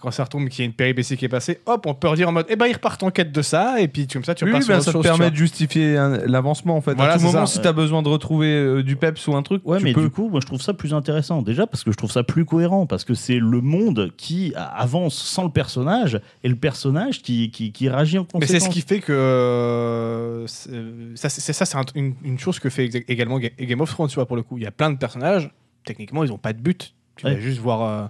quand 0.00 0.10
ça 0.10 0.24
retombe, 0.24 0.48
qu'il 0.48 0.60
y 0.60 0.62
a 0.62 0.66
une 0.66 0.72
péripétie 0.72 1.16
qui 1.18 1.26
est 1.26 1.28
passée, 1.28 1.60
hop, 1.66 1.84
on 1.86 1.94
peut 1.94 2.08
redire 2.08 2.28
en 2.30 2.32
mode, 2.32 2.46
eh 2.48 2.56
ben, 2.56 2.66
ils 2.66 2.72
repartent 2.72 3.02
en 3.02 3.10
quête 3.10 3.32
de 3.32 3.42
ça, 3.42 3.80
et 3.82 3.86
puis 3.88 4.06
comme 4.06 4.24
ça, 4.24 4.34
tu 4.34 4.44
Oui, 4.44 4.50
repasses 4.50 4.62
oui, 4.62 4.64
sur 4.66 4.72
ben, 4.74 4.78
autre 4.80 4.92
ça 4.92 4.98
te 4.98 5.02
permet 5.02 5.30
de 5.30 5.36
justifier 5.36 5.94
l'avancement 6.26 6.76
en 6.76 6.80
fait. 6.80 6.94
Voilà, 6.94 7.12
à 7.14 7.16
tout 7.18 7.24
moment, 7.24 7.44
ça. 7.44 7.52
si 7.54 7.60
tu 7.60 7.68
as 7.68 7.72
besoin 7.72 8.00
de 8.02 8.08
retrouver 8.08 8.46
euh, 8.48 8.82
du 8.82 8.96
peps 8.96 9.26
ou 9.28 9.36
un 9.36 9.42
truc, 9.42 9.60
Ouais, 9.66 9.78
tu 9.78 9.84
mais 9.84 9.92
peux. 9.92 10.00
du 10.02 10.10
coup, 10.10 10.30
moi 10.30 10.40
je 10.40 10.46
trouve 10.46 10.62
ça 10.62 10.72
plus 10.72 10.94
intéressant. 10.94 11.42
Déjà 11.42 11.66
parce 11.66 11.84
que 11.84 11.92
je 11.92 11.96
trouve 11.98 12.10
ça 12.10 12.22
plus 12.22 12.46
cohérent, 12.46 12.86
parce 12.86 13.04
que 13.04 13.12
c'est 13.14 13.38
le 13.38 13.60
monde 13.60 14.10
qui 14.16 14.54
a- 14.56 14.64
avance 14.64 15.14
sans 15.16 15.44
le 15.44 15.50
personnage 15.50 16.18
et 16.42 16.48
le 16.48 16.56
personnage 16.56 17.20
qui, 17.20 17.50
qui, 17.50 17.70
qui 17.70 17.88
réagit 17.90 18.16
en 18.18 18.22
Mais 18.22 18.40
conséquence. 18.40 18.50
c'est 18.50 18.60
ce 18.60 18.68
qui 18.70 18.80
fait 18.80 19.00
que 19.00 19.12
euh, 19.12 20.46
c'est- 20.46 20.70
ça, 21.16 21.28
c'est 21.28 21.52
ça, 21.52 21.64
c'est 21.64 21.76
un- 21.76 21.82
une, 21.94 22.14
une 22.24 22.38
chose 22.38 22.58
que 22.58 22.70
fait 22.70 22.86
également 23.08 23.38
Ga- 23.38 23.50
Game 23.60 23.80
of 23.80 23.90
Thrones, 23.90 24.08
tu 24.08 24.14
vois, 24.16 24.26
pour 24.26 24.36
le 24.36 24.42
coup. 24.42 24.56
Il 24.58 24.64
y 24.64 24.66
a 24.66 24.70
plein 24.70 24.90
de 24.90 24.96
personnages, 24.98 25.50
techniquement, 25.84 26.24
ils 26.24 26.30
n'ont 26.30 26.38
pas 26.38 26.52
de 26.52 26.60
but. 26.60 26.94
Tu 27.16 27.26
Ouais. 27.26 27.34
vas 27.34 27.40
juste 27.40 27.60
voir. 27.60 27.82
euh, 27.82 28.06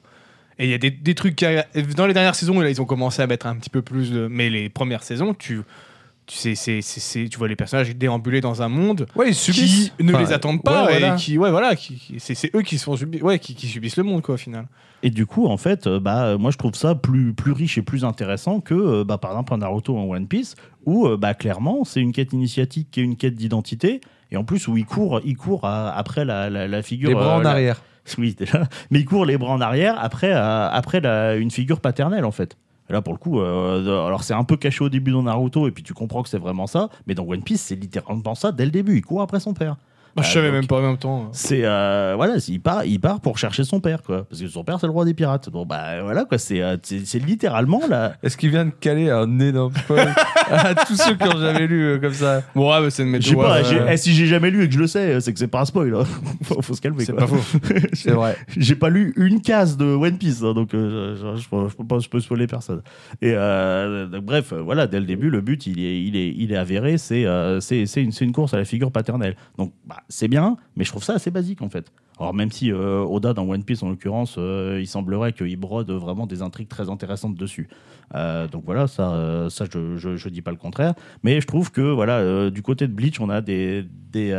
Et 0.59 0.65
il 0.67 0.71
y 0.71 0.75
a 0.75 0.79
des, 0.79 0.91
des 0.91 1.15
trucs 1.15 1.37
qui 1.37 1.47
dans 1.97 2.07
les 2.07 2.15
dernières 2.15 2.35
saisons, 2.35 2.61
là, 2.61 2.71
ils 2.71 2.81
ont 2.81 2.85
commencé 2.85 3.21
à 3.23 3.27
mettre 3.27 3.47
un 3.47 3.57
petit 3.57 3.71
peu 3.71 3.83
plus 3.83 4.11
de. 4.13 4.29
Mais 4.29 4.51
les 4.51 4.69
premières 4.69 5.03
saisons, 5.03 5.35
tu, 5.35 5.61
tu 6.27 6.37
sais, 6.37 6.55
c'est, 6.55 6.81
c'est- 6.81 7.01
c'est- 7.01 7.29
tu 7.29 7.39
vois 7.39 7.49
les 7.49 7.57
personnages 7.57 7.95
déambuler 7.97 8.41
dans 8.41 8.63
un 8.63 8.69
monde 8.69 9.07
Ouais, 9.17 9.29
ils 9.31 9.35
qui 9.35 9.41
subissent. 9.53 9.93
ne 10.01 10.13
Enfin, 10.15 10.23
les 10.23 10.33
attendent 10.33 10.63
pas 10.63 10.85
ouais, 10.87 10.99
voilà. 10.99 11.15
et 11.15 11.19
qui, 11.19 11.37
ouais, 11.39 11.51
voilà, 11.51 11.75
qui, 11.75 11.97
qui- 11.97 12.21
c'est, 12.21 12.35
c'est 12.35 12.55
eux 12.55 12.63
qui 12.63 12.79
sont 12.79 12.95
subi- 12.95 13.21
ouais, 13.23 13.39
qui, 13.39 13.55
qui 13.55 13.67
subissent 13.67 13.97
le 13.97 14.05
monde, 14.05 14.23
quoi, 14.23 14.37
au 14.37 14.39
final. 14.39 14.67
Et 15.03 15.11
du 15.11 15.27
coup, 15.27 15.47
en 15.49 15.57
fait, 15.59 15.87
euh, 15.87 16.01
bah, 16.01 16.39
moi 16.39 16.51
je 16.51 16.57
trouve 16.57 16.75
ça 16.75 16.95
plus, 16.95 17.35
plus 17.35 17.53
riche 17.53 17.77
et 17.77 17.83
plus 17.83 18.05
intéressant 18.07 18.61
que, 18.61 18.73
euh, 18.75 19.05
bah, 19.05 19.19
par 19.19 19.33
exemple, 19.33 19.53
un 19.53 19.59
Naruto 19.59 19.93
ou 19.93 19.99
un 19.99 20.17
One 20.17 20.27
Piece, 20.29 20.55
où 20.87 21.07
euh, 21.07 21.19
bah, 21.19 21.35
clairement 21.35 21.85
c'est 21.85 22.01
une 22.01 22.13
quête 22.13 22.33
initiatique 22.33 22.89
qui 22.91 23.01
est 23.01 23.03
une 23.03 23.17
quête 23.17 23.35
d'identité, 23.35 24.01
et 24.31 24.37
en 24.37 24.45
plus 24.45 24.69
où 24.69 24.77
il 24.77 24.87
court, 24.87 25.21
il 25.25 25.37
court 25.37 25.65
à- 25.65 25.91
après 25.97 26.25
la, 26.25 26.51
la, 26.51 26.67
la 26.69 26.83
figure. 26.83 27.09
Les 27.11 27.15
bras 27.15 27.37
euh, 27.37 27.39
en 27.39 27.43
la- 27.43 27.51
arrière. 27.51 27.83
Oui, 28.19 28.35
déjà. 28.39 28.65
Mais 28.91 29.01
il 29.01 29.05
court 29.07 29.25
les 29.25 29.39
bras 29.39 29.53
en 29.53 29.61
arrière 29.63 29.97
après, 29.99 30.33
euh, 30.33 30.69
après 30.71 31.01
la- 31.01 31.37
une 31.37 31.51
figure 31.51 31.81
paternelle, 31.81 32.25
en 32.25 32.31
fait. 32.33 32.57
Là, 32.91 33.01
pour 33.01 33.15
le 33.15 33.19
coup, 33.19 33.41
euh, 33.41 34.07
alors 34.07 34.23
c'est 34.25 34.35
un 34.35 34.45
peu 34.45 34.59
caché 34.59 34.85
au 34.85 34.91
début 34.91 35.11
dans 35.11 35.23
Naruto, 35.23 35.67
et 35.69 35.71
puis 35.71 35.83
tu 35.83 35.95
comprends 35.95 36.23
que 36.23 36.29
c'est 36.29 36.39
vraiment 36.39 36.67
ça, 36.67 36.91
mais 37.07 37.15
dans 37.15 37.25
One 37.27 37.43
Piece, 37.43 37.63
c'est 37.63 37.77
littéralement 37.77 38.35
ça 38.35 38.53
dès 38.53 38.67
le 38.67 38.71
début. 38.71 38.97
Il 38.99 39.03
court 39.03 39.23
après 39.23 39.41
son 39.41 39.55
père. 39.55 39.77
Bah, 40.17 40.23
je 40.23 40.29
Ah, 40.31 40.33
savais 40.35 40.47
donc- 40.49 40.55
même 40.57 40.67
pas 40.67 40.79
en 40.79 40.83
même 40.83 40.97
temps. 40.99 41.29
C'est 41.33 41.65
euh, 41.65 42.13
voilà, 42.17 42.35
il 42.47 42.61
part, 42.61 42.85
il 42.85 43.01
part 43.01 43.21
pour 43.21 43.37
chercher 43.39 43.65
son 43.65 43.81
père, 43.81 44.03
quoi, 44.03 44.25
parce 44.29 44.41
que 44.41 44.47
son 44.49 44.63
père 44.65 44.79
c'est 44.81 44.87
le 44.87 44.93
roi 44.93 45.05
des 45.05 45.15
pirates. 45.15 45.51
Bon 45.51 45.67
bah 45.67 46.03
voilà 46.03 46.25
quoi, 46.25 46.39
c'est 46.39 46.63
euh, 46.63 46.77
c'est 46.83 47.19
littéralement 47.19 47.81
là. 47.89 48.15
Est-ce 48.23 48.37
qu'il 48.37 48.51
vient 48.51 48.65
de 48.67 48.71
caler 48.71 49.11
un 49.11 49.39
énorme 49.41 49.73
spoil 49.75 50.15
à 50.49 50.75
tous 50.75 50.97
ceux 50.97 51.15
qui 51.17 51.27
ont 51.27 51.39
jamais 51.41 51.67
lu 51.67 51.83
euh, 51.85 51.99
comme 51.99 52.13
ça? 52.13 52.43
Bon, 52.55 52.71
ouais, 52.73 52.81
mais 52.81 52.91
c'est 52.91 53.03
une 53.03 53.09
Je 53.21 53.35
méthode. 53.35 53.65
sais 53.65 53.77
pas, 53.79 53.93
eh, 53.93 53.97
si 53.97 54.13
j'ai 54.15 54.27
jamais 54.27 54.51
lu 54.51 54.63
et 54.65 54.69
que 54.69 54.75
je 54.75 54.79
le 54.79 54.87
sais, 54.87 55.21
c'est 55.21 55.33
que 55.33 55.39
c'est 55.39 55.49
pas 55.49 55.63
un 55.63 55.65
spoil. 55.65 55.95
hein. 55.95 56.05
faut, 56.43 56.63
faut 56.63 56.75
se 56.75 56.81
calmer. 56.81 57.05
C'est 57.05 57.13
pas 57.13 57.27
faux. 57.27 57.59
C'est 57.93 58.11
vrai. 58.13 58.37
J'ai 58.57 58.77
pas 58.77 58.91
lu 58.91 59.13
une 59.17 59.41
case 59.41 59.77
de 59.77 59.85
One 59.85 60.19
Piece, 60.19 60.43
hein, 60.43 60.53
donc 60.55 60.75
euh, 60.75 61.17
je, 61.17 61.37
je, 61.37 61.43
je 61.43 61.77
peux- 62.09 62.19
je 62.19 62.21
spoiler 62.21 62.47
personne. 62.47 62.83
Et 63.21 63.33
euh, 63.35 64.07
donc, 64.07 64.25
bref, 64.25 64.53
voilà, 64.53 64.87
dès 64.87 65.01
le 65.01 65.07
début, 65.07 65.31
le 65.31 65.41
but 65.41 65.67
il 65.67 65.81
est, 65.81 66.01
il 66.03 66.17
est, 66.17 66.33
il 66.37 66.53
est 66.53 66.57
avéré, 66.57 66.99
c'est 66.99 67.25
euh, 67.27 67.61
c'est 67.61 67.87
c'est 67.87 68.03
une, 68.03 68.13
c'est 68.13 68.25
une 68.25 68.33
course 68.33 68.55
à 68.55 68.59
la 68.59 68.65
figure 68.65 68.91
paternelle. 68.93 69.37
Donc 69.59 69.73
bah, 69.87 69.97
c'est 70.09 70.29
bien, 70.29 70.57
mais 70.77 70.85
je 70.85 70.91
trouve 70.91 71.05
ça 71.05 71.15
assez 71.15 71.31
basique 71.31 71.63
en 71.63 71.69
fait. 71.69 71.93
Alors 72.19 72.33
même 72.33 72.53
si 72.53 72.71
euh, 72.71 73.05
Oda 73.05 73.33
dans 73.33 73.49
One 73.49 73.65
Piece 73.65 73.83
en 73.83 73.89
l'occurrence, 73.89 74.37
euh, 74.39 74.79
il 74.81 74.87
semblerait 74.87 75.33
qu'il 75.33 75.57
brode 75.57 75.91
vraiment 75.91 76.27
des 76.27 76.43
intrigues 76.43 76.69
très 76.69 76.89
intéressantes 76.89 77.35
dessus. 77.35 77.69
Euh, 78.15 78.47
donc 78.47 78.63
voilà, 78.67 78.87
ça, 78.87 79.49
ça 79.51 79.65
je, 79.73 79.97
je, 79.97 80.29
dis 80.29 80.43
pas 80.43 80.53
le 80.53 80.57
contraire. 80.57 80.95
Mais 81.25 81.41
je 81.41 81.47
trouve 81.47 81.73
que 81.73 81.81
voilà, 81.81 82.51
du 82.51 82.63
côté 82.63 82.87
de 82.87 82.93
Bleach, 82.93 83.19
on 83.21 83.31
a 83.31 83.41
des 83.41 83.85
des 84.13 84.31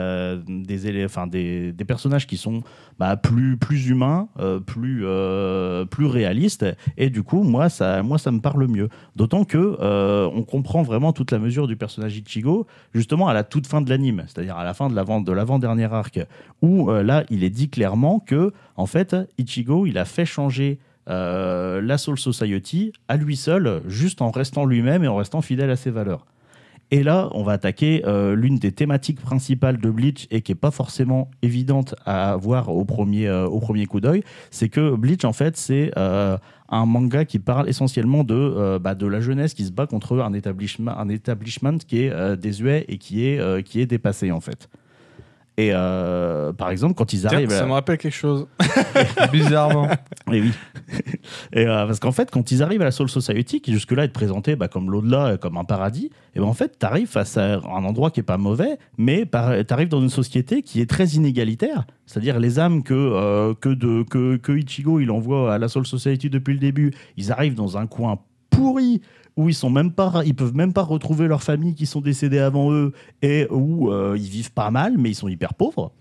des, 0.47 1.07
des, 1.27 1.72
des 1.73 1.85
personnages 1.85 2.27
qui 2.27 2.38
sont 2.38 2.61
bah, 2.97 3.18
plus 3.18 3.57
plus 3.57 3.89
humains, 3.89 4.30
plus 4.65 5.03
plus 5.89 6.06
réalistes. 6.06 6.65
Et 6.95 7.10
du 7.10 7.23
coup, 7.23 7.43
moi 7.43 7.68
ça 7.68 8.03
moi 8.03 8.18
ça 8.18 8.31
me 8.31 8.39
parle 8.39 8.68
mieux. 8.68 8.88
D'autant 9.15 9.43
que 9.43 9.77
on 10.27 10.43
comprend 10.43 10.84
vraiment 10.84 11.11
toute 11.11 11.31
la 11.31 11.39
mesure 11.39 11.68
du 11.68 11.76
personnage 11.76 12.15
Ichigo 12.15 12.68
justement 12.93 13.27
à 13.27 13.34
la 13.34 13.43
toute 13.43 13.68
fin 13.68 13.81
de 13.81 13.89
l'anime, 13.89 14.23
c'est-à-dire 14.27 14.56
à 14.56 14.64
la 14.64 14.73
fin 14.73 14.89
de 14.89 14.95
l'avant 14.95 15.19
de 15.19 15.31
l'avant 15.31 15.60
dernier 15.60 15.91
arc, 15.91 16.19
où 16.61 16.89
là 16.91 17.26
il 17.30 17.43
est 17.43 17.49
dit 17.49 17.65
clairement 17.70 18.20
que 18.20 18.52
en 18.76 18.86
fait 18.86 19.16
Ichigo 19.38 19.86
il 19.86 19.98
a 19.98 20.06
fait 20.06 20.26
changer 20.26 20.80
euh, 21.08 21.82
la 21.82 22.00
Soul 22.00 22.18
Society 22.18 22.92
à 23.08 23.18
lui 23.18 23.36
seul, 23.36 23.84
juste 23.88 24.22
en 24.24 24.32
restant 24.32 24.66
lui-même 24.66 25.04
et 25.04 25.08
en 25.08 25.16
restant 25.16 25.42
fidèle 25.42 25.70
à 25.70 25.76
ses 25.76 25.92
valeurs. 25.92 26.26
Et 26.92 27.04
là, 27.04 27.30
on 27.34 27.44
va 27.44 27.54
attaquer 27.54 28.04
euh, 28.06 28.36
l'une 28.36 28.58
des 28.58 28.72
thématiques 28.72 29.20
principales 29.20 29.78
de 29.78 29.90
Bleach 29.90 30.28
et 30.30 30.42
qui 30.42 30.52
est 30.52 30.56
pas 30.56 30.72
forcément 30.72 31.30
évidente 31.42 31.96
à 32.06 32.36
voir 32.36 32.70
au 32.70 32.86
premier, 32.86 33.28
euh, 33.28 33.46
au 33.46 33.60
premier 33.60 33.86
coup 33.86 34.00
d'œil, 34.00 34.24
c'est 34.52 34.70
que 34.70 34.96
Bleach, 34.96 35.26
en 35.26 35.34
fait, 35.34 35.58
c'est 35.58 35.92
un 35.96 36.86
manga 36.88 37.26
qui 37.26 37.38
parle 37.38 37.70
essentiellement 37.70 38.24
de, 38.24 38.80
bah, 38.80 38.96
de 38.96 39.06
la 39.06 39.20
jeunesse 39.20 39.54
qui 39.54 39.66
se 39.66 39.72
bat 39.72 39.86
contre 39.86 40.20
un 40.20 40.34
établissement, 40.34 40.98
un 40.98 41.08
qui 41.78 42.02
est 42.02 42.38
désuet 42.38 42.86
et 42.88 42.98
qui 42.98 43.28
est, 43.28 43.64
qui 43.64 43.82
est 43.82 43.86
dépassé, 43.86 44.32
en 44.32 44.40
fait. 44.40 44.70
Et 45.57 45.69
euh, 45.73 46.52
par 46.52 46.69
exemple, 46.69 46.95
quand 46.95 47.14
ils 47.14 47.22
Tiens, 47.22 47.30
arrivent... 47.32 47.49
ça 47.49 47.64
à- 47.64 47.65
me 47.65 47.72
rappelle 47.72 47.98
quelque 47.98 48.14
chose. 48.14 48.45
Bizarrement. 49.32 49.88
et 50.32 50.41
oui. 50.41 50.52
et 51.53 51.65
euh, 51.65 51.86
parce 51.86 51.99
qu'en 51.99 52.11
fait, 52.11 52.30
quand 52.30 52.52
ils 52.52 52.61
arrivent 52.61 52.82
à 52.82 52.86
la 52.86 52.91
Soul 52.91 53.10
Society, 53.10 53.61
qui 53.61 53.72
jusque-là 53.72 54.03
est 54.03 54.10
présentée 54.10 54.56
bah, 54.56 54.68
comme 54.68 54.91
l'au-delà, 54.91 55.26
euh, 55.27 55.38
comme 55.38 55.57
un 55.57 55.64
paradis, 55.64 56.11
et 56.36 56.40
ben 56.40 56.45
en 56.45 56.53
fait, 56.53 56.77
tu 56.77 56.86
arrives 56.86 57.07
face 57.07 57.38
à 57.38 57.56
un 57.60 57.84
endroit 57.86 58.11
qui 58.11 58.19
est 58.19 58.23
pas 58.23 58.38
mauvais, 58.38 58.77
mais 58.98 59.26
tu 59.32 59.38
arrives 59.73 59.88
dans 59.88 60.02
une 60.02 60.10
société 60.10 60.61
qui 60.61 60.82
est 60.82 60.90
très 60.90 61.06
inégalitaire. 61.10 61.86
C'est-à-dire 62.06 62.40
les 62.40 62.60
âmes 62.60 62.84
que, 62.84 62.94
euh, 62.94 63.53
que, 63.53 63.69
de, 63.69 64.03
que, 64.03 64.36
que 64.36 64.52
Ichigo 64.52 64.99
il 64.99 65.10
envoie 65.10 65.53
à 65.53 65.57
la 65.57 65.68
Soul 65.69 65.86
Society 65.86 66.30
depuis 66.30 66.53
le 66.53 66.60
début, 66.60 66.91
ils 67.18 67.32
arrivent 67.32 67.56
dans 67.56 67.77
un 67.77 67.88
coin 67.88 68.19
pourri 68.49 69.02
où 69.38 69.49
ils 69.49 69.53
sont 69.56 69.70
même 69.70 69.91
pas 69.91 70.22
ils 70.26 70.36
peuvent 70.36 70.56
même 70.56 70.74
pas 70.74 70.84
retrouver 70.84 71.28
leurs 71.28 71.44
familles 71.44 71.76
qui 71.76 71.86
sont 71.86 72.02
décédées 72.02 72.40
avant 72.40 72.72
eux 72.72 72.94
et 73.22 73.48
où 73.52 73.91
euh, 73.91 74.16
ils 74.18 74.30
vivent 74.30 74.52
pas 74.52 74.72
mal 74.72 74.98
mais 74.98 75.10
ils 75.12 75.16
sont 75.16 75.28
hyper 75.28 75.53
pauvres. 75.53 75.91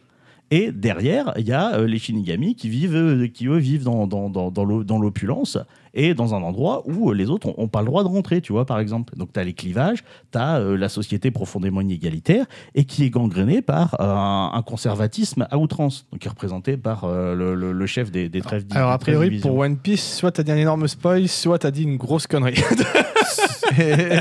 Et 0.51 0.70
derrière, 0.73 1.32
il 1.39 1.48
y 1.48 1.52
a 1.52 1.74
euh, 1.74 1.86
les 1.86 1.98
Shinigami 1.98 2.55
qui 2.55 2.69
vivent, 2.69 2.94
euh, 2.94 3.27
qui 3.28 3.47
eux 3.47 3.56
vivent 3.56 3.85
dans, 3.85 4.06
dans, 4.06 4.28
dans, 4.28 4.51
dans 4.51 4.65
l'o- 4.65 4.85
dans 4.85 4.98
l'opulence 4.98 5.56
et 5.95 6.12
dans 6.15 6.35
un 6.35 6.43
endroit 6.43 6.83
où 6.87 7.11
euh, 7.11 7.15
les 7.15 7.31
autres 7.31 7.47
n'ont 7.57 7.69
pas 7.69 7.81
le 7.81 7.87
droit 7.87 8.03
de 8.03 8.09
rentrer, 8.09 8.41
tu 8.41 8.53
vois, 8.53 8.66
par 8.66 8.79
exemple. 8.81 9.16
Donc 9.16 9.33
tu 9.33 9.41
as 9.41 9.45
les 9.45 9.53
clivages, 9.55 10.05
tu 10.33 10.39
as 10.39 10.59
la 10.59 10.89
société 10.89 11.31
profondément 11.31 11.81
inégalitaire 11.81 12.47
et 12.75 12.85
qui 12.85 13.05
est 13.05 13.11
gangrénée 13.11 13.62
par 13.62 13.95
euh, 14.01 14.05
un, 14.05 14.51
un 14.55 14.62
conservatisme 14.62 15.47
à 15.51 15.57
outrance, 15.59 16.07
donc 16.12 16.21
qui 16.21 16.27
est 16.27 16.31
représenté 16.31 16.77
par 16.77 17.05
euh, 17.05 17.35
le, 17.35 17.55
le- 17.55 17.73
le 17.73 17.87
chef 17.87 18.11
des, 18.11 18.29
des 18.29 18.41
trêves 18.41 18.65
Alors, 18.73 18.91
a 18.91 18.99
priori, 18.99 19.39
pour 19.41 19.57
One 19.57 19.77
Piece, 19.77 20.16
soit 20.16 20.33
t'as 20.33 20.43
dit 20.43 20.53
un 20.53 20.57
énorme 20.57 20.87
spoil, 20.89 21.29
soit 21.29 21.59
t'as 21.61 21.71
dit 21.71 21.85
une 21.85 21.97
grosse 21.97 22.27
connerie. 22.27 22.55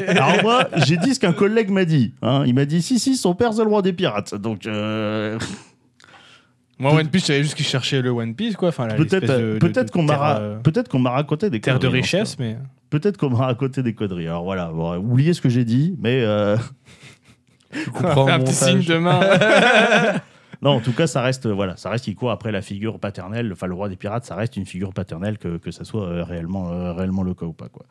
Alors 0.07 0.41
moi, 0.41 0.67
j'ai 0.85 0.97
dit 0.97 1.13
ce 1.15 1.19
qu'un 1.19 1.33
collègue 1.33 1.69
m'a 1.69 1.85
dit. 1.85 2.13
hein. 2.21 2.43
Il 2.45 2.53
m'a 2.53 2.65
dit, 2.65 2.81
si, 2.81 2.99
si, 2.99 3.15
son 3.15 3.35
père 3.35 3.53
c'est 3.53 3.63
le 3.63 3.69
roi 3.69 3.81
des 3.81 3.93
pirates. 3.93 4.35
Donc... 4.35 4.67
euh, 6.79 6.83
Moi, 6.83 6.93
One 6.93 7.07
Piece, 7.07 7.21
je 7.23 7.27
savais 7.27 7.43
juste 7.43 7.55
qu'ils 7.55 7.65
cherchaient 7.65 8.01
le 8.01 8.09
One 8.11 8.35
Piece, 8.35 8.55
quoi. 8.55 8.69
Enfin, 8.69 8.87
là, 8.87 8.95
Peut-être 8.95 9.25
de 9.27 9.91
qu'on 9.91 10.03
m'a 10.03 10.17
ra- 10.17 10.39
euh, 10.39 10.57
peut-être 10.59 10.89
qu'on 10.89 10.99
m'a 10.99 11.11
raconté 11.11 11.49
des 11.49 11.59
terre 11.61 11.79
de 11.79 11.87
richesse, 11.87 12.37
mais. 12.39 12.57
Peut-être 12.89 13.17
qu'on 13.17 13.29
m'a 13.31 13.45
raconté 13.45 13.81
des 13.81 13.93
conneries. 13.93 14.27
Alors 14.27 14.43
voilà, 14.43 14.67
bon, 14.67 14.95
oubliez 14.97 15.33
ce 15.33 15.41
que 15.41 15.49
j'ai 15.49 15.65
dit, 15.65 15.95
mais 15.99 16.21
euh, 16.23 16.57
Je 17.71 17.79
On 17.95 17.99
va 17.99 18.09
comprends 18.09 18.25
faire 18.27 18.35
un 18.35 18.39
petit 18.39 18.53
signe 18.53 18.83
de 18.83 18.97
main. 18.97 19.19
non, 20.63 20.71
en 20.71 20.79
tout 20.79 20.93
cas, 20.93 21.07
ça 21.07 21.21
reste 21.21 21.45
voilà, 21.47 21.77
ça 21.77 21.89
reste 21.89 22.05
qu'il 22.05 22.15
court 22.15 22.31
après 22.31 22.51
la 22.51 22.61
figure 22.61 22.99
paternelle. 22.99 23.51
Enfin, 23.51 23.67
le 23.67 23.73
roi 23.73 23.89
des 23.89 23.95
pirates, 23.95 24.25
ça 24.25 24.35
reste 24.35 24.55
une 24.57 24.65
figure 24.65 24.93
paternelle 24.93 25.37
que, 25.37 25.57
que 25.57 25.71
ça 25.71 25.83
soit 25.83 26.03
euh, 26.07 26.23
réellement 26.23 26.71
euh, 26.71 26.93
réellement 26.93 27.23
le 27.23 27.33
cas 27.33 27.45
ou 27.45 27.53
pas 27.53 27.67
quoi. 27.69 27.85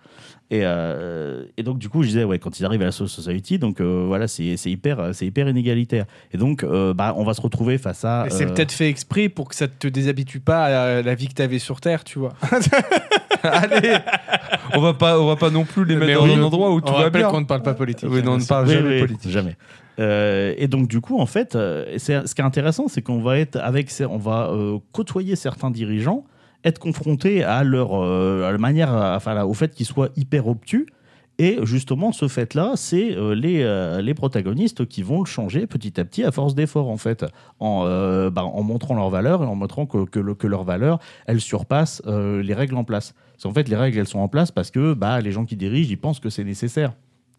Et, 0.51 0.61
euh, 0.65 1.45
et 1.57 1.63
donc 1.63 1.79
du 1.79 1.89
coup, 1.89 2.03
je 2.03 2.09
disais 2.09 2.25
ouais, 2.25 2.39
quand 2.39 2.59
ils 2.61 2.65
arrivent 2.65 2.83
à 2.83 2.87
la 2.87 2.93
Soul 2.93 3.09
Society, 3.09 3.59
donc 3.59 3.81
euh, 3.81 4.05
voilà, 4.07 4.27
c'est 4.29 4.57
c'est 4.57 4.71
hyper 4.71 5.15
c'est 5.15 5.27
hyper 5.27 5.49
inégalitaire. 5.49 6.07
Et 6.33 6.37
donc 6.39 6.63
euh, 6.65 6.93
bah, 6.95 7.15
on 7.17 7.25
va 7.25 7.35
se 7.35 7.41
retrouver 7.41 7.79
face 7.79 8.05
à 8.05 8.27
c'est 8.31 8.45
euh, 8.45 8.49
peut-être 8.53 8.73
fait 8.73 8.89
exprès 8.89 9.29
pour 9.29 9.49
que 9.49 9.55
ça 9.55 9.69
te 9.69 9.87
déshabitue 9.89 10.41
pas 10.41 10.65
à 10.65 11.03
la 11.03 11.15
vie 11.15 11.29
que 11.29 11.35
t'avais 11.35 11.59
sur 11.59 11.81
Terre, 11.81 12.05
tu 12.05 12.19
vois. 12.19 12.33
Allez, 13.43 13.99
on 14.75 14.81
va 14.81 14.95
pas, 14.95 15.21
on 15.21 15.27
va 15.27 15.37
pas 15.37 15.51
non 15.51 15.65
plus 15.65 15.85
les 15.85 15.97
mettre 15.97 16.07
Mais 16.07 16.15
dans 16.15 16.25
oui, 16.25 16.35
un 16.35 16.43
endroit 16.43 16.71
où 16.73 16.81
tout 16.81 16.89
on 16.89 16.93
va 16.93 16.99
rappelle 17.05 17.23
bien. 17.23 17.31
qu'on 17.31 17.41
ne 17.41 17.47
parle 17.47 17.63
pas 17.63 17.75
politique. 17.75 18.09
Oui, 18.11 18.23
non, 18.23 18.33
on 18.35 18.39
ne 18.39 18.45
parle 18.45 18.69
Oui, 18.69 18.75
jamais 18.75 18.89
oui, 18.95 19.01
politique. 19.01 19.31
Jamais. 19.31 19.57
Euh, 19.99 20.55
et 20.57 20.69
donc 20.69 20.89
du 20.89 21.01
coup, 21.01 21.19
en 21.19 21.27
fait, 21.27 21.55
euh, 21.55 21.99
ce 21.99 22.35
qui 22.35 22.41
est 22.41 22.45
intéressant, 22.45 22.89
c'est 22.89 23.03
qu'on 23.03 23.21
va 23.21 23.39
être 23.39 23.57
avec, 23.57 23.91
on 24.09 24.17
va 24.19 24.51
euh, 24.51 24.79
côtoyer 24.93 25.37
certains 25.37 25.71
dirigeants, 25.71 26.25
être 26.65 26.79
confronté 26.79 27.45
à 27.45 27.65
leur, 27.65 27.99
manière, 28.59 29.19
au 29.47 29.55
fait 29.55 29.75
qu'ils 29.75 29.87
soient 29.87 30.09
hyper 30.17 30.47
obtus. 30.47 30.87
Et 31.39 31.59
justement, 31.63 32.13
ce 32.13 32.29
fait-là, 32.29 32.73
c'est 32.77 33.17
les, 33.35 33.99
les 34.03 34.15
protagonistes 34.15 34.87
qui 34.87 35.03
vont 35.03 35.21
le 35.21 35.27
changer 35.27 35.67
petit 35.67 35.99
à 35.99 36.05
petit 36.05 36.23
à 36.23 36.31
force 36.31 36.55
d'efforts, 36.55 36.89
en 36.89 36.99
fait, 36.99 37.25
en, 37.59 37.85
bah, 38.31 38.45
montrant 38.63 38.95
leurs 38.95 39.11
valeurs 39.11 39.43
et 39.43 39.47
en 39.47 39.57
montrant 39.57 39.87
que, 39.87 40.05
que, 40.05 40.21
le- 40.21 40.35
que 40.35 40.47
leurs 40.47 40.63
valeurs, 40.63 41.01
elles 41.27 41.41
surpassent 41.41 42.01
euh, 42.07 42.43
les 42.43 42.55
règles 42.55 42.77
en 42.77 42.85
place. 42.85 43.15
Parce 43.33 43.43
qu'en 43.45 43.55
fait, 43.55 43.69
les 43.69 43.77
règles, 43.77 43.99
elles 43.99 44.07
sont 44.07 44.21
en 44.21 44.29
place 44.29 44.53
parce 44.53 44.71
que 44.71 44.95
bah, 44.95 45.21
les 45.21 45.33
gens 45.33 45.45
qui 45.45 45.57
dirigent, 45.57 45.91
ils 45.91 45.99
pensent 45.99 46.21
que 46.21 46.31
c'est 46.31 46.45
nécessaire. 46.45 46.93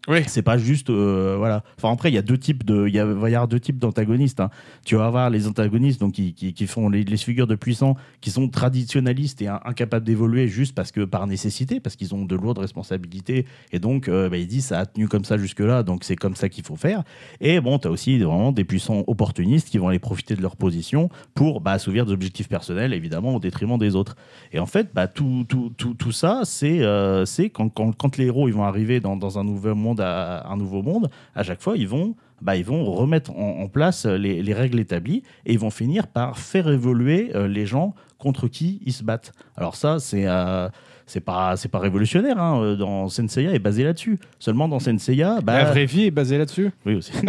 Oui. 0.06 0.18
C'est 0.26 0.42
pas 0.42 0.58
juste 0.58 0.90
euh, 0.90 1.36
voilà. 1.38 1.64
Enfin 1.78 1.90
après 1.92 2.10
il 2.10 2.14
y 2.14 2.18
a 2.18 2.22
deux 2.22 2.36
types 2.36 2.64
de 2.64 2.86
il 2.88 3.00
va 3.00 3.30
y 3.30 3.34
avoir 3.34 3.48
deux 3.48 3.60
types 3.60 3.78
d'antagonistes. 3.78 4.40
hein. 4.40 4.50
Tu 4.84 4.96
vas 4.96 5.06
avoir 5.06 5.30
les 5.30 5.46
antagonistes 5.46 6.00
donc 6.00 6.12
qui, 6.12 6.34
qui, 6.34 6.66
font 6.66 6.90
les, 6.90 7.04
figures 7.16 7.46
de 7.46 7.54
puissants 7.54 7.96
qui 8.20 8.30
sont 8.30 8.48
traditionnalistes 8.48 9.40
et 9.40 9.48
in- 9.48 9.60
incapables 9.64 10.04
d'évoluer 10.04 10.46
juste 10.46 10.74
parce 10.74 10.92
que 10.92 11.04
par 11.04 11.26
nécessité 11.26 11.80
parce 11.80 11.96
qu'ils 11.96 12.14
ont 12.14 12.24
de 12.26 12.36
lourdes 12.36 12.58
responsabilités 12.58 13.46
et 13.72 13.78
donc 13.78 14.08
euh, 14.08 14.28
bah, 14.28 14.36
ils 14.36 14.46
disent 14.46 14.66
ça 14.66 14.80
a 14.80 14.86
tenu 14.86 15.08
comme 15.08 15.24
ça 15.24 15.38
jusque 15.38 15.60
là 15.60 15.82
donc 15.82 16.04
c'est 16.04 16.16
comme 16.16 16.36
ça 16.36 16.50
qu'il 16.50 16.64
faut 16.64 16.76
faire. 16.76 17.02
Et 17.40 17.60
bon 17.60 17.78
tu 17.78 17.88
as 17.88 17.90
aussi 17.90 18.18
vraiment 18.18 18.52
des 18.52 18.64
puissants 18.64 19.04
opportunistes 19.06 19.70
qui 19.70 19.78
vont 19.78 19.88
aller 19.88 19.98
profiter 19.98 20.36
de 20.36 20.42
leur 20.42 20.56
position 20.56 21.08
pour 21.34 21.62
bah, 21.62 21.72
assouvir 21.72 22.04
des 22.04 22.12
objectifs 22.12 22.48
personnels 22.48 22.92
évidemment 22.92 23.34
au 23.36 23.40
détriment 23.40 23.78
des 23.78 23.96
autres. 23.96 24.16
Et 24.52 24.58
en 24.58 24.66
fait 24.66 24.90
bah, 24.92 25.08
tout, 25.08 25.46
tout, 25.48 25.72
tout, 25.78 25.94
tout 25.94 26.12
ça 26.12 26.42
c'est 26.44 26.82
euh, 26.82 27.24
quand, 27.54 27.70
quand 27.70 28.16
les 28.18 28.26
héros 28.26 28.48
ils 28.48 28.54
vont 28.54 28.64
arriver 28.64 29.00
dans, 29.00 29.16
dans 29.16 29.38
un 29.38 29.44
nouveau 29.44 29.74
monde 29.74 29.93
à, 30.00 30.46
un 30.48 30.56
nouveau 30.56 30.82
monde 30.82 31.10
à 31.34 31.42
chaque 31.42 31.60
fois 31.60 31.76
ils 31.76 31.88
vont 31.88 32.14
bah, 32.42 32.56
ils 32.56 32.64
vont 32.64 32.84
remettre 32.84 33.30
en, 33.30 33.68
place 33.68 34.04
les, 34.04 34.42
les 34.42 34.52
règles 34.52 34.78
établies 34.78 35.22
et 35.46 35.52
ils 35.54 35.58
vont 35.58 35.70
finir 35.70 36.06
par 36.06 36.38
faire 36.38 36.68
évoluer 36.68 37.30
euh, 37.34 37.48
les 37.48 37.64
gens 37.64 37.94
contre 38.18 38.48
qui 38.48 38.80
ils 38.84 38.92
se 38.92 39.02
battent. 39.02 39.32
Alors 39.56 39.76
ça, 39.76 39.98
c'est 39.98 40.26
euh, 40.26 40.68
c'est 41.06 41.20
pas 41.20 41.56
c'est 41.56 41.68
pas 41.70 41.78
révolutionnaire. 41.78 42.38
Hein. 42.40 42.60
euh, 42.62 42.76
Dans 42.76 43.08
Senseiya 43.08 43.52
est 43.52 43.58
basé 43.58 43.84
là-dessus. 43.84 44.18
Seulement 44.38 44.68
dans 44.68 44.78
Senseiya, 44.78 45.38
bah, 45.42 45.58
La 45.58 45.64
vraie 45.64 45.86
vie 45.86 46.04
est 46.04 46.10
basée 46.10 46.38
là-dessus. 46.38 46.70
oui 46.86 46.94
aussi. 46.96 47.12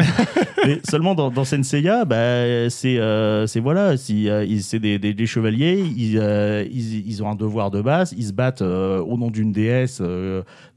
Mais 0.66 0.80
seulement 0.90 1.14
dans, 1.14 1.30
dans 1.30 1.44
Senseiya, 1.44 2.06
bah, 2.06 2.70
c'est 2.70 2.98
euh, 2.98 3.46
c'est 3.46 3.60
voilà, 3.60 3.98
si 3.98 4.30
euh, 4.30 4.46
c'est 4.62 4.80
des, 4.80 4.98
des- 4.98 5.14
des 5.14 5.26
chevaliers, 5.28 5.84
ils, 5.96 6.18
euh, 6.18 6.66
ils, 6.72 7.08
ils 7.08 7.22
ont 7.22 7.30
un 7.30 7.36
devoir 7.36 7.70
de 7.70 7.82
base, 7.82 8.16
ils 8.18 8.24
se 8.26 8.34
battent 8.34 8.62
au 8.64 9.16
nom 9.18 9.30
d'une 9.30 9.52
déesse, 9.52 10.02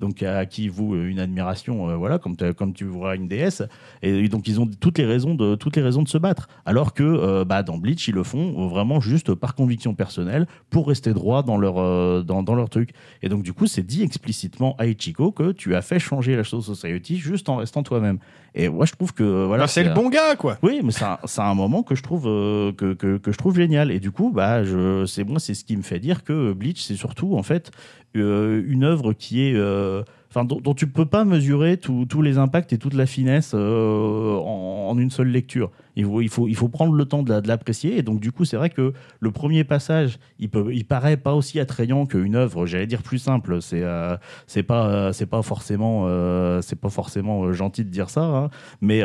donc 0.00 0.22
à 0.22 0.44
qui 0.46 0.68
vous 0.68 0.94
une 0.94 1.18
admiration, 1.20 1.96
voilà, 1.96 2.18
comme 2.18 2.36
comme 2.56 2.72
tu 2.74 2.84
vois 2.84 3.14
une 3.14 3.28
déesse, 3.28 3.62
et 4.02 4.28
donc 4.28 4.46
ils 4.48 4.60
ont 4.60 4.68
toutes 4.80 4.98
les 4.98 5.06
raisons 5.06 5.34
de 5.34 5.54
toutes 5.54 5.76
les 5.76 5.82
raisons 5.82 6.02
de 6.02 6.08
se 6.08 6.18
battre. 6.18 6.48
Alors 6.66 6.92
que 6.92 7.44
bah, 7.44 7.62
dans 7.62 7.78
Bleach, 7.78 8.08
ils 8.08 8.14
le 8.14 8.24
font 8.24 8.68
vraiment 8.68 9.00
juste 9.00 9.34
par 9.34 9.54
conviction 9.54 9.94
personnelle 9.94 10.46
pour 10.70 10.88
rester 10.88 11.12
droit 11.14 11.42
dans 11.42 11.56
leur 11.56 12.24
dans, 12.24 12.42
dans 12.42 12.54
leur 12.54 12.68
truc. 12.68 12.88
Et 13.23 13.28
donc 13.28 13.43
du 13.43 13.52
coup, 13.52 13.66
c'est 13.66 13.82
dit 13.86 14.02
explicitement 14.02 14.74
à 14.78 14.86
Ichiko 14.86 15.32
que 15.32 15.52
tu 15.52 15.74
as 15.74 15.82
fait 15.82 15.98
changer 15.98 16.36
la 16.36 16.44
Soul 16.44 16.62
Society 16.62 17.16
juste 17.16 17.48
en 17.48 17.56
restant 17.56 17.82
toi-même. 17.82 18.19
Et 18.55 18.69
moi, 18.69 18.86
je 18.86 18.93
trouve 18.93 19.12
que 19.12 19.23
voilà, 19.23 19.62
Alors, 19.65 19.69
c'est 19.70 19.85
le 19.85 19.93
bon 19.94 20.09
gars, 20.09 20.35
quoi. 20.36 20.59
oui, 20.62 20.81
mais 20.82 20.90
c'est 20.90 21.05
un, 21.05 21.19
un 21.39 21.55
moment 21.55 21.82
que 21.82 21.94
je 21.94 22.02
trouve 22.02 22.27
euh, 22.27 22.73
que, 22.73 22.94
que, 22.94 23.19
que 23.19 23.31
je 23.31 23.36
trouve 23.36 23.55
génial. 23.56 23.90
Et 23.90 24.01
du 24.01 24.10
coup, 24.10 24.31
bah, 24.35 24.62
c'est 25.06 25.24
moi, 25.24 25.39
c'est 25.39 25.55
ce 25.55 25.65
qui 25.65 25.77
me 25.77 25.82
fait 25.82 25.98
dire 26.01 26.24
que 26.24 26.52
Bleach, 26.52 26.81
c'est 26.82 26.97
surtout 26.97 27.36
en 27.36 27.43
fait 27.43 27.70
euh, 28.16 28.62
une 28.66 28.85
œuvre 28.85 29.12
qui 29.12 29.43
est, 29.43 29.55
euh, 29.55 30.02
enfin, 30.31 30.44
dont, 30.44 30.60
dont 30.60 30.74
tu 30.74 30.86
peux 30.86 31.05
pas 31.06 31.24
mesurer 31.24 31.77
tous 31.77 32.06
tous 32.06 32.23
les 32.23 32.39
impacts 32.39 32.73
et 32.73 32.78
toute 32.78 32.94
la 32.94 33.06
finesse 33.06 33.52
euh, 33.55 34.36
en, 34.39 34.89
en 34.90 34.98
une 34.98 35.10
seule 35.10 35.28
lecture. 35.28 35.70
Il 35.98 36.28
faut, 36.28 36.68
prendre 36.68 36.92
le 36.92 37.04
temps 37.06 37.24
de 37.24 37.30
la- 37.30 37.40
de 37.40 37.48
l'apprécier. 37.48 37.98
Et 37.98 38.02
donc, 38.02 38.20
du 38.20 38.30
coup, 38.30 38.44
c'est 38.44 38.56
vrai 38.56 38.70
que 38.70 38.92
le 39.18 39.30
premier 39.32 39.64
passage, 39.64 40.18
il 40.38 40.48
paraît 40.86 41.16
pas 41.16 41.34
aussi 41.34 41.58
attrayant 41.58 42.06
qu'une 42.06 42.36
œuvre, 42.36 42.66
j'allais 42.66 42.86
dire 42.86 43.02
plus 43.02 43.18
simple. 43.18 43.60
C'est, 43.60 43.82
euh, 43.82 44.16
c'est 44.46 44.62
pas, 44.62 44.86
euh, 44.88 45.12
c'est 45.12 45.26
pas 45.26 45.42
forcément, 45.42 46.04
euh, 46.06 46.60
c'est 46.62 46.78
pas 46.80 46.88
forcément 46.88 47.42
euh, 47.44 47.52
gentil 47.52 47.84
de 47.84 47.90
dire 47.90 48.10
ça. 48.10 48.22
hein. 48.22 48.50
Mais, 48.80 49.00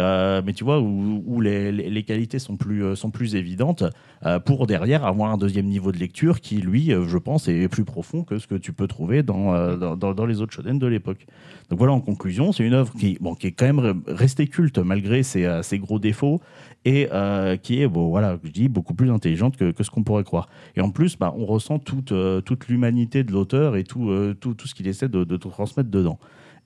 tu 0.54 0.64
vois, 0.64 0.80
où, 0.82 1.42
les, 1.42 2.04
qualités 2.04 2.38
sont 2.38 2.58
plus, 2.58 2.96
sont 2.96 3.10
plus 3.10 3.36
évidentes, 3.36 3.84
pour 4.46 4.68
derrière 4.68 5.04
avoir 5.06 5.32
un 5.32 5.38
deuxième 5.38 5.66
niveau 5.66 5.92
de 5.92 5.98
lecture 5.98 6.42
qui, 6.42 6.58
lui, 6.58 6.92
je 7.08 7.18
pense, 7.18 7.48
est 7.48 7.68
plus 7.70 7.86
profond 7.86 8.24
que 8.24 8.38
ce 8.38 8.46
que 8.46 8.56
tu 8.56 8.72
peux 8.72 8.88
trouver 8.88 9.24
dans- 9.24 9.76
dans 9.78 10.26
les 10.26 10.42
autres 10.42 10.54
shonen 10.54 10.78
de 10.78 10.88
l'époque. 10.88 11.26
Donc 11.70 11.80
voilà, 11.80 11.94
en 11.94 12.02
conclusion, 12.02 12.52
c'est 12.52 12.64
une 12.64 12.74
œuvre 12.74 12.94
qui, 12.94 13.18
bon, 13.20 13.36
qui 13.36 13.48
est 13.48 13.52
quand 13.52 13.66
même 13.66 13.80
re- 13.80 14.02
restée 14.08 14.48
culte 14.48 14.78
malgré 14.78 15.24
ses, 15.24 15.46
euh, 15.46 15.62
gros 15.74 16.00
défauts 16.00 16.42
et 16.86 17.08
euh, 17.12 17.56
qui 17.58 17.82
est, 17.82 17.88
bon, 17.88 18.10
voilà, 18.10 18.38
je 18.44 18.52
dis, 18.52 18.68
beaucoup 18.68 18.94
plus 18.94 19.10
intelligente 19.10 19.58
que, 19.58 19.74
ce 19.82 19.90
qu'on 19.90 20.04
pourrait 20.04 20.24
croire. 20.24 20.50
Et 20.76 20.82
en 20.82 20.92
plus, 20.92 21.18
bah, 21.18 21.34
on 21.38 21.46
ressent 21.46 21.80
toute, 21.80 22.12
euh, 22.12 22.42
toute 22.42 22.68
l'humanité 22.68 23.24
de 23.24 23.32
l'auteur 23.32 23.76
et 23.76 23.84
tout, 23.84 24.12
tout, 24.40 24.54
tout 24.54 24.68
ce 24.68 24.76
qu'il 24.76 24.88
essaie 24.88 25.08
de, 25.10 25.24
de 25.24 25.38
transmettre 25.38 25.90
dedans. 25.90 26.20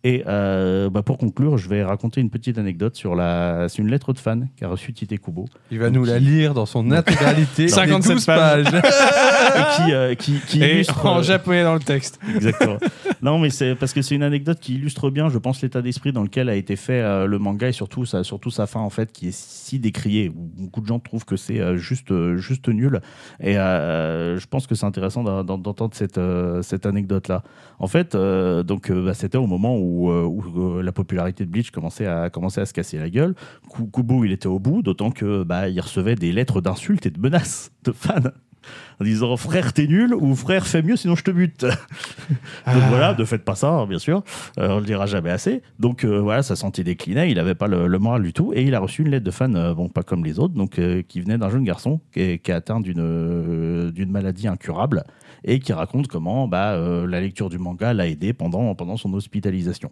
Et 0.09 0.23
euh, 0.25 0.89
bah, 0.89 1.01
pour 1.01 1.17
conclure, 1.17 1.57
je 1.57 1.67
vais 1.67 1.83
raconter 1.83 2.21
une 2.21 2.29
petite 2.29 2.57
anecdote 2.57 2.95
sur 2.95 3.13
la. 3.13 3.65
C'est 3.67 3.79
une 3.79 3.89
lettre 3.89 4.13
de 4.13 4.19
fan 4.19 4.47
qu'a 4.55 4.69
reçue 4.69 4.93
Tite 4.93 5.19
Kubo. 5.19 5.45
Il 5.69 5.79
va 5.79 5.89
nous 5.89 6.05
la 6.05 6.17
lire 6.17 6.53
dans 6.53 6.65
son 6.65 6.91
intégralité. 6.91 7.63
les 7.63 7.67
57 7.67 8.13
12 8.15 8.25
pages. 8.25 8.67
et 8.67 9.75
qui, 9.85 9.91
euh, 9.93 10.15
qui, 10.15 10.39
qui 10.47 10.63
Et 10.63 10.75
illustre. 10.75 11.05
en 11.05 11.19
euh, 11.19 11.23
japonais 11.23 11.63
dans 11.63 11.73
le 11.73 11.81
texte. 11.81 12.19
Exactement. 12.33 12.77
non, 13.21 13.37
mais 13.37 13.49
c'est 13.49 13.75
parce 13.75 13.91
que 13.91 14.01
c'est 14.01 14.15
une 14.15 14.23
anecdote 14.23 14.59
qui 14.61 14.75
illustre 14.75 15.09
bien, 15.09 15.27
je 15.27 15.37
pense, 15.39 15.61
l'état 15.61 15.81
d'esprit 15.81 16.13
dans 16.13 16.23
lequel 16.23 16.47
a 16.47 16.55
été 16.55 16.77
fait 16.77 17.01
euh, 17.01 17.25
le 17.25 17.37
manga 17.37 17.67
et 17.67 17.73
surtout 17.73 18.05
sa, 18.05 18.23
surtout 18.23 18.49
sa 18.51 18.65
fin, 18.65 18.79
en 18.79 18.89
fait, 18.89 19.11
qui 19.11 19.27
est 19.27 19.35
si 19.37 19.77
décriée. 19.77 20.31
Beaucoup 20.33 20.79
de 20.79 20.85
gens 20.87 20.99
trouvent 20.99 21.25
que 21.25 21.35
c'est 21.35 21.59
euh, 21.59 21.75
juste, 21.75 22.11
euh, 22.11 22.37
juste 22.37 22.69
nul. 22.69 23.01
Et 23.41 23.57
euh, 23.57 24.37
je 24.39 24.47
pense 24.47 24.67
que 24.67 24.75
c'est 24.75 24.85
intéressant 24.85 25.23
d'en- 25.23 25.43
d'en- 25.43 25.57
d'entendre 25.57 25.95
cette, 25.95 26.17
euh, 26.17 26.61
cette 26.61 26.85
anecdote-là. 26.85 27.43
En 27.79 27.87
fait, 27.87 28.15
euh, 28.15 28.63
donc, 28.63 28.89
euh, 28.89 29.03
bah, 29.05 29.13
c'était 29.13 29.37
au 29.37 29.47
moment 29.47 29.75
où, 29.77 29.96
euh, 30.11 30.23
où, 30.23 30.43
euh, 30.77 30.81
la 30.83 30.91
popularité 30.91 31.45
de 31.45 31.49
Bleach 31.51 31.71
commençait 31.71 32.05
à, 32.07 32.29
commençait 32.29 32.61
à 32.61 32.65
se 32.65 32.73
casser 32.73 32.97
la 32.97 33.09
gueule. 33.09 33.35
Ku- 33.69 33.89
Kubo, 33.91 34.23
il 34.25 34.31
était 34.31 34.47
au 34.47 34.59
bout, 34.59 34.81
d'autant 34.81 35.11
que 35.11 35.43
bah, 35.43 35.67
il 35.69 35.79
recevait 35.81 36.15
des 36.15 36.31
lettres 36.31 36.61
d'insultes 36.61 37.05
et 37.05 37.11
de 37.11 37.19
menaces 37.19 37.71
de 37.83 37.91
fans. 37.91 38.13
En 38.99 39.05
disant 39.05 39.37
frère 39.37 39.71
t'es 39.71 39.87
nul 39.87 40.13
ou 40.13 40.35
frère 40.35 40.67
fais 40.67 40.81
mieux 40.81 40.97
sinon 40.97 41.15
je 41.15 41.23
te 41.23 41.31
bute. 41.31 41.61
Donc 41.61 41.71
Ah. 42.65 42.73
voilà, 42.89 43.15
ne 43.17 43.23
faites 43.23 43.45
pas 43.45 43.55
ça, 43.55 43.69
hein, 43.69 43.87
bien 43.87 43.99
sûr. 43.99 44.23
Euh, 44.59 44.69
on 44.71 44.79
le 44.79 44.85
dira 44.85 45.05
jamais 45.05 45.29
assez. 45.29 45.61
Donc 45.79 46.03
euh, 46.03 46.19
voilà, 46.19 46.43
sa 46.43 46.57
santé 46.57 46.83
déclinait, 46.83 47.31
il 47.31 47.35
n'avait 47.35 47.55
pas 47.55 47.67
le, 47.67 47.87
le 47.87 47.99
moral 47.99 48.23
du 48.23 48.33
tout. 48.33 48.51
Et 48.53 48.63
il 48.63 48.75
a 48.75 48.79
reçu 48.79 49.03
une 49.03 49.09
lettre 49.09 49.23
de 49.25 49.31
fan, 49.31 49.55
euh, 49.55 49.73
bon, 49.73 49.87
pas 49.87 50.03
comme 50.03 50.25
les 50.25 50.37
autres, 50.39 50.53
donc 50.53 50.79
euh, 50.79 51.01
qui 51.01 51.21
venait 51.21 51.37
d'un 51.37 51.49
jeune 51.49 51.63
garçon 51.63 52.01
qui 52.11 52.19
est, 52.19 52.39
qui 52.39 52.51
est 52.51 52.55
atteint 52.55 52.81
d'une 52.81 52.99
euh, 52.99 53.91
d'une 53.91 54.11
maladie 54.11 54.49
incurable 54.49 55.03
et 55.43 55.59
qui 55.59 55.73
raconte 55.73 56.07
comment 56.07 56.47
bah, 56.47 56.73
euh, 56.73 57.07
la 57.07 57.21
lecture 57.21 57.49
du 57.49 57.57
manga 57.57 57.93
l'a 57.93 58.07
aidé 58.07 58.33
pendant, 58.33 58.73
pendant 58.75 58.97
son 58.97 59.13
hospitalisation. 59.13 59.91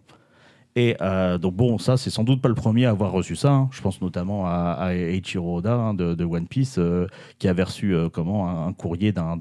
Et 0.78 0.94
euh, 1.00 1.38
donc 1.38 1.54
bon, 1.56 1.78
ça 1.78 1.96
c'est 1.96 2.10
sans 2.10 2.22
doute 2.22 2.42
pas 2.42 2.50
le 2.50 2.54
premier 2.54 2.84
à 2.84 2.90
avoir 2.90 3.10
reçu 3.10 3.34
ça. 3.34 3.50
hein. 3.50 3.68
Je 3.72 3.80
pense 3.80 4.02
notamment 4.02 4.46
à, 4.46 4.76
à 4.78 4.92
Oda 5.40 5.74
hein, 5.74 5.94
de, 5.94 6.22
One 6.24 6.46
Piece 6.46 6.76
euh, 6.78 7.06
qui 7.38 7.48
avait 7.48 7.62
reçu 7.62 7.94
euh, 7.94 8.10
comment 8.10 8.66
un, 8.66 8.72
courrier 8.74 9.10
d'un- 9.10 9.38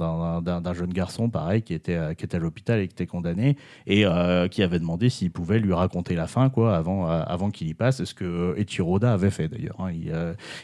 jeune 0.74 0.94
garçon 0.94 1.30
pareil 1.30 1.62
qui 1.62 1.74
était 1.74 1.95
à- 1.95 2.16
qui 2.16 2.24
était 2.24 2.38
à 2.38 2.40
l'hôpital 2.40 2.80
et 2.80 2.88
qui 2.88 2.94
était 2.94 3.06
condamné 3.06 3.57
et 3.86 4.06
qui 4.49 4.64
avait 4.64 4.80
demandé 4.80 5.10
s'il 5.10 5.30
pouvait 5.30 5.60
lui 5.60 5.74
raconter 5.74 6.16
la 6.16 6.28
fin 6.28 6.49
quoi 6.49 6.78
avant 6.78 7.06
avant 7.07 7.52
qu'il 7.52 7.68
y 7.68 7.74
passe. 7.74 8.02
Ce 8.06 8.14
que 8.14 8.56
Eiichiro 8.57 8.95
Oda 8.95 9.12
avait 9.12 9.30
fait 9.30 9.49
d'ailleurs. 9.49 9.76
hein. 9.80 9.91
Il, 9.91 10.14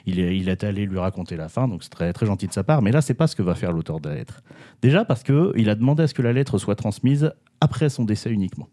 il, 0.05 0.19
il 0.19 0.47
est 0.47 0.63
allé 0.63 0.85
lui 0.85 0.99
raconter 0.99 1.35
la 1.35 1.49
fin, 1.49 1.67
donc 1.67 1.83
c'est 1.83 1.89
très 1.89 2.13
très 2.13 2.25
gentil 2.25 2.47
de 2.47 2.53
sa 2.53 2.63
part. 2.63 2.81
Mais 2.81 2.91
là 2.93 3.01
c'est 3.01 3.13
pas 3.13 3.27
ce 3.27 3.35
que 3.35 3.43
va 3.43 3.55
faire 3.55 3.73
l'auteur 3.73 3.99
de 3.99 4.07
la 4.07 4.15
lettre. 4.15 4.41
Déjà 4.81 5.03
parce 5.03 5.23
que 5.23 5.51
il 5.57 5.69
a 5.69 5.75
demandé 5.75 6.03
à 6.03 6.07
ce 6.07 6.13
que 6.13 6.21
la 6.21 6.31
lettre 6.31 6.57
soit 6.57 6.75
transmise 6.75 7.33
après 7.59 7.89
son 7.89 8.05
décès 8.05 8.31
uniquement. 8.31 8.69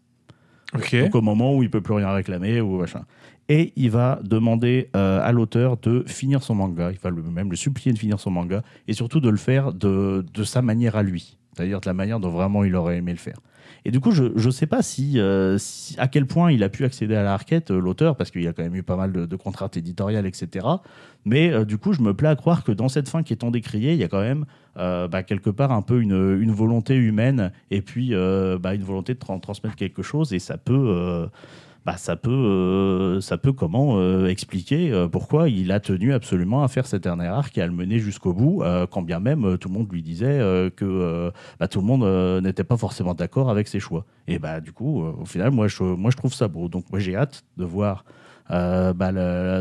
Donc 1.03 1.15
au 1.15 1.21
moment 1.21 1.55
où 1.55 1.63
il 1.63 1.69
peut 1.69 1.81
plus 1.81 1.93
rien 1.95 2.11
réclamer 2.11 2.61
ou 2.61 2.77
machin. 2.79 3.03
Et 3.47 3.73
il 3.75 3.89
va 3.89 4.19
demander 4.23 4.89
euh, 4.95 5.19
à 5.23 5.31
l'auteur 5.31 5.77
de 5.77 6.03
finir 6.07 6.43
son 6.43 6.53
manga. 6.53 6.91
Il 6.91 6.99
va 6.99 7.09
le- 7.09 7.23
même 7.23 7.49
le 7.49 7.55
supplier 7.55 7.91
de 7.91 7.97
finir 7.97 8.19
son 8.19 8.29
manga 8.29 8.61
et 8.87 8.93
surtout 8.93 9.19
de 9.19 9.29
le 9.29 9.37
faire 9.37 9.73
de, 9.73 10.23
de 10.31 10.43
sa 10.43 10.61
manière 10.61 10.95
à 10.95 11.01
lui, 11.01 11.37
c'est-à-dire 11.55 11.81
de 11.81 11.87
la 11.87 11.93
manière 11.95 12.19
dont 12.19 12.29
vraiment 12.29 12.63
il 12.63 12.75
aurait 12.75 12.97
aimé 12.97 13.11
le 13.11 13.17
faire. 13.17 13.39
Et 13.85 13.91
du 13.91 13.99
coup, 13.99 14.11
je 14.11 14.23
ne 14.23 14.51
sais 14.51 14.67
pas 14.67 14.81
si, 14.81 15.19
euh, 15.19 15.57
si- 15.57 15.95
à 15.99 16.07
quel 16.07 16.25
point 16.25 16.51
il 16.51 16.63
a 16.63 16.69
pu 16.69 16.83
accéder 16.85 17.15
à 17.15 17.23
la 17.23 17.35
requête, 17.37 17.71
euh, 17.71 17.79
l'auteur, 17.79 18.15
parce 18.15 18.29
qu'il 18.31 18.43
y 18.43 18.47
a 18.47 18.53
quand 18.53 18.63
même 18.63 18.75
eu 18.75 18.83
pas 18.83 18.95
mal 18.95 19.11
de, 19.11 19.25
de 19.25 19.35
contraintes 19.35 19.77
éditoriales, 19.77 20.25
etc. 20.25 20.65
Mais 21.25 21.51
euh, 21.51 21.65
du 21.65 21.77
coup, 21.77 21.93
je 21.93 22.01
me 22.01 22.13
plais 22.13 22.27
à 22.29 22.35
croire 22.35 22.63
que 22.63 22.71
dans 22.71 22.89
cette 22.89 23.07
fin 23.09 23.23
qui 23.23 23.33
est 23.33 23.37
tant 23.37 23.51
décriée, 23.51 23.93
il 23.93 23.99
y 23.99 24.03
a 24.03 24.07
quand 24.07 24.21
même 24.21 24.45
bah, 24.75 25.23
quelque 25.23 25.49
part 25.49 25.73
un 25.73 25.81
peu 25.81 25.99
une, 26.01 26.37
une 26.39 26.51
volonté 26.51 26.95
humaine 26.95 27.51
et 27.69 27.81
puis 27.81 28.11
bah, 28.61 28.73
une 28.73 28.83
volonté 28.83 29.13
de 29.13 29.19
tran- 29.19 29.37
transmettre 29.41 29.75
quelque 29.75 30.01
chose. 30.03 30.31
Et 30.31 30.39
ça 30.39 30.57
peut, 30.57 31.27
bah, 31.85 31.95
ça 31.97 32.15
peut, 32.15 32.29
euh, 32.29 33.21
ça 33.21 33.37
peut 33.37 33.53
comment 33.53 33.97
euh, 33.97 34.27
expliquer 34.27 34.91
euh, 34.91 35.07
pourquoi 35.07 35.49
il 35.49 35.71
a 35.71 35.79
tenu 35.79 36.13
absolument 36.13 36.63
à 36.63 36.67
faire 36.67 36.85
cet 36.85 37.03
dernier 37.03 37.27
arc 37.27 37.57
et 37.57 37.61
à 37.61 37.67
le 37.67 37.73
mener 37.73 37.99
jusqu'au 37.99 38.33
bout, 38.33 38.63
quand 38.91 39.01
bien 39.01 39.19
même 39.19 39.57
tout 39.57 39.69
le 39.69 39.73
monde 39.73 39.91
lui 39.91 40.01
disait 40.01 40.39
que 40.75 41.31
bah, 41.59 41.67
tout 41.67 41.79
le 41.79 41.85
monde 41.85 42.43
n'était 42.43 42.63
pas 42.63 42.77
forcément 42.77 43.13
d'accord 43.13 43.49
avec 43.49 43.67
ses 43.67 43.79
choix. 43.79 44.05
Et 44.27 44.39
bah 44.39 44.59
du 44.59 44.71
coup, 44.71 45.03
au 45.03 45.25
final, 45.25 45.51
moi 45.51 45.67
je, 45.67 45.83
moi 45.83 46.11
je 46.11 46.17
trouve 46.17 46.33
ça 46.33 46.47
beau. 46.47 46.67
Donc 46.67 46.85
moi 46.91 46.99
j'ai 46.99 47.15
hâte 47.15 47.43
de 47.57 47.65
voir. 47.65 48.03
bah, 48.49 48.93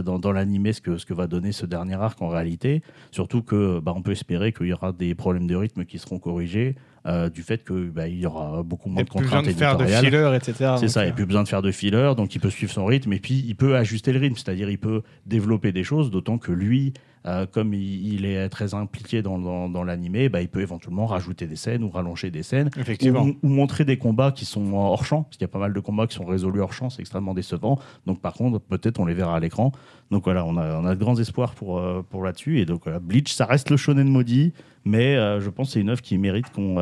dans, 0.03 0.19
dans 0.19 0.33
l'animé 0.33 0.73
ce 0.73 0.81
que, 0.81 0.97
ce 0.99 1.07
que 1.07 1.15
va 1.15 1.27
donner 1.27 1.53
ce 1.53 1.67
dernier 1.67 1.95
arc 1.95 2.21
en 2.23 2.29
réalité 2.29 2.83
surtout 3.11 3.43
que 3.43 3.81
bah, 3.81 3.93
on 3.95 4.03
peut 4.03 4.13
espérer 4.13 4.53
qu'il 4.53 4.67
y 4.67 4.73
aura 4.73 4.93
des 4.93 5.15
problèmes 5.15 5.47
de 5.47 5.55
rythme 5.55 5.85
qui 5.85 5.99
seront 5.99 6.19
corrigés 6.19 6.75
euh, 7.09 7.31
du 7.31 7.43
fait 7.43 7.65
que 7.65 7.89
bah, 7.89 8.07
il 8.07 8.21
y 8.21 8.27
aura 8.27 8.63
beaucoup 8.63 8.89
Il 8.89 8.93
moins 8.93 9.03
n'y 9.03 9.09
de 9.09 9.11
a 9.11 9.13
plus 9.13 9.23
besoin 9.23 9.39
contraintes 9.39 9.55
de 9.55 9.59
faire 9.59 9.77
de 9.77 9.87
filler, 9.87 10.37
etc. 10.37 10.75
c'est 10.79 10.89
ça, 10.89 11.03
il 11.03 11.07
n'y 11.07 11.13
a 11.13 11.15
plus 11.15 11.27
besoin 11.27 11.43
de 11.43 11.49
faire 11.49 11.63
de 11.63 11.73
filler, 11.73 12.13
donc 12.17 12.35
il 12.35 12.39
peut 12.39 12.51
suivre 12.51 12.73
son 12.73 12.85
rythme 12.85 13.13
et 13.13 13.19
puis 13.19 13.45
il 13.47 13.57
peut 13.57 13.77
ajuster 13.77 14.13
le 14.13 14.21
rythme, 14.21 14.37
c'est-à-dire 14.37 14.69
il 14.69 14.79
peut 14.79 15.03
développer 15.27 15.73
des 15.73 15.85
choses, 15.85 16.11
d'autant 16.11 16.39
que 16.39 16.53
lui 16.53 16.93
euh, 17.27 17.47
comme 17.47 17.75
il, 17.75 18.15
il 18.15 18.25
est 18.25 18.49
très 18.49 18.75
impliqué 18.75 19.23
dans, 19.23 19.39
dans, 19.39 19.69
dans 19.69 19.85
l'animé, 19.85 20.29
bah, 20.29 20.41
il 20.41 20.49
peut 20.49 20.61
éventuellement 20.61 21.07
rajouter 21.07 21.47
des 21.47 21.57
scènes 21.57 21.83
ou 21.83 21.91
rallonger 21.91 22.31
des 22.31 22.43
scènes. 22.43 22.71
Effectivement. 22.77 23.23
Ou, 23.23 23.37
ou 23.43 23.49
montrer 23.49 23.85
des 23.85 23.99
combats 23.99 24.33
qui 24.33 24.45
sont 24.45 24.75
hors 24.75 25.05
champ, 25.05 25.23
parce 25.25 25.37
qu'il 25.37 25.45
y 25.45 25.51
a 25.51 25.53
pas 25.53 25.59
mal 25.59 25.73
de 25.73 25.81
combats 25.81 26.07
qui 26.07 26.17
sont 26.17 26.25
résolus 26.25 26.61
hors 26.61 26.73
champ, 26.73 26.91
c'est 26.91 27.01
extrêmement 27.01 27.35
décevant. 27.35 27.79
Donc 28.07 28.21
par 28.21 28.35
contre, 28.35 28.59
peut-être 28.59 29.01
on 29.01 29.07
les 29.07 29.15
verra 29.15 29.37
à 29.37 29.41
l'écran. 29.41 29.73
Donc 30.11 30.25
voilà, 30.25 30.45
on 30.45 30.57
a, 30.57 30.77
on 30.77 30.87
a 30.87 30.95
de 30.95 31.01
grands 31.01 31.17
espoirs 31.17 31.55
pour, 31.55 31.79
euh, 31.79 32.03
pour 32.09 32.23
là-dessus. 32.23 32.61
Et 32.61 32.65
donc 32.65 32.83
voilà, 32.85 32.99
Bleach, 32.99 33.33
ça 33.33 33.45
reste 33.47 33.71
le 33.71 33.77
shonen 33.77 34.09
maudit, 34.09 34.53
mais 34.85 35.17
euh, 35.17 35.41
je 35.41 35.51
pense 35.51 35.69
que 35.69 35.73
c'est 35.75 35.81
une 35.81 35.91
œuvre 35.91 36.03
qui 36.03 36.17
mérite 36.19 36.51
qu'on 36.51 36.77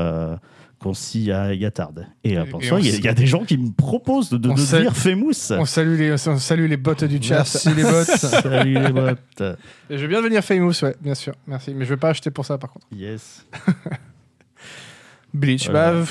qu'on 0.78 0.92
s'y 0.94 1.30
attarde. 1.32 2.06
Et, 2.22 2.36
euh, 2.36 2.44
et 2.60 2.66
ça, 2.66 2.74
on 2.74 2.78
il 2.78 2.86
y, 3.02 3.06
a- 3.08 3.10
y 3.12 3.14
des 3.14 3.26
gens 3.26 3.44
qui 3.44 3.56
me 3.56 3.70
proposent 3.72 4.28
de, 4.30 4.36
de 4.36 4.50
devenir 4.50 4.94
famous. 4.96 5.32
On 5.52 5.64
salue 5.64 5.98
les, 5.98 6.12
on 6.28 6.38
salue 6.38 6.68
les 6.68 6.76
bots 6.76 6.94
du 6.94 7.22
chat. 7.22 7.36
Merci 7.36 7.74
les 7.74 7.82
bots. 7.82 8.04
Salut 8.04 8.74
les 8.78 8.92
bottes. 8.92 9.42
Et 9.88 9.96
je 9.96 10.02
veux 10.02 10.08
bien 10.08 10.20
devenir 10.20 10.42
famous, 10.44 10.72
ouais, 10.82 10.94
bien 11.00 11.14
sûr. 11.14 11.34
Merci. 11.46 11.72
Mais 11.74 11.84
je 11.84 11.90
vais 11.90 11.96
pas 11.96 12.10
acheter 12.10 12.30
pour 12.30 12.44
ça, 12.44 12.58
par 12.58 12.70
contre. 12.70 12.86
Yes. 12.92 13.46
Bleach, 15.34 15.64
Voilà. 15.70 15.92
bah. 15.92 16.04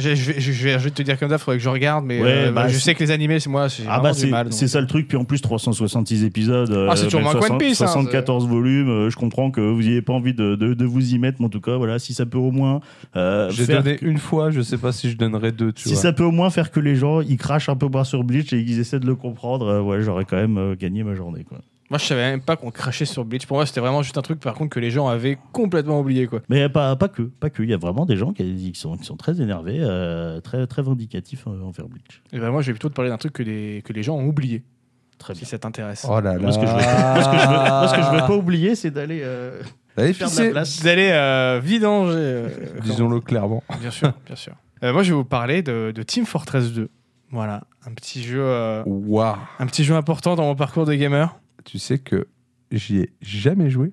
Je, 0.00 0.14
je 0.14 0.32
vais, 0.32 0.40
je, 0.40 0.50
vais, 0.64 0.72
je 0.78 0.84
vais 0.84 0.90
te 0.90 1.02
dire 1.02 1.18
comme 1.18 1.28
ça, 1.30 1.38
faudrait 1.38 1.58
que 1.58 1.62
je 1.62 1.68
regarde, 1.68 2.04
mais 2.04 2.20
Ouais, 2.20 2.28
euh, 2.48 2.52
bah, 2.52 2.68
je 2.68 2.78
sais 2.78 2.94
que 2.94 3.00
les 3.04 3.10
animés, 3.10 3.38
c'est 3.40 3.50
moi, 3.50 3.68
Ah 3.88 4.00
bah 4.00 4.12
c'est 4.12 4.26
mal. 4.28 4.46
donc. 4.46 4.52
c'est 4.54 4.66
ça 4.68 4.80
le 4.80 4.86
truc, 4.86 5.06
puis 5.08 5.16
en 5.16 5.24
plus 5.24 5.40
366 5.40 6.24
épisodes, 6.24 6.86
Ah, 6.90 6.96
c'est 6.96 7.04
toujours 7.04 7.20
que 7.20 7.26
One 7.26 7.32
60 7.42 7.58
Piece, 7.60 7.80
hein, 7.82 7.86
74 7.86 8.46
volumes, 8.48 8.88
euh, 8.88 9.10
je 9.10 9.16
comprends 9.16 9.50
que 9.50 9.60
vous 9.60 9.82
n'ayez 9.82 10.02
pas 10.02 10.12
envie 10.12 10.34
de, 10.34 10.54
de, 10.56 10.74
de 10.74 10.84
vous 10.84 11.14
y 11.14 11.18
mettre, 11.18 11.36
mais 11.40 11.46
en 11.46 11.50
tout 11.50 11.60
cas, 11.60 11.76
voilà, 11.76 11.98
si 11.98 12.14
ça 12.14 12.26
peut 12.26 12.38
au 12.38 12.50
moins 12.50 12.80
euh, 13.16 13.50
J'ai 13.50 13.64
faire 13.64 13.82
donné 13.82 13.96
que- 13.96 14.06
une 14.06 14.18
fois, 14.18 14.50
je 14.50 14.60
sais 14.62 14.78
pas 14.78 14.92
si 14.92 15.10
je 15.10 15.16
donnerai 15.16 15.52
deux. 15.52 15.72
Tu 15.72 15.84
si 15.84 15.94
vois. 15.94 16.02
ça 16.02 16.12
peut 16.12 16.24
au 16.24 16.30
moins 16.32 16.50
faire 16.50 16.70
que 16.70 16.80
les 16.80 16.96
gens 16.96 17.20
ils 17.20 17.36
crachent 17.36 17.68
un 17.68 17.76
peu 17.76 17.86
moins 17.88 18.04
sur 18.04 18.24
Bleach 18.24 18.52
et 18.52 18.64
qu'ils 18.64 18.80
essaient 18.80 19.00
de 19.00 19.06
le 19.06 19.14
comprendre, 19.16 19.66
euh, 19.66 19.80
ouais, 19.80 20.00
j'aurais 20.02 20.24
quand 20.24 20.36
même 20.36 20.58
euh, 20.58 20.74
gagné 20.78 21.02
ma 21.04 21.14
journée 21.14 21.44
quoi. 21.44 21.58
Moi, 21.90 21.98
je 21.98 22.04
savais 22.04 22.22
même 22.30 22.40
pas 22.40 22.54
qu'on 22.56 22.70
crachait 22.70 23.04
sur 23.04 23.24
Bleach. 23.24 23.46
Pour 23.46 23.56
moi, 23.56 23.66
c'était 23.66 23.80
vraiment 23.80 24.02
juste 24.02 24.16
un 24.16 24.22
truc, 24.22 24.38
par 24.38 24.54
contre, 24.54 24.70
que 24.70 24.78
les 24.80 24.90
gens 24.92 25.08
avaient 25.08 25.38
complètement 25.52 25.98
oublié, 26.00 26.28
quoi. 26.28 26.40
Mais 26.48 26.68
pas, 26.68 26.94
pas 26.94 27.08
que, 27.08 27.22
pas 27.22 27.50
que, 27.50 27.62
il 27.64 27.68
y 27.70 27.74
a 27.74 27.78
vraiment 27.78 28.06
des 28.06 28.16
gens 28.16 28.32
qui, 28.32 28.72
qui 28.72 28.78
sont, 28.80 28.96
qui 28.96 29.04
sont 29.04 29.16
très 29.16 29.40
énervés, 29.40 29.78
euh, 29.80 30.40
très, 30.40 30.66
très 30.68 30.82
vindicatifs 30.82 31.44
euh, 31.48 31.60
envers 31.62 31.88
Bleach. 31.88 32.22
Et 32.32 32.38
ben, 32.38 32.50
moi, 32.50 32.62
je 32.62 32.68
vais 32.68 32.74
plutôt 32.74 32.88
te 32.90 32.94
parler 32.94 33.10
d'un 33.10 33.16
truc 33.18 33.32
que 33.32 33.42
les, 33.42 33.82
que 33.84 33.92
les 33.92 34.02
gens 34.04 34.14
ont 34.16 34.26
oublié, 34.26 34.62
Très 35.18 35.34
si 35.34 35.44
ça 35.44 35.58
t'intéresse. 35.58 36.06
Oh 36.08 36.20
là 36.20 36.34
là. 36.34 36.38
Moi, 36.38 36.52
ce 36.52 36.58
que 36.58 36.66
je 36.66 36.70
veux, 36.70 36.76
moi, 36.78 37.88
ce 37.88 37.94
que 37.96 38.02
je 38.02 38.10
veux, 38.10 38.18
pas 38.26 38.36
oublier, 38.36 38.74
c'est 38.76 38.90
d'aller 38.90 39.20
euh. 39.22 39.60
D'aller 39.96 41.10
euh, 41.12 41.60
vidanger. 41.62 42.14
euh, 42.16 42.48
Disons-le 42.82 43.20
clairement. 43.20 43.62
Bien 43.80 43.90
sûr, 43.90 44.12
bien 44.24 44.36
sûr. 44.36 44.54
Euh, 44.82 44.92
moi, 44.92 45.02
je 45.02 45.10
vais 45.10 45.16
vous 45.16 45.24
parler 45.24 45.62
de, 45.62 45.92
de 45.94 46.02
Team 46.02 46.24
Fortress 46.24 46.72
2. 46.72 46.88
Voilà, 47.32 47.62
un 47.86 47.92
petit 47.92 48.22
jeu, 48.22 48.40
euh, 48.42 48.82
Waouh. 48.86 49.36
un 49.58 49.66
petit 49.66 49.84
jeu 49.84 49.94
important 49.94 50.34
dans 50.36 50.44
mon 50.44 50.54
parcours 50.56 50.86
de 50.86 50.94
gamer. 50.94 51.38
Tu 51.64 51.78
sais 51.78 51.98
que 51.98 52.26
j'y 52.72 52.98
ai 52.98 53.12
jamais 53.20 53.70
joué. 53.70 53.92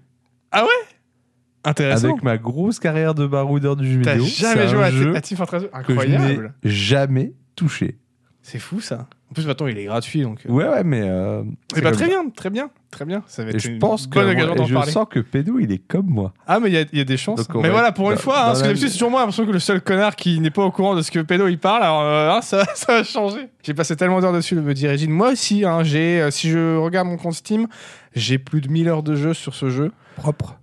Intéressant. 1.63 2.09
Avec 2.11 2.23
ma 2.23 2.37
grosse 2.37 2.79
carrière 2.79 3.13
de 3.13 3.27
baroudeur 3.27 3.75
du 3.75 3.91
jeu 3.91 4.01
T'as 4.01 4.13
vidéo. 4.15 4.25
jamais 4.33 4.67
joué 4.69 4.79
un 4.79 4.83
à, 4.83 4.91
jeu 4.91 5.15
à 5.15 5.21
Team 5.21 5.37
Fortress 5.37 5.63
2 5.63 5.67
que 5.69 5.73
je 5.75 5.91
n'ai 6.07 6.15
Incroyable. 6.15 6.53
jamais 6.63 7.33
touché. 7.55 7.97
C'est 8.41 8.59
fou 8.59 8.79
ça. 8.79 9.09
En 9.29 9.33
plus, 9.33 9.45
maintenant, 9.45 9.67
il 9.67 9.77
est 9.77 9.83
gratuit, 9.85 10.21
donc. 10.21 10.39
euh, 10.47 10.51
Ouais, 10.51 10.67
ouais, 10.69 10.83
mais. 10.85 11.01
euh, 11.03 11.43
Eh 11.45 11.75
c'est 11.75 11.81
bah, 11.81 11.89
comme 11.89 11.97
très 11.99 12.07
bien, 12.07 12.29
très 12.29 12.49
bien, 12.49 12.69
très 12.91 13.03
bien. 13.05 13.23
Ça 13.27 13.43
va 13.43 13.51
Et 13.51 13.55
être 13.55 13.61
je 13.61 13.69
une 13.71 13.79
pense 13.79 14.07
que 14.07 14.17
moi- 14.19 14.31
et 14.31 14.65
je 14.65 14.73
parler. 14.73 14.91
sens 14.93 15.05
que 15.09 15.19
Pédo, 15.19 15.59
il 15.59 15.69
est 15.73 15.85
comme 15.85 16.05
moi. 16.07 16.33
Ah, 16.47 16.61
mais 16.61 16.69
il 16.69 16.73
y 16.73 16.77
a- 16.77 16.85
y, 16.93 17.01
a 17.01 17.03
des 17.03 17.17
chances. 17.17 17.45
Donc, 17.45 17.61
mais 17.61 17.69
voilà, 17.69 17.91
pour 17.91 18.09
une 18.09 18.17
fois, 18.17 18.39
hein, 18.39 18.45
parce 18.45 18.61
que 18.61 18.67
d'habitude, 18.67 18.87
c'est 18.87 18.93
toujours 18.93 19.11
moi 19.11 19.19
l'impression 19.19 19.45
que 19.45 19.51
le 19.51 19.59
seul 19.59 19.81
connard 19.81 20.15
qui 20.15 20.39
n'est 20.39 20.49
pas 20.49 20.63
au 20.63 20.71
courant 20.71 20.95
de 20.95 21.01
ce 21.01 21.11
que 21.11 21.19
Pédo 21.19 21.47
il 21.49 21.59
parle, 21.59 21.83
alors 21.83 22.01
euh, 22.03 22.31
hein, 22.37 22.41
ça, 22.41 22.63
ça 22.75 22.93
va 22.93 23.03
changer. 23.03 23.49
J'ai 23.63 23.73
passé 23.73 23.97
tellement 23.97 24.21
d'heures 24.21 24.31
dessus, 24.31 24.55
me 24.55 24.73
dit 24.73 24.87
Régine. 24.87 25.11
Moi 25.11 25.31
aussi, 25.33 25.65
hein, 25.65 25.83
j'ai, 25.83 26.21
euh, 26.21 26.31
si 26.31 26.49
je 26.49 26.77
regarde 26.77 27.07
mon 27.09 27.17
compte 27.17 27.33
Steam, 27.33 27.67
j'ai 28.15 28.37
plus 28.37 28.61
de 28.61 28.69
1000 28.69 28.87
heures 28.87 29.03
de 29.03 29.15
jeu 29.15 29.33
sur 29.33 29.53
ce 29.55 29.69
jeu. 29.69 29.91
Propre. 30.15 30.57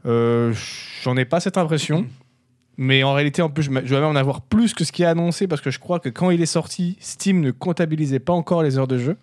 J'en 1.02 1.16
ai 1.18 1.26
pas 1.26 1.40
cette 1.40 1.58
impression. 1.58 2.06
Mais 2.76 3.02
en 3.04 3.12
réalité, 3.12 3.42
en 3.42 3.50
plus, 3.50 3.62
je, 3.62 3.70
dois 3.70 4.00
même 4.00 4.10
en 4.10 4.16
avoir 4.16 4.40
plus 4.40 4.74
que 4.74 4.84
ce 4.84 4.92
qui 4.92 5.02
est 5.02 5.06
annoncé 5.06 5.46
parce 5.46 5.60
que 5.60 5.70
je 5.70 5.78
crois 5.78 6.00
que 6.00 6.08
quand 6.08 6.30
il 6.30 6.42
est 6.42 6.46
sorti, 6.46 6.96
Steam 7.00 7.40
ne 7.40 7.50
comptabilisait 7.50 8.18
pas 8.18 8.32
encore 8.32 8.62
les 8.62 8.78
heures 8.78 8.88
de 8.88 8.98
jeu. 8.98 9.16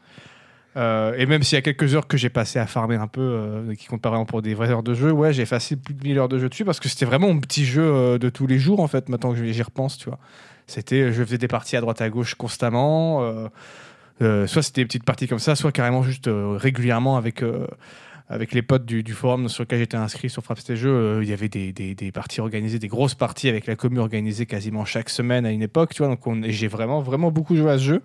Euh, 0.77 1.13
et 1.17 1.25
même 1.25 1.43
s'il 1.43 1.57
y 1.57 1.59
a 1.59 1.61
quelques 1.61 1.95
heures 1.95 2.07
que 2.07 2.15
j'ai 2.15 2.29
passé 2.29 2.57
à 2.57 2.65
farmer 2.65 2.95
un 2.95 3.07
peu, 3.07 3.21
euh, 3.21 3.75
qui 3.75 3.87
comptent 3.87 4.01
pas 4.01 4.09
vraiment 4.09 4.25
pour 4.25 4.41
des 4.41 4.53
vraies 4.53 4.69
heures 4.69 4.83
de 4.83 4.93
jeu, 4.93 5.11
ouais, 5.11 5.33
j'ai 5.33 5.41
effacé 5.41 5.75
plus 5.75 5.93
de 5.93 6.01
1000 6.01 6.17
heures 6.17 6.29
de 6.29 6.39
jeu 6.39 6.47
dessus 6.47 6.63
parce 6.63 6.79
que 6.79 6.87
c'était 6.87 7.05
vraiment 7.05 7.27
mon 7.27 7.41
petit 7.41 7.65
jeu 7.65 7.83
euh, 7.83 8.17
de 8.17 8.29
tous 8.29 8.47
les 8.47 8.57
jours 8.57 8.79
en 8.79 8.87
fait, 8.87 9.09
maintenant 9.09 9.33
que 9.33 9.43
j'y 9.43 9.61
repense, 9.61 9.97
tu 9.97 10.07
vois. 10.07 10.19
C'était, 10.67 11.11
je 11.11 11.23
faisais 11.23 11.37
des 11.37 11.49
parties 11.49 11.75
à 11.75 11.81
droite 11.81 12.01
à 12.01 12.09
gauche 12.09 12.35
constamment. 12.35 13.49
soit 14.19 14.61
c'était 14.61 14.81
des 14.81 14.85
petites 14.85 15.03
parties 15.03 15.27
comme 15.27 15.39
ça, 15.39 15.55
soit 15.55 15.73
carrément 15.73 16.03
juste 16.03 16.29
régulièrement 16.31 17.17
avec, 17.17 17.43
avec 18.31 18.53
les 18.53 18.61
potes 18.61 18.85
du, 18.85 19.13
forum 19.13 19.49
sur 19.49 19.63
lequel 19.63 19.79
j'étais 19.79 19.97
inscrit 19.97 20.29
sur 20.29 20.41
Frappe 20.41 20.59
Jeux. 20.73 20.89
euh, 20.89 21.19
il 21.21 21.29
y 21.29 21.33
avait 21.33 21.49
des, 21.49 22.11
parties 22.13 22.39
organisées, 22.39 22.79
des 22.79 22.87
grosses 22.87 23.13
parties 23.13 23.49
avec 23.49 23.67
la 23.67 23.75
commu 23.75 23.99
organisée 23.99 24.45
quasiment 24.45 24.85
chaque 24.85 25.09
semaine 25.09 25.45
à 25.45 25.51
une 25.51 25.61
époque, 25.61 25.93
tu 25.93 26.01
vois. 26.01 26.15
Donc 26.15 26.45
j'ai 26.45 26.69
vraiment, 26.69 27.01
vraiment 27.01 27.29
beaucoup 27.29 27.57
joué 27.57 27.71
à 27.71 27.77
ce 27.77 27.83
jeu. 27.83 28.01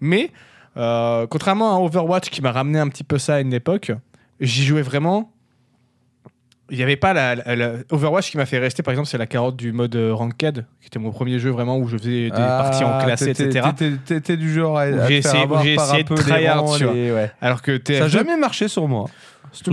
Mais 0.00 0.30
euh, 0.76 1.28
contrairement 1.28 1.76
à 1.76 1.80
Overwatch 1.80 2.28
qui 2.30 2.42
m'a 2.42 2.50
ramené 2.50 2.80
un 2.80 2.88
petit 2.88 3.04
peu 3.04 3.18
ça 3.18 3.36
à 3.36 3.40
une 3.40 3.52
époque, 3.52 3.92
j'y 4.40 4.64
jouais 4.64 4.82
vraiment. 4.82 5.32
Il 6.72 6.78
n'y 6.78 6.82
avait 6.82 6.96
pas 6.96 7.12
la, 7.12 7.34
la- 7.34 7.54
la- 7.54 7.72
Overwatch 7.90 8.30
qui 8.30 8.38
m'a 8.38 8.46
fait 8.46 8.58
rester, 8.58 8.82
par 8.82 8.92
exemple, 8.92 9.08
c'est 9.08 9.18
la 9.18 9.26
carotte 9.26 9.56
du 9.56 9.72
mode 9.72 9.94
euh, 9.94 10.14
Ranked, 10.14 10.64
qui 10.80 10.86
était 10.86 10.98
mon 10.98 11.10
premier 11.12 11.38
jeu 11.38 11.50
vraiment 11.50 11.76
où 11.78 11.86
je 11.86 11.98
faisais 11.98 12.24
des 12.24 12.30
parties 12.30 12.82
en 12.82 12.98
classé, 12.98 13.30
Ah, 13.30 13.34
t'étais- 13.34 13.58
etc. 13.58 13.98
t'étais- 14.06 14.36
du 14.38 14.52
genre 14.54 14.78
à, 14.78 14.82
à 14.84 15.06
j'ai 15.06 15.18
essayé- 15.18 15.40
où 15.40 15.42
avoir 15.42 15.62
j'ai 15.62 15.76
par 15.76 15.84
essayé 15.84 16.00
un 16.00 16.04
peu 16.06 16.14
de 16.14 16.20
tryhard, 16.22 16.64
tu 16.78 16.84
vois. 16.84 16.92
ouais. 16.94 17.30
Alors 17.42 17.60
que 17.60 17.72
Ça 17.72 17.92
n'a 17.92 18.06
TF2, 18.06 18.08
jamais 18.08 18.36
marché 18.38 18.68
sur 18.68 18.88
moi. 18.88 19.08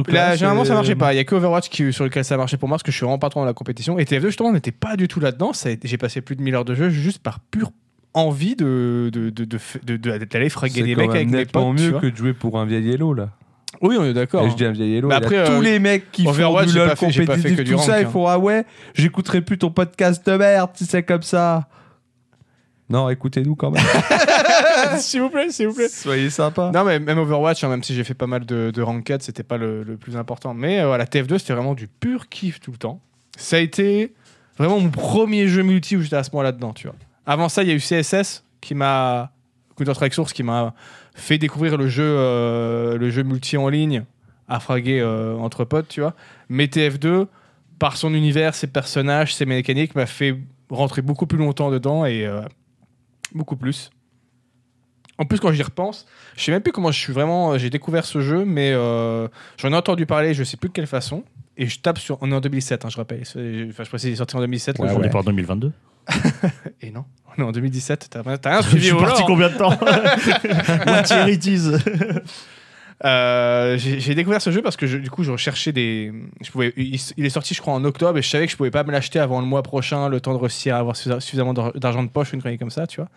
Là, 0.09 0.35
généralement, 0.35 0.63
ça 0.65 0.69
c'est- 0.69 0.73
marchait 0.75 0.95
pas. 0.95 1.13
Il 1.13 1.17
y 1.17 1.19
a 1.19 1.23
que 1.23 1.35
Overwatch 1.35 1.69
qui, 1.69 1.93
sur 1.93 2.03
lequel 2.03 2.25
ça 2.25 2.35
marchait 2.35 2.57
pour 2.57 2.67
moi 2.67 2.75
parce 2.75 2.83
que 2.83 2.91
je 2.91 2.97
suis 2.97 3.05
vraiment 3.05 3.17
pas 3.17 3.29
trop 3.29 3.39
dans 3.39 3.45
la 3.45 3.53
compétition. 3.53 3.97
Et 3.97 4.03
TF2, 4.03 4.27
justement, 4.27 4.51
n'était 4.51 4.71
pas 4.73 4.97
du 4.97 5.07
tout 5.07 5.21
là-dedans. 5.21 5.53
Ça 5.53 5.69
a 5.69 5.71
été- 5.71 5.87
J'ai 5.87 5.97
passé 5.97 6.19
plus 6.19 6.35
de 6.35 6.41
1000 6.41 6.53
heures 6.53 6.65
de 6.65 6.75
jeu 6.75 6.89
juste 6.89 7.19
par 7.23 7.39
pure 7.39 7.71
envie 8.13 8.57
de, 8.57 9.09
de, 9.13 9.29
de, 9.29 9.45
de, 9.45 9.57
de- 9.85 9.95
de- 9.97 10.25
d'aller 10.25 10.49
fraguer 10.49 10.73
C'est 10.81 10.83
des 10.83 10.95
mecs 10.97 11.11
avec 11.11 11.29
mes 11.29 11.45
potes. 11.45 11.77
tu 11.77 11.81
mieux 11.83 11.91
que 11.99 12.07
de 12.07 12.15
jouer 12.17 12.33
pour 12.33 12.59
un 12.59 12.65
vieil 12.65 12.91
Hello 12.91 13.13
là. 13.13 13.29
Oui, 13.81 13.95
on 13.99 14.03
est 14.03 14.13
d'accord. 14.13 14.45
Et 14.45 14.49
je 14.49 14.55
dis 14.55 14.65
un 14.65 14.71
vieil 14.71 14.97
Hello. 14.97 15.07
Mais 15.09 15.15
après, 15.15 15.43
tous 15.45 15.51
euh, 15.51 15.61
les 15.61 15.79
mecs 15.79 16.11
qui 16.11 16.23
font 16.23 16.31
du 16.31 16.41
LOL 16.41 16.95
compétitif, 16.95 17.55
que 17.55 17.61
du 17.61 17.71
tout 17.73 17.79
ça, 17.79 17.93
rank, 17.93 18.01
ils 18.01 18.05
hein. 18.05 18.09
font 18.09 18.27
ah 18.27 18.37
ouais, 18.37 18.65
j'écouterai 18.93 19.41
plus 19.41 19.57
ton 19.57 19.71
podcast 19.71 20.25
de 20.25 20.35
merde 20.35 20.71
si 20.73 20.85
c'est 20.85 21.03
comme 21.03 21.21
ça. 21.21 21.67
Non, 22.89 23.07
écoutez-nous 23.09 23.55
quand 23.55 23.69
même. 23.69 23.83
s'il 24.97 25.21
vous 25.21 25.29
plaît, 25.29 25.51
s'il 25.51 25.67
vous 25.67 25.75
plaît. 25.75 25.89
Soyez 25.89 26.31
sympa. 26.31 26.71
Non, 26.73 26.83
mais 26.83 26.99
même 26.99 27.19
Overwatch, 27.19 27.63
hein, 27.63 27.69
même 27.69 27.83
si 27.83 27.93
j'ai 27.93 28.03
fait 28.03 28.15
pas 28.15 28.25
mal 28.25 28.45
de, 28.45 28.71
de 28.71 28.81
ranked, 28.81 29.21
c'était 29.21 29.43
pas 29.43 29.57
le, 29.57 29.83
le 29.83 29.95
plus 29.95 30.17
important. 30.17 30.55
Mais 30.55 30.79
euh, 30.79 30.87
voilà, 30.87 31.05
TF2, 31.05 31.37
c'était 31.37 31.53
vraiment 31.53 31.75
du 31.75 31.87
pur 31.87 32.29
kiff 32.29 32.59
tout 32.59 32.71
le 32.71 32.77
temps. 32.77 32.99
Ça 33.37 33.57
a 33.57 33.59
été 33.59 34.15
vraiment 34.57 34.79
mon 34.79 34.89
premier 34.89 35.47
jeu 35.47 35.61
multi 35.61 35.95
où 35.95 36.01
j'étais 36.01 36.15
à 36.15 36.23
ce 36.23 36.31
moment 36.31 36.43
là-dedans, 36.43 36.73
tu 36.73 36.87
vois. 36.87 36.95
Avant 37.27 37.47
ça, 37.47 37.61
il 37.61 37.69
y 37.69 37.71
a 37.71 37.75
eu 37.75 37.79
CSS 37.79 38.43
qui 38.59 38.73
m'a. 38.73 39.31
Counter 39.77 39.93
Strike 39.93 40.13
Source 40.13 40.33
qui 40.33 40.43
m'a 40.43 40.73
fait 41.13 41.37
découvrir 41.37 41.77
le 41.77 41.87
jeu, 41.87 42.03
euh, 42.05 42.97
le 42.97 43.09
jeu 43.09 43.23
multi 43.23 43.57
en 43.57 43.69
ligne 43.69 44.03
à 44.47 44.59
fraguer 44.59 44.99
euh, 44.99 45.35
entre 45.37 45.63
potes, 45.65 45.87
tu 45.87 46.01
vois. 46.01 46.15
Mais 46.49 46.65
TF2, 46.65 47.27
par 47.77 47.97
son 47.97 48.13
univers, 48.13 48.55
ses 48.55 48.67
personnages, 48.67 49.35
ses 49.35 49.45
mécaniques, 49.45 49.95
m'a 49.95 50.05
fait 50.05 50.37
rentrer 50.69 51.01
beaucoup 51.01 51.27
plus 51.27 51.37
longtemps 51.37 51.71
dedans 51.71 52.05
et 52.05 52.25
euh, 52.25 52.41
beaucoup 53.33 53.55
plus. 53.55 53.91
En 55.17 55.25
plus, 55.25 55.39
quand 55.39 55.51
j'y 55.51 55.63
repense, 55.63 56.07
je 56.35 56.43
sais 56.43 56.51
même 56.51 56.61
plus 56.61 56.71
comment 56.71 56.91
je 56.91 56.99
suis 56.99 57.13
vraiment. 57.13 57.57
J'ai 57.57 57.69
découvert 57.69 58.05
ce 58.05 58.21
jeu, 58.21 58.45
mais 58.45 58.71
j'en 58.71 59.73
ai 59.73 59.75
entendu 59.75 60.05
parler, 60.05 60.33
je 60.33 60.45
sais 60.45 60.55
plus 60.55 60.69
de 60.69 60.73
quelle 60.73 60.87
façon. 60.87 61.25
Et 61.59 61.67
je 61.67 61.79
tape 61.79 61.99
sur. 61.99 62.17
On 62.21 62.31
est 62.31 62.35
en 62.35 62.39
2007, 62.41 62.85
hein, 62.85 62.89
je 62.89 62.97
rappelle. 62.97 63.21
Enfin, 63.21 63.33
je 63.83 63.89
précise, 63.89 64.09
il 64.09 64.13
est 64.13 64.15
sorti 64.15 64.35
en 64.35 64.39
2007. 64.39 64.77
le 64.79 64.83
Ouais, 64.85 64.89
jeu. 64.89 64.95
On 64.97 65.03
est 65.03 65.09
pas 65.09 65.19
en 65.19 65.23
2022. 65.23 65.71
Et 66.81 66.89
non, 66.91 67.03
on 67.37 67.41
est 67.43 67.45
en 67.45 67.51
2017. 67.51 68.07
T'as 68.09 68.37
t'as 68.37 68.49
rien 68.49 68.61
Je 68.63 68.69
suivi 68.69 68.85
suis 68.87 68.95
parti 68.95 69.23
combien 69.27 69.49
de 69.49 69.57
temps 69.57 69.69
What 69.77 71.03
Euh, 73.05 73.77
J'ai 73.77 74.13
découvert 74.15 74.41
ce 74.41 74.51
jeu 74.51 74.61
parce 74.61 74.75
que 74.75 74.85
je- 74.85 74.97
du 74.97 75.09
coup, 75.09 75.23
je 75.23 75.31
recherchais 75.31 75.71
des. 75.71 76.11
Je 76.41 76.51
pouvais, 76.51 76.73
il, 76.75 76.99
il 77.17 77.25
est 77.25 77.29
sorti, 77.29 77.53
je 77.53 77.61
crois, 77.61 77.73
en 77.73 77.83
octobre 77.85 78.17
et 78.17 78.21
je 78.21 78.27
savais 78.29 78.45
que 78.45 78.51
je 78.51 78.57
pouvais 78.57 78.71
pas 78.71 78.83
me 78.83 78.91
l'acheter 78.91 79.19
avant 79.19 79.39
le 79.39 79.45
mois 79.45 79.63
prochain, 79.63 80.09
le 80.09 80.19
temps 80.19 80.33
de 80.33 80.39
réussir 80.39 80.75
à 80.75 80.79
avoir 80.79 80.95
suffisamment- 80.97 81.19
suffisamment 81.21 81.53
d'ar- 81.53 81.73
d'argent 81.73 82.03
de 82.03 82.09
poche 82.09 82.33
une 82.33 82.41
connerie 82.41 82.57
comme 82.57 82.69
ça, 82.71 82.87
tu 82.87 82.99
vois. 82.99 83.09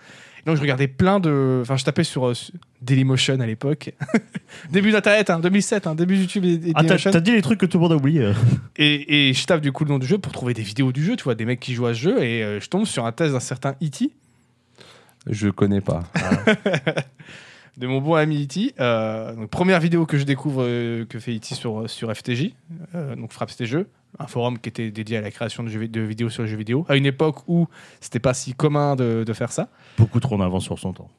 Et 0.42 0.46
donc, 0.46 0.56
je 0.56 0.60
regardais 0.60 0.88
plein 0.88 1.20
de. 1.20 1.60
Enfin, 1.62 1.76
je 1.76 1.84
tapais 1.84 2.04
sur, 2.04 2.28
euh, 2.28 2.34
sur 2.34 2.54
Dailymotion 2.80 3.38
à 3.40 3.46
l'époque. 3.46 3.92
début 4.70 4.90
d'Internet, 4.90 5.30
hein, 5.30 5.38
2007, 5.38 5.86
hein, 5.86 5.94
début 5.94 6.16
YouTube 6.16 6.44
et, 6.44 6.54
et 6.54 6.72
Ah, 6.74 6.82
t'as 6.84 7.20
dit 7.20 7.32
les 7.32 7.42
trucs 7.42 7.60
que 7.60 7.66
tout 7.66 7.78
le 7.78 7.82
monde 7.82 7.92
a 7.92 7.96
oublié. 7.96 8.32
Et, 8.76 9.28
et 9.28 9.34
je 9.34 9.46
tape 9.46 9.60
du 9.60 9.70
coup 9.70 9.84
le 9.84 9.90
nom 9.90 9.98
du 9.98 10.06
jeu 10.06 10.18
pour 10.18 10.32
trouver 10.32 10.54
des 10.54 10.62
vidéos 10.62 10.92
du 10.92 11.04
jeu, 11.04 11.14
tu 11.14 11.24
vois, 11.24 11.34
des 11.34 11.44
mecs 11.44 11.60
qui 11.60 11.74
jouent 11.74 11.86
à 11.86 11.94
ce 11.94 12.00
jeu, 12.00 12.22
et 12.22 12.42
euh, 12.42 12.58
je 12.58 12.68
tombe 12.68 12.86
sur 12.86 13.04
un 13.04 13.12
test 13.12 13.32
d'un 13.32 13.40
certain 13.40 13.74
E.T., 13.82 14.10
Je 15.26 15.50
connais 15.50 15.82
pas. 15.82 16.04
de 17.76 17.86
mon 17.86 18.00
bon 18.00 18.14
ami 18.14 18.44
E.T. 18.44 18.74
Euh, 18.80 19.34
donc, 19.34 19.50
première 19.50 19.80
vidéo 19.80 20.06
que 20.06 20.18
je 20.18 20.24
découvre 20.24 20.62
euh, 20.62 21.04
que 21.04 21.18
fait 21.18 21.34
E.T. 21.34 21.54
sur, 21.54 21.88
sur 21.88 22.14
FTJ, 22.14 22.50
euh, 22.94 23.16
donc 23.16 23.32
Frappe 23.32 23.50
C'était 23.50 23.66
Jeux, 23.66 23.88
un 24.18 24.26
forum 24.26 24.58
qui 24.58 24.68
était 24.68 24.90
dédié 24.90 25.16
à 25.16 25.20
la 25.20 25.30
création 25.30 25.62
de, 25.62 25.68
jeux, 25.68 25.88
de 25.88 26.00
vidéos 26.00 26.28
sur 26.28 26.42
les 26.42 26.48
jeux 26.48 26.56
vidéo, 26.56 26.84
à 26.88 26.96
une 26.96 27.06
époque 27.06 27.48
où 27.48 27.68
c'était 28.00 28.20
pas 28.20 28.34
si 28.34 28.54
commun 28.54 28.96
de, 28.96 29.24
de 29.24 29.32
faire 29.32 29.52
ça. 29.52 29.68
Beaucoup 29.98 30.20
trop 30.20 30.36
en 30.36 30.40
avance 30.40 30.64
sur 30.64 30.78
son 30.78 30.92
temps. 30.92 31.10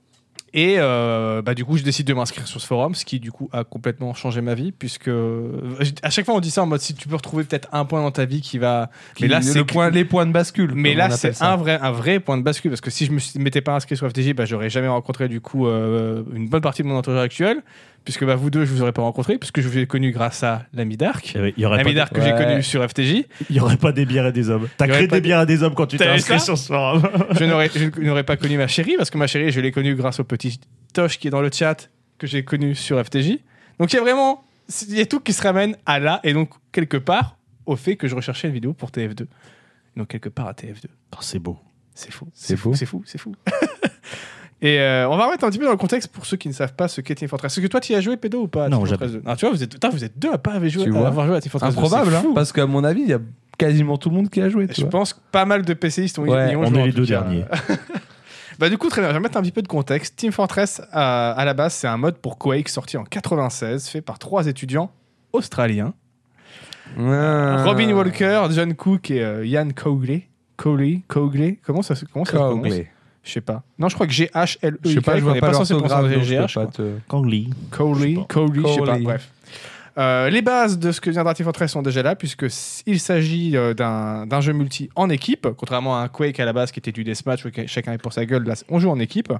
Et 0.55 0.75
euh, 0.77 1.41
bah, 1.41 1.55
du 1.55 1.65
coup, 1.65 1.77
je 1.77 1.83
décide 1.83 2.05
de 2.05 2.13
m'inscrire 2.13 2.47
sur 2.47 2.61
ce 2.61 2.67
forum, 2.67 2.93
ce 2.93 3.05
qui 3.05 3.19
du 3.19 3.31
coup 3.31 3.49
a 3.51 3.63
complètement 3.63 4.13
changé 4.13 4.39
ma 4.41 4.53
vie, 4.53 4.71
puisque 4.71 5.07
euh, 5.07 5.73
à 6.03 6.11
chaque 6.11 6.25
fois 6.25 6.35
on 6.35 6.39
dit 6.39 6.51
ça 6.51 6.61
en 6.61 6.67
mode 6.67 6.79
si 6.79 6.93
tu 6.93 7.07
peux 7.07 7.15
retrouver 7.15 7.43
peut-être 7.43 7.67
un 7.71 7.85
point 7.85 8.03
dans 8.03 8.11
ta 8.11 8.25
vie 8.25 8.41
qui 8.41 8.59
va. 8.59 8.91
Mais 9.19 9.27
là, 9.27 9.41
c'est 9.41 9.57
le 9.57 9.65
point, 9.65 9.89
les 9.89 10.05
points 10.05 10.27
de 10.27 10.31
bascule. 10.31 10.73
Mais 10.75 10.93
là, 10.93 11.09
c'est 11.09 11.41
un 11.41 11.55
vrai, 11.55 11.79
un 11.81 11.91
vrai 11.91 12.19
point 12.19 12.37
de 12.37 12.43
bascule 12.43 12.69
parce 12.69 12.81
que 12.81 12.91
si 12.91 13.07
je 13.07 13.11
me 13.11 13.19
m'étais 13.43 13.61
pas 13.61 13.73
inscrit 13.73 13.97
sur 13.97 14.07
FTJ, 14.07 14.33
bah, 14.33 14.45
j'aurais 14.45 14.69
jamais 14.69 14.87
rencontré 14.87 15.27
du 15.27 15.41
coup 15.41 15.65
euh, 15.65 16.23
une 16.35 16.47
bonne 16.47 16.61
partie 16.61 16.83
de 16.83 16.87
mon 16.87 16.97
entourage 16.97 17.25
actuel, 17.25 17.63
puisque 18.03 18.25
bah, 18.25 18.35
vous 18.35 18.49
deux, 18.49 18.65
je 18.65 18.71
vous 18.73 18.81
aurais 18.81 18.91
pas 18.91 19.01
rencontré, 19.01 19.37
puisque 19.37 19.61
je 19.61 19.67
vous 19.67 19.77
ai 19.77 19.87
connu 19.87 20.11
grâce 20.11 20.43
à 20.43 20.65
l'ami 20.73 20.97
Dark. 20.97 21.35
Y 21.57 21.65
aurait 21.65 21.77
L'ami 21.77 21.93
Dark 21.93 22.13
que 22.13 22.21
j'ai 22.21 22.31
connu 22.31 22.61
sur 22.63 22.83
FTJ. 22.87 23.23
il 23.49 23.55
y 23.55 23.59
aurait 23.59 23.77
pas 23.77 23.91
des 23.91 24.05
bières 24.05 24.27
et 24.27 24.31
des 24.31 24.49
hommes. 24.49 24.67
T'as 24.77 24.87
créé 24.87 25.07
des 25.07 25.17
de- 25.17 25.21
bières 25.21 25.41
et 25.41 25.45
des 25.45 25.63
hommes 25.63 25.73
quand 25.75 25.87
tu 25.87 25.97
t'es 25.97 26.07
inscrit 26.07 26.39
sur 26.39 26.57
ce 26.57 26.67
forum. 26.67 27.01
je 27.39 27.45
n'aurais 27.45 27.69
je 27.73 27.87
n'aurais 28.01 28.23
pas 28.23 28.37
connu 28.37 28.57
ma 28.57 28.67
chérie 28.67 28.95
parce 28.97 29.09
que 29.09 29.17
ma 29.17 29.27
chérie, 29.27 29.51
je 29.51 29.59
l'ai 29.61 29.71
connue 29.71 29.95
grâce 29.95 30.19
au 30.19 30.23
petit 30.23 30.59
Tosh 30.93 31.17
qui 31.17 31.27
est 31.27 31.31
dans 31.31 31.41
le 31.41 31.49
chat 31.51 31.89
que 32.17 32.27
j'ai 32.27 32.43
connu 32.43 32.75
sur 32.75 33.03
FTJ. 33.03 33.37
Donc 33.79 33.91
il 33.91 33.95
y 33.95 33.99
a 33.99 34.01
vraiment, 34.01 34.43
il 34.89 34.97
y 34.97 35.01
a 35.01 35.05
tout 35.05 35.19
qui 35.19 35.33
se 35.33 35.41
ramène 35.41 35.75
à 35.85 35.99
là 35.99 36.19
et 36.23 36.33
donc 36.33 36.49
quelque 36.71 36.97
part 36.97 37.37
au 37.65 37.75
fait 37.75 37.95
que 37.95 38.07
je 38.07 38.15
recherchais 38.15 38.47
une 38.47 38.53
vidéo 38.53 38.73
pour 38.73 38.89
TF2. 38.91 39.25
Donc 39.95 40.07
quelque 40.09 40.29
part 40.29 40.47
à 40.47 40.53
TF2. 40.53 40.85
Oh, 41.13 41.17
c'est 41.21 41.39
beau. 41.39 41.57
C'est 41.95 42.11
fou. 42.11 42.27
C'est 42.33 42.57
fou. 42.57 42.73
C'est 42.75 42.85
fou. 42.85 43.03
C'est 43.05 43.17
fou. 43.17 43.35
Et 44.63 44.79
euh, 44.79 45.07
on 45.09 45.17
va 45.17 45.25
remettre 45.25 45.43
un 45.43 45.49
petit 45.49 45.59
peu 45.59 45.65
dans 45.65 45.71
le 45.71 45.77
contexte 45.77 46.09
pour 46.11 46.25
ceux 46.25 46.37
qui 46.37 46.47
ne 46.47 46.53
savent 46.53 46.73
pas 46.73 46.87
ce 46.87 47.01
qu'est 47.01 47.15
Team 47.15 47.27
Fortress. 47.27 47.51
Est-ce 47.53 47.61
que 47.61 47.69
toi, 47.69 47.79
tu 47.81 47.91
y 47.91 47.95
as 47.95 48.01
joué, 48.01 48.15
Pédo, 48.17 48.41
ou 48.43 48.47
pas 48.47 48.69
Non, 48.69 48.83
2 48.83 48.95
Non, 49.25 49.35
tu 49.35 49.45
vois, 49.45 49.53
vous 49.53 49.61
êtes, 49.61 49.73
putain, 49.73 49.89
vous 49.89 50.03
êtes 50.05 50.17
deux 50.17 50.31
à 50.31 50.37
pas 50.37 50.53
avoir 50.53 50.69
joué, 50.69 50.83
Tu 50.85 50.89
à 50.89 50.93
vois. 50.99 51.07
avoir 51.07 51.27
joué 51.27 51.35
à 51.35 51.41
Team 51.41 51.51
Fortress 51.51 51.75
2. 51.75 51.79
Improbable, 51.79 52.15
hein, 52.15 52.31
parce 52.33 52.51
qu'à 52.53 52.65
mon 52.65 52.83
avis, 52.83 53.01
il 53.01 53.09
y 53.09 53.13
a 53.13 53.19
quasiment 53.57 53.97
tout 53.97 54.09
le 54.09 54.15
monde 54.15 54.29
qui 54.29 54.41
a 54.41 54.47
joué. 54.49 54.67
tu 54.67 54.75
Je 54.75 54.81
vois. 54.81 54.89
pense 54.89 55.13
que 55.13 55.19
pas 55.31 55.43
mal 55.45 55.63
de 55.63 55.73
PCistes 55.73 56.17
ont, 56.17 56.23
Ouais, 56.23 56.53
y 56.53 56.55
ont 56.55 56.61
on 56.61 56.65
joué, 56.67 56.77
est 56.77 56.81
en 56.81 56.85
les 56.85 56.91
deux 56.93 57.05
cas. 57.05 57.21
derniers. 57.21 57.45
Bah 58.59 58.69
du 58.69 58.77
coup, 58.77 58.87
très 58.87 59.01
bien, 59.01 59.09
je 59.09 59.15
vais 59.15 59.19
mettre 59.19 59.35
un 59.37 59.41
petit 59.41 59.51
peu 59.51 59.63
de 59.63 59.67
contexte. 59.67 60.15
Team 60.15 60.31
Fortress, 60.31 60.79
euh, 60.79 60.85
à 60.93 61.43
la 61.43 61.55
base, 61.55 61.73
c'est 61.73 61.87
un 61.87 61.97
mode 61.97 62.17
pour 62.19 62.37
Quake 62.37 62.69
sorti 62.69 62.97
en 62.97 63.03
96, 63.03 63.89
fait 63.89 63.99
par 64.01 64.19
trois 64.19 64.45
étudiants 64.45 64.91
australiens. 65.33 65.93
Ah. 66.99 67.63
Robin 67.65 67.91
Walker, 67.93 68.43
John 68.51 68.75
Cook 68.75 69.09
et 69.09 69.23
euh, 69.23 69.45
Ian 69.45 69.69
Cogley. 69.75 70.29
Cogley, 70.55 71.01
Cogley, 71.07 71.59
comment 71.65 71.81
ça, 71.81 71.95
se- 71.95 72.05
comment 72.05 72.25
ça 72.25 72.33
se 72.33 72.37
prononce? 72.37 72.61
Cogley. 72.61 72.91
Je 73.23 73.31
sais 73.31 73.41
pas. 73.41 73.63
Non, 73.79 73.87
je 73.89 73.95
crois 73.95 74.05
que 74.07 74.13
G-H-L-E. 74.13 74.77
Je 74.83 74.89
sais 74.89 75.01
pas, 75.01 75.17
je 75.17 75.23
vois 75.23 75.37
est 75.37 75.39
pas 75.39 75.47
l'orthographe. 75.79 76.11
Cowley, 77.07 77.45
Je 77.71 77.99
sais 78.09 78.13
pas. 78.15 78.25
Cowley, 78.27 78.61
je 78.61 78.67
sais 78.73 78.79
pas, 78.79 78.85
Cowley. 78.87 79.03
bref. 79.03 79.29
Euh, 79.95 80.31
les 80.31 80.41
bases 80.41 80.79
de 80.79 80.91
ce 80.91 80.99
que 80.99 81.11
viendra 81.11 81.35
Team 81.35 81.43
Fortress 81.43 81.71
sont 81.71 81.83
déjà 81.83 82.01
là, 82.01 82.15
puisque 82.15 82.43
s- 82.45 82.81
il 82.87 82.99
s'agit 82.99 83.55
euh, 83.55 83.75
d'un 83.75 84.25
d'un 84.25 84.41
jeu 84.41 84.51
multi 84.51 84.89
en 84.95 85.07
équipe, 85.11 85.47
contrairement 85.55 85.95
à 85.95 85.99
un 86.01 86.07
Quake 86.07 86.39
à 86.39 86.45
la 86.45 86.53
base 86.53 86.71
qui 86.71 86.79
était 86.79 86.91
du 86.91 87.03
deathmatch 87.03 87.45
où 87.45 87.49
chacun 87.67 87.93
est 87.93 87.99
pour 87.99 88.11
sa 88.11 88.25
gueule. 88.25 88.43
Là, 88.43 88.55
on 88.69 88.79
joue 88.79 88.89
en 88.89 88.99
équipe. 88.99 89.31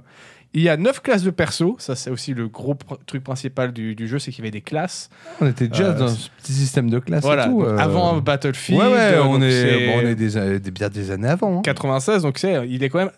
Il 0.56 0.62
y 0.62 0.68
a 0.68 0.76
9 0.76 1.02
classes 1.02 1.24
de 1.24 1.30
perso, 1.32 1.74
ça 1.80 1.96
c'est 1.96 2.08
aussi 2.10 2.34
le 2.34 2.46
gros 2.46 2.74
pr- 2.74 2.98
truc 3.04 3.24
principal 3.24 3.72
du, 3.72 3.96
du 3.96 4.06
jeu, 4.06 4.20
c'est 4.20 4.30
qu'il 4.30 4.44
y 4.44 4.46
avait 4.46 4.52
des 4.52 4.60
classes. 4.60 5.10
On 5.40 5.48
était 5.48 5.66
déjà 5.66 5.86
Euh, 5.86 5.98
dans 5.98 6.06
ce 6.08 6.28
petit 6.40 6.52
système 6.52 6.88
de 6.88 7.00
classe 7.00 7.24
voilà, 7.24 7.46
et 7.46 7.48
tout. 7.48 7.58
donc 7.62 7.70
euh. 7.70 7.76
avant 7.78 8.18
Battlefield, 8.18 8.80
Ouais, 8.80 8.86
ouais, 8.86 9.18
on 9.24 9.42
est, 9.42 9.86
bon, 9.88 9.92
on 9.96 10.06
est 10.06 10.14
des, 10.14 10.60
des- 10.60 10.70
bien 10.70 10.88
des 10.88 11.10
années 11.10 11.26
avant. 11.26 11.58
hein. 11.58 11.62
96, 11.64 12.22
donc 12.22 12.38
c'est, 12.38 12.64
il 12.68 12.84
est 12.84 12.88
quand 12.90 12.98
même. 13.00 13.10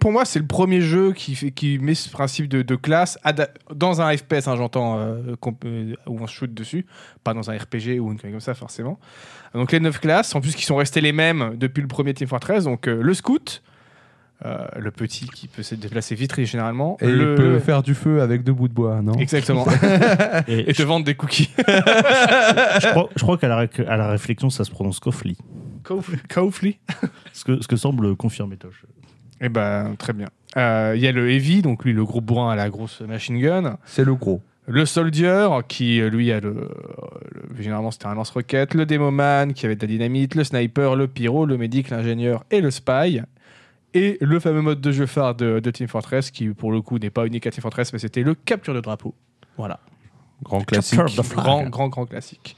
Pour 0.00 0.12
moi- 0.12 0.24
c'est 0.24 0.38
le 0.38 0.46
premier 0.46 0.80
jeu 0.80 1.12
qui, 1.12 1.34
fait, 1.34 1.50
qui 1.50 1.78
met 1.78 1.94
ce 1.94 2.08
principe 2.10 2.48
de, 2.48 2.62
de 2.62 2.74
classe 2.76 3.18
dans 3.74 4.00
un 4.00 4.16
FPS, 4.16 4.46
hein, 4.48 4.56
j'entends, 4.56 4.98
euh, 4.98 5.36
qu'on 5.40 5.52
peut- 5.52 5.96
où 6.06 6.18
on 6.20 6.26
se 6.26 6.32
shoot 6.34 6.52
dessus, 6.52 6.86
pas 7.24 7.34
dans 7.34 7.50
un 7.50 7.56
RPG 7.56 7.98
ou 8.00 8.10
une 8.12 8.18
connerie 8.18 8.32
comme 8.32 8.40
ça, 8.40 8.54
forcément. 8.54 8.98
Donc 9.54 9.72
les 9.72 9.80
9 9.80 9.98
classes, 10.00 10.34
en 10.34 10.40
plus 10.40 10.54
qui 10.54 10.64
sont 10.64 10.76
restées 10.76 11.00
les 11.00 11.12
mêmes 11.12 11.54
depuis 11.56 11.80
le 11.82 11.88
premier 11.88 12.14
Team 12.14 12.28
Fortress, 12.28 12.64
donc 12.64 12.86
euh, 12.88 13.00
le 13.02 13.14
scout, 13.14 13.62
euh, 14.46 14.64
le 14.78 14.90
petit 14.90 15.26
qui 15.28 15.48
peut 15.48 15.62
se 15.62 15.74
déplacer 15.74 16.14
vite 16.14 16.38
et 16.38 16.46
généralement, 16.46 16.96
Et 17.02 17.06
le... 17.06 17.32
il 17.32 17.36
peut 17.36 17.58
faire 17.58 17.82
du 17.82 17.94
feu 17.94 18.22
avec 18.22 18.42
deux 18.42 18.54
bouts 18.54 18.68
de 18.68 18.72
bois, 18.72 19.02
non? 19.02 19.12
Exactement. 19.14 19.66
Et 20.48 20.70
et 20.70 20.72
te 20.72 20.82
vendre 20.82 21.04
des 21.04 21.14
cookies. 21.14 21.50
je 21.58 22.90
crois, 22.90 23.08
je 23.14 23.22
crois 23.22 23.36
qu'à 23.36 23.48
la, 23.48 23.56
ré- 23.56 23.70
à 23.86 23.96
la 23.98 24.08
réflexion, 24.08 24.48
ça 24.48 24.64
se 24.64 24.70
prononce 24.70 24.98
Kofli. 24.98 25.36
Kaufli? 26.28 26.78
Ce 27.32 27.44
que, 27.44 27.60
ce 27.62 27.68
que 27.68 27.76
semble 27.76 28.16
confirmer 28.16 28.56
Tosh. 28.56 28.84
Eh 29.40 29.48
ben, 29.48 29.94
très 29.98 30.12
bien. 30.12 30.28
Euh, 30.56 30.92
Il 30.96 31.02
y 31.02 31.06
a 31.06 31.12
le 31.12 31.30
Heavy, 31.30 31.62
donc 31.62 31.84
lui, 31.84 31.92
le 31.92 32.04
gros 32.04 32.20
bourrin 32.20 32.50
à 32.52 32.56
la 32.56 32.68
grosse 32.70 33.00
machine 33.00 33.38
gun. 33.40 33.78
C'est 33.84 34.04
le 34.04 34.14
gros. 34.14 34.42
Le 34.66 34.84
Soldier, 34.86 35.48
qui 35.68 36.00
lui 36.00 36.30
a 36.30 36.40
le. 36.40 36.68
le- 37.32 37.62
généralement, 37.62 37.90
c'était 37.90 38.06
un 38.06 38.14
lance-roquette. 38.14 38.74
Le 38.74 38.86
Demoman, 38.86 39.52
qui 39.54 39.66
avait 39.66 39.74
de 39.76 39.80
la 39.80 39.86
dynamite. 39.88 40.34
Le 40.34 40.44
Sniper, 40.44 40.94
le 40.96 41.08
Pyro, 41.08 41.46
le 41.46 41.56
Medic, 41.56 41.90
l'ingénieur 41.90 42.44
et 42.50 42.60
le 42.60 42.70
Spy. 42.70 43.20
Et 43.94 44.18
le 44.20 44.38
fameux 44.38 44.60
mode 44.62 44.80
de 44.80 44.92
jeu 44.92 45.06
phare 45.06 45.34
de, 45.34 45.58
de 45.58 45.70
Team 45.72 45.88
Fortress, 45.88 46.30
qui 46.30 46.48
pour 46.50 46.70
le 46.70 46.80
coup 46.82 46.98
n'est 46.98 47.10
pas 47.10 47.26
unique 47.26 47.46
à 47.46 47.50
Team 47.50 47.62
Fortress, 47.62 47.92
mais 47.92 47.98
c'était 47.98 48.22
le 48.22 48.34
capture 48.34 48.74
de 48.74 48.80
drapeau. 48.80 49.14
Voilà. 49.56 49.80
Grand 50.44 50.60
classique. 50.60 51.00
Grand, 51.34 51.64
grand, 51.64 51.88
grand 51.88 52.06
classique. 52.06 52.54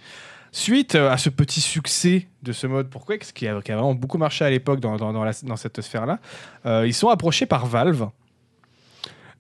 Suite 0.55 0.95
euh, 0.95 1.11
à 1.11 1.17
ce 1.17 1.31
petit 1.31 1.63
succès 1.63 2.29
de 2.43 2.53
ce 2.53 2.67
mode 2.67 2.91
pour 2.91 3.07
Quake, 3.07 3.25
qui 3.33 3.49
a, 3.49 3.57
a 3.57 3.61
vraiment 3.61 3.95
beaucoup 3.95 4.19
marché 4.19 4.45
à 4.45 4.51
l'époque 4.51 4.81
dans 4.81 5.57
cette 5.57 5.81
sphère-là, 5.81 6.19
euh, 6.67 6.87
ils 6.87 6.93
sont 6.95 7.09
approchés 7.09 7.47
par 7.47 7.67
Valve. 7.67 8.09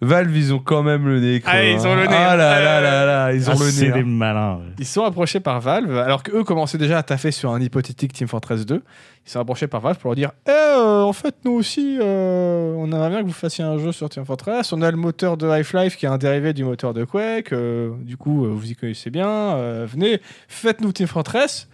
Valve, 0.04 0.36
ils 0.36 0.52
ont 0.52 0.58
quand 0.58 0.82
même 0.82 1.06
le 1.06 1.20
nez. 1.20 1.40
creux, 1.40 1.52
Ah, 1.54 1.64
ils 1.64 1.86
ont 1.86 1.94
le 1.94 2.02
hein. 2.02 2.06
nez. 2.08 2.16
Ah 2.18 2.36
là 2.36 2.60
là 2.60 2.78
Euh, 2.78 2.80
là 2.82 3.04
là, 3.06 3.32
ils 3.34 3.48
ont 3.48 3.54
Ah, 3.56 3.64
le 3.64 3.70
c'est 3.70 3.86
nez. 3.86 3.92
des 3.92 4.00
hein. 4.00 4.04
malins. 4.04 4.56
ouais. 4.56 4.62
Ils 4.80 4.84
sont 4.86 5.04
approchés 5.04 5.38
par 5.40 5.60
Valve, 5.60 5.96
alors 5.96 6.22
qu'eux 6.24 6.42
commençaient 6.44 6.76
déjà 6.78 6.98
à 6.98 7.02
taffer 7.04 7.30
sur 7.30 7.52
un 7.52 7.60
hypothétique 7.60 8.12
Team 8.12 8.26
Fortress 8.26 8.66
2. 8.66 8.82
Ils 9.24 9.30
sont 9.30 9.38
approchés 9.40 9.68
par 9.68 9.80
Valve 9.80 9.98
pour 9.98 10.10
leur 10.10 10.16
dire 10.16 10.32
Eh, 10.48 10.50
euh, 10.50 11.02
en 11.02 11.12
fait, 11.12 11.36
nous 11.44 11.52
aussi, 11.52 11.98
euh, 12.00 12.74
on 12.76 12.86
aimerait 12.90 13.10
bien 13.10 13.20
que 13.22 13.26
vous 13.26 13.32
fassiez 13.32 13.62
un 13.62 13.78
jeu 13.78 13.92
sur 13.92 14.08
Team 14.08 14.24
Fortress. 14.24 14.72
On 14.72 14.82
a 14.82 14.90
le 14.90 14.96
moteur 14.96 15.36
de 15.36 15.46
Half-Life 15.48 15.96
qui 15.96 16.06
est 16.06 16.08
un 16.08 16.18
dérivé 16.18 16.52
du 16.52 16.64
moteur 16.64 16.92
de 16.94 17.04
Quake. 17.04 17.52
euh, 17.52 17.92
du 18.00 18.16
coup, 18.16 18.44
euh, 18.44 18.48
vous 18.48 18.70
y 18.70 18.74
connaissez 18.74 19.10
bien. 19.10 19.28
euh, 19.28 19.86
venez, 19.88 20.20
faites-nous 20.48 20.92
Team 20.92 21.06
Fortress, 21.06 21.68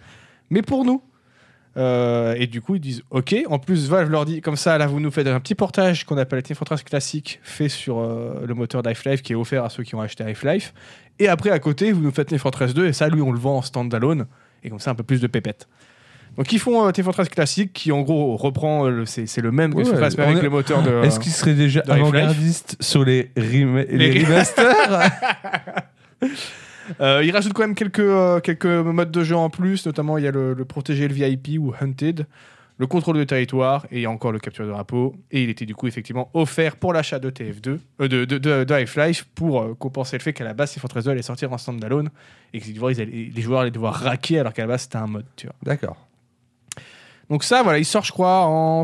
mais 0.51 0.61
pour 0.61 0.85
nous. 0.85 1.01
Euh, 1.77 2.35
et 2.37 2.47
du 2.47 2.61
coup, 2.61 2.75
ils 2.75 2.81
disent 2.81 3.03
OK. 3.11 3.35
En 3.47 3.59
plus, 3.59 3.87
Valve 3.89 4.09
leur 4.09 4.25
dit 4.25 4.41
comme 4.41 4.55
ça, 4.55 4.77
là, 4.77 4.87
vous 4.87 4.99
nous 4.99 5.11
faites 5.11 5.27
un 5.27 5.39
petit 5.39 5.55
portage 5.55 6.03
qu'on 6.05 6.17
appelle 6.17 6.41
Team 6.43 6.55
Fortress 6.55 6.83
classique, 6.83 7.39
fait 7.43 7.69
sur 7.69 7.99
euh, 7.99 8.43
le 8.45 8.53
moteur 8.53 8.81
d'Half-Life 8.81 9.21
qui 9.21 9.33
est 9.33 9.35
offert 9.35 9.63
à 9.63 9.69
ceux 9.69 9.83
qui 9.83 9.95
ont 9.95 10.01
acheté 10.01 10.23
Half-Life. 10.23 10.73
Et 11.19 11.27
après, 11.27 11.51
à 11.51 11.59
côté, 11.59 11.91
vous 11.91 12.01
nous 12.01 12.11
faites 12.11 12.27
Team 12.29 12.39
Fortress 12.39 12.73
2 12.73 12.87
et 12.87 12.93
ça, 12.93 13.07
lui, 13.09 13.21
on 13.21 13.31
le 13.31 13.39
vend 13.39 13.57
en 13.57 13.61
standalone. 13.61 14.25
Et 14.63 14.69
comme 14.69 14.79
ça, 14.79 14.91
un 14.91 14.95
peu 14.95 15.03
plus 15.03 15.21
de 15.21 15.27
pépettes. 15.27 15.67
Donc, 16.37 16.51
ils 16.53 16.59
font 16.59 16.87
euh, 16.87 16.91
Team 16.91 17.03
Fortress 17.05 17.29
classique 17.29 17.71
qui, 17.73 17.91
en 17.91 18.01
gros, 18.01 18.35
reprend. 18.37 18.85
euh, 18.85 18.89
le- 18.89 19.05
c'est 19.05 19.25
c'est 19.25 19.41
le 19.41 19.51
même 19.51 19.71
que 19.73 19.77
Ouais, 19.77 19.83
Team 19.83 19.93
Fortress, 19.93 20.17
mais 20.17 20.23
on 20.23 20.27
avec 20.27 20.39
est- 20.39 20.43
le 20.43 20.49
moteur 20.49 20.81
de. 20.83 21.03
Est-ce 21.03 21.19
qu'ils 21.19 21.31
seraient 21.31 21.53
déjà 21.53 21.81
de 21.81 21.91
Half-Life? 21.91 22.07
avant-gardistes 22.07 22.77
sur 22.79 23.03
les, 23.05 23.31
rem- 23.37 23.85
Les- 23.89 24.23
remasters? 24.23 24.65
Euh, 27.01 27.23
ils 27.23 27.31
rajoutent 27.31 27.53
quand 27.53 27.63
même 27.63 27.75
quelques, 27.75 27.99
euh, 27.99 28.39
quelques 28.39 28.65
modes 28.65 29.11
de 29.11 29.23
jeu 29.23 29.35
en 29.35 29.49
plus, 29.49 29.85
notamment 29.85 30.17
il 30.17 30.23
y 30.23 30.27
a 30.27 30.31
le, 30.31 30.55
protéger 30.65 31.07
le 31.07 31.13
VIP 31.13 31.59
ou 31.59 31.73
Hunted, 31.79 32.25
le 32.77 32.87
contrôle 32.87 33.17
de 33.17 33.23
territoire 33.23 33.85
et 33.91 34.01
il 34.01 34.07
encore 34.07 34.31
le 34.31 34.39
capture 34.39 34.65
de 34.65 34.71
drapeau. 34.71 35.15
Et 35.31 35.43
il 35.43 35.49
était 35.49 35.65
du 35.65 35.75
coup 35.75 35.87
effectivement 35.87 36.29
offert 36.33 36.75
pour 36.77 36.93
l'achat 36.93 37.19
de 37.19 37.29
TF2, 37.29 37.79
euh, 38.01 38.07
de, 38.07 38.25
de, 38.25 38.37
de, 38.37 38.73
Half-Life 38.73 39.25
pour 39.35 39.77
compenser 39.77 40.17
le 40.17 40.23
fait 40.23 40.33
qu'à 40.33 40.43
la 40.43 40.53
base 40.53 40.71
Team 40.73 40.81
Fortress 40.81 41.05
2 41.05 41.11
allait 41.11 41.21
sortir 41.21 41.51
en 41.53 41.57
standalone 41.57 42.09
et 42.53 42.59
que 42.59 42.65
les 42.67 42.75
joueurs, 42.75 42.91
allaient- 42.91 43.31
les 43.33 43.41
joueurs 43.41 43.61
allaient 43.61 43.71
devoir 43.71 43.93
raquer 43.95 44.39
alors 44.39 44.53
qu'à 44.53 44.63
la 44.63 44.69
base 44.69 44.83
c'était 44.83 44.97
un 44.97 45.07
mode. 45.07 45.25
Tu 45.35 45.47
vois. 45.47 45.55
D'accord. 45.63 46.08
Donc 47.29 47.43
ça, 47.43 47.61
voilà, 47.61 47.77
il 47.77 47.85
sort, 47.85 48.03
je 48.03 48.11
crois, 48.11 48.45
en 48.45 48.83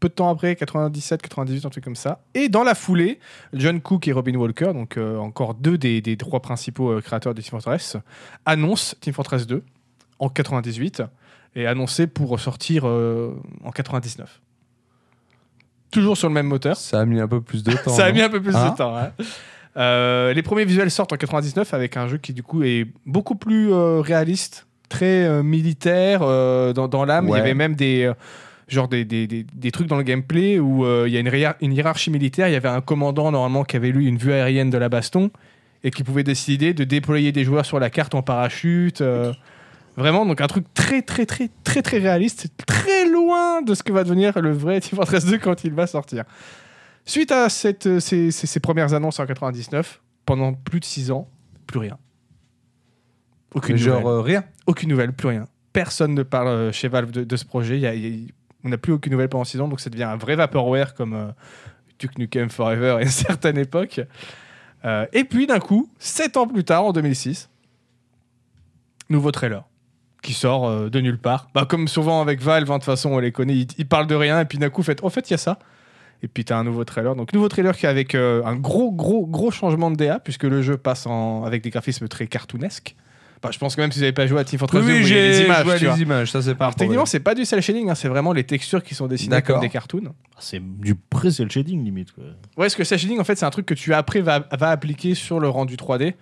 peu 0.00 0.08
de 0.08 0.14
temps 0.14 0.28
après, 0.28 0.54
97, 0.54 1.22
98, 1.22 1.64
un 1.64 1.70
truc 1.70 1.82
comme 1.82 1.96
ça. 1.96 2.20
Et 2.34 2.48
dans 2.50 2.62
la 2.62 2.74
foulée, 2.74 3.18
John 3.54 3.80
Cook 3.80 4.06
et 4.06 4.12
Robin 4.12 4.34
Walker, 4.34 4.72
donc 4.74 4.98
euh, 4.98 5.16
encore 5.16 5.54
deux 5.54 5.78
des, 5.78 6.02
des 6.02 6.16
trois 6.18 6.40
principaux 6.40 6.90
euh, 6.90 7.00
créateurs 7.00 7.34
de 7.34 7.40
Team 7.40 7.50
Fortress, 7.52 7.96
annoncent 8.44 8.96
Team 9.00 9.14
Fortress 9.14 9.46
2 9.46 9.62
en 10.18 10.28
98 10.28 11.02
et 11.56 11.66
annoncé 11.66 12.06
pour 12.06 12.38
sortir 12.38 12.82
euh, 12.86 13.34
en 13.64 13.70
99. 13.70 14.40
Toujours 15.90 16.16
sur 16.16 16.28
le 16.28 16.34
même 16.34 16.46
moteur. 16.48 16.76
Ça 16.76 17.00
a 17.00 17.04
mis 17.06 17.20
un 17.20 17.28
peu 17.28 17.40
plus 17.40 17.62
de 17.62 17.72
temps. 17.84 17.92
Ça 17.92 18.04
a 18.06 18.12
mis 18.12 18.20
un 18.20 18.28
peu 18.28 18.42
plus 18.42 18.54
Hein 18.54 18.70
de 18.70 18.76
temps. 18.76 18.94
ouais. 18.94 19.10
Euh, 19.76 20.32
les 20.32 20.42
premiers 20.42 20.64
visuels 20.64 20.90
sortent 20.90 21.12
en 21.12 21.16
99 21.16 21.72
avec 21.74 21.96
un 21.96 22.06
jeu 22.08 22.18
qui 22.18 22.32
du 22.32 22.42
coup 22.42 22.62
est 22.62 22.86
beaucoup 23.06 23.34
plus 23.34 23.72
euh, 23.72 24.00
réaliste, 24.00 24.66
très 24.94 25.24
euh, 25.26 25.42
militaire 25.42 26.20
euh, 26.22 26.72
dans, 26.72 26.88
dans 26.88 27.04
l'âme. 27.04 27.26
Il 27.26 27.30
y 27.30 27.34
avait 27.40 27.54
même 27.54 27.74
des 27.74 28.04
euh, 28.04 28.14
genre 28.68 28.88
des, 28.88 29.04
des, 29.04 29.26
des- 29.26 29.44
des 29.52 29.70
trucs 29.70 29.86
dans 29.88 29.96
le 29.96 30.02
gameplay 30.02 30.58
où 30.58 30.84
euh, 30.84 31.04
il 31.06 31.12
y 31.12 31.16
a 31.16 31.20
une, 31.20 31.28
hiérar- 31.28 31.56
une 31.60 31.72
hiérarchie 31.72 32.10
militaire. 32.10 32.48
Il 32.48 32.52
y 32.52 32.56
avait 32.56 32.68
un 32.68 32.80
commandant 32.80 33.30
normalement 33.30 33.64
qui 33.64 33.76
avait 33.76 33.90
lui 33.90 34.06
une 34.06 34.16
vue 34.18 34.32
aérienne 34.32 34.70
de 34.70 34.78
la 34.78 34.88
baston 34.88 35.30
et 35.82 35.90
qui 35.90 36.02
pouvait 36.02 36.22
décider 36.24 36.72
de 36.74 36.84
déployer 36.84 37.30
des 37.32 37.44
joueurs 37.44 37.66
sur 37.66 37.78
la 37.78 37.90
carte 37.90 38.14
en 38.14 38.22
parachute. 38.22 39.00
euh, 39.00 39.32
Vraiment, 39.96 40.26
donc 40.26 40.40
un 40.40 40.46
truc 40.48 40.64
très, 40.74 41.02
très, 41.02 41.24
très, 41.26 41.48
très, 41.62 41.80
très 41.82 41.98
réaliste, 41.98 42.48
très 42.66 43.06
loin 43.08 43.62
de 43.62 43.74
ce 43.74 43.82
que 43.84 43.92
va 43.92 44.02
devenir 44.02 44.40
le 44.40 44.50
vrai 44.52 44.80
Team 44.80 44.96
Fortress 44.96 45.24
2 45.24 45.38
quand 45.38 45.62
il 45.62 45.72
va 45.72 45.86
sortir. 45.86 46.24
Suite 47.04 47.30
à 47.30 47.48
cette, 47.48 48.00
ces, 48.00 48.30
ces- 48.32 48.46
ces 48.48 48.60
premières 48.60 48.92
annonces 48.94 49.20
en 49.20 49.26
99, 49.26 50.00
pendant 50.26 50.52
plus 50.54 50.80
de 50.80 50.84
6 50.84 51.10
ans, 51.12 51.28
plus 51.66 51.78
rien. 51.78 51.96
Aucune 53.54 53.76
Genre 53.76 54.00
nouvelle. 54.00 54.12
euh, 54.14 54.20
rien. 54.20 54.44
Aucune 54.66 54.88
nouvelle, 54.90 55.12
plus 55.12 55.28
rien. 55.28 55.46
Personne 55.72 56.14
ne 56.14 56.22
parle 56.22 56.48
euh, 56.48 56.72
chez 56.72 56.88
Valve 56.88 57.10
de, 57.10 57.24
de 57.24 57.36
ce 57.36 57.44
projet. 57.44 57.76
Il 57.76 57.80
y 57.80 57.86
a- 57.86 57.94
il 57.94 58.06
y 58.24 58.26
a- 58.28 58.32
on 58.64 58.68
n'a 58.70 58.78
plus 58.78 58.92
aucune 58.92 59.12
nouvelle 59.12 59.28
pendant 59.28 59.44
6 59.44 59.60
ans, 59.60 59.68
donc 59.68 59.80
ça 59.80 59.90
devient 59.90 60.04
un 60.04 60.16
vrai 60.16 60.36
vaporware 60.36 60.94
comme 60.94 61.14
euh, 61.14 61.26
Duke 61.98 62.18
Nukem 62.18 62.48
Forever 62.50 62.90
à 62.98 63.02
une 63.02 63.08
certaine 63.08 63.58
époque. 63.58 64.00
Euh, 64.84 65.06
et 65.12 65.24
puis 65.24 65.46
d'un 65.46 65.60
coup, 65.60 65.90
7 65.98 66.36
ans 66.36 66.46
plus 66.46 66.64
tard, 66.64 66.84
en 66.84 66.92
2006, 66.92 67.48
nouveau 69.10 69.30
trailer 69.30 69.64
qui 70.22 70.32
sort 70.32 70.88
de 70.88 71.00
nulle 71.00 71.18
part. 71.18 71.48
Bah, 71.54 71.66
comme 71.68 71.86
souvent 71.86 72.22
avec 72.22 72.40
Valve, 72.40 72.70
hein, 72.70 72.76
de 72.76 72.78
toute 72.78 72.86
façon, 72.86 73.10
on 73.10 73.18
les 73.18 73.30
connaît, 73.30 73.54
ils, 73.56 73.66
ils 73.76 73.86
parlent 73.86 74.06
de 74.06 74.14
rien 74.14 74.40
et 74.40 74.46
puis 74.46 74.56
d'un 74.56 74.70
coup, 74.70 74.82
fait, 74.82 75.04
en 75.04 75.10
fait, 75.10 75.28
il 75.28 75.32
y 75.32 75.34
a 75.34 75.38
ça. 75.38 75.58
Et 76.22 76.28
puis 76.28 76.46
tu 76.46 76.54
as 76.54 76.56
un 76.58 76.64
nouveau 76.64 76.84
trailer. 76.84 77.14
Donc 77.14 77.34
nouveau 77.34 77.50
trailer 77.50 77.76
qui 77.76 77.84
est 77.84 77.88
avec 77.90 78.14
euh, 78.14 78.42
un 78.46 78.56
gros, 78.56 78.90
gros, 78.90 79.26
gros 79.26 79.50
changement 79.50 79.90
de 79.90 79.96
DA 79.96 80.18
puisque 80.20 80.44
le 80.44 80.62
jeu 80.62 80.78
passe 80.78 81.06
en, 81.06 81.44
avec 81.44 81.62
des 81.62 81.68
graphismes 81.68 82.08
très 82.08 82.26
cartoonesques. 82.26 82.96
Je 83.52 83.58
pense 83.58 83.76
que 83.76 83.80
même 83.80 83.90
si 83.92 83.98
vous 83.98 84.02
n'avez 84.04 84.12
pas 84.12 84.26
joué 84.26 84.40
à 84.40 84.44
Team 84.44 84.58
Fortress 84.58 84.84
2, 84.84 84.86
Oui, 84.86 84.98
vous 84.98 85.04
oui, 85.04 85.10
voyez 85.10 85.28
les 85.28 85.34
j'ai 85.34 85.44
images. 85.46 85.64
joué 85.64 85.72
à 85.74 85.78
tu 85.78 85.84
vois. 85.86 85.94
les 85.96 86.02
images, 86.02 86.30
ça 86.32 86.42
c'est 86.42 86.54
pas 86.54 86.64
Alors 86.66 86.74
techniquement, 86.76 87.06
c'est 87.06 87.20
pas 87.20 87.34
du 87.34 87.44
cel 87.44 87.60
shading, 87.62 87.90
hein, 87.90 87.94
c'est 87.94 88.08
vraiment 88.08 88.32
les 88.32 88.44
textures 88.44 88.82
qui 88.82 88.94
sont 88.94 89.06
dessinées 89.06 89.42
comme 89.42 89.60
des 89.60 89.68
cartoons. 89.68 90.12
C'est 90.38 90.60
du 90.62 90.94
pré-cel 90.94 91.50
shading 91.50 91.84
limite. 91.84 92.12
Quoi. 92.12 92.24
Ouais, 92.56 92.68
ce 92.68 92.76
que 92.76 92.84
cel 92.84 92.98
shading, 92.98 93.20
en 93.20 93.24
fait, 93.24 93.36
c'est 93.36 93.46
un 93.46 93.50
truc 93.50 93.66
que 93.66 93.74
tu 93.74 93.92
après 93.94 94.20
va, 94.20 94.46
va 94.58 94.70
appliquer 94.70 95.14
sur 95.14 95.40
le 95.40 95.48
rendu 95.48 95.76
3D 95.76 96.14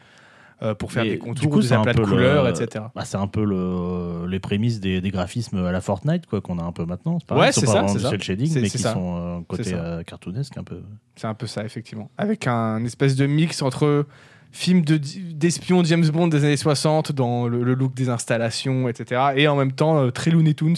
euh, 0.63 0.75
pour 0.75 0.93
faire 0.93 1.03
Mais 1.03 1.11
des 1.11 1.19
contours, 1.19 1.51
coup, 1.51 1.61
des 1.61 1.73
aplats 1.73 1.93
de 1.93 1.99
le- 2.01 2.07
couleurs, 2.07 2.47
etc. 2.49 2.85
Bah, 2.95 3.05
c'est 3.05 3.17
un 3.17 3.27
peu 3.27 3.45
le, 3.45 4.27
les 4.29 4.39
prémices 4.39 4.79
des, 4.79 5.01
des 5.01 5.11
graphismes 5.11 5.59
à 5.65 5.73
la 5.73 5.81
Fortnite 5.81 6.27
quoi 6.27 6.41
qu'on 6.41 6.59
a 6.61 6.63
un 6.63 6.71
peu 6.71 6.85
maintenant. 6.85 7.19
C'est 7.27 7.35
Ouais, 7.35 7.51
c'est 7.51 7.67
pas 7.67 7.73
ça, 7.73 7.89
c'est 7.89 7.95
du 7.97 8.01
ça. 8.05 8.11
cel 8.11 8.23
shading, 8.23 8.61
mais 8.61 8.69
qui 8.69 8.79
ça. 8.79 8.93
sont 8.93 9.17
euh, 9.17 9.41
côté 9.49 9.73
euh, 9.75 10.05
cartoonesque 10.05 10.57
un 10.59 10.63
peu. 10.63 10.81
C'est 11.17 11.27
un 11.27 11.35
peu 11.35 11.49
ça, 11.49 11.65
effectivement. 11.65 12.11
Avec 12.17 12.47
un 12.47 12.85
espèce 12.85 13.17
de 13.17 13.27
mix 13.27 13.61
entre 13.61 14.07
film 14.53 14.83
de- 14.85 14.99
d'espion 15.33 15.83
James 15.85 16.07
Bond 16.09 16.29
des 16.29 16.45
années 16.45 16.57
60 16.57 17.13
dans 17.13 17.49
le, 17.49 17.63
le 17.65 17.75
look 17.75 17.95
des 17.95 18.09
installations, 18.11 18.89
etc. 18.89 19.21
Et 19.37 19.49
en 19.49 19.57
même 19.57 19.73
temps, 19.73 19.99
euh, 19.99 20.11
très 20.11 20.31
Looney 20.31 20.55
Tunes, 20.55 20.77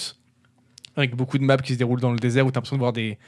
avec 0.97 1.15
beaucoup 1.17 1.39
de 1.39 1.45
maps 1.45 1.57
qui 1.57 1.73
se 1.75 1.79
déroulent 1.79 2.01
dans 2.01 2.13
le 2.13 2.19
désert 2.19 2.47
où 2.47 2.51
tu 2.53 2.57
as 2.57 2.59
l'impression 2.61 2.77
de 2.77 2.81
voir 2.81 2.93
des, 2.93 3.19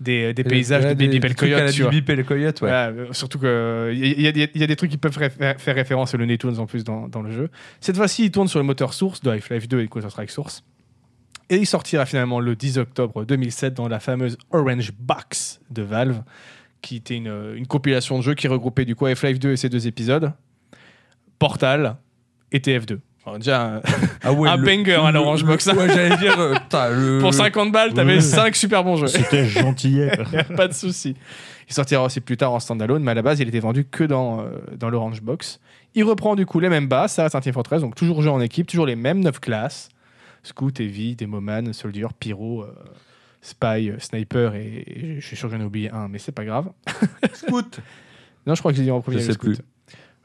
des, 0.00 0.34
des 0.34 0.42
paysages 0.44 0.82
de 0.82 0.88
Baby 0.94 1.20
Bell 1.20 1.34
Coyote. 1.36 1.58
tu 1.72 1.82
vois. 1.82 1.90
Coyote, 2.24 2.60
ouais. 2.62 2.70
Euh, 2.70 3.12
surtout 3.12 3.38
qu'il 3.38 3.48
y, 3.94 4.22
y, 4.22 4.26
a- 4.26 4.48
y 4.54 4.62
a 4.64 4.66
des 4.66 4.76
trucs 4.76 4.90
qui 4.90 4.98
peuvent 4.98 5.16
faire 5.16 5.74
référence 5.74 6.14
à 6.14 6.18
Looney 6.18 6.36
Tunes 6.36 6.58
en 6.58 6.66
plus 6.66 6.82
dans, 6.84 7.06
dans 7.08 7.22
le 7.22 7.30
jeu. 7.30 7.48
Cette 7.80 7.96
fois-ci, 7.96 8.24
il 8.24 8.30
tourne 8.32 8.48
sur 8.48 8.58
le 8.58 8.64
moteur 8.64 8.92
source 8.92 9.22
de 9.22 9.30
Half-Life 9.30 9.68
2 9.68 9.80
et 9.82 9.88
Counter-Strike 9.88 10.30
Source. 10.30 10.64
Et 11.48 11.58
il 11.58 11.66
sortira 11.66 12.06
finalement 12.06 12.40
le 12.40 12.56
10 12.56 12.78
octobre 12.78 13.24
2007 13.24 13.72
dans 13.74 13.86
la 13.86 14.00
fameuse 14.00 14.36
Orange 14.50 14.90
Box 14.98 15.60
de 15.70 15.82
Valve, 15.82 16.22
qui 16.86 16.96
était 16.96 17.16
une, 17.16 17.54
une 17.56 17.66
compilation 17.66 18.16
de 18.18 18.22
jeux 18.22 18.34
qui 18.34 18.46
regroupait 18.48 18.84
du 18.84 18.94
coup 18.94 19.06
Half-Life 19.06 19.38
2 19.40 19.50
et 19.52 19.56
ses 19.56 19.68
deux 19.68 19.86
épisodes, 19.88 20.32
Portal 21.38 21.96
et 22.52 22.58
TF2. 22.58 22.98
Alors 23.26 23.38
déjà, 23.38 23.62
un- 23.76 23.80
Ah 24.22 24.32
ouais, 24.32 24.48
Un 24.48 24.56
banger 24.56 24.94
à 25.04 25.10
l'Orange 25.10 25.44
Box. 25.44 25.66
Ouais, 25.66 25.88
j'allais 25.88 26.16
dire, 26.16 26.38
euh, 26.38 27.20
pour 27.20 27.34
50 27.34 27.72
balles, 27.72 27.92
t'avais 27.92 28.14
Ouais. 28.14 28.20
5 28.20 28.54
super 28.54 28.84
bons 28.84 28.96
jeux. 28.96 29.08
C'était 29.08 29.44
gentillet. 29.46 30.12
Pas 30.56 30.68
de 30.68 30.72
souci. 30.72 31.16
Il 31.68 31.74
sortira 31.74 32.04
aussi 32.04 32.20
plus 32.20 32.36
tard 32.36 32.52
en 32.52 32.60
standalone, 32.60 33.02
mais 33.02 33.10
à 33.10 33.14
la 33.14 33.22
base, 33.22 33.40
il 33.40 33.48
était 33.48 33.58
vendu 33.58 33.84
que 33.84 34.04
dans, 34.04 34.42
euh, 34.42 34.50
dans 34.78 34.88
l'Orange 34.90 35.22
Box. 35.22 35.58
Il 35.96 36.04
reprend 36.04 36.36
du 36.36 36.46
coup 36.46 36.60
les 36.60 36.68
mêmes 36.68 36.86
bases, 36.86 37.14
ça 37.14 37.24
reste 37.24 37.34
un 37.34 37.40
Team 37.40 37.52
Fortress, 37.52 37.80
donc 37.80 37.96
toujours 37.96 38.22
jeu 38.22 38.30
en 38.30 38.40
équipe, 38.40 38.68
toujours 38.68 38.86
les 38.86 38.96
mêmes 38.96 39.20
9 39.20 39.40
classes 39.40 39.88
Scout, 40.44 40.78
Heavy, 40.78 41.16
Demoman, 41.16 41.72
Soldier, 41.72 42.06
Pyro, 42.20 42.62
euh, 42.62 42.66
Spy, 43.46 43.90
euh, 43.90 43.98
Sniper, 43.98 44.54
et, 44.54 44.84
et 44.86 45.20
je 45.20 45.26
suis 45.26 45.36
sûr 45.36 45.48
que 45.48 45.54
j'en 45.56 45.62
ai 45.62 45.64
oublié 45.64 45.90
un, 45.90 46.08
mais 46.08 46.18
c'est 46.18 46.32
pas 46.32 46.44
grave. 46.44 46.70
Scout. 47.32 47.80
Non, 48.46 48.54
je 48.54 48.60
crois 48.60 48.72
que 48.72 48.78
j'ai 48.78 48.82
dit 48.84 48.90
en 48.90 49.00
premier 49.00 49.18
Je 49.18 49.24
sais 49.24 49.32
Scout. 49.34 49.54
plus. 49.54 49.58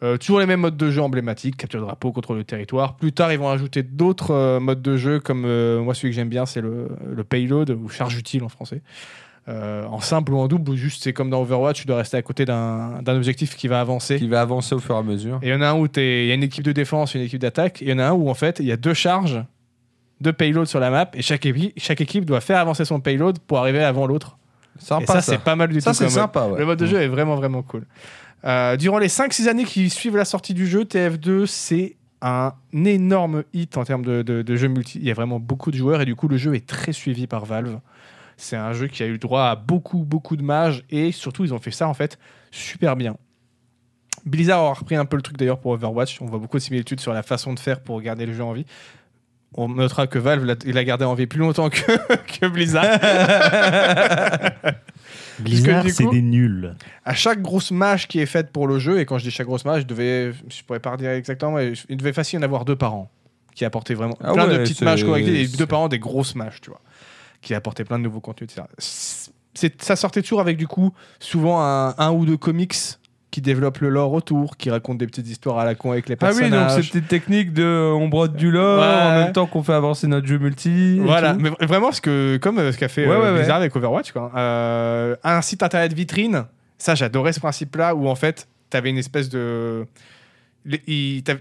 Euh, 0.03 0.17
toujours 0.17 0.39
les 0.39 0.47
mêmes 0.47 0.61
modes 0.61 0.77
de 0.77 0.89
jeu 0.89 1.01
emblématiques, 1.03 1.57
capture 1.57 1.79
de 1.79 1.85
drapeau, 1.85 2.11
contrôle 2.11 2.39
de 2.39 2.43
territoire. 2.43 2.95
Plus 2.95 3.11
tard, 3.11 3.31
ils 3.31 3.37
vont 3.37 3.49
ajouter 3.49 3.83
d'autres 3.83 4.31
euh, 4.31 4.59
modes 4.59 4.81
de 4.81 4.97
jeu, 4.97 5.19
comme 5.19 5.43
euh, 5.45 5.79
moi, 5.81 5.93
celui 5.93 6.09
que 6.09 6.15
j'aime 6.15 6.29
bien, 6.29 6.47
c'est 6.47 6.61
le, 6.61 6.89
le 7.07 7.23
payload, 7.23 7.69
ou 7.69 7.87
charge 7.87 8.17
utile 8.17 8.43
en 8.43 8.49
français. 8.49 8.81
Euh, 9.47 9.85
en 9.85 9.99
simple 9.99 10.33
ou 10.33 10.37
en 10.37 10.47
double, 10.47 10.71
ou 10.71 10.75
juste 10.75 11.03
c'est 11.03 11.13
comme 11.13 11.29
dans 11.29 11.41
Overwatch, 11.41 11.81
tu 11.81 11.87
dois 11.87 11.97
rester 11.97 12.15
à 12.15 12.21
côté 12.21 12.45
d'un 12.45 13.01
d'un 13.01 13.15
objectif 13.15 13.55
qui 13.55 13.67
va 13.67 13.81
avancer. 13.81 14.17
Qui 14.17 14.27
va 14.27 14.41
avancer 14.41 14.75
au 14.75 14.79
fur 14.79 14.95
et 14.95 14.99
à 14.99 15.03
mesure. 15.03 15.39
Et 15.41 15.47
il 15.47 15.51
y 15.51 15.53
en 15.53 15.61
a 15.61 15.69
un 15.69 15.73
où 15.79 15.87
il 15.95 16.27
y 16.27 16.31
a 16.31 16.33
une 16.35 16.43
équipe 16.43 16.63
de 16.63 16.71
défense 16.71 17.15
une 17.15 17.21
équipe 17.21 17.41
d'attaque. 17.41 17.81
Et 17.81 17.85
il 17.85 17.89
y 17.89 17.93
en 17.93 17.97
a 17.97 18.05
un 18.05 18.11
où 18.13 18.29
en 18.29 18.35
fait 18.35 18.59
il 18.59 18.67
y 18.67 18.71
a 18.71 18.77
deux 18.77 18.93
charges 18.93 19.43
de 20.21 20.31
payload 20.31 20.67
sur 20.67 20.79
la 20.79 20.89
map 20.89 21.09
et 21.13 21.21
chaque, 21.21 21.45
épi- 21.45 21.73
chaque 21.77 21.99
équipe 22.01 22.25
doit 22.25 22.41
faire 22.41 22.59
avancer 22.59 22.85
son 22.85 22.99
payload 22.99 23.39
pour 23.39 23.57
arriver 23.57 23.83
avant 23.83 24.05
l'autre. 24.07 24.37
Et 24.79 24.83
ça, 24.83 24.99
ça. 25.05 25.21
c'est 25.21 25.39
pas 25.39 25.55
mal 25.55 25.69
du 25.69 25.81
Ça, 25.81 25.91
tout. 25.91 25.97
c'est 25.97 26.05
comme 26.05 26.13
mode. 26.13 26.21
sympa, 26.21 26.45
ouais. 26.47 26.59
Le 26.59 26.65
mode 26.65 26.79
de 26.79 26.85
jeu 26.85 27.01
est 27.01 27.07
vraiment 27.07 27.35
vraiment 27.35 27.61
cool. 27.63 27.85
Euh, 28.45 28.77
durant 28.77 28.97
les 28.99 29.07
5-6 29.09 29.47
années 29.49 29.65
qui 29.65 29.89
suivent 29.89 30.15
la 30.17 30.25
sortie 30.25 30.53
du 30.53 30.65
jeu, 30.67 30.83
TF2 30.83 31.45
c'est 31.45 31.95
un 32.21 32.53
énorme 32.85 33.43
hit 33.53 33.77
en 33.77 33.83
termes 33.83 34.03
de, 34.05 34.21
de, 34.21 34.41
de 34.43 34.55
jeu 34.55 34.67
multi. 34.67 34.99
Il 34.99 35.05
y 35.07 35.11
a 35.11 35.13
vraiment 35.13 35.39
beaucoup 35.39 35.71
de 35.71 35.75
joueurs 35.77 36.01
et 36.01 36.05
du 36.05 36.15
coup 36.15 36.27
le 36.27 36.37
jeu 36.37 36.53
est 36.55 36.65
très 36.67 36.93
suivi 36.93 37.27
par 37.27 37.45
Valve. 37.45 37.79
C'est 38.37 38.55
un 38.55 38.73
jeu 38.73 38.87
qui 38.87 39.03
a 39.03 39.07
eu 39.07 39.17
droit 39.19 39.43
à 39.45 39.55
beaucoup 39.55 39.99
beaucoup 40.03 40.35
de 40.35 40.43
mages 40.43 40.83
et 40.89 41.11
surtout 41.11 41.43
ils 41.43 41.53
ont 41.53 41.59
fait 41.59 41.71
ça 41.71 41.87
en 41.87 41.93
fait 41.93 42.17
super 42.51 42.95
bien. 42.95 43.15
Blizzard 44.25 44.59
a 44.63 44.73
repris 44.73 44.95
un 44.95 45.05
peu 45.05 45.15
le 45.15 45.21
truc 45.23 45.37
d'ailleurs 45.37 45.59
pour 45.59 45.71
Overwatch. 45.71 46.21
On 46.21 46.25
voit 46.25 46.37
beaucoup 46.39 46.57
de 46.57 46.61
similitudes 46.61 46.99
sur 46.99 47.13
la 47.13 47.23
façon 47.23 47.53
de 47.53 47.59
faire 47.59 47.81
pour 47.81 47.99
garder 48.01 48.25
le 48.25 48.33
jeu 48.33 48.43
en 48.43 48.53
vie. 48.53 48.65
On 49.55 49.67
notera 49.67 50.07
que 50.07 50.17
Valve 50.17 50.45
l'a- 50.45 50.55
il 50.65 50.77
a 50.77 50.83
gardé 50.83 51.03
en 51.05 51.13
vie 51.13 51.27
plus 51.27 51.39
longtemps 51.39 51.69
que, 51.69 51.81
que 52.39 52.47
Blizzard. 52.47 52.85
Blizzard, 55.39 55.85
c'est 55.89 56.05
des 56.09 56.21
nuls. 56.21 56.75
à 57.03 57.13
chaque 57.13 57.41
grosse 57.41 57.71
mage 57.71 58.07
qui 58.07 58.19
est 58.19 58.25
faite 58.25 58.51
pour 58.51 58.67
le 58.67 58.79
jeu, 58.79 58.99
et 58.99 59.05
quand 59.05 59.17
je 59.17 59.23
dis 59.23 59.31
chaque 59.31 59.47
grosse 59.47 59.65
mage, 59.65 59.81
je 59.81 59.87
devais, 59.87 60.33
je 60.49 60.63
pourrais 60.63 60.79
pas 60.79 60.95
dire 60.97 61.09
exactement, 61.11 61.53
mais 61.53 61.73
il 61.89 61.97
devait 61.97 62.13
facile 62.13 62.37
y 62.37 62.39
en 62.39 62.43
avoir 62.45 62.63
deux 62.65 62.75
par 62.75 62.93
an, 62.93 63.09
qui 63.55 63.65
apportaient 63.65 63.93
vraiment 63.95 64.17
Ah 64.23 64.33
plein 64.33 64.47
de 64.47 64.57
petites 64.57 64.81
mages 64.81 65.03
correctées, 65.03 65.41
et 65.41 65.47
deux 65.47 65.65
par 65.65 65.79
an 65.79 65.87
des 65.87 65.99
grosses 65.99 66.35
mages, 66.35 66.61
tu 66.61 66.69
vois, 66.69 66.81
qui 67.41 67.53
apportaient 67.53 67.83
plein 67.85 67.97
de 67.97 68.03
nouveaux 68.03 68.19
contenus, 68.21 68.51
etc. 68.51 68.67
C'est, 69.53 69.81
ça 69.83 69.95
sortait 69.97 70.21
toujours 70.21 70.39
avec 70.41 70.55
du 70.57 70.67
coup 70.67 70.93
souvent 71.19 71.61
un, 71.61 71.93
un 71.97 72.11
ou 72.11 72.25
deux 72.25 72.37
comics 72.37 72.75
qui 73.31 73.39
développent 73.41 73.79
le 73.79 73.87
lore 73.89 74.11
autour, 74.13 74.57
qui 74.57 74.69
racontent 74.69 74.97
des 74.97 75.07
petites 75.07 75.27
histoires 75.29 75.57
à 75.57 75.63
la 75.65 75.73
con 75.73 75.91
avec 75.93 76.09
les 76.09 76.17
Ah 76.21 76.27
oui, 76.33 76.41
donc 76.41 76.51
personnages. 76.51 76.75
cette 76.83 76.91
petite 76.91 77.07
technique 77.07 77.53
de 77.53 77.91
on 77.93 78.07
brode 78.09 78.35
du 78.35 78.51
lore 78.51 78.79
Ouais, 78.81 78.85
en 78.85 79.23
même 79.23 79.31
temps 79.33 79.45
qu'on 79.47 79.63
fait 79.63 79.73
avancer 79.73 80.05
notre 80.07 80.27
jeu 80.27 80.37
multi. 80.37 80.99
Voilà, 80.99 81.33
mais 81.33 81.49
vra- 81.49 81.65
vraiment, 81.65 81.91
ce 81.93 82.01
que, 82.01 82.37
comme 82.41 82.59
euh, 82.59 82.71
ce 82.73 82.77
qu'a 82.77 82.89
fait 82.89 83.07
Ouais, 83.07 83.15
euh, 83.15 83.31
ouais. 83.31 83.37
Blizzard 83.39 83.55
avec 83.57 83.73
Overwatch, 83.75 84.11
quoi. 84.11 84.31
Euh, 84.35 85.15
un 85.23 85.41
site 85.41 85.63
internet 85.63 85.93
vitrine, 85.93 86.43
ça 86.77 86.93
j'adorais 86.93 87.31
ce 87.33 87.39
principe-là, 87.39 87.95
où 87.95 88.07
en 88.09 88.15
fait, 88.15 88.47
tu 88.69 88.75
avais 88.77 88.89
une 88.89 88.97
espèce 88.97 89.29
de. 89.29 89.85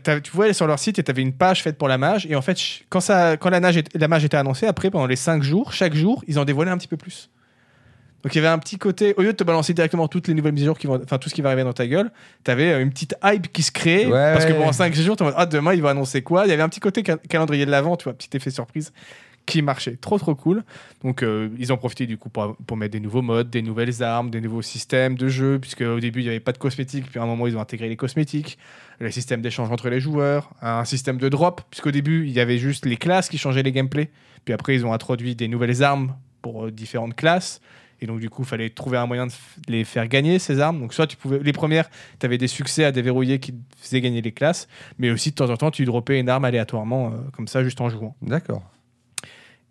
t'as- 0.02 0.20
tu 0.20 0.30
voyais 0.32 0.52
sur 0.52 0.66
leur 0.66 0.78
site 0.78 0.98
et 0.98 1.02
tu 1.02 1.10
avais 1.10 1.22
une 1.22 1.32
page 1.32 1.62
faite 1.62 1.76
pour 1.76 1.88
la 1.88 1.98
mage, 1.98 2.26
et 2.30 2.36
en 2.36 2.42
fait, 2.42 2.56
quand, 2.88 3.00
ça, 3.00 3.36
quand 3.36 3.50
la, 3.50 3.60
nage 3.60 3.80
la 3.94 4.08
mage 4.08 4.24
était 4.24 4.36
annoncée, 4.36 4.66
après, 4.66 4.90
pendant 4.90 5.06
les 5.06 5.16
5 5.16 5.42
jours, 5.42 5.72
chaque 5.72 5.94
jour, 5.94 6.22
ils 6.28 6.38
en 6.38 6.44
dévoilaient 6.44 6.70
un 6.70 6.78
petit 6.78 6.88
peu 6.88 6.96
plus. 6.96 7.30
Donc 8.22 8.34
il 8.34 8.36
y 8.36 8.38
avait 8.38 8.48
un 8.48 8.58
petit 8.58 8.76
côté, 8.78 9.14
au 9.16 9.22
lieu 9.22 9.32
de 9.32 9.36
te 9.36 9.44
balancer 9.44 9.72
directement 9.72 10.08
toutes 10.08 10.28
les 10.28 10.34
nouvelles 10.34 10.52
mises 10.52 10.64
à 10.64 10.66
jour, 10.66 10.78
qui 10.78 10.86
vont, 10.86 11.00
enfin 11.02 11.18
tout 11.18 11.28
ce 11.28 11.34
qui 11.34 11.40
va 11.42 11.48
arriver 11.50 11.64
dans 11.64 11.72
ta 11.72 11.86
gueule, 11.86 12.10
tu 12.44 12.50
avais 12.50 12.80
une 12.82 12.90
petite 12.90 13.14
hype 13.24 13.52
qui 13.52 13.62
se 13.62 13.72
créait, 13.72 14.06
Ouais, 14.06 14.32
parce 14.32 14.44
que 14.44 14.52
pendant 14.52 14.72
5 14.72 14.94
jours, 14.94 15.16
tu 15.16 15.24
ah 15.36 15.46
demain 15.46 15.72
il 15.74 15.82
va 15.82 15.90
annoncer 15.90 16.22
quoi? 16.22 16.44
Il 16.46 16.50
y 16.50 16.52
avait 16.52 16.62
un 16.62 16.68
petit 16.68 16.80
côté 16.80 17.02
cal- 17.02 17.18
calendrier 17.28 17.64
de 17.66 17.70
l'avant, 17.70 17.96
tu 17.96 18.04
vois, 18.04 18.12
petit 18.12 18.36
effet 18.36 18.50
surprise 18.50 18.92
qui 19.46 19.62
marchait. 19.62 19.96
Trop 19.96 20.18
trop 20.18 20.34
cool. 20.34 20.62
Donc 21.02 21.22
euh, 21.22 21.48
ils 21.58 21.72
ont 21.72 21.76
profité 21.76 22.06
du 22.06 22.18
coup 22.18 22.28
pour, 22.28 22.56
pour 22.66 22.76
mettre 22.76 22.92
des 22.92 23.00
nouveaux 23.00 23.22
modes, 23.22 23.50
des 23.50 23.62
nouvelles 23.62 24.02
armes, 24.02 24.30
des 24.30 24.40
nouveaux 24.40 24.62
systèmes 24.62 25.16
de 25.16 25.28
jeu, 25.28 25.58
puisque 25.58 25.80
au 25.80 25.98
début 25.98 26.20
il 26.20 26.24
n'y 26.24 26.28
avait 26.28 26.40
pas 26.40 26.52
de 26.52 26.58
cosmétiques, 26.58 27.06
puis 27.10 27.18
à 27.18 27.22
un 27.22 27.26
moment 27.26 27.46
ils 27.46 27.56
ont 27.56 27.60
intégré 27.60 27.88
les 27.88 27.96
cosmétiques, 27.96 28.58
les 29.00 29.10
systèmes 29.10 29.40
d'échange 29.40 29.70
entre 29.72 29.88
les 29.88 29.98
joueurs, 29.98 30.50
un 30.62 30.84
système 30.84 31.16
de 31.16 31.28
drop, 31.28 31.62
puisqu'au 31.70 31.90
début 31.90 32.26
il 32.26 32.32
y 32.32 32.38
avait 32.38 32.58
juste 32.58 32.86
les 32.86 32.96
classes 32.96 33.28
qui 33.28 33.38
changeaient 33.38 33.62
les 33.62 33.72
gameplays, 33.72 34.10
puis 34.44 34.54
après 34.54 34.74
ils 34.74 34.86
ont 34.86 34.92
introduit 34.92 35.34
des 35.34 35.48
nouvelles 35.48 35.82
armes 35.82 36.14
pour 36.42 36.66
euh, 36.66 36.70
différentes 36.70 37.16
classes. 37.16 37.60
Et 38.00 38.06
donc, 38.06 38.20
du 38.20 38.30
coup, 38.30 38.42
il 38.42 38.48
fallait 38.48 38.70
trouver 38.70 38.98
un 38.98 39.06
moyen 39.06 39.26
de 39.26 39.32
les 39.68 39.84
faire 39.84 40.08
gagner, 40.08 40.38
ces 40.38 40.60
armes. 40.60 40.80
Donc, 40.80 40.94
soit 40.94 41.06
tu 41.06 41.16
pouvais. 41.16 41.38
Les 41.40 41.52
premières, 41.52 41.90
tu 42.18 42.26
avais 42.26 42.38
des 42.38 42.48
succès 42.48 42.84
à 42.84 42.92
déverrouiller 42.92 43.38
qui 43.40 43.54
faisaient 43.78 44.00
gagner 44.00 44.22
les 44.22 44.32
classes. 44.32 44.68
Mais 44.98 45.10
aussi, 45.10 45.30
de 45.30 45.34
temps 45.34 45.50
en 45.50 45.56
temps, 45.56 45.70
tu 45.70 45.84
droppais 45.84 46.18
une 46.18 46.28
arme 46.28 46.44
aléatoirement, 46.44 47.08
euh, 47.08 47.16
comme 47.36 47.48
ça, 47.48 47.62
juste 47.62 47.80
en 47.80 47.88
jouant. 47.90 48.16
D'accord. 48.22 48.62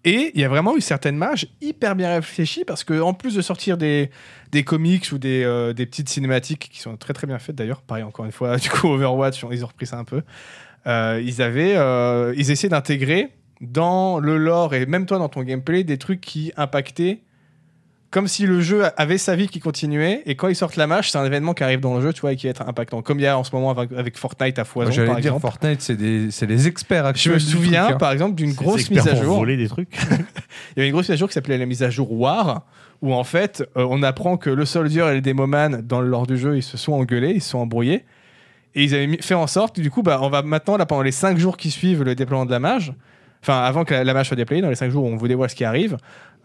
Et 0.05 0.31
il 0.33 0.39
y 0.39 0.45
a 0.45 0.47
vraiment 0.47 0.77
eu 0.77 0.81
certaines 0.81 1.17
mages 1.17 1.47
hyper 1.59 1.93
bien 1.93 2.13
réfléchies 2.15 2.63
parce 2.63 2.85
que 2.85 3.01
en 3.01 3.13
plus 3.13 3.35
de 3.35 3.41
sortir 3.41 3.77
des, 3.77 4.09
des 4.51 4.63
comics 4.63 5.11
ou 5.11 5.17
des, 5.17 5.43
euh, 5.43 5.73
des 5.73 5.85
petites 5.85 6.07
cinématiques 6.07 6.69
qui 6.71 6.79
sont 6.79 6.95
très 6.95 7.13
très 7.13 7.27
bien 7.27 7.37
faites 7.37 7.55
d'ailleurs, 7.57 7.81
pareil 7.81 8.03
encore 8.05 8.23
une 8.23 8.31
fois, 8.31 8.55
du 8.57 8.69
coup 8.69 8.87
Overwatch, 8.87 9.43
ils 9.51 9.63
ont 9.65 9.67
repris 9.67 9.87
ça 9.87 9.97
un 9.97 10.05
peu. 10.05 10.21
euh, 10.87 11.21
ils 11.21 11.41
avaient, 11.41 11.75
euh, 11.75 12.33
ils 12.37 12.49
essayaient 12.49 12.69
d'intégrer 12.69 13.31
dans 13.59 14.19
le 14.19 14.37
lore 14.37 14.73
et 14.73 14.85
même 14.85 15.05
toi 15.05 15.17
dans 15.17 15.27
ton 15.27 15.43
gameplay 15.43 15.83
des 15.83 15.97
trucs 15.97 16.21
qui 16.21 16.53
impactaient 16.55 17.19
comme 18.11 18.27
si 18.27 18.47
le 18.47 18.59
jeu 18.61 18.83
avait 18.97 19.19
sa 19.19 19.35
vie 19.35 19.47
qui 19.47 19.59
continuait 19.59 20.23
et 20.25 20.35
quand 20.35 20.47
ils 20.47 20.55
sortent 20.55 20.77
la 20.77 20.87
mage, 20.87 21.11
c'est 21.11 21.17
un 21.17 21.25
événement 21.25 21.53
qui 21.53 21.63
arrive 21.63 21.79
dans 21.79 21.95
le 21.95 22.01
jeu, 22.01 22.11
tu 22.11 22.21
vois, 22.21 22.33
et 22.33 22.35
qui 22.35 22.47
va 22.47 22.51
être 22.51 22.67
impactant. 22.67 23.01
Comme 23.03 23.19
il 23.19 23.23
y 23.23 23.27
a 23.27 23.37
en 23.37 23.43
ce 23.43 23.55
moment 23.55 23.69
avec, 23.69 23.91
avec 23.91 24.17
Fortnite 24.17 24.57
à 24.57 24.65
foison, 24.65 24.89
J'allais 24.89 25.07
par 25.07 25.17
dire 25.17 25.35
exemple. 25.35 25.41
Fortnite, 25.41 25.81
c'est 25.81 25.95
des, 25.95 26.31
c'est 26.31 26.47
les 26.47 26.67
experts 26.67 27.03
Je 27.03 27.09
actuels. 27.09 27.33
me 27.35 27.39
du 27.39 27.45
souviens, 27.45 27.83
truc, 27.83 27.95
hein. 27.95 27.97
par 27.99 28.11
exemple, 28.11 28.35
d'une 28.35 28.53
grosse 28.53 28.89
mise 28.89 29.07
à 29.07 29.11
pour 29.13 29.23
jour. 29.23 29.37
voler 29.37 29.57
des 29.57 29.67
trucs. 29.67 29.93
Il 30.75 30.77
y 30.77 30.79
avait 30.79 30.87
une 30.87 30.93
grosse 30.93 31.07
mise 31.09 31.13
à 31.13 31.17
jour 31.17 31.27
qui 31.27 31.33
s'appelait 31.35 31.57
la 31.59 31.65
mise 31.67 31.83
à 31.83 31.89
jour 31.91 32.11
War, 32.11 32.65
où 33.01 33.13
en 33.13 33.23
fait, 33.23 33.63
euh, 33.77 33.85
on 33.89 34.01
apprend 34.01 34.37
que 34.37 34.49
le 34.49 34.65
Soldier 34.65 35.05
et 35.11 35.13
le 35.15 35.21
Demoman, 35.21 35.81
dans 35.83 36.01
le 36.01 36.07
lore 36.07 36.25
du 36.25 36.37
jeu, 36.37 36.57
ils 36.57 36.63
se 36.63 36.77
sont 36.77 36.93
engueulés, 36.93 37.33
ils 37.35 37.41
se 37.41 37.49
sont 37.51 37.59
embrouillés. 37.59 38.05
Et 38.75 38.83
ils 38.83 38.95
avaient 38.95 39.17
fait 39.21 39.35
en 39.35 39.47
sorte, 39.47 39.79
du 39.79 39.91
coup, 39.91 40.01
bah, 40.01 40.19
on 40.21 40.29
va 40.29 40.41
maintenant, 40.41 40.77
là, 40.77 40.85
pendant 40.85 41.01
les 41.03 41.11
5 41.11 41.37
jours 41.37 41.57
qui 41.57 41.69
suivent 41.71 42.03
le 42.03 42.15
déploiement 42.15 42.45
de 42.45 42.51
la 42.51 42.59
mage, 42.59 42.93
enfin, 43.43 43.59
avant 43.61 43.83
que 43.83 43.93
la, 43.93 44.03
la 44.03 44.13
mage 44.13 44.27
soit 44.27 44.35
déployée, 44.37 44.61
dans 44.61 44.69
les 44.69 44.75
5 44.75 44.89
jours 44.91 45.03
où 45.05 45.07
on 45.07 45.15
vous 45.15 45.27
dévoile 45.27 45.49
ce 45.49 45.55
qui 45.55 45.63
arrive, 45.63 45.97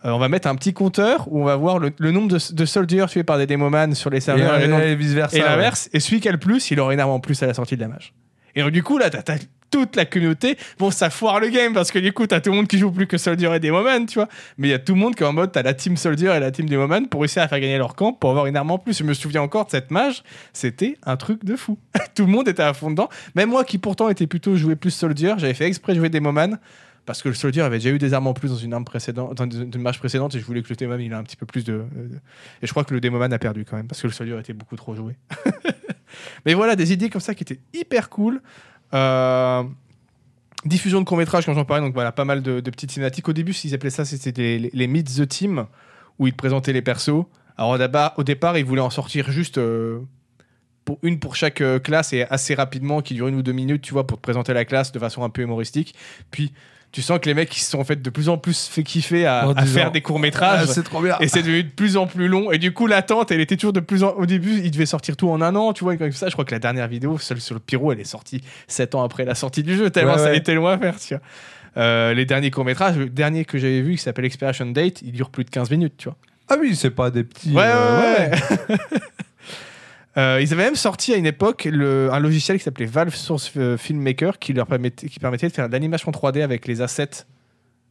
euh, 0.05 0.11
on 0.11 0.19
va 0.19 0.29
mettre 0.29 0.49
un 0.49 0.55
petit 0.55 0.73
compteur 0.73 1.27
où 1.31 1.41
on 1.41 1.45
va 1.45 1.57
voir 1.57 1.79
le, 1.79 1.93
le 1.99 2.11
nombre 2.11 2.29
de, 2.29 2.55
de 2.55 2.65
soldiers 2.65 3.07
tués 3.09 3.25
par 3.25 3.39
des 3.39 3.47
démoman 3.47 3.95
sur 3.95 4.11
les 4.11 4.21
serveurs 4.21 4.59
et, 4.59 4.95
vice 4.95 5.13
versa. 5.13 5.37
et 5.37 5.41
l'inverse. 5.41 5.89
Et 5.93 6.01
celui 6.01 6.21
qui 6.21 6.29
a 6.29 6.33
le 6.33 6.39
plus, 6.39 6.71
il 6.71 6.81
aura 6.81 6.93
une 6.93 7.01
arme 7.01 7.13
en 7.13 7.21
plus 7.21 7.43
à 7.43 7.47
la 7.47 7.55
sortie 7.55 7.77
de 7.77 7.81
la 7.81 7.89
mage. 7.89 8.13
Et 8.55 8.63
donc, 8.63 8.71
du 8.71 8.83
coup, 8.83 8.99
là, 8.99 9.11
t'as 9.11 9.23
t'as 9.23 9.39
toute 9.71 9.97
la 9.97 10.05
communauté. 10.05 10.57
Bon, 10.79 10.93
ça 10.93 11.11
foire 11.11 11.41
le 11.41 11.49
game 11.49 11.73
parce 11.73 11.91
que 11.91 11.99
du 11.99 12.13
coup, 12.13 12.29
t'as 12.29 12.41
tout 12.41 12.51
le 12.51 12.57
monde 12.57 12.69
qui 12.69 12.79
joue 12.79 12.93
plus 12.93 13.09
que 13.09 13.19
Soldier 13.19 13.51
et 13.57 13.59
Demoman, 13.59 14.07
tu 14.07 14.21
vois. 14.21 14.29
Mais 14.57 14.69
il 14.69 14.71
y 14.71 14.75
a 14.75 14.79
tout 14.79 14.95
le 14.95 15.01
monde 15.01 15.17
qui 15.17 15.25
est 15.25 15.27
en 15.27 15.33
mode, 15.33 15.51
t'as 15.51 15.63
la 15.63 15.75
team 15.75 15.97
Soldier 15.97 16.33
et 16.37 16.39
la 16.39 16.53
team 16.53 16.69
Demoman 16.69 17.09
pour 17.09 17.23
réussir 17.23 17.43
à 17.43 17.49
faire 17.49 17.59
gagner 17.59 17.77
leur 17.77 17.97
camp 17.97 18.13
pour 18.13 18.31
avoir 18.31 18.47
une 18.47 18.57
arme 18.57 18.71
en 18.71 18.79
plus. 18.79 18.97
Je 18.97 19.03
me 19.03 19.15
souviens 19.15 19.43
encore 19.43 19.65
de 19.65 19.71
cette 19.71 19.91
mage, 19.91 20.23
c'était 20.53 20.97
un 21.05 21.17
truc 21.17 21.45
de 21.45 21.57
fou. 21.57 21.77
tout 22.15 22.25
le 22.25 22.31
monde 22.31 22.47
était 22.47 22.63
à 22.63 22.73
fond 22.73 22.91
dedans. 22.91 23.09
Même 23.35 23.49
moi 23.49 23.65
qui 23.65 23.79
pourtant 23.79 24.09
était 24.11 24.29
plutôt 24.29 24.55
joué 24.55 24.77
plus 24.77 24.93
Soldier, 24.93 25.35
j'avais 25.39 25.55
fait 25.55 25.67
exprès 25.67 25.95
de 25.95 25.99
jouer 25.99 26.09
Demoman. 26.09 26.61
Parce 27.07 27.23
que 27.23 27.29
le 27.29 27.35
Soldier 27.35 27.63
avait 27.63 27.79
déjà 27.79 27.91
eu 27.91 27.99
des 27.99 28.15
armes 28.15 28.27
en 28.27 28.33
plus 28.33 28.49
dans 28.49 28.57
une 28.57 28.73
arme 28.73 28.85
précédente, 28.85 29.35
dans 29.37 29.49
une 29.49 29.79
mage 29.79 29.99
précédente, 29.99 30.35
et 30.35 30.41
je 30.41 30.45
voulais 30.45 30.63
que 30.63 30.71
le 30.71 30.77
Demoman 30.77 31.01
il 31.01 31.13
un 31.13 31.23
petit 31.23 31.37
peu 31.37 31.45
plus 31.45 31.65
de, 31.65 31.85
de- 31.95 32.21
Et 32.63 32.67
je 32.67 32.71
crois 32.71 32.85
que 32.85 32.95
le 32.95 33.01
Demoman 33.01 33.33
a 33.33 33.39
perdu 33.39 33.65
quand 33.65 33.77
même, 33.77 33.87
parce 33.87 34.01
que 34.01 34.07
le 34.07 34.13
Soldier 34.13 34.39
était 34.39 34.55
beaucoup 34.55 34.77
trop 34.77 34.95
joué. 34.95 35.15
Mais 36.47 36.55
voilà, 36.55 36.77
des 36.77 36.93
idées 36.93 37.11
comme 37.11 37.21
ça 37.21 37.35
qui 37.35 37.43
étaient 37.43 37.61
hyper 37.75 38.09
cool. 38.09 38.41
Euh, 38.95 39.63
diffusion 40.65 41.01
de 41.01 41.05
court-métrage, 41.05 41.45
quand 41.45 41.55
j'en 41.55 41.65
parlais, 41.65 41.85
donc 41.85 41.93
voilà, 41.95 42.13
pas 42.13 42.25
mal 42.25 42.43
de, 42.43 42.61
petites 42.61 42.93
cinématiques. 42.93 43.29
Au 43.29 43.33
début, 43.33 43.53
qu'ils 43.53 43.75
appelaient 43.75 43.91
ça, 43.91 44.05
c'était 44.05 44.59
les, 44.59 44.71
les, 44.73 44.87
Meet 44.87 45.17
the 45.17 45.29
Team, 45.29 45.67
où 46.19 46.27
ils 46.27 46.35
présentaient 46.35 46.73
les 46.73 46.83
persos. 46.83 47.27
Alors 47.57 47.73
au 47.73 47.79
départ, 47.79 48.15
au 48.17 48.25
départ 48.25 48.59
ils 48.59 48.65
voulaient 48.65 48.81
en 48.81 48.91
sortir 48.91 49.31
juste 49.31 49.59
euh, 49.59 50.01
une 51.03 51.21
pour 51.21 51.37
chaque 51.37 51.61
euh, 51.61 51.79
classe 51.79 52.13
et 52.13 52.23
assez 52.23 52.55
rapidement, 52.55 53.01
qui 53.01 53.15
dure 53.15 53.29
une 53.29 53.37
ou 53.37 53.43
deux 53.43 53.53
minutes, 53.53 53.83
tu 53.83 53.93
vois, 53.93 54.07
pour 54.07 54.19
te 54.19 54.23
présenter 54.23 54.53
la 54.53 54.65
classe 54.65 54.91
de 54.91 54.99
façon 54.99 55.23
un 55.23 55.31
peu 55.31 55.43
humoristique. 55.43 55.95
Puis 56.31 56.53
tu 56.95 57.03
sens 57.03 57.19
que 57.19 57.27
les 57.27 57.35
mecs, 57.35 57.55
ils 57.57 57.61
se 57.61 57.73
sont 57.73 57.81
en 57.81 57.85
fait 57.85 58.01
de 58.01 58.09
plus 58.09 58.29
en 58.29 58.39
plus 58.39 58.69
fait 58.69 58.85
kiffer 58.85 59.27
à, 59.27 59.53
disant, 59.59 59.67
faire 59.67 59.91
des 59.91 60.01
courts-métrages. 60.01 60.61
Ah, 60.63 60.73
c'est 60.73 60.85
trop 60.85 61.03
bien. 61.03 61.17
Et 61.19 61.27
c'est 61.27 61.43
devenu 61.43 61.65
de 61.65 61.69
plus 61.69 61.97
en 61.97 62.07
plus 62.07 62.29
long. 62.29 62.53
Et 62.53 62.59
du 62.59 62.73
coup, 62.73 62.87
l'attente, 62.87 63.33
elle 63.33 63.41
était 63.41 63.57
toujours 63.57 63.73
de 63.73 63.81
plus 63.81 64.05
en. 64.05 64.11
Au 64.11 64.27
début, 64.27 64.61
il 64.63 64.71
devait 64.71 64.87
sortir 64.87 65.17
tout 65.17 65.29
en 65.29 65.43
un 65.43 65.57
an, 65.57 65.73
tu 65.73 65.83
vois, 65.83 65.97
comme 65.97 66.13
ça. 66.13 66.29
Je 66.29 66.35
crois 66.35 66.45
que 66.45 66.53
la 66.53 66.61
dernière 66.61 66.87
vidéo, 66.87 67.19
celle 67.19 67.41
sur 67.41 67.55
le 67.55 67.61
Pyro, 67.61 67.91
elle 67.91 67.99
est 67.99 68.05
sortie 68.05 68.43
7 68.69 68.95
ans 68.95 69.03
après 69.03 69.25
la 69.25 69.35
sortie 69.35 69.65
du 69.65 69.77
jeu, 69.77 69.91
tellement 69.91 70.13
Ouais, 70.13 70.19
ça 70.19 70.25
ouais. 70.27 70.37
était 70.37 70.55
loin 70.55 70.75
à 70.75 70.79
faire, 70.79 70.95
tu 71.01 71.15
vois. 71.15 71.23
Euh, 71.79 72.15
les 72.15 72.27
derniers 72.27 72.53
courts-métrages, 72.53 72.97
le 72.97 73.09
dernier 73.09 73.45
que 73.45 73.59
j'avais 73.59 73.81
vu 73.81 73.97
qui 73.97 74.03
s'appelle 74.03 74.27
Expiration 74.27 74.67
Date, 74.67 75.03
il 75.03 75.11
dure 75.11 75.31
plus 75.31 75.43
de 75.43 75.51
15 75.51 75.73
minutes, 75.73 75.95
tu 75.97 76.05
vois. 76.05 76.17
Ah 76.49 76.55
oui, 76.61 76.77
c'est 76.77 76.91
pas 76.91 77.11
des 77.11 77.25
petits. 77.25 77.51
Ouais, 77.51 77.65
euh, 77.67 78.31
ouais, 78.31 78.31
ouais. 78.71 78.77
Euh, 80.17 80.39
ils 80.41 80.53
avaient 80.53 80.65
même 80.65 80.77
sorti 80.77 81.13
à 81.13 81.17
une 81.17 81.27
époque 81.27 81.65
le- 81.71 82.09
un 82.13 82.21
logiciel 82.21 82.57
qui 82.59 82.63
s'appelait 82.65 82.87
Valve 82.87 83.15
Source 83.15 83.51
euh, 83.57 83.77
Filmmaker 83.77 84.39
qui 84.39 84.53
leur 84.53 84.67
permettait, 84.67 85.09
qui 85.09 85.19
permettait 85.19 85.49
de 85.49 85.53
faire 85.53 85.67
de 85.69 85.73
l'animation 85.73 86.13
3D 86.13 86.43
avec 86.43 86.67
les 86.69 86.81
assets 86.83 87.25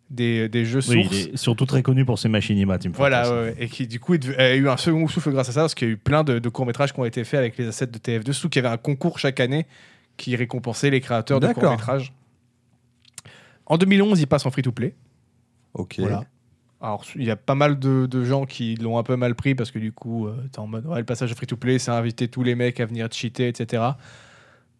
des, 0.09 0.47
des 0.47 0.63
jeux 0.63 0.79
Oui, 0.89 1.03
sources. 1.03 1.17
il 1.17 1.33
est 1.33 1.37
surtout 1.37 1.65
très 1.65 1.81
connu 1.81 2.05
pour 2.05 2.19
ses 2.19 2.29
machinimas, 2.29 2.77
Team 2.77 2.93
Voilà, 2.95 3.29
ouais, 3.33 3.55
et 3.59 3.67
qui 3.67 3.87
du 3.87 3.99
coup 3.99 4.15
a 4.37 4.53
eu 4.55 4.69
un 4.69 4.77
second 4.77 5.07
souffle 5.07 5.31
grâce 5.31 5.49
à 5.49 5.51
ça, 5.53 5.61
parce 5.61 5.75
qu'il 5.75 5.87
y 5.87 5.91
a 5.91 5.93
eu 5.93 5.97
plein 5.97 6.23
de, 6.23 6.39
de 6.39 6.49
courts-métrages 6.49 6.93
qui 6.93 6.99
ont 6.99 7.05
été 7.05 7.23
faits 7.25 7.39
avec 7.39 7.57
les 7.57 7.67
assets 7.67 7.87
de 7.87 7.97
TF2, 7.97 8.31
surtout 8.31 8.49
qu'il 8.49 8.63
y 8.63 8.65
avait 8.65 8.73
un 8.73 8.77
concours 8.77 9.19
chaque 9.19 9.39
année 9.39 9.65
qui 10.15 10.35
récompensait 10.35 10.91
les 10.91 11.01
créateurs 11.01 11.39
de 11.39 11.47
D'accord. 11.47 11.63
courts-métrages. 11.63 12.13
En 13.65 13.77
2011, 13.77 14.19
il 14.21 14.27
passe 14.27 14.45
en 14.45 14.51
free-to-play. 14.51 14.93
Ok. 15.73 15.95
Voilà. 15.99 16.23
Alors, 16.83 17.05
il 17.15 17.23
y 17.23 17.31
a 17.31 17.37
pas 17.37 17.55
mal 17.55 17.79
de, 17.79 18.05
de 18.05 18.23
gens 18.25 18.45
qui 18.45 18.75
l'ont 18.75 18.97
un 18.97 19.03
peu 19.03 19.15
mal 19.15 19.35
pris 19.35 19.55
parce 19.55 19.71
que 19.71 19.79
du 19.79 19.93
coup, 19.93 20.27
euh, 20.27 20.35
t'es 20.51 20.59
en 20.59 20.67
mode 20.67 20.85
ouais, 20.85 20.99
le 20.99 21.05
passage 21.05 21.31
au 21.31 21.35
free-to-play, 21.35 21.79
c'est 21.79 21.91
inviter 21.91 22.27
tous 22.27 22.43
les 22.43 22.55
mecs 22.55 22.79
à 22.81 22.85
venir 22.85 23.07
cheater, 23.09 23.47
etc. 23.47 23.83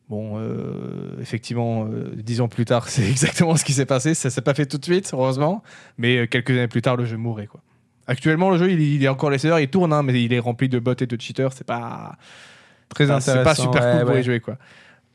Bon, 0.10 0.34
euh, 0.36 1.16
effectivement, 1.22 1.86
euh, 1.86 2.12
dix 2.14 2.42
ans 2.42 2.50
plus 2.50 2.66
tard, 2.66 2.88
c'est 2.90 3.10
exactement 3.10 3.56
ce 3.56 3.64
qui 3.64 3.72
s'est 3.72 3.86
passé. 3.86 4.14
Ça 4.16 4.30
s'est 4.30 4.42
pas 4.42 4.54
fait 4.54 4.66
tout 4.66 4.78
de 4.78 4.84
suite, 4.84 5.12
heureusement, 5.14 5.64
mais 5.98 6.18
euh, 6.18 6.28
quelques 6.28 6.52
années 6.52 6.68
plus 6.68 6.82
tard, 6.82 6.98
le 6.98 7.06
jeu 7.06 7.16
mourait. 7.16 7.48
Quoi. 7.48 7.62
Actuellement, 8.06 8.50
le 8.50 8.58
jeu, 8.58 8.70
il, 8.70 8.82
il 8.82 9.04
est 9.04 9.08
encore 9.08 9.30
laissé 9.30 9.50
il 9.62 9.70
tourne, 9.70 9.94
hein, 9.94 10.04
mais 10.04 10.22
il 10.22 10.34
est 10.34 10.40
rempli 10.40 10.68
de 10.68 10.80
bots 10.80 10.94
et 11.00 11.08
de 11.08 11.22
cheaters. 11.22 11.54
C'est 11.54 11.66
pas, 11.66 12.18
Très 12.94 13.06
Enfin, 13.06 13.16
intéressant. 13.16 13.38
C'est 13.38 13.44
pas 13.44 13.56
super 13.56 13.84
ouais, 13.84 13.92
cool 13.92 14.06
pour 14.06 14.16
ouais. 14.16 14.22
y 14.22 14.24
jouer, 14.24 14.40
quoi. 14.40 14.58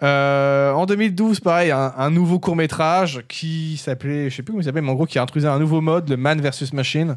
Euh, 0.02 0.72
en 0.72 0.86
2012, 0.86 1.40
pareil, 1.40 1.70
un, 1.70 1.92
un 1.96 2.10
nouveau 2.10 2.38
court 2.38 2.56
métrage 2.56 3.24
qui 3.28 3.76
s'appelait, 3.76 4.30
je 4.30 4.36
sais 4.36 4.42
plus 4.42 4.52
comment 4.52 4.60
il 4.60 4.64
s'appelait, 4.64 4.82
mais 4.82 4.90
en 4.90 4.94
gros 4.94 5.06
qui 5.06 5.18
a 5.18 5.22
introduit 5.22 5.48
un 5.48 5.58
nouveau 5.58 5.80
mode, 5.80 6.08
le 6.08 6.16
Man 6.16 6.40
vs 6.40 6.72
Machine, 6.72 7.16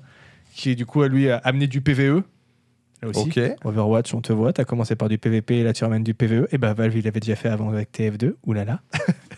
qui 0.54 0.76
du 0.76 0.86
coup 0.86 1.02
a 1.02 1.08
lui 1.08 1.30
a 1.30 1.38
amené 1.38 1.68
du 1.68 1.82
PVE. 1.82 2.24
Là 3.02 3.10
aussi. 3.10 3.20
Ok. 3.20 3.40
Overwatch, 3.64 4.14
on 4.14 4.22
te 4.22 4.34
voit, 4.34 4.54
t'as 4.54 4.64
commencé 4.64 4.96
par 4.96 5.10
du 5.10 5.18
PVP 5.18 5.60
et 5.60 5.64
là 5.64 5.74
tu 5.74 5.84
ramènes 5.84 6.04
du 6.04 6.14
PVE. 6.14 6.48
Et 6.52 6.58
bah 6.58 6.74
Valve 6.74 6.98
il 6.98 7.04
l'avait 7.04 7.20
déjà 7.20 7.36
fait 7.36 7.50
avant 7.50 7.70
avec 7.70 7.92
TF2, 7.92 8.34
oulala. 8.46 8.82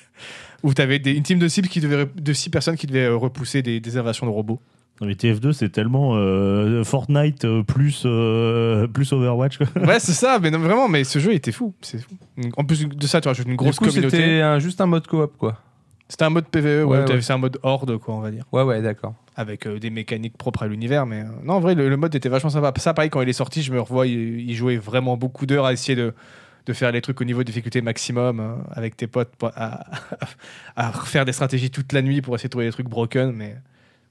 Où 0.64 0.74
t'avais 0.74 1.00
des, 1.00 1.12
une 1.12 1.24
team 1.24 1.40
de 1.40 1.48
cibles 1.50 1.68
qui 1.68 1.82
devait, 1.82 2.08
de 2.16 2.34
six 2.34 2.50
personnes 2.50 2.78
qui 2.78 2.88
devaient 2.88 3.06
euh, 3.06 3.16
repousser 3.18 3.62
des, 3.62 3.82
des 3.82 3.98
invasions 3.98 4.26
de 4.26 4.32
robots. 4.32 4.62
Non, 5.02 5.08
mais 5.08 5.14
TF2, 5.14 5.54
c'est 5.54 5.70
tellement 5.70 6.12
euh, 6.16 6.84
Fortnite 6.84 7.46
euh, 7.46 7.64
plus, 7.64 8.04
euh, 8.06 8.88
plus 8.88 9.12
Overwatch. 9.12 9.58
quoi. 9.58 9.68
ouais, 9.84 10.00
c'est 10.00 10.14
ça, 10.14 10.38
mais 10.42 10.52
non, 10.52 10.60
vraiment, 10.60 10.88
mais 10.88 11.04
ce 11.04 11.18
jeu 11.20 11.34
était 11.34 11.52
fou. 11.52 11.74
C'est 11.82 11.98
fou. 12.00 12.16
En 12.58 12.64
plus 12.64 12.88
de 12.88 13.08
ça, 13.08 13.20
tu 13.20 13.28
rajoutes 13.28 13.48
une 13.48 13.56
grosse 13.56 13.72
du 13.76 13.80
coup, 13.80 13.86
communauté. 13.86 14.18
c'était 14.18 14.42
un- 14.42 14.60
juste 14.60 14.80
un 14.82 14.86
mode 14.86 15.08
coop, 15.08 15.34
quoi. 15.38 15.58
C'était 16.08 16.26
un 16.26 16.30
mode 16.30 16.46
PVE, 16.46 16.66
ouais, 16.66 16.84
Ouais, 16.86 16.98
t'avais- 17.06 17.14
ouais. 17.16 17.22
c'est 17.22 17.34
un 17.34 17.38
mode 17.40 17.58
horde, 17.64 17.98
quoi, 17.98 18.14
on 18.16 18.20
va 18.20 18.30
dire. 18.30 18.46
Ouais, 18.52 18.62
ouais, 18.62 18.82
d'accord. 18.84 19.16
Avec 19.36 19.66
euh, 19.66 19.80
des 19.80 19.90
mécaniques 19.90 20.38
propres 20.38 20.62
à 20.64 20.68
l'univers, 20.68 21.08
mais 21.08 21.22
euh, 21.22 21.26
non, 21.44 21.54
en 21.56 21.60
vrai, 21.60 21.74
le, 21.74 21.90
le 21.90 21.98
mode 21.98 22.14
était 22.14 22.30
vachement 22.30 22.52
sympa. 22.52 22.72
Ça, 22.78 22.94
pareil, 22.94 23.10
quand 23.10 23.22
il 23.22 23.30
est 23.30 23.34
sorti, 23.34 23.64
je 23.64 23.72
me 23.74 23.82
revois, 23.82 24.06
il, 24.06 24.42
il 24.48 24.54
jouait 24.54 24.78
vraiment 24.78 25.18
beaucoup 25.18 25.48
d'heures 25.48 25.66
à 25.66 25.74
essayer 25.74 25.96
de, 25.96 26.14
de 26.68 26.74
faire 26.74 26.92
les 26.92 27.02
trucs 27.02 27.20
au 27.20 27.24
niveau 27.24 27.40
de 27.40 27.46
difficulté 27.46 27.82
maximum 27.82 28.40
euh, 28.40 28.54
avec 28.74 28.96
tes 28.96 29.08
potes, 29.08 29.36
pour- 29.38 29.52
à, 29.56 29.86
à 30.76 30.92
refaire 30.92 31.26
des 31.26 31.32
stratégies 31.34 31.72
toute 31.72 31.92
la 31.94 32.04
nuit 32.04 32.22
pour 32.22 32.36
essayer 32.36 32.48
de 32.48 32.52
trouver 32.52 32.66
des 32.68 32.72
trucs 32.72 32.90
broken, 32.90 33.32
mais 33.32 33.56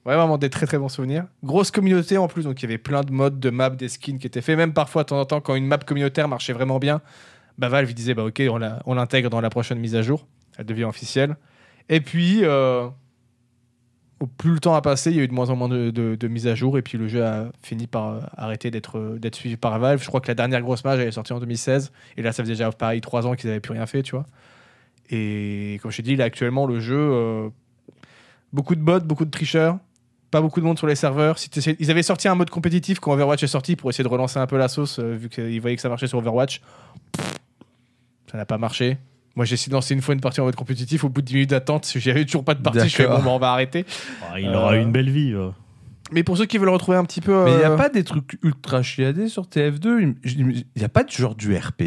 vraiment 0.05 0.37
des 0.37 0.49
très 0.49 0.65
très 0.65 0.77
bons 0.77 0.89
souvenirs. 0.89 1.25
Grosse 1.43 1.71
communauté 1.71 2.17
en 2.17 2.27
plus, 2.27 2.43
donc 2.43 2.61
il 2.61 2.63
y 2.63 2.65
avait 2.65 2.77
plein 2.77 3.01
de 3.01 3.11
modes, 3.11 3.39
de 3.39 3.49
maps, 3.49 3.69
des 3.69 3.89
skins 3.89 4.19
qui 4.19 4.27
étaient 4.27 4.41
faits. 4.41 4.57
Même 4.57 4.73
parfois, 4.73 5.03
de 5.03 5.09
temps 5.09 5.19
en 5.19 5.25
temps, 5.25 5.41
quand 5.41 5.55
une 5.55 5.65
map 5.65 5.77
communautaire 5.77 6.27
marchait 6.27 6.53
vraiment 6.53 6.79
bien, 6.79 7.01
bah 7.57 7.69
Valve 7.69 7.93
disait 7.93 8.13
bah 8.13 8.23
ok, 8.23 8.41
on 8.85 8.93
l'intègre 8.93 9.29
dans 9.29 9.41
la 9.41 9.49
prochaine 9.49 9.79
mise 9.79 9.95
à 9.95 10.01
jour, 10.01 10.27
elle 10.57 10.65
devient 10.65 10.85
officielle. 10.85 11.37
Et 11.89 12.01
puis, 12.01 12.39
euh, 12.43 12.87
plus 14.37 14.51
le 14.51 14.59
temps 14.59 14.75
a 14.75 14.81
passé, 14.81 15.11
il 15.11 15.17
y 15.17 15.19
a 15.19 15.23
eu 15.23 15.27
de 15.27 15.33
moins 15.33 15.49
en 15.49 15.55
moins 15.55 15.69
de, 15.69 16.27
mises 16.27 16.47
à 16.47 16.55
jour, 16.55 16.77
et 16.77 16.81
puis 16.81 16.97
le 16.97 17.07
jeu 17.07 17.25
a 17.25 17.51
fini 17.61 17.87
par 17.87 18.09
euh, 18.09 18.19
arrêter 18.37 18.71
d'être 18.71 19.19
suivi 19.33 19.57
par 19.57 19.77
Valve. 19.79 20.01
Je 20.01 20.07
crois 20.07 20.21
que 20.21 20.27
la 20.27 20.35
dernière 20.35 20.61
grosse 20.61 20.83
mage 20.83 20.99
elle 20.99 21.07
est 21.07 21.11
sortie 21.11 21.33
en 21.33 21.39
2016, 21.39 21.91
et 22.17 22.21
là 22.21 22.31
ça 22.31 22.43
faisait 22.43 22.53
déjà 22.53 22.71
pareil 22.71 23.01
trois 23.01 23.27
ans 23.27 23.35
qu'ils 23.35 23.49
n'avaient 23.49 23.59
plus 23.59 23.73
rien 23.73 23.85
fait, 23.85 24.03
tu 24.03 24.15
vois. 24.15 24.25
Et 25.09 25.79
comme 25.81 25.91
je 25.91 25.97
t'ai 25.97 26.03
dit, 26.03 26.21
actuellement 26.21 26.65
le 26.65 26.79
jeu, 26.79 26.97
euh, 26.97 27.49
beaucoup 28.53 28.75
de 28.75 28.81
bots, 28.81 29.01
beaucoup 29.01 29.25
de 29.25 29.31
tricheurs, 29.31 29.77
pas 30.33 30.41
beaucoup 30.41 30.59
de 30.59 30.65
monde 30.65 30.77
sur 30.77 30.87
les 30.87 30.95
serveurs. 30.95 31.39
Si 31.39 31.49
Ils 31.79 31.89
avaient 31.91 32.03
sorti 32.03 32.27
un 32.27 32.35
mode 32.35 32.49
compétitif 32.49 32.99
quand 32.99 33.13
Overwatch 33.13 33.41
est 33.43 33.47
sorti 33.47 33.75
pour 33.77 33.89
essayer 33.89 34.03
de 34.03 34.09
relancer 34.09 34.37
un 34.39 34.47
peu 34.47 34.57
la 34.57 34.67
sauce, 34.67 34.99
euh, 34.99 35.13
vu 35.15 35.29
qu'ils 35.29 35.61
voyaient 35.61 35.75
que 35.77 35.81
ça 35.81 35.89
marchait 35.89 36.07
sur 36.07 36.17
Overwatch. 36.19 36.61
Ça 38.31 38.37
n'a 38.37 38.45
pas 38.45 38.57
marché. 38.57 38.97
Moi, 39.35 39.45
j'ai 39.45 39.53
essayé 39.55 39.69
de 39.69 39.75
lancer 39.75 39.93
une 39.93 40.01
fois 40.01 40.13
une 40.13 40.21
partie 40.21 40.41
en 40.41 40.45
mode 40.45 40.55
compétitif. 40.55 41.03
Au 41.03 41.09
bout 41.09 41.21
de 41.21 41.27
10 41.27 41.33
minutes 41.33 41.49
d'attente, 41.51 41.91
j'avais 41.95 42.25
toujours 42.25 42.43
pas 42.43 42.53
de 42.53 42.61
partie. 42.61 42.87
Je 42.89 42.95
fais 42.95 43.07
bon, 43.07 43.19
bah, 43.19 43.29
on 43.29 43.39
va 43.39 43.51
arrêter. 43.51 43.85
Ah, 44.31 44.39
il 44.39 44.47
Euh, 44.47 44.53
aura 44.55 44.75
une 44.75 44.91
belle 44.91 45.09
vie. 45.09 45.33
euh. 45.33 45.49
Mais 46.11 46.23
pour 46.23 46.37
ceux 46.37 46.45
qui 46.45 46.57
veulent 46.57 46.69
retrouver 46.69 46.97
un 46.97 47.05
petit 47.05 47.21
peu. 47.21 47.45
Mais 47.45 47.51
il 47.53 47.57
n'y 47.57 47.63
a 47.63 47.71
euh, 47.71 47.77
pas 47.77 47.89
des 47.89 48.03
trucs 48.03 48.37
ultra 48.43 48.83
chiadés 48.83 49.29
sur 49.29 49.43
TF2 49.43 50.15
Il 50.23 50.65
n'y 50.75 50.83
a 50.83 50.89
pas 50.89 51.03
de 51.03 51.09
genre 51.11 51.33
du 51.35 51.55
RP 51.55 51.83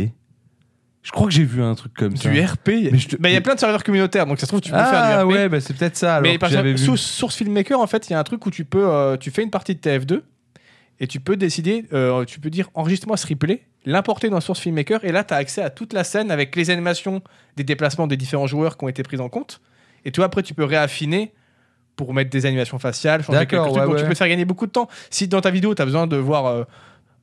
Je 1.07 1.13
crois 1.13 1.29
que 1.29 1.33
j'ai 1.33 1.45
vu 1.45 1.63
un 1.63 1.77
truc 1.77 1.95
comme 1.95 2.17
ça. 2.17 2.29
du 2.29 2.41
RP. 2.45 2.69
Mais 2.91 2.99
te- 2.99 3.15
Bah, 3.17 3.29
il 3.29 3.33
y 3.33 3.37
a 3.37 3.41
plein 3.41 3.55
de 3.55 3.61
serveurs 3.61 3.85
communautaires, 3.85 4.27
donc 4.27 4.41
ça 4.41 4.47
se 4.47 4.49
trouve, 4.49 4.61
tu 4.61 4.73
peux 4.73 4.77
faire 4.77 4.89
Ah 5.05 5.19
du 5.19 5.25
RP. 5.25 5.33
ouais, 5.33 5.49
bah, 5.49 5.61
c'est 5.61 5.73
peut-être 5.77 5.97
ça. 5.97 6.17
Alors 6.17 6.23
mais 6.33 6.37
par 6.37 6.49
exemple, 6.51 6.77
sous 6.79 6.97
Source 6.97 7.37
Filmmaker, 7.37 7.79
en 7.81 7.87
fait, 7.87 8.09
il 8.09 8.13
y 8.13 8.17
a 8.17 8.19
un 8.19 8.25
truc 8.25 8.45
où 8.45 8.51
tu 8.51 8.65
peux, 8.65 8.89
euh, 8.89 9.17
tu 9.17 9.31
fais 9.31 9.43
une 9.45 9.51
partie 9.51 9.75
de 9.77 9.81
TF2 9.81 10.23
et 10.99 11.07
tu 11.07 11.21
peux 11.21 11.37
décider, 11.37 11.85
euh, 11.93 12.25
tu 12.25 12.41
peux 12.41 12.51
dire 12.51 12.71
enregistre-moi 12.75 13.17
ce 13.17 13.27
replay, 13.29 13.63
l'importer 13.85 14.31
dans 14.31 14.41
Source 14.41 14.59
Filmmaker 14.59 15.05
et 15.05 15.13
là, 15.13 15.23
tu 15.23 15.33
as 15.33 15.37
accès 15.37 15.63
à 15.63 15.71
toute 15.71 15.93
la 15.93 16.03
scène 16.03 16.33
avec 16.33 16.57
les 16.57 16.71
animations 16.71 17.23
des 17.57 17.63
déplacements 17.63 18.09
des 18.09 18.17
différents 18.17 18.49
joueurs 18.49 18.77
qui 18.77 18.85
ont 18.85 18.89
été 18.89 19.05
pris 19.05 19.21
en 19.21 19.29
compte. 19.29 19.61
Et 20.05 20.11
toi, 20.11 20.25
après, 20.25 20.43
tu 20.43 20.55
peux 20.55 20.65
réaffiner 20.65 21.33
pour 21.95 22.13
mettre 22.15 22.31
des 22.31 22.47
animations 22.47 22.79
faciales, 22.81 23.23
changer 23.23 23.39
quelques 23.39 23.53
D'accord, 23.53 23.67
trucs. 23.73 23.77
ouais, 23.83 23.87
donc, 23.87 23.97
tu 23.99 24.05
peux 24.05 24.13
te 24.13 24.19
faire 24.19 24.29
gagner 24.29 24.45
beaucoup 24.45 24.67
de 24.67 24.73
temps. 24.73 24.89
Si 25.09 25.29
dans 25.29 25.41
ta 25.41 25.51
vidéo, 25.51 25.75
tu 25.75 25.81
as 25.83 25.85
besoin 25.85 26.07
de 26.09 26.17
voir. 26.17 26.47
euh, 26.47 26.65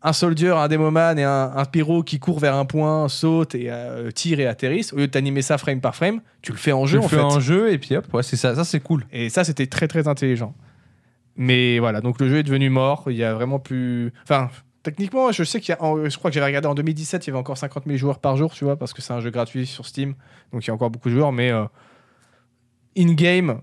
un 0.05 0.13
soldier, 0.13 0.49
un 0.49 0.67
démoman 0.67 1.17
et 1.17 1.23
un, 1.23 1.51
un 1.55 1.65
pyro 1.65 2.03
qui 2.03 2.19
court 2.19 2.39
vers 2.39 2.55
un 2.55 2.65
point, 2.65 3.07
saute 3.07 3.55
et 3.55 3.71
euh, 3.71 4.11
tire 4.11 4.39
et 4.41 4.45
atterrisse. 4.47 4.91
Au 4.93 4.97
lieu 4.97 5.07
de 5.07 5.11
t'animer 5.11 5.41
ça 5.41 5.57
frame 5.57 5.79
par 5.79 5.95
frame, 5.95 6.19
tu 6.41 6.51
le 6.51 6.57
fais 6.57 6.73
en 6.73 6.83
Tu 6.83 6.91
jeu 6.91 6.97
le 6.99 7.05
en 7.05 7.07
fais 7.07 7.15
fait. 7.15 7.21
en 7.21 7.39
jeu 7.39 7.71
et 7.71 7.77
puis 7.77 7.95
hop, 7.95 8.13
ouais, 8.13 8.23
c'est 8.23 8.35
ça. 8.35 8.53
Ça, 8.55 8.65
c'est 8.65 8.81
cool. 8.81 9.05
Et 9.13 9.29
ça, 9.29 9.43
c'était 9.43 9.67
très 9.67 9.87
très 9.87 10.07
intelligent. 10.07 10.53
Mais 11.37 11.79
voilà, 11.79 12.01
donc 12.01 12.19
le 12.19 12.27
jeu 12.29 12.37
est 12.39 12.43
devenu 12.43 12.69
mort. 12.69 13.05
Il 13.07 13.15
y 13.15 13.23
a 13.23 13.33
vraiment 13.33 13.59
plus. 13.59 14.11
Enfin, 14.23 14.49
techniquement, 14.83 15.31
je 15.31 15.43
sais 15.43 15.59
qu'il 15.61 15.73
y 15.73 15.77
a. 15.77 15.81
en- 15.81 16.07
Je 16.09 16.17
crois 16.17 16.29
que 16.29 16.35
j'avais 16.35 16.47
regardé 16.47 16.67
en 16.67 16.75
2017, 16.75 17.25
il 17.25 17.29
y 17.29 17.31
avait 17.31 17.39
encore 17.39 17.57
50 17.57 17.85
000 17.85 17.97
joueurs 17.97 18.19
par 18.19 18.35
jour, 18.37 18.53
tu 18.53 18.65
vois, 18.65 18.75
parce 18.77 18.93
que 18.93 19.01
c'est 19.01 19.13
un 19.13 19.21
jeu 19.21 19.31
gratuit 19.31 19.65
sur 19.65 19.85
Steam. 19.85 20.15
Donc 20.51 20.65
il 20.65 20.67
y 20.67 20.71
a 20.71 20.73
encore 20.73 20.89
beaucoup 20.91 21.09
de 21.09 21.13
joueurs, 21.15 21.31
mais 21.31 21.49
euh, 21.51 21.63
in-game, 22.97 23.61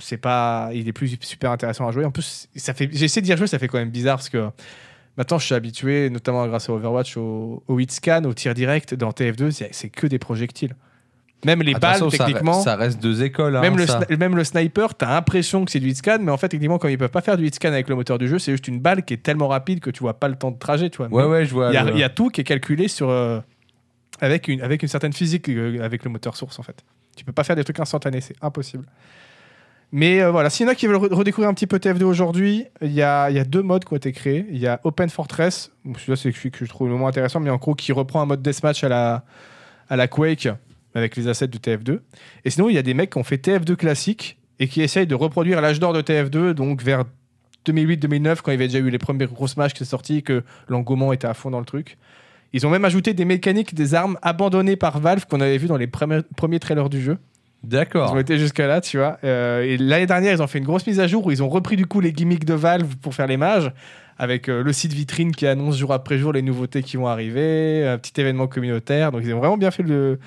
c'est 0.00 0.16
pas. 0.18 0.70
Il 0.74 0.86
est 0.88 0.92
plus 0.92 1.16
super 1.20 1.50
intéressant 1.50 1.88
à 1.88 1.92
jouer. 1.92 2.04
En 2.04 2.10
plus, 2.10 2.48
ça 2.56 2.74
fait. 2.74 2.88
J'ai 2.92 3.06
essayé 3.06 3.22
d'y 3.22 3.32
rejouer, 3.32 3.46
ça 3.46 3.58
fait 3.58 3.68
quand 3.68 3.78
même 3.78 3.90
bizarre 3.90 4.16
parce 4.16 4.28
que. 4.28 4.50
Maintenant, 5.18 5.38
je 5.38 5.44
suis 5.46 5.54
habitué, 5.54 6.08
notamment 6.10 6.46
grâce 6.46 6.70
à 6.70 6.72
Overwatch, 6.72 7.16
au, 7.18 7.62
au 7.68 7.78
hit 7.80 7.90
scan, 7.92 8.22
au 8.24 8.32
tir 8.32 8.54
direct. 8.54 8.94
Dans 8.94 9.10
TF2, 9.10 9.50
c'est 9.72 9.88
que 9.90 10.06
des 10.06 10.18
projectiles. 10.18 10.74
Même 11.44 11.62
les 11.62 11.74
balles, 11.74 12.00
techniquement. 12.10 12.54
ça 12.62 12.74
reste 12.76 13.00
deux 13.02 13.22
écoles. 13.22 13.54
hein, 13.56 13.60
Même 13.60 13.76
le, 13.76 13.86
ça. 13.86 14.00
même 14.18 14.34
le 14.34 14.42
sniper, 14.44 14.94
t'as 14.96 15.10
l'impression 15.10 15.64
que 15.64 15.70
c'est 15.70 15.78
du 15.78 15.88
hitscan, 15.88 16.18
mais 16.20 16.32
en 16.32 16.36
fait, 16.36 16.48
techniquement, 16.48 16.78
comme 16.78 16.90
ils 16.90 16.98
peuvent 16.98 17.10
pas 17.10 17.20
faire 17.20 17.36
du 17.36 17.46
hitscan 17.46 17.68
avec 17.68 17.88
le 17.88 17.94
moteur 17.94 18.18
du 18.18 18.26
jeu, 18.26 18.38
c'est 18.40 18.50
juste 18.52 18.66
une 18.66 18.80
balle 18.80 19.04
qui 19.04 19.14
est 19.14 19.22
tellement 19.22 19.46
rapide 19.48 19.78
que 19.80 19.90
tu 19.90 20.00
vois 20.00 20.14
pas 20.18 20.26
le 20.28 20.34
temps 20.36 20.50
de 20.50 20.58
trajet, 20.58 20.90
tu 20.90 20.96
vois. 20.98 21.06
Ouais, 21.08 21.24
ouais, 21.24 21.44
je 21.44 21.52
vois. 21.52 21.68
Il 21.68 21.74
y, 21.74 21.76
a- 21.76 21.84
le- 21.84 21.92
il 21.92 21.98
y 21.98 22.02
a 22.02 22.08
tout 22.08 22.28
qui 22.30 22.40
est 22.40 22.44
calculé 22.44 22.88
sur, 22.88 23.08
euh, 23.10 23.38
avec, 24.20 24.48
une, 24.48 24.62
avec 24.62 24.82
une 24.82 24.88
certaine 24.88 25.12
physique 25.12 25.48
euh, 25.48 25.80
avec 25.84 26.02
le 26.04 26.10
moteur 26.10 26.36
source, 26.36 26.58
en 26.58 26.62
fait. 26.64 26.84
Tu 27.16 27.24
peux 27.24 27.32
pas 27.32 27.44
faire 27.44 27.54
des 27.56 27.62
trucs 27.64 27.78
instantanés, 27.78 28.20
c'est 28.20 28.34
impossible. 28.42 28.86
Mais 29.90 30.20
euh, 30.20 30.30
voilà, 30.30 30.50
s'il 30.50 30.66
y 30.66 30.68
en 30.68 30.72
a 30.72 30.74
qui 30.74 30.86
veulent 30.86 30.96
re- 30.96 31.14
redécouvrir 31.14 31.48
un 31.48 31.54
petit 31.54 31.66
peu 31.66 31.78
TF2 31.78 32.04
aujourd'hui, 32.04 32.66
il 32.82 32.92
y 32.92 33.02
a, 33.02 33.30
deux 33.44 33.62
modes 33.62 33.84
qui 33.84 33.92
ont 33.92 33.96
été 33.96 34.12
créés. 34.12 34.46
Il 34.50 34.58
y 34.58 34.66
a 34.66 34.80
Open 34.84 35.08
Fortress, 35.08 35.72
celui-là 35.84 36.16
c'est 36.16 36.32
celui 36.32 36.50
que 36.50 36.64
je 36.64 36.70
trouve 36.70 36.88
le 36.88 36.94
moins 36.94 37.08
intéressant, 37.08 37.40
mais 37.40 37.50
en 37.50 37.56
gros 37.56 37.74
qui 37.74 37.92
reprend 37.92 38.20
un 38.20 38.26
mode 38.26 38.42
deathmatch 38.42 38.84
à 38.84 38.88
la, 38.88 39.24
à 39.88 39.96
la 39.96 40.06
Quake 40.08 40.48
avec 40.94 41.16
les 41.16 41.28
assets 41.28 41.48
de 41.48 41.58
TF2. 41.58 42.00
Et 42.44 42.50
sinon, 42.50 42.68
il 42.68 42.74
y 42.74 42.78
a 42.78 42.82
des 42.82 42.94
mecs 42.94 43.10
qui 43.10 43.18
ont 43.18 43.24
fait 43.24 43.42
TF2 43.42 43.76
classique 43.76 44.38
et 44.58 44.68
qui 44.68 44.82
essayent 44.82 45.06
de 45.06 45.14
reproduire 45.14 45.60
l'âge 45.60 45.80
d'or 45.80 45.92
de 45.92 46.02
TF2, 46.02 46.52
donc 46.52 46.82
vers 46.82 47.04
2008-2009, 47.66 48.40
quand 48.42 48.50
il 48.50 48.54
y 48.54 48.56
avait 48.56 48.68
déjà 48.68 48.78
eu 48.78 48.90
les 48.90 48.98
premières 48.98 49.28
grosses 49.28 49.56
matchs 49.56 49.72
qui 49.72 49.78
sont 49.84 49.90
sortis, 49.90 50.22
que 50.22 50.42
l'engouement 50.68 51.12
était 51.12 51.26
à 51.26 51.34
fond 51.34 51.50
dans 51.50 51.60
le 51.60 51.66
truc. 51.66 51.96
Ils 52.52 52.66
ont 52.66 52.70
même 52.70 52.84
ajouté 52.84 53.14
des 53.14 53.24
mécaniques, 53.24 53.74
des 53.74 53.94
armes 53.94 54.18
abandonnées 54.22 54.76
par 54.76 55.00
Valve 55.00 55.26
qu'on 55.26 55.40
avait 55.40 55.58
vu 55.58 55.66
dans 55.68 55.76
les 55.76 55.86
premiers, 55.86 56.22
premiers 56.36 56.58
trailers 56.58 56.88
du 56.88 57.00
jeu. 57.00 57.18
Ils 57.64 57.70
D'accord. 57.70 58.12
ont 58.12 58.18
été 58.18 58.38
jusqu'à 58.38 58.66
là, 58.66 58.80
tu 58.80 58.98
vois. 58.98 59.18
Euh, 59.24 59.62
et 59.62 59.76
l'année 59.76 60.06
dernière, 60.06 60.32
ils 60.32 60.42
ont 60.42 60.46
fait 60.46 60.58
une 60.58 60.64
grosse 60.64 60.86
mise 60.86 61.00
à 61.00 61.06
jour 61.06 61.26
où 61.26 61.30
ils 61.30 61.42
ont 61.42 61.48
repris 61.48 61.76
du 61.76 61.86
coup 61.86 62.00
les 62.00 62.12
gimmicks 62.12 62.44
de 62.44 62.54
Valve 62.54 62.96
pour 62.96 63.14
faire 63.14 63.26
les 63.26 63.36
mages, 63.36 63.72
avec 64.16 64.48
euh, 64.48 64.62
le 64.62 64.72
site 64.72 64.92
vitrine 64.92 65.34
qui 65.34 65.46
annonce 65.46 65.76
jour 65.76 65.92
après 65.92 66.18
jour 66.18 66.32
les 66.32 66.42
nouveautés 66.42 66.82
qui 66.82 66.96
vont 66.96 67.08
arriver, 67.08 67.86
un 67.86 67.98
petit 67.98 68.20
événement 68.20 68.46
communautaire. 68.46 69.10
Donc 69.12 69.22
ils 69.24 69.34
ont 69.34 69.38
vraiment 69.38 69.58
bien 69.58 69.70
fait 69.70 69.82
le, 69.82 70.18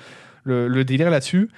le, 0.44 0.68
le 0.68 0.84
délire 0.84 1.10
là-dessus. 1.10 1.48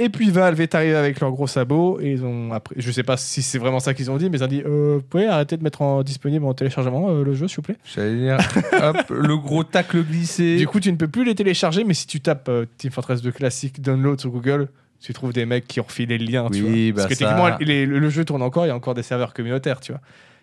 Et 0.00 0.08
puis 0.08 0.30
Valve 0.30 0.60
est 0.60 0.74
arrivé 0.74 0.96
avec 0.96 1.20
leur 1.20 1.30
gros 1.30 1.46
sabot 1.46 2.00
et 2.00 2.10
ils 2.10 2.24
ont 2.24 2.52
après, 2.52 2.74
je 2.78 2.90
sais 2.90 3.04
pas 3.04 3.16
si 3.16 3.42
c'est 3.42 3.58
vraiment 3.58 3.78
ça 3.78 3.94
qu'ils 3.94 4.10
ont 4.10 4.16
dit, 4.16 4.28
mais 4.28 4.38
ils 4.38 4.44
ont 4.44 4.48
dit 4.48 4.62
euh, 4.66 4.96
vous 4.96 5.02
pouvez 5.02 5.28
arrêter 5.28 5.56
de 5.56 5.62
mettre 5.62 5.82
en 5.82 6.02
disponible 6.02 6.44
en 6.46 6.52
téléchargement 6.52 7.10
euh, 7.10 7.22
le 7.22 7.32
jeu 7.34 7.46
s'il 7.46 7.56
vous 7.56 7.62
plaît? 7.62 7.76
J'allais 7.94 8.16
dire, 8.16 8.38
hop, 8.82 8.96
le 9.10 9.36
gros 9.36 9.62
tacle 9.62 10.02
glissé. 10.02 10.56
Du 10.56 10.66
coup, 10.66 10.80
tu 10.80 10.90
ne 10.90 10.96
peux 10.96 11.06
plus 11.06 11.24
les 11.24 11.36
télécharger, 11.36 11.84
mais 11.84 11.94
si 11.94 12.08
tu 12.08 12.20
tapes 12.20 12.48
euh, 12.48 12.66
Team 12.76 12.90
Fortress 12.90 13.22
2 13.22 13.30
classique 13.30 13.80
download 13.80 14.20
sur 14.20 14.30
Google, 14.30 14.66
tu 15.00 15.12
trouves 15.12 15.32
des 15.32 15.44
mecs 15.46 15.66
qui 15.68 15.80
ont 15.80 15.84
refilé 15.84 16.16
le 16.18 16.24
lien. 16.24 16.48
tu 16.50 16.62
Oui, 16.62 16.90
vois. 16.90 17.02
bah 17.02 17.08
Parce 17.08 17.18
que 17.18 17.24
ça- 17.24 17.34
techniquement, 17.34 17.56
les- 17.60 17.86
le, 17.86 17.98
le 17.98 18.10
jeu 18.10 18.24
tourne 18.24 18.42
encore, 18.42 18.64
il 18.64 18.68
y 18.68 18.72
a 18.72 18.76
encore 18.76 18.94
des 18.94 19.02
serveurs 19.02 19.34
communautaires, 19.34 19.80
tu 19.80 19.92
vois. 19.92 20.00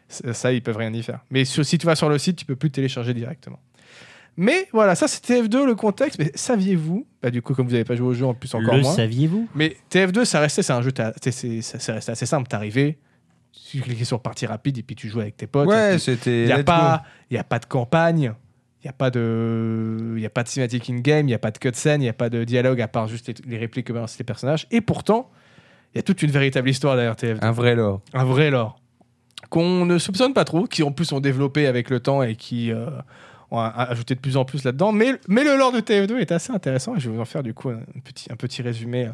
Ça, 0.08 0.34
ça, 0.34 0.52
ils 0.54 0.62
peuvent 0.62 0.78
rien 0.78 0.94
y 0.94 1.02
faire. 1.04 1.20
Mais 1.32 1.46
sur- 1.46 1.66
si 1.66 1.78
tu 1.78 1.86
vas 1.88 1.96
sur 1.96 2.10
le 2.10 2.18
site, 2.18 2.36
tu 2.38 2.46
peux 2.46 2.56
plus 2.56 2.70
télécharger 2.70 3.14
directement. 3.14 3.60
Mais 4.38 4.68
voilà, 4.72 4.96
ça 4.96 5.08
c'était 5.08 5.42
TF2 5.42 5.66
le 5.66 5.76
contexte. 5.76 6.18
Mais 6.20 6.32
saviez-vous 6.36 7.06
bah, 7.22 7.32
Du 7.32 7.42
coup, 7.42 7.54
comme 7.54 7.66
vous 7.68 7.74
n'avez 7.74 7.84
pas 7.84 7.96
joué 7.96 8.08
au 8.08 8.14
jeu, 8.14 8.26
en 8.26 8.34
plus 8.34 8.54
encore 8.56 8.76
le 8.76 8.82
moins. 8.82 8.94
saviez-vous? 8.94 9.48
Mais 9.56 9.76
TF2, 9.90 10.24
ça 10.26 10.40
restait, 10.40 10.64
c'est 10.64 10.74
un 10.74 10.82
jeu, 10.82 10.92
c'est- 11.22 11.32
c'est 11.32 11.62
ça- 11.62 11.94
restait 11.94 12.12
assez 12.14 12.26
simple. 12.26 12.48
T'arrivais, 12.48 12.98
tu 13.70 13.82
cliquais 13.82 14.06
sur 14.06 14.22
partie 14.22 14.46
rapide 14.46 14.78
et 14.78 14.84
puis 14.84 14.96
tu 14.96 15.10
jouais 15.10 15.24
avec 15.24 15.38
tes 15.38 15.48
potes. 15.48 15.68
Ouais, 15.68 15.98
c'était. 16.00 16.44
il 16.44 16.46
n'y 16.46 16.52
a, 16.54 16.64
pas- 16.64 17.04
y 17.30 17.38
a 17.38 17.44
pas 17.44 17.60
de 17.60 17.66
campagne, 17.66 18.34
il 18.84 18.88
n'y 18.88 18.90
a, 18.90 18.94
pas 18.94 19.12
de- 19.12 20.16
y 20.18 20.26
a 20.26 20.30
pas 20.30 20.44
de 20.44 20.48
cinématique 20.48 20.90
in-game, 20.90 21.22
il 21.28 21.30
n'y 21.30 21.34
a 21.36 21.40
pas 21.40 21.52
de 21.52 21.58
cutscene, 21.60 22.02
il 22.02 22.06
n'y 22.06 22.10
a 22.10 22.14
pas 22.14 22.30
de 22.30 22.44
dialogue 22.44 22.82
à 22.82 22.88
part 22.88 23.08
juste 23.08 23.28
les, 23.28 23.36
les 23.46 23.58
répliques 23.58 23.88
que 23.88 23.94
balancent 23.94 24.18
les 24.18 24.26
personnages. 24.26 24.66
Et 24.72 24.82
pourtant, 24.82 25.30
il 25.94 25.98
y 25.98 26.00
a 26.00 26.04
toute 26.04 26.24
une 26.24 26.32
véritable 26.32 26.70
histoire 26.70 26.96
derrière 26.96 27.14
TF2. 27.16 27.40
go. 27.40 27.46
Un 27.46 27.52
vrai 27.52 27.76
lore. 27.76 28.02
Un 28.14 28.24
vrai 28.26 28.50
lore. 28.50 28.80
Qu'on 29.50 29.86
ne 29.86 29.98
soupçonne 29.98 30.34
pas 30.34 30.46
trop, 30.46 30.66
qui 30.66 30.82
en 30.84 30.92
plus 30.92 31.12
ont 31.12 31.20
développé 31.20 31.68
avec 31.68 31.90
le 31.90 32.00
temps 32.00 32.24
et 32.24 32.36
qui 32.36 32.72
euh, 32.72 32.86
ont 33.52 33.60
ajouté 33.60 34.16
de 34.16 34.20
plus 34.20 34.38
en 34.38 34.46
plus 34.46 34.64
là-dedans. 34.64 34.92
Mais, 34.92 35.14
mais 35.28 35.44
le 35.44 35.58
lore 35.58 35.72
de 35.72 35.80
TF2 35.80 36.18
est 36.18 36.32
assez 36.32 36.52
intéressant 36.54 36.96
et 36.96 37.00
je 37.00 37.10
vais 37.10 37.16
vous 37.16 37.22
en 37.22 37.26
faire 37.26 37.44
du 37.44 37.54
coup 37.54 37.70
un 37.70 37.82
petit, 38.04 38.32
un 38.32 38.36
petit 38.36 38.62
résumé. 38.62 39.10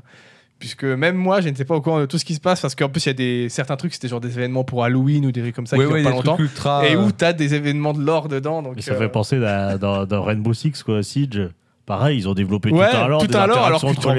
Euh, 0.57 0.59
Puisque 0.59 0.83
même 0.83 1.15
moi, 1.15 1.41
je 1.41 1.49
n'étais 1.49 1.65
pas 1.65 1.75
au 1.75 1.81
courant 1.81 1.99
de 1.99 2.05
tout 2.05 2.17
ce 2.17 2.25
qui 2.25 2.33
se 2.35 2.39
passe 2.39 2.61
parce 2.61 2.73
qu'en 2.75 2.89
plus, 2.89 3.05
il 3.05 3.09
y 3.09 3.11
a 3.11 3.13
des, 3.13 3.47
certains 3.49 3.75
trucs, 3.77 3.93
c'était 3.93 4.07
genre 4.07 4.19
des 4.19 4.37
événements 4.37 4.63
pour 4.63 4.83
Halloween 4.83 5.25
ou 5.25 5.31
des 5.31 5.41
trucs 5.41 5.55
comme 5.55 5.67
ça 5.67 5.77
ouais, 5.77 5.85
qui 5.85 5.91
ouais, 5.93 6.01
durent 6.01 6.09
pas 6.11 6.15
longtemps. 6.17 6.37
ultra. 6.39 6.87
Et 6.87 6.95
euh, 6.95 7.01
où 7.03 7.11
t'as 7.11 7.33
des 7.33 7.53
événements 7.53 7.93
de 7.93 8.01
lore 8.03 8.27
dedans. 8.27 8.61
Donc, 8.61 8.73
Mais 8.75 8.81
ça 8.81 8.93
euh, 8.93 8.97
fait 8.99 9.09
penser 9.09 9.43
à- 9.43 9.77
dans, 9.77 10.05
dans 10.05 10.23
Rainbow 10.23 10.53
Six, 10.53 10.83
quoi, 10.83 11.03
Siege. 11.03 11.49
Pareil, 11.85 12.17
ils 12.19 12.27
ont 12.27 12.33
développé 12.33 12.69
Ouais, 12.71 12.89
tout 12.91 12.97
un 12.97 13.07
lore, 13.07 13.21
tout 13.21 13.27
des 13.27 13.35
un 13.37 13.47
lore, 13.47 13.57
alors 13.59 13.65
interactions 13.83 13.87
que 13.89 13.93
tu 13.93 14.07
entre 14.07 14.15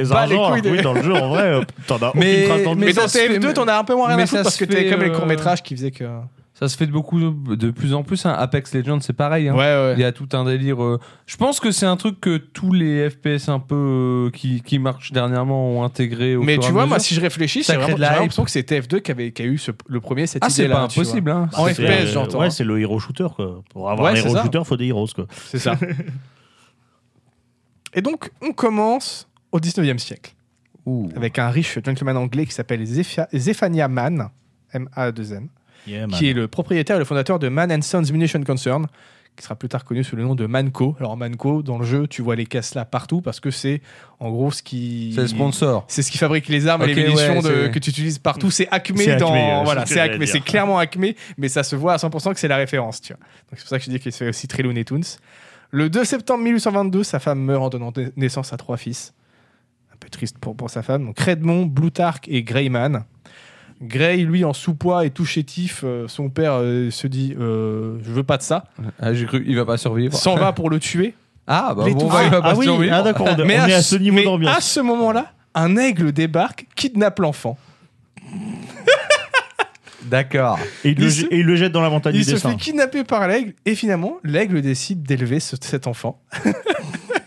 les 0.57 0.63
des- 0.63 0.71
Oui, 0.71 0.81
dans 0.81 0.95
le 0.95 1.03
jeu, 1.03 1.13
en 1.15 1.29
vrai, 1.29 1.43
euh, 1.43 1.61
t'en 1.87 1.97
as 1.97 2.13
Mais- 2.15 2.37
aucune 2.37 2.49
trace 2.49 2.63
dans 2.65 2.71
le 2.75 2.77
mais 2.81 2.93
dans 2.95 3.03
ça 3.03 3.09
se 3.09 3.19
fait- 3.19 3.39
TF2, 3.39 3.53
t'en 3.53 3.69
as 3.69 3.77
un 3.79 3.85
peu 3.85 3.95
moins 3.95 4.07
rien 4.09 4.17
mais 4.17 4.23
à 4.23 4.27
foutre 4.27 4.43
parce 4.45 4.57
que 4.57 4.65
t'es 4.65 4.89
comme 4.89 5.03
les 5.03 5.11
euh, 5.11 5.15
courts-métrages 5.15 5.63
qui 5.63 5.77
faisaient 5.77 5.91
que. 5.91 6.05
Ça 6.59 6.69
se 6.69 6.77
fait 6.77 6.87
de 6.87 6.91
beaucoup, 6.93 7.21
de 7.21 7.71
plus 7.71 7.95
en 7.95 8.03
plus. 8.03 8.27
hein. 8.27 8.33
Apex 8.37 8.75
Legends, 8.75 8.99
c'est 9.01 9.13
pareil. 9.13 9.49
hein. 9.49 9.55
Ouais, 9.55 9.59
ouais. 9.61 9.93
Il 9.97 10.01
y 10.01 10.05
a 10.05 10.11
tout 10.11 10.29
un 10.33 10.45
délire. 10.45 10.83
euh, 10.83 10.99
Je 11.27 11.37
pense 11.37 11.61
que 11.61 11.71
c'est 11.71 11.87
un 11.87 11.97
truc 11.97 12.21
que 12.21 12.37
tous 12.37 12.73
les 12.73 13.09
FPS 13.11 13.49
un 13.49 13.61
peu 13.61 14.27
euh, 14.27 14.31
qui, 14.37 14.61
qui 14.63 14.81
marchent 14.81 15.13
dernièrement 15.13 15.71
ont 15.79 15.85
intégré. 15.85 16.35
Au 16.35 16.43
Mais 16.43 16.59
tu 16.59 16.73
vois, 16.73 16.87
moi, 16.87 16.99
si 16.99 17.15
je 17.15 17.21
réfléchis, 17.21 17.63
c'est 17.63 17.75
j'ai 17.81 17.95
l'impression 17.97 18.43
que 18.45 18.51
c'est 18.51 18.69
TF2 18.69 19.01
qui, 19.03 19.11
avait, 19.13 19.31
qui 19.31 19.43
a 19.43 19.45
eu 19.45 19.57
ce- 19.57 19.71
le 19.87 20.01
premier 20.01 20.27
cette 20.27 20.43
Ah, 20.45 20.51
c'est 20.51 20.63
idée-là. 20.65 20.81
pas 20.81 20.89
tu 20.89 20.99
vois. 20.99 21.05
impossible. 21.09 21.31
Hein. 21.31 21.49
En 21.57 21.67
C'est, 21.67 21.75
FPS, 21.75 21.81
euh, 21.91 22.07
j'entends. 22.07 22.41
Ouais, 22.41 22.51
c'est 22.51 22.65
le 22.65 22.81
hero 22.81 22.99
shooter, 22.99 23.29
quoi. 23.37 23.63
Pour 23.71 23.89
avoir 23.89 24.07
Ouais, 24.13 24.19
un 24.19 24.23
c'est 24.23 24.27
hero 24.29 24.37
ça. 24.37 24.43
shooter, 24.43 24.63
faut 24.65 24.77
des 24.77 24.89
heroes. 24.89 25.07
C'est 25.47 25.61
ça. 25.61 25.79
Et 27.95 28.03
donc, 28.03 28.31
on 28.43 28.53
commence 28.53 29.29
au 29.53 29.61
19e 29.61 29.99
siècle 29.99 30.35
Ouh. 30.87 31.09
avec 31.17 31.39
un 31.39 31.51
riche 31.51 31.79
gentleman 31.85 32.17
anglais 32.17 32.47
qui 32.47 32.53
s'appelle 32.53 32.85
Zephania 32.85 33.89
Mann, 33.89 34.29
M-A-2-N, 34.73 35.49
Yeah, 35.89 36.07
qui 36.09 36.29
est 36.31 36.35
le 36.35 36.49
propriétaire 36.49 36.97
et 36.97 36.99
le 36.99 37.05
fondateur 37.05 37.39
de 37.39 37.49
Man 37.49 37.81
Sons 37.83 38.03
Munition 38.13 38.43
Concern, 38.43 38.87
qui 39.37 39.45
sera 39.45 39.55
plus 39.55 39.69
tard 39.69 39.85
connu 39.85 40.03
sous 40.03 40.17
le 40.17 40.25
nom 40.25 40.35
de 40.35 40.47
Manco. 40.47 40.97
Alors 40.99 41.17
Manco, 41.17 41.63
dans 41.63 41.79
le 41.79 41.85
jeu, 41.85 42.07
tu 42.09 42.23
vois 42.23 42.35
les 42.37 42.45
caisses 42.47 42.75
là 42.75 42.85
partout 42.85 43.21
parce 43.21 43.39
que 43.39 43.51
c'est 43.53 43.81
en 44.19 44.31
gros 44.31 44.51
ce 44.51 44.63
qui... 44.65 45.13
C'est 45.15 45.21
le 45.23 45.27
sponsor. 45.29 45.85
C'est 45.89 46.03
ce 46.03 46.11
qui 46.11 46.19
fabrique 46.19 46.49
les 46.49 46.67
armes 46.67 46.83
et 46.83 46.87
les 46.95 46.95
munitions 47.05 47.35
ouais, 47.39 47.43
de- 47.43 47.65
c'est- 47.67 47.71
que 47.71 47.79
tu 47.79 47.91
utilises 47.91 48.19
partout. 48.19 48.51
C'est 48.51 48.67
Acme 48.71 48.97
dans. 49.19 49.35
euh, 49.35 49.63
voilà, 49.65 49.87
c'est 49.87 50.01
Acme. 50.01 50.27
C'est 50.27 50.41
clairement 50.41 50.79
Acme, 50.79 51.07
mais 51.37 51.49
ça 51.49 51.63
se 51.63 51.77
voit 51.77 51.93
à 51.95 51.97
100% 51.99 52.35
que 52.35 52.41
c'est 52.41 52.49
la 52.49 52.57
référence. 52.57 53.01
Tu 53.01 53.13
vois. 53.13 53.21
Donc 53.51 53.59
c'est 53.59 53.61
pour 53.61 53.69
ça 53.69 53.79
que 53.79 53.85
je 53.85 53.91
dis 53.91 54.01
qu'il 54.01 54.11
se 54.13 54.19
fait 54.19 54.29
aussi 54.29 54.49
très 54.49 54.63
Looney 54.65 54.85
Tunes. 54.85 55.05
Le 55.71 55.89
2 55.89 56.05
septembre 56.05 56.43
1822, 56.45 57.05
sa 57.05 57.19
femme 57.21 57.39
meurt 57.41 57.63
en 57.63 57.69
donnant 57.69 57.93
na- 57.97 58.09
naissance 58.17 58.53
à 58.53 58.57
trois 58.57 58.77
fils. 58.77 59.13
Un 59.93 59.97
peu 60.01 60.09
triste 60.09 60.39
pour, 60.39 60.57
pour 60.57 60.69
sa 60.71 60.83
femme. 60.83 61.05
Donc 61.07 61.19
Redmond, 61.21 61.67
Blutarch 61.67 62.23
et 62.27 62.43
Greyman. 62.43 63.05
Grey, 63.81 64.17
lui, 64.19 64.45
en 64.45 64.53
sous-poids 64.53 65.07
et 65.07 65.11
tout 65.11 65.25
chétif, 65.25 65.83
euh, 65.85 66.09
son 66.09 66.31
père 66.31 66.55
euh, 66.55 66.91
se 66.91 67.07
dit 67.07 67.35
euh, 67.39 67.99
Je 68.03 68.11
veux 68.11 68.25
pas 68.25 68.37
de 68.37 68.43
ça. 68.43 68.65
Ah, 69.01 69.15
j'ai 69.15 69.25
cru, 69.27 69.45
il 69.47 69.55
va 69.57 69.65
pas 69.65 69.77
survivre. 69.77 70.17
S'en 70.17 70.35
va 70.37 70.53
pour 70.53 70.71
le 70.71 70.79
tuer. 70.81 71.15
Ah, 71.51 71.73
bah 71.75 71.85
Les 71.87 71.93
bon, 71.95 72.01
tout- 72.01 72.09
bah, 72.09 72.25
il 72.25 72.31
va 72.31 72.41
Ah 72.43 72.51
pas 72.51 72.55
oui, 72.57 72.67
survivre. 72.67 72.93
ah, 72.95 73.01
d'accord, 73.03 73.27
on, 73.31 73.45
mais 73.47 73.59
on 73.59 73.63
à 73.63 73.69
est 73.71 73.73
à 73.73 73.81
ce- 73.81 73.97
niveau 73.97 74.17
mais 74.17 74.21
À 74.21 74.25
d'ambiance. 74.27 74.65
ce 74.71 74.81
moment-là, 74.81 75.33
un 75.55 75.79
aigle 75.79 76.13
débarque, 76.13 76.67
kidnappe 76.77 77.19
l'enfant. 77.21 77.57
D'accord. 80.05 80.59
Et 80.85 80.91
il, 80.91 80.99
le, 80.99 81.05
il 81.07 81.11
jet- 81.11 81.23
se- 81.23 81.35
et 81.35 81.39
il 81.39 81.47
le 81.47 81.57
jette 81.57 81.73
dans 81.73 81.81
la 81.83 81.91
montagne 81.91 82.15
Il 82.15 82.19
du 82.19 82.25
se 82.25 82.31
dessin. 82.33 82.51
fait 82.51 82.57
kidnapper 82.57 83.05
par 83.05 83.27
l'aigle 83.29 83.55
et 83.67 83.75
finalement 83.75 84.19
l'aigle 84.25 84.63
décide 84.63 85.03
d'élever 85.03 85.41
ce- 85.41 85.57
cet 85.61 85.87
enfant. 85.87 86.21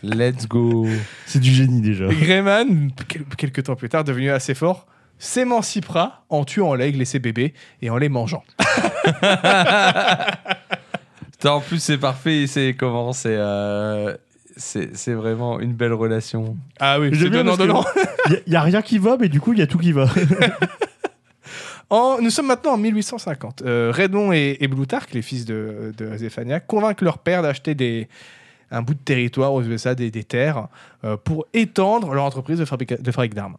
Let's 0.04 0.48
go. 0.48 0.88
C'est 1.26 1.40
du 1.40 1.52
génie 1.52 1.82
déjà. 1.82 2.06
Et 2.06 2.16
Greyman, 2.16 2.92
quel- 3.08 3.26
quelques 3.38 3.64
temps 3.64 3.76
plus 3.76 3.90
tard, 3.90 4.04
devenu 4.04 4.32
assez 4.32 4.54
fort, 4.56 4.88
s'émancipera 5.22 6.24
en 6.30 6.44
tuant 6.46 6.74
l'aigle 6.74 7.02
et 7.02 7.06
ses 7.06 7.20
bébés 7.20 7.54
et 7.82 7.90
en 7.90 7.98
les 7.98 8.10
mangeant. 8.10 8.44
En 11.44 11.60
plus, 11.60 11.80
c'est 11.82 11.98
parfait. 11.98 12.46
C'est 12.48 12.76
comment 12.78 13.14
C'est 13.14 13.36
euh, 13.36 14.16
c'est 14.58 14.96
c'est 14.96 15.14
vraiment 15.14 15.60
une 15.60 15.74
belle 15.74 15.94
relation. 15.94 16.56
Ah 16.80 17.00
oui, 17.00 17.10
J'aime 17.14 17.20
c'est 17.24 17.30
donnant 17.30 17.58
donnant. 17.58 17.84
Il 18.30 18.52
n'y 18.52 18.56
a, 18.56 18.62
rien 18.62 18.82
qui 18.84 19.00
va, 19.00 19.18
mais 19.20 19.28
du 19.28 19.42
coup, 19.42 19.54
il 19.54 19.60
y 19.60 19.62
a 19.64 19.68
tout 19.68 19.78
qui 19.80 19.92
va. 19.92 20.06
En- 21.90 22.20
nous 22.22 22.30
sommes 22.30 22.48
maintenant 22.48 22.74
en 22.74 22.78
1850. 22.78 23.64
Euh, 23.66 23.92
Redmond 23.94 24.32
et, 24.32 24.58
et 24.62 24.70
les 25.14 25.22
fils 25.22 25.44
de, 25.44 25.94
de 25.98 26.16
Zéphania, 26.16 26.62
convainquent 26.62 27.02
leur 27.02 27.18
père 27.18 27.42
d'acheter 27.42 27.76
des, 27.76 28.08
un 28.72 28.82
bout 28.82 28.94
de 28.94 29.00
territoire 29.00 29.52
aux 29.54 29.62
USA, 29.62 29.94
des, 29.94 30.10
des 30.10 30.24
terres, 30.24 30.68
euh, 31.04 31.18
pour 31.18 31.48
étendre 31.54 32.14
leur 32.14 32.24
entreprise 32.24 32.60
de, 32.60 32.66
fabrica- 32.66 33.02
de 33.02 33.12
fabrique 33.12 33.34
d'armes. 33.34 33.58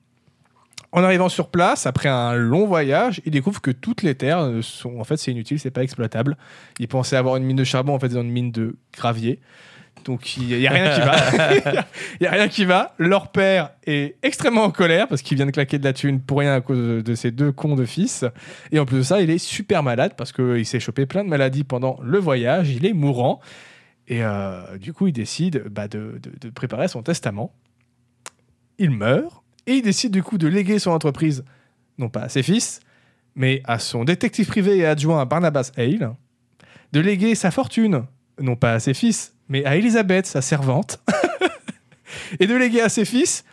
En 0.93 1.03
arrivant 1.03 1.31
sur 1.31 1.49
place, 1.49 1.87
après 1.87 2.09
un 2.11 2.35
long 2.35 2.67
voyage, 2.67 3.23
ils 3.25 3.31
découvrent 3.33 3.63
que 3.63 3.71
toutes 3.71 4.03
les 4.03 4.15
terres 4.15 4.41
euh, 4.41 4.61
sont, 4.63 4.99
en 5.01 5.05
fait, 5.05 5.17
c'est 5.17 5.31
inutile, 5.33 5.59
c'est 5.59 5.71
pas 5.71 5.83
exploitable. 5.83 6.37
Ils 6.79 6.89
pensaient 6.89 7.17
avoir 7.17 7.37
une 7.37 7.45
mine 7.45 7.57
de 7.57 7.65
charbon, 7.65 7.95
en 7.95 7.99
fait, 7.99 8.09
ils 8.09 8.19
ont 8.19 8.23
une 8.23 8.31
mine 8.31 8.53
de 8.53 8.77
gravier. 8.93 9.41
Donc 10.05 10.37
il 10.37 10.47
n'y 10.59 10.67
a 10.67 10.71
rien 10.71 10.91
qui 10.95 11.01
va. 11.01 11.85
Il 12.21 12.25
y 12.25 12.27
a 12.27 12.31
rien 12.31 12.49
qui 12.49 12.65
va. 12.65 12.95
Leur 12.99 13.29
père 13.31 13.71
est 13.87 14.17
extrêmement 14.23 14.65
en 14.65 14.71
colère 14.71 15.07
parce 15.07 15.23
qu'il 15.23 15.37
vient 15.37 15.47
de 15.47 15.51
claquer 15.51 15.79
de 15.79 15.85
la 15.85 15.93
thune 15.93 16.21
pour 16.21 16.39
rien 16.41 16.55
à 16.55 16.61
cause 16.61 16.79
de, 16.79 17.01
de 17.03 17.15
ses 17.15 17.31
deux 17.31 17.53
cons 17.53 17.77
de 17.77 17.85
fils. 17.85 18.25
Et 18.73 18.79
en 18.79 18.85
plus 18.87 18.97
de 18.99 19.03
ça, 19.03 19.21
il 19.21 19.31
est 19.31 19.39
super 19.39 19.83
malade 19.83 20.15
parce 20.17 20.33
qu'il 20.33 20.65
s'est 20.67 20.81
chopé 20.81 21.07
plein 21.07 21.23
de 21.25 21.29
maladies 21.29 21.63
pendant 21.63 21.99
le 22.03 22.19
voyage. 22.19 22.71
Il 22.71 22.85
est 22.87 22.95
mourant. 22.95 23.41
Et 24.09 24.25
euh, 24.25 24.77
du 24.79 24.93
coup, 24.93 25.07
il 25.07 25.13
décide 25.13 25.65
bah, 25.71 25.89
de, 25.89 26.19
de- 26.23 26.33
de 26.41 26.51
préparer 26.51 26.89
son 26.89 27.03
testament. 27.03 27.55
Il 28.79 28.91
meurt 28.91 29.42
et 29.67 29.75
il 29.75 29.83
décide 29.83 30.13
du 30.13 30.23
coup 30.23 30.39
de 30.39 30.49
léguer 30.49 30.79
son 30.79 30.91
entreprise, 30.91 31.45
non 31.99 32.09
pas 32.09 32.23
à 32.23 32.29
ses 32.29 32.43
fils, 32.43 32.81
mais 33.35 33.63
à 33.65 33.79
son 33.79 34.05
détective 34.05 34.47
privé 34.47 34.79
et 34.79 34.87
adjoint 34.87 35.25
Barnabas 35.27 35.71
Hale, 35.77 36.13
de 36.93 37.01
léguer 37.01 37.35
sa 37.35 37.51
fortune, 37.51 38.05
non 38.41 38.57
pas 38.57 38.75
à 38.75 38.81
ses 38.81 38.95
fils, 38.95 39.35
mais 39.49 39.65
à 39.65 39.77
Elisabeth, 39.77 40.27
sa 40.27 40.43
servante, 40.43 41.01
et 42.41 42.47
de 42.47 42.55
léguer 42.55 42.81
à 42.81 42.89
ses 42.89 43.05
fils 43.05 43.45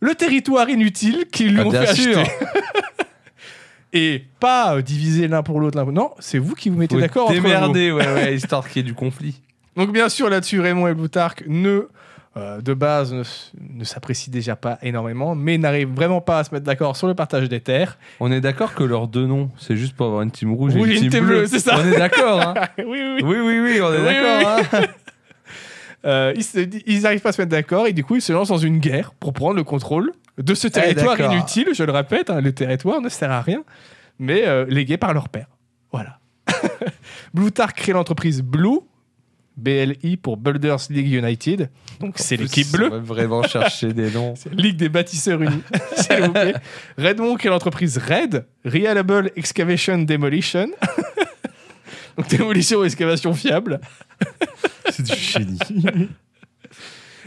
le 0.00 0.14
territoire 0.14 0.68
inutile 0.70 1.26
qu'ils 1.30 1.52
lui 1.52 1.60
Ah, 1.60 1.66
ont 1.66 1.70
fait 1.70 1.94
sûr. 1.94 2.18
acheter. 2.18 2.32
Et 3.92 4.24
pas 4.38 4.76
euh, 4.76 4.82
diviser 4.82 5.28
l'un 5.28 5.42
pour 5.42 5.60
l'autre. 5.60 5.82
Non, 5.90 6.10
c'est 6.18 6.38
vous 6.38 6.54
qui 6.54 6.68
vous 6.68 6.76
mettez 6.76 6.96
d'accord 7.00 7.30
entre 7.30 7.36
vous. 7.36 7.42
Démerder, 7.42 7.90
ouais, 7.90 8.06
ouais, 8.06 8.34
histoire 8.36 8.68
qu'il 8.68 8.82
y 8.82 8.84
ait 8.84 8.86
du 8.88 8.94
conflit. 8.94 9.40
Donc 9.76 9.92
bien 9.92 10.08
sûr, 10.10 10.28
là-dessus, 10.28 10.60
Raymond 10.60 10.88
et 10.88 10.94
Plutarque 10.94 11.44
ne, 11.46 11.88
euh, 12.38 12.60
de 12.60 12.74
base, 12.74 13.12
ne, 13.12 13.22
ne 13.74 13.84
s'apprécient 13.84 14.30
déjà 14.32 14.56
pas 14.56 14.78
énormément, 14.82 15.34
mais 15.34 15.58
n'arrivent 15.58 15.92
vraiment 15.92 16.20
pas 16.20 16.38
à 16.38 16.44
se 16.44 16.54
mettre 16.54 16.64
d'accord 16.64 16.96
sur 16.96 17.06
le 17.06 17.14
partage 17.14 17.48
des 17.48 17.60
terres. 17.60 17.98
On 18.20 18.30
est 18.32 18.40
d'accord 18.40 18.74
que 18.74 18.84
leurs 18.84 19.08
deux 19.08 19.26
noms, 19.26 19.50
c'est 19.58 19.76
juste 19.76 19.94
pour 19.96 20.06
avoir 20.06 20.22
une 20.22 20.30
team 20.30 20.52
rouge 20.52 20.74
Oui, 20.74 20.92
et 20.92 20.98
une 20.98 21.04
une 21.04 21.10
team, 21.10 21.20
team 21.20 21.26
bleue. 21.26 21.46
c'est 21.46 21.58
ça. 21.58 21.76
On 21.78 21.92
est 21.92 21.98
d'accord, 21.98 22.40
hein 22.40 22.54
oui, 22.78 22.84
oui, 22.86 23.20
oui. 23.20 23.22
Oui, 23.22 23.36
oui, 23.40 23.60
oui, 23.60 23.80
on 23.82 23.92
est 23.92 24.04
d'accord. 24.04 24.58
hein 24.72 24.86
Euh, 26.06 26.32
ils 26.86 27.02
n'arrivent 27.02 27.20
pas 27.20 27.30
à 27.30 27.32
se 27.32 27.40
mettre 27.40 27.50
d'accord 27.50 27.88
et 27.88 27.92
du 27.92 28.04
coup, 28.04 28.14
ils 28.14 28.22
se 28.22 28.32
lancent 28.32 28.48
dans 28.50 28.56
une 28.56 28.78
guerre 28.78 29.12
pour 29.18 29.32
prendre 29.32 29.56
le 29.56 29.64
contrôle 29.64 30.12
de 30.38 30.54
ce 30.54 30.68
territoire 30.68 31.16
d'accord. 31.16 31.32
inutile. 31.32 31.70
Je 31.74 31.82
le 31.82 31.90
répète, 31.90 32.30
hein, 32.30 32.40
le 32.40 32.52
territoire 32.52 33.00
ne 33.00 33.08
sert 33.08 33.32
à 33.32 33.42
rien, 33.42 33.64
mais 34.20 34.46
euh, 34.46 34.64
légué 34.68 34.96
par 34.96 35.12
leur 35.12 35.28
père. 35.28 35.48
Voilà. 35.90 36.20
Bluetark 37.34 37.76
crée 37.76 37.92
l'entreprise 37.92 38.42
Blue, 38.42 38.78
BLI 39.58 40.16
pour 40.16 40.36
Builders 40.36 40.78
League 40.90 41.12
United. 41.12 41.68
Donc 42.00 42.14
c'est 42.18 42.36
l'équipe 42.36 42.70
bleue. 42.72 42.86
On 42.86 42.90
va 42.90 42.98
vraiment 42.98 43.42
chercher 43.42 43.92
des 43.92 44.10
noms. 44.10 44.34
Ligue 44.52 44.76
des 44.76 44.88
bâtisseurs 44.88 45.42
unis, 45.42 45.62
s'il 45.96 46.22
vous 46.22 46.32
plaît. 46.32 46.54
Redmond 46.96 47.36
qui 47.36 47.46
est 47.48 47.50
l'entreprise 47.50 47.98
Red, 47.98 48.46
Reliable 48.64 49.30
Excavation 49.36 49.98
Demolition. 49.98 50.68
Donc 52.16 52.28
démolition 52.28 52.82
et 52.82 52.86
excavation 52.86 53.32
fiable. 53.34 53.80
C'est 54.90 55.04
du 55.04 55.14
génie. 55.14 55.58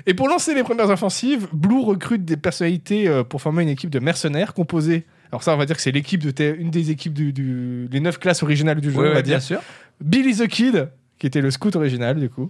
Et 0.06 0.14
pour 0.14 0.28
lancer 0.28 0.54
les 0.56 0.64
premières 0.64 0.90
offensives, 0.90 1.48
Blue 1.54 1.80
recrute 1.82 2.26
des 2.26 2.38
personnalités 2.38 3.08
euh, 3.08 3.24
pour 3.24 3.42
former 3.42 3.64
une 3.64 3.70
équipe 3.70 3.90
de 3.92 4.00
mercenaires 4.00 4.54
composée. 4.54 5.06
Alors 5.32 5.44
ça, 5.44 5.54
on 5.54 5.58
va 5.58 5.66
dire 5.66 5.76
que 5.76 5.82
c'est 5.82 5.92
l'équipe 5.92 6.22
de 6.24 6.56
une 6.58 6.72
des 6.72 6.92
équipes 6.92 7.14
du, 7.14 7.32
du- 7.32 7.88
des 7.90 8.00
neuf 8.00 8.18
classes 8.18 8.42
originales 8.44 8.82
du 8.82 8.92
jeu, 8.92 8.98
Ouais, 8.98 9.08
on 9.08 9.10
va 9.12 9.16
ouais, 9.18 9.24
dire. 9.24 9.38
bien 9.38 9.40
sûr. 9.40 9.62
Billy 10.02 10.36
the 10.36 10.48
Kid, 10.48 10.90
qui 11.22 11.28
était 11.28 11.40
le 11.42 11.52
scout 11.52 11.76
original 11.76 12.20
du 12.20 12.32
coup. 12.32 12.50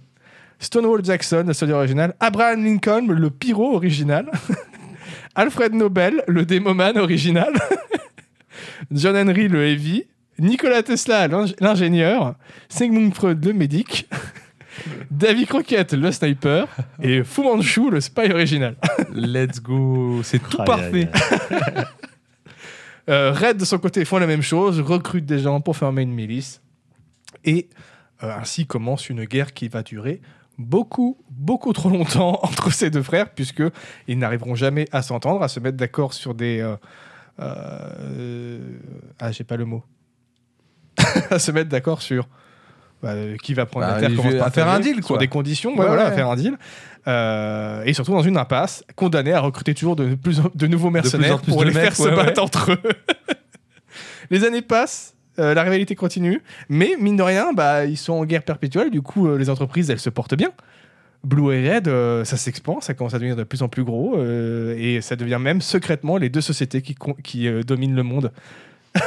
Stonewall 0.58 1.04
Jackson, 1.04 1.44
le 1.46 1.52
soldat 1.52 1.76
original. 1.76 2.14
Abraham 2.20 2.64
Lincoln, 2.64 3.06
le 3.06 3.28
pyro 3.30 3.74
original. 3.76 4.30
Alfred 5.34 5.74
Nobel, 5.74 6.22
le 6.26 6.46
démoman 6.46 6.96
original. 6.96 7.52
John 8.90 9.14
Henry, 9.14 9.48
le 9.48 9.66
heavy. 9.66 10.04
Nicolas 10.38 10.82
Tesla, 10.82 11.28
l'ing- 11.28 11.54
l'ingénieur. 11.60 12.34
Sigmund 12.70 13.14
Freud, 13.14 13.44
le 13.44 13.52
médic. 13.52 14.08
Davy 15.10 15.44
Crockett, 15.44 15.92
le 15.92 16.10
sniper. 16.10 16.66
Et 17.02 17.22
Fu 17.24 17.42
Manchu, 17.42 17.90
le 17.90 18.00
spy 18.00 18.32
original. 18.32 18.76
Let's 19.12 19.60
go. 19.60 20.22
C'est 20.22 20.38
tout 20.48 20.64
parfait. 20.64 21.10
Euh, 23.10 23.32
Red, 23.32 23.58
de 23.58 23.64
son 23.66 23.78
côté, 23.78 24.04
font 24.06 24.18
la 24.18 24.26
même 24.26 24.42
chose, 24.42 24.80
recrutent 24.80 25.26
des 25.26 25.40
gens 25.40 25.60
pour 25.60 25.76
former 25.76 26.02
une 26.02 26.14
milice. 26.14 26.62
Et 27.44 27.68
ainsi 28.22 28.66
commence 28.66 29.08
une 29.10 29.24
guerre 29.24 29.52
qui 29.52 29.68
va 29.68 29.82
durer 29.82 30.20
beaucoup, 30.58 31.18
beaucoup 31.30 31.72
trop 31.72 31.90
longtemps 31.90 32.38
entre 32.42 32.72
ces 32.72 32.90
deux 32.90 33.02
frères, 33.02 33.30
puisque 33.30 33.62
ils 34.08 34.18
n'arriveront 34.18 34.54
jamais 34.54 34.86
à 34.92 35.02
s'entendre, 35.02 35.42
à 35.42 35.48
se 35.48 35.60
mettre 35.60 35.76
d'accord 35.76 36.12
sur 36.14 36.34
des... 36.34 36.60
euh, 36.60 36.76
euh, 37.40 38.58
ah, 39.18 39.32
j'ai 39.32 39.44
pas 39.44 39.56
le 39.56 39.64
mot. 39.64 39.82
à 41.30 41.38
se 41.38 41.50
mettre 41.50 41.70
d'accord 41.70 42.02
sur 42.02 42.28
bah, 43.02 43.10
euh, 43.10 43.36
qui 43.42 43.54
va 43.54 43.66
prendre 43.66 43.86
Bah, 43.86 43.94
la 43.94 44.00
terre, 44.00 44.16
comment 44.16 44.30
veut- 44.30 44.38
se 44.38 44.42
à 44.42 44.50
faire 44.50 44.68
un 44.68 44.78
deal, 44.80 44.96
sur 44.96 45.06
quoi. 45.08 45.18
des 45.18 45.28
conditions, 45.28 45.72
ouais, 45.72 45.80
Ouais, 45.80 45.86
voilà, 45.86 46.06
à 46.06 46.12
faire 46.12 46.28
un 46.28 46.36
deal. 46.36 46.56
Euh, 47.08 47.82
et 47.84 47.94
surtout 47.94 48.12
dans 48.12 48.22
une 48.22 48.36
impasse, 48.36 48.84
condamné 48.94 49.32
à 49.32 49.40
recruter 49.40 49.74
toujours 49.74 49.96
de, 49.96 50.14
plus 50.14 50.40
de 50.54 50.66
nouveaux 50.66 50.90
mercenaires 50.90 51.40
plus 51.40 51.50
pour 51.52 51.64
les 51.64 51.72
mecs, 51.72 51.82
faire 51.82 51.96
se 51.96 52.08
battre 52.08 52.40
entre 52.40 52.72
eux. 52.72 52.78
les 54.30 54.44
années 54.44 54.62
passent, 54.62 55.14
euh, 55.38 55.54
la 55.54 55.62
rivalité 55.62 55.94
continue, 55.94 56.42
mais 56.68 56.92
mine 57.00 57.16
de 57.16 57.22
rien, 57.22 57.52
bah, 57.52 57.84
ils 57.84 57.96
sont 57.96 58.12
en 58.14 58.24
guerre 58.24 58.42
perpétuelle, 58.42 58.90
du 58.90 59.02
coup, 59.02 59.28
euh, 59.28 59.38
les 59.38 59.48
entreprises, 59.50 59.90
elles 59.90 59.98
se 60.00 60.10
portent 60.10 60.34
bien. 60.36 60.50
Blue 61.24 61.54
et 61.54 61.72
Red, 61.74 61.86
euh, 61.88 62.24
ça 62.24 62.36
s'expand, 62.36 62.82
ça 62.82 62.94
commence 62.94 63.14
à 63.14 63.18
devenir 63.18 63.36
de 63.36 63.44
plus 63.44 63.62
en 63.62 63.68
plus 63.68 63.84
gros, 63.84 64.16
et 64.22 65.00
ça 65.00 65.14
devient 65.16 65.38
même 65.40 65.60
secrètement 65.60 66.16
les 66.16 66.28
deux 66.28 66.40
sociétés 66.40 66.82
qui, 66.82 67.48
dominent 67.64 67.94
le 67.96 68.02
monde. 68.02 68.32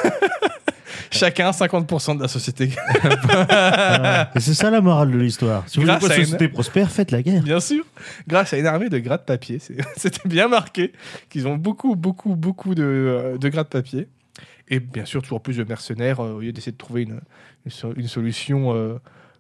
Chacun 1.12 1.52
50% 1.52 2.18
de 2.18 2.22
la 2.22 2.28
société. 2.28 2.70
Voilà. 3.24 4.32
C'est 4.38 4.54
ça 4.54 4.70
la 4.70 4.82
morale 4.82 5.12
de 5.12 5.18
l'histoire. 5.18 5.64
Si 5.68 5.80
vous 5.80 5.86
voulez 5.86 5.98
que 6.00 6.06
la 6.08 6.18
une- 6.18 6.24
société 6.26 6.48
prospère, 6.50 6.92
faites 6.92 7.12
la 7.12 7.22
guerre. 7.22 7.44
Bien 7.44 7.60
sûr, 7.60 7.86
grâce 8.28 8.54
à 8.54 8.58
une 8.58 8.66
armée 8.66 8.90
de 8.90 8.98
gratte-papier. 9.00 9.60
C'est- 9.60 9.76
C'était 9.98 10.28
bien 10.28 10.48
marqué 10.48 10.92
qu'ils 11.30 11.48
ont 11.48 11.56
beaucoup, 11.56 11.96
beaucoup, 11.96 12.36
beaucoup 12.36 12.76
de, 12.76 12.84
euh, 12.84 13.38
de 13.38 13.50
gratte-papier. 13.50 14.08
Et 14.68 14.80
bien 14.80 15.06
sûr, 15.06 15.22
toujours 15.22 15.42
plus 15.42 15.58
de 15.58 15.64
mercenaires 15.64 16.20
euh, 16.20 16.34
au 16.34 16.40
lieu 16.42 16.52
d'essayer 16.52 16.72
de 16.72 16.78
trouver 16.78 17.04
une, 17.04 17.22
une, 17.66 17.72
so- 17.72 17.94
une 17.96 18.08
solution 18.08 18.74
euh, 18.76 18.98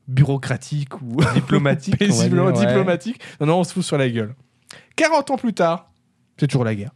bureaucratique 0.08 1.02
ou 1.02 1.18
Diplomatique, 1.34 1.98
paisiblement 1.98 2.52
dire, 2.52 2.62
ouais. 2.62 2.68
diplomatique. 2.68 3.22
Non, 3.40 3.48
non, 3.48 3.60
on 3.60 3.64
se 3.64 3.74
fout 3.74 3.84
sur 3.84 3.98
la 3.98 4.10
gueule. 4.10 4.36
40 4.96 5.32
ans 5.32 5.38
plus 5.38 5.54
tard, 5.54 5.92
c'est 6.38 6.48
toujours 6.48 6.64
la 6.66 6.76
guerre. 6.76 6.92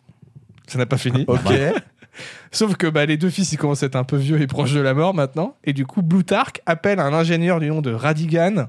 Ça 0.68 0.78
n'a 0.78 0.86
pas 0.86 0.98
fini. 0.98 1.26
Ok. 1.28 1.52
Sauf 2.52 2.76
que 2.76 2.88
bah, 2.88 3.06
les 3.06 3.18
deux 3.18 3.30
fils, 3.30 3.52
ils 3.54 3.58
commencent 3.58 3.82
à 3.84 3.88
être 3.88 3.96
un 3.96 4.04
peu 4.04 4.18
vieux 4.18 4.40
et 4.42 4.48
proches 4.48 4.74
de 4.74 4.80
la 4.80 4.94
mort 4.94 5.14
maintenant. 5.14 5.56
Et 5.64 5.74
du 5.74 5.86
coup, 5.86 6.02
Blutark 6.02 6.62
appelle 6.66 7.00
un 7.00 7.14
ingénieur 7.14 7.60
du 7.60 7.68
nom 7.70 7.82
de 7.82 7.92
Radigan 7.92 8.68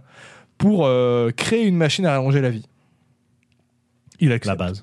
pour 0.56 0.86
euh, 0.86 1.30
créer 1.30 1.66
une 1.66 1.76
machine 1.76 2.06
à 2.06 2.10
rallonger 2.12 2.40
la 2.40 2.50
vie. 2.50 2.66
Il 4.20 4.28
La 4.28 4.34
accepte. 4.36 4.58
base. 4.58 4.82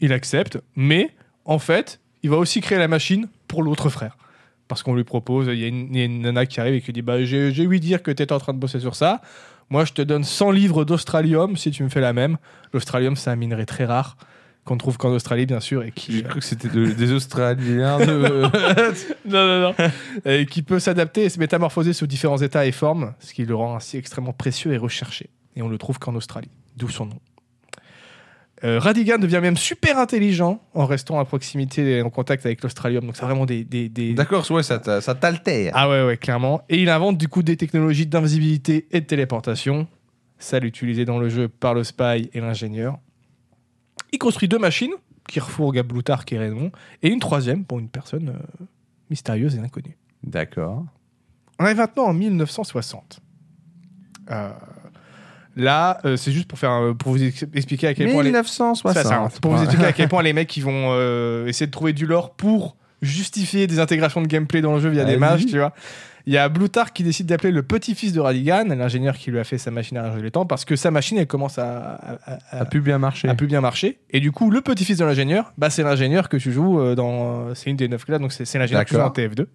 Il 0.00 0.12
accepte, 0.12 0.58
mais 0.76 1.10
en 1.44 1.58
fait, 1.58 2.00
il 2.22 2.30
va 2.30 2.36
aussi 2.36 2.60
créer 2.60 2.78
la 2.78 2.88
machine 2.88 3.28
pour 3.46 3.62
l'autre 3.62 3.88
frère. 3.90 4.16
Parce 4.68 4.82
qu'on 4.82 4.94
lui 4.94 5.04
propose, 5.04 5.46
il 5.46 5.58
y, 5.58 5.64
a 5.64 5.68
une- 5.68 5.88
il 5.94 5.98
y 5.98 6.02
a 6.02 6.04
une 6.04 6.20
nana 6.22 6.44
qui 6.44 6.60
arrive 6.60 6.74
et 6.74 6.80
qui 6.82 6.92
dit 6.92 7.00
bah, 7.02 7.22
J'ai 7.24 7.66
ouï 7.66 7.80
dire 7.80 8.02
que 8.02 8.10
tu 8.10 8.22
étais 8.22 8.32
en 8.34 8.38
train 8.38 8.52
de 8.52 8.58
bosser 8.58 8.80
sur 8.80 8.94
ça. 8.96 9.22
Moi, 9.70 9.84
je 9.84 9.92
te 9.92 10.02
donne 10.02 10.24
100 10.24 10.50
livres 10.50 10.84
d'australium 10.84 11.56
si 11.56 11.70
tu 11.70 11.82
me 11.82 11.88
fais 11.88 12.00
la 12.00 12.12
même. 12.12 12.36
L'australium, 12.72 13.16
c'est 13.16 13.30
un 13.30 13.36
minerai 13.36 13.64
très 13.66 13.84
rare 13.86 14.16
qu'on 14.64 14.74
ne 14.74 14.78
trouve 14.78 14.98
qu'en 14.98 15.08
Australie, 15.10 15.46
bien 15.46 15.60
sûr, 15.60 15.82
et 15.82 15.92
qui, 15.92 16.12
J'ai 16.12 16.22
cru 16.22 16.40
que 16.40 16.44
c'était 16.44 16.68
de- 16.68 16.92
des 16.92 17.12
Australiens. 17.12 17.98
De... 17.98 18.42
non, 19.26 19.46
non, 19.46 19.60
non. 19.78 19.90
Et 20.26 20.44
qui 20.44 20.60
peut 20.62 20.78
s'adapter 20.78 21.24
et 21.24 21.28
se 21.30 21.38
métamorphoser 21.38 21.94
sous 21.94 22.06
différents 22.06 22.36
états 22.38 22.66
et 22.66 22.72
formes, 22.72 23.14
ce 23.20 23.32
qui 23.32 23.46
le 23.46 23.54
rend 23.54 23.76
ainsi 23.76 23.96
extrêmement 23.96 24.34
précieux 24.34 24.72
et 24.74 24.76
recherché. 24.76 25.30
Et 25.56 25.62
on 25.62 25.68
le 25.68 25.78
trouve 25.78 25.98
qu'en 25.98 26.14
Australie, 26.14 26.50
d'où 26.76 26.90
son 26.90 27.06
nom. 27.06 27.18
Euh, 28.64 28.78
Radigan 28.80 29.18
devient 29.18 29.38
même 29.40 29.56
super 29.56 29.98
intelligent 29.98 30.60
en 30.74 30.84
restant 30.86 31.18
à 31.20 31.24
proximité 31.24 31.98
et 31.98 32.02
en 32.02 32.10
contact 32.10 32.44
avec 32.44 32.62
l'Australium. 32.62 33.04
Donc, 33.06 33.16
c'est 33.16 33.24
vraiment 33.24 33.46
des. 33.46 33.62
des, 33.64 33.88
des- 33.88 34.14
D'accord, 34.14 34.44
ouais, 34.50 34.62
ça, 34.64 34.78
t'a- 34.80 35.00
ça 35.00 35.14
t'altère. 35.14 35.72
Ah 35.76 35.88
ouais, 35.88 36.04
ouais, 36.04 36.16
clairement. 36.16 36.62
Et 36.68 36.82
il 36.82 36.88
invente 36.90 37.18
du 37.18 37.28
coup 37.28 37.42
des 37.44 37.56
technologies 37.56 38.06
d'invisibilité 38.06 38.86
et 38.90 39.00
de 39.00 39.06
téléportation, 39.06 39.86
celles 40.38 40.64
utilisées 40.64 41.04
dans 41.04 41.18
le 41.20 41.28
jeu 41.28 41.48
par 41.48 41.72
le 41.74 41.84
spy 41.84 42.28
et 42.32 42.40
l'ingénieur. 42.40 42.98
Il 44.12 44.18
construit 44.18 44.48
deux 44.48 44.58
machines 44.58 44.92
qui 45.28 45.38
refourguent 45.40 45.78
à 45.78 45.82
et 46.32 46.38
Raymond, 46.38 46.72
et 47.02 47.08
une 47.10 47.20
troisième 47.20 47.64
pour 47.64 47.78
une 47.78 47.88
personne 47.90 48.30
euh, 48.30 48.64
mystérieuse 49.10 49.54
et 49.56 49.58
inconnue. 49.58 49.96
D'accord. 50.24 50.84
On 51.60 51.66
est 51.66 51.74
maintenant 51.74 52.04
en 52.06 52.14
1960. 52.14 53.20
Euh, 54.30 54.50
là, 55.58 55.98
euh, 56.06 56.16
c'est 56.16 56.32
juste 56.32 56.48
pour, 56.48 56.58
faire, 56.58 56.70
un- 56.70 56.94
pour 56.94 57.12
vous 57.12 57.22
ex- 57.22 57.44
expliquer 57.54 57.88
à 57.88 57.94
quel 57.94 58.10
point 58.12 58.22
les... 58.22 58.30
1960. 58.30 58.92
C'est 58.96 59.02
ça, 59.08 59.28
c'est 59.30 59.40
pour 59.40 59.52
vous 59.52 59.62
expliquer 59.62 59.84
à 59.86 59.92
quel 59.92 60.08
point 60.10 60.22
les 60.22 60.32
mecs 60.32 60.56
ils 60.56 60.64
vont 60.64 60.88
euh, 60.92 61.46
essayer 61.46 61.66
de 61.66 61.70
trouver 61.72 61.92
du 61.92 62.06
lore 62.06 62.34
pour 62.34 62.76
justifier 63.02 63.66
des 63.66 63.78
intégrations 63.78 64.20
de 64.22 64.26
gameplay 64.26 64.60
dans 64.60 64.74
le 64.74 64.80
jeu 64.80 64.88
via 64.88 65.04
des 65.04 65.16
Vas-y. 65.16 65.30
mages, 65.30 65.46
tu 65.46 65.58
vois. 65.58 65.72
Il 66.26 66.34
y 66.34 66.36
a 66.36 66.48
Blutark 66.50 66.94
qui 66.94 67.04
décide 67.04 67.26
d'appeler 67.26 67.52
le 67.52 67.62
petit-fils 67.62 68.12
de 68.12 68.20
Radigan, 68.20 68.64
l'ingénieur 68.68 69.16
qui 69.16 69.30
lui 69.30 69.38
a 69.38 69.44
fait 69.44 69.56
sa 69.56 69.70
machine 69.70 69.96
à 69.96 70.10
ranger 70.10 70.20
les 70.22 70.30
temps, 70.30 70.44
parce 70.44 70.64
que 70.66 70.76
sa 70.76 70.90
machine 70.90 71.16
elle 71.16 71.26
commence 71.26 71.58
à, 71.58 71.78
à- 72.26 72.38
à- 72.50 72.60
a 72.60 72.64
pu 72.66 72.80
bien 72.80 72.98
marcher. 72.98 73.28
a 73.28 73.34
plus 73.34 73.46
bien 73.46 73.60
marcher. 73.62 73.98
Et 74.10 74.20
du 74.20 74.30
coup, 74.30 74.50
le 74.50 74.60
petit-fils 74.60 74.98
de 74.98 75.04
l'ingénieur, 75.06 75.52
bah, 75.56 75.70
c'est 75.70 75.82
l'ingénieur 75.82 76.28
que 76.28 76.36
tu 76.36 76.52
joues 76.52 76.80
euh, 76.80 76.94
dans. 76.94 77.54
C'est 77.54 77.70
une 77.70 77.76
des 77.76 77.88
neuf 77.88 78.04
classes, 78.04 78.20
donc 78.20 78.32
c'est 78.32 78.44
c'est 78.44 78.58
l'ingénieur 78.58 78.84
que 78.84 78.88
tu 78.90 78.94
joues 78.96 79.00
en 79.00 79.08
D'accord. 79.10 79.32
TF2. 79.32 79.46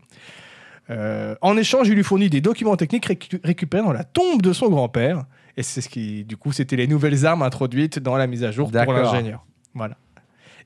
Euh, 0.90 1.36
en 1.42 1.56
échange, 1.58 1.88
il 1.88 1.94
lui 1.96 2.04
fournit 2.04 2.30
des 2.30 2.42
documents 2.42 2.76
techniques 2.76 3.08
récu- 3.08 3.40
récupérés 3.44 3.84
dans 3.84 3.94
la 3.94 4.04
tombe 4.04 4.42
de 4.42 4.52
son 4.52 4.70
grand-père. 4.70 5.24
Et 5.58 5.64
c'est 5.64 5.82
ce 5.82 5.90
qui, 5.90 6.24
du 6.24 6.36
coup, 6.38 6.52
c'était 6.52 6.76
les 6.76 6.88
nouvelles 6.88 7.26
armes 7.26 7.42
introduites 7.44 8.00
dans 8.00 8.16
la 8.18 8.28
mise 8.28 8.44
à 8.44 8.52
jour 8.52 8.72
pour 8.72 8.94
l'ingénieur. 8.94 9.46
Voilà. 9.76 9.98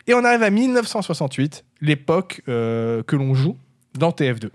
Et 0.07 0.13
on 0.13 0.23
arrive 0.23 0.43
à 0.43 0.49
1968, 0.49 1.65
l'époque 1.81 2.41
euh, 2.47 3.03
que 3.03 3.15
l'on 3.17 3.33
joue 3.33 3.57
dans 3.97 4.11
TF2. 4.11 4.49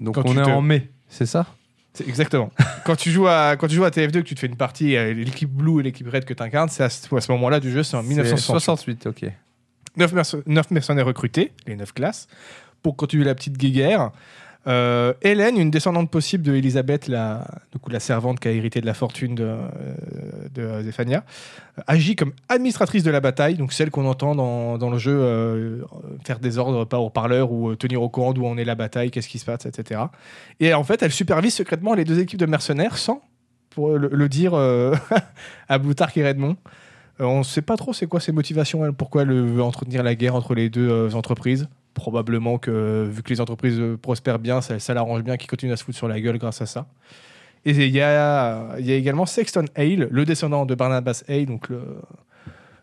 Donc 0.00 0.14
Quand 0.16 0.22
on 0.28 0.32
est 0.38 0.42
te- 0.44 0.50
en 0.50 0.60
mai, 0.60 0.90
c'est 1.08 1.24
ça? 1.26 1.46
C'est 1.94 2.06
exactement. 2.08 2.50
quand 2.84 2.96
tu 2.96 3.10
joues 3.10 3.26
à 3.28 3.56
quand 3.56 3.68
tu 3.68 3.74
joues 3.76 3.84
à 3.84 3.90
TF2 3.90 4.12
que 4.12 4.18
tu 4.20 4.34
te 4.34 4.40
fais 4.40 4.46
une 4.46 4.56
partie 4.56 4.96
euh, 4.96 5.12
l'équipe 5.14 5.50
blue 5.50 5.80
et 5.80 5.82
l'équipe 5.82 6.08
red 6.08 6.24
que 6.24 6.34
tu 6.34 6.42
incarnes, 6.42 6.68
c'est 6.68 6.82
à, 6.82 6.90
ce- 6.90 7.32
moment-là 7.32 7.60
du 7.60 7.70
jeu, 7.70 7.82
c'est 7.82 7.96
en 7.96 8.02
1968. 8.02 9.04
1968, 9.04 9.06
ok. 9.06 9.32
9, 10.46 10.70
mercenaires 10.70 11.06
recrutés, 11.06 11.52
les 11.66 11.76
9 11.76 11.92
classes, 11.92 12.28
pour 12.82 12.96
continuer 12.96 13.24
la 13.24 13.34
petite 13.34 13.56
guéguerre. 13.58 14.10
Euh, 14.68 15.12
Hélène, 15.22 15.58
une 15.58 15.70
descendante 15.70 16.10
possible 16.10 16.44
de 16.44 16.54
Elisabeth, 16.54 17.08
la, 17.08 17.46
la 17.88 18.00
servante 18.00 18.38
qui 18.38 18.48
a 18.48 18.52
hérité 18.52 18.80
de 18.80 18.86
la 18.86 18.94
fortune 18.94 19.34
de, 19.34 19.44
euh, 19.44 20.78
de 20.78 20.82
Zéphania, 20.84 21.24
euh, 21.78 21.82
agit 21.88 22.14
comme 22.14 22.32
administratrice 22.48 23.02
de 23.02 23.10
la 23.10 23.20
bataille, 23.20 23.56
donc 23.56 23.72
celle 23.72 23.90
qu'on 23.90 24.06
entend 24.06 24.34
dans, 24.36 24.90
le 24.90 24.98
jeu 24.98 25.82
faire 26.24 26.38
des 26.38 26.58
ordres 26.58 26.84
par 26.84 27.02
haut-parleur 27.02 27.50
ou 27.50 27.74
tenir 27.74 28.02
au 28.02 28.08
courant 28.08 28.32
d'où 28.32 28.46
en 28.46 28.56
est 28.56 28.64
la 28.64 28.74
bataille, 28.74 29.10
qu'est-ce 29.10 29.28
qui 29.28 29.38
se 29.38 29.44
passe, 29.44 29.66
etc. 29.66 30.02
Et 30.60 30.74
en 30.74 30.84
fait, 30.84 31.02
elle 31.02 31.12
supervise 31.12 31.54
secrètement 31.54 31.94
les 31.94 32.04
deux 32.04 32.20
équipes 32.20 32.38
de 32.38 32.46
mercenaires 32.46 32.98
sans 32.98 33.22
pour 33.70 33.96
le, 33.96 34.28
dire 34.28 34.54
à 35.68 35.78
Bloutark 35.78 36.16
et 36.18 36.26
Redmond. 36.26 36.56
On 37.18 37.38
ne 37.38 37.42
sait 37.42 37.62
pas 37.62 37.76
trop 37.76 37.92
c'est 37.92 38.06
quoi 38.06 38.20
ses 38.20 38.32
motivations, 38.32 38.92
pourquoi 38.92 39.22
elle 39.22 39.32
veut 39.32 39.62
entretenir 39.62 40.02
la 40.02 40.14
guerre 40.14 40.34
entre 40.34 40.54
les 40.54 40.68
deux 40.68 41.14
entreprises. 41.14 41.68
Probablement 41.94 42.58
que 42.58 43.08
vu 43.10 43.22
que 43.22 43.30
les 43.30 43.40
entreprises 43.40 43.78
euh, 43.78 43.96
prospèrent 43.96 44.38
bien, 44.38 44.60
ça, 44.60 44.78
ça 44.78 44.94
l'arrange 44.94 45.22
bien 45.22 45.36
qu'ils 45.36 45.50
continuent 45.50 45.72
à 45.72 45.76
se 45.76 45.84
foutre 45.84 45.98
sur 45.98 46.08
la 46.08 46.20
gueule 46.20 46.38
grâce 46.38 46.62
à 46.62 46.66
ça. 46.66 46.86
Et 47.64 47.70
il 47.70 47.94
y 47.94 48.00
a, 48.00 48.78
y 48.80 48.92
a 48.92 48.94
également 48.94 49.26
Sexton 49.26 49.66
Hale, 49.76 50.08
le 50.10 50.24
descendant 50.24 50.66
de 50.66 50.74
Barnabas 50.74 51.22
Hale, 51.28 51.46
donc 51.46 51.68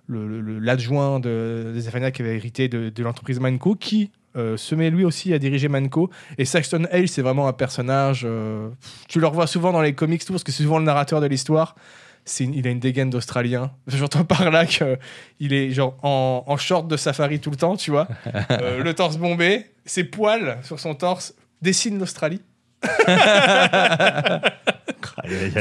l'adjoint 0.07 1.19
de, 1.19 1.73
de 1.75 1.79
Zephania 1.79 2.11
qui 2.11 2.21
avait 2.21 2.35
hérité 2.35 2.67
de, 2.67 2.89
de 2.89 3.03
l'entreprise 3.03 3.39
Manco, 3.39 3.75
qui 3.75 4.09
euh, 4.35 4.57
se 4.57 4.75
met 4.75 4.89
lui 4.89 5.05
aussi 5.05 5.33
à 5.33 5.39
diriger 5.39 5.67
Manco. 5.67 6.09
Et 6.37 6.45
Saxton 6.45 6.85
Hale, 6.91 7.07
c'est 7.07 7.21
vraiment 7.21 7.47
un 7.47 7.53
personnage. 7.53 8.23
euh, 8.25 8.69
tu 9.07 9.19
le 9.19 9.27
revois 9.27 9.47
souvent 9.47 9.71
dans 9.71 9.81
les 9.81 9.93
comics, 9.93 10.23
tout, 10.23 10.33
parce 10.33 10.43
que 10.43 10.51
c'est 10.51 10.63
souvent 10.63 10.79
le 10.79 10.85
narrateur 10.85 11.19
de 11.19 11.27
l'histoire. 11.27 11.75
C'est 12.25 12.43
une- 12.43 12.53
il 12.53 12.67
a 12.67 12.69
une 12.69 12.79
dégaine 12.79 13.09
d'Australien. 13.09 13.71
J'entends 13.87 14.23
par 14.25 14.49
là 14.51 14.65
qu'il 14.65 15.53
est 15.53 15.71
genre 15.71 15.97
en, 16.03 16.43
en 16.45 16.57
short 16.57 16.87
de 16.87 16.97
safari 16.97 17.39
tout 17.39 17.49
le 17.51 17.55
temps, 17.57 17.75
tu 17.75 17.91
vois. 17.91 18.07
Euh, 18.51 18.83
le 18.83 18.93
torse 18.93 19.17
bombé, 19.17 19.65
ses 19.85 20.03
poils 20.03 20.57
sur 20.63 20.79
son 20.79 20.95
torse 20.95 21.33
dessinent 21.61 21.99
l'Australie. 21.99 22.41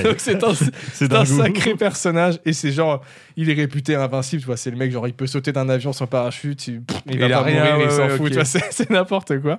Donc 0.04 0.14
c'est 0.18 0.42
un, 0.44 0.54
C'est 0.92 1.08
sacré 1.26 1.74
personnage 1.74 2.38
et 2.44 2.52
c'est 2.52 2.70
genre 2.72 3.02
il 3.36 3.50
est 3.50 3.54
réputé 3.54 3.94
invincible 3.94 4.40
tu 4.40 4.46
vois 4.46 4.56
c'est 4.56 4.70
le 4.70 4.76
mec 4.76 4.90
genre 4.92 5.06
il 5.08 5.14
peut 5.14 5.26
sauter 5.26 5.52
d'un 5.52 5.68
avion 5.68 5.92
sans 5.92 6.06
parachute 6.06 6.66
il, 6.68 6.80
pff, 6.82 7.00
il 7.06 7.18
va 7.18 7.26
Il 7.26 7.32
pas 7.32 7.42
rien, 7.42 7.64
mourir 7.64 7.78
ouais, 7.78 7.84
il 7.86 7.90
s'en 7.90 8.02
ouais, 8.06 8.16
fout 8.16 8.28
tu 8.28 8.34
vois 8.34 8.44
c'est 8.44 8.90
n'importe 8.90 9.40
quoi 9.40 9.58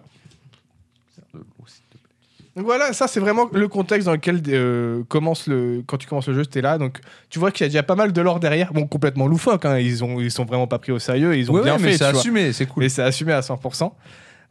donc 2.55 2.65
voilà 2.65 2.93
ça 2.93 3.07
c'est 3.07 3.19
vraiment 3.19 3.47
le 3.51 3.67
contexte 3.67 4.05
dans 4.05 4.11
lequel 4.13 4.41
euh, 4.49 5.03
commence 5.07 5.47
le 5.47 5.83
quand 5.85 5.97
tu 5.97 6.07
commences 6.07 6.27
le 6.27 6.33
jeu 6.33 6.43
c'était 6.43 6.61
là 6.61 6.77
donc 6.77 6.99
tu 7.29 7.39
vois 7.39 7.51
qu'il 7.51 7.63
y 7.63 7.65
a 7.65 7.69
déjà 7.69 7.83
pas 7.83 7.95
mal 7.95 8.11
de 8.11 8.21
lore 8.21 8.39
derrière 8.39 8.73
bon 8.73 8.87
complètement 8.87 9.27
loufoque 9.27 9.65
hein, 9.65 9.77
ils 9.77 10.03
ont 10.03 10.19
ils 10.19 10.31
sont 10.31 10.45
vraiment 10.45 10.67
pas 10.67 10.79
pris 10.79 10.91
au 10.91 10.99
sérieux 10.99 11.33
et 11.35 11.39
ils 11.39 11.49
ont 11.51 11.55
Ouais, 11.55 11.63
bien 11.63 11.75
ouais, 11.75 11.81
mais 11.81 11.91
fait 11.91 11.97
c'est 11.99 12.05
assumé, 12.05 12.51
c'est 12.53 12.65
cool. 12.65 12.83
Et 12.83 12.89
c'est 12.89 13.03
assumé 13.03 13.33
à 13.33 13.41
100%. 13.41 13.91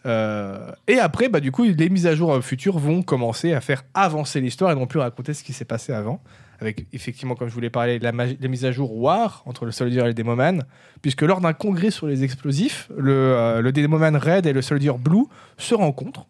Euh, 0.06 0.70
et 0.86 0.98
après, 0.98 1.28
bah, 1.28 1.40
du 1.40 1.50
coup, 1.50 1.64
les 1.64 1.88
mises 1.88 2.06
à 2.06 2.14
jour 2.14 2.32
euh, 2.32 2.40
futures 2.40 2.78
vont 2.78 3.02
commencer 3.02 3.52
à 3.52 3.60
faire 3.60 3.82
avancer 3.94 4.40
l'histoire 4.40 4.70
et 4.70 4.74
non 4.76 4.86
plus 4.86 5.00
raconter 5.00 5.34
ce 5.34 5.42
qui 5.42 5.52
s'est 5.52 5.64
passé 5.64 5.92
avant. 5.92 6.20
Avec 6.60 6.86
effectivement, 6.92 7.34
comme 7.34 7.48
je 7.48 7.54
voulais 7.54 7.68
parler, 7.70 7.98
la, 7.98 8.12
magi- 8.12 8.38
la 8.40 8.48
mise 8.48 8.64
à 8.64 8.72
jour 8.72 8.96
War 8.96 9.42
entre 9.46 9.64
le 9.64 9.70
Soldier 9.72 10.00
et 10.00 10.04
le 10.04 10.14
Demoman. 10.14 10.64
Puisque 11.02 11.22
lors 11.22 11.40
d'un 11.40 11.52
congrès 11.52 11.90
sur 11.90 12.06
les 12.06 12.22
explosifs, 12.24 12.88
le, 12.96 13.12
euh, 13.12 13.60
le 13.60 13.72
Demoman 13.72 14.16
Red 14.16 14.46
et 14.46 14.52
le 14.52 14.62
Soldier 14.62 14.92
Blue 14.98 15.24
se 15.56 15.74
rencontrent 15.74 16.26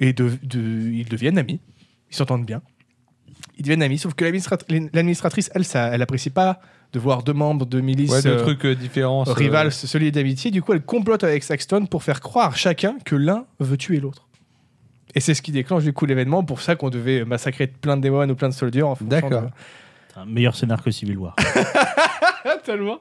et 0.00 0.12
de- 0.12 0.32
de- 0.42 0.90
ils 0.90 1.08
deviennent 1.08 1.38
amis. 1.38 1.60
Ils 2.10 2.16
s'entendent 2.16 2.44
bien. 2.46 2.62
Ils 3.56 3.62
deviennent 3.62 3.82
amis, 3.82 3.98
sauf 3.98 4.14
que 4.14 4.24
l'administrat- 4.24 4.64
l'administratrice, 4.92 5.50
elle, 5.54 5.64
ça, 5.64 5.88
elle 5.88 6.02
apprécie 6.02 6.30
pas 6.30 6.60
de 6.92 6.98
voir 6.98 7.22
deux 7.22 7.32
membres 7.34 7.66
de 7.66 7.80
milice 7.80 8.10
Ouais, 8.10 8.26
euh, 8.26 8.42
trucs 8.42 8.64
euh, 8.64 8.74
différents. 8.74 9.24
ça- 9.24 9.34
rival 9.34 9.70
se 9.70 9.96
lier 9.98 10.10
d'amitié. 10.10 10.50
Du 10.50 10.60
coup, 10.62 10.72
elle 10.72 10.82
complote 10.82 11.22
avec 11.22 11.44
Saxton 11.44 11.86
pour 11.86 12.02
faire 12.02 12.20
croire 12.20 12.56
chacun 12.56 12.96
que 13.04 13.14
l'un 13.14 13.44
veut 13.60 13.76
tuer 13.76 14.00
l'autre. 14.00 14.26
Et 15.14 15.20
c'est 15.20 15.34
ce 15.34 15.42
qui 15.42 15.52
déclenche 15.52 15.84
du 15.84 15.92
coup 15.92 16.06
l'événement. 16.06 16.42
Pour 16.44 16.60
ça 16.60 16.74
qu'on 16.76 16.88
devait 16.90 17.24
massacrer 17.24 17.66
plein 17.66 17.96
de 17.96 18.02
démons 18.02 18.28
ou 18.28 18.34
plein 18.34 18.48
de 18.48 18.54
soldats. 18.54 18.86
En 18.86 18.96
D'accord. 19.00 19.30
de- 19.42 19.48
C'est 20.14 20.20
un 20.20 20.24
meilleur 20.26 20.56
scénar 20.56 20.82
que 20.82 20.90
Civil 20.90 21.18
War. 21.18 21.36
Tellement. 22.64 22.98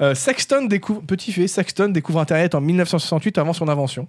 Euh, 0.00 0.14
Saxton 0.14 0.64
découvre, 0.66 1.02
petit 1.02 1.32
fait, 1.32 1.46
Saxton 1.46 1.88
découvre 1.88 2.20
Internet 2.20 2.54
en 2.54 2.60
1968 2.60 3.38
avant 3.38 3.52
son 3.52 3.68
invention. 3.68 4.08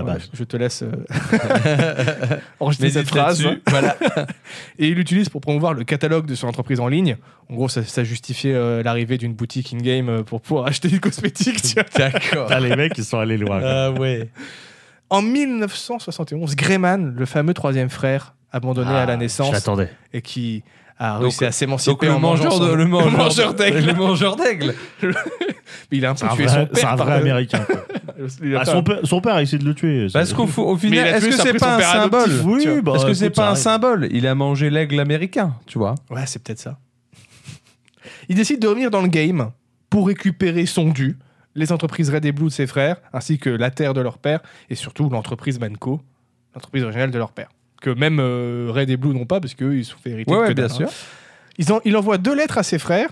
Ah 0.00 0.04
bah, 0.04 0.16
je 0.32 0.44
te 0.44 0.56
laisse 0.56 0.82
euh, 0.82 0.90
enregistrer 2.60 2.90
cette 2.90 3.08
phrase. 3.08 3.44
Voilà. 3.68 3.96
Et 4.78 4.88
il 4.88 4.94
l'utilise 4.94 5.28
pour 5.28 5.40
promouvoir 5.40 5.74
le 5.74 5.84
catalogue 5.84 6.26
de 6.26 6.34
son 6.34 6.46
entreprise 6.48 6.80
en 6.80 6.88
ligne. 6.88 7.16
En 7.48 7.54
gros, 7.54 7.68
ça, 7.68 7.82
ça 7.84 8.04
justifiait 8.04 8.54
euh, 8.54 8.82
l'arrivée 8.82 9.18
d'une 9.18 9.34
boutique 9.34 9.72
in-game 9.74 10.08
euh, 10.08 10.22
pour 10.22 10.40
pouvoir 10.40 10.66
acheter 10.68 10.88
des 10.88 10.98
cosmétiques. 10.98 11.76
D'accord. 11.96 12.46
putain, 12.46 12.60
les 12.60 12.76
mecs, 12.76 12.96
ils 12.98 13.04
sont 13.04 13.18
allés 13.18 13.36
loin. 13.38 13.60
Ah 13.62 13.90
ouais. 13.92 14.28
En 15.08 15.22
1971, 15.22 16.54
Greyman, 16.54 17.14
le 17.16 17.26
fameux 17.26 17.54
troisième 17.54 17.90
frère, 17.90 18.34
abandonné 18.52 18.90
à 18.90 19.06
la 19.06 19.14
Ah, 19.14 19.16
naissance 19.16 19.52
l'attendais. 19.52 19.90
et 20.12 20.22
qui 20.22 20.62
a 21.00 21.14
Donc- 21.14 21.22
réussi 21.22 21.44
à 21.44 21.48
Donc 21.48 21.54
s'émanciper 21.54 22.06
le 22.06 22.12
en 22.12 22.20
mangeant 22.20 22.44
mangeur, 22.44 22.52
son- 22.58 22.66
de, 22.68 22.72
le 22.74 22.86
mangeur, 22.86 23.10
mangeur 23.12 23.54
d'aigle. 23.54 23.86
Le 23.86 23.94
mangeur 23.94 24.36
d'aigle. 24.36 24.74
Il 25.90 26.04
a 26.06 26.10
un 26.10 26.14
C'est 26.16 26.26
peu 26.26 26.32
un 26.32 26.36
tué 26.36 26.44
vrai, 26.46 26.54
son 26.54 26.68
c'est 26.74 26.80
père. 26.82 26.92
un 26.92 26.96
vrai 26.96 27.10
le- 27.16 27.20
américain. 27.22 27.66
Ah, 28.54 28.66
son, 28.66 28.82
père, 28.82 28.98
son 29.04 29.22
père 29.22 29.36
a 29.36 29.42
essayé 29.42 29.56
de 29.56 29.64
le 29.64 29.74
tuer. 29.74 30.06
Parce 30.12 30.34
qu'au 30.34 30.42
au 30.58 30.76
final, 30.76 31.06
est-ce 31.06 31.24
que 31.26 31.32
c'est 31.36 31.54
pas 31.58 31.76
un 31.76 31.80
symbole 31.80 32.30
Oui, 32.44 32.66
bah, 32.82 32.92
Est-ce 32.96 33.06
que 33.06 33.14
c'est 33.14 33.24
écoute, 33.26 33.36
pas 33.36 33.50
un 33.50 33.54
symbole 33.54 34.08
Il 34.10 34.26
a 34.26 34.34
mangé 34.34 34.68
l'aigle 34.68 35.00
américain, 35.00 35.54
tu 35.66 35.78
vois. 35.78 35.94
Ouais, 36.10 36.26
c'est 36.26 36.42
peut-être 36.42 36.58
ça. 36.58 36.76
Il 38.28 38.36
décide 38.36 38.60
de 38.60 38.68
revenir 38.68 38.90
dans 38.90 39.00
le 39.00 39.08
game 39.08 39.50
pour 39.88 40.06
récupérer 40.08 40.66
son 40.66 40.90
dû, 40.90 41.16
les 41.54 41.72
entreprises 41.72 42.10
Red 42.10 42.26
et 42.26 42.32
Blue 42.32 42.46
de 42.46 42.50
ses 42.50 42.66
frères, 42.66 42.96
ainsi 43.14 43.38
que 43.38 43.48
la 43.48 43.70
terre 43.70 43.94
de 43.94 44.02
leur 44.02 44.18
père, 44.18 44.40
et 44.68 44.74
surtout 44.74 45.08
l'entreprise 45.08 45.58
Manco, 45.58 46.02
l'entreprise 46.54 46.82
originale 46.84 47.10
de 47.10 47.18
leur 47.18 47.32
père. 47.32 47.48
Que 47.80 47.90
même 47.90 48.18
euh, 48.20 48.70
Red 48.70 48.90
et 48.90 48.96
Blue 48.96 49.14
n'ont 49.14 49.24
pas, 49.26 49.40
parce 49.40 49.54
qu'eux, 49.54 49.76
ils 49.76 49.84
se 49.84 49.92
sont 49.92 49.98
fait 49.98 50.10
hériter 50.10 50.30
Ouais, 50.30 50.36
de 50.36 50.42
ouais, 50.42 50.48
que 50.48 50.54
bien 50.54 50.68
sûr. 50.68 50.88
Ils 51.58 51.72
en- 51.72 51.80
il 51.84 51.96
envoie 51.96 52.18
deux 52.18 52.34
lettres 52.34 52.58
à 52.58 52.62
ses 52.62 52.78
frères, 52.78 53.10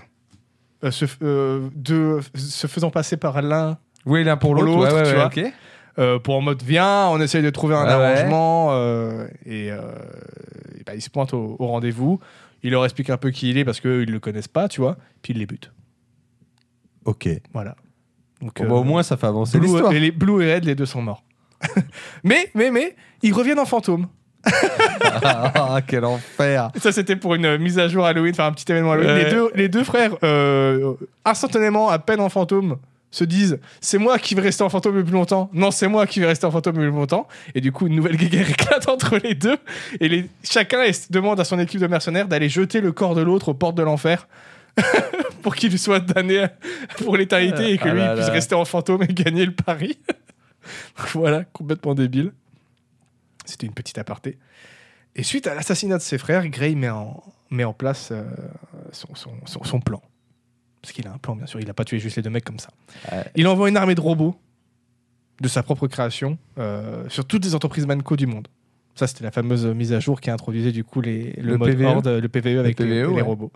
euh, 0.83 0.91
se, 0.91 1.05
euh, 1.23 1.69
de, 1.75 2.19
se 2.35 2.67
faisant 2.67 2.89
passer 2.91 3.17
par 3.17 3.41
l'un 3.41 3.77
Oui, 4.05 4.23
l'un 4.23 4.37
pour 4.37 4.53
Pour 4.53 4.63
l'autre. 4.63 4.93
ouais, 4.93 5.31
tu 5.31 5.41
ouais, 5.41 5.53
euh, 5.97 6.19
pour 6.19 6.35
en 6.35 6.41
mode 6.41 6.61
viens, 6.63 7.07
on 7.09 7.19
essaye 7.19 7.41
de 7.43 7.49
trouver 7.49 7.75
un 7.75 7.85
arrangement 7.85 8.69
euh, 8.71 9.27
et, 9.45 9.71
euh, 9.71 9.81
et 10.79 10.83
bah, 10.85 10.93
il 10.95 11.01
se 11.01 11.09
pointe 11.09 11.33
au, 11.33 11.55
au 11.59 11.67
rendez-vous. 11.67 12.19
Il 12.63 12.71
leur 12.71 12.85
explique 12.85 13.09
un 13.09 13.17
peu 13.17 13.31
qui 13.31 13.49
il 13.49 13.57
est 13.57 13.65
parce 13.65 13.79
qu'eux 13.81 14.03
ils 14.03 14.11
le 14.11 14.19
connaissent 14.19 14.47
pas, 14.47 14.67
tu 14.69 14.81
vois. 14.81 14.97
Puis 15.21 15.33
il 15.33 15.39
les 15.39 15.45
bute. 15.45 15.71
Ok. 17.05 17.27
Voilà. 17.53 17.75
Donc, 18.41 18.61
Bon, 18.61 18.67
bah, 18.69 18.75
au 18.75 18.83
moins, 18.83 19.03
ça 19.03 19.17
fait 19.17 19.27
avancer 19.27 19.57
Blue, 19.59 19.67
l'histoire. 19.67 19.91
et 19.93 19.99
les 19.99 20.11
Blue 20.11 20.43
et 20.43 20.53
Red, 20.55 20.63
les 20.65 20.75
deux 20.75 20.85
sont 20.85 21.01
morts. 21.01 21.23
mais, 22.23 22.49
mais, 22.55 22.71
mais, 22.71 22.95
ils 23.21 23.33
reviennent 23.33 23.59
en 23.59 23.65
fantôme. 23.65 24.07
Ah, 24.45 25.79
quel 25.85 26.05
enfer. 26.05 26.71
Ça, 26.81 26.91
c'était 26.91 27.15
pour 27.15 27.35
une 27.35 27.45
euh, 27.45 27.57
mise 27.57 27.79
à 27.79 27.87
jour 27.87 28.05
Halloween, 28.05 28.31
enfin 28.31 28.47
un 28.47 28.51
petit 28.51 28.71
événement 28.71 28.93
Halloween. 28.93 29.11
Ouais. 29.11 29.23
Les, 29.25 29.31
deux, 29.31 29.51
les 29.55 29.69
deux 29.69 29.83
frères, 29.83 30.15
euh, 30.23 30.93
instantanément, 31.25 31.89
à 31.89 31.99
peine 31.99 32.21
en 32.21 32.29
fantôme, 32.29 32.77
se 33.11 33.23
disent 33.23 33.59
c'est 33.81 33.97
moi 33.97 34.19
qui 34.19 34.35
vais 34.35 34.41
rester 34.41 34.63
en 34.63 34.69
fantôme 34.69 34.95
le 34.95 35.03
plus 35.03 35.13
longtemps. 35.13 35.49
Non, 35.53 35.71
c'est 35.71 35.87
moi 35.87 36.05
qui 36.05 36.19
vais 36.19 36.27
rester 36.27 36.45
en 36.45 36.51
fantôme 36.51 36.77
le 36.77 36.89
plus 36.89 36.97
longtemps. 36.97 37.27
Et 37.55 37.61
du 37.61 37.71
coup, 37.71 37.87
une 37.87 37.95
nouvelle 37.95 38.17
guerre 38.17 38.49
éclate 38.49 38.87
entre 38.87 39.17
les 39.17 39.35
deux. 39.35 39.57
Et 39.99 40.07
les, 40.07 40.29
chacun 40.43 40.83
demande 41.09 41.39
à 41.39 41.43
son 41.43 41.59
équipe 41.59 41.81
de 41.81 41.87
mercenaires 41.87 42.27
d'aller 42.27 42.49
jeter 42.49 42.81
le 42.81 42.91
corps 42.91 43.15
de 43.15 43.21
l'autre 43.21 43.49
aux 43.49 43.53
portes 43.53 43.75
de 43.75 43.83
l'enfer. 43.83 44.27
pour 45.41 45.55
qu'il 45.55 45.77
soit 45.77 45.99
damné 45.99 46.45
pour 46.97 47.17
l'éternité 47.17 47.71
et 47.71 47.77
que 47.77 47.89
Ah 47.89 47.93
lui 47.93 47.99
là 47.99 48.11
il 48.11 48.15
puisse 48.15 48.27
là. 48.27 48.33
rester 48.33 48.55
en 48.55 48.65
fantôme 48.65 49.03
et 49.03 49.07
gagner 49.07 49.45
le 49.45 49.51
pari. 49.51 49.97
voilà, 51.13 51.43
complètement 51.51 51.95
débile. 51.95 52.31
C'était 53.49 53.67
une 53.67 53.73
petite 53.73 53.97
aparté. 53.97 54.37
Et 55.15 55.23
suite 55.23 55.47
à 55.47 55.55
l'assassinat 55.55 55.97
de 55.97 56.01
ses 56.03 56.17
frères, 56.17 56.47
Gray 56.47 56.75
met 56.75 56.89
en, 56.89 57.23
met 57.49 57.63
en 57.63 57.73
place 57.73 58.09
euh, 58.11 58.23
son, 58.91 59.13
son- 59.15 59.31
son- 59.45 59.63
son 59.63 59.79
plan. 59.79 60.01
Parce 60.81 60.93
qu'il 60.93 61.07
a 61.07 61.11
un 61.11 61.17
plan, 61.17 61.35
bien 61.35 61.45
sûr. 61.45 61.59
Il 61.59 61.67
n'a 61.67 61.73
pas 61.73 61.83
tué 61.83 61.99
juste 61.99 62.15
les 62.15 62.21
deux 62.21 62.29
mecs 62.29 62.45
comme 62.45 62.59
ça. 62.59 62.69
Il 63.35 63.47
envoie 63.47 63.67
une 63.69 63.75
armée 63.77 63.95
de 63.95 64.01
robots 64.01 64.35
de 65.41 65.47
sa 65.47 65.63
propre 65.63 65.87
création 65.87 66.37
euh, 66.57 67.07
sur 67.09 67.25
toutes 67.25 67.43
les 67.43 67.55
entreprises 67.55 67.85
Manco 67.87 68.15
du 68.15 68.27
monde. 68.27 68.47
Ça, 68.95 69.07
c'était 69.07 69.23
la 69.23 69.31
fameuse 69.31 69.65
mise 69.65 69.93
à 69.93 69.99
jour 69.99 70.19
qui 70.21 70.29
introduisait 70.29 70.71
du 70.71 70.83
coup 70.83 71.01
les, 71.01 71.31
le, 71.37 71.51
Le 71.51 71.57
mode 71.57 71.69
PVE. 71.71 71.85
horde, 71.85 72.07
le 72.07 72.29
PVE 72.29 72.59
avec 72.59 72.79
les, 72.79 72.85
PVE, 72.85 72.89
les 72.91 73.05
ouais. 73.05 73.21
robots. 73.21 73.51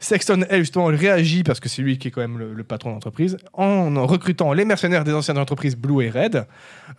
Sexton, 0.00 0.44
elle, 0.48 0.60
justement, 0.60 0.88
elle 0.90 0.96
réagit 0.96 1.42
parce 1.42 1.58
que 1.58 1.68
c'est 1.68 1.82
lui 1.82 1.98
qui 1.98 2.06
est 2.08 2.10
quand 2.12 2.20
même 2.20 2.38
le, 2.38 2.54
le 2.54 2.64
patron 2.64 2.92
d'entreprise, 2.92 3.36
en 3.52 4.06
recrutant 4.06 4.52
les 4.52 4.64
mercenaires 4.64 5.02
des 5.02 5.12
anciennes 5.12 5.38
entreprises 5.38 5.76
Blue 5.76 6.04
et 6.04 6.10
Red 6.10 6.46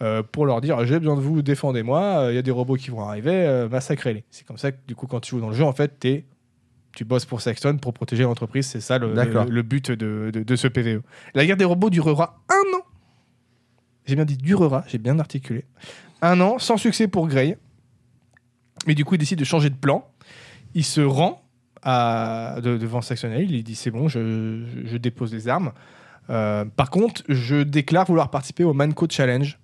euh, 0.01 0.21
pour 0.21 0.45
leur 0.45 0.59
dire 0.59 0.85
j'ai 0.85 0.99
besoin 0.99 1.15
de 1.15 1.21
vous, 1.21 1.41
défendez-moi, 1.41 2.01
euh, 2.01 2.31
il 2.33 2.35
y 2.35 2.37
a 2.37 2.41
des 2.41 2.51
robots 2.51 2.75
qui 2.75 2.89
vont 2.89 3.01
arriver, 3.05 3.31
euh, 3.31 3.69
massacrez-les. 3.69 4.25
C'est 4.31 4.45
comme 4.45 4.57
ça 4.57 4.73
que, 4.73 4.77
du 4.85 4.95
coup, 4.95 5.07
quand 5.07 5.21
tu 5.21 5.29
joues 5.31 5.39
dans 5.39 5.47
le 5.49 5.55
jeu, 5.55 5.63
en 5.63 5.71
fait, 5.71 5.97
t'es- 5.97 6.25
tu 6.93 7.05
bosses 7.05 7.23
pour 7.25 7.39
Sexton 7.39 7.77
pour 7.77 7.93
protéger 7.93 8.23
l'entreprise, 8.23 8.67
c'est 8.67 8.81
ça 8.81 8.97
le, 8.97 9.13
D'accord. 9.13 9.45
le- 9.45 9.51
le 9.51 9.61
but 9.61 9.91
de, 9.91 10.29
de- 10.33 10.43
de 10.43 10.55
ce 10.57 10.67
PVE. 10.67 11.01
La 11.35 11.45
guerre 11.45 11.55
des 11.55 11.63
robots 11.65 11.89
durera 11.89 12.41
un 12.49 12.77
an. 12.77 12.81
J'ai 14.07 14.15
bien 14.15 14.25
dit 14.25 14.35
durera, 14.37 14.83
j'ai 14.87 14.97
bien 14.97 15.19
articulé. 15.19 15.63
Un 16.21 16.41
an, 16.41 16.59
sans 16.59 16.75
succès 16.75 17.07
pour 17.07 17.27
Grey. 17.29 17.57
Mais 18.87 18.95
du 18.95 19.05
coup, 19.05 19.15
il 19.15 19.19
décide 19.19 19.39
de 19.39 19.45
changer 19.45 19.69
de 19.69 19.75
plan. 19.75 20.05
Il 20.73 20.83
se 20.83 20.99
rend 21.01 21.41
à, 21.83 22.57
de- 22.61 22.77
devant. 22.77 22.99
Il 23.01 23.63
dit 23.63 23.75
c'est 23.75 23.91
bon, 23.91 24.07
je, 24.07 24.61
je 24.85 24.97
dépose 24.97 25.33
les 25.33 25.47
armes. 25.47 25.71
Euh, 26.29 26.65
par 26.65 26.89
contre, 26.89 27.23
je 27.27 27.63
déclare 27.63 28.05
vouloir 28.05 28.29
participer 28.29 28.63
au 28.63 28.73
Manco 28.73 29.07
Challenge. 29.09 29.57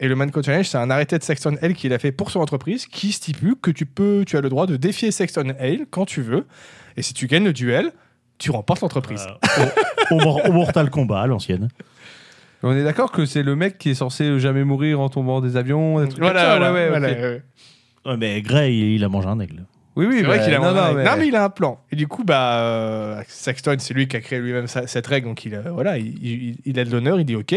Et 0.00 0.08
le 0.08 0.16
Manco 0.16 0.42
Challenge, 0.42 0.66
c'est 0.66 0.78
un 0.78 0.90
arrêté 0.90 1.16
de 1.18 1.22
Sexton 1.22 1.56
Hale 1.62 1.74
qu'il 1.74 1.92
a 1.92 1.98
fait 1.98 2.10
pour 2.10 2.30
son 2.30 2.40
entreprise 2.40 2.86
qui 2.86 3.12
stipule 3.12 3.54
que 3.60 3.70
tu, 3.70 3.86
peux, 3.86 4.24
tu 4.26 4.36
as 4.36 4.40
le 4.40 4.48
droit 4.48 4.66
de 4.66 4.76
défier 4.76 5.10
Sexton 5.12 5.52
Hale 5.60 5.86
quand 5.90 6.06
tu 6.06 6.22
veux. 6.22 6.46
Et 6.96 7.02
si 7.02 7.14
tu 7.14 7.26
gagnes 7.26 7.44
le 7.44 7.52
duel, 7.52 7.92
tu 8.38 8.50
remportes 8.50 8.80
l'entreprise. 8.80 9.26
Euh, 9.58 9.66
au, 10.10 10.16
au 10.20 10.40
au 10.48 10.52
Mortal 10.52 10.90
Kombat, 10.90 11.20
à 11.20 11.26
l'ancienne. 11.26 11.68
On 12.64 12.72
est 12.74 12.84
d'accord 12.84 13.12
que 13.12 13.26
c'est 13.26 13.42
le 13.42 13.54
mec 13.56 13.76
qui 13.78 13.90
est 13.90 13.94
censé 13.94 14.38
jamais 14.40 14.64
mourir 14.64 15.00
en 15.00 15.08
tombant 15.08 15.40
des 15.40 15.56
avions, 15.56 16.00
des 16.00 16.08
trucs 16.08 16.20
comme 16.22 16.28
ça, 16.34 16.56
voilà, 16.56 16.72
ouais, 16.72 16.80
ouais, 16.84 16.88
voilà, 16.88 17.10
ok. 17.10 17.16
ouais. 17.18 17.42
Ouais, 18.06 18.16
mais 18.16 18.40
Gray, 18.42 18.74
il, 18.76 18.94
il 18.94 19.04
a 19.04 19.08
mangé 19.08 19.28
un 19.28 19.38
aigle. 19.40 19.64
Oui, 19.94 20.06
oui, 20.06 20.16
C'est 20.20 20.22
vrai 20.24 20.38
bah, 20.38 20.44
qu'il 20.44 20.54
a 20.54 20.58
non, 20.58 20.64
un 20.66 20.72
non, 20.74 20.88
non, 20.88 20.94
mais- 20.94 21.16
mais 21.18 21.28
il 21.28 21.36
a 21.36 21.44
un 21.44 21.50
plan. 21.50 21.78
Et 21.90 21.96
du 21.96 22.06
coup, 22.08 22.24
bah, 22.24 22.58
euh, 22.60 23.22
Sexton, 23.28 23.76
c'est 23.78 23.92
lui 23.94 24.08
qui 24.08 24.16
a 24.16 24.20
créé 24.20 24.38
lui-même 24.40 24.66
sa- 24.66 24.86
cette 24.86 25.06
règle, 25.06 25.26
donc 25.28 25.44
il, 25.44 25.54
euh, 25.54 25.70
voilà, 25.70 25.98
il, 25.98 26.06
il- 26.24 26.56
il 26.64 26.78
a 26.78 26.84
de 26.84 26.90
l'honneur, 26.90 27.20
il 27.20 27.24
dit 27.26 27.36
OK. 27.36 27.52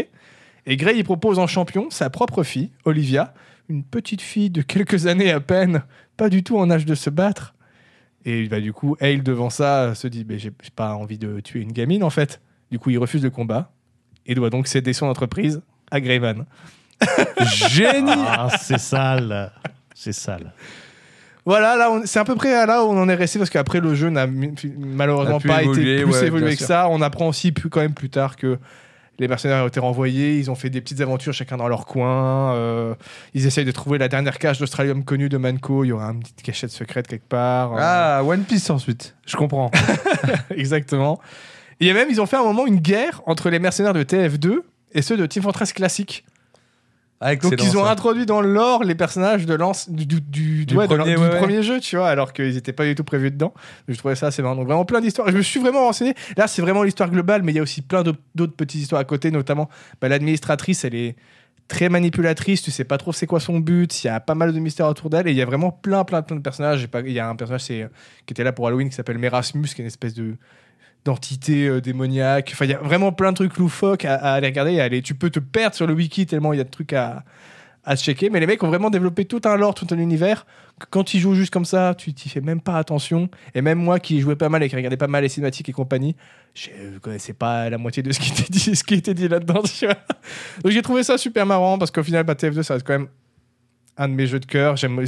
Et 0.66 0.76
Gray, 0.76 0.98
il 0.98 1.04
propose 1.04 1.38
en 1.38 1.46
champion 1.46 1.88
sa 1.90 2.10
propre 2.10 2.42
fille, 2.42 2.70
Olivia, 2.84 3.32
une 3.68 3.82
petite 3.84 4.20
fille 4.20 4.50
de 4.50 4.62
quelques 4.62 5.06
années 5.06 5.30
à 5.30 5.40
peine, 5.40 5.82
pas 6.16 6.28
du 6.28 6.42
tout 6.42 6.58
en 6.58 6.70
âge 6.70 6.84
de 6.84 6.94
se 6.94 7.08
battre. 7.10 7.54
Et 8.24 8.48
bah, 8.48 8.60
du 8.60 8.72
coup, 8.72 8.96
Hale, 9.00 9.22
devant 9.22 9.50
ça, 9.50 9.94
se 9.94 10.08
dit 10.08 10.24
bah, 10.24 10.34
J'ai 10.36 10.52
pas 10.74 10.94
envie 10.94 11.18
de 11.18 11.40
tuer 11.40 11.60
une 11.60 11.72
gamine, 11.72 12.02
en 12.04 12.10
fait. 12.10 12.40
Du 12.70 12.78
coup, 12.80 12.90
il 12.90 12.98
refuse 12.98 13.22
le 13.22 13.30
combat 13.30 13.70
et 14.26 14.34
doit 14.34 14.50
donc 14.50 14.66
céder 14.66 14.92
son 14.92 15.06
entreprise 15.06 15.62
à 15.90 16.00
Greyman. 16.00 16.44
Génie 17.68 18.10
Ah, 18.12 18.48
c'est 18.60 18.78
sale. 18.78 19.52
C'est 19.94 20.12
sale. 20.12 20.52
Voilà, 21.46 21.76
là, 21.76 21.90
on- 21.92 22.02
c'est 22.04 22.18
à 22.18 22.24
peu 22.24 22.34
près 22.34 22.52
à 22.54 22.66
là 22.66 22.84
où 22.84 22.88
on 22.88 23.00
en 23.00 23.08
est 23.08 23.14
resté 23.14 23.38
parce 23.38 23.50
qu'après 23.50 23.80
le 23.80 23.94
jeu 23.94 24.10
n'a 24.10 24.26
malheureusement 24.26 25.40
pas 25.40 25.62
évoluer, 25.62 25.94
été 25.94 26.02
plus 26.04 26.12
ouais, 26.12 26.26
évolué 26.26 26.50
que 26.50 26.56
sûr. 26.58 26.66
ça. 26.66 26.88
On 26.90 27.00
apprend 27.00 27.28
aussi 27.28 27.52
plus, 27.52 27.70
quand 27.70 27.80
même 27.80 27.94
plus 27.94 28.10
tard 28.10 28.36
que 28.36 28.58
les 29.18 29.28
mercenaires 29.28 29.64
ont 29.64 29.68
été 29.68 29.80
renvoyés, 29.80 30.36
ils 30.38 30.50
ont 30.50 30.54
fait 30.54 30.68
des 30.68 30.80
petites 30.82 31.00
aventures 31.00 31.32
chacun 31.32 31.56
dans 31.56 31.68
leur 31.68 31.86
coin. 31.86 32.52
euh, 32.54 32.94
ils 33.32 33.46
essayent 33.46 33.64
de 33.64 33.70
trouver 33.70 33.96
la 33.96 34.08
dernière 34.08 34.38
cage 34.38 34.58
d'Australium 34.58 35.04
connue 35.04 35.28
de 35.30 35.38
Manco. 35.38 35.84
Il 35.84 35.88
y 35.88 35.92
aura 35.92 36.10
une 36.10 36.20
petite 36.20 36.42
cachette 36.42 36.70
secrète 36.70 37.06
quelque 37.06 37.26
part. 37.28 37.72
euh, 37.74 37.78
Ah, 37.80 38.22
One 38.24 38.42
Piece 38.42 38.68
ensuite. 38.68 39.14
Je 39.24 39.36
comprends. 39.36 39.70
exactement. 40.50 41.20
Et 41.80 41.92
même, 41.92 42.08
ils 42.10 42.20
ont 42.20 42.26
fait 42.26 42.36
à 42.36 42.40
un 42.40 42.44
moment 42.44 42.66
une 42.66 42.80
guerre 42.80 43.22
entre 43.26 43.50
les 43.50 43.58
mercenaires 43.58 43.94
de 43.94 44.02
TF2 44.02 44.60
et 44.92 45.02
ceux 45.02 45.16
de 45.16 45.26
Team 45.26 45.42
Fortress 45.42 45.72
classique. 45.72 46.24
Donc 47.20 47.54
ils 47.62 47.78
ont 47.78 47.84
ça. 47.84 47.90
introduit 47.90 48.26
dans 48.26 48.40
le 48.42 48.52
lore 48.52 48.84
les 48.84 48.94
personnages 48.94 49.46
de 49.46 49.54
lance, 49.54 49.88
du, 49.88 50.04
du, 50.04 50.66
du- 50.66 50.76
ouais, 50.76 50.86
premier, 50.86 51.16
ouais, 51.16 51.62
jeu, 51.62 51.80
tu 51.80 51.96
vois, 51.96 52.08
alors 52.08 52.32
qu'ils 52.32 52.54
n'étaient 52.54 52.74
pas 52.74 52.84
du 52.84 52.94
tout 52.94 53.04
prévus 53.04 53.30
dedans. 53.30 53.54
Je 53.88 53.96
trouvais 53.96 54.16
ça 54.16 54.26
assez 54.26 54.42
marrant. 54.42 54.56
Donc 54.56 54.66
vraiment 54.66 54.84
plein 54.84 55.00
d'histoires. 55.00 55.30
Je 55.30 55.36
me 55.36 55.42
suis 55.42 55.58
vraiment 55.58 55.86
renseigné. 55.86 56.14
Là, 56.36 56.46
c'est 56.46 56.60
vraiment 56.60 56.82
l'histoire 56.82 57.10
globale, 57.10 57.42
mais 57.42 57.52
il 57.52 57.56
y 57.56 57.58
a 57.58 57.62
aussi 57.62 57.80
plein 57.80 58.02
d'autres 58.02 58.54
petites 58.56 58.82
histoires 58.82 59.00
à 59.00 59.04
côté, 59.04 59.30
notamment 59.30 59.70
bah, 60.00 60.08
l'administratrice, 60.08 60.84
elle 60.84 60.94
est 60.94 61.16
très 61.68 61.88
manipulatrice, 61.88 62.62
tu 62.62 62.70
sais 62.70 62.84
pas 62.84 62.96
trop 62.96 63.12
c'est 63.12 63.26
quoi 63.26 63.40
son 63.40 63.58
but, 63.58 64.04
il 64.04 64.06
y 64.06 64.10
a 64.10 64.20
pas 64.20 64.36
mal 64.36 64.52
de 64.52 64.58
mystères 64.60 64.86
autour 64.86 65.10
d'elle, 65.10 65.26
et 65.26 65.32
il 65.32 65.36
y 65.36 65.42
a 65.42 65.46
vraiment 65.46 65.72
plein, 65.72 66.04
plein, 66.04 66.22
plein 66.22 66.36
de 66.36 66.40
personnages. 66.40 66.86
Il 67.04 67.10
y 67.12 67.18
a 67.18 67.28
un 67.28 67.34
personnage 67.34 67.64
qui 67.64 67.82
était 68.30 68.44
là 68.44 68.52
pour 68.52 68.68
Halloween 68.68 68.88
qui 68.88 68.94
s'appelle 68.94 69.18
Merasmus, 69.18 69.64
qui 69.74 69.80
est 69.80 69.84
une 69.84 69.86
espèce 69.88 70.14
de 70.14 70.36
d'entité 71.06 71.68
euh, 71.68 71.80
démoniaque. 71.80 72.50
Enfin, 72.52 72.66
il 72.66 72.72
y 72.72 72.74
a 72.74 72.78
vraiment 72.78 73.12
plein 73.12 73.30
de 73.30 73.36
trucs 73.36 73.56
loufoques 73.56 74.04
à, 74.04 74.16
aller 74.16 74.48
regarder. 74.48 74.78
aller, 74.80 75.00
tu 75.00 75.14
peux 75.14 75.30
te 75.30 75.38
perdre 75.38 75.74
sur 75.74 75.86
le 75.86 75.94
wiki 75.94 76.26
tellement 76.26 76.52
il 76.52 76.58
y 76.58 76.60
a 76.60 76.64
de 76.64 76.70
trucs 76.70 76.92
à, 76.92 77.24
à 77.84 77.96
checker. 77.96 78.28
Mais 78.28 78.40
les 78.40 78.46
mecs 78.46 78.62
ont 78.62 78.68
vraiment 78.68 78.90
développé 78.90 79.24
tout 79.24 79.40
un 79.44 79.56
lore, 79.56 79.74
tout 79.74 79.86
un 79.92 79.98
univers. 79.98 80.44
Quand 80.90 81.14
ils 81.14 81.20
jouent 81.20 81.34
juste 81.34 81.52
comme 81.52 81.64
ça, 81.64 81.94
tu 81.96 82.12
t'y 82.12 82.28
fais 82.28 82.40
même 82.42 82.60
pas 82.60 82.76
attention. 82.76 83.30
Et 83.54 83.62
même 83.62 83.78
moi 83.78 83.98
qui 84.00 84.20
jouais 84.20 84.36
pas 84.36 84.48
mal 84.48 84.62
et 84.62 84.68
qui 84.68 84.76
regardais 84.76 84.98
pas 84.98 85.06
mal 85.06 85.22
les 85.22 85.30
cinématiques 85.30 85.68
et 85.68 85.72
compagnie, 85.72 86.16
je 86.54 86.98
connaissais 87.00 87.32
pas 87.32 87.70
la 87.70 87.78
moitié 87.78 88.02
de 88.02 88.12
ce 88.12 88.18
qui 88.20 88.30
était 88.30 89.12
dit, 89.12 89.14
dit 89.14 89.28
là-dedans. 89.28 89.62
Donc 90.62 90.72
j'ai 90.72 90.82
trouvé 90.82 91.02
ça 91.02 91.16
super 91.16 91.46
marrant 91.46 91.78
parce 91.78 91.90
qu'au 91.90 92.02
final, 92.02 92.24
bah, 92.24 92.34
TF2, 92.34 92.62
ça 92.62 92.74
reste 92.74 92.86
quand 92.86 92.98
même 92.98 93.08
un 93.98 94.08
de 94.08 94.14
mes 94.14 94.26
jeux 94.26 94.40
de 94.40 94.46
cœur. 94.46 94.76
J'aime, 94.76 95.00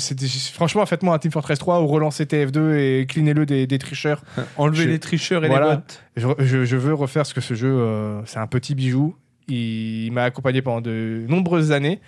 franchement, 0.55 0.85
faites-moi 0.87 1.15
un 1.15 1.19
Team 1.19 1.31
Fortress 1.31 1.59
3 1.59 1.83
ou 1.83 1.87
relancez 1.87 2.25
TF2 2.25 2.75
et 2.77 3.07
cleanez-le 3.07 3.45
des, 3.47 3.67
des 3.67 3.79
tricheurs. 3.79 4.23
Enlever 4.57 4.85
Je- 4.85 4.89
les 4.89 4.99
tricheurs 4.99 5.45
et 5.45 5.49
Voilà. 5.49 5.83
les 6.17 6.25
bots. 6.25 6.35
Je, 6.39 6.45
je- 6.45 6.65
je 6.65 6.77
veux 6.77 6.95
refaire 6.95 7.27
ce 7.27 7.35
que 7.35 7.41
ce 7.41 7.55
jeu, 7.55 7.69
euh, 7.71 8.21
c'est 8.25 8.39
un 8.39 8.47
petit 8.47 8.75
bijou. 8.75 9.15
Il, 9.49 10.11
m'a 10.13 10.25
accompagné 10.25 10.63
pendant 10.63 10.81
de 10.81 11.25
nombreuses 11.29 11.73
années 11.73 12.01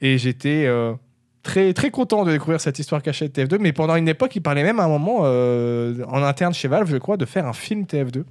et 0.00 0.16
j'étais 0.18 0.64
euh, 0.66 0.92
très 1.42 1.72
très 1.74 1.90
content 1.90 2.24
de 2.24 2.32
découvrir 2.32 2.60
cette 2.60 2.78
histoire 2.78 3.02
cachée 3.02 3.28
de 3.28 3.32
TF2. 3.32 3.58
Mais 3.60 3.72
pendant 3.72 3.96
une 3.96 4.08
époque, 4.08 4.34
il 4.36 4.40
parlait 4.40 4.62
même 4.62 4.80
à 4.80 4.84
un 4.84 4.88
moment 4.88 5.20
euh, 5.24 6.02
en 6.08 6.22
interne 6.22 6.54
chez 6.54 6.68
Valve, 6.68 6.88
je 6.90 6.96
crois, 6.96 7.16
de 7.16 7.24
faire 7.24 7.46
un 7.46 7.52
film 7.52 7.82
TF2 7.84 8.24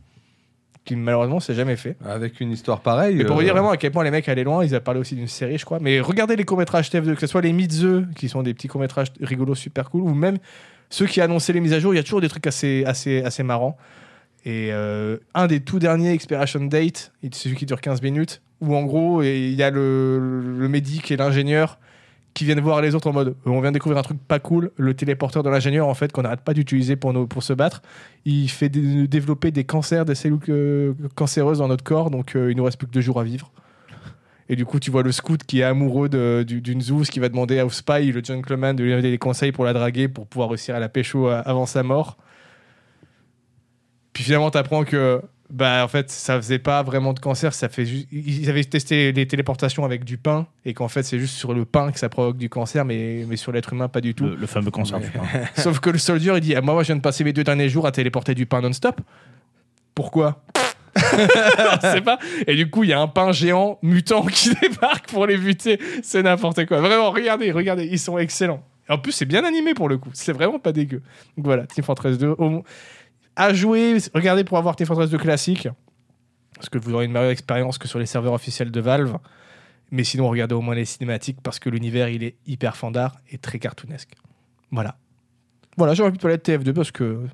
qui 0.85 0.95
malheureusement 0.95 1.39
s'est 1.39 1.55
jamais 1.55 1.75
fait. 1.75 1.97
Avec 2.05 2.39
une 2.39 2.51
histoire 2.51 2.81
pareille. 2.81 3.15
Mais 3.15 3.25
pour 3.25 3.35
vous 3.35 3.41
euh, 3.41 3.45
dire 3.45 3.53
vraiment 3.53 3.71
à 3.71 3.77
quel 3.77 3.91
point 3.91 4.03
les 4.03 4.11
mecs 4.11 4.29
allaient 4.29 4.43
loin, 4.43 4.63
ils 4.63 4.73
avaient 4.75 4.83
parlé 4.83 4.99
aussi 4.99 5.15
d'une 5.15 5.27
série, 5.27 5.57
je 5.57 5.65
crois. 5.65 5.79
Mais 5.81 5.99
regardez 5.99 6.35
les 6.35 6.45
courts-métrages 6.45 6.89
TF2, 6.89 7.15
que 7.15 7.21
ce 7.21 7.27
soit 7.27 7.41
les 7.41 7.51
The, 7.67 8.13
qui 8.15 8.29
sont 8.29 8.43
des 8.43 8.53
petits 8.53 8.67
courts-métrages 8.67 9.07
rigolos 9.19 9.55
super 9.55 9.89
cool, 9.89 10.03
ou 10.03 10.13
même 10.13 10.37
ceux 10.89 11.07
qui 11.07 11.19
annonçaient 11.19 11.53
les 11.53 11.59
mises 11.59 11.73
à 11.73 11.79
jour, 11.79 11.93
il 11.93 11.97
y 11.97 11.99
a 11.99 12.03
toujours 12.03 12.21
des 12.21 12.29
trucs 12.29 12.45
assez, 12.45 12.83
assez, 12.85 13.23
assez 13.23 13.41
marrants. 13.41 13.77
Et 14.45 14.69
euh, 14.71 15.17
un 15.33 15.47
des 15.47 15.59
tout 15.59 15.79
derniers, 15.79 16.11
Expiration 16.11 16.63
Date, 16.63 17.11
c'est 17.23 17.33
celui 17.33 17.55
qui 17.55 17.65
dure 17.65 17.81
15 17.81 18.03
minutes, 18.03 18.43
où 18.61 18.75
en 18.75 18.83
gros, 18.83 19.23
il 19.23 19.55
y 19.55 19.63
a 19.63 19.71
le, 19.71 20.39
le 20.59 20.67
médic 20.69 21.09
et 21.09 21.17
l'ingénieur 21.17 21.79
qui 22.35 22.45
viennent 22.45 22.59
voir 22.59 22.81
les 22.81 22.93
autres 22.93 23.07
en 23.07 23.13
mode 23.13 23.35
on 23.45 23.61
vient 23.61 23.71
découvrir 23.71 23.97
un 23.97 24.03
truc 24.03 24.19
pas 24.27 24.39
cool 24.39 24.69
le 24.77 24.93
téléporteur 24.93 25.41
de 25.41 25.49
l'ingénieur 25.49 25.87
en 25.87 25.93
fait 25.95 26.11
qu'on 26.11 26.21
n'arrête 26.21 26.41
pas 26.41 26.53
d'utiliser 26.53 26.95
pour, 26.97 27.11
pour 27.27 27.41
se 27.41 27.53
battre. 27.53 27.81
Il 28.25 28.49
fait 28.49 28.69
dé- 28.69 29.07
développer 29.07 29.49
des 29.51 29.63
cancers 29.63 30.05
des 30.05 30.15
cellules 30.15 30.37
euh, 30.49 30.93
cancéreuses 31.15 31.57
dans 31.59 31.67
notre 31.69 31.83
corps 31.83 32.11
donc 32.11 32.35
euh, 32.35 32.51
il 32.51 32.57
nous 32.57 32.63
reste 32.65 32.77
plus 32.77 32.85
que 32.87 32.91
deux 32.91 33.01
jours 33.01 33.19
à 33.19 33.23
vivre. 33.23 33.51
Et 34.49 34.55
du 34.55 34.65
coup 34.65 34.79
tu 34.79 34.91
vois 34.91 35.01
le 35.01 35.11
scout 35.11 35.43
qui 35.43 35.61
est 35.61 35.63
amoureux 35.63 36.09
du- 36.45 36.61
d'une 36.61 36.81
Zeus 36.81 37.09
qui 37.09 37.19
va 37.19 37.29
demander 37.29 37.61
au 37.61 37.69
spy 37.69 38.11
le 38.11 38.21
gentleman 38.23 38.75
de 38.75 38.83
lui 38.83 38.91
donner 38.91 39.09
des 39.09 39.17
conseils 39.17 39.51
pour 39.53 39.63
la 39.65 39.73
draguer 39.73 40.07
pour 40.09 40.27
pouvoir 40.27 40.49
réussir 40.49 40.75
à 40.75 40.79
la 40.79 40.89
pécho 40.89 41.29
euh, 41.29 41.41
avant 41.45 41.65
sa 41.65 41.81
mort. 41.83 42.17
Puis 44.13 44.23
finalement 44.25 44.51
t'apprends 44.51 44.83
que 44.83 45.21
bah 45.51 45.83
en 45.83 45.87
fait 45.87 46.09
ça 46.09 46.37
faisait 46.37 46.57
pas 46.57 46.81
vraiment 46.81 47.13
de 47.13 47.19
cancer 47.19 47.53
ça 47.53 47.69
fait 47.69 47.85
juste 47.85 48.07
ils 48.11 48.49
avaient 48.49 48.63
testé 48.63 49.11
les 49.11 49.27
téléportations 49.27 49.85
avec 49.85 50.03
du 50.03 50.17
pain 50.17 50.47
et 50.65 50.73
qu'en 50.73 50.87
fait 50.87 51.03
c'est 51.03 51.19
juste 51.19 51.35
sur 51.35 51.53
le 51.53 51.65
pain 51.65 51.91
que 51.91 51.99
ça 51.99 52.09
provoque 52.09 52.37
du 52.37 52.49
cancer 52.49 52.83
mais, 52.83 53.25
mais 53.29 53.35
sur 53.35 53.51
l'être 53.51 53.71
humain 53.73 53.87
pas 53.87 54.01
du 54.01 54.15
tout 54.15 54.25
Le, 54.25 54.35
le 54.35 54.47
fameux 54.47 54.71
cancer 54.71 54.99
du 54.99 55.07
pain. 55.09 55.21
Sauf 55.55 55.79
que 55.79 55.91
le 55.91 55.99
soldier, 55.99 56.33
il 56.33 56.39
dit 56.41 56.55
ah, 56.55 56.61
Moi, 56.61 56.81
je 56.81 56.87
viens 56.87 56.95
de 56.95 57.01
passer 57.01 57.23
mes 57.23 57.31
deux 57.31 57.43
derniers 57.43 57.69
jours 57.69 57.85
à 57.85 57.91
téléporter 57.91 58.33
du 58.33 58.47
pain 58.47 58.59
non-stop. 58.61 58.99
Pourquoi? 59.93 60.43
On 60.95 61.79
sait 61.81 62.01
pas. 62.01 62.17
Et 62.47 62.55
du 62.55 62.69
coup, 62.69 62.83
il 62.83 62.89
y 62.89 62.93
a 62.93 62.99
un 62.99 63.07
pain 63.07 63.31
géant 63.31 63.77
mutant 63.81 64.25
qui 64.25 64.49
débarque 64.61 65.09
pour 65.09 65.25
les 65.27 65.37
buter. 65.37 65.79
C'est 66.03 66.23
n'importe 66.23 66.65
quoi. 66.65 66.79
Vraiment, 66.81 67.11
regardez, 67.11 67.51
regardez, 67.51 67.87
ils 67.91 67.99
sont 67.99 68.17
excellents. 68.17 68.63
Et 68.89 68.93
en 68.93 68.97
plus, 68.97 69.11
c'est 69.11 69.25
bien 69.25 69.43
animé 69.45 69.73
pour 69.73 69.89
le 69.89 69.97
coup. 69.97 70.09
C'est 70.13 70.33
vraiment 70.33 70.59
pas 70.59 70.71
dégueu. 70.71 71.01
Donc 71.37 71.45
voilà, 71.45 71.65
Team 71.67 71.83
Fortress 71.83 72.17
2. 72.17 72.35
au- 72.37 72.63
À 73.35 73.53
jouer, 73.53 73.97
regardez 74.13 74.43
pour 74.43 74.57
avoir 74.57 74.75
Team 74.75 74.87
Fortress 74.87 75.09
2 75.09 75.17
classique. 75.17 75.67
Parce 76.55 76.69
que 76.69 76.77
vous 76.77 76.93
aurez 76.93 77.05
une 77.05 77.11
meilleure 77.11 77.31
expérience 77.31 77.77
que 77.77 77.87
sur 77.87 77.99
les 77.99 78.05
serveurs 78.05 78.33
officiels 78.33 78.71
de 78.71 78.79
Valve. 78.79 79.17
Mais 79.91 80.03
sinon, 80.03 80.29
regardez 80.29 80.55
au 80.55 80.61
moins 80.61 80.75
les 80.75 80.85
cinématiques 80.85 81.41
parce 81.43 81.59
que 81.59 81.69
l'univers, 81.69 82.09
il 82.09 82.23
est 82.23 82.35
hyper 82.47 82.77
fandard 82.77 83.19
et 83.29 83.37
très 83.37 83.59
cartoonesque. 83.59 84.13
Voilà. 84.71 84.97
Voilà, 85.77 85.91
envie 86.01 86.17
de 86.17 86.21
parler 86.21 86.37
de 86.37 86.41
TF2 86.41 86.73
parce 86.73 86.91
que 86.91 87.27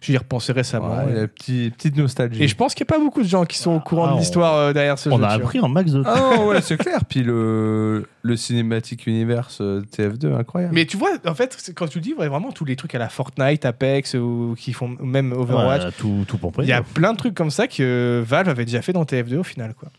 j'y 0.00 0.14
ai 0.14 0.16
repensé 0.16 0.52
récemment. 0.52 0.96
ouais, 1.04 1.12
la 1.14 1.28
petite, 1.28 1.76
petite 1.76 1.96
nostalgie. 1.96 2.42
Et 2.42 2.48
je 2.48 2.56
pense 2.56 2.74
qu'il 2.74 2.84
n'y 2.84 2.88
a 2.94 2.96
pas 2.96 3.02
beaucoup 3.04 3.22
de 3.22 3.28
gens 3.28 3.44
qui 3.44 3.58
sont 3.58 3.72
au 3.72 3.80
courant 3.80 4.06
Ah, 4.06 4.10
de 4.10 4.14
on- 4.14 4.18
l'histoire 4.18 4.54
euh, 4.56 4.72
derrière 4.72 4.98
ce 4.98 5.08
On 5.10 5.18
jeu. 5.18 5.24
a 5.24 5.28
tu 5.28 5.34
vois. 5.36 5.44
appris 5.44 5.60
en 5.60 5.68
max 5.68 5.92
de 5.92 6.02
Ah 6.06 6.14
non, 6.36 6.46
ouais, 6.46 6.60
c'est 6.62 6.76
clair. 6.78 7.04
Puis 7.08 7.22
le, 7.22 8.06
le 8.22 8.36
Cinematic 8.36 9.06
Universe 9.06 9.58
euh, 9.60 9.82
TF2, 9.96 10.34
incroyable. 10.34 10.74
Mais 10.74 10.86
tu 10.86 10.96
vois, 10.96 11.10
en 11.26 11.34
fait, 11.34 11.70
quand 11.76 11.86
tu 11.88 11.98
le 11.98 12.02
dis, 12.02 12.14
ouais, 12.14 12.28
vraiment 12.28 12.50
tous 12.52 12.64
les 12.64 12.76
trucs 12.76 12.94
à 12.94 12.98
la 12.98 13.08
Fortnite, 13.08 13.64
Apex, 13.64 14.14
ou 14.14 14.54
qui 14.58 14.72
font 14.72 14.96
même 15.02 15.32
Overwatch, 15.32 15.84
Ouais, 15.84 15.90
tout, 15.98 16.24
tout 16.26 16.38
pompé. 16.38 16.62
il 16.62 16.68
y 16.68 16.72
a 16.72 16.82
plein 16.82 17.12
de 17.12 17.18
trucs 17.18 17.34
comme 17.34 17.50
ça 17.50 17.66
que 17.68 18.22
Valve 18.26 18.48
avait 18.48 18.64
déjà 18.64 18.82
fait 18.82 18.92
dans 18.92 19.04
TF2 19.04 19.36
au 19.38 19.42
final. 19.44 19.74
Quoi. 19.74 19.90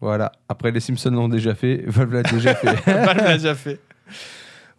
Voilà. 0.00 0.32
Après, 0.48 0.70
les 0.70 0.80
Simpsons 0.80 1.10
l'ont 1.10 1.28
déjà 1.28 1.54
fait. 1.54 1.84
Valve 1.86 2.14
l'a 2.14 2.22
déjà 2.22 2.54
fait. 2.54 2.74
Valve 2.86 3.18
l'a 3.22 3.36
déjà 3.36 3.54
fait. 3.54 3.78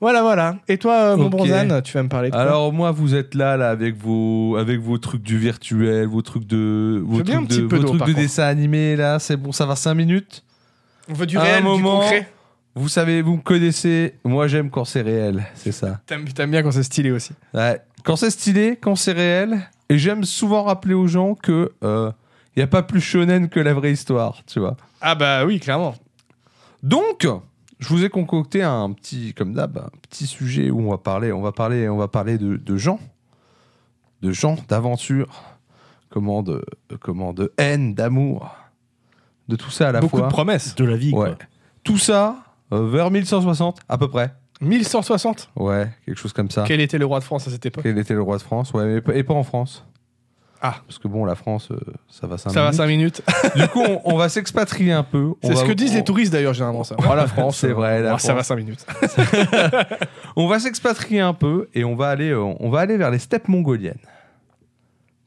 Voilà, 0.02 0.24
voilà. 0.24 0.56
Et 0.68 0.78
toi, 0.80 1.14
euh, 1.14 1.16
mon 1.18 1.26
Ok. 1.26 1.32
Bronzan, 1.32 1.82
tu 1.84 1.94
vas 1.94 2.04
me 2.04 2.10
parler 2.10 2.30
de 2.30 2.34
quoi 2.34 2.42
Alors 2.42 2.74
moi, 2.74 2.90
vous 2.92 3.14
êtes 3.14 3.36
là, 3.36 3.56
là, 3.56 3.70
avec 3.70 3.96
vos, 3.96 4.56
avec 4.58 4.80
vos 4.80 4.98
trucs 4.98 5.22
du 5.22 5.38
virtuel, 5.38 6.08
vos 6.08 6.24
trucs 6.24 6.48
de, 6.48 7.02
vos 7.06 7.22
trucs 7.22 7.36
un 7.36 7.46
petit 7.46 7.62
de, 7.62 7.68
peu 7.68 7.78
vos 7.78 7.98
trucs 7.98 8.08
de 8.08 8.14
dessin 8.14 8.44
animé, 8.44 8.96
là. 8.96 9.20
C'est 9.20 9.38
bon, 9.38 9.52
ça 9.52 9.68
va 9.68 9.76
5 9.76 9.94
minutes. 9.94 10.44
On 11.08 11.14
veut 11.14 11.28
du 11.28 11.38
à 11.38 11.42
un 11.42 11.44
réel, 11.44 11.58
du 11.60 11.64
moment- 11.64 12.00
concret. 12.00 12.28
Vous 12.74 12.90
savez, 12.90 13.22
vous 13.22 13.36
me 13.36 13.42
connaissez. 13.42 14.16
Moi, 14.24 14.48
j'aime 14.48 14.70
quand 14.72 14.86
c'est 14.86 15.02
réel. 15.02 15.46
C'est 15.56 15.74
ça. 15.74 16.00
T'aimes 16.08 16.26
t'aimes 16.30 16.52
bien 16.52 16.64
quand 16.64 16.72
c'est 16.72 16.84
stylé 16.84 17.12
aussi. 17.12 17.34
Ouais. 17.54 17.80
Quand 18.04 18.16
c'est 18.16 18.32
stylé, 18.32 18.78
quand 18.82 18.96
c'est 18.96 19.12
réel. 19.12 19.70
Et 19.90 19.98
j'aime 19.98 20.24
souvent 20.24 20.64
rappeler 20.64 20.94
aux 20.94 21.08
gens 21.08 21.36
que 21.36 21.72
il 21.84 22.60
n'y 22.60 22.64
a 22.64 22.68
pas 22.68 22.82
plus 22.82 23.02
shonen 23.02 23.50
que 23.50 23.60
la 23.60 23.74
vraie 23.74 23.92
histoire, 23.92 24.42
tu 24.48 24.60
vois. 24.60 24.76
Ah 25.02 25.16
bah 25.16 25.46
oui, 25.46 25.60
clairement. 25.60 25.96
Donc, 26.84 27.28
je 27.82 27.88
vous 27.90 28.06
ai 28.06 28.10
concocté 28.10 28.64
un 28.64 28.92
petit, 28.94 29.34
comme 29.34 29.54
d'hab, 29.54 29.78
un 29.78 29.90
petit 30.10 30.26
sujet 30.28 30.70
où 30.72 30.80
on 30.80 30.92
va 30.92 30.98
parler, 30.98 31.32
on 31.34 31.42
va 31.42 31.52
parler, 31.52 31.90
on 31.90 31.98
va 31.98 32.08
parler 32.08 32.38
de, 32.38 32.56
de 32.56 32.78
gens, 32.78 33.00
de 34.22 34.32
gens, 34.32 34.56
d'aventure, 34.70 35.44
comment 36.10 36.44
de, 36.44 36.64
comment 37.02 37.34
de 37.34 37.52
haine, 37.58 37.94
d'amour, 37.94 38.56
de 39.48 39.56
tout 39.56 39.72
ça 39.72 39.90
à 39.90 39.92
la 39.92 40.00
Beaucoup 40.00 40.18
fois. 40.18 40.28
de 40.28 40.32
promesses. 40.32 40.76
de 40.76 40.86
la 40.86 40.96
vie. 40.96 41.12
Ouais. 41.12 41.30
Quoi. 41.36 41.38
Tout 41.84 41.98
ça 41.98 42.38
Euh, 42.74 42.88
vers 42.88 43.12
1160, 43.12 43.80
à 43.90 43.98
peu 43.98 44.08
près. 44.08 44.34
1160 44.62 45.50
Ouais, 45.58 45.90
quelque 46.06 46.18
chose 46.18 46.32
comme 46.34 46.50
ça. 46.52 46.64
Quel 46.68 46.80
était 46.80 46.98
le 47.00 47.06
roi 47.06 47.20
de 47.20 47.24
France 47.26 47.48
à 47.48 47.52
cette 47.52 47.66
époque? 47.66 47.84
Quel 47.84 47.98
était 47.98 48.14
le 48.14 48.22
roi 48.22 48.38
de 48.38 48.44
France? 48.44 48.72
Ouais, 48.74 49.02
mais 49.08 49.18
et 49.20 49.24
pas 49.24 49.34
en 49.34 49.44
France. 49.44 49.84
Ah. 50.64 50.82
Parce 50.86 51.00
que 51.00 51.08
bon, 51.08 51.26
la 51.26 51.34
France, 51.36 51.70
euh, 51.72 51.80
ça 52.08 52.28
va 52.28 52.38
5 52.38 52.52
Ça 52.52 52.62
va 52.64 52.72
5 52.72 52.86
minutes. 52.88 53.22
Du 53.56 53.68
coup, 53.70 53.82
on, 53.82 54.02
on 54.06 54.16
va 54.18 54.30
s'expatrier 54.30 54.92
un 54.92 55.04
peu. 55.04 55.34
C'est 55.42 55.56
ce 55.56 55.62
va- 55.62 55.68
que 55.68 55.72
disent 55.74 55.94
on- 55.94 55.96
les 55.96 56.04
touristes 56.04 56.32
d'ailleurs, 56.32 56.54
généralement 56.54 56.84
ça. 56.84 56.96
Oh, 57.00 57.16
la 57.16 57.26
France, 57.28 57.58
C'est 57.62 57.70
euh, 57.70 57.74
vrai, 57.74 58.02
la 58.02 58.16
oh, 58.16 58.18
ça 58.20 58.34
va 58.34 58.44
France. 58.44 58.48
5 58.50 58.56
minutes. 58.58 58.86
On 60.36 60.48
va 60.48 60.60
s'expatrier 60.60 61.20
un 61.20 61.34
peu 61.34 61.68
et 61.74 61.84
on 61.84 61.96
va 61.96 62.10
aller, 62.10 62.30
euh, 62.30 62.40
on 62.60 62.70
va 62.70 62.80
aller 62.80 62.96
vers 62.98 63.12
les 63.12 63.20
steppes 63.20 63.48
mongoliennes. 63.50 64.00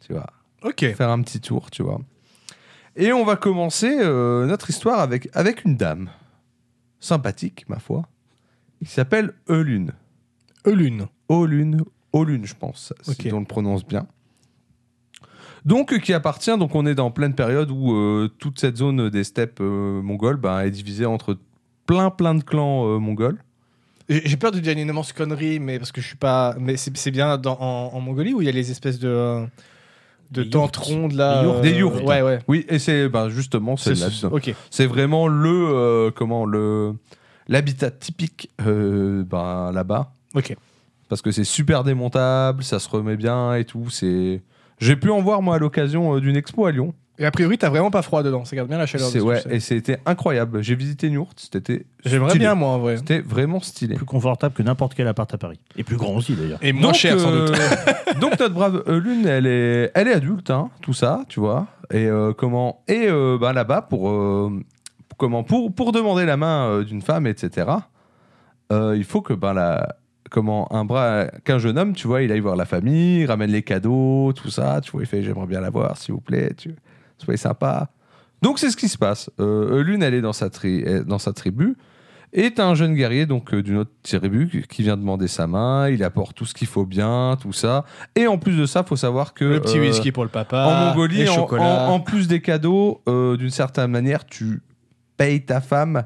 Tu 0.06 0.12
vois, 0.12 0.26
Ok. 0.62 0.84
faire 0.94 1.10
un 1.10 1.20
petit 1.22 1.40
tour, 1.40 1.70
tu 1.70 1.82
vois. 1.82 2.00
Et 2.96 3.12
on 3.12 3.24
va 3.24 3.36
commencer 3.36 3.98
euh, 4.00 4.46
notre 4.46 4.70
histoire 4.70 5.00
avec, 5.00 5.28
avec 5.34 5.64
une 5.64 5.76
dame 5.76 6.08
sympathique, 7.00 7.64
ma 7.68 7.78
foi, 7.78 8.04
qui 8.78 8.86
s'appelle 8.90 9.34
Eulune. 9.48 9.92
Eulune. 10.66 11.06
Olune, 11.28 11.82
Olune, 12.12 12.46
je 12.46 12.54
pense, 12.54 12.92
si 13.02 13.32
on 13.32 13.40
le 13.40 13.46
prononce 13.46 13.84
bien. 13.84 14.06
Donc, 15.64 15.92
euh, 15.92 15.98
qui 15.98 16.12
appartient, 16.12 16.56
donc 16.58 16.74
on 16.74 16.84
est 16.86 16.94
dans 16.94 17.10
pleine 17.10 17.34
période 17.34 17.70
où 17.70 17.94
euh, 17.94 18.28
toute 18.38 18.58
cette 18.60 18.76
zone 18.76 19.08
des 19.08 19.24
steppes 19.24 19.60
euh, 19.60 20.02
mongoles 20.02 20.36
bah, 20.36 20.66
est 20.66 20.70
divisée 20.70 21.06
entre 21.06 21.38
plein 21.86 22.10
plein 22.10 22.34
de 22.34 22.42
clans 22.44 22.86
euh, 22.86 22.98
mongols. 22.98 23.38
J'ai 24.10 24.36
peur 24.36 24.52
de 24.52 24.58
dire 24.60 24.72
une 24.72 24.80
immense 24.80 25.14
connerie, 25.14 25.58
mais 25.60 25.78
parce 25.78 25.90
que 25.90 26.02
je 26.02 26.06
suis 26.06 26.16
pas. 26.16 26.54
Mais 26.60 26.76
c'est 26.76 27.10
bien 27.10 27.38
dans- 27.38 27.56
en, 27.58 27.94
en 27.94 28.00
Mongolie 28.00 28.34
où 28.34 28.42
il 28.42 28.44
y 28.44 28.48
a 28.50 28.52
les 28.52 28.70
espèces 28.70 28.98
de. 28.98 29.08
euh, 29.08 29.46
de 30.30 30.42
Des 30.42 30.50
tentrondes 30.50 31.12
là. 31.12 31.60
Des 31.60 31.70
yourtes. 31.72 32.02
Ouais, 32.04 32.20
ouais. 32.20 32.40
Oui, 32.46 32.66
et 32.68 32.78
c'est 32.78 33.08
bah, 33.08 33.30
justement 33.30 33.76
c'est 33.78 34.86
vraiment 34.86 35.26
le 35.28 35.68
euh, 35.72 36.10
comment 36.14 36.44
le 36.44 36.92
l'habitat 37.48 37.90
typique 37.90 38.50
euh, 38.66 39.22
bah, 39.24 39.70
là-bas 39.72 40.12
Ok. 40.34 40.54
parce 41.08 41.22
que 41.22 41.30
c'est 41.30 41.44
super 41.44 41.84
démontable, 41.84 42.62
ça 42.64 42.78
se 42.80 42.88
remet 42.90 43.16
bien 43.16 43.54
et 43.54 43.64
tout. 43.64 43.88
C'est 43.90 44.42
j'ai 44.78 44.96
pu 44.96 45.10
en 45.10 45.20
voir 45.20 45.42
moi 45.42 45.56
à 45.56 45.58
l'occasion 45.58 46.16
euh, 46.16 46.20
d'une 46.20 46.36
expo 46.36 46.66
à 46.66 46.72
Lyon. 46.72 46.94
Et 47.16 47.24
a 47.24 47.30
priori, 47.30 47.56
t'as 47.56 47.68
vraiment 47.68 47.92
pas 47.92 48.02
froid 48.02 48.24
dedans. 48.24 48.44
Ça 48.44 48.56
garde 48.56 48.68
bien 48.68 48.76
la 48.76 48.86
chaleur. 48.86 49.08
C'est 49.08 49.20
ouais 49.20 49.40
et 49.48 49.60
c'était 49.60 49.98
incroyable. 50.04 50.64
J'ai 50.64 50.74
visité 50.74 51.10
Nurt, 51.10 51.38
c'était 51.52 51.86
J'aimerais 52.04 52.30
stylé. 52.30 52.44
bien, 52.44 52.56
moi, 52.56 52.70
en 52.70 52.78
vrai. 52.80 52.96
C'était 52.96 53.20
vraiment 53.20 53.60
stylé. 53.60 53.94
Plus 53.94 54.04
confortable 54.04 54.52
que 54.52 54.64
n'importe 54.64 54.94
quel 54.94 55.06
appart 55.06 55.32
à 55.32 55.38
Paris. 55.38 55.60
Et 55.76 55.84
plus 55.84 55.96
grand 55.96 56.16
aussi 56.16 56.34
d'ailleurs. 56.34 56.58
Et 56.60 56.72
moins 56.72 56.88
Donc, 56.88 56.94
cher, 56.94 57.20
sans 57.20 57.30
euh, 57.32 57.46
doute. 57.46 57.56
donc 58.20 58.38
notre 58.40 58.52
brave 58.54 58.82
euh, 58.88 58.98
Lune, 58.98 59.26
elle 59.26 59.46
est, 59.46 59.92
elle 59.94 60.08
est 60.08 60.14
adulte, 60.14 60.50
hein, 60.50 60.70
tout 60.82 60.92
ça, 60.92 61.22
tu 61.28 61.38
vois. 61.38 61.68
Et 61.92 62.06
euh, 62.06 62.32
comment 62.32 62.82
Et 62.88 63.06
euh, 63.06 63.38
bah, 63.40 63.52
là-bas 63.52 63.82
pour 63.82 64.10
euh, 64.10 64.50
comment 65.16 65.44
pour 65.44 65.72
pour 65.72 65.92
demander 65.92 66.24
la 66.24 66.36
main 66.36 66.66
euh, 66.68 66.82
d'une 66.84 67.02
femme, 67.02 67.28
etc. 67.28 67.68
euh, 68.72 68.96
il 68.96 69.04
faut 69.04 69.20
que 69.22 69.34
ben 69.34 69.52
la 69.54 69.94
comment 70.34 70.70
un 70.74 70.84
bras 70.84 71.26
qu'un 71.44 71.58
jeune 71.58 71.78
homme, 71.78 71.92
tu 71.94 72.08
vois, 72.08 72.22
il 72.22 72.32
aille 72.32 72.40
voir 72.40 72.56
la 72.56 72.64
famille, 72.64 73.20
il 73.20 73.26
ramène 73.26 73.50
les 73.52 73.62
cadeaux, 73.62 74.32
tout 74.34 74.50
ça, 74.50 74.80
tu 74.82 74.90
vois, 74.90 75.02
il 75.02 75.06
fait 75.06 75.22
j'aimerais 75.22 75.46
bien 75.46 75.60
la 75.60 75.70
voir, 75.70 75.96
s'il 75.96 76.12
vous 76.12 76.20
plaît, 76.20 76.52
tu 76.56 76.74
soyez 77.18 77.36
sympa. 77.38 77.90
Donc 78.42 78.58
c'est 78.58 78.70
ce 78.70 78.76
qui 78.76 78.88
se 78.88 78.98
passe. 78.98 79.30
Euh, 79.40 79.82
Lune, 79.84 80.02
elle 80.02 80.14
est 80.14 80.20
dans 80.20 80.32
sa 80.32 80.50
tri- 80.50 80.82
euh, 80.86 81.04
dans 81.04 81.18
sa 81.20 81.32
tribu. 81.32 81.76
Et 82.36 82.50
t'as 82.52 82.66
un 82.66 82.74
jeune 82.74 82.94
guerrier 82.94 83.26
donc 83.26 83.54
euh, 83.54 83.62
d'une 83.62 83.76
autre 83.76 83.92
tribu 84.02 84.64
qui- 84.68 84.82
vient 84.82 84.96
demander 84.96 85.28
sa 85.28 85.46
main, 85.46 85.88
il 85.88 86.02
apporte 86.02 86.34
tout 86.36 86.44
ce 86.44 86.52
qu'il 86.52 86.66
faut 86.66 86.84
bien, 86.84 87.38
tout 87.40 87.52
ça. 87.52 87.84
Et 88.16 88.26
en 88.26 88.38
plus 88.38 88.56
de 88.58 88.66
ça, 88.66 88.82
faut 88.82 88.96
savoir 88.96 89.34
que 89.34 89.44
Le 89.44 89.60
petit 89.60 89.78
euh, 89.78 89.82
whisky 89.82 90.10
pour 90.10 90.24
le 90.24 90.30
papa. 90.30 90.64
en 90.66 90.86
Mongolie, 90.88 91.18
les 91.18 91.28
en, 91.28 91.44
en- 91.48 91.88
en 91.94 92.00
plus 92.00 92.26
des 92.26 92.40
cadeaux, 92.40 93.02
euh, 93.08 93.36
d'une 93.36 93.50
certaine 93.50 93.92
manière, 93.92 94.26
tu 94.26 94.62
payes 95.16 95.44
ta 95.44 95.60
femme 95.60 96.02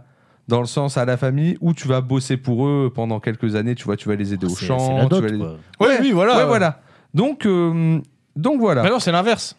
dans 0.49 0.61
le 0.61 0.67
sens 0.67 0.97
à 0.97 1.05
la 1.05 1.17
famille 1.17 1.57
où 1.61 1.75
tu 1.75 1.87
vas 1.89 2.01
bosser 2.01 2.37
pour 2.37 2.67
eux 2.67 2.91
pendant 2.95 3.21
quelques 3.21 3.55
années. 3.55 3.75
Tu 3.75 3.85
vois, 3.85 3.97
tu 3.97 4.09
vas 4.09 4.17
les 4.17 4.33
aider 4.33 4.47
au 4.47 4.51
C'est- 4.51 4.67
champ. 4.67 4.97
la 4.97 5.03
tu 5.05 5.09
dot, 5.11 5.21
vas 5.23 5.29
les- 5.29 5.39
quoi. 5.39 5.57
Ouais, 5.81 5.99
oui, 6.01 6.11
voilà. 6.13 6.37
Ouais, 6.39 6.47
voilà. 6.47 6.81
Donc, 7.15 7.47
euh, 7.47 7.99
donc 8.37 8.59
voilà. 8.61 8.83
Bah 8.83 8.91
non, 8.91 8.99
c'est 8.99 9.13
l'inverse. 9.13 9.57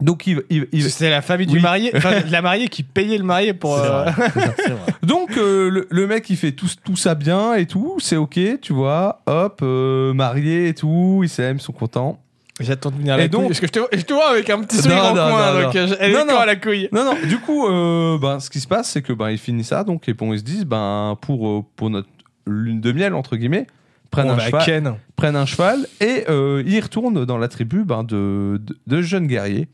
Donc 0.00 0.26
il, 0.26 0.42
il- 0.50 0.68
il- 0.72 0.90
C'est 0.90 1.08
la 1.08 1.22
famille 1.22 1.46
du 1.46 1.56
Oui. 1.56 1.62
marié, 1.62 1.90
enfin, 1.96 2.20
de 2.20 2.30
la 2.30 2.42
mariée 2.42 2.68
qui 2.68 2.82
payait 2.82 3.16
le 3.16 3.24
marié 3.24 3.54
pour. 3.54 3.78
C'est 3.78 3.86
euh, 3.86 4.02
vrai. 4.04 4.12
C'est 4.58 4.68
vrai. 4.70 4.92
donc 5.02 5.36
euh, 5.38 5.70
le, 5.70 5.86
le 5.90 6.06
mec 6.06 6.28
il 6.28 6.36
fait 6.36 6.52
tout, 6.52 6.68
tout 6.84 6.96
ça 6.96 7.14
bien 7.14 7.54
et 7.54 7.64
tout, 7.66 7.96
c'est 7.98 8.16
ok, 8.16 8.38
tu 8.60 8.74
vois. 8.74 9.22
Hop, 9.26 9.60
euh, 9.62 10.12
marié 10.12 10.68
et 10.68 10.74
tout, 10.74 11.20
ils 11.22 11.28
s'aiment, 11.30 11.56
ils 11.56 11.62
sont 11.62 11.72
contents. 11.72 12.20
J'attends 12.60 12.90
de 12.90 12.96
venir 12.96 13.14
à 13.14 13.18
Et 13.18 13.20
la 13.22 13.28
donc- 13.28 13.42
couille. 13.42 13.48
Parce 13.48 13.60
que 13.60 13.66
je 13.66 13.72
te, 13.72 13.96
je 13.96 14.02
te 14.02 14.12
vois 14.14 14.30
avec 14.30 14.48
un 14.48 14.60
petit 14.62 14.76
sourire 14.78 14.96
Non, 15.14 15.20
en 15.22 15.30
coin. 15.30 15.52
non, 15.54 15.62
donc, 15.62 15.74
non. 15.74 15.80
euh, 15.80 15.96
elle 16.00 16.12
Non, 16.12 16.18
est 16.20 16.24
non. 16.24 16.32
quand 16.34 16.40
à 16.40 16.46
la 16.46 16.56
couille. 16.56 16.88
Non, 16.92 17.04
non, 17.04 17.14
du 17.28 17.38
coup, 17.38 17.66
euh, 17.66 18.18
ben, 18.18 18.40
ce 18.40 18.48
qui 18.48 18.60
se 18.60 18.66
passe, 18.66 18.90
c'est 18.90 19.02
que 19.02 19.12
ben, 19.12 19.30
ils 19.30 19.36
finissent 19.38 19.68
ça, 19.68 19.84
donc, 19.84 20.08
et 20.08 20.14
bon, 20.14 20.32
ils 20.32 20.38
se 20.38 20.44
disent, 20.44 20.64
ben, 20.64 21.18
pour, 21.20 21.48
euh, 21.48 21.62
pour 21.76 21.90
notre 21.90 22.08
lune 22.46 22.80
de 22.80 22.92
miel, 22.92 23.12
entre 23.14 23.36
guillemets, 23.36 23.66
prennent, 24.10 24.30
un 24.30 24.36
à 24.36 24.38
cheval, 24.38 24.64
Ken. 24.64 24.94
prennent 25.16 25.36
un 25.36 25.44
cheval 25.44 25.86
et 26.00 26.24
euh, 26.30 26.62
ils 26.64 26.80
retournent 26.80 27.24
dans 27.26 27.36
la 27.38 27.48
tribu 27.48 27.84
ben, 27.84 28.04
de, 28.04 28.58
de, 28.64 28.78
de 28.86 29.02
jeunes 29.02 29.26
guerriers. 29.26 29.68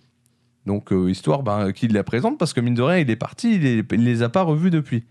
Donc, 0.66 0.90
histoire 1.08 1.42
ben, 1.44 1.70
qu'il 1.72 1.92
la 1.92 2.02
présente, 2.04 2.36
parce 2.38 2.52
que 2.52 2.60
mine 2.60 2.74
de 2.74 2.82
rien, 2.82 2.98
il 2.98 3.10
est 3.10 3.16
parti, 3.16 3.54
il, 3.56 3.66
est- 3.66 3.92
il 3.92 4.04
les 4.04 4.22
a 4.22 4.28
pas 4.28 4.42
revus 4.42 4.70
depuis. 4.70 5.04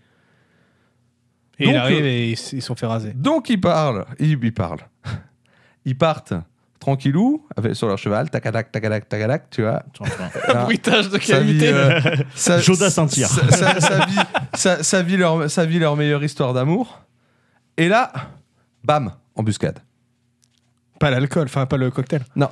Et 1.58 1.64
Donc, 1.64 1.74
il 1.74 1.76
arrive 1.78 2.04
et 2.04 2.30
ils 2.30 2.62
sont 2.62 2.74
fait 2.74 2.86
raser. 2.86 3.12
Donc, 3.14 3.48
ils 3.50 3.60
parlent, 3.60 4.04
ils, 4.18 4.38
ils 4.42 4.52
parlent. 4.52 4.80
Ils 5.84 5.96
partent 5.98 6.32
tranquillou, 6.82 7.46
avec, 7.56 7.76
sur 7.76 7.86
leur 7.86 7.96
cheval, 7.96 8.28
tacadac, 8.28 8.72
tacadac, 8.72 9.08
tacadac, 9.08 9.48
tu 9.50 9.62
vois. 9.62 9.82
Tu 9.92 10.02
vois, 10.02 10.54
Là, 10.54 10.64
Bruitage 10.64 11.08
de 11.10 11.18
qualité. 11.18 11.68
euh, 11.72 12.00
sa 12.34 12.58
vie, 14.04 14.16
sa, 14.54 14.82
sa 14.82 15.02
vie 15.02 15.78
leur, 15.78 15.96
meilleure 15.96 16.24
histoire 16.24 16.52
d'amour. 16.52 17.00
Et 17.76 17.88
là, 17.88 18.12
bam, 18.84 19.12
embuscade. 19.36 19.78
Pas 20.98 21.10
l'alcool, 21.10 21.44
enfin 21.44 21.66
pas 21.66 21.76
le 21.76 21.90
cocktail. 21.90 22.22
Non, 22.36 22.48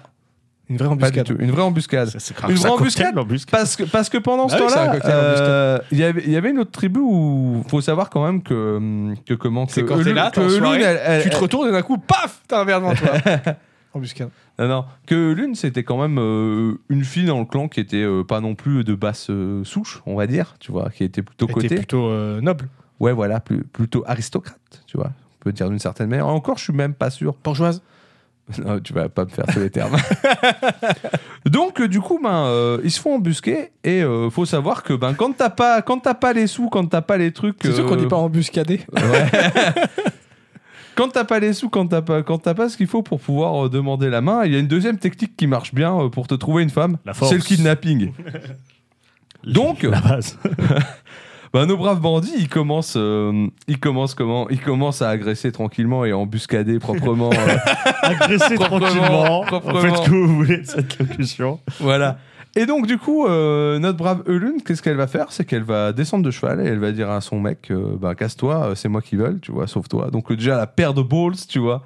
Une 0.69 0.77
vraie 0.77 0.89
pas 0.89 0.95
du 1.11 1.19
embuscade. 1.21 1.27
tout. 1.27 1.37
Une 1.43 1.51
vraie 1.51 1.63
embuscade. 1.63 2.09
C'est- 2.19 2.35
Une 2.49 2.55
vraie 2.55 2.71
embuscade. 2.71 3.15
Parce 3.51 3.75
que, 3.77 3.83
parce 3.85 4.09
que 4.09 4.19
pendant 4.19 4.49
ce 4.49 4.55
Ah 4.55 4.59
oui, 4.61 4.65
c'est 4.69 4.79
un 4.79 4.85
temps-là, 4.87 4.93
cocktail 4.93 5.13
euh, 5.15 5.79
il 5.91 5.99
y 5.99 6.05
avait- 6.05 6.23
il 6.25 6.31
y 6.33 6.37
avait 6.37 6.51
une 6.51 6.59
autre 6.61 6.71
tribu 6.71 7.01
où 7.01 7.65
faut 7.69 7.81
savoir 7.81 8.11
quand 8.11 8.25
même 8.25 8.43
que, 8.43 8.77
hum, 8.77 9.15
que 9.27 9.35
comment 9.35 9.67
C'est 9.69 9.83
que 9.83 9.87
quand 9.89 9.97
t'es 9.97 10.03
Eulune- 10.03 10.15
là, 10.15 10.31
t'es 10.33 10.39
en 10.41 10.43
que 10.47 10.49
Eulune, 10.51 10.61
soirée, 10.65 10.83
elle- 10.83 11.01
elle- 11.05 11.23
Tu 11.25 11.31
te 11.31 11.37
retournes 11.37 11.69
et 11.69 11.73
d'un 11.73 11.83
coup, 11.83 11.99
paf, 11.99 12.41
t'as 12.49 12.61
un 12.61 12.65
verre 12.65 12.81
devant 12.81 12.95
toi. 12.95 13.11
embuscade. 13.95 14.31
Non, 14.59 14.69
non, 14.69 14.85
que 15.07 15.33
Lune, 15.33 15.55
c'était 15.55 15.83
quand 15.85 16.01
même 16.01 16.19
euh, 16.19 16.75
une 16.89 17.05
fille 17.05 17.27
dans 17.27 17.39
le 17.41 17.45
clan 17.45 17.69
qui 17.69 17.81
était 17.81 18.03
euh, 18.03 18.23
pas 18.25 18.41
non 18.41 18.55
plus 18.55 18.85
de 18.85 18.95
basse 18.95 19.29
euh, 19.31 19.65
souche, 19.65 20.03
on 20.07 20.15
va 20.17 20.27
dire, 20.27 20.55
tu 20.61 20.71
vois, 20.73 20.91
qui 20.91 21.05
était 21.05 21.23
plutôt 21.23 21.47
T'es 21.47 21.53
cotée. 21.53 21.75
plutôt 21.77 22.07
euh, 22.09 22.41
noble. 22.41 22.69
Ouais, 23.01 23.13
voilà, 23.13 23.41
plus- 23.41 23.65
plutôt 23.65 24.05
aristocrate, 24.07 24.83
tu 24.87 24.97
vois. 24.97 25.09
On 25.41 25.45
peut 25.45 25.53
dire 25.53 25.69
d'une 25.71 25.79
certaine 25.79 26.09
manière. 26.11 26.27
Encore, 26.27 26.59
je 26.59 26.65
suis 26.65 26.73
même 26.73 26.95
pas 26.95 27.11
sûr. 27.11 27.35
Bourgeoise. 27.43 27.83
Non, 28.65 28.81
tu 28.81 28.93
vas 28.93 29.09
pas 29.09 29.25
me 29.25 29.31
faire 29.31 29.47
tous 29.47 29.61
les 29.61 29.71
termes. 29.71 29.97
Donc, 31.47 31.81
du 31.83 32.01
coup, 32.01 32.19
ben, 32.21 32.79
ils 32.83 32.91
se 32.91 33.01
font 33.01 33.15
embusquer 33.15 33.71
et 33.85 34.03
faut 34.33 34.45
savoir 34.45 34.83
que 34.83 34.93
ben, 34.93 35.15
quand 35.15 35.37
t'as 35.37 35.51
pas, 35.51 35.83
quand 35.83 36.01
pas 36.19 36.33
les 36.33 36.49
sous, 36.49 36.69
quand 36.69 36.85
t'as 36.87 37.01
pas 37.01 37.17
les 37.17 37.31
trucs. 37.33 37.59
C'est 37.63 37.73
sûr 37.73 37.87
qu'on 37.87 37.95
dit 37.95 38.07
pas 38.09 38.17
embuscadé. 38.17 38.81
Ouais. 38.93 39.31
Quand 41.01 41.09
t'as 41.13 41.25
pas 41.25 41.39
les 41.41 41.53
sous, 41.53 41.69
quand 41.69 41.87
t'as 41.87 42.03
pas, 42.03 42.23
quand 42.23 42.39
t'as 42.39 42.55
pas 42.55 42.69
ce 42.69 42.77
qu'il 42.77 42.87
faut 42.87 43.03
pour 43.03 43.21
pouvoir 43.21 43.67
euh, 43.67 43.69
demander 43.69 44.11
la 44.11 44.21
main, 44.21 44.45
il 44.45 44.53
y 44.53 44.57
a 44.57 44.59
une 44.59 44.67
deuxième 44.69 44.99
technique 44.99 45.37
qui 45.37 45.47
marche 45.47 45.75
bien 45.75 45.99
euh, 45.99 46.09
pour 46.09 46.27
te 46.27 46.35
trouver 46.35 46.63
une 46.63 46.71
femme. 46.71 46.99
La 47.05 47.15
force. 47.15 47.31
C'est 47.31 47.37
le 47.39 47.43
kidnapping. 47.43 48.13
Donc- 49.45 49.83
la 49.83 50.01
base. 50.01 50.39
Ben, 51.53 51.67
nos 51.67 51.77
braves 51.77 51.99
bandits, 52.01 52.31
ils 52.39 52.49
commencent, 52.49 52.95
euh, 52.97 53.49
ils 53.67 53.81
commencent 53.81 54.15
comment 54.15 54.49
Ils 54.51 54.61
commencent 54.61 55.03
à 55.03 55.09
agresser 55.09 55.51
tranquillement 55.51 56.05
et 56.05 56.13
à 56.13 56.17
embuscader 56.17 56.79
proprement. 56.79 57.31
euh, 57.33 57.57
Agressez 58.03 58.55
Proprement, 58.55 58.79
tranquillement. 58.79 59.41
proprement. 59.43 59.81
Faites 59.81 59.97
ce 59.97 60.03
que 60.03 60.11
vous 60.15 60.29
voulez 60.37 60.59
de 60.59 60.67
cette 60.67 60.97
locution. 61.01 61.59
Voilà. 61.81 62.19
Et 62.57 62.67
donc, 62.67 62.87
du 62.87 62.99
coup, 62.99 63.27
euh, 63.27 63.79
notre 63.79 63.97
brave 63.99 64.23
Eulune, 64.27 64.61
qu'est-ce 64.63 64.83
qu'elle 64.83 64.97
va 64.97 65.07
faire? 65.07 65.27
C'est 65.31 65.45
qu'elle 65.45 65.63
va 65.63 65.93
descendre 65.93 66.25
de 66.25 66.31
cheval 66.33 66.61
et 66.61 66.65
elle 66.69 66.81
va 66.81 66.91
dire 66.91 67.09
à 67.11 67.21
son 67.21 67.39
mec 67.39 67.71
euh, 67.71 67.97
bah, 67.97 68.15
Casse-toi, 68.17 68.71
euh, 68.71 68.75
c'est 68.75 68.89
moi 68.89 69.03
qui 69.03 69.15
vole, 69.17 69.39
tu 69.41 69.53
vois, 69.53 69.67
sauve-toi. 69.69 70.11
Donc, 70.11 70.33
déjà, 70.33 70.57
la 70.57 70.67
paire 70.67 70.93
de 70.93 71.03
balls, 71.03 71.37
tu 71.49 71.61
vois. 71.61 71.85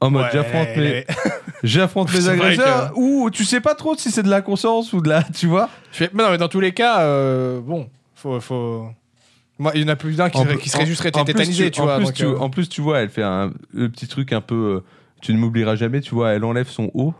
En 0.00 0.10
mode, 0.10 0.24
Ouais, 0.26 0.30
j'affronte 0.32 0.68
mes, 0.76 1.04
j'affronte 1.62 2.12
mes 2.12 2.28
agresseurs. 2.28 2.92
Ou 2.96 3.30
tu 3.30 3.44
sais 3.44 3.60
pas 3.60 3.74
trop 3.74 3.94
si 3.96 4.10
c'est 4.10 4.22
de 4.22 4.30
la 4.30 4.42
conscience 4.42 4.92
ou 4.92 5.00
de 5.00 5.08
la. 5.08 5.22
Tu 5.22 5.46
vois 5.46 5.68
Je 5.92 5.98
fais- 5.98 6.10
mais 6.12 6.22
non, 6.24 6.30
mais 6.30 6.38
dans 6.38 6.48
tous 6.48 6.60
les 6.60 6.72
cas, 6.72 7.00
euh, 7.02 7.60
bon, 7.60 7.88
faut. 8.14 8.40
faut... 8.40 8.88
Moi, 9.60 9.72
il 9.74 9.80
y 9.82 9.84
en 9.84 9.88
a 9.88 9.96
plus 9.96 10.16
d'un 10.16 10.28
qui, 10.30 10.38
serait- 10.38 10.48
plus- 10.54 10.58
qui 10.62 10.68
serait 10.68 10.86
juste 10.86 11.04
en 11.06 11.24
plus, 11.24 11.32
tétanisé, 11.32 11.70
tu 11.72 11.80
en 11.80 11.84
vois. 11.84 11.96
Plus, 11.96 12.04
donc, 12.04 12.14
tu, 12.14 12.26
en 12.26 12.48
plus, 12.50 12.68
tu 12.68 12.80
vois, 12.80 13.00
elle 13.00 13.08
fait 13.10 13.24
un, 13.24 13.52
le 13.72 13.88
petit 13.88 14.06
truc 14.06 14.32
un 14.32 14.40
peu. 14.40 14.82
tu 15.20 15.32
ne 15.34 15.38
m'oublieras 15.38 15.74
jamais, 15.74 16.00
tu 16.00 16.14
vois, 16.14 16.30
elle 16.30 16.44
enlève 16.44 16.68
son 16.68 16.90
haut. 16.94 17.12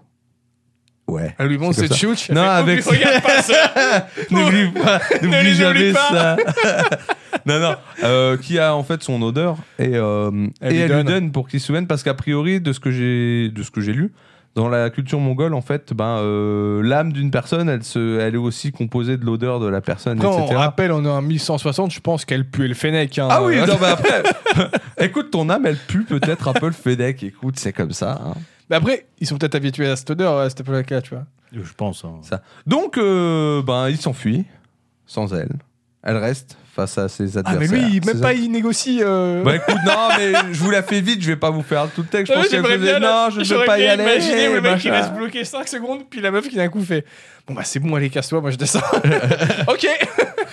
Ouais. 1.09 1.35
Elle 1.39 1.47
lui 1.49 1.59
montre 1.59 1.75
C'est 1.77 1.89
cette 1.89 1.97
chouche. 1.97 2.29
Non, 2.31 2.43
avec- 2.43 2.85
Regarde 2.85 3.23
pas 3.23 3.43
ça. 3.43 4.07
N'oublie 4.31 4.69
pas, 4.73 5.01
n'oublie 5.23 5.43
les 5.43 5.55
jamais 5.55 5.93
pas. 5.93 6.09
ça. 6.11 6.37
non, 7.47 7.59
non. 7.61 7.75
euh, 8.05 8.37
qui 8.37 8.59
a 8.59 8.75
en 8.75 8.83
fait 8.85 9.03
son 9.03 9.21
odeur 9.23 9.57
et, 9.79 9.93
euh, 9.95 10.31
Elle 10.61 10.73
et 10.73 10.75
lui 10.75 10.81
elle 10.83 10.87
lui 10.89 10.97
donne. 10.97 11.07
donne 11.07 11.33
pour 11.33 11.49
qu'il 11.49 11.61
se 11.61 11.67
souvienne 11.67 11.87
parce 11.87 12.03
qu'a 12.03 12.15
priori 12.15 12.61
de 12.61 12.73
ce 12.75 12.81
que 12.81 12.91
j'ai 12.91 13.49
de 13.51 13.63
ce 13.63 13.71
que 13.71 13.81
j'ai 13.81 13.93
lu 13.95 14.13
dans 14.55 14.69
la 14.69 14.91
culture 14.91 15.21
mongole, 15.21 15.55
en 15.55 15.61
fait, 15.61 15.93
ben, 15.93 16.19
euh, 16.19 16.83
l'âme 16.83 17.13
d'une 17.13 17.31
personne, 17.31 17.69
elle, 17.69 17.85
se, 17.85 18.19
elle 18.19 18.35
est 18.35 18.39
aussi 18.39 18.73
composée 18.73 19.17
de 19.17 19.25
l'odeur 19.25 19.61
de 19.61 19.69
la 19.69 19.81
personne, 19.81 20.19
on 20.25 20.41
etc. 20.43 20.57
rappelle, 20.57 20.91
on 20.91 21.05
est 21.05 21.09
en 21.09 21.23
1160, 21.23 21.93
je 21.93 22.01
pense 22.01 22.25
qu'elle 22.25 22.45
pue 22.45 22.67
le 22.67 22.75
fennec. 22.75 23.17
hein. 23.21 23.29
Ah 23.31 23.45
oui, 23.45 23.57
non, 23.59 23.77
mais 23.81 23.87
après, 23.87 24.23
écoute, 25.01 25.31
ton 25.31 25.49
âme, 25.49 25.65
elle 25.67 25.77
pue 25.77 26.03
peut-être 26.03 26.49
un 26.49 26.55
peu 26.55 26.67
le 26.67 26.73
Fedec. 26.73 27.23
Écoute, 27.23 27.55
c'est 27.57 27.73
comme 27.73 27.93
ça. 27.93 28.21
hein. 28.27 28.33
Mais 28.71 28.77
après, 28.77 29.07
ils 29.21 29.27
sont 29.27 29.37
peut-être 29.39 29.55
habitués 29.55 29.89
à 29.89 29.97
cette 29.97 30.11
odeur 30.11 30.39
à 30.39 30.49
cette 30.51 30.61
époque-là, 30.61 31.01
tu 31.03 31.15
vois. 31.15 31.25
Je 31.53 31.73
pense. 31.77 32.05
hein. 32.05 32.17
Ça. 32.23 32.43
Donc, 32.67 32.99
euh, 32.99 33.63
ben, 33.63 33.89
il 33.89 33.97
s'enfuit 33.99 34.45
sans 35.07 35.33
elle. 35.35 35.53
Elle 36.03 36.17
reste 36.19 36.57
face 36.77 36.97
à 36.99 37.09
ses 37.09 37.37
Ah, 37.37 37.41
adversaires. 37.41 37.61
mais 37.61 37.67
lui, 37.89 37.97
il- 37.97 38.07
même 38.07 38.15
Ses 38.17 38.21
pas, 38.21 38.33
il 38.35 38.51
négocie. 38.53 39.01
euh, 39.03 39.43
Bah 39.43 39.57
écoute, 39.57 39.75
non, 39.85 40.09
mais 40.17 40.33
je 40.53 40.59
vous 40.63 40.71
la 40.71 40.83
fais 40.83 41.01
vite, 41.01 41.21
je 41.23 41.27
vais 41.27 41.37
pas 41.37 41.51
vous 41.51 41.63
faire 41.63 41.89
tout 41.93 42.03
le 42.03 42.07
texte. 42.07 42.33
Je 42.33 42.37
Ouais, 42.39 42.43
pense 42.45 42.51
qu'elle 42.51 42.61
j'aimerais 42.63 42.79
faisait, 42.79 42.99
bien, 43.01 43.09
non, 43.11 43.31
je 43.31 43.39
ne 43.41 43.45
j'aurais 43.45 43.61
veux 43.63 43.67
pas 43.67 43.79
y 43.79 43.83
bien 43.83 43.93
aller. 43.95 44.03
imaginé 44.05 44.49
où 44.49 44.53
le 44.55 44.61
mec 44.61 44.85
il 44.85 44.91
machin. 44.91 45.03
reste 45.03 45.15
bloqué 45.15 45.45
5 45.45 45.67
secondes, 45.67 46.03
puis 46.09 46.21
la 46.21 46.31
meuf 46.31 46.49
qui 46.49 46.55
d'un 46.57 46.69
coup 46.69 46.83
fait 46.83 47.05
Bon 47.49 47.55
bah 47.55 47.63
c'est 47.65 47.81
bon, 47.81 47.95
allez, 47.97 48.11
casse-toi, 48.11 48.41
moi 48.41 48.51
je 48.53 48.57
descends. 48.57 48.79
ok 49.69 49.87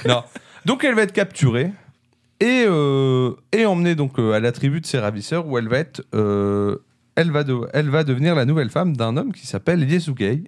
Non. 0.07 0.23
Donc 0.65 0.83
elle 0.83 0.95
va 0.95 1.03
être 1.03 1.11
capturée 1.13 1.71
et, 2.39 2.65
euh, 2.67 3.31
et 3.51 3.65
emmenée 3.65 3.95
donc 3.95 4.17
euh, 4.17 4.31
à 4.33 4.39
la 4.39 4.51
tribu 4.51 4.81
de 4.81 4.85
ses 4.85 4.97
ravisseurs 4.99 5.45
où 5.47 5.57
elle 5.59 5.67
va 5.67 5.77
être, 5.77 6.01
euh, 6.15 6.77
elle 7.15 7.31
va 7.31 7.43
de- 7.43 7.67
elle 7.73 7.89
va 7.89 8.03
devenir 8.03 8.35
la 8.35 8.45
nouvelle 8.45 8.69
femme 8.69 8.95
d'un 8.95 9.17
homme 9.17 9.33
qui 9.33 9.47
s'appelle 9.47 9.89
Yesugei. 9.89 10.43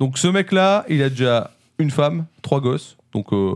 Donc 0.00 0.18
ce 0.18 0.28
mec-là, 0.28 0.84
il 0.88 1.02
a 1.02 1.08
déjà 1.08 1.50
une 1.78 1.90
femme, 1.90 2.26
trois 2.42 2.60
gosses, 2.60 2.96
donc 3.12 3.32
euh, 3.32 3.54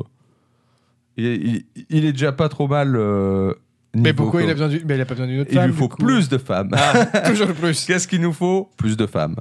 il, 1.16 1.26
est, 1.26 1.36
il- 1.36 1.64
il 1.90 2.04
est 2.04 2.12
déjà 2.12 2.32
pas 2.32 2.48
trop 2.48 2.68
mal. 2.68 2.96
euh, 2.96 3.52
Mais 3.94 4.12
pourquoi 4.12 4.42
il 4.42 4.50
a 4.50 4.54
besoin 4.54 4.68
d'une 4.68 4.84
mais 4.86 4.94
il 4.96 5.00
a 5.00 5.04
pas 5.06 5.14
besoin 5.14 5.26
d'une 5.26 5.40
autre 5.40 5.50
Il 5.52 5.56
femme 5.58 5.70
lui 5.70 5.76
faut 5.76 5.88
plus 5.88 6.28
de 6.28 6.38
femmes. 6.38 6.70
Ah, 6.72 7.04
toujours 7.26 7.52
plus. 7.52 7.84
Qu'est-ce 7.84 8.06
qu'il 8.08 8.20
nous 8.20 8.32
faut? 8.32 8.70
Plus 8.76 8.96
de 8.96 9.06
femmes. 9.06 9.36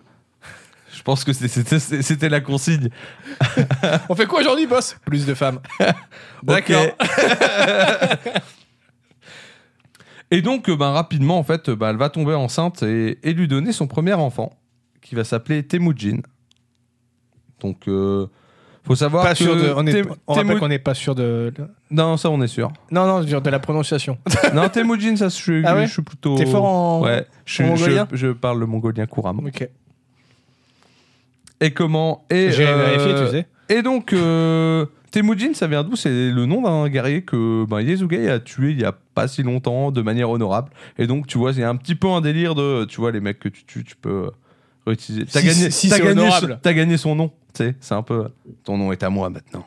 Je 0.91 1.03
pense 1.03 1.23
que 1.23 1.31
c'était 1.31 2.27
la 2.29 2.41
consigne. 2.41 2.89
On 4.09 4.15
fait 4.15 4.25
quoi 4.25 4.41
aujourd'hui, 4.41 4.67
boss? 4.67 4.97
Plus 5.05 5.25
de 5.25 5.33
femmes. 5.33 5.59
D'accord. 6.43 6.85
Et 10.31 10.41
donc, 10.41 10.69
ben, 10.69 10.91
rapidement, 10.91 11.37
en 11.39 11.43
fait, 11.43 11.69
ben, 11.69 11.89
elle 11.89 11.97
va 11.97 12.09
tomber 12.09 12.33
enceinte 12.35 12.83
et, 12.83 13.17
et 13.23 13.33
lui 13.33 13.47
donner 13.47 13.71
son 13.71 13.87
premier 13.87 14.13
enfant, 14.13 14.51
qui 15.01 15.15
va 15.15 15.23
s'appeler 15.23 15.63
Temujin. 15.63 16.19
Donc, 17.61 17.87
euh, 17.87 18.27
faut 18.85 18.95
savoir 18.95 19.23
Pas 19.23 19.31
que 19.33 19.43
sûr 19.43 19.55
de. 19.55 19.73
On, 19.75 19.85
est, 19.87 19.91
Tem- 19.91 20.13
on 20.27 20.33
rappelle 20.33 20.51
Temu- 20.55 20.59
qu'on 20.59 20.67
n'est 20.67 20.79
pas 20.79 20.93
sûr 20.93 21.15
de. 21.15 21.51
Non, 21.91 22.15
ça, 22.17 22.29
on 22.29 22.41
est 22.41 22.47
sûr. 22.47 22.71
Non, 22.91 23.05
non, 23.07 23.25
genre 23.25 23.41
de 23.41 23.49
la 23.49 23.59
prononciation. 23.59 24.17
non, 24.53 24.69
Temujin, 24.69 25.15
ça, 25.15 25.29
je, 25.29 25.35
suis- 25.35 25.63
Ah 25.65 25.75
ouais 25.75 25.87
je 25.87 25.93
suis 25.93 26.01
plutôt. 26.03 26.35
T'es 26.37 26.45
fort 26.45 26.65
en. 26.65 27.01
Ouais, 27.03 27.25
je, 27.45 27.63
en 27.63 27.75
je- 27.75 27.81
mongolien 27.85 28.07
je 28.11 28.27
parle 28.27 28.59
le 28.59 28.65
mongolien 28.67 29.05
couramment. 29.07 29.43
Ok. 29.45 29.67
Et 31.61 31.71
comment 31.71 32.23
et, 32.29 32.51
J'ai 32.51 32.67
euh, 32.67 32.77
vérifié, 32.77 33.25
tu 33.25 33.31
sais. 33.31 33.47
Et 33.77 33.81
donc, 33.81 34.13
euh, 34.13 34.85
Temujin, 35.11 35.53
ça 35.53 35.67
vient 35.67 35.83
d'où? 35.83 35.95
C'est 35.95 36.29
le 36.31 36.45
nom 36.45 36.61
d'un 36.61 36.87
guerrier 36.89 37.21
que 37.23 37.65
ben, 37.65 37.81
Yesugei 37.81 38.29
a 38.29 38.39
tué 38.39 38.71
il 38.71 38.79
y 38.79 38.85
a 38.85 38.91
pas 39.15 39.27
si 39.27 39.41
longtemps 39.43 39.91
de 39.91 40.01
manière 40.01 40.29
honorable. 40.29 40.71
Et 40.97 41.07
donc, 41.07 41.25
tu 41.27 41.37
vois, 41.37 41.53
c'est 41.53 41.63
un 41.63 41.75
petit 41.75 41.95
peu 41.95 42.07
un 42.09 42.21
délire 42.21 42.53
de, 42.55 42.85
tu 42.85 43.01
vois, 43.01 43.11
les 43.11 43.19
mecs 43.19 43.39
que 43.39 43.49
tu 43.49 43.63
tues, 43.65 43.83
tu 43.83 43.95
peux 43.95 44.29
réutiliser. 44.85 45.25
T'as 45.25 45.39
Si- 45.41 45.45
gagné, 45.47 45.71
si 45.71 45.89
t'as 45.89 45.95
c'est 45.97 46.03
gagné, 46.03 46.29
t'as 46.61 46.73
gagné 46.73 46.97
son 46.97 47.15
nom. 47.15 47.29
Tu 47.53 47.63
sais, 47.63 47.75
c'est 47.79 47.95
un 47.95 48.03
peu, 48.03 48.27
ton 48.63 48.77
nom 48.77 48.91
est 48.91 49.01
à 49.03 49.09
moi 49.09 49.29
maintenant. 49.29 49.65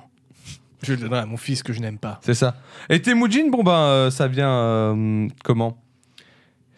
Je 0.82 0.92
le 0.92 0.98
donnerai 0.98 1.20
à 1.20 1.26
mon 1.26 1.36
fils 1.36 1.62
que 1.62 1.72
je 1.72 1.80
n'aime 1.80 1.98
pas. 1.98 2.18
C'est 2.22 2.34
ça. 2.34 2.56
Et 2.88 3.00
Temujin, 3.02 3.48
bon 3.50 3.62
ben, 3.62 3.72
euh, 3.72 4.10
ça 4.10 4.26
vient 4.28 4.50
euh, 4.52 5.28
comment? 5.44 5.78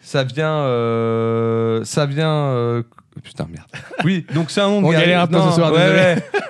Ça 0.01 0.23
vient, 0.23 0.57
euh, 0.57 1.83
ça 1.83 2.05
vient. 2.05 2.83
Putain 3.23 3.47
merde. 3.49 3.67
Oui, 4.03 4.25
donc 4.33 4.51
c'est 4.51 4.61
un 4.61 4.69
nom 4.69 4.81
de 4.81 4.85
On 4.87 4.89
guerrier. 4.91 5.05
galère 5.07 5.21
un 5.21 5.27
peu 5.27 5.37
Non, 5.37 5.49
ce 5.49 5.55
soir, 5.55 5.71
ouais, 5.71 5.77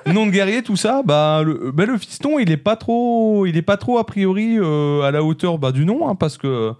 ouais. 0.05 0.13
nom 0.13 0.25
de 0.25 0.31
guerrier, 0.31 0.61
tout 0.63 0.75
ça. 0.75 1.01
Bah 1.05 1.41
le, 1.43 1.71
bah, 1.71 1.85
le 1.85 1.97
fiston, 1.97 2.39
il 2.39 2.51
est 2.51 2.57
pas 2.57 2.75
trop, 2.75 3.45
il 3.45 3.55
est 3.57 3.61
pas 3.61 3.77
trop 3.77 3.97
a 3.97 4.05
priori 4.05 4.57
euh, 4.59 5.01
à 5.01 5.11
la 5.11 5.23
hauteur 5.23 5.57
bah, 5.57 5.71
du 5.71 5.85
nom, 5.85 6.09
hein, 6.09 6.15
parce 6.15 6.37
que 6.37 6.73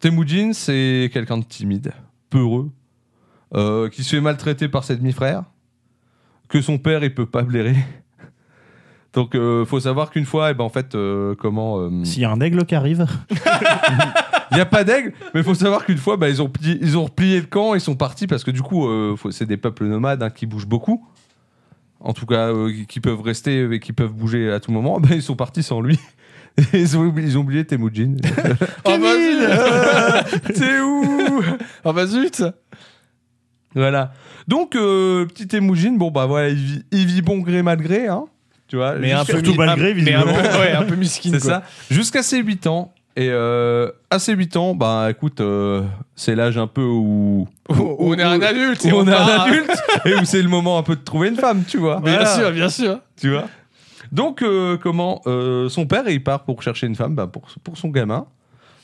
Temujin, 0.00 0.52
c'est 0.52 1.10
quelqu'un 1.12 1.38
de 1.38 1.44
timide, 1.44 1.92
peureux, 2.30 2.70
euh, 3.54 3.88
qui 3.88 4.02
se 4.04 4.16
fait 4.16 4.20
maltraiter 4.22 4.68
par 4.68 4.84
ses 4.84 4.96
demi-frères, 4.96 5.44
que 6.48 6.60
son 6.60 6.78
père 6.78 7.02
il 7.04 7.14
peut 7.14 7.26
pas 7.26 7.42
blairer. 7.42 7.76
Donc 9.14 9.34
euh, 9.34 9.64
faut 9.66 9.80
savoir 9.80 10.10
qu'une 10.10 10.24
fois, 10.24 10.50
eh 10.50 10.54
ben, 10.54 10.64
en 10.64 10.70
fait, 10.70 10.94
euh, 10.94 11.34
comment 11.38 11.78
euh, 11.80 12.04
S'il 12.04 12.22
y 12.22 12.24
a 12.24 12.30
un 12.30 12.40
aigle 12.40 12.64
qui 12.64 12.74
arrive, 12.74 13.06
il 14.52 14.54
n'y 14.54 14.60
a 14.60 14.66
pas 14.66 14.84
d'aigle, 14.84 15.12
mais 15.34 15.40
il 15.40 15.44
faut 15.44 15.54
savoir 15.54 15.84
qu'une 15.84 15.98
fois, 15.98 16.16
bah, 16.16 16.28
ils, 16.28 16.40
ont 16.40 16.48
plié, 16.48 16.78
ils 16.80 16.96
ont 16.96 17.04
replié 17.04 17.40
le 17.40 17.46
camp, 17.46 17.74
ils 17.74 17.80
sont 17.80 17.96
partis 17.96 18.26
parce 18.26 18.44
que 18.44 18.50
du 18.52 18.62
coup, 18.62 18.86
euh, 18.88 19.16
faut- 19.16 19.30
c'est 19.32 19.46
des 19.46 19.56
peuples 19.56 19.84
nomades 19.86 20.22
hein, 20.22 20.30
qui 20.30 20.46
bougent 20.46 20.66
beaucoup. 20.68 21.04
En 22.00 22.12
tout 22.12 22.26
cas, 22.26 22.48
euh, 22.52 22.72
qui- 22.72 22.86
qui 22.86 23.00
peuvent 23.00 23.20
rester 23.22 23.68
et 23.72 23.80
qui 23.80 23.92
peuvent 23.92 24.12
bouger 24.12 24.50
à 24.50 24.60
tout 24.60 24.72
moment. 24.72 25.00
Bah, 25.00 25.08
ils 25.12 25.22
sont 25.22 25.36
partis 25.36 25.62
sans 25.62 25.80
lui. 25.80 25.98
Ils 26.74 26.98
ont, 26.98 27.06
oublié- 27.06 27.28
ils 27.28 27.38
ont 27.38 27.40
oublié 27.40 27.64
Temujin. 27.64 28.14
Oh 28.84 28.98
bah 29.00 29.14
zut 29.16 30.52
C'est 30.54 30.80
où? 30.82 31.42
Oh 31.82 31.92
bah 31.94 32.06
zut 32.06 32.42
Voilà. 33.74 34.12
Donc, 34.48 34.76
euh, 34.76 35.24
petit 35.26 35.46
Temujin, 35.48 35.92
bon, 35.92 36.10
bah 36.10 36.26
voilà, 36.26 36.50
il 36.50 36.56
vit, 36.56 36.84
il 36.92 37.06
vit 37.06 37.22
bon 37.22 37.38
gré 37.38 37.62
mal 37.62 37.78
gré. 37.80 38.06
Hein, 38.06 38.24
tu 38.68 38.76
vois, 38.76 38.96
Mais 38.96 39.12
un 39.12 39.24
peu 39.24 39.32
Surtout 39.34 39.52
mi- 39.52 39.56
malgré, 39.58 39.92
un- 39.92 39.94
mais 39.94 40.12
un 40.14 40.22
peu- 40.24 40.28
visiblement. 40.30 40.58
Ouais, 40.60 40.72
un 40.72 40.82
peu 40.82 40.94
miskin. 40.96 41.30
C'est 41.32 41.40
quoi. 41.40 41.50
ça. 41.50 41.62
Jusqu'à 41.90 42.22
ses 42.22 42.42
8 42.42 42.66
ans. 42.66 42.92
Et 43.14 43.28
euh, 43.30 43.90
à 44.10 44.18
ses 44.18 44.32
8 44.34 44.56
ans, 44.56 44.74
bah 44.74 45.08
écoute, 45.10 45.40
euh, 45.42 45.82
c'est 46.16 46.34
l'âge 46.34 46.56
un 46.56 46.66
peu 46.66 46.82
où, 46.82 47.46
Où- 47.68 47.74
où 47.74 47.96
on 47.98 48.14
est 48.14 48.22
un 48.22 48.40
adulte. 48.40 48.84
et 48.86 48.92
on 48.92 49.06
est 49.06 49.12
un 49.12 49.26
adulte 49.26 49.70
et 50.06 50.14
où 50.14 50.24
c'est 50.24 50.40
le 50.42 50.48
moment 50.48 50.78
un 50.78 50.82
peu 50.82 50.96
de 50.96 51.02
trouver 51.02 51.28
une 51.28 51.36
femme, 51.36 51.62
tu 51.68 51.76
vois. 51.78 52.00
Bien 52.00 52.14
Voilà. 52.14 52.26
sûr, 52.36 52.50
bien 52.52 52.68
sûr. 52.70 53.00
Tu 53.20 53.30
vois. 53.30 53.44
Donc 54.12 54.42
euh, 54.42 54.76
comment 54.78 55.20
son 55.68 55.86
père 55.86 56.08
il 56.08 56.22
part 56.24 56.44
pour 56.44 56.62
chercher 56.62 56.86
une 56.86 56.94
femme 56.96 57.14
bah, 57.14 57.26
pour, 57.26 57.42
pour 57.62 57.76
son 57.76 57.88
gamin. 57.88 58.26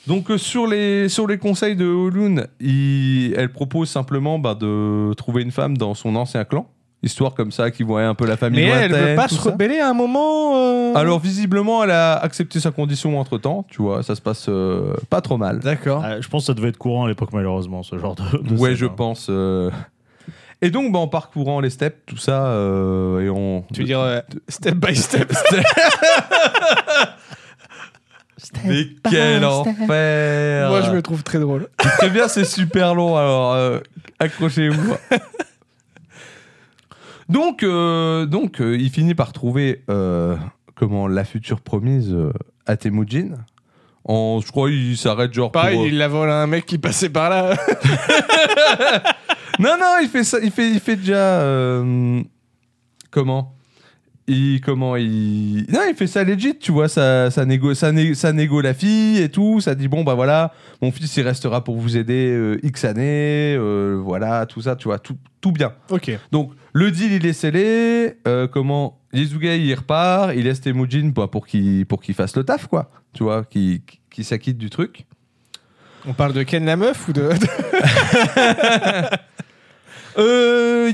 Donc 0.07 0.27
sur 0.37 0.65
les 0.65 1.09
sur 1.09 1.27
les 1.27 1.37
conseils 1.37 1.75
de 1.75 1.85
Olun, 1.85 2.47
il- 2.59 3.33
elle 3.35 3.51
propose 3.51 3.89
simplement 3.89 4.39
bah, 4.39 4.55
de 4.55 5.13
trouver 5.15 5.41
une 5.43 5.51
femme 5.51 5.75
dans 5.77 5.93
son 5.93 6.15
ancien 6.15 6.45
clan, 6.45 6.67
histoire 7.01 7.33
comme 7.33 7.51
ça 7.51 7.71
qu'ils 7.71 7.85
voient 7.85 8.03
un 8.03 8.13
peu 8.15 8.25
la 8.25 8.35
famille 8.37 8.65
Mais 8.65 8.69
elle 8.69 8.91
veut 8.93 9.15
pas 9.15 9.27
se 9.27 9.39
rebeller 9.41 9.79
à 9.79 9.89
un 9.89 9.93
moment. 9.93 10.57
euh 10.57 10.93
Alors 10.95 11.19
visiblement, 11.19 11.83
elle 11.83 11.91
a 11.91 12.13
accepté 12.15 12.59
sa 12.59 12.71
condition 12.71 13.19
entre 13.19 13.37
temps, 13.37 13.65
tu 13.69 13.81
vois, 13.81 14.03
ça 14.03 14.15
se 14.15 14.21
passe 14.21 14.47
euh, 14.49 14.93
pas 15.09 15.21
trop 15.21 15.37
mal. 15.37 15.59
D'accord. 15.59 16.03
euh, 16.03 16.17
je 16.21 16.27
pense 16.27 16.43
que 16.43 16.47
ça 16.47 16.53
devait 16.53 16.69
être 16.69 16.77
courant 16.77 17.05
à 17.05 17.07
l'époque, 17.07 17.29
malheureusement, 17.33 17.83
ce 17.83 17.97
genre 17.97 18.15
de. 18.15 18.23
de 18.37 18.55
ouais, 18.55 18.69
scène, 18.69 18.77
je 18.77 18.85
hein. 18.85 18.93
pense. 18.95 19.27
euh. 19.29 19.69
Et 20.61 20.71
donc, 20.71 20.91
bah, 20.91 20.99
en 20.99 21.07
parcourant 21.07 21.61
les 21.61 21.69
steppes, 21.69 22.05
tout 22.05 22.17
ça, 22.17 22.47
euh, 22.47 23.21
et 23.21 23.29
on. 23.29 23.63
Tu 23.73 23.79
veux 23.79 23.85
dire 23.87 24.01
euh, 24.01 24.19
step 24.49 24.75
by 24.75 24.93
step 24.93 25.31
Mais 28.65 28.87
quel 29.09 29.45
enfer 29.45 30.69
Moi, 30.69 30.81
je 30.81 30.91
me 30.91 31.01
trouve 31.01 31.23
très 31.23 31.39
drôle. 31.39 31.67
Très 31.77 32.09
bien, 32.09 32.27
c'est 32.27 32.45
super 32.45 32.95
long, 32.95 33.15
alors 33.15 33.53
euh, 33.53 33.79
accrochez-vous. 34.19 34.95
Donc, 37.29 37.63
euh, 37.63 38.25
donc 38.25 38.59
euh, 38.61 38.75
il 38.77 38.89
finit 38.89 39.15
par 39.15 39.31
trouver 39.33 39.83
euh, 39.89 40.35
comment 40.75 41.07
la 41.07 41.23
future 41.23 41.61
promise 41.61 42.15
à 42.65 42.75
Temujin. 42.77 43.29
En, 44.05 44.39
je 44.43 44.51
crois 44.51 44.71
il 44.71 44.97
s'arrête 44.97 45.33
genre 45.33 45.51
Pareil, 45.51 45.75
pour, 45.75 45.85
il 45.87 45.97
la 45.97 46.07
vole 46.07 46.29
à 46.29 46.41
un 46.41 46.47
mec 46.47 46.65
qui 46.65 46.77
passait 46.77 47.09
par 47.09 47.29
là. 47.29 47.55
Non, 49.59 49.75
non, 49.77 49.97
il 50.01 50.07
fait 50.07 50.23
ça, 50.23 50.37
il 50.41 50.51
fait, 50.51 50.69
il 50.71 50.79
fait 50.79 50.95
déjà. 50.95 51.43
comment? 53.11 53.55
Il, 54.29 54.61
comment 54.61 54.95
il. 54.95 55.65
Non, 55.69 55.81
il 55.89 55.95
fait 55.95 56.05
ça 56.05 56.23
legit, 56.23 56.55
tu 56.59 56.71
vois, 56.71 56.87
ça, 56.87 57.31
ça, 57.31 57.45
négo, 57.45 57.73
ça, 57.73 57.91
né- 57.91 58.13
ça 58.13 58.31
négo 58.31 58.61
la 58.61 58.75
fille 58.75 59.17
et 59.19 59.29
tout, 59.29 59.59
ça 59.59 59.73
dit 59.73 59.87
bon, 59.87 60.03
bah 60.03 60.13
voilà, 60.13 60.53
mon 60.83 60.91
fils 60.91 61.17
il 61.17 61.23
restera 61.23 61.63
pour 61.63 61.77
vous 61.77 61.97
aider 61.97 62.31
euh, 62.31 62.59
X 62.63 62.85
années, 62.85 63.55
euh, 63.57 63.99
voilà, 64.01 64.45
tout 64.45 64.61
ça, 64.61 64.75
tu 64.75 64.87
vois, 64.87 64.99
tout, 64.99 65.17
tout 65.41 65.51
bien. 65.51 65.73
ok. 65.89 66.11
Donc, 66.31 66.51
le 66.73 66.91
deal 66.91 67.13
il 67.13 67.25
est 67.25 67.33
scellé, 67.33 68.17
euh, 68.27 68.47
comment 68.47 68.99
Yizugei 69.13 69.59
il 69.65 69.73
repart, 69.73 70.31
il 70.35 70.43
laisse 70.43 70.61
Temujin 70.61 71.11
bah, 71.13 71.27
pour 71.27 71.47
qu'il 71.47 71.85
pour 71.85 72.01
qu'il 72.01 72.15
fasse 72.15 72.35
le 72.35 72.43
taf, 72.43 72.67
quoi, 72.67 72.91
tu 73.13 73.23
vois, 73.23 73.43
qu'il 73.45 73.81
qu'il 74.09 74.25
s'acquitte 74.25 74.57
du 74.57 74.69
truc. 74.69 75.05
On 76.05 76.13
parle 76.13 76.33
de 76.33 76.43
Ken 76.43 76.65
la 76.65 76.75
meuf 76.77 77.07
ou 77.07 77.13
de. 77.13 77.29
Euh, 80.17 80.91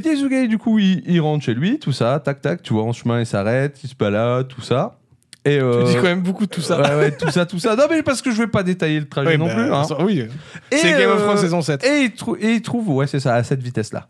du 0.47 0.57
coup, 0.57 0.77
il, 0.77 1.01
il 1.07 1.19
rentre 1.19 1.43
chez 1.45 1.53
lui, 1.55 1.79
tout 1.79 1.91
ça, 1.91 2.19
tac, 2.19 2.41
tac, 2.41 2.61
tu 2.61 2.73
vois, 2.73 2.83
en 2.83 2.93
chemin, 2.93 3.19
il 3.19 3.25
s'arrête, 3.25 3.79
il 3.83 3.89
se 3.89 3.95
balade, 3.95 4.47
tout 4.47 4.61
ça. 4.61 4.99
Et 5.45 5.59
euh, 5.59 5.83
Tu 5.83 5.91
dis 5.91 5.95
quand 5.95 6.03
même 6.03 6.21
beaucoup 6.21 6.45
de 6.45 6.49
tout 6.51 6.61
ça. 6.61 6.79
Ouais, 6.81 6.95
ouais, 6.95 7.11
tout 7.11 7.29
ça, 7.31 7.45
tout 7.45 7.59
ça. 7.59 7.75
Non, 7.75 7.83
mais 7.89 8.03
parce 8.03 8.21
que 8.21 8.31
je 8.31 8.37
vais 8.37 8.47
pas 8.47 8.63
détailler 8.63 8.99
le 8.99 9.07
trajet 9.07 9.29
Ouais, 9.29 9.37
non 9.37 9.47
bah, 9.47 9.53
plus. 9.53 9.73
hein. 9.73 9.83
Oui. 10.01 10.27
C'est 10.71 10.91
Game 10.91 11.09
of 11.11 11.21
euh, 11.21 11.23
Thrones 11.23 11.37
saison 11.37 11.61
7. 11.61 11.83
Et 11.85 12.01
il, 12.03 12.11
trou- 12.11 12.35
et 12.39 12.53
il 12.55 12.61
trouve, 12.61 12.89
ouais, 12.89 13.07
c'est 13.07 13.19
ça, 13.19 13.35
à 13.35 13.43
cette 13.43 13.61
vitesse-là. 13.63 14.07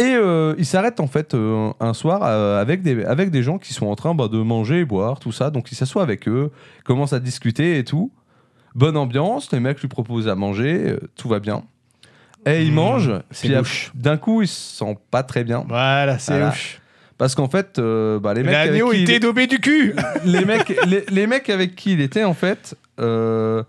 Et 0.00 0.14
euh, 0.16 0.54
il 0.58 0.64
s'arrête 0.64 0.98
en 0.98 1.06
fait 1.06 1.34
euh, 1.34 1.70
un 1.78 1.92
soir 1.94 2.22
euh, 2.24 2.60
avec, 2.60 2.82
des, 2.82 3.04
avec 3.04 3.30
des 3.30 3.42
gens 3.42 3.58
qui 3.58 3.74
sont 3.74 3.86
en 3.86 3.94
train 3.96 4.14
bah, 4.14 4.28
de 4.28 4.38
manger, 4.38 4.84
boire, 4.84 5.20
tout 5.20 5.30
ça. 5.32 5.50
Donc 5.50 5.70
il 5.70 5.74
s'assoit 5.74 6.02
avec 6.02 6.26
eux, 6.26 6.50
commence 6.84 7.12
à 7.12 7.20
discuter 7.20 7.78
et 7.78 7.84
tout. 7.84 8.10
Bonne 8.74 8.96
ambiance, 8.96 9.52
les 9.52 9.60
mecs 9.60 9.80
lui 9.80 9.88
proposent 9.88 10.28
à 10.28 10.34
manger, 10.34 10.96
tout 11.16 11.28
va 11.28 11.38
bien. 11.40 11.64
Et 12.46 12.62
il 12.62 12.72
Mmh, 12.72 12.74
mange. 12.74 13.12
Puis 13.30 13.52
d'un 13.94 14.16
coup, 14.16 14.40
il 14.42 14.48
se 14.48 14.78
sent 14.78 14.96
pas 15.10 15.22
très 15.22 15.44
bien. 15.44 15.64
Voilà, 15.68 16.18
c'est 16.18 16.32
Voilà. 16.32 16.46
louche. 16.46 16.80
Parce 17.18 17.34
qu'en 17.34 17.48
fait, 17.50 17.78
euh, 17.78 18.18
bah, 18.18 18.32
les 18.32 18.42
mecs 18.42 18.54
avec 18.54 18.70
L'agneau, 18.72 18.90
qui 18.92 18.96
il 18.96 19.00
il- 19.02 19.10
était 19.10 19.20
daubé 19.20 19.46
du 19.46 19.58
cul 19.60 19.94
les 20.24 20.46
mecs, 20.46 20.74
les, 20.86 21.04
les 21.10 21.26
mecs 21.26 21.50
avec 21.50 21.74
qui 21.76 21.92
il 21.92 22.00
était, 22.00 22.24
en 22.24 22.32
fait, 22.32 22.74
euh, 22.98 23.62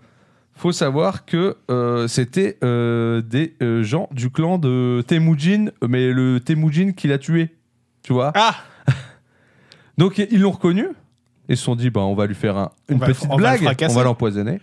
faut 0.54 0.72
savoir 0.72 1.24
que 1.24 1.56
euh, 1.70 2.06
c'était 2.08 2.58
euh, 2.62 3.20
des 3.22 3.54
euh, 3.62 3.82
gens 3.82 4.08
du 4.12 4.30
clan 4.30 4.58
de 4.58 5.02
Temujin, 5.06 5.66
mais 5.86 6.12
le 6.12 6.38
Temujin 6.40 6.92
qui 6.92 7.08
l'a 7.08 7.18
tué. 7.18 7.50
Tu 8.02 8.12
vois 8.12 8.32
Ah 8.34 8.56
Donc 9.98 10.18
ils 10.18 10.40
l'ont 10.40 10.50
reconnu. 10.52 10.86
Ils 11.48 11.56
se 11.56 11.64
sont 11.64 11.74
dit, 11.74 11.90
bah, 11.90 12.00
on 12.02 12.14
va 12.14 12.26
lui 12.26 12.34
faire 12.34 12.56
un- 12.56 12.70
une 12.88 12.98
va 12.98 13.06
petite 13.06 13.24
fra- 13.24 13.34
on 13.34 13.36
va 13.36 13.36
le 13.36 13.42
blague, 13.58 13.62
fracasser. 13.62 13.92
on 13.94 13.98
va 13.98 14.04
l'empoisonner. 14.04 14.60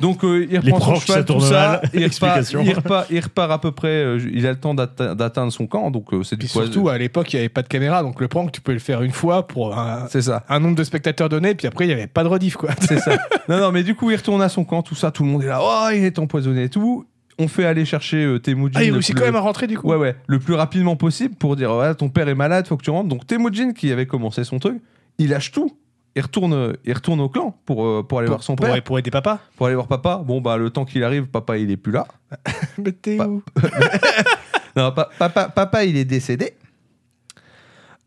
Donc 0.00 0.24
euh, 0.24 0.46
il 0.50 0.58
reprend 0.58 0.94
son 0.96 1.00
cheval, 1.00 1.24
tout 1.24 1.40
ça, 1.40 1.80
il 1.94 2.04
repart, 2.04 2.04
Explication. 2.04 2.60
il, 2.62 2.74
repart, 2.74 3.06
il 3.10 3.20
repart 3.20 3.50
à 3.50 3.58
peu 3.58 3.72
près, 3.72 3.88
euh, 3.88 4.18
il 4.32 4.46
a 4.46 4.50
le 4.50 4.58
temps 4.60 4.74
d'atte- 4.74 5.14
d'atteindre 5.16 5.50
son 5.52 5.66
camp, 5.66 5.90
donc 5.90 6.12
euh, 6.12 6.22
c'est 6.22 6.36
du 6.36 6.46
poison. 6.46 6.70
surtout, 6.70 6.88
à 6.90 6.98
l'époque, 6.98 7.32
il 7.32 7.36
n'y 7.36 7.40
avait 7.40 7.48
pas 7.48 7.62
de 7.62 7.68
caméra, 7.68 8.02
donc 8.02 8.20
le 8.20 8.28
prank, 8.28 8.52
tu 8.52 8.60
peux 8.60 8.72
le 8.74 8.78
faire 8.78 9.02
une 9.02 9.12
fois 9.12 9.46
pour 9.46 9.76
un, 9.78 10.06
C'est 10.10 10.22
ça. 10.22 10.44
un 10.48 10.60
nombre 10.60 10.76
de 10.76 10.84
spectateurs 10.84 11.28
donné, 11.30 11.54
puis 11.54 11.66
après, 11.66 11.84
il 11.84 11.88
n'y 11.88 11.94
avait 11.94 12.06
pas 12.06 12.24
de 12.24 12.28
rediff, 12.28 12.56
quoi. 12.56 12.70
C'est 12.80 12.98
ça. 12.98 13.16
Non, 13.48 13.58
non, 13.58 13.72
mais 13.72 13.82
du 13.84 13.94
coup, 13.94 14.10
il 14.10 14.16
retourne 14.16 14.42
à 14.42 14.48
son 14.50 14.64
camp, 14.64 14.82
tout 14.82 14.94
ça, 14.94 15.10
tout 15.10 15.24
le 15.24 15.30
monde 15.30 15.42
est 15.44 15.46
là, 15.48 15.60
oh, 15.62 15.88
il 15.94 16.04
est 16.04 16.18
empoisonné 16.18 16.64
et 16.64 16.68
tout. 16.68 17.06
On 17.38 17.48
fait 17.48 17.64
aller 17.66 17.84
chercher 17.84 18.24
euh, 18.24 18.38
Temujin. 18.38 18.72
Ah, 18.80 18.84
il 18.84 18.92
réussit 18.92 19.14
quand 19.14 19.24
même 19.24 19.36
à 19.36 19.40
rentrer, 19.40 19.66
du 19.66 19.76
coup 19.78 19.88
Ouais, 19.88 19.96
ouais, 19.96 20.16
le 20.26 20.38
plus 20.38 20.54
rapidement 20.54 20.96
possible 20.96 21.34
pour 21.34 21.54
dire, 21.56 21.70
ouais, 21.74 21.94
ton 21.94 22.08
père 22.08 22.28
est 22.28 22.34
malade, 22.34 22.66
faut 22.66 22.76
que 22.78 22.82
tu 22.84 22.90
rentres. 22.90 23.08
Donc 23.08 23.26
Temujin, 23.26 23.72
qui 23.72 23.92
avait 23.92 24.06
commencé 24.06 24.42
son 24.44 24.58
truc, 24.58 24.80
il 25.18 25.28
lâche 25.30 25.52
tout. 25.52 25.70
Il 26.16 26.22
retourne, 26.22 26.72
il 26.84 26.92
retourne 26.94 27.20
au 27.20 27.28
clan 27.28 27.54
pour, 27.66 27.84
euh, 27.86 28.02
pour 28.02 28.18
aller 28.20 28.26
pour, 28.26 28.36
voir 28.36 28.42
son 28.42 28.56
pour- 28.56 28.64
père, 28.66 28.82
pour 28.82 28.98
aider 28.98 29.10
papa. 29.10 29.38
pour 29.56 29.66
aller 29.66 29.74
voir 29.76 29.86
papa. 29.86 30.22
Bon, 30.24 30.40
bah, 30.40 30.56
le 30.56 30.70
temps 30.70 30.86
qu'il 30.86 31.04
arrive, 31.04 31.26
papa, 31.26 31.58
il 31.58 31.70
est 31.70 31.76
plus 31.76 31.92
là. 31.92 32.06
Mais 32.78 32.92
t'es 32.92 33.16
Bah. 33.16 33.28
où 33.28 33.42
Non, 34.76 34.92
pa- 34.92 35.10
papa, 35.18 35.48
papa, 35.50 35.84
il 35.84 35.96
est 35.96 36.04
décédé. 36.06 36.54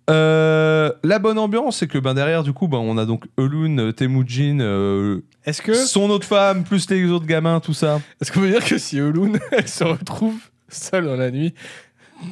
Euh, 0.09 0.91
la 1.03 1.19
bonne 1.19 1.37
ambiance, 1.37 1.77
c'est 1.77 1.87
que 1.87 1.99
ben, 1.99 2.15
derrière, 2.15 2.41
du 2.43 2.51
coup, 2.51 2.67
ben, 2.67 2.79
on 2.79 2.97
a 2.97 3.05
donc 3.05 3.25
Elun, 3.37 3.77
euh, 3.77 3.91
Temujin, 3.91 4.59
euh, 4.59 5.21
Est-ce 5.45 5.61
que 5.61 5.75
son 5.75 6.09
autre 6.09 6.25
femme, 6.25 6.63
plus 6.63 6.89
les 6.89 7.11
autres 7.11 7.27
gamins, 7.27 7.59
tout 7.59 7.75
ça. 7.75 8.01
est-ce 8.19 8.31
qu'on 8.31 8.39
peut 8.39 8.49
dire 8.49 8.65
que 8.65 8.79
si 8.79 8.99
Olun 8.99 9.37
elle 9.51 9.67
se 9.67 9.83
retrouve 9.83 10.39
seule 10.67 11.05
dans 11.05 11.15
la 11.15 11.29
nuit, 11.29 11.53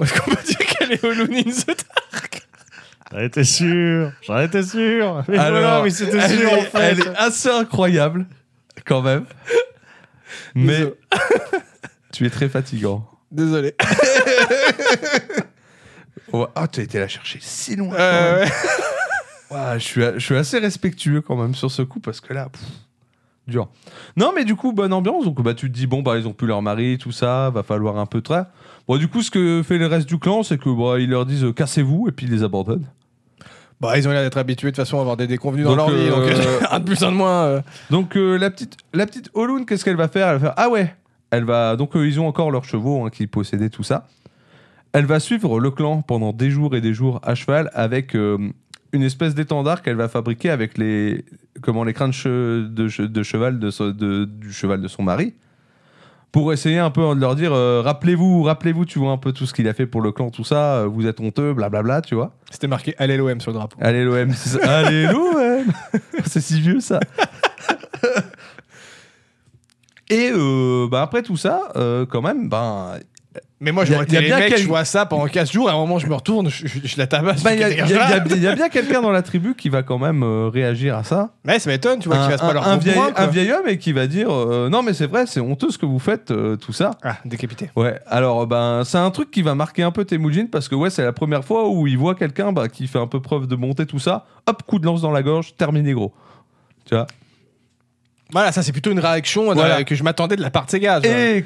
est-ce 0.01 0.19
qu'on 0.19 0.31
peut 0.31 0.43
dire 0.43 0.57
qu'elle 0.57 0.91
est 0.93 1.03
Olun 1.03 1.35
in 1.35 1.43
the 1.43 1.67
dark 1.67 2.46
J'en 3.11 3.19
étais 3.19 3.43
sûr, 3.43 4.11
j'en 4.21 4.39
étais 4.39 4.63
sûr. 4.63 5.23
Mais 5.27 5.37
Alors, 5.37 5.79
voilà, 5.79 5.89
c'était 5.89 6.17
elle, 6.17 6.37
sûr 6.37 6.49
est, 6.49 6.59
en 6.59 6.61
fait. 6.63 6.79
elle 6.79 6.99
est 6.99 7.15
assez 7.15 7.49
incroyable, 7.49 8.25
quand 8.85 9.01
même. 9.01 9.25
Mais 10.55 10.77
Désolé. 10.77 10.93
tu 12.13 12.25
es 12.25 12.29
très 12.29 12.49
fatigant. 12.49 13.09
Désolé. 13.31 13.75
Oh, 16.33 16.45
ah, 16.55 16.67
tu 16.67 16.81
as 16.81 16.83
été 16.83 16.99
la 16.99 17.07
chercher 17.07 17.39
si 17.41 17.75
loin. 17.75 17.95
Euh, 17.95 18.45
ouais. 19.51 19.79
Je, 19.79 19.83
suis, 19.83 20.01
je 20.01 20.19
suis 20.19 20.35
assez 20.35 20.59
respectueux 20.59 21.21
quand 21.21 21.37
même 21.37 21.55
sur 21.55 21.71
ce 21.71 21.81
coup 21.81 22.01
parce 22.01 22.19
que 22.19 22.33
là, 22.33 22.49
pff, 22.51 22.61
dur. 23.47 23.69
Non, 24.17 24.33
mais 24.35 24.43
du 24.43 24.55
coup, 24.55 24.73
bonne 24.73 24.91
ambiance. 24.91 25.23
Donc, 25.23 25.41
bah, 25.41 25.53
tu 25.53 25.71
te 25.71 25.73
dis, 25.73 25.87
bon, 25.87 26.01
bah, 26.01 26.17
ils 26.17 26.27
ont 26.27 26.33
plus 26.33 26.47
leur 26.47 26.61
mari, 26.61 26.97
tout 26.97 27.13
ça, 27.13 27.49
va 27.49 27.63
falloir 27.63 27.97
un 27.97 28.05
peu 28.05 28.21
de. 28.21 28.51
Bon, 28.87 28.97
du 28.97 29.07
coup, 29.07 29.21
ce 29.21 29.29
que 29.31 29.61
fait 29.63 29.77
le 29.77 29.87
reste 29.87 30.07
du 30.07 30.17
clan, 30.17 30.43
c'est 30.43 30.57
que 30.57 30.69
bah, 30.69 30.99
ils 30.99 31.09
leur 31.09 31.25
disent 31.25 31.43
euh, 31.43 31.51
cassez-vous 31.53 32.07
et 32.07 32.11
puis 32.11 32.25
ils 32.25 32.31
les 32.31 32.43
abandonnent. 32.43 32.85
Bah, 33.81 33.97
ils 33.97 34.07
ont 34.07 34.11
l'air 34.11 34.23
d'être 34.23 34.37
habitués 34.37 34.67
de 34.71 34.75
toute 34.75 34.83
façon 34.83 34.97
à 34.97 35.01
avoir 35.01 35.17
des 35.17 35.27
déconvenus 35.27 35.65
dans 35.65 35.75
Donc, 35.75 35.89
leur 35.89 35.97
vie, 35.97 36.09
donc 36.09 36.19
euh, 36.23 36.59
un 36.71 36.79
de 36.79 36.85
plus, 36.85 37.03
un 37.03 37.11
de 37.11 37.17
moins. 37.17 37.43
euh. 37.45 37.61
Donc, 37.91 38.15
euh, 38.15 38.37
la 38.37 38.49
petite, 38.49 38.77
la 38.93 39.05
petite 39.05 39.29
Olun, 39.33 39.65
qu'est-ce 39.65 39.83
qu'elle 39.85 39.97
va 39.97 40.07
faire? 40.07 40.27
Elle 40.29 40.35
va 40.35 40.39
faire 40.39 40.53
ah 40.57 40.69
ouais. 40.69 40.95
Elle 41.29 41.43
va 41.43 41.75
donc 41.75 41.95
euh, 41.95 42.07
ils 42.07 42.19
ont 42.21 42.27
encore 42.27 42.49
leurs 42.51 42.63
chevaux 42.63 43.05
hein, 43.05 43.09
qui 43.09 43.27
possédaient 43.27 43.69
tout 43.69 43.83
ça. 43.83 44.07
Elle 44.93 45.05
va 45.05 45.19
suivre 45.19 45.59
le 45.59 45.69
clan 45.69 46.01
pendant 46.01 46.31
des 46.31 46.49
jours 46.49 46.73
et 46.75 46.81
des 46.81 46.93
jours 46.93 47.19
à 47.23 47.35
cheval 47.35 47.69
avec 47.73 48.15
euh, 48.15 48.37
une 48.93 49.03
espèce 49.03 49.35
d'étendard 49.35 49.81
qu'elle 49.81 49.97
va 49.97 50.07
fabriquer 50.07 50.49
avec 50.49 50.77
les 50.77 51.25
comment 51.61 51.83
les 51.83 51.93
crânes 51.93 52.13
che- 52.13 52.25
de, 52.73 52.87
che- 52.87 53.01
de 53.01 53.21
cheval 53.23 53.59
de, 53.59 53.69
so- 53.69 53.91
de- 53.91 54.23
du 54.25 54.53
cheval 54.53 54.81
de 54.81 54.87
son 54.87 55.03
mari 55.03 55.33
pour 56.37 56.53
essayer 56.53 56.77
un 56.77 56.91
peu 56.91 57.01
de 57.15 57.19
leur 57.19 57.35
dire 57.35 57.51
euh, 57.51 57.81
rappelez-vous 57.83 58.43
rappelez-vous 58.43 58.85
tu 58.85 58.99
vois 58.99 59.09
un 59.09 59.17
peu 59.17 59.31
tout 59.31 59.47
ce 59.47 59.55
qu'il 59.55 59.67
a 59.67 59.73
fait 59.73 59.87
pour 59.87 60.01
le 60.01 60.11
clan 60.11 60.29
tout 60.29 60.43
ça 60.43 60.75
euh, 60.75 60.85
vous 60.85 61.07
êtes 61.07 61.19
honteux 61.19 61.51
blablabla 61.55 62.01
tu 62.03 62.13
vois 62.13 62.35
C'était 62.51 62.67
marqué 62.67 62.93
Allez 62.99 63.17
l'OM 63.17 63.41
sur 63.41 63.49
le 63.49 63.57
drapeau. 63.57 63.75
allez 63.81 64.03
l'OM 64.05 64.31
c'est 64.33 64.59
ça. 64.59 64.77
allez 64.77 65.07
l'OM 65.11 65.65
c'est 66.27 66.39
si 66.39 66.61
vieux 66.61 66.79
ça 66.79 66.99
et 70.11 70.29
euh, 70.31 70.87
bah, 70.91 71.01
après 71.01 71.23
tout 71.23 71.37
ça 71.37 71.71
quand 71.73 72.21
même 72.21 72.49
ben 72.49 72.99
Mais 73.59 73.71
moi, 73.71 73.85
y 73.85 73.93
a 73.95 74.03
les 74.03 74.29
mecs, 74.29 74.49
quel- 74.49 74.59
je 74.61 74.67
vois 74.67 74.85
ça 74.85 75.07
pendant 75.07 75.25
15 75.25 75.51
jours, 75.51 75.67
et 75.67 75.71
à 75.71 75.75
un 75.75 75.79
moment, 75.79 75.97
je 75.97 76.05
me 76.05 76.13
retourne, 76.13 76.47
je, 76.47 76.67
je- 76.67 76.79
je 76.83 76.97
la 76.99 77.07
tabasse. 77.07 77.41
bah, 77.41 77.55
il 77.55 77.59
y, 77.59 77.63
a- 77.63 77.69
y 77.71 78.55
bien 78.55 78.69
quelqu'un 78.69 79.01
dans 79.01 79.09
la 79.09 79.23
tribu 79.23 79.55
qui 79.55 79.69
va 79.69 79.81
quand 79.81 79.97
même 79.97 80.21
euh, 80.21 80.47
réagir 80.53 80.95
à 80.95 81.03
ça 81.03 81.31
Ouais, 81.43 81.57
ça 81.57 81.67
m'étonne, 81.71 81.97
tu 81.99 82.07
vois, 82.07 82.17
un, 82.19 82.21
qu'ils 82.21 82.31
fassent 82.37 82.41
pas 82.47 82.53
leur 82.53 82.67
un 82.67 82.77
vieil, 82.77 82.93
point, 82.93 83.11
un 83.15 83.25
vieil 83.25 83.51
homme 83.51 83.67
et 83.67 83.79
qui 83.79 83.93
va 83.93 84.05
dire 84.05 84.27
euh, 84.31 84.69
non 84.69 84.83
mais 84.83 84.93
c'est 84.93 85.07
vrai 85.07 85.25
c'est 85.25 85.39
honteux 85.39 85.71
ce 85.71 85.79
que 85.79 85.87
vous 85.87 85.97
faites 85.97 86.29
euh, 86.29 86.55
tout 86.55 86.71
ça 86.71 86.91
Ah, 87.01 87.17
décapité. 87.25 87.71
ouais 87.75 87.99
alors 88.05 88.45
ben 88.45 88.83
c'est 88.85 88.99
un 88.99 89.09
truc 89.09 89.31
qui 89.31 89.41
va 89.41 89.55
marquer 89.55 89.81
un 89.81 89.91
peu 89.91 90.05
Temujin 90.05 90.45
parce 90.51 90.67
que 90.69 90.75
ouais 90.75 90.91
c'est 90.91 91.03
la 91.03 91.13
première 91.13 91.43
fois 91.43 91.67
où 91.67 91.87
il 91.87 91.97
voit 91.97 92.13
quelqu'un 92.13 92.51
bah, 92.51 92.67
qui 92.69 92.85
fait 92.87 92.99
un 92.99 93.07
peu 93.07 93.21
preuve 93.21 93.47
de 93.47 93.55
bonté 93.55 93.87
tout 93.87 93.97
ça 93.99 94.25
hop 94.45 94.61
coup 94.67 94.77
de 94.77 94.85
lance 94.85 95.01
dans 95.01 95.11
la 95.11 95.23
gorge 95.23 95.55
terminé 95.57 95.93
gros 95.93 96.13
tu 96.85 96.93
vois? 96.93 97.07
Voilà, 98.33 98.51
ça, 98.51 98.61
c'est 98.61 98.73
plutôt 98.73 98.91
une 98.91 98.99
réaction 98.99 99.53
Voilà. 99.53 99.83
que 99.85 99.95
je 99.95 100.03
m'attendais 100.03 100.35
de 100.35 100.41
la 100.41 100.49
part 100.49 100.65
de 100.65 100.71
ces 100.71 100.79
gars. 100.81 100.99
et 101.03 101.45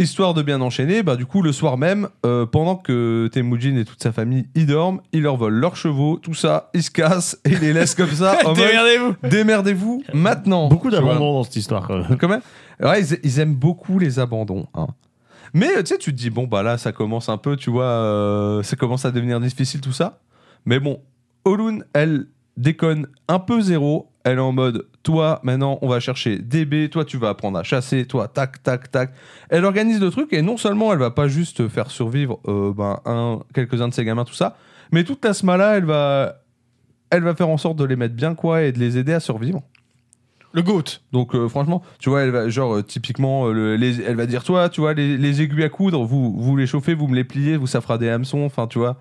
histoire 0.00 0.34
de 0.34 0.42
bien 0.42 0.60
enchaîner 0.60 1.02
bah 1.02 1.16
du 1.16 1.26
coup 1.26 1.42
le 1.42 1.52
soir 1.52 1.78
même 1.78 2.08
euh, 2.26 2.46
pendant 2.46 2.76
que 2.76 3.28
Temujin 3.32 3.76
et 3.76 3.84
toute 3.84 4.02
sa 4.02 4.12
famille 4.12 4.46
y 4.54 4.64
dorment 4.64 5.00
ils 5.12 5.22
leur 5.22 5.36
volent 5.36 5.56
leurs 5.58 5.76
chevaux 5.76 6.18
tout 6.20 6.34
ça 6.34 6.70
ils 6.74 6.82
se 6.82 6.90
cassent 6.90 7.38
et 7.44 7.50
ils 7.50 7.58
les 7.60 7.72
laissent 7.72 7.94
comme 7.94 8.10
ça 8.10 8.38
en 8.44 8.48
mode 8.48 8.56
Démerdez-vous 8.58 9.14
démerdez-vous 9.28 10.02
maintenant 10.14 10.68
Beaucoup 10.68 10.90
Tu 10.90 10.96
vois. 10.96 11.04
d'abandon 11.14 11.34
dans 11.34 11.44
cette 11.44 11.56
histoire 11.56 11.86
quand 11.86 11.98
même. 11.98 12.16
Quand 12.18 12.28
même. 12.28 12.40
Ouais, 12.82 13.00
ils, 13.02 13.18
ils 13.22 13.38
aiment 13.40 13.54
beaucoup 13.54 13.98
les 13.98 14.18
abandons. 14.18 14.66
hein. 14.74 14.86
Mais 15.52 15.68
euh, 15.76 15.80
tu 15.82 15.86
sais, 15.88 15.98
tu 15.98 16.12
te 16.12 16.16
dis, 16.16 16.30
bon, 16.30 16.46
bah 16.46 16.62
là, 16.62 16.78
ça 16.78 16.92
commence 16.92 17.28
un 17.28 17.36
peu, 17.36 17.56
tu 17.56 17.70
vois, 17.70 17.84
euh, 17.84 18.62
ça 18.62 18.76
commence 18.76 19.04
à 19.04 19.10
devenir 19.10 19.40
difficile 19.40 19.80
tout 19.80 19.92
ça. 19.92 20.20
Mais 20.64 20.78
bon, 20.78 21.00
Olun, 21.44 21.84
elle 21.92 22.26
déconne 22.56 23.06
un 23.28 23.38
peu 23.40 23.60
zéro. 23.60 24.10
Elle 24.24 24.38
est 24.38 24.40
en 24.40 24.52
mode, 24.52 24.86
toi, 25.02 25.40
maintenant, 25.42 25.78
on 25.82 25.88
va 25.88 25.98
chercher 26.00 26.38
DB, 26.38 26.90
toi, 26.90 27.04
tu 27.04 27.16
vas 27.16 27.30
apprendre 27.30 27.58
à 27.58 27.62
chasser, 27.62 28.04
toi, 28.06 28.28
tac, 28.28 28.62
tac, 28.62 28.90
tac. 28.90 29.12
Elle 29.48 29.64
organise 29.64 30.00
le 30.00 30.10
truc 30.10 30.32
et 30.32 30.42
non 30.42 30.56
seulement 30.56 30.92
elle 30.92 30.98
va 30.98 31.10
pas 31.10 31.26
juste 31.28 31.68
faire 31.68 31.90
survivre 31.90 32.38
euh, 32.48 32.72
ben, 32.74 33.00
un, 33.06 33.40
quelques-uns 33.54 33.88
de 33.88 33.94
ses 33.94 34.04
gamins, 34.04 34.24
tout 34.24 34.34
ça, 34.34 34.56
mais 34.92 35.04
toute 35.04 35.24
la 35.24 35.32
sma-là, 35.32 35.78
elle 35.78 35.84
va, 35.86 36.42
elle 37.10 37.22
va 37.22 37.34
faire 37.34 37.48
en 37.48 37.56
sorte 37.56 37.76
de 37.78 37.84
les 37.84 37.96
mettre 37.96 38.14
bien, 38.14 38.34
quoi, 38.34 38.62
et 38.62 38.72
de 38.72 38.78
les 38.78 38.98
aider 38.98 39.12
à 39.14 39.20
survivre. 39.20 39.62
Le 40.52 40.62
GOAT. 40.62 41.00
Donc 41.12 41.34
euh, 41.36 41.48
franchement, 41.48 41.80
tu 42.00 42.10
vois, 42.10 42.22
elle 42.22 42.30
va, 42.30 42.48
genre 42.48 42.74
euh, 42.76 42.82
typiquement, 42.82 43.46
euh, 43.46 43.52
le- 43.52 43.76
les- 43.76 44.02
elle 44.02 44.16
va 44.16 44.26
dire, 44.26 44.42
toi, 44.42 44.68
tu 44.68 44.80
vois, 44.80 44.94
les, 44.94 45.16
les 45.16 45.40
aiguilles 45.42 45.62
à 45.64 45.68
coudre, 45.68 46.02
vous, 46.04 46.38
vous 46.40 46.56
les 46.56 46.66
chauffez, 46.66 46.92
vous 46.92 47.06
me 47.06 47.14
les 47.14 47.22
pliez, 47.24 47.56
vous 47.56 47.68
ça 47.68 47.80
fera 47.80 47.98
des 47.98 48.08
hameçons, 48.08 48.44
enfin 48.44 48.66
tu 48.66 48.78
vois, 48.80 48.96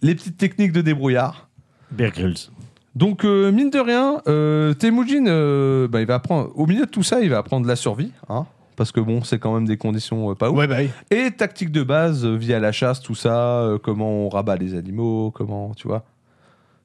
les 0.00 0.14
petites 0.14 0.38
techniques 0.38 0.72
de 0.72 0.80
débrouillard. 0.80 1.48
Bear 1.90 2.10
Grylls. 2.10 2.48
Donc 2.94 3.24
euh, 3.24 3.50
mine 3.52 3.70
de 3.70 3.78
rien, 3.78 4.20
euh, 4.28 4.74
Temujin, 4.74 5.26
euh, 5.26 5.88
bah, 5.88 6.00
il 6.00 6.06
va 6.06 6.16
apprendre, 6.16 6.50
au 6.54 6.66
milieu 6.66 6.84
de 6.84 6.90
tout 6.90 7.02
ça, 7.02 7.20
il 7.20 7.30
va 7.30 7.38
apprendre 7.38 7.66
la 7.66 7.74
survie, 7.76 8.12
hein, 8.28 8.44
parce 8.76 8.92
que 8.92 9.00
bon, 9.00 9.22
c'est 9.24 9.38
quand 9.38 9.54
même 9.54 9.64
des 9.66 9.78
conditions 9.78 10.30
euh, 10.30 10.34
pas 10.34 10.50
ouf. 10.50 10.58
Ouais, 10.58 10.66
bah 10.66 10.76
oui. 10.80 10.90
Et 11.10 11.30
tactique 11.30 11.72
de 11.72 11.82
base 11.82 12.24
euh, 12.26 12.34
via 12.36 12.58
la 12.60 12.70
chasse, 12.70 13.00
tout 13.00 13.14
ça, 13.14 13.60
euh, 13.62 13.78
comment 13.82 14.26
on 14.26 14.28
rabat 14.28 14.56
les 14.56 14.74
animaux, 14.74 15.30
comment, 15.30 15.72
tu 15.74 15.88
vois, 15.88 16.04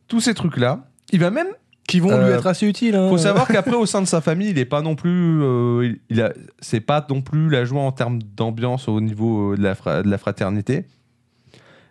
tous 0.08 0.22
ces 0.22 0.34
trucs 0.34 0.56
là. 0.58 0.86
Il 1.12 1.20
va 1.20 1.30
même 1.30 1.48
Qui 1.88 2.00
vont 2.00 2.12
Euh, 2.12 2.26
lui 2.28 2.34
être 2.34 2.48
assez 2.48 2.68
utiles. 2.68 2.96
hein. 2.96 3.10
faut 3.10 3.18
savoir 3.18 3.46
qu'après 3.48 3.76
au 3.76 3.86
sein 3.86 4.02
de 4.02 4.08
sa 4.08 4.22
famille, 4.22 4.50
il 4.52 4.60
est 4.60 4.66
pas 4.66 4.82
non 4.82 4.96
plus, 4.96 5.42
euh, 5.44 5.86
il, 5.86 6.00
il 6.10 6.22
a, 6.22 6.32
c'est 6.60 6.80
pas 6.82 7.06
non 7.10 7.22
plus 7.22 7.50
la 7.50 7.66
joie 7.66 7.82
en 7.82 7.92
termes 7.92 8.20
d'ambiance 8.38 8.88
au 8.88 9.02
niveau 9.02 9.52
euh, 9.54 9.58
de 9.58 9.62
la, 9.64 9.76
fra- 9.76 10.04
de 10.04 10.10
la 10.10 10.18
fraternité. 10.18 10.86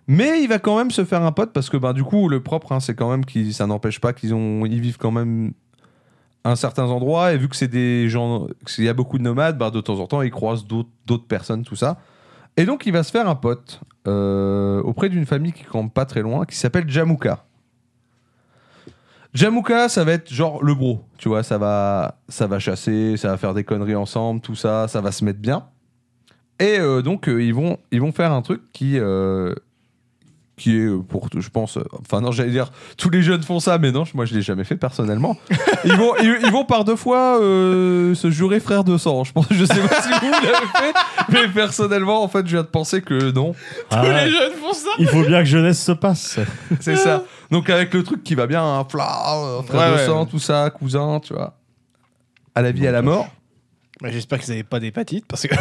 Mais 0.08 0.42
il 0.42 0.48
va 0.48 0.58
quand 0.58 0.76
même 0.76 0.90
se 0.90 1.04
faire 1.04 1.22
un 1.22 1.32
pote 1.32 1.52
parce 1.52 1.68
que 1.68 1.76
ben 1.76 1.92
du 1.92 2.04
coup 2.04 2.28
le 2.28 2.42
propre, 2.42 2.72
hein, 2.72 2.80
c'est 2.80 2.94
quand 2.94 3.10
même 3.10 3.24
qu'ils, 3.24 3.52
ça 3.54 3.66
n'empêche 3.66 4.00
pas 4.00 4.12
qu'ils 4.12 4.34
ont, 4.34 4.64
ils 4.64 4.80
vivent 4.80 4.98
quand 4.98 5.10
même 5.10 5.52
à 6.44 6.54
certains 6.54 6.84
endroits 6.84 7.32
et 7.32 7.38
vu 7.38 7.48
que 7.48 7.56
c'est 7.56 7.66
des 7.68 8.08
gens, 8.08 8.46
qu'il 8.66 8.84
y 8.84 8.88
a 8.88 8.94
beaucoup 8.94 9.18
de 9.18 9.24
nomades, 9.24 9.58
ben, 9.58 9.70
de 9.70 9.80
temps 9.80 9.98
en 9.98 10.06
temps 10.06 10.22
ils 10.22 10.30
croisent 10.30 10.64
d'autres, 10.66 11.26
personnes, 11.26 11.64
tout 11.64 11.74
ça. 11.74 11.98
Et 12.56 12.64
donc 12.64 12.86
il 12.86 12.92
va 12.92 13.02
se 13.02 13.10
faire 13.10 13.28
un 13.28 13.34
pote 13.34 13.80
euh, 14.06 14.80
auprès 14.82 15.08
d'une 15.08 15.26
famille 15.26 15.52
qui 15.52 15.64
campe 15.64 15.92
pas 15.92 16.04
très 16.04 16.22
loin, 16.22 16.44
qui 16.44 16.56
s'appelle 16.56 16.88
Jamuka. 16.88 17.44
Jamuka, 19.34 19.88
ça 19.88 20.04
va 20.04 20.12
être 20.12 20.32
genre 20.32 20.62
le 20.62 20.74
bro, 20.74 21.04
tu 21.18 21.28
vois, 21.28 21.42
ça 21.42 21.58
va, 21.58 22.20
ça 22.28 22.46
va 22.46 22.60
chasser, 22.60 23.16
ça 23.16 23.28
va 23.28 23.36
faire 23.36 23.54
des 23.54 23.64
conneries 23.64 23.96
ensemble, 23.96 24.40
tout 24.40 24.54
ça, 24.54 24.86
ça 24.86 25.00
va 25.00 25.10
se 25.10 25.24
mettre 25.24 25.40
bien. 25.40 25.66
Et 26.60 26.78
euh, 26.78 27.02
donc 27.02 27.28
euh, 27.28 27.42
ils 27.42 27.52
vont, 27.52 27.76
ils 27.90 28.00
vont 28.00 28.12
faire 28.12 28.32
un 28.32 28.40
truc 28.40 28.62
qui, 28.72 28.98
qui 30.56 30.76
est 30.76 30.86
euh, 30.86 30.98
pour, 30.98 31.28
je 31.36 31.48
pense, 31.50 31.76
euh, 31.76 31.84
enfin 32.00 32.22
non, 32.22 32.32
j'allais 32.32 32.50
dire, 32.50 32.70
tous 32.96 33.10
les 33.10 33.22
jeunes 33.22 33.42
font 33.42 33.60
ça, 33.60 33.76
mais 33.76 33.92
non, 33.92 34.04
moi 34.14 34.24
je 34.24 34.34
l'ai 34.34 34.40
jamais 34.40 34.64
fait 34.64 34.76
personnellement. 34.76 35.36
ils, 35.84 35.94
vont, 35.96 36.14
ils, 36.22 36.38
ils 36.44 36.50
vont 36.50 36.64
par 36.64 36.84
deux 36.84 36.96
fois 36.96 37.38
euh, 37.40 38.14
se 38.14 38.30
jurer 38.30 38.58
frère 38.58 38.82
de 38.82 38.96
sang. 38.96 39.24
Je 39.24 39.32
pense, 39.32 39.46
je 39.50 39.64
sais 39.64 39.80
pas 39.80 40.00
si 40.02 40.08
vous 40.08 40.30
l'avez 40.30 40.66
fait, 40.74 40.94
mais 41.28 41.48
personnellement, 41.48 42.22
en 42.22 42.28
fait, 42.28 42.46
je 42.46 42.52
viens 42.52 42.62
de 42.62 42.68
penser 42.68 43.02
que 43.02 43.32
non. 43.32 43.54
Ah, 43.90 44.02
Les 44.24 44.30
jeunes 44.30 44.52
font 44.54 44.72
ça. 44.72 44.90
il 44.98 45.06
faut 45.08 45.22
bien 45.22 45.40
que 45.40 45.48
jeunesse 45.48 45.82
se 45.82 45.92
passe. 45.92 46.38
C'est 46.80 46.96
ça. 46.96 47.22
Donc 47.50 47.68
avec 47.70 47.92
le 47.92 48.02
truc 48.02 48.24
qui 48.24 48.34
va 48.34 48.46
bien, 48.46 48.64
hein, 48.64 48.86
fla, 48.88 49.34
euh, 49.34 49.62
frère 49.62 49.80
Ouais, 49.80 49.90
de 49.90 49.94
ouais. 50.00 50.06
sang, 50.06 50.24
tout 50.26 50.38
ça, 50.38 50.70
cousin, 50.70 51.20
tu 51.20 51.34
vois. 51.34 51.54
À 52.54 52.62
la 52.62 52.72
vie, 52.72 52.86
à 52.86 52.92
la 52.92 53.02
mort. 53.02 53.28
Bah, 54.00 54.08
J'espère 54.10 54.38
qu'ils 54.40 54.50
n'avaient 54.50 54.62
pas 54.62 54.80
d'hépatite 54.80 55.26
parce 55.28 55.46
que. 55.46 55.54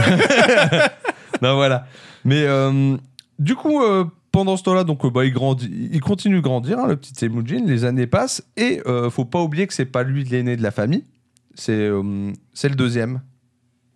non, 1.42 1.56
voilà. 1.56 1.86
Mais 2.24 2.44
euh, 2.46 2.96
du 3.40 3.56
coup, 3.56 3.84
euh, 3.84 4.06
pendant 4.36 4.58
ce 4.58 4.64
temps-là, 4.64 4.84
donc 4.84 5.04
euh, 5.06 5.10
bah, 5.10 5.24
il 5.26 5.32
grandit, 5.32 5.90
il 5.94 6.02
continue 6.02 6.36
de 6.36 6.42
grandir, 6.42 6.78
hein, 6.80 6.88
le 6.88 6.98
petit 6.98 7.14
Temujin. 7.14 7.64
Les 7.66 7.86
années 7.86 8.06
passent 8.08 8.44
et 8.58 8.82
euh, 8.86 9.10
faut 9.10 9.24
pas 9.26 9.42
oublier 9.42 9.66
que 9.66 9.74
c'est 9.74 9.86
pas 9.86 10.04
lui 10.04 10.24
l'aîné 10.26 10.58
de 10.58 10.62
la 10.64 10.72
famille, 10.72 11.06
c'est 11.54 11.72
euh, 11.72 12.32
c'est 12.54 12.68
le 12.70 12.76
deuxième. 12.76 13.22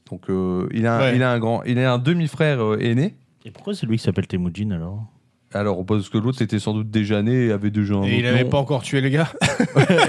Donc 0.10 0.30
euh, 0.30 0.68
il 0.74 0.88
a 0.88 0.96
un- 0.96 1.00
Ouais. 1.02 1.16
il 1.18 1.24
a 1.24 1.32
un 1.32 1.40
grand, 1.40 1.62
il 1.64 1.78
a 1.80 1.92
un 1.94 1.98
demi-frère 2.00 2.64
euh, 2.64 2.78
aîné. 2.80 3.16
Et 3.46 3.52
pourquoi 3.52 3.74
c'est 3.76 3.86
lui 3.86 3.98
qui 3.98 4.04
s'appelle 4.04 4.28
Temujin 4.28 4.72
alors? 4.72 5.04
Alors 5.54 5.84
parce 5.86 6.08
que 6.10 6.18
l'autre 6.20 6.42
était 6.44 6.60
sans 6.60 6.74
doute 6.74 6.90
déjà 6.92 7.22
né 7.24 7.48
et 7.48 7.52
avait 7.52 7.72
déjà 7.72 7.96
un 7.96 8.04
Et 8.04 8.20
il 8.20 8.26
autre 8.26 8.34
avait 8.36 8.44
nom. 8.46 8.50
pas 8.52 8.58
encore 8.60 8.84
tué 8.84 9.02
les 9.02 9.10
gars. 9.10 9.32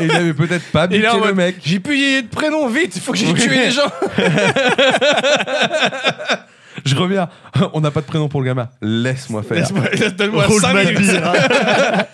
Et 0.01 0.05
il 0.05 0.11
avait 0.13 0.35
peut-être 0.35 0.71
pas 0.71 0.87
buté 0.87 1.09
en 1.09 1.15
le 1.17 1.21
mode, 1.25 1.35
mec. 1.37 1.57
J'ai 1.65 1.81
plus 1.81 2.23
de 2.23 2.29
prénom, 2.29 2.69
vite, 2.69 2.95
il 2.95 3.01
faut 3.03 3.11
que 3.13 3.19
j'ai 3.19 3.27
Oui. 3.33 3.41
tué 3.41 3.57
les 3.57 3.71
gens. 3.71 3.91
Je 6.85 6.95
reviens. 6.97 7.29
On 7.73 7.81
n'a 7.81 7.91
pas 7.91 8.01
de 8.01 8.07
prénom 8.07 8.29
pour 8.29 8.41
le 8.41 8.47
gamin. 8.47 8.69
Laisse-moi 8.83 9.43
faire. 9.43 9.59
Laisse-moi- 9.59 10.11
Donne-moi 10.17 10.47
Rouge 10.47 10.63
5 10.63 10.73
Malbir, 10.75 11.01
minutes. 11.01 11.21
hein. 11.23 12.05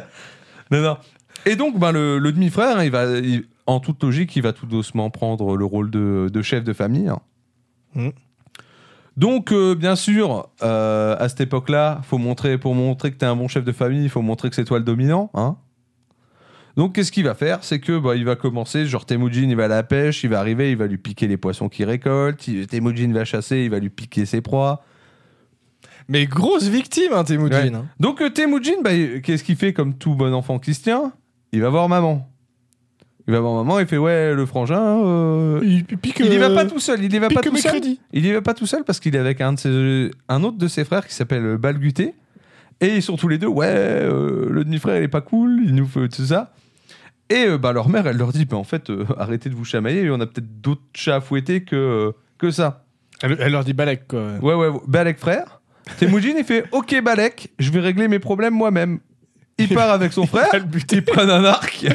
Non, 0.70 0.80
non. 0.82 0.96
Et 1.46 1.56
donc, 1.56 1.78
ben, 1.78 1.90
le, 1.92 2.18
le 2.18 2.32
demi-frère, 2.32 2.78
hein, 2.78 2.84
il 2.84 2.90
va, 2.90 3.04
il- 3.18 3.44
en 3.66 3.80
toute 3.80 4.02
logique, 4.02 4.34
il 4.36 4.42
va 4.42 4.52
tout 4.52 4.66
doucement 4.66 5.10
prendre 5.10 5.56
le 5.56 5.64
rôle 5.64 5.90
de, 5.90 6.28
de 6.32 6.42
chef 6.42 6.64
de 6.64 6.72
famille. 6.72 7.08
hein. 7.08 7.20
Mhm. 7.94 8.12
Donc, 9.16 9.52
euh, 9.52 9.74
bien 9.74 9.96
sûr, 9.96 10.48
euh, 10.62 11.16
à 11.18 11.28
cette 11.28 11.40
époque-là, 11.40 12.00
faut 12.04 12.18
montrer, 12.18 12.56
pour 12.58 12.74
montrer 12.74 13.10
que 13.12 13.18
tu 13.18 13.24
es 13.24 13.28
un 13.28 13.36
bon 13.36 13.48
chef 13.48 13.64
de 13.64 13.72
famille, 13.72 14.04
il 14.04 14.08
faut 14.08 14.22
montrer 14.22 14.48
que 14.48 14.54
c'est 14.54 14.64
toi 14.64 14.78
le 14.78 14.84
dominant. 14.84 15.30
Hein. 15.34 15.56
Donc, 16.76 16.94
qu'est-ce 16.94 17.10
qu'il 17.12 17.24
va 17.24 17.34
faire? 17.34 17.58
C'est 17.62 17.80
que 17.80 17.98
bah, 17.98 18.14
il 18.16 18.24
va 18.24 18.36
commencer, 18.36 18.86
genre 18.86 19.04
Temujin, 19.04 19.48
il 19.48 19.56
va 19.56 19.64
à 19.64 19.68
la 19.68 19.82
pêche, 19.82 20.22
il 20.24 20.30
va 20.30 20.38
arriver, 20.40 20.70
il 20.70 20.76
va 20.76 20.86
lui 20.86 20.98
piquer 20.98 21.26
les 21.26 21.36
poissons 21.36 21.68
qu'il 21.68 21.84
récolte. 21.86 22.46
il- 22.48 22.66
Temujin 22.66 23.12
va 23.12 23.24
chasser, 23.24 23.58
il 23.58 23.70
va 23.70 23.78
lui 23.78 23.90
piquer 23.90 24.24
ses 24.26 24.40
proies. 24.40 24.82
Mais 26.08 26.26
grosse 26.26 26.68
victime, 26.68 27.12
hein, 27.12 27.24
Temujin. 27.24 27.62
Ouais. 27.70 27.74
hein. 27.74 27.86
Donc 28.00 28.20
euh, 28.20 28.30
Temujin, 28.30 28.80
bah, 28.82 28.90
qu'est-ce 29.22 29.44
qu'il 29.44 29.56
fait 29.56 29.72
comme 29.72 29.94
tout 29.94 30.14
bon 30.14 30.32
enfant 30.34 30.58
qui 30.58 30.74
se 30.74 30.82
tient 30.82 31.12
Il 31.52 31.60
va 31.60 31.68
voir 31.68 31.88
maman. 31.88 32.26
Il 33.28 33.32
va 33.34 33.40
voir 33.40 33.54
maman, 33.62 33.78
il 33.78 33.86
fait 33.86 33.98
ouais 33.98 34.34
le 34.34 34.44
frangin. 34.46 35.04
euh, 35.04 35.60
Il 35.62 35.84
pique. 35.84 36.18
Il 36.20 36.32
y 36.32 36.36
va 36.38 36.46
euh, 36.46 36.54
pas 36.54 36.64
tout 36.64 36.80
seul. 36.80 37.04
Il 37.04 37.14
y 37.14 37.18
va 37.18 37.28
pas 37.28 37.42
tout 37.42 37.56
seul. 37.56 37.70
crédits. 37.72 38.00
Il 38.12 38.26
y 38.26 38.32
va 38.32 38.42
pas 38.42 38.54
tout 38.54 38.66
seul 38.66 38.82
parce 38.82 38.98
qu'il 38.98 39.14
est 39.14 39.18
avec 39.20 39.40
un 39.40 39.52
de 39.52 39.58
ses- 39.58 40.10
un 40.28 40.42
autre 40.42 40.58
de 40.58 40.66
ses 40.66 40.84
frères 40.84 41.06
qui 41.06 41.14
s'appelle 41.14 41.56
Balguté. 41.58 42.14
Et 42.80 42.96
ils 42.96 43.02
sont 43.02 43.16
tous 43.16 43.28
les 43.28 43.38
deux 43.38 43.46
ouais 43.46 43.66
euh, 43.68 44.48
le 44.50 44.64
demi-frère 44.64 44.96
il 44.96 45.02
est 45.04 45.08
pas 45.08 45.20
cool, 45.20 45.60
il 45.64 45.74
nous 45.74 45.86
fait 45.86 46.08
tout 46.08 46.24
ça. 46.24 46.52
Et 47.28 47.46
euh, 47.46 47.58
bah 47.58 47.72
leur 47.72 47.88
mère 47.88 48.06
elle 48.06 48.16
leur 48.16 48.32
dit 48.32 48.44
bah 48.46 48.56
en 48.56 48.64
fait 48.64 48.90
euh, 48.90 49.04
arrêtez 49.18 49.50
de 49.50 49.54
vous 49.54 49.64
chamailler, 49.64 50.10
on 50.10 50.20
a 50.20 50.26
peut-être 50.26 50.60
d'autres 50.60 50.82
chats 50.94 51.16
à 51.16 51.20
fouetter 51.20 51.62
que 51.64 51.76
euh, 51.76 52.12
que 52.38 52.50
ça. 52.50 52.84
Elle, 53.22 53.36
elle 53.38 53.52
leur 53.52 53.64
dit 53.64 53.74
Balek, 53.74 54.08
quoi. 54.08 54.32
Ouais, 54.40 54.54
ouais, 54.54 54.68
ouais. 54.68 54.80
Balek 54.88 55.18
frère. 55.18 55.60
Temujin, 55.98 56.32
il 56.38 56.44
fait 56.44 56.64
Ok, 56.72 56.98
Balek, 57.02 57.50
je 57.58 57.70
vais 57.70 57.80
régler 57.80 58.08
mes 58.08 58.18
problèmes 58.18 58.54
moi-même. 58.54 59.00
Il 59.58 59.68
part 59.68 59.90
avec 59.90 60.14
son 60.14 60.24
frère, 60.26 60.48
Elle 60.54 60.64
buté. 60.64 60.96
il 60.96 61.04
prend 61.04 61.28
un 61.28 61.44
arc. 61.44 61.82
il, 61.82 61.92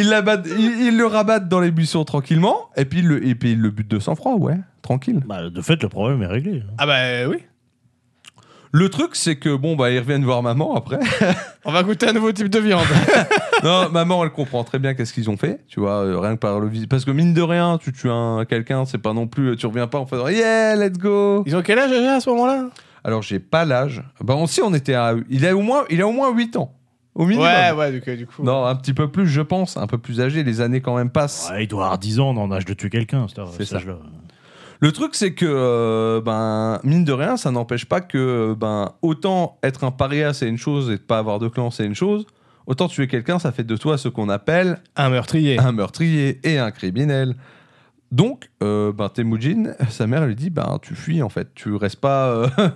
il 0.00 0.22
il- 0.58 0.86
il 0.88 0.96
le 0.98 1.06
rabatte 1.06 1.48
dans 1.48 1.60
les 1.60 1.70
buissons 1.70 2.04
tranquillement, 2.04 2.68
et 2.76 2.84
puis 2.84 2.98
il 2.98 3.06
le, 3.08 3.26
et 3.26 3.34
puis 3.34 3.52
il 3.52 3.60
le 3.60 3.70
bute 3.70 3.88
de 3.88 3.98
sang-froid, 3.98 4.34
ouais, 4.34 4.58
tranquille. 4.82 5.20
Bah, 5.26 5.48
de 5.48 5.60
fait, 5.62 5.82
le 5.82 5.88
problème 5.88 6.22
est 6.22 6.26
réglé. 6.26 6.62
Ah 6.78 6.86
bah 6.86 7.26
oui. 7.28 7.38
Le 8.74 8.88
truc, 8.88 9.16
c'est 9.16 9.36
que 9.36 9.54
bon, 9.54 9.76
bah, 9.76 9.90
ils 9.90 9.98
reviennent 9.98 10.24
voir 10.24 10.42
maman 10.42 10.74
après. 10.74 10.98
On 11.66 11.72
va 11.72 11.82
goûter 11.82 12.08
un 12.08 12.14
nouveau 12.14 12.32
type 12.32 12.48
de 12.48 12.58
viande. 12.58 12.86
non, 13.62 13.90
maman, 13.90 14.24
elle 14.24 14.30
comprend 14.30 14.64
très 14.64 14.78
bien 14.78 14.94
qu'est-ce 14.94 15.12
qu'ils 15.12 15.28
ont 15.28 15.36
fait, 15.36 15.60
tu 15.68 15.78
vois, 15.78 16.04
euh, 16.04 16.18
rien 16.18 16.36
que 16.36 16.40
par 16.40 16.58
le 16.58 16.68
vis. 16.68 16.86
Parce 16.86 17.04
que 17.04 17.10
mine 17.10 17.34
de 17.34 17.42
rien, 17.42 17.76
tu 17.76 17.92
tues 17.92 18.08
un, 18.08 18.46
quelqu'un, 18.46 18.86
c'est 18.86 18.96
pas 18.96 19.12
non 19.12 19.26
plus, 19.26 19.56
tu 19.56 19.66
reviens 19.66 19.88
pas 19.88 19.98
en 19.98 20.06
faisant 20.06 20.26
Yeah, 20.26 20.74
let's 20.76 20.96
go. 20.96 21.42
Ils 21.44 21.54
ont 21.54 21.60
quel 21.60 21.78
âge 21.78 21.92
à 21.92 22.20
ce 22.20 22.30
moment-là? 22.30 22.70
Alors, 23.04 23.20
j'ai 23.20 23.40
pas 23.40 23.66
l'âge. 23.66 24.02
Bah, 24.22 24.34
on 24.36 24.46
sait, 24.46 24.62
on 24.62 24.72
était 24.72 24.94
à. 24.94 25.14
Il 25.28 25.46
a 25.46 25.54
au 25.54 25.60
moins, 25.60 25.84
il 25.90 26.00
a 26.00 26.08
au 26.08 26.12
moins 26.12 26.32
8 26.32 26.56
ans. 26.56 26.72
Au 27.14 27.26
minimum. 27.26 27.46
Ouais, 27.46 27.72
ouais, 27.72 27.92
du, 27.92 28.16
du 28.16 28.26
coup. 28.26 28.42
Non, 28.42 28.64
un 28.64 28.74
petit 28.74 28.94
peu 28.94 29.10
plus, 29.10 29.26
je 29.26 29.42
pense. 29.42 29.76
Un 29.76 29.86
peu 29.86 29.98
plus 29.98 30.20
âgé. 30.22 30.44
Les 30.44 30.62
années 30.62 30.80
quand 30.80 30.96
même 30.96 31.10
passent. 31.10 31.50
Ouais, 31.52 31.64
il 31.64 31.68
doit 31.68 31.84
avoir 31.84 31.98
10 31.98 32.20
ans 32.20 32.32
dans 32.32 32.46
l'âge 32.46 32.64
de 32.64 32.72
tuer 32.72 32.88
quelqu'un. 32.88 33.26
C'est 33.58 33.66
ça. 33.66 33.80
Le 34.82 34.90
truc, 34.90 35.14
c'est 35.14 35.32
que, 35.32 35.46
euh, 35.48 36.20
ben, 36.20 36.80
mine 36.82 37.04
de 37.04 37.12
rien, 37.12 37.36
ça 37.36 37.52
n'empêche 37.52 37.84
pas 37.84 38.00
que, 38.00 38.52
ben, 38.58 38.92
autant 39.00 39.56
être 39.62 39.84
un 39.84 39.92
paria, 39.92 40.32
c'est 40.34 40.48
une 40.48 40.58
chose, 40.58 40.90
et 40.90 40.96
de 40.96 41.02
pas 41.02 41.18
avoir 41.18 41.38
de 41.38 41.46
clan, 41.46 41.70
c'est 41.70 41.86
une 41.86 41.94
chose. 41.94 42.26
Autant 42.66 42.88
tuer 42.88 43.06
quelqu'un, 43.06 43.38
ça 43.38 43.52
fait 43.52 43.62
de 43.62 43.76
toi 43.76 43.96
ce 43.96 44.08
qu'on 44.08 44.28
appelle 44.28 44.80
Un 44.96 45.08
meurtrier. 45.10 45.58
un 45.60 45.70
meurtrier 45.70 46.40
et 46.42 46.58
un 46.58 46.72
criminel. 46.72 47.36
Donc, 48.10 48.50
euh, 48.60 48.92
ben, 48.92 49.08
Temujin, 49.08 49.74
sa 49.88 50.08
mère 50.08 50.26
lui 50.26 50.34
dit, 50.34 50.50
ben, 50.50 50.78
tu 50.82 50.96
fuis 50.96 51.22
en 51.22 51.28
fait, 51.28 51.54
tu 51.54 51.76
restes 51.76 52.00
pas. 52.00 52.26
euh, 52.30 52.48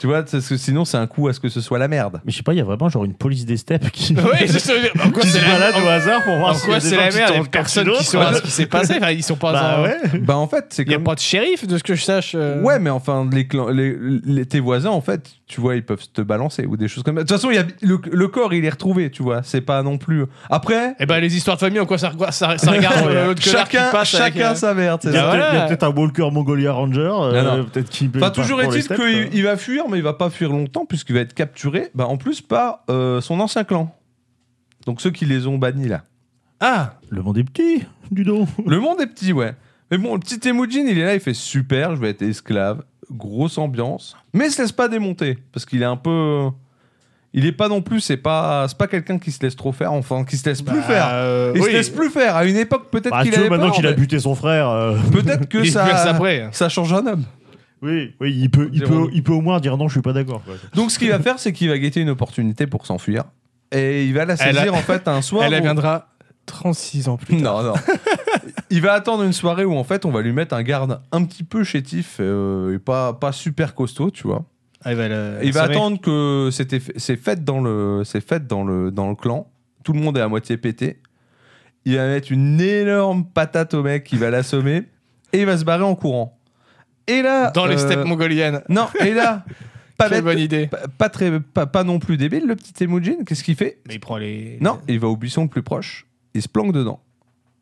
tu 0.00 0.06
vois, 0.08 0.22
parce 0.24 0.48
que 0.48 0.56
sinon, 0.56 0.84
c'est 0.84 0.96
un 0.96 1.06
coup 1.06 1.28
à 1.28 1.32
ce 1.32 1.38
que 1.38 1.48
ce 1.48 1.60
soit 1.60 1.78
la 1.78 1.86
merde. 1.86 2.20
Mais 2.24 2.32
je 2.32 2.38
sais 2.38 2.42
pas, 2.42 2.52
il 2.54 2.56
y 2.56 2.60
a 2.60 2.64
vraiment 2.64 2.88
genre 2.88 3.04
une 3.04 3.14
police 3.14 3.44
des 3.46 3.56
steppes 3.58 3.90
qui, 3.90 4.14
Oui. 4.16 4.22
En 5.04 5.10
quoi 5.10 5.22
qui 5.22 5.28
se 5.28 5.38
c'est 5.38 5.42
la 5.46 5.52
balade 5.58 5.74
au 5.84 5.86
hasard 5.86 6.24
pour 6.24 6.36
voir 6.38 6.50
En 6.50 6.54
s'il 6.54 6.64
y 6.64 6.66
quoi 6.68 6.76
a 6.76 6.80
des 6.80 6.88
c'est 6.88 6.96
la 6.96 7.02
merde? 7.02 7.12
se 7.12 7.18
Il 7.18 7.20
y 7.20 7.22
a 7.22 7.28
tentent 7.38 7.50
personne 7.50 7.90
qui 7.92 7.98
si 7.98 8.10
saura 8.10 8.34
ce 8.34 8.42
qui 8.42 8.50
s'est 8.50 8.66
passé. 8.66 8.94
Enfin, 8.96 9.10
ils 9.10 9.22
sont 9.22 9.36
pas. 9.36 9.52
Bah 9.52 9.76
en- 9.78 9.82
ouais. 9.82 10.18
Ben, 10.20 10.34
en 10.34 10.48
fait, 10.48 10.64
c'est 10.70 10.82
Il 10.82 10.90
y 10.90 10.94
a 10.94 10.98
pas 10.98 11.14
de 11.14 11.20
shérif, 11.20 11.66
de 11.66 11.76
ce 11.78 11.82
que 11.84 11.94
je 11.94 12.02
sache. 12.02 12.32
euh. 12.34 12.60
Ouais, 12.62 12.78
mais 12.78 12.90
enfin, 12.90 13.28
les, 13.30 13.46
clans- 13.46 13.68
les, 13.68 13.94
les- 14.24 14.46
tes 14.46 14.60
voisins, 14.60 14.90
en 14.90 15.02
fait, 15.02 15.30
tu 15.50 15.60
vois, 15.60 15.74
ils 15.74 15.84
peuvent 15.84 16.06
te 16.12 16.22
balancer 16.22 16.64
ou 16.64 16.76
des 16.76 16.86
choses 16.86 17.02
comme 17.02 17.16
ça. 17.16 17.24
De 17.24 17.28
toute 17.28 17.36
façon, 17.36 17.50
il 17.50 17.56
y 17.56 17.58
a, 17.58 17.64
le, 17.82 17.98
le 18.12 18.28
corps, 18.28 18.54
il 18.54 18.64
est 18.64 18.70
retrouvé, 18.70 19.10
tu 19.10 19.22
vois. 19.22 19.42
C'est 19.42 19.60
pas 19.60 19.82
non 19.82 19.98
plus. 19.98 20.24
Après, 20.48 20.94
Eh 21.00 21.06
ben, 21.06 21.18
les 21.18 21.36
histoires 21.36 21.56
de 21.56 21.60
famille, 21.60 21.80
en 21.80 21.86
quoi 21.86 21.98
ça, 21.98 22.12
ça, 22.30 22.56
ça 22.56 22.70
regarde 22.72 23.06
euh, 23.08 23.26
l'autre 23.26 23.42
connard 23.42 23.68
qui 23.68 23.76
chacun, 23.76 23.90
passe 23.90 24.14
avec, 24.14 24.34
chacun 24.34 24.52
euh, 24.52 24.54
sa 24.54 24.74
merde. 24.74 25.00
Il 25.04 25.10
y 25.12 25.16
a 25.16 25.22
peut-être- 25.22 25.26
voilà. 25.28 25.50
il 25.52 25.58
y 25.58 25.60
a 25.60 25.66
peut-être 25.66 25.82
un 25.82 25.90
Walker 25.90 26.28
Mongolia 26.32 26.72
Ranger. 26.72 27.12
euh. 27.20 27.62
Peut-être 27.64 27.90
qui 27.90 28.06
peut. 28.08 28.20
Enfin, 28.20 28.30
toujours 28.30 28.62
est-il 28.62 28.86
qu'il 29.30 29.42
va 29.42 29.56
fuir, 29.56 29.84
mais 29.90 29.98
il 29.98 30.04
va 30.04 30.12
pas 30.14 30.30
fuir 30.30 30.50
longtemps 30.50 30.86
puisqu'il 30.86 31.14
va 31.14 31.20
être 31.20 31.34
capturé, 31.34 31.90
bah, 31.94 32.06
en 32.06 32.16
plus 32.16 32.40
par 32.40 32.84
euh, 32.88 33.20
son 33.20 33.40
ancien 33.40 33.64
clan. 33.64 33.94
Donc 34.86 35.00
ceux 35.00 35.10
qui 35.10 35.26
les 35.26 35.46
ont 35.46 35.58
bannis 35.58 35.88
là. 35.88 36.04
Ah 36.60 36.94
Le 37.08 37.22
monde 37.22 37.38
est 37.38 37.44
petit, 37.44 37.82
du 38.10 38.22
dos. 38.24 38.46
Le 38.66 38.78
monde 38.78 39.00
est 39.00 39.06
petit, 39.06 39.32
ouais. 39.32 39.54
Mais 39.90 39.98
bon, 39.98 40.14
le 40.14 40.20
petit 40.20 40.38
Temujin, 40.38 40.84
il 40.86 40.98
est 40.98 41.04
là, 41.04 41.14
il 41.14 41.20
fait 41.20 41.34
super, 41.34 41.96
je 41.96 42.00
vais 42.00 42.10
être 42.10 42.22
esclave, 42.22 42.82
grosse 43.10 43.58
ambiance, 43.58 44.16
mais 44.32 44.46
il 44.46 44.50
se 44.50 44.62
laisse 44.62 44.72
pas 44.72 44.88
démonter 44.88 45.38
parce 45.52 45.64
qu'il 45.66 45.82
est 45.82 45.86
un 45.86 45.96
peu. 45.96 46.48
Il 47.32 47.46
est 47.46 47.52
pas 47.52 47.68
non 47.68 47.80
plus, 47.80 48.00
c'est 48.00 48.16
pas, 48.16 48.66
c'est 48.68 48.76
pas 48.76 48.88
quelqu'un 48.88 49.18
qui 49.20 49.30
se 49.30 49.40
laisse 49.42 49.54
trop 49.54 49.70
faire, 49.70 49.92
enfin 49.92 50.24
qui 50.24 50.36
se 50.36 50.48
laisse 50.48 50.62
plus 50.62 50.74
Bah, 50.78 50.82
faire. 50.82 51.08
euh, 51.12 51.52
Il 51.54 51.60
oui. 51.62 51.68
se 51.68 51.72
laisse 51.72 51.88
plus 51.88 52.10
faire. 52.10 52.34
À 52.34 52.44
une 52.44 52.56
époque, 52.56 52.90
peut-être 52.90 53.10
Bah, 53.10 53.22
qu'il 53.22 53.32
avait 53.36 53.48
maintenant 53.48 53.70
qu'il 53.70 53.86
a 53.86 53.92
buté 53.92 54.18
son 54.18 54.34
frère. 54.34 54.68
euh, 54.68 54.96
Peut-être 55.12 55.48
que 55.48 55.62
ça, 55.70 55.84
après. 56.10 56.48
ça 56.50 56.68
change 56.68 56.92
un 56.92 57.06
homme. 57.06 57.24
Oui, 57.82 58.14
oui, 58.20 58.34
il 58.36 58.50
peut, 58.50 58.68
il, 58.72 58.82
peut, 58.82 59.08
il 59.12 59.22
peut 59.22 59.32
au 59.32 59.40
moins 59.40 59.60
dire 59.60 59.76
non, 59.78 59.86
je 59.88 59.92
suis 59.94 60.02
pas 60.02 60.12
d'accord. 60.12 60.42
Donc 60.74 60.90
ce 60.90 60.98
qu'il 60.98 61.08
va 61.08 61.20
faire, 61.20 61.38
c'est 61.38 61.52
qu'il 61.52 61.68
va 61.68 61.78
guetter 61.78 62.00
une 62.00 62.10
opportunité 62.10 62.66
pour 62.66 62.84
s'enfuir. 62.84 63.22
Et 63.72 64.04
il 64.06 64.12
va 64.12 64.24
la 64.24 64.34
Elle 64.34 64.56
a- 64.58 64.60
saisir 64.62 64.74
en 64.74 64.78
fait 64.82 65.06
un 65.06 65.22
soir. 65.22 65.44
Elle 65.44 65.54
où- 65.58 65.62
viendra 65.62 66.08
36 66.50 67.08
ans 67.08 67.16
plus 67.16 67.42
tard. 67.42 67.62
Non, 67.62 67.68
non. 67.70 67.74
il 68.70 68.80
va 68.82 68.92
attendre 68.92 69.22
une 69.22 69.32
soirée 69.32 69.64
où 69.64 69.74
en 69.74 69.84
fait 69.84 70.04
on 70.04 70.10
va 70.10 70.20
lui 70.22 70.32
mettre 70.32 70.54
un 70.54 70.62
garde 70.62 71.00
un 71.12 71.24
petit 71.24 71.44
peu 71.44 71.64
chétif 71.64 72.16
euh, 72.20 72.74
et 72.74 72.78
pas, 72.78 73.12
pas 73.14 73.32
super 73.32 73.74
costaud, 73.74 74.10
tu 74.10 74.26
vois. 74.26 74.44
Ah, 74.84 74.92
il 74.92 74.96
va, 74.96 75.08
le- 75.08 75.38
il 75.42 75.52
va 75.52 75.62
attendre 75.64 76.00
que 76.00 76.48
c'est 76.52 77.16
fait 77.16 77.44
dans 77.44 77.60
le 77.60 78.02
c'est 78.04 78.26
fait 78.26 78.46
dans 78.46 78.64
le 78.64 78.90
dans 78.90 79.08
le 79.10 79.14
clan. 79.14 79.50
Tout 79.84 79.92
le 79.92 80.00
monde 80.00 80.16
est 80.16 80.22
à 80.22 80.28
moitié 80.28 80.56
pété. 80.56 81.00
Il 81.84 81.96
va 81.96 82.06
mettre 82.06 82.30
une 82.32 82.60
énorme 82.60 83.24
patate 83.24 83.74
au 83.74 83.82
mec, 83.82 84.10
il 84.12 84.18
va 84.18 84.30
l'assommer 84.30 84.84
et 85.32 85.40
il 85.40 85.46
va 85.46 85.56
se 85.58 85.64
barrer 85.64 85.84
en 85.84 85.94
courant. 85.94 86.38
Et 87.06 87.22
là 87.22 87.50
Dans 87.50 87.66
les 87.66 87.74
euh, 87.82 87.86
steppes 87.88 88.04
mongoliennes. 88.04 88.62
Non, 88.68 88.86
et 89.00 89.12
là 89.14 89.44
pas 89.98 90.08
Quelle 90.08 90.18
bête, 90.22 90.24
bonne 90.24 90.38
idée. 90.38 90.66
pas, 90.66 90.88
pas 90.96 91.08
très 91.10 91.40
pas, 91.40 91.66
pas 91.66 91.84
non 91.84 91.98
plus 91.98 92.16
débile 92.16 92.46
le 92.46 92.56
petit 92.56 92.72
Temujin, 92.72 93.24
qu'est-ce 93.26 93.42
qu'il 93.44 93.56
fait? 93.56 93.80
Mais 93.86 93.94
il 93.94 94.00
prend 94.00 94.16
les. 94.16 94.56
Non, 94.62 94.78
il 94.88 94.98
va 94.98 95.08
au 95.08 95.16
buisson 95.16 95.42
le 95.42 95.48
plus 95.48 95.62
proche, 95.62 96.06
il 96.34 96.42
se 96.42 96.48
planque 96.48 96.72
dedans. 96.72 97.00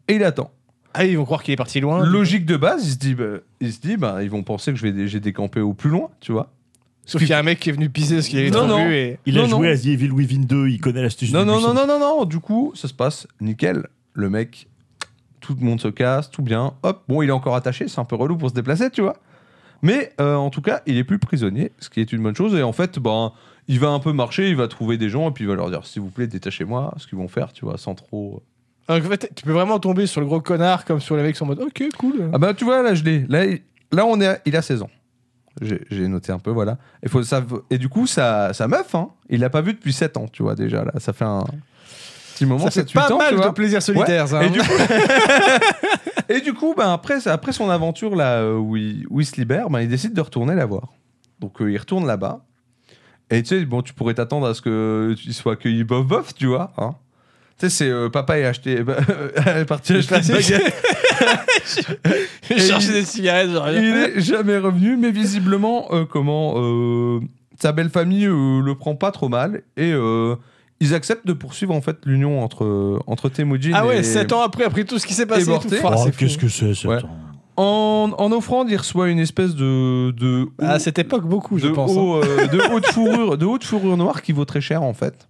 Et 0.08 0.14
il 0.14 0.24
attend. 0.24 0.50
Ah, 0.94 1.04
ils 1.04 1.16
vont 1.18 1.24
croire 1.24 1.42
qu'il 1.42 1.52
est 1.52 1.56
parti 1.56 1.80
loin. 1.80 2.04
Logique 2.04 2.46
de 2.46 2.56
base, 2.56 2.86
il 2.86 2.92
se 2.92 2.96
dit, 2.96 3.14
bah, 3.14 3.24
il 3.60 3.72
se 3.72 3.80
dit 3.80 3.96
bah, 3.96 4.22
ils 4.22 4.30
vont 4.30 4.42
penser 4.42 4.72
que 4.72 4.78
je 4.78 4.86
vais, 4.86 5.06
j'ai 5.08 5.20
décampé 5.20 5.60
au 5.60 5.74
plus 5.74 5.90
loin, 5.90 6.08
tu 6.20 6.32
vois. 6.32 6.50
Sauf 7.04 7.20
qu'il 7.22 7.30
y 7.30 7.32
a 7.32 7.38
un 7.38 7.42
mec 7.42 7.58
qui 7.60 7.70
est 7.70 7.72
venu 7.72 7.88
pisser 7.88 8.16
parce 8.16 8.28
qu'il 8.28 8.38
avait 8.38 8.50
Non, 8.50 8.66
trop 8.66 8.78
non. 8.78 8.86
bu 8.86 8.94
et. 8.94 9.18
Il 9.24 9.38
a 9.38 9.42
Non, 9.42 9.48
joué 9.58 9.70
à 9.70 9.76
The 9.78 9.86
Evil 9.86 10.10
Within 10.10 10.40
2, 10.44 10.68
il 10.68 10.80
connaît 10.80 11.02
l'astuce 11.02 11.32
Non, 11.32 11.44
non, 11.44 11.60
non, 11.60 11.72
non, 11.72 11.86
non, 11.86 11.98
non. 11.98 12.24
Du 12.24 12.38
coup, 12.38 12.72
ça 12.74 12.88
se 12.88 12.94
passe 12.94 13.26
nickel. 13.40 13.86
Le 14.12 14.28
mec, 14.28 14.68
tout 15.40 15.56
le 15.58 15.64
monde 15.64 15.80
se 15.80 15.88
casse, 15.88 16.30
tout 16.30 16.42
bien. 16.42 16.74
Hop, 16.82 17.04
bon, 17.08 17.22
il 17.22 17.28
est 17.28 17.32
encore 17.32 17.54
attaché, 17.54 17.88
c'est 17.88 17.98
un 18.00 18.04
peu 18.04 18.16
relou 18.16 18.36
pour 18.36 18.50
se 18.50 18.54
déplacer, 18.54 18.90
tu 18.90 19.00
vois. 19.00 19.16
Mais 19.80 20.12
euh, 20.20 20.34
en 20.34 20.50
tout 20.50 20.60
cas, 20.60 20.82
il 20.86 20.96
est 20.96 21.04
plus 21.04 21.18
prisonnier, 21.18 21.72
ce 21.78 21.88
qui 21.88 22.00
est 22.00 22.12
une 22.12 22.22
bonne 22.22 22.34
chose. 22.34 22.54
Et 22.54 22.62
en 22.62 22.72
fait, 22.72 22.98
ben, 22.98 23.32
il 23.68 23.78
va 23.78 23.88
un 23.88 24.00
peu 24.00 24.12
marcher, 24.12 24.48
il 24.50 24.56
va 24.56 24.66
trouver 24.68 24.98
des 24.98 25.08
gens 25.08 25.30
et 25.30 25.32
puis 25.32 25.44
il 25.44 25.48
va 25.48 25.54
leur 25.54 25.70
dire 25.70 25.86
s'il 25.86 26.02
vous 26.02 26.10
plaît, 26.10 26.26
détachez-moi, 26.26 26.92
ce 26.98 27.06
qu'ils 27.06 27.16
vont 27.18 27.28
faire, 27.28 27.52
tu 27.52 27.64
vois, 27.64 27.78
sans 27.78 27.94
trop. 27.94 28.42
Donc, 28.88 29.04
en 29.04 29.08
fait, 29.08 29.30
tu 29.34 29.44
peux 29.44 29.52
vraiment 29.52 29.78
tomber 29.78 30.06
sur 30.06 30.20
le 30.20 30.26
gros 30.26 30.40
connard 30.40 30.84
comme 30.84 31.00
sur 31.00 31.16
les 31.16 31.22
mecs 31.22 31.34
qui 31.34 31.38
sont 31.38 31.44
en 31.44 31.48
mode 31.48 31.60
ok, 31.60 31.82
cool. 31.98 32.30
Ah 32.32 32.38
bah 32.38 32.54
tu 32.54 32.64
vois, 32.64 32.82
là 32.82 32.94
je 32.94 33.04
l'ai. 33.04 33.26
Là, 33.28 33.44
il- 33.44 33.60
là 33.92 34.06
on 34.06 34.20
est 34.20 34.26
à- 34.26 34.38
il 34.46 34.56
a 34.56 34.62
16 34.62 34.82
ans. 34.82 34.90
J'ai 35.60 35.80
j'ai 35.90 36.06
noté 36.08 36.32
un 36.32 36.38
peu, 36.38 36.50
voilà. 36.50 36.78
Et, 37.02 37.08
faut, 37.08 37.22
ça, 37.22 37.44
et 37.70 37.78
du 37.78 37.88
coup, 37.88 38.06
sa, 38.06 38.52
sa 38.54 38.68
meuf, 38.68 38.94
hein, 38.94 39.10
il 39.28 39.40
l'a 39.40 39.50
pas 39.50 39.60
vu 39.60 39.74
depuis 39.74 39.92
7 39.92 40.16
ans, 40.16 40.26
tu 40.32 40.42
vois, 40.42 40.54
déjà. 40.54 40.84
Là, 40.84 40.92
ça 40.98 41.12
fait 41.12 41.24
un 41.24 41.44
petit 42.34 42.46
moment, 42.46 42.64
ça 42.64 42.70
fait 42.70 42.82
7-8 42.82 42.92
pas 42.94 43.12
ans, 43.12 43.18
mal 43.18 43.40
de 43.40 43.48
plaisir 43.50 43.82
solitaire, 43.82 44.28
ça. 44.28 44.42
Et 44.42 44.46
hein. 44.46 44.50
du 44.50 44.60
coup, 44.60 44.72
et 46.28 46.40
du 46.40 46.54
coup 46.54 46.74
ben, 46.78 46.92
après, 46.92 47.26
après 47.28 47.52
son 47.52 47.68
aventure 47.70 48.14
là, 48.14 48.36
euh, 48.36 48.56
où, 48.56 48.76
il, 48.76 49.04
où 49.10 49.20
il 49.20 49.26
se 49.26 49.36
libère, 49.36 49.68
ben, 49.70 49.80
il 49.80 49.88
décide 49.88 50.14
de 50.14 50.20
retourner 50.20 50.54
la 50.54 50.64
voir. 50.66 50.88
Donc 51.40 51.60
euh, 51.60 51.70
il 51.70 51.76
retourne 51.76 52.06
là-bas. 52.06 52.44
Et 53.30 53.42
tu 53.42 53.48
sais, 53.58 53.64
bon, 53.64 53.82
tu 53.82 53.92
pourrais 53.92 54.14
t'attendre 54.14 54.46
à 54.46 54.54
ce 54.54 54.62
qu'il 54.62 55.34
soit 55.34 55.54
accueilli 55.54 55.84
bof 55.84 56.06
bof, 56.06 56.34
tu 56.34 56.46
vois. 56.46 56.72
Hein. 56.78 56.94
Tu 57.58 57.66
sais, 57.66 57.70
c'est 57.70 57.90
euh, 57.90 58.08
papa 58.08 58.38
est 58.38 58.44
acheté, 58.44 58.72
est 59.46 59.64
parti 59.64 59.92
acheter 59.94 60.14
une 60.16 60.34
baguette. 60.34 60.74
J'ai 62.48 62.58
cherché 62.60 62.92
des 62.92 63.04
cigarettes, 63.04 63.50
genre. 63.50 63.68
Il 63.70 63.84
est 63.84 64.20
jamais 64.20 64.58
revenu, 64.58 64.96
mais 64.96 65.10
visiblement, 65.10 65.86
euh, 65.90 66.04
comment 66.04 66.54
euh, 66.56 67.20
sa 67.60 67.72
belle 67.72 67.90
famille 67.90 68.26
euh, 68.26 68.60
le 68.60 68.74
prend 68.74 68.94
pas 68.94 69.10
trop 69.10 69.28
mal 69.28 69.62
et 69.76 69.92
euh, 69.92 70.36
ils 70.80 70.94
acceptent 70.94 71.26
de 71.26 71.32
poursuivre 71.32 71.74
en 71.74 71.80
fait 71.80 71.96
l'union 72.06 72.40
entre 72.42 73.00
entre 73.08 73.28
Temujin 73.28 73.72
Ah 73.74 73.84
ouais, 73.86 73.98
et 73.98 74.02
7 74.04 74.32
ans 74.32 74.42
après, 74.42 74.62
après 74.64 74.84
tout 74.84 74.98
ce 75.00 75.06
qui 75.06 75.14
s'est 75.14 75.26
passé. 75.26 75.50
Oh, 75.50 75.58
qu'est-ce 76.16 76.38
que 76.38 76.48
c'est, 76.48 76.74
ce 76.74 76.86
Ouais. 76.86 77.00
temps 77.00 77.10
En, 77.56 78.12
en 78.16 78.30
offrande, 78.30 78.70
il 78.70 78.76
reçoit 78.76 79.08
une 79.08 79.18
espèce 79.18 79.56
de 79.56 80.12
de 80.12 80.48
À 80.60 80.78
cette 80.78 81.00
époque, 81.00 81.24
beaucoup, 81.26 81.58
je 81.58 81.66
de, 81.66 81.72
pense. 81.72 81.90
hein. 81.90 81.94
haut, 81.96 82.22
euh, 82.22 82.46
de 82.46 82.60
haute 82.72 82.86
fourrure 82.86 83.36
de 83.36 83.44
haute 83.44 83.64
fourrure 83.64 83.96
noire 83.96 84.22
qui 84.22 84.30
vaut 84.30 84.44
très 84.44 84.60
cher 84.60 84.84
en 84.84 84.94
fait. 84.94 85.28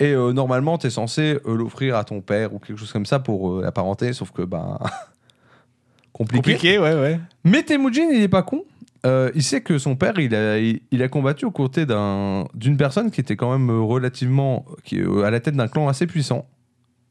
Et 0.00 0.12
euh, 0.14 0.32
normalement, 0.32 0.78
tu 0.78 0.86
es 0.86 0.90
censé 0.90 1.38
euh, 1.46 1.54
l'offrir 1.54 1.94
à 1.94 2.04
ton 2.04 2.20
père 2.22 2.52
ou 2.54 2.58
quelque 2.58 2.78
chose 2.78 2.92
comme 2.92 3.06
ça 3.06 3.18
pour 3.20 3.52
euh, 3.58 3.62
la 3.62 3.70
parenté, 3.70 4.12
sauf 4.12 4.30
que 4.32 4.42
ben 4.42 4.78
compliqué. 6.12 6.52
Compliqué, 6.52 6.78
ouais, 6.78 6.94
ouais. 6.94 7.20
Mais 7.44 7.62
Temujin, 7.62 8.08
il 8.12 8.22
est 8.22 8.28
pas 8.28 8.42
con. 8.42 8.64
Euh, 9.06 9.30
il 9.34 9.42
sait 9.42 9.62
que 9.62 9.78
son 9.78 9.96
père, 9.96 10.18
il 10.18 10.34
a, 10.34 10.58
il, 10.58 10.80
il 10.90 11.02
a 11.02 11.08
combattu 11.08 11.44
aux 11.46 11.50
côtés 11.50 11.86
d'un- 11.86 12.44
d'une 12.54 12.76
personne 12.76 13.10
qui 13.10 13.20
était 13.20 13.36
quand 13.36 13.50
même 13.56 13.70
relativement 13.70 14.64
qui, 14.84 14.98
est, 14.98 15.24
à 15.24 15.30
la 15.30 15.40
tête 15.40 15.54
d'un 15.56 15.68
clan 15.68 15.88
assez 15.88 16.06
puissant, 16.06 16.46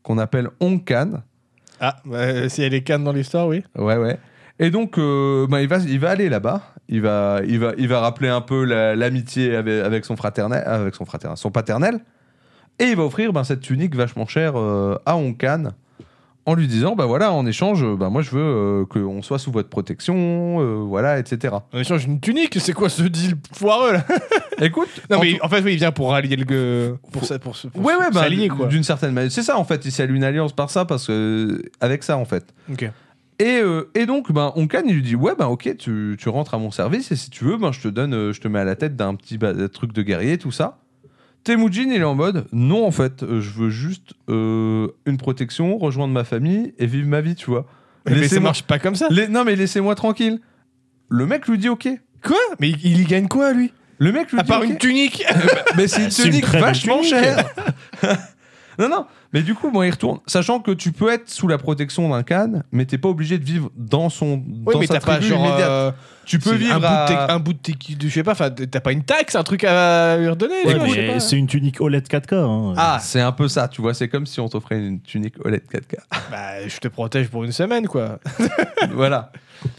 qu'on 0.03 0.17
appelle 0.19 0.49
Onkan. 0.59 1.21
Ah, 1.79 1.95
bah, 2.05 2.25
y 2.45 2.63
a 2.63 2.69
les 2.69 2.83
cannes 2.83 3.03
dans 3.03 3.13
l'histoire, 3.13 3.47
oui. 3.47 3.63
Ouais, 3.77 3.97
ouais. 3.97 4.17
Et 4.59 4.69
donc, 4.69 4.97
bah, 4.99 5.61
il, 5.61 5.67
va, 5.67 5.77
il 5.77 5.99
va 5.99 6.09
aller 6.11 6.27
là-bas. 6.29 6.61
Il 6.89 7.01
va, 7.01 7.39
il, 7.47 7.59
va, 7.59 7.71
il 7.77 7.87
va 7.87 7.99
rappeler 8.01 8.27
un 8.29 8.41
peu 8.41 8.65
la- 8.65 8.95
l'amitié 8.95 9.55
avec, 9.55 9.83
avec 9.83 10.05
son 10.05 10.15
fraternel, 10.15 10.63
avec 10.65 10.93
son 10.95 11.05
fraternel, 11.05 11.37
son 11.37 11.49
paternel. 11.51 11.99
Et 12.79 12.85
il 12.85 12.95
va 12.95 13.03
offrir 13.03 13.33
ben, 13.33 13.43
cette 13.43 13.61
tunique 13.61 13.95
vachement 13.95 14.25
chère 14.25 14.53
euh, 14.55 14.95
à 15.05 15.15
Onkan 15.17 15.71
en 16.45 16.55
lui 16.55 16.67
disant 16.67 16.95
bah 16.95 17.05
voilà 17.05 17.31
en 17.31 17.45
échange 17.45 17.85
bah 17.97 18.09
moi 18.09 18.21
je 18.23 18.31
veux 18.31 18.41
euh, 18.41 18.85
qu'on 18.85 19.21
soit 19.21 19.37
sous 19.37 19.51
votre 19.51 19.69
protection 19.69 20.15
euh, 20.61 20.75
voilà 20.87 21.19
etc 21.19 21.55
On 21.73 21.79
échange 21.79 22.05
une 22.05 22.19
tunique, 22.19 22.57
c'est 22.59 22.73
quoi 22.73 22.89
ce 22.89 23.03
deal 23.03 23.35
foireux 23.53 23.91
là? 23.93 24.05
Écoute 24.61 24.89
Non, 25.11 25.17
en 25.17 25.21
mais 25.21 25.39
en 25.41 25.49
fait, 25.49 25.61
oui, 25.61 25.73
il 25.73 25.77
vient 25.77 25.91
pour 25.91 26.11
rallier 26.11 26.35
le. 26.37 26.95
Pour, 27.11 27.25
ça, 27.25 27.37
pour, 27.37 27.55
se- 27.55 27.67
pour 27.67 27.85
ouais 27.85 27.93
ouais 27.95 28.09
bah, 28.11 28.21
s'allier, 28.21 28.47
quoi. 28.47 28.65
d'une 28.67 28.83
certaine 28.83 29.11
manière 29.11 29.31
c'est 29.31 29.43
ça 29.43 29.57
en 29.59 29.63
fait 29.65 29.85
il 29.85 29.91
s'allie 29.91 30.15
une 30.15 30.23
alliance 30.23 30.53
par 30.53 30.71
ça 30.71 30.85
parce 30.85 31.05
que 31.07 31.61
avec 31.81 32.03
ça 32.03 32.17
en 32.17 32.25
fait 32.25 32.45
Ok. 32.71 32.89
Et, 33.41 33.61
euh, 33.61 33.89
et 33.95 34.05
donc, 34.05 34.33
ben, 34.33 34.51
Onkan, 34.57 34.81
il 34.85 34.95
lui 34.95 35.01
dit 35.01 35.15
Ouais, 35.15 35.31
ben, 35.37 35.45
ok, 35.47 35.77
tu, 35.77 36.17
tu 36.19 36.27
rentres 36.27 36.55
à 36.55 36.57
mon 36.57 36.71
service 36.71 37.09
et 37.13 37.15
si 37.15 37.29
tu 37.29 37.45
veux, 37.45 37.55
ben, 37.57 37.71
je 37.71 37.79
te 37.79 37.87
donne, 37.87 38.33
je 38.33 38.41
te 38.41 38.49
mets 38.49 38.59
à 38.59 38.65
la 38.65 38.75
tête 38.75 38.97
d'un 38.97 39.15
petit 39.15 39.39
truc 39.71 39.93
de 39.93 40.01
guerrier, 40.01 40.37
tout 40.37 40.51
ça. 40.51 40.79
Temujin, 41.49 41.89
il 41.91 42.01
est 42.01 42.03
en 42.03 42.13
mode 42.13 42.45
Non, 42.51 42.85
en 42.85 42.91
fait, 42.91 43.23
euh, 43.23 43.41
je 43.41 43.49
veux 43.49 43.71
juste 43.71 44.13
euh, 44.29 44.89
une 45.07 45.17
protection, 45.17 45.79
rejoindre 45.79 46.13
ma 46.13 46.23
famille 46.23 46.75
et 46.77 46.85
vivre 46.85 47.07
ma 47.07 47.21
vie, 47.21 47.33
tu 47.33 47.49
vois. 47.49 47.65
Mais 48.07 48.27
ça 48.27 48.39
marche 48.39 48.61
pas 48.61 48.77
comme 48.77 48.93
ça. 48.93 49.07
Non, 49.31 49.43
mais 49.43 49.55
laissez-moi 49.55 49.95
tranquille. 49.95 50.41
Le 51.09 51.25
mec 51.25 51.47
lui 51.47 51.57
dit 51.57 51.69
Ok. 51.69 51.87
Quoi? 52.23 52.37
Mais 52.59 52.69
il, 52.69 53.01
y 53.01 53.03
gagne 53.03 53.27
quoi, 53.27 53.51
lui? 53.51 53.73
Le 53.97 54.11
mec 54.11 54.31
lui 54.31 54.39
À 54.39 54.43
dit 54.43 54.47
part 54.47 54.61
ok. 54.61 54.67
une 54.69 54.77
tunique 54.77 55.25
Mais 55.75 55.87
c'est 55.87 56.03
une 56.03 56.09
tunique 56.09 56.45
vachement 56.45 57.01
chère. 57.01 57.49
non, 58.79 58.89
non. 58.89 59.05
Mais 59.33 59.41
du 59.43 59.53
coup, 59.53 59.69
bon, 59.71 59.83
il 59.83 59.91
retourne. 59.91 60.19
Sachant 60.25 60.59
que 60.59 60.71
tu 60.71 60.91
peux 60.91 61.11
être 61.11 61.29
sous 61.29 61.47
la 61.47 61.57
protection 61.59 62.09
d'un 62.09 62.23
Khan, 62.23 62.61
mais 62.71 62.85
t'es 62.85 62.97
pas 62.97 63.09
obligé 63.09 63.37
de 63.37 63.43
vivre 63.43 63.69
dans 63.75 64.09
son 64.09 64.41
Oui, 64.65 64.73
dans 64.73 64.79
mais 64.79 64.87
sa 64.87 64.95
t'as 64.95 65.05
pas 65.05 65.15
tribu 65.17 65.27
genre. 65.29 65.45
immédiate. 65.45 65.69
euh, 65.69 65.91
Tu 66.25 66.39
peux 66.39 66.51
c'est 66.51 66.55
vivre 66.57 66.75
un 66.75 66.79
bout, 66.79 66.85
à... 66.87 67.03
de 67.03 67.07
tes- 67.07 67.33
un 67.33 67.39
bout 67.39 67.53
de 67.53 67.57
tes- 67.59 67.95
de- 67.95 68.07
Je 68.07 68.13
sais 68.13 68.23
pas, 68.23 68.31
enfin, 68.31 68.49
t'as 68.49 68.79
pas 68.79 68.91
une 68.91 69.03
taxe, 69.03 69.35
un 69.35 69.43
truc 69.43 69.63
à 69.63 70.17
lui 70.17 70.29
redonner 70.29 70.53
Ouais, 70.65 70.73
tu 70.73 70.79
vois, 70.79 70.87
je 70.87 70.93
sais 70.93 71.01
mais 71.07 71.13
pas. 71.13 71.19
c'est 71.19 71.37
une 71.37 71.47
tunique 71.47 71.81
OLED 71.81 72.07
4K. 72.07 72.33
hein. 72.35 72.73
Ah, 72.77 72.97
c'est 73.01 73.21
un 73.21 73.31
peu 73.31 73.47
ça, 73.47 73.67
tu 73.67 73.81
vois. 73.81 73.93
C'est 73.93 74.07
comme 74.07 74.25
si 74.25 74.39
on 74.39 74.47
t'offrait 74.49 74.79
une 74.79 75.01
tunique 75.01 75.35
OLED 75.45 75.63
4K. 75.71 75.97
Bah, 76.31 76.67
je 76.67 76.77
te 76.79 76.87
protège 76.87 77.27
pour 77.29 77.43
une 77.43 77.51
semaine, 77.51 77.87
quoi. 77.87 78.19
voilà. 78.93 79.31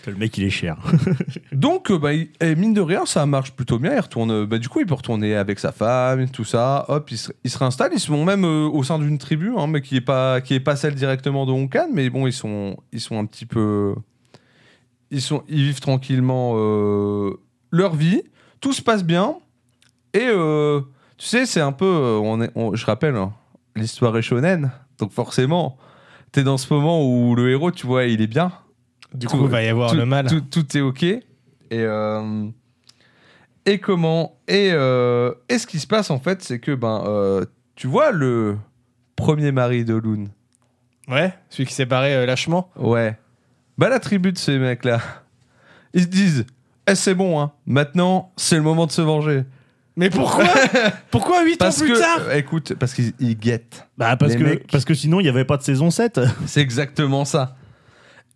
Le 0.07 0.15
mec, 0.15 0.37
il 0.39 0.45
est 0.45 0.51
cher. 0.51 0.77
Donc, 1.53 1.91
euh, 1.91 1.99
bah, 1.99 2.11
eh, 2.13 2.55
mine 2.55 2.75
de 2.75 2.81
rien, 2.81 3.07
ça 3.07 3.25
marche 3.27 3.53
plutôt 3.53 3.79
bien. 3.79 3.95
Il 3.95 4.01
retourne, 4.01 4.31
euh, 4.31 4.47
bah, 4.47 4.59
du 4.59 4.69
coup, 4.69 4.81
il 4.81 4.87
peut 4.87 4.95
retourner 4.95 5.35
avec 5.37 5.59
sa 5.59 5.73
femme, 5.73 6.29
tout 6.29 6.45
ça. 6.45 6.85
Hop, 6.89 7.11
il 7.11 7.19
se, 7.19 7.33
il 7.45 7.51
se 7.51 7.59
réinstalle. 7.59 7.91
Ils 7.95 8.01
sont 8.01 8.25
même 8.25 8.45
euh, 8.45 8.69
au 8.69 8.83
sein 8.83 8.99
d'une 8.99 9.19
tribu, 9.19 9.53
hein, 9.57 9.67
mais 9.67 9.81
qui 9.81 9.97
est 9.97 10.01
pas, 10.01 10.41
pas 10.65 10.77
celle 10.77 10.95
directement 10.95 11.47
de 11.47 11.53
Honkan, 11.53 11.89
mais 11.93 12.11
bon, 12.11 12.27
ils 12.27 12.33
sont, 12.33 12.77
ils 12.93 13.01
sont 13.01 13.19
un 13.19 13.27
petit 13.27 13.47
peu, 13.47 13.95
ils 15.11 15.23
sont, 15.23 15.43
ils 15.49 15.65
vivent 15.65 15.81
tranquillement 15.81 16.55
leur 17.71 17.95
vie. 17.95 18.23
Tout 18.61 18.73
se 18.73 18.83
passe 18.83 19.05
bien. 19.05 19.37
Et 20.13 20.29
tu 21.17 21.27
sais, 21.27 21.47
c'est 21.47 21.61
un 21.61 21.73
peu, 21.73 22.43
je 22.75 22.87
rappelle, 22.87 23.17
hein, 23.17 23.33
l'histoire 23.77 24.17
est 24.17 24.23
shonen, 24.23 24.71
donc 24.99 25.13
forcément, 25.13 25.77
t'es 26.33 26.43
dans 26.43 26.59
ce 26.59 26.73
moment 26.73 27.07
où 27.07 27.35
le 27.35 27.51
héros, 27.51 27.71
tu 27.71 27.87
vois, 27.87 28.05
il 28.05 28.21
est 28.21 28.27
bien 28.27 28.53
Du 29.15 29.27
Tout- 29.27 29.37
coup, 29.39 29.45
il 29.45 29.51
va 29.51 29.63
y 29.63 29.69
avoir 29.69 29.91
tout, 29.91 29.97
le 29.97 30.07
mal. 30.07 30.27
Tout, 30.27 30.41
tout 30.41 30.77
est 30.77 30.81
ok. 30.81 31.03
Et, 31.03 31.23
euh, 31.73 32.47
et 33.67 33.79
comment 33.79 34.39
et, 34.49 34.71
euh, 34.73 35.33
et 35.49 35.59
ce 35.59 35.67
qui 35.67 35.79
se 35.79 35.87
passe 35.87 36.11
en 36.11 36.19
fait, 36.19 36.43
c'est 36.43 36.59
que 36.59 36.73
ben, 36.75 37.03
euh, 37.07 37.45
tu 37.77 37.87
vois 37.87 38.11
le 38.13 38.57
premier 39.17 39.53
mari 39.53 39.85
de 39.85 39.95
Loon? 39.95 40.27
Ouais, 41.09 41.35
celui 41.49 41.67
qui 41.67 41.75
s'est 41.75 41.87
barré 41.87 42.15
euh, 42.15 42.27
lâchement. 42.27 42.71
Ouais. 42.77 43.19
Bah 43.79 43.89
la 43.89 43.99
tribu 44.01 44.33
de 44.33 44.39
ces 44.39 44.59
mecs-là, 44.59 45.01
ils 45.95 46.03
se 46.03 46.07
disent, 46.09 46.47
eh, 46.87 46.95
c'est 46.95 47.15
bon, 47.15 47.41
hein. 47.41 47.53
Maintenant, 47.67 48.33
c'est 48.37 48.57
le 48.57 48.63
moment 48.63 48.87
de 48.87 48.93
se 48.93 49.03
venger. 49.03 49.45
Mais 49.97 50.09
pourquoi? 50.09 50.45
Pourquoi 51.11 51.45
8 51.45 51.55
ans 51.55 51.57
Parce 51.59 51.79
plus 51.81 51.93
que, 51.93 51.99
tard? 51.99 52.21
euh, 52.29 52.37
écoute, 52.37 52.75
parce 52.79 52.95
qu'ils 52.95 53.13
ils 53.19 53.37
guettent. 53.37 53.87
Bah, 53.99 54.17
parce, 54.17 54.33
Les 54.33 54.39
que, 54.39 54.45
mecs- 54.45 54.71
parce 54.71 54.85
que 54.85 54.95
sinon, 54.95 55.19
il 55.21 55.25
n'y 55.25 55.29
avait 55.29 55.45
pas 55.45 55.57
de 55.57 55.63
saison 55.63 55.91
7. 55.91 56.21
C'est 56.47 56.61
exactement 56.61 57.25
ça. 57.25 57.57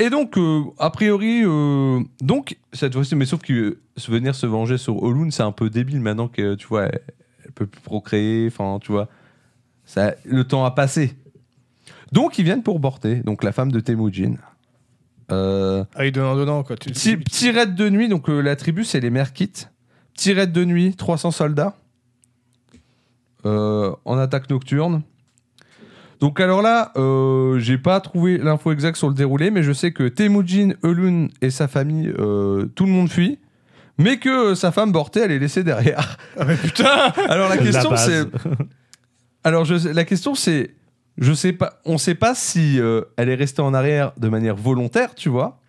Et 0.01 0.11
donc, 0.11 0.37
euh, 0.39 0.63
a 0.79 0.91
priori, 0.91 1.43
euh, 1.45 2.01
donc, 2.21 2.57
cette 2.73 2.95
fois-ci, 2.95 3.15
mais 3.15 3.27
sauf 3.27 3.41
que 3.43 3.79
se 3.97 4.11
venir 4.11 4.35
se 4.35 4.47
venger 4.47 4.77
sur 4.77 5.03
Olun, 5.03 5.31
c'est 5.31 5.43
un 5.45 5.53
peu 5.53 5.71
débile 5.71 6.01
maintenant 6.01 6.27
que, 6.29 6.57
tu 6.57 6.67
vois, 6.67 6.85
elle, 6.87 7.01
elle 7.45 7.53
peut 7.53 7.67
plus 7.67 7.81
procréer, 7.81 8.49
enfin, 8.49 8.79
tu 8.83 8.91
vois, 8.91 9.09
ça, 9.85 10.15
le 10.25 10.43
temps 10.45 10.65
a 10.65 10.73
passé. 10.73 11.15
Donc, 12.11 12.39
ils 12.39 12.45
viennent 12.45 12.63
pour 12.65 12.81
Borté, 12.81 13.17
donc 13.17 13.45
la 13.45 13.53
femme 13.53 13.71
de 13.71 13.79
Temujin. 13.81 14.35
Euh, 15.31 15.85
Ah 15.95 16.01
oui, 16.01 16.11
donnant, 16.13 16.35
donnant, 16.35 16.63
quoi. 16.65 16.77
Tu- 16.77 16.91
petit, 16.91 17.17
petit 17.17 17.51
raid 17.51 17.75
de 17.77 17.89
nuit, 17.89 18.09
donc 18.09 18.29
euh, 18.29 18.41
la 18.41 18.57
tribu, 18.57 18.85
c'est 18.85 19.01
les 19.01 19.11
Merkites. 19.11 19.71
Petit 20.15 20.33
raid 20.33 20.51
de 20.53 20.65
nuit, 20.65 20.95
300 20.97 21.31
soldats. 21.31 21.77
En 23.45 24.19
attaque 24.19 24.49
nocturne. 24.49 25.03
Donc 26.25 26.41
alors 26.41 26.63
là, 26.63 26.91
euh, 26.97 27.59
j'ai 27.59 27.77
pas 27.77 28.01
trouvé 28.01 28.39
l'info 28.39 28.73
exacte 28.73 28.97
sur 28.97 29.09
le 29.09 29.15
déroulé, 29.15 29.51
mais 29.51 29.63
je 29.63 29.73
sais 29.75 29.93
que 29.93 30.09
Temujin, 30.09 30.71
Elun 30.83 31.29
et 31.43 31.51
sa 31.51 31.69
famille, 31.69 32.11
euh, 32.19 32.65
tout 32.75 32.87
le 32.87 32.93
monde 32.93 33.11
fuit, 33.11 33.39
mais 33.99 34.17
que 34.17 34.53
euh, 34.53 34.55
sa 34.55 34.73
femme 34.73 34.91
Borté, 34.91 35.21
elle 35.21 35.33
est 35.33 35.39
laissée 35.39 35.65
derrière. 35.65 36.17
Ah 36.41 36.47
mais 36.47 36.57
putain 36.57 36.87
Alors 37.29 37.51
la 37.51 37.57
La 37.57 37.63
question 37.63 37.91
base. 37.91 38.07
c'est, 38.07 38.27
alors 39.45 39.67
je, 39.67 39.87
la 39.87 40.05
question 40.07 40.35
c'est, 40.35 40.71
je 41.19 41.35
sais 41.35 41.53
pas, 41.53 41.75
on 41.85 41.99
sait 41.99 42.15
pas 42.15 42.35
si 42.35 42.81
euh, 42.81 43.03
elle 43.19 43.29
est 43.29 43.35
restée 43.35 43.61
en 43.61 43.75
arrière 43.75 44.13
de 44.17 44.31
manière 44.31 44.57
volontaire, 44.57 45.15
tu 45.15 45.29
vois, 45.29 45.61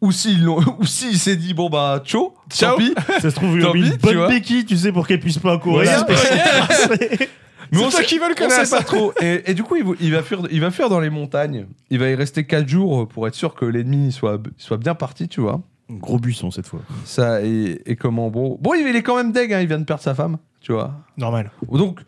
ou 0.00 0.12
s'il 0.12 0.48
ou 0.48 0.64
s'il 0.86 1.18
s'est 1.18 1.36
dit 1.36 1.52
bon 1.52 1.68
bah 1.68 2.00
ciao, 2.06 2.32
Ciao. 2.50 2.78
tant 2.78 2.78
pis. 2.78 2.94
Ça 3.20 3.28
se 3.30 3.34
trouve, 3.34 3.54
il 3.58 3.62
Tant 3.62 3.74
mis 3.74 3.82
pis, 3.82 3.88
une 3.90 3.98
tu 3.98 4.14
vois. 4.14 4.26
bonne 4.28 4.34
béquille, 4.34 4.64
tu 4.64 4.78
sais, 4.78 4.92
pour 4.92 5.06
qu'elle 5.06 5.20
puisse 5.20 5.38
pas 5.38 5.58
courir. 5.58 5.90
Voilà. 6.06 6.06
Mais 7.72 7.78
C'est 7.78 7.84
on 7.84 7.90
toi 7.90 8.00
sait- 8.00 8.04
qui 8.06 8.18
veux 8.18 8.26
le 8.28 8.32
On 8.32 8.42
connaître 8.42 8.66
sait 8.66 8.76
pas 8.76 8.82
trop. 8.82 9.12
Et, 9.20 9.50
et 9.50 9.54
du 9.54 9.62
coup, 9.62 9.76
il, 9.76 9.84
va- 9.84 9.92
il 10.00 10.12
va 10.12 10.22
fuir, 10.22 10.40
il 10.50 10.60
va 10.60 10.70
fuir 10.70 10.88
dans 10.88 11.00
les 11.00 11.10
montagnes. 11.10 11.66
Il 11.90 11.98
va 11.98 12.08
y 12.08 12.14
rester 12.14 12.44
4 12.44 12.68
jours 12.68 13.06
pour 13.08 13.26
être 13.28 13.34
sûr 13.34 13.54
que 13.54 13.64
l'ennemi 13.64 14.12
soit, 14.12 14.40
soit 14.58 14.76
bien 14.76 14.94
parti, 14.94 15.28
tu 15.28 15.40
vois. 15.40 15.60
Gros 15.88 16.18
buisson 16.18 16.50
cette 16.50 16.66
fois. 16.68 16.80
Ça, 17.04 17.42
et, 17.42 17.80
et 17.86 17.96
comment 17.96 18.30
Bon, 18.30 18.56
bon 18.60 18.74
il 18.74 18.94
est 18.94 19.02
quand 19.02 19.16
même 19.16 19.32
deg, 19.32 19.52
hein, 19.52 19.60
il 19.60 19.66
vient 19.66 19.78
de 19.78 19.84
perdre 19.84 20.02
sa 20.02 20.14
femme, 20.14 20.38
tu 20.60 20.72
vois. 20.72 20.94
Normal. 21.16 21.50
Donc, 21.72 22.00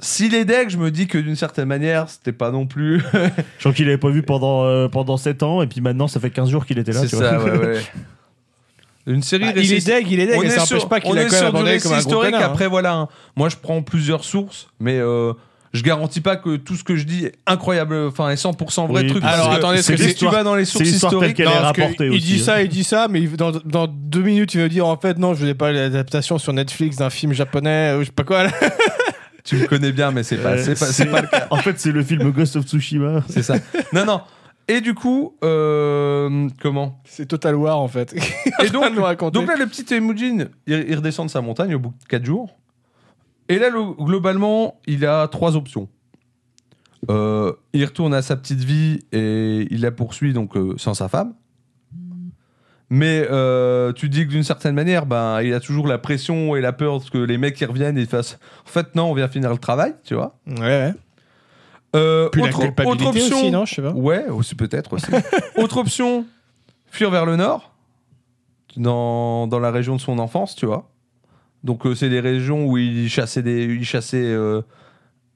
s'il 0.00 0.34
est 0.34 0.44
deg, 0.44 0.68
je 0.68 0.78
me 0.78 0.90
dis 0.90 1.06
que 1.06 1.16
d'une 1.18 1.36
certaine 1.36 1.66
manière, 1.68 2.08
c'était 2.08 2.32
pas 2.32 2.50
non 2.50 2.66
plus. 2.66 3.00
Je 3.12 3.60
crois 3.60 3.72
qu'il 3.72 3.86
avait 3.86 3.98
pas 3.98 4.10
vu 4.10 4.22
pendant, 4.24 4.64
euh, 4.64 4.88
pendant 4.88 5.16
7 5.16 5.42
ans, 5.44 5.62
et 5.62 5.68
puis 5.68 5.80
maintenant, 5.80 6.08
ça 6.08 6.18
fait 6.18 6.30
15 6.30 6.50
jours 6.50 6.66
qu'il 6.66 6.78
était 6.78 6.92
là. 6.92 7.00
C'est 7.02 7.06
tu 7.08 7.16
ça, 7.16 7.38
vois. 7.38 7.52
ouais, 7.52 7.58
ouais. 7.66 7.80
Une 9.06 9.22
série 9.22 9.44
Bah, 9.46 9.52
il 9.56 9.72
est 9.72 9.86
deg, 9.86 10.06
il 10.10 10.20
est 10.20 10.26
deg, 10.26 10.38
on 10.38 10.42
et 10.42 10.46
est 10.46 10.50
ça 10.50 10.56
n'empêche 10.60 10.78
sur, 10.78 10.88
pas 10.88 11.00
qu'il 11.00 11.10
on 11.12 11.16
a 11.16 11.22
est 11.22 11.26
quand 11.26 11.36
même 11.36 11.44
abandonné 11.46 11.78
comme 11.78 11.92
un 11.92 11.94
gros 11.96 12.00
historique. 12.00 12.34
hein. 12.34 12.40
Après, 12.42 12.68
voilà, 12.68 12.94
hein. 12.94 13.08
moi 13.36 13.48
je 13.48 13.56
prends 13.56 13.82
plusieurs 13.82 14.22
sources, 14.24 14.68
mais 14.78 14.98
euh, 14.98 15.32
je 15.72 15.82
garantis 15.82 16.20
pas 16.20 16.36
que 16.36 16.56
tout 16.56 16.76
ce 16.76 16.84
que 16.84 16.94
je 16.96 17.04
dis 17.04 17.24
est 17.26 17.32
incroyable, 17.46 17.96
enfin 18.06 18.28
est 18.30 18.34
100% 18.40 18.86
vrai 18.88 19.02
Oui, 19.02 19.08
truc. 19.08 19.24
alors, 19.24 19.46
parce 19.46 19.48
que 19.48 19.58
attendez, 19.60 19.82
c'est 19.82 19.96
que 19.96 20.12
tu 20.18 20.26
vas 20.28 20.44
dans 20.44 20.54
les 20.54 20.64
sources 20.66 20.86
historiques. 20.88 21.34
qu'elle 21.34 21.46
est 21.46 21.50
Non, 21.50 21.60
parce 21.62 21.72
que 21.76 21.80
rapportée 21.82 22.04
il 22.06 22.10
aussi, 22.12 22.20
dit 22.20 22.40
hein. 22.42 22.44
ça, 22.44 22.62
il 22.62 22.68
dit 22.68 22.84
ça, 22.84 23.08
mais 23.10 23.22
dans, 23.22 23.50
dans 23.50 23.86
deux 23.88 24.22
minutes, 24.22 24.54
il 24.54 24.60
va 24.60 24.68
dire 24.68 24.86
en 24.86 24.96
fait, 24.96 25.18
non, 25.18 25.34
je 25.34 25.46
n'ai 25.46 25.54
pas 25.54 25.72
l'adaptation 25.72 26.38
sur 26.38 26.52
Netflix 26.52 26.96
d'un 26.96 27.10
film 27.10 27.32
japonais 27.32 27.94
ou 27.96 28.00
je 28.00 28.06
sais 28.06 28.12
pas 28.12 28.24
quoi. 28.24 28.44
là. 28.44 28.50
Tu 29.44 29.56
me 29.56 29.66
connais 29.66 29.90
bien, 29.90 30.12
mais 30.12 30.22
c'est 30.22 30.36
pas, 30.36 30.50
Euh, 30.50 30.62
c'est 30.64 30.78
pas, 30.78 30.86
c'est 30.86 31.06
pas 31.06 31.22
le 31.22 31.26
cas. 31.26 31.46
En 31.50 31.56
fait, 31.56 31.76
c'est 31.80 31.90
le 31.90 32.04
film 32.04 32.30
Ghost 32.30 32.54
of 32.54 32.64
Tsushima. 32.64 33.24
C'est 33.28 33.42
ça. 33.42 33.56
Non, 33.92 34.04
non. 34.04 34.20
Et 34.74 34.80
du 34.80 34.94
coup, 34.94 35.36
euh, 35.44 36.48
comment 36.60 37.00
C'est 37.04 37.26
Total 37.26 37.54
War 37.54 37.78
en 37.78 37.88
fait. 37.88 38.14
Et 38.64 38.70
donc, 38.70 38.84
donc 39.40 39.48
là, 39.48 39.56
le 39.56 39.66
petit 39.66 39.84
Temujin, 39.84 40.46
il, 40.66 40.86
il 40.88 40.96
redescend 40.96 41.26
de 41.26 41.30
sa 41.30 41.40
montagne 41.42 41.74
au 41.74 41.78
bout 41.78 41.90
de 42.02 42.08
4 42.08 42.24
jours. 42.24 42.56
Et 43.48 43.58
là, 43.58 43.68
le- 43.68 43.92
globalement, 44.04 44.80
il 44.86 45.04
a 45.04 45.28
trois 45.28 45.56
options. 45.56 45.88
Euh, 47.10 47.52
il 47.72 47.84
retourne 47.84 48.14
à 48.14 48.22
sa 48.22 48.36
petite 48.36 48.60
vie 48.60 49.00
et 49.12 49.66
il 49.70 49.80
la 49.80 49.90
poursuit 49.90 50.32
donc 50.32 50.56
euh, 50.56 50.74
sans 50.78 50.94
sa 50.94 51.08
femme. 51.08 51.34
Mais 52.88 53.26
euh, 53.30 53.92
tu 53.92 54.08
dis 54.08 54.24
que 54.26 54.30
d'une 54.30 54.42
certaine 54.42 54.74
manière, 54.74 55.06
ben, 55.06 55.40
il 55.42 55.52
a 55.54 55.60
toujours 55.60 55.86
la 55.88 55.98
pression 55.98 56.54
et 56.56 56.60
la 56.60 56.72
peur 56.72 57.00
que 57.10 57.18
les 57.18 57.38
mecs 57.38 57.56
qui 57.56 57.64
reviennent 57.64 57.96
et 57.98 58.04
fassent. 58.06 58.38
En 58.66 58.68
fait, 58.68 58.94
non, 58.94 59.10
on 59.10 59.14
vient 59.14 59.28
finir 59.28 59.50
le 59.50 59.58
travail, 59.58 59.94
tu 60.04 60.14
vois. 60.14 60.38
ouais, 60.46 60.60
ouais. 60.60 60.92
Euh, 61.94 62.28
Puis 62.30 62.42
autre, 62.42 62.60
la 62.60 62.66
culpabilité 62.66 63.06
autre 63.06 63.16
option, 63.16 63.36
aussi, 63.38 63.50
non 63.50 63.64
Je 63.64 63.74
sais 63.74 63.82
pas. 63.82 63.92
Ouais, 63.92 64.26
aussi 64.28 64.54
peut-être 64.54 64.94
aussi. 64.94 65.06
Autre 65.56 65.76
option, 65.76 66.24
fuir 66.90 67.10
vers 67.10 67.26
le 67.26 67.36
nord, 67.36 67.74
dans, 68.76 69.46
dans 69.46 69.58
la 69.58 69.70
région 69.70 69.96
de 69.96 70.00
son 70.00 70.18
enfance, 70.18 70.54
tu 70.56 70.64
vois. 70.64 70.90
Donc 71.64 71.86
euh, 71.86 71.94
c'est 71.94 72.08
des 72.08 72.20
régions 72.20 72.66
où 72.66 72.78
il 72.78 73.08
chassait 73.08 73.42
des, 73.42 73.64
il 73.64 73.84
chassait 73.84 74.22
euh, 74.22 74.62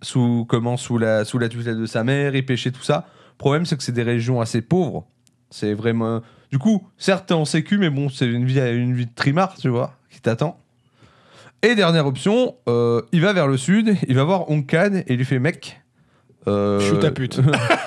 sous 0.02 0.46
comment 0.48 0.76
sous 0.76 0.98
la 0.98 1.24
sous 1.24 1.38
la 1.38 1.48
tutelle 1.48 1.78
de 1.78 1.86
sa 1.86 2.04
mère, 2.04 2.34
il 2.34 2.44
pêchait 2.44 2.72
tout 2.72 2.82
ça. 2.82 3.06
Le 3.34 3.38
problème 3.38 3.66
c'est 3.66 3.76
que 3.76 3.82
c'est 3.82 3.92
des 3.92 4.02
régions 4.02 4.40
assez 4.40 4.62
pauvres. 4.62 5.06
C'est 5.50 5.74
vraiment. 5.74 6.22
Du 6.50 6.58
coup, 6.58 6.88
certes 6.96 7.26
t'es 7.26 7.34
en 7.34 7.44
sécu, 7.44 7.78
mais 7.78 7.90
bon, 7.90 8.08
c'est 8.08 8.26
une 8.26 8.44
vie 8.44 8.58
une 8.58 8.94
vie 8.94 9.06
de 9.06 9.14
trimard, 9.14 9.56
tu 9.56 9.68
vois, 9.68 9.94
qui 10.10 10.20
t'attend. 10.20 10.58
Et 11.62 11.74
dernière 11.74 12.06
option, 12.06 12.56
euh, 12.68 13.02
il 13.12 13.20
va 13.20 13.32
vers 13.32 13.46
le 13.46 13.56
sud, 13.56 13.96
il 14.08 14.14
va 14.14 14.24
voir 14.24 14.50
Onkan 14.50 14.94
et 14.94 15.04
il 15.08 15.16
lui 15.16 15.24
fait 15.24 15.38
mec. 15.38 15.80
Euh, 16.48 16.80
Shoot 16.80 17.00
ta 17.00 17.10
pute. 17.10 17.40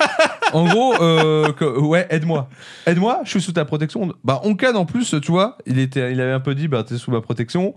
en 0.53 0.65
gros, 0.67 0.93
euh, 1.01 1.51
que- 1.53 1.79
ouais, 1.79 2.07
aide-moi. 2.09 2.49
Aide-moi, 2.85 3.21
je 3.23 3.29
suis 3.29 3.41
sous 3.41 3.51
ta 3.53 3.65
protection. 3.65 4.13
Bah, 4.23 4.41
Onkan, 4.43 4.75
en 4.75 4.85
plus, 4.85 5.15
tu 5.21 5.31
vois, 5.31 5.57
il, 5.65 5.79
était, 5.79 6.11
il 6.11 6.19
avait 6.21 6.31
un 6.31 6.39
peu 6.39 6.55
dit, 6.55 6.67
bah, 6.67 6.83
t'es 6.83 6.97
sous 6.97 7.11
ma 7.11 7.21
protection. 7.21 7.75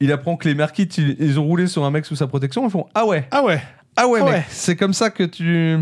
Il 0.00 0.12
apprend 0.12 0.36
que 0.36 0.48
les 0.48 0.54
Merkites, 0.54 0.98
ils, 0.98 1.16
ils 1.18 1.40
ont 1.40 1.44
roulé 1.44 1.66
sur 1.66 1.84
un 1.84 1.90
mec 1.90 2.06
sous 2.06 2.16
sa 2.16 2.26
protection. 2.26 2.64
Ils 2.66 2.70
font, 2.70 2.86
ah 2.94 3.04
ouais, 3.06 3.26
Ah 3.30 3.42
ouais. 3.42 3.60
ah 3.96 4.06
ouais, 4.06 4.20
Ah 4.22 4.24
ouais. 4.26 4.44
c'est 4.48 4.76
comme 4.76 4.92
ça 4.92 5.10
que 5.10 5.24
tu, 5.24 5.78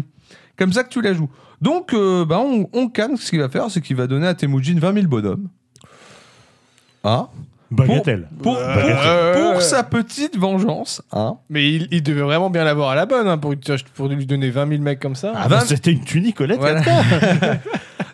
comme 0.57 0.73
ça 0.73 0.85
que 0.85 0.89
tu 0.89 1.03
la 1.03 1.13
joues. 1.13 1.29
Donc, 1.61 1.93
euh, 1.95 2.25
bah, 2.25 2.39
on, 2.39 2.69
Onkan, 2.73 3.17
ce 3.17 3.31
qu'il 3.31 3.41
va 3.41 3.49
faire, 3.49 3.71
c'est 3.71 3.81
qu'il 3.81 3.97
va 3.97 4.07
donner 4.07 4.27
à 4.27 4.35
Temujin 4.35 4.79
20 4.79 4.93
000 4.95 5.07
bonhommes. 5.07 5.49
Ah, 7.05 7.29
Bagatelle. 7.71 8.29
pour, 8.43 8.57
pour, 8.57 9.43
pour 9.53 9.63
sa 9.63 9.83
petite 9.83 10.37
vengeance, 10.39 11.03
hein. 11.13 11.39
Mais 11.51 11.73
il, 11.73 11.89
il 11.91 12.03
devait 12.03 12.21
vraiment 12.23 12.49
bien 12.51 12.65
l'avoir 12.65 12.91
à 12.91 12.95
la 12.95 13.07
bonne 13.07 13.27
hein, 13.27 13.39
pour, 13.39 13.55
pour 13.95 14.09
lui 14.09 14.25
donner 14.27 14.51
20 14.51 14.69
000 14.69 14.83
mecs 14.83 15.01
comme 15.01 15.17
ça. 15.17 15.33
Ah, 15.35 15.49
bah, 15.49 15.59
vingt- 15.59 15.67
C'était 15.67 15.93
une 15.93 16.05
tunique, 16.05 16.37
Colette. 16.37 16.59
Voilà. 16.59 16.83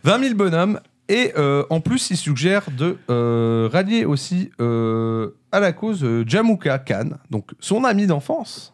20 0.05 0.19
000 0.21 0.35
bonhommes. 0.35 0.81
Et 1.09 1.33
euh, 1.37 1.65
en 1.69 1.81
plus, 1.81 2.11
il 2.11 2.17
suggère 2.17 2.63
de 2.77 2.97
euh, 3.11 3.69
rallier 3.71 4.05
aussi 4.05 4.51
euh, 4.61 5.31
à 5.51 5.61
la 5.61 5.73
cause 5.73 6.03
euh, 6.05 6.25
Jamuka 6.27 6.79
Khan, 6.79 7.11
donc 7.31 7.51
son 7.61 7.85
ami 7.85 8.07
d'enfance, 8.07 8.73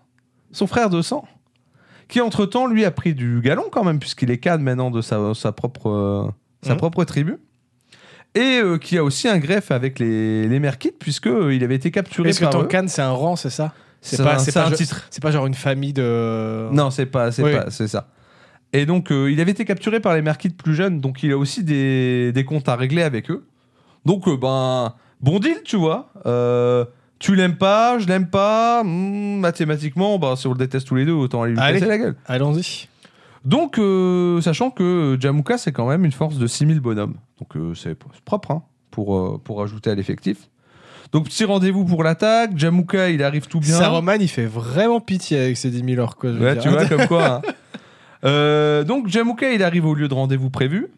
son 0.53 0.67
frère 0.69 0.91
de 0.91 1.03
sang, 1.03 1.25
qui 2.07 2.21
entre-temps, 2.21 2.67
lui, 2.67 2.85
a 2.85 2.91
pris 2.91 3.15
du 3.15 3.41
galon 3.43 3.65
quand 3.73 3.83
même, 3.83 3.99
puisqu'il 3.99 4.31
est 4.31 4.39
Khan 4.39 4.59
maintenant 4.61 4.91
de 4.91 5.01
sa, 5.01 5.35
sa 5.35 5.53
propre, 5.53 5.89
euh, 5.91 6.31
sa 6.63 6.77
propre 6.77 7.03
tribu. 7.05 7.39
Et 8.39 8.61
euh, 8.61 8.79
qui 8.79 8.97
a 8.99 9.05
aussi 9.05 9.29
un 9.29 9.39
greffe 9.39 9.71
avec 9.71 9.99
les, 9.99 10.47
les 10.47 10.61
Merkites, 10.61 10.99
puisqu'il 10.99 11.65
avait 11.65 11.75
été 11.75 11.91
capturé 11.91 12.31
Est-ce 12.31 12.41
que 12.41 12.45
par 12.45 12.61
eux. 12.63 12.69
can 12.71 12.85
c'est 12.89 13.03
un 13.03 13.11
rang, 13.11 13.37
c'est 13.37 13.51
ça 13.51 13.73
C'est 14.01 14.17
pas, 14.23 14.35
un- 14.35 14.39
c'est 14.39 14.51
c'est 14.53 14.61
pas, 14.61 14.67
un 14.67 14.71
je- 14.71 14.75
titre. 14.77 15.07
C'est 15.11 15.23
pas 15.23 15.31
genre 15.31 15.47
une 15.47 15.55
famille 15.55 15.93
de. 15.93 16.69
Non, 16.73 16.91
c'est 16.91 17.07
pas, 17.07 17.33
c'est 17.33 17.43
Oui. 17.43 17.53
pas, 17.53 17.71
c'est 17.71 17.89
ça. 17.89 18.09
Et 18.73 18.85
donc, 18.87 19.11
euh, 19.11 19.31
il 19.33 19.41
avait 19.41 19.51
été 19.53 19.65
capturé 19.65 19.99
par 19.99 20.15
les 20.15 20.23
Merkites 20.23 20.57
plus 20.57 20.75
jeunes, 20.75 21.01
donc 21.01 21.23
il 21.23 21.33
a 21.33 21.39
aussi 21.39 21.65
des, 21.65 22.33
des 22.33 22.45
comptes 22.45 22.69
à 22.69 22.77
régler 22.77 23.03
avec 23.03 23.31
eux. 23.31 23.47
Donc, 24.05 24.29
euh, 24.29 24.37
ben, 24.37 24.95
bon 25.21 25.39
deal, 25.39 25.57
tu 25.65 25.77
vois. 25.77 26.11
Euh, 26.27 26.85
tu 27.19 27.35
l'aimes 27.35 27.57
pas, 27.57 27.99
je 27.99 28.07
l'aime 28.07 28.29
pas. 28.29 28.83
hmm, 28.85 29.41
mathématiquement, 29.41 30.19
bah, 30.19 30.35
si 30.37 30.47
on 30.47 30.53
le 30.53 30.59
déteste 30.59 30.87
tous 30.87 30.95
les 30.97 31.05
deux, 31.07 31.13
autant 31.13 31.43
aller 31.43 31.55
lui 31.55 31.61
Allez. 31.61 31.79
casser 31.81 31.89
la 31.91 31.99
gueule. 31.99 32.17
Allons-y. 32.27 32.89
Donc, 33.45 33.79
euh, 33.79 34.41
sachant 34.43 34.71
que 34.71 35.17
Jamuka, 35.19 35.57
c'est 35.59 35.73
quand 35.73 35.89
même 35.89 36.05
une 36.05 36.13
force 36.13 36.37
de 36.37 36.47
6000 36.47 36.81
bonhommes. 36.81 37.15
Donc, 37.39 37.57
euh, 37.57 37.75
c'est 37.75 37.97
propre 38.25 38.51
hein, 38.51 38.63
pour, 38.91 39.17
euh, 39.17 39.41
pour 39.43 39.63
ajouter 39.63 39.91
à 39.91 39.95
l'effectif. 39.95 40.49
Donc, 41.13 41.25
petit 41.25 41.45
rendez-vous 41.45 41.85
pour 41.85 42.03
l'attaque. 42.03 42.57
Jamuka, 42.57 43.11
il 43.11 43.23
arrive 43.23 43.47
tout 43.47 43.61
bien. 43.61 43.77
Saruman, 43.79 44.19
il 44.21 44.29
fait 44.29 44.45
vraiment 44.47 45.01
pitié 45.01 45.39
avec 45.39 45.57
ses 45.57 45.71
10 45.71 45.95
000 45.95 46.03
orques. 46.03 46.21
quoi, 46.21 46.31
Ouais, 46.33 46.59
tu 46.59 46.69
vois, 46.69 46.85
comme 46.89 47.07
quoi. 47.07 47.27
hein. 47.37 47.43
Euh, 48.25 48.85
donc, 48.85 49.09
Jamuka, 49.09 49.53
il 49.53 49.63
arrive 49.63 49.87
au 49.87 49.95
lieu 49.95 50.09
de 50.09 50.15
rendez-vous 50.15 50.51
prévu. 50.51 50.89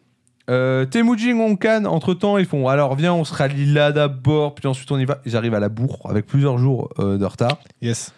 Euh, 0.49 0.85
Temujin, 0.85 1.39
Onkan, 1.39 1.85
entre-temps, 1.85 2.37
ils 2.39 2.47
font 2.47 2.67
alors 2.67 2.97
viens, 2.97 3.15
on 3.15 3.25
se 3.25 3.33
rallie 3.33 3.67
là 3.73 3.93
d'abord, 3.93 4.57
puis 4.57 4.67
ensuite 4.67 4.91
on 4.91 4.99
y 4.99 5.05
va. 5.05 5.19
Ils 5.25 5.37
arrivent 5.37 5.55
à 5.55 5.61
la 5.61 5.69
bourre 5.69 6.01
avec 6.09 6.27
plusieurs 6.27 6.59
jours 6.59 6.89
euh, 6.99 7.19
de 7.19 7.25
retard. 7.25 7.59
Yes. 7.83 8.13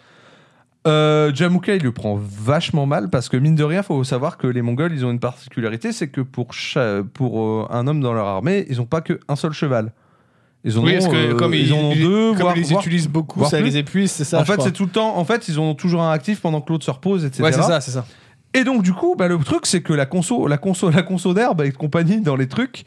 Euh, 0.85 1.31
Jamuka, 1.33 1.75
il 1.75 1.83
le 1.83 1.91
prend 1.93 2.19
vachement 2.19 2.85
mal 2.85 3.09
parce 3.09 3.29
que, 3.29 3.37
mine 3.37 3.55
de 3.55 3.63
rien, 3.63 3.83
faut 3.83 4.03
savoir 4.03 4.37
que 4.37 4.47
les 4.47 4.61
Mongols, 4.61 4.91
ils 4.93 5.05
ont 5.05 5.11
une 5.11 5.19
particularité 5.19 5.91
c'est 5.93 6.09
que 6.09 6.19
pour, 6.21 6.53
cha- 6.53 7.01
pour 7.13 7.41
euh, 7.41 7.67
un 7.69 7.87
homme 7.87 8.01
dans 8.01 8.13
leur 8.13 8.27
armée, 8.27 8.65
ils 8.69 8.77
n'ont 8.77 8.85
pas 8.85 9.01
qu'un 9.01 9.35
seul 9.35 9.53
cheval. 9.53 9.93
Ils 10.65 10.77
en 10.77 10.83
Oui, 10.83 10.97
ont, 11.01 11.09
que 11.09 11.15
euh, 11.15 11.35
comme 11.35 11.53
ils 11.53 11.73
en 11.73 11.77
ont 11.77 11.95
deux, 11.95 12.29
comme 12.31 12.41
voire, 12.41 12.57
ils 12.57 12.63
les 12.63 12.73
utilisent 12.73 13.07
beaucoup, 13.09 13.43
ça 13.45 13.57
plus. 13.57 13.65
les 13.65 13.77
épuise, 13.77 14.11
c'est 14.11 14.23
ça. 14.23 14.39
En 14.39 14.45
fait, 14.45 14.61
c'est 14.61 14.71
tout 14.71 14.85
le 14.85 14.91
temps. 14.91 15.17
En 15.17 15.25
fait, 15.25 15.47
ils 15.49 15.59
en 15.59 15.63
ont 15.63 15.75
toujours 15.75 16.01
un 16.01 16.11
actif 16.11 16.41
pendant 16.41 16.61
que 16.61 16.71
l'autre 16.71 16.85
se 16.85 16.91
repose, 16.91 17.25
etc. 17.25 17.43
Ouais, 17.43 17.51
c'est 17.51 17.61
ça, 17.61 17.81
c'est 17.81 17.91
ça. 17.91 18.05
Et 18.53 18.63
donc, 18.63 18.83
du 18.83 18.93
coup, 18.93 19.15
bah, 19.17 19.27
le 19.27 19.37
truc, 19.39 19.65
c'est 19.65 19.81
que 19.81 19.93
la 19.93 20.05
conso, 20.05 20.47
la 20.47 20.57
conso, 20.57 20.89
la 20.91 21.01
conso 21.01 21.33
d'herbe 21.33 21.61
et 21.61 21.71
compagnie 21.71 22.21
dans 22.21 22.35
les 22.35 22.47
trucs, 22.47 22.85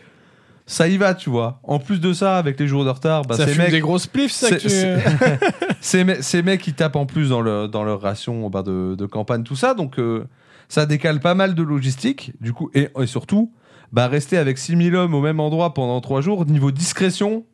ça 0.67 0.89
y 0.89 0.97
va, 0.97 1.15
tu 1.15 1.31
vois. 1.31 1.61
En 1.63 1.79
plus 1.79 2.01
de 2.01 2.13
ça, 2.13 2.39
avec 2.39 2.59
les 2.59 2.67
jours 2.67 2.85
de 2.85 2.91
retard, 2.91 3.23
bah, 3.23 3.37
ça 3.37 3.47
ces 3.47 3.57
mecs, 3.57 3.71
des 3.71 3.81
grosses 3.81 4.07
pliffs, 4.09 4.33
ça 4.33 4.51
que 4.51 4.57
tu... 4.57 4.69
ces, 5.81 6.05
me- 6.05 6.21
ces 6.23 6.43
mecs, 6.43 6.67
ils 6.67 6.75
tapent 6.75 6.97
en 6.97 7.07
plus 7.07 7.29
dans, 7.29 7.41
le, 7.41 7.69
dans 7.69 7.85
leur 7.85 8.01
ration 8.01 8.51
bah, 8.51 8.63
de, 8.63 8.95
de 8.97 9.07
campagne, 9.07 9.45
tout 9.45 9.57
ça. 9.57 9.75
Donc, 9.75 9.99
euh, 9.99 10.25
ça 10.69 10.85
décale 10.87 11.21
pas 11.21 11.35
mal 11.35 11.55
de 11.55 11.63
logistique. 11.63 12.33
Du 12.41 12.53
coup, 12.53 12.71
et, 12.75 12.89
et 13.01 13.07
surtout, 13.07 13.53
bah, 13.93 14.09
rester 14.09 14.37
avec 14.39 14.59
6000 14.59 14.95
hommes 14.97 15.15
au 15.15 15.21
même 15.21 15.39
endroit 15.41 15.73
pendant 15.73 16.01
3 16.01 16.21
jours, 16.21 16.45
niveau 16.47 16.73
discrétion, 16.73 17.45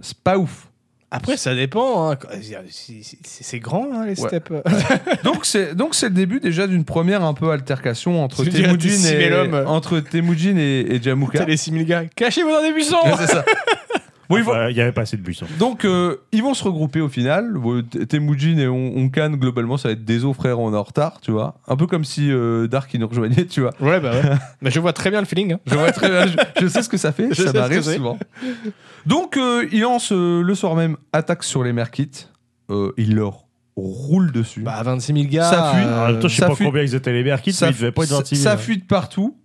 c'est 0.00 0.18
pas 0.18 0.38
ouf. 0.38 0.68
Après, 1.14 1.36
ça 1.36 1.54
dépend. 1.54 2.10
hein. 2.10 2.16
C'est- 2.70 3.58
grand, 3.58 3.86
hein, 3.92 4.06
les 4.06 4.18
Ouais. 4.18 4.28
steps. 4.28 4.50
Donc 5.24 5.44
c'est 5.44 5.74
donc 5.74 5.94
c'est 5.94 6.08
le 6.08 6.14
début 6.14 6.40
déjà 6.40 6.66
d'une 6.66 6.84
première 6.84 7.22
un 7.22 7.34
peu 7.34 7.50
altercation 7.50 8.24
entre 8.24 8.44
Temujin 8.44 9.08
et 9.10 9.64
entre 9.66 10.00
Temujin 10.00 10.56
et, 10.56 10.86
et 10.88 10.98
les 11.46 11.56
6000 11.58 11.84
gars. 11.84 12.04
Cachez-vous 12.16 12.48
dans 12.50 12.62
des 12.62 12.72
buissons 12.72 12.96
c'est 13.18 13.26
ça. 13.26 13.44
Ils 14.38 14.44
vont- 14.44 14.68
Il 14.68 14.76
y 14.76 14.80
avait 14.80 14.92
pas 14.92 15.02
assez 15.02 15.16
de 15.16 15.22
buissons. 15.22 15.46
donc 15.58 15.84
euh, 15.84 16.16
ils 16.32 16.42
vont 16.42 16.54
se 16.54 16.64
regrouper 16.64 17.00
au 17.00 17.08
final. 17.08 17.54
Temujin 18.08 18.58
et 18.58 18.68
On- 18.68 18.96
Onkan 18.96 19.30
globalement 19.32 19.76
ça 19.76 19.88
va 19.88 19.92
être 19.92 20.04
des 20.04 20.24
os 20.24 20.34
frères 20.36 20.58
on 20.60 20.72
est 20.72 20.76
en 20.76 20.82
retard, 20.82 21.20
tu 21.20 21.30
vois. 21.30 21.54
Un 21.68 21.76
peu 21.76 21.86
comme 21.86 22.04
si 22.04 22.30
euh, 22.30 22.66
Dark 22.68 22.92
il 22.94 23.00
nous 23.00 23.08
rejoignait, 23.08 23.44
tu 23.46 23.60
vois. 23.62 23.72
Ouais, 23.80 24.00
bah 24.00 24.10
ouais. 24.12 24.36
Mais 24.62 24.70
je 24.70 24.80
vois 24.80 24.92
très 24.92 25.10
bien 25.10 25.20
le 25.20 25.26
feeling. 25.26 25.54
hein. 25.54 25.60
Je 25.66 25.74
vois 25.74 25.90
très 25.92 26.08
bien, 26.08 26.26
je, 26.26 26.36
je 26.62 26.66
sais 26.68 26.82
ce 26.82 26.88
que 26.88 26.96
ça 26.96 27.12
fait, 27.12 27.28
Je 27.32 27.42
ça 27.42 27.52
m'arrive 27.52 27.82
souvent. 27.82 28.18
Donc 29.06 29.36
euh, 29.36 29.66
il 29.72 29.80
lance 29.80 30.12
euh, 30.12 30.42
le 30.42 30.54
soir 30.54 30.74
même 30.74 30.96
attaque 31.12 31.42
sur 31.44 31.64
les 31.64 31.72
Merkites. 31.72 32.30
Euh, 32.70 32.92
il 32.96 33.14
leur 33.16 33.44
roule 33.76 34.32
dessus. 34.32 34.60
Bah, 34.60 34.80
26 34.84 35.12
000 35.14 35.26
gars. 35.28 35.44
Ça 35.50 35.72
fuit. 35.74 35.84
Temps, 36.20 36.28
je 36.28 36.34
sais 36.34 36.40
ça 36.42 36.48
pas 36.48 36.54
fuit- 36.54 36.64
combien 36.66 36.82
ils 36.82 36.94
étaient 36.94 37.12
les 37.12 37.24
Merkites, 37.24 37.54
ça, 37.54 37.66
mais 37.66 37.72
ils 37.72 37.74
devaient 37.76 37.92
pas 37.92 38.02
être 38.04 38.10
ça- 38.10 38.16
26 38.18 38.36
000. 38.36 38.50
ça 38.50 38.56
fuit 38.56 38.78
de 38.78 38.84
partout. 38.84 39.36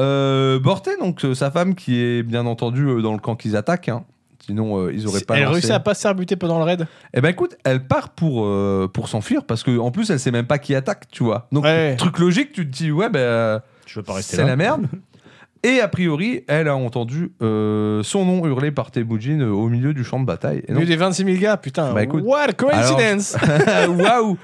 Euh, 0.00 0.58
Borté, 0.58 0.92
donc 1.00 1.24
euh, 1.24 1.34
sa 1.34 1.50
femme, 1.50 1.74
qui 1.74 1.98
est 2.00 2.22
bien 2.22 2.46
entendu 2.46 2.86
euh, 2.86 3.02
dans 3.02 3.12
le 3.12 3.18
camp 3.18 3.34
qu'ils 3.36 3.56
attaquent. 3.56 3.88
hein. 3.90 4.04
Sinon, 4.44 4.86
euh, 4.86 4.92
ils 4.92 5.06
auraient 5.06 5.20
pas 5.20 5.36
Elle 5.36 5.42
lancé. 5.42 5.52
réussit 5.54 5.70
à 5.70 5.80
pas 5.80 5.94
se 5.94 6.00
faire 6.00 6.14
buter 6.14 6.34
pendant 6.36 6.58
le 6.58 6.64
raid. 6.64 6.86
Eh 7.14 7.20
ben 7.20 7.28
écoute, 7.28 7.56
elle 7.64 7.86
part 7.86 8.08
pour, 8.10 8.44
euh, 8.44 8.88
pour 8.92 9.08
s'enfuir 9.08 9.44
parce 9.44 9.62
que 9.62 9.78
en 9.78 9.90
plus, 9.90 10.10
elle 10.10 10.18
sait 10.18 10.30
même 10.32 10.46
pas 10.46 10.58
qui 10.58 10.74
attaque, 10.74 11.04
tu 11.10 11.22
vois. 11.22 11.46
Donc, 11.52 11.64
Ouais. 11.64 11.94
truc 11.96 12.18
logique, 12.18 12.52
tu 12.52 12.66
te 12.68 12.70
dis, 12.76 12.90
ouais, 12.90 13.08
ben. 13.08 13.20
euh, 13.20 13.58
Je 13.86 14.00
veux 14.00 14.02
pas 14.02 14.14
rester 14.14 14.36
c'est 14.36 14.44
la 14.44 14.56
merde. 14.56 14.86
Et 15.64 15.78
a 15.80 15.86
priori, 15.86 16.42
elle 16.48 16.66
a 16.66 16.74
entendu 16.74 17.30
euh, 17.40 18.02
son 18.02 18.24
nom 18.24 18.44
hurlé 18.44 18.72
par 18.72 18.90
Temujin 18.90 19.38
euh, 19.42 19.50
au 19.50 19.68
milieu 19.68 19.94
du 19.94 20.02
champ 20.02 20.18
de 20.18 20.24
bataille. 20.26 20.64
Et 20.66 20.72
Au 20.72 20.74
donc, 20.74 20.80
lieu 20.82 20.88
des 20.88 20.96
26 20.96 21.24
000 21.24 21.36
gars, 21.38 21.56
putain. 21.56 21.92
Bah, 21.94 22.02
écoute, 22.02 22.24
what 22.26 22.40
a 22.48 22.52
coincidence 22.52 23.36
Waouh 23.88 24.36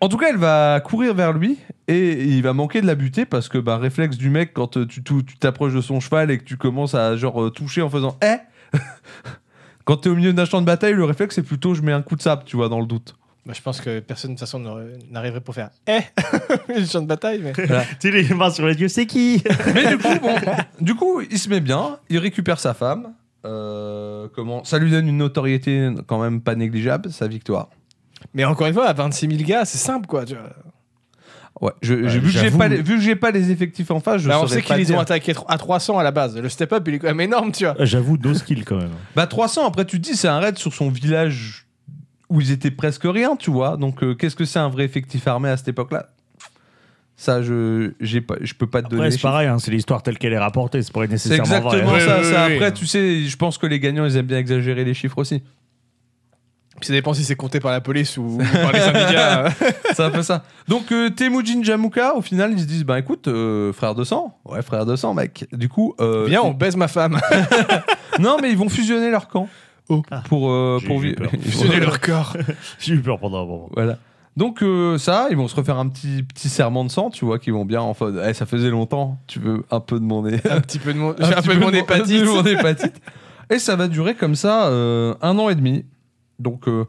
En 0.00 0.08
tout 0.08 0.16
cas, 0.18 0.26
elle 0.30 0.36
va 0.36 0.80
courir 0.84 1.14
vers 1.14 1.32
lui 1.32 1.58
et 1.88 2.22
il 2.22 2.42
va 2.42 2.52
manquer 2.52 2.80
de 2.80 2.86
la 2.86 2.94
buter 2.94 3.24
parce 3.24 3.48
que 3.48 3.58
bah 3.58 3.76
réflexe 3.78 4.16
du 4.16 4.30
mec 4.30 4.52
quand 4.54 4.78
tu 4.86 5.02
t'approches 5.40 5.74
de 5.74 5.80
son 5.80 5.98
cheval 5.98 6.30
et 6.30 6.38
que 6.38 6.44
tu 6.44 6.56
commences 6.56 6.94
à 6.94 7.16
genre 7.16 7.50
toucher 7.50 7.82
en 7.82 7.90
faisant 7.90 8.16
eh 8.22 8.36
quand 9.84 9.98
t'es 9.98 10.08
au 10.08 10.14
milieu 10.16 10.32
d'un 10.32 10.44
champ 10.44 10.60
de 10.60 10.66
bataille 10.66 10.94
le 10.94 11.04
réflexe 11.04 11.34
c'est 11.34 11.42
plutôt 11.42 11.74
je 11.74 11.82
mets 11.82 11.92
un 11.92 12.02
coup 12.02 12.16
de 12.16 12.22
sabre 12.22 12.42
tu 12.44 12.56
vois 12.56 12.68
dans 12.68 12.80
le 12.80 12.86
doute 12.86 13.14
Bah, 13.44 13.52
je 13.54 13.62
pense 13.62 13.80
que 13.80 14.00
personne 14.00 14.32
de 14.32 14.34
toute 14.34 14.40
façon 14.40 14.60
n'arriverait 15.10 15.40
pour 15.40 15.54
faire 15.54 15.70
Eh 15.86 16.00
Le 16.72 16.84
champ 16.84 17.00
de 17.02 17.06
bataille, 17.06 17.40
mais. 17.42 17.52
Tu 18.00 18.10
sais, 18.10 18.10
les 18.10 18.34
mains 18.34 18.50
sur 18.50 18.66
les 18.66 18.74
yeux, 18.74 18.88
c'est 18.88 19.06
qui 19.06 19.42
mais 19.74 19.88
du 19.88 19.98
coup 19.98 20.18
bon 20.20 20.34
du 20.80 20.94
coup 20.94 21.20
il 21.20 21.38
se 21.38 21.48
met 21.48 21.60
bien 21.60 21.98
il 22.08 22.18
récupère 22.18 22.58
sa 22.58 22.74
femme 22.74 23.14
euh, 23.44 24.28
comment 24.34 24.64
ça 24.64 24.78
lui 24.78 24.90
donne 24.90 25.06
une 25.06 25.18
notoriété 25.18 25.90
quand 26.08 26.20
même 26.20 26.40
pas 26.40 26.56
négligeable 26.56 27.12
sa 27.12 27.28
victoire 27.28 27.68
Mais 28.34 28.44
encore 28.44 28.66
une 28.66 28.74
fois, 28.74 28.86
à 28.86 28.92
26 28.92 29.28
000 29.28 29.42
gars, 29.44 29.64
c'est 29.64 29.78
simple 29.78 30.08
quoi. 30.08 30.24
Tu 30.24 30.34
vois. 30.34 30.50
Ouais, 31.60 31.72
je, 31.82 31.94
Ouais, 31.94 32.08
j'ai- 32.08 32.18
vu, 32.20 32.32
que 32.32 32.38
j'ai 32.38 32.50
pas 32.50 32.68
les, 32.68 32.76
vu 32.82 32.96
que 32.96 33.00
j'ai 33.02 33.16
pas 33.16 33.30
les 33.30 33.50
effectifs 33.50 33.90
en 33.90 34.00
face 34.00 34.22
je 34.22 34.28
Bah, 34.28 34.36
on 34.38 34.46
saurais 34.46 34.56
sait 34.56 34.62
pas 34.62 34.74
qu'ils 34.74 34.76
les 34.76 34.84
dire. 34.86 34.96
ont 34.96 35.00
attaqués 35.00 35.32
tro- 35.34 35.46
à 35.48 35.58
300 35.58 35.98
à 35.98 36.02
la 36.02 36.10
base. 36.10 36.36
Le 36.38 36.48
step-up, 36.48 36.84
il 36.88 36.94
est 36.94 36.98
quand 36.98 37.08
même 37.08 37.20
énorme, 37.20 37.52
tu 37.52 37.64
vois. 37.64 37.74
J'avoue, 37.80 38.16
no 38.18 38.34
skill 38.34 38.64
quand 38.64 38.76
même. 38.76 38.90
Bah 39.16 39.26
300, 39.26 39.66
après 39.66 39.84
tu 39.84 39.98
te 40.00 40.02
dis 40.08 40.16
c'est 40.16 40.28
un 40.28 40.38
raid 40.38 40.58
sur 40.58 40.72
son 40.74 40.90
village 40.90 41.66
où 42.28 42.40
ils 42.40 42.50
étaient 42.50 42.70
presque 42.70 43.04
rien, 43.04 43.36
tu 43.36 43.50
vois. 43.50 43.76
Donc 43.76 44.02
euh, 44.02 44.14
qu'est-ce 44.14 44.36
que 44.36 44.44
c'est 44.44 44.58
un 44.58 44.68
vrai 44.68 44.84
effectif 44.84 45.26
armé 45.28 45.48
à 45.48 45.56
cette 45.56 45.68
époque-là? 45.68 46.08
Ça, 47.18 47.40
je 47.42 47.92
j'ai 47.98 48.20
pas, 48.20 48.34
je 48.42 48.52
peux 48.52 48.66
pas 48.66 48.82
te 48.82 48.88
donner. 48.88 48.96
Après, 48.98 49.06
les 49.06 49.10
c'est 49.12 49.16
chiffres. 49.18 49.28
pareil, 49.30 49.48
hein, 49.48 49.58
c'est 49.58 49.70
l'histoire 49.70 50.02
telle 50.02 50.18
qu'elle 50.18 50.34
est 50.34 50.38
rapportée, 50.38 50.82
c'est 50.82 50.92
pas 50.92 51.00
C'est 51.06 51.12
nécessairement 51.12 51.60
vrai. 51.60 51.78
exactement 51.78 51.92
Ouais, 51.92 52.22
ça. 52.24 52.44
après, 52.44 52.74
tu 52.74 52.84
sais, 52.86 53.22
je 53.24 53.36
pense 53.38 53.56
que 53.56 53.66
les 53.66 53.80
gagnants, 53.80 54.04
ils 54.04 54.16
aiment 54.18 54.26
bien 54.26 54.36
exagérer 54.38 54.84
les 54.84 54.92
chiffres 54.92 55.16
aussi. 55.16 55.42
Puis 56.80 56.88
ça 56.88 56.92
dépend 56.92 57.14
si 57.14 57.24
c'est 57.24 57.36
compté 57.36 57.60
par 57.60 57.72
la 57.72 57.80
police 57.80 58.16
ou 58.18 58.38
par 58.52 58.72
les 58.72 58.80
syndicats. 58.80 59.48
c'est 59.94 60.02
un 60.02 60.10
peu 60.10 60.22
ça. 60.22 60.44
Donc 60.68 60.92
euh, 60.92 61.10
Temujin 61.10 61.62
Jamuka, 61.62 62.14
au 62.14 62.22
final, 62.22 62.52
ils 62.52 62.60
se 62.60 62.64
disent 62.66 62.84
bah 62.84 62.98
écoute, 62.98 63.28
euh, 63.28 63.72
frère 63.72 63.94
de 63.94 64.04
sang, 64.04 64.36
ouais 64.44 64.62
frère 64.62 64.86
de 64.86 64.96
sang, 64.96 65.14
mec. 65.14 65.46
Du 65.52 65.68
coup, 65.68 65.94
euh, 66.00 66.26
Viens, 66.28 66.42
on 66.42 66.52
baise 66.52 66.76
ma 66.76 66.88
femme. 66.88 67.18
non 68.18 68.36
mais 68.40 68.50
ils 68.50 68.58
vont 68.58 68.68
fusionner 68.68 69.10
leur 69.10 69.28
camp. 69.28 69.48
Oh. 69.88 70.02
Pour 70.28 70.50
euh, 70.50 70.78
J'ai 70.80 70.86
pour 70.88 71.02
eu 71.02 71.14
peur. 71.14 71.30
Fusionner 71.30 71.80
leur 71.80 72.00
corps. 72.00 72.36
J'ai 72.78 72.94
eu 72.94 73.00
peur 73.00 73.18
pendant 73.18 73.42
un 73.42 73.46
moment. 73.46 73.70
Voilà. 73.74 73.98
Donc 74.36 74.62
euh, 74.62 74.98
ça, 74.98 75.28
ils 75.30 75.36
vont 75.36 75.48
se 75.48 75.56
refaire 75.56 75.78
un 75.78 75.88
petit 75.88 76.22
petit 76.22 76.50
serment 76.50 76.84
de 76.84 76.90
sang, 76.90 77.08
tu 77.08 77.24
vois, 77.24 77.38
qui 77.38 77.50
vont 77.50 77.64
bien. 77.64 77.80
Enfin, 77.80 78.12
eh, 78.28 78.34
ça 78.34 78.44
faisait 78.44 78.68
longtemps. 78.68 79.18
Tu 79.26 79.38
veux 79.38 79.64
un 79.70 79.80
peu 79.80 79.98
de 79.98 80.04
mon 80.04 80.26
é- 80.26 80.40
Un 80.50 80.60
petit 80.60 80.78
peu 80.78 80.92
de 80.92 80.98
mon, 80.98 81.14
j'ai 81.18 81.24
un 81.24 81.40
petit 81.40 81.48
peu 81.48 81.54
de 81.54 81.60
mon 81.60 81.68
un 81.68 81.70
peu 81.70 81.76
hépatite. 81.78 82.20
de 82.20 82.26
mon 82.26 82.44
hépatite. 82.44 83.00
Et 83.48 83.58
ça 83.58 83.76
va 83.76 83.88
durer 83.88 84.14
comme 84.14 84.34
ça 84.34 84.66
euh, 84.66 85.14
un 85.22 85.38
an 85.38 85.48
et 85.48 85.54
demi. 85.54 85.86
Donc 86.38 86.68
euh, 86.68 86.84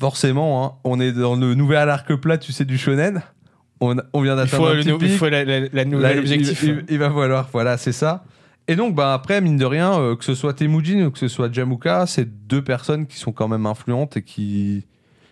forcément, 0.00 0.64
hein, 0.64 0.72
on 0.84 1.00
est 1.00 1.12
dans 1.12 1.36
le 1.36 1.54
nouvel 1.54 1.88
arc 1.88 2.14
plat, 2.16 2.38
tu 2.38 2.52
sais, 2.52 2.64
du 2.64 2.78
shonen. 2.78 3.22
On, 3.80 3.96
on 4.12 4.22
vient 4.22 4.32
Il 4.34 4.36
d'atteindre 4.36 4.74
il 4.78 4.96
pic. 4.96 5.16
faut 5.18 5.28
la, 5.28 5.44
la- 5.44 5.68
la 5.72 5.84
nouvelle 5.84 6.16
il- 6.16 6.20
objectif. 6.20 6.62
Il, 6.62 6.84
il 6.88 6.98
va 6.98 7.10
falloir, 7.10 7.48
voilà, 7.52 7.76
c'est 7.76 7.92
ça. 7.92 8.24
Et 8.68 8.74
donc, 8.74 8.94
bah, 8.94 9.12
après, 9.14 9.40
mine 9.40 9.58
de 9.58 9.64
rien, 9.64 9.92
euh, 10.00 10.16
que 10.16 10.24
ce 10.24 10.34
soit 10.34 10.54
Temujin 10.54 11.04
ou 11.06 11.10
que 11.10 11.18
ce 11.18 11.28
soit 11.28 11.52
Jamuka, 11.52 12.06
c'est 12.06 12.24
deux 12.48 12.62
personnes 12.64 13.06
qui 13.06 13.16
sont 13.18 13.32
quand 13.32 13.48
même 13.48 13.66
influentes 13.66 14.16
et 14.16 14.22
qui 14.22 14.84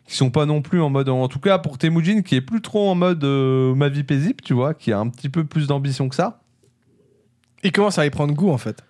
qui 0.06 0.16
sont 0.16 0.28
pas 0.30 0.44
non 0.44 0.60
plus 0.60 0.82
en 0.82 0.90
mode, 0.90 1.08
en 1.08 1.28
tout 1.28 1.38
cas 1.40 1.56
pour 1.58 1.78
Temujin, 1.78 2.20
qui 2.20 2.34
est 2.34 2.42
plus 2.42 2.60
trop 2.60 2.90
en 2.90 2.94
mode 2.94 3.24
euh, 3.24 3.74
ma 3.74 3.88
vie 3.88 4.04
paisible, 4.04 4.36
tu 4.44 4.52
vois, 4.52 4.74
qui 4.74 4.92
a 4.92 4.98
un 4.98 5.08
petit 5.08 5.30
peu 5.30 5.44
plus 5.44 5.66
d'ambition 5.66 6.10
que 6.10 6.14
ça. 6.14 6.42
Il 7.62 7.72
commence 7.72 7.98
à 7.98 8.04
y 8.04 8.10
prendre 8.10 8.34
goût 8.34 8.50
en 8.50 8.58
fait. 8.58 8.84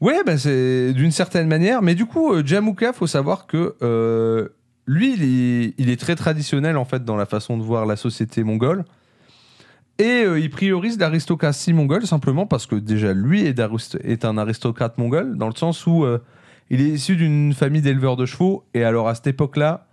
Ouais, 0.00 0.22
bah, 0.24 0.38
c'est 0.38 0.92
d'une 0.92 1.10
certaine 1.10 1.48
manière. 1.48 1.82
Mais 1.82 1.94
du 1.94 2.06
coup, 2.06 2.32
euh, 2.32 2.42
Jamuka, 2.44 2.92
faut 2.92 3.06
savoir 3.06 3.46
que 3.46 3.74
euh, 3.82 4.48
lui, 4.86 5.74
il 5.76 5.90
est, 5.90 6.00
très 6.00 6.16
traditionnel 6.16 6.76
en 6.76 6.84
fait 6.84 7.04
dans 7.04 7.16
la 7.16 7.26
façon 7.26 7.58
de 7.58 7.62
voir 7.62 7.84
la 7.84 7.96
société 7.96 8.42
mongole. 8.44 8.84
Et 9.98 10.22
euh, 10.24 10.38
il 10.38 10.48
priorise 10.48 10.98
l'aristocratie 10.98 11.72
mongole 11.72 12.06
simplement 12.06 12.46
parce 12.46 12.66
que 12.66 12.76
déjà 12.76 13.12
lui 13.12 13.42
est, 13.42 13.60
est 14.04 14.24
un 14.24 14.38
aristocrate 14.38 14.96
mongol 14.96 15.36
dans 15.36 15.48
le 15.48 15.56
sens 15.56 15.86
où 15.88 16.04
euh, 16.04 16.18
il 16.70 16.80
est 16.80 16.88
issu 16.88 17.16
d'une 17.16 17.52
famille 17.52 17.82
d'éleveurs 17.82 18.16
de 18.16 18.24
chevaux. 18.24 18.64
Et 18.74 18.84
alors 18.84 19.08
à 19.08 19.16
cette 19.16 19.26
époque-là, 19.26 19.87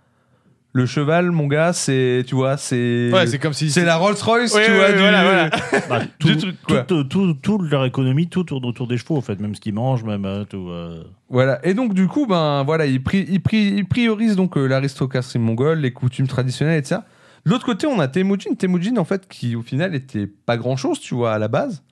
le 0.76 0.86
cheval, 0.86 1.30
mon 1.30 1.46
gars, 1.46 1.72
c'est 1.72 2.22
tu 2.26 2.34
vois, 2.34 2.56
c'est 2.56 3.10
Ouais, 3.12 3.26
c'est 3.26 3.38
comme 3.38 3.52
si. 3.54 3.70
c'est 3.70 3.84
la 3.84 3.96
Rolls 3.96 4.14
Royce, 4.22 4.54
Ouais, 4.54 4.64
tu 4.66 4.70
ouais, 4.70 4.76
vois, 4.76 4.86
ouais, 4.86 4.92
du- 4.92 4.98
voilà, 4.98 5.22
voilà. 5.24 5.50
Bah, 5.88 6.00
tout, 6.18 6.28
Du 6.28 6.36
truc, 6.36 6.56
quoi. 6.68 6.82
tout, 6.82 7.04
tout, 7.04 7.34
tout 7.34 7.58
leur 7.58 7.84
économie, 7.84 8.28
tout 8.28 8.44
tourne 8.44 8.64
autour 8.66 8.86
des 8.86 8.98
chevaux, 8.98 9.16
en 9.16 9.20
fait, 9.22 9.40
même 9.40 9.54
ce 9.54 9.60
qu'ils 9.60 9.74
mangent, 9.74 10.04
même 10.04 10.24
euh, 10.24 10.44
tout. 10.44 10.68
euh. 10.68 11.02
Voilà. 11.30 11.58
Et 11.66 11.74
donc, 11.74 11.94
du 11.94 12.06
coup, 12.08 12.26
ben, 12.26 12.62
voilà, 12.64 12.86
il, 12.86 13.00
pri- 13.00 13.26
il, 13.28 13.40
pri- 13.40 13.74
il 13.78 13.86
priorise 13.86 14.36
donc 14.36 14.56
euh, 14.56 14.66
l'aristocratie 14.66 15.38
mongole, 15.38 15.78
les 15.78 15.92
coutumes 15.92 16.28
traditionnelles, 16.28 16.78
etc. 16.78 17.00
De 17.44 17.50
l'autre 17.50 17.64
côté, 17.64 17.86
on 17.86 17.98
a 18.00 18.08
Temujin. 18.08 18.54
Temujin, 18.54 18.96
en 18.98 19.04
fait, 19.04 19.26
qui 19.28 19.56
au 19.56 19.62
final 19.62 19.94
était 19.94 20.26
pas 20.26 20.56
grand 20.56 20.76
chose, 20.76 21.00
tu 21.00 21.14
vois, 21.14 21.32
à 21.32 21.38
la 21.38 21.48
base. 21.48 21.82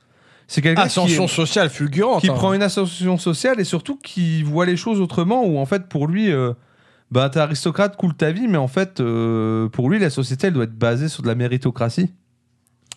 C'est 0.47 0.61
quelqu'un 0.61 0.83
qui, 0.83 0.87
Ascension 0.89 1.27
sociale 1.27 1.71
fulgurante. 1.71 2.21
qui 2.21 2.29
hein. 2.29 2.35
prend 2.35 2.53
une 2.53 2.63
association 2.63 3.17
sociale 3.17 3.61
et 3.61 3.65
surtout 3.65 3.97
qui 3.97 4.43
voit 4.43 4.67
les 4.67 4.77
choses 4.77 5.01
autrement, 5.01 5.43
où 5.47 5.59
en 5.59 5.65
fait, 5.65 5.89
pour 5.89 6.07
lui, 6.07 6.31
euh, 6.31 6.53
ben, 7.15 7.29
t'es 7.29 7.39
aristocrate, 7.39 7.97
cool 7.97 8.13
ta 8.15 8.33
vie, 8.33 8.49
mais 8.49 8.59
en 8.59 8.67
fait, 8.69 8.99
euh, 9.01 9.69
pour 9.69 9.89
lui, 9.89 9.99
la 10.01 10.11
société, 10.11 10.49
elle 10.49 10.53
doit 10.55 10.65
être 10.65 10.77
basée 10.77 11.09
sur 11.09 11.23
de 11.23 11.29
la 11.29 11.37
méritocratie. 11.37 12.13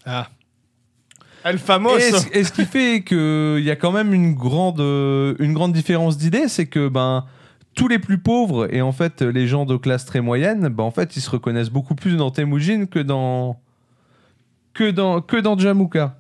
Ah. 0.06 0.28
El 1.44 1.60
Famos. 1.60 1.98
Et, 1.98 2.12
ce- 2.12 2.28
et 2.38 2.44
ce 2.44 2.52
qui 2.52 2.66
fait 2.66 3.04
qu'il 3.04 3.64
y 3.64 3.70
a 3.72 3.76
quand 3.76 3.92
même 3.92 4.14
une 4.14 4.34
grande, 4.34 4.80
euh, 4.82 5.36
une 5.40 5.54
grande 5.54 5.72
différence 5.72 6.18
d'idées, 6.18 6.48
c'est 6.48 6.66
que 6.66 6.90
ben, 6.90 7.26
tous 7.76 7.88
les 7.88 8.00
plus 8.00 8.18
pauvres 8.18 8.74
et 8.74 8.82
en 8.82 8.92
fait 8.92 9.22
les 9.22 9.48
gens 9.48 9.66
de 9.66 9.78
classe 9.78 10.04
très 10.06 10.20
moyenne, 10.20 10.68
ben, 10.70 10.84
en 10.84 10.92
fait, 10.92 11.16
ils 11.16 11.22
se 11.22 11.30
reconnaissent 11.30 11.70
beaucoup 11.70 11.94
plus 11.96 12.18
dans 12.18 12.32
Temujin 12.32 12.86
que 12.88 13.00
dans, 13.00 13.60
que 14.74 14.90
dans, 14.90 15.22
que 15.22 15.38
dans 15.38 15.58
Jamuka. 15.58 16.18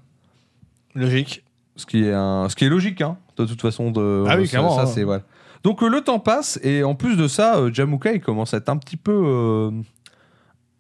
Logique. 0.93 1.43
Ce 1.76 1.85
qui 1.85 2.03
est, 2.06 2.14
un, 2.14 2.48
ce 2.50 2.56
qui 2.56 2.66
est 2.66 2.69
logique, 2.69 3.01
hein, 3.01 3.17
de 3.38 3.45
toute 3.45 3.61
façon. 3.61 3.92
De, 3.92 4.24
Ah 4.27 4.35
oui, 4.38 4.45
ça- 4.45 4.51
clairement, 4.51 4.76
ça, 4.76 4.84
hein. 4.84 4.85
c'est, 4.88 5.03
voilà. 5.03 5.24
Donc 5.63 5.81
euh, 5.83 5.87
le 5.89 6.01
temps 6.01 6.19
passe 6.19 6.59
et 6.63 6.83
en 6.83 6.95
plus 6.95 7.17
de 7.17 7.27
ça, 7.27 7.57
euh, 7.57 7.71
Jamuka 7.73 8.11
il 8.13 8.21
commence 8.21 8.53
à 8.53 8.57
être 8.57 8.69
un 8.69 8.77
petit 8.77 8.97
peu, 8.97 9.11
euh, 9.25 9.71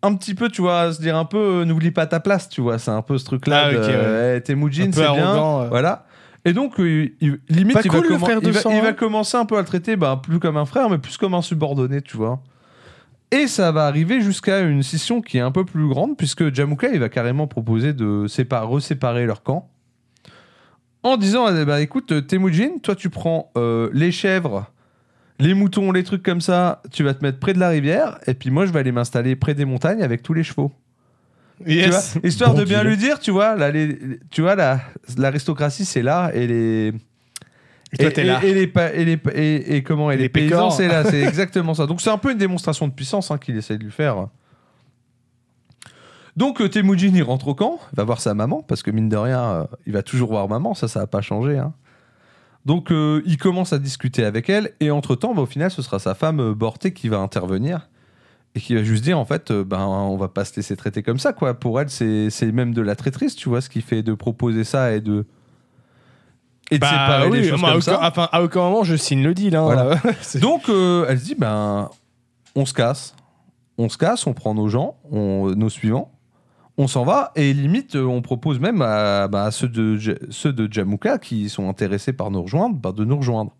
un 0.03 0.13
petit 0.15 0.35
peu, 0.35 0.49
tu 0.49 0.61
vois, 0.61 0.81
à 0.81 0.93
se 0.93 1.01
dire 1.01 1.17
un 1.17 1.25
peu, 1.25 1.37
euh, 1.61 1.65
n'oublie 1.65 1.91
pas 1.91 2.05
ta 2.05 2.19
place, 2.19 2.47
tu 2.49 2.61
vois, 2.61 2.77
c'est 2.79 2.91
un 2.91 3.01
peu 3.01 3.17
ce 3.17 3.25
truc-là. 3.25 3.65
Ah, 3.67 3.71
de, 3.73 3.77
ok, 3.77 3.83
ouais. 3.83 3.89
euh, 3.93 4.37
Eh, 4.37 4.41
peu 4.41 5.01
c'est 5.01 5.11
bien, 5.13 5.35
euh. 5.37 5.67
voilà. 5.69 6.05
Et 6.45 6.53
donc 6.53 6.75
il- 6.77 7.13
limite, 7.49 7.73
Pas 7.73 7.81
il, 7.83 7.89
cool, 7.89 7.99
va 8.01 8.07
le 8.07 8.15
commen- 8.15 8.19
frère 8.19 8.41
de 8.41 8.47
il, 8.47 8.53
va, 8.53 8.61
sang, 8.61 8.71
il 8.71 8.81
va 8.81 8.89
hein. 8.89 8.93
commencer 8.93 9.35
un 9.37 9.45
peu 9.45 9.57
à 9.57 9.59
le 9.59 9.65
traiter, 9.65 9.95
bah, 9.97 10.21
plus 10.21 10.39
comme 10.39 10.55
un 10.57 10.65
frère, 10.65 10.89
mais 10.89 10.97
plus 10.97 11.17
comme 11.17 11.33
un 11.33 11.41
subordonné, 11.41 12.01
tu 12.01 12.15
vois. 12.15 12.39
Et 13.31 13.47
ça 13.47 13.73
va 13.73 13.85
arriver 13.87 14.21
jusqu'à 14.21 14.61
une 14.61 14.81
scission 14.83 15.19
qui 15.21 15.37
est 15.37 15.41
un 15.41 15.51
peu 15.51 15.65
plus 15.65 15.89
grande, 15.89 16.15
puisque 16.15 16.53
Jamuka 16.53 16.87
il 16.93 16.99
va 17.01 17.09
carrément 17.09 17.47
proposer 17.47 17.91
de 17.91 18.27
séparer, 18.27 18.65
reséparer 18.65 19.25
leur 19.25 19.43
camp 19.43 19.67
en 21.03 21.17
disant 21.17 21.51
ben, 21.65 21.77
écoute 21.77 22.11
euh, 22.11 22.21
Temujin 22.21 22.77
toi 22.81 22.95
tu 22.95 23.09
prends 23.09 23.51
euh, 23.57 23.89
les 23.93 24.11
chèvres 24.11 24.71
les 25.39 25.53
moutons 25.53 25.91
les 25.91 26.03
trucs 26.03 26.23
comme 26.23 26.41
ça 26.41 26.81
tu 26.91 27.03
vas 27.03 27.13
te 27.13 27.23
mettre 27.23 27.39
près 27.39 27.53
de 27.53 27.59
la 27.59 27.69
rivière 27.69 28.17
et 28.27 28.33
puis 28.33 28.49
moi 28.51 28.65
je 28.65 28.71
vais 28.71 28.79
aller 28.79 28.91
m'installer 28.91 29.35
près 29.35 29.53
des 29.53 29.65
montagnes 29.65 30.01
avec 30.03 30.23
tous 30.23 30.33
les 30.33 30.43
chevaux 30.43 30.71
Tu 31.65 31.73
Yes. 31.73 32.17
vois 32.17 32.27
histoire 32.29 32.53
Bon 32.53 32.59
de 32.59 32.65
bien 32.65 32.79
deal. 32.81 32.89
lui 32.89 32.97
dire 32.97 33.19
tu 33.19 33.31
vois 33.31 33.55
là, 33.55 33.71
les, 33.71 33.97
tu 34.31 34.41
vois 34.41 34.55
la 34.55 34.79
l'aristocratie 35.17 35.85
c'est 35.85 36.01
là 36.03 36.31
et 36.33 36.45
les 36.47 36.93
Et 37.93 37.97
toi, 37.97 38.23
là. 38.23 38.39
et 38.43 38.53
les 38.53 38.71
et 38.93 39.05
les 39.05 39.19
et, 39.33 39.75
et 39.77 39.83
comment 39.83 40.11
et 40.11 40.17
les, 40.17 40.23
les 40.23 40.29
paysans 40.29 40.69
c'est 40.71 40.87
là 40.87 41.03
c'est 41.03 41.21
exactement 41.27 41.73
ça 41.73 41.85
donc 41.85 42.01
c'est 42.01 42.09
un 42.09 42.17
peu 42.17 42.31
une 42.31 42.37
démonstration 42.37 42.87
de 42.87 42.93
puissance 42.93 43.31
hein, 43.31 43.37
qu'il 43.37 43.55
essaie 43.57 43.77
de 43.77 43.83
lui 43.83 43.91
faire 43.91 44.27
donc 46.37 46.61
euh, 46.61 46.69
Temujin 46.69 47.11
il 47.13 47.23
rentre 47.23 47.49
au 47.49 47.55
camp, 47.55 47.79
va 47.93 48.03
voir 48.05 48.21
sa 48.21 48.33
maman 48.33 48.61
parce 48.65 48.81
que 48.83 48.91
mine 48.91 49.09
de 49.09 49.17
rien 49.17 49.41
euh, 49.43 49.63
il 49.85 49.91
va 49.93 50.03
toujours 50.03 50.29
voir 50.29 50.47
maman, 50.47 50.73
ça 50.73 50.87
ça 50.87 50.99
va 51.01 51.07
pas 51.07 51.21
changé. 51.21 51.57
hein. 51.57 51.73
Donc 52.65 52.91
euh, 52.91 53.21
il 53.25 53.37
commence 53.37 53.73
à 53.73 53.79
discuter 53.79 54.23
avec 54.23 54.49
elle 54.49 54.71
et 54.79 54.91
entre 54.91 55.15
temps 55.15 55.35
au 55.37 55.45
final 55.45 55.71
ce 55.71 55.81
sera 55.81 55.99
sa 55.99 56.15
femme 56.15 56.53
Borté 56.53 56.93
qui 56.93 57.09
va 57.09 57.17
intervenir 57.17 57.89
et 58.55 58.59
qui 58.59 58.75
va 58.75 58.83
juste 58.83 59.03
dire 59.03 59.17
en 59.19 59.25
fait 59.25 59.51
euh, 59.51 59.63
ben 59.63 59.85
on 59.85 60.15
va 60.17 60.27
pas 60.29 60.45
se 60.45 60.55
laisser 60.55 60.75
traiter 60.77 61.01
comme 61.03 61.19
ça 61.19 61.33
quoi. 61.33 61.53
Pour 61.53 61.79
elle 61.81 61.89
c'est 61.89 62.51
même 62.51 62.73
de 62.73 62.81
la 62.81 62.95
traîtrise 62.95 63.35
tu 63.35 63.49
vois 63.49 63.61
ce 63.61 63.69
qui 63.69 63.81
fait 63.81 64.03
de 64.03 64.13
proposer 64.13 64.63
ça 64.63 64.93
et 64.93 65.01
de 65.01 65.25
et 66.69 66.75
de 66.75 66.81
Bah 66.81 66.89
séparer 66.89 67.29
oui, 67.29 67.37
les 67.41 67.49
choses 67.49 67.59
moi, 67.61 67.69
à 67.69 67.71
comme 67.73 67.81
aucun, 67.81 67.91
ça. 67.93 68.07
enfin, 68.07 68.27
à 68.31 68.43
aucun 68.43 68.59
moment 68.59 68.83
je 68.83 68.95
signe 68.97 69.23
le 69.23 69.33
deal. 69.33 69.55
Hein. 69.55 69.63
Voilà. 69.63 69.95
Donc 70.41 70.67
euh, 70.69 71.05
elle 71.07 71.19
se 71.19 71.23
dit 71.25 71.35
ben 71.35 71.89
on 72.55 72.65
se 72.65 72.73
casse, 72.73 73.15
on 73.77 73.87
se 73.87 73.97
casse, 73.97 74.27
on 74.27 74.33
prend 74.33 74.53
nos 74.53 74.67
gens, 74.67 74.97
on- 75.09 75.51
nos 75.55 75.69
suivants, 75.69 76.11
on 76.77 76.87
s'en 76.87 77.03
va 77.03 77.31
et 77.35 77.53
limite 77.53 77.95
euh, 77.95 78.05
on 78.05 78.21
propose 78.21 78.59
même 78.59 78.81
à, 78.81 79.27
bah, 79.27 79.45
à 79.45 79.51
ceux 79.51 79.67
de 79.67 79.97
ceux 80.29 80.53
de 80.53 80.71
Jamuka 80.71 81.17
qui 81.17 81.49
sont 81.49 81.69
intéressés 81.69 82.13
par 82.13 82.31
nous 82.31 82.43
rejoindre, 82.43 82.75
bah, 82.75 82.91
de 82.91 83.03
nous 83.03 83.17
rejoindre. 83.17 83.51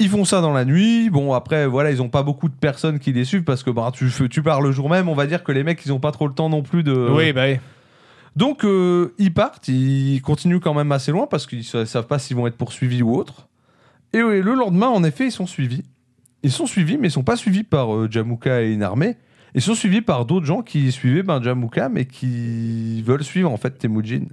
Ils 0.00 0.08
font 0.08 0.24
ça 0.24 0.40
dans 0.40 0.52
la 0.52 0.64
nuit. 0.64 1.10
Bon 1.10 1.32
après 1.32 1.66
voilà 1.66 1.90
ils 1.90 2.02
ont 2.02 2.08
pas 2.08 2.22
beaucoup 2.22 2.48
de 2.48 2.54
personnes 2.54 2.98
qui 2.98 3.12
les 3.12 3.24
suivent 3.24 3.44
parce 3.44 3.62
que 3.62 3.70
bah, 3.70 3.90
tu 3.92 4.42
pars 4.42 4.60
le 4.60 4.72
jour 4.72 4.90
même. 4.90 5.08
On 5.08 5.14
va 5.14 5.26
dire 5.26 5.44
que 5.44 5.52
les 5.52 5.64
mecs 5.64 5.84
ils 5.84 5.92
ont 5.92 6.00
pas 6.00 6.12
trop 6.12 6.26
le 6.26 6.34
temps 6.34 6.48
non 6.48 6.62
plus 6.62 6.82
de. 6.82 6.92
Oui, 6.92 7.32
bah 7.32 7.44
oui. 7.46 7.58
Donc 8.36 8.64
euh, 8.64 9.14
ils 9.18 9.34
partent, 9.34 9.66
ils 9.66 10.20
continuent 10.22 10.60
quand 10.60 10.74
même 10.74 10.92
assez 10.92 11.10
loin 11.10 11.26
parce 11.26 11.46
qu'ils 11.46 11.64
ne 11.74 11.84
savent 11.84 12.06
pas 12.06 12.20
s'ils 12.20 12.36
vont 12.36 12.46
être 12.46 12.56
poursuivis 12.56 13.02
ou 13.02 13.16
autre. 13.16 13.48
Et 14.12 14.20
le 14.20 14.54
lendemain, 14.54 14.88
en 14.88 15.04
effet, 15.04 15.26
ils 15.26 15.32
sont 15.32 15.46
suivis. 15.46 15.82
Ils 16.42 16.52
sont 16.52 16.66
suivis, 16.66 16.98
mais 16.98 17.08
ils 17.08 17.10
sont 17.10 17.24
pas 17.24 17.36
suivis 17.36 17.64
par 17.64 17.94
euh, 17.94 18.08
Jamuka 18.10 18.62
et 18.62 18.72
une 18.72 18.82
armée, 18.82 19.16
Ils 19.54 19.62
sont 19.62 19.74
suivis 19.74 20.02
par 20.02 20.24
d'autres 20.26 20.46
gens 20.46 20.62
qui 20.62 20.92
suivaient 20.92 21.22
ben, 21.22 21.42
Jamouka, 21.42 21.88
mais 21.88 22.04
qui 22.04 23.02
veulent 23.02 23.24
suivre 23.24 23.50
en 23.50 23.56
fait 23.56 23.78
Temujin 23.78 24.26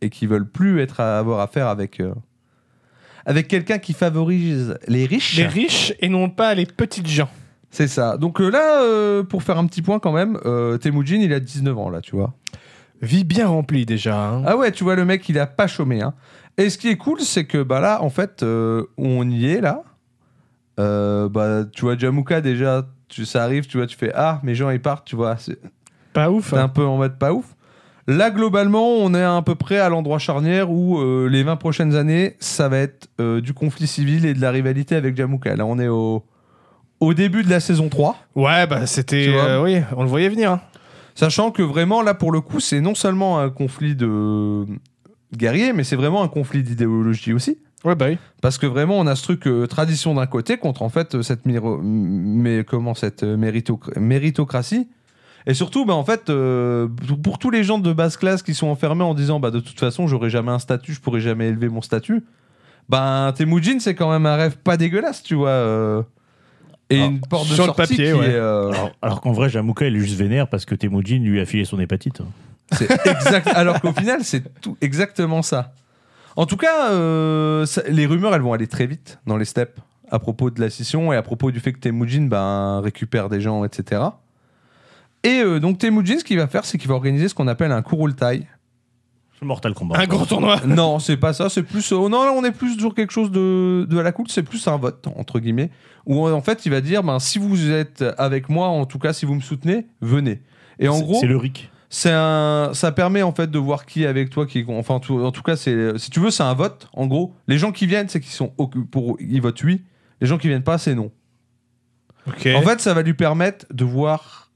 et 0.00 0.10
qui 0.10 0.26
veulent 0.26 0.48
plus 0.48 0.80
être 0.80 1.00
à 1.00 1.18
avoir 1.18 1.40
affaire 1.40 1.68
avec 1.68 2.00
euh, 2.00 2.12
avec 3.26 3.48
quelqu'un 3.48 3.78
qui 3.78 3.92
favorise 3.92 4.78
les 4.88 5.06
riches. 5.06 5.36
Les 5.36 5.46
riches 5.46 5.92
et 6.00 6.08
non 6.08 6.30
pas 6.30 6.54
les 6.54 6.66
petites 6.66 7.06
gens. 7.06 7.28
C'est 7.70 7.86
ça. 7.86 8.16
Donc 8.16 8.40
euh, 8.40 8.48
là, 8.50 8.82
euh, 8.82 9.22
pour 9.22 9.42
faire 9.42 9.58
un 9.58 9.66
petit 9.66 9.82
point 9.82 9.98
quand 10.00 10.12
même, 10.12 10.38
Temujin, 10.80 11.18
il 11.20 11.32
a 11.32 11.40
19 11.40 11.78
ans 11.78 11.90
là, 11.90 12.00
tu 12.00 12.16
vois. 12.16 12.34
Vie 13.02 13.24
bien 13.24 13.46
remplie 13.46 13.86
déjà. 13.86 14.18
hein. 14.28 14.42
Ah 14.46 14.56
ouais, 14.56 14.72
tu 14.72 14.84
vois, 14.84 14.94
le 14.96 15.04
mec, 15.04 15.26
il 15.28 15.38
a 15.38 15.46
pas 15.46 15.66
chômé. 15.66 16.02
Hein. 16.02 16.14
Et 16.58 16.68
ce 16.68 16.76
qui 16.76 16.88
est 16.88 16.96
cool, 16.96 17.20
c'est 17.20 17.44
que 17.46 17.62
bah 17.62 17.80
là, 17.80 18.02
en 18.02 18.10
fait, 18.10 18.42
on 18.42 19.30
y 19.30 19.46
est 19.46 19.60
là. 19.60 19.84
Bah, 20.76 21.64
tu 21.72 21.82
vois, 21.82 21.96
Jamouka, 21.96 22.40
déjà, 22.40 22.86
tu, 23.10 23.26
ça 23.26 23.44
arrive, 23.44 23.66
tu 23.66 23.76
vois, 23.76 23.86
tu 23.86 23.96
fais 23.96 24.12
Ah, 24.14 24.40
mes 24.42 24.54
gens, 24.54 24.70
ils 24.70 24.80
partent, 24.80 25.06
tu 25.06 25.16
vois. 25.16 25.36
C'est 25.36 25.58
Pas 26.12 26.30
ouf. 26.30 26.52
hein. 26.54 26.62
un 26.64 26.68
peu 26.68 26.84
en 26.84 26.96
mode 26.96 27.18
pas 27.18 27.32
ouf. 27.32 27.54
Là, 28.06 28.30
globalement, 28.30 28.88
on 28.96 29.14
est 29.14 29.22
à 29.22 29.40
peu 29.42 29.54
près 29.54 29.78
à 29.78 29.88
l'endroit 29.88 30.18
charnière 30.18 30.70
où 30.70 30.98
euh, 30.98 31.28
les 31.28 31.42
20 31.44 31.56
prochaines 31.56 31.94
années, 31.94 32.36
ça 32.40 32.68
va 32.68 32.78
être 32.78 33.08
euh, 33.20 33.40
du 33.40 33.52
conflit 33.52 33.86
civil 33.86 34.24
et 34.26 34.34
de 34.34 34.40
la 34.40 34.50
rivalité 34.50 34.96
avec 34.96 35.16
Jamouka. 35.16 35.54
Là, 35.54 35.64
on 35.66 35.78
est 35.78 35.86
au, 35.86 36.24
au 36.98 37.14
début 37.14 37.42
de 37.44 37.50
la 37.50 37.60
saison 37.60 37.88
3. 37.88 38.16
Ouais, 38.34 38.66
bah 38.66 38.86
c'était. 38.86 39.26
Euh, 39.28 39.62
oui, 39.62 39.80
on 39.96 40.02
le 40.02 40.08
voyait 40.08 40.28
venir. 40.30 40.50
hein. 40.52 40.60
Sachant 41.14 41.50
que 41.52 41.62
vraiment, 41.62 42.02
là, 42.02 42.14
pour 42.14 42.32
le 42.32 42.40
coup, 42.40 42.58
c'est 42.58 42.80
non 42.80 42.94
seulement 42.94 43.38
un 43.38 43.50
conflit 43.50 43.94
de 43.94 44.64
guerriers, 45.36 45.72
mais 45.72 45.84
c'est 45.84 45.96
vraiment 45.96 46.22
un 46.24 46.28
conflit 46.28 46.62
d'idéologie 46.64 47.32
aussi. 47.32 47.58
Ouais, 47.84 47.94
bah 47.94 48.06
oui. 48.10 48.18
Parce 48.42 48.58
que 48.58 48.66
vraiment, 48.66 48.98
on 48.98 49.06
a 49.06 49.16
ce 49.16 49.22
truc 49.22 49.46
euh, 49.46 49.66
tradition 49.66 50.14
d'un 50.14 50.26
côté 50.26 50.58
contre 50.58 50.82
en 50.82 50.90
fait 50.90 51.14
euh, 51.14 51.22
cette, 51.22 51.46
miro- 51.46 51.80
mais, 51.82 52.62
comment, 52.64 52.94
cette 52.94 53.22
euh, 53.22 53.36
méritoc- 53.38 53.98
méritocratie. 53.98 54.88
Et 55.46 55.54
surtout, 55.54 55.86
bah, 55.86 55.94
en 55.94 56.04
fait, 56.04 56.28
euh, 56.28 56.88
pour- 57.08 57.22
pour 57.22 57.38
tous 57.38 57.50
les 57.50 57.64
gens 57.64 57.78
de 57.78 57.92
basse 57.94 58.18
classe 58.18 58.42
qui 58.42 58.52
sont 58.52 58.66
enfermés 58.66 59.04
en 59.04 59.14
disant 59.14 59.40
bah, 59.40 59.50
de 59.50 59.60
toute 59.60 59.80
façon, 59.80 60.06
j'aurai 60.06 60.28
jamais 60.28 60.50
un 60.52 60.58
statut, 60.58 60.92
je 60.92 61.00
pourrai 61.00 61.20
jamais 61.22 61.48
élever 61.48 61.70
mon 61.70 61.80
statut, 61.80 62.22
ben 62.90 63.32
Temujin, 63.34 63.78
c'est 63.80 63.94
quand 63.94 64.10
même 64.10 64.26
un 64.26 64.36
rêve 64.36 64.56
pas 64.58 64.76
dégueulasse, 64.76 65.22
tu 65.22 65.34
vois. 65.36 65.48
euh, 65.48 66.02
et 66.90 66.96
Alors, 66.98 67.10
une 67.12 67.20
porte 67.20 67.48
de 67.48 67.54
sur 67.54 67.62
le 67.62 67.66
sortie 67.68 67.82
papier, 67.96 68.12
qui 68.12 68.18
ouais. 68.18 68.26
est. 68.26 68.34
euh, 68.34 68.70
Alors, 68.72 68.90
alors 69.00 69.20
qu'en 69.22 69.32
vrai, 69.32 69.48
Jamouka, 69.48 69.86
il 69.86 69.96
est 69.96 70.00
juste 70.00 70.18
vénère 70.18 70.48
parce 70.48 70.64
que 70.66 70.74
Temujin 70.74 71.18
lui 71.20 71.40
a 71.40 71.46
filé 71.46 71.64
son 71.64 71.78
hépatite. 71.80 72.20
C'est 72.72 72.90
exact. 73.06 73.46
Alors 73.54 73.80
qu'au 73.80 73.92
final, 73.92 74.20
c'est 74.24 74.60
tout 74.60 74.76
exactement 74.82 75.40
ça. 75.42 75.72
En 76.36 76.46
tout 76.46 76.56
cas, 76.56 76.90
euh, 76.92 77.66
ça- 77.66 77.82
les 77.88 78.06
rumeurs, 78.06 78.34
elles 78.34 78.40
vont 78.42 78.52
aller 78.52 78.66
très 78.68 78.86
vite 78.86 79.18
dans 79.26 79.36
les 79.36 79.44
steppes 79.44 79.80
à 80.10 80.18
propos 80.18 80.50
de 80.50 80.60
la 80.60 80.70
scission 80.70 81.12
et 81.12 81.16
à 81.16 81.22
propos 81.22 81.50
du 81.50 81.60
fait 81.60 81.72
que 81.72 81.78
Temujin 81.80 82.22
ben, 82.22 82.80
récupère 82.80 83.28
des 83.28 83.40
gens, 83.40 83.64
etc. 83.64 84.02
Et 85.22 85.40
euh, 85.42 85.60
donc 85.60 85.78
Temujin, 85.78 86.18
ce 86.18 86.24
qu'il 86.24 86.38
va 86.38 86.46
faire, 86.48 86.64
c'est 86.64 86.78
qu'il 86.78 86.88
va 86.88 86.94
organiser 86.94 87.28
ce 87.28 87.34
qu'on 87.34 87.48
appelle 87.48 87.72
un 87.72 87.82
Kurultai. 87.82 88.46
Mortal 89.42 89.72
Kombat. 89.72 89.98
Un 89.98 90.06
grand 90.06 90.26
tournoi. 90.26 90.60
non, 90.66 90.98
c'est 90.98 91.16
pas 91.16 91.32
ça. 91.32 91.48
C'est 91.48 91.62
plus. 91.62 91.92
euh, 91.92 92.08
non, 92.10 92.24
là, 92.24 92.32
on 92.36 92.44
est 92.44 92.50
plus 92.52 92.78
sur 92.78 92.94
quelque 92.94 93.10
chose 93.12 93.30
de, 93.30 93.86
de 93.88 93.98
à 93.98 94.02
la 94.02 94.12
cool. 94.12 94.26
C'est 94.28 94.42
plus 94.42 94.66
un 94.68 94.76
vote 94.76 95.06
entre 95.16 95.38
guillemets 95.40 95.70
où 96.04 96.26
en 96.28 96.40
fait, 96.42 96.66
il 96.66 96.70
va 96.70 96.80
dire, 96.82 97.02
ben, 97.02 97.18
si 97.18 97.38
vous 97.38 97.70
êtes 97.70 98.04
avec 98.18 98.48
moi, 98.50 98.68
en 98.68 98.84
tout 98.84 98.98
cas, 98.98 99.12
si 99.14 99.24
vous 99.24 99.34
me 99.34 99.40
soutenez, 99.40 99.86
venez. 100.02 100.42
Et 100.78 100.88
en 100.88 100.94
C'est- 100.96 101.02
gros, 101.04 101.18
c'est 101.20 101.26
le 101.26 101.38
RIC. 101.38 101.69
C'est 101.92 102.12
un, 102.12 102.70
ça 102.72 102.92
permet 102.92 103.20
en 103.22 103.32
fait 103.32 103.50
de 103.50 103.58
voir 103.58 103.84
qui 103.84 104.04
est 104.04 104.06
avec 104.06 104.30
toi, 104.30 104.46
qui, 104.46 104.64
enfin 104.68 104.94
en 104.94 105.00
tout, 105.00 105.18
en 105.22 105.32
tout 105.32 105.42
cas 105.42 105.56
c'est, 105.56 105.98
si 105.98 106.08
tu 106.10 106.20
veux, 106.20 106.30
c'est 106.30 106.44
un 106.44 106.54
vote. 106.54 106.88
En 106.92 107.06
gros, 107.08 107.34
les 107.48 107.58
gens 107.58 107.72
qui 107.72 107.86
viennent, 107.86 108.08
c'est 108.08 108.20
qu'ils 108.20 108.32
sont 108.32 108.48
pour, 108.48 109.16
ils 109.20 109.42
votent 109.42 109.62
oui. 109.64 109.82
Les 110.20 110.26
gens 110.28 110.38
qui 110.38 110.46
viennent 110.48 110.62
pas, 110.62 110.78
c'est 110.78 110.94
non. 110.94 111.10
Ok. 112.28 112.48
En 112.54 112.62
fait, 112.62 112.80
ça 112.80 112.94
va 112.94 113.02
lui 113.02 113.14
permettre 113.14 113.66
de 113.72 113.84
voir 113.84 114.50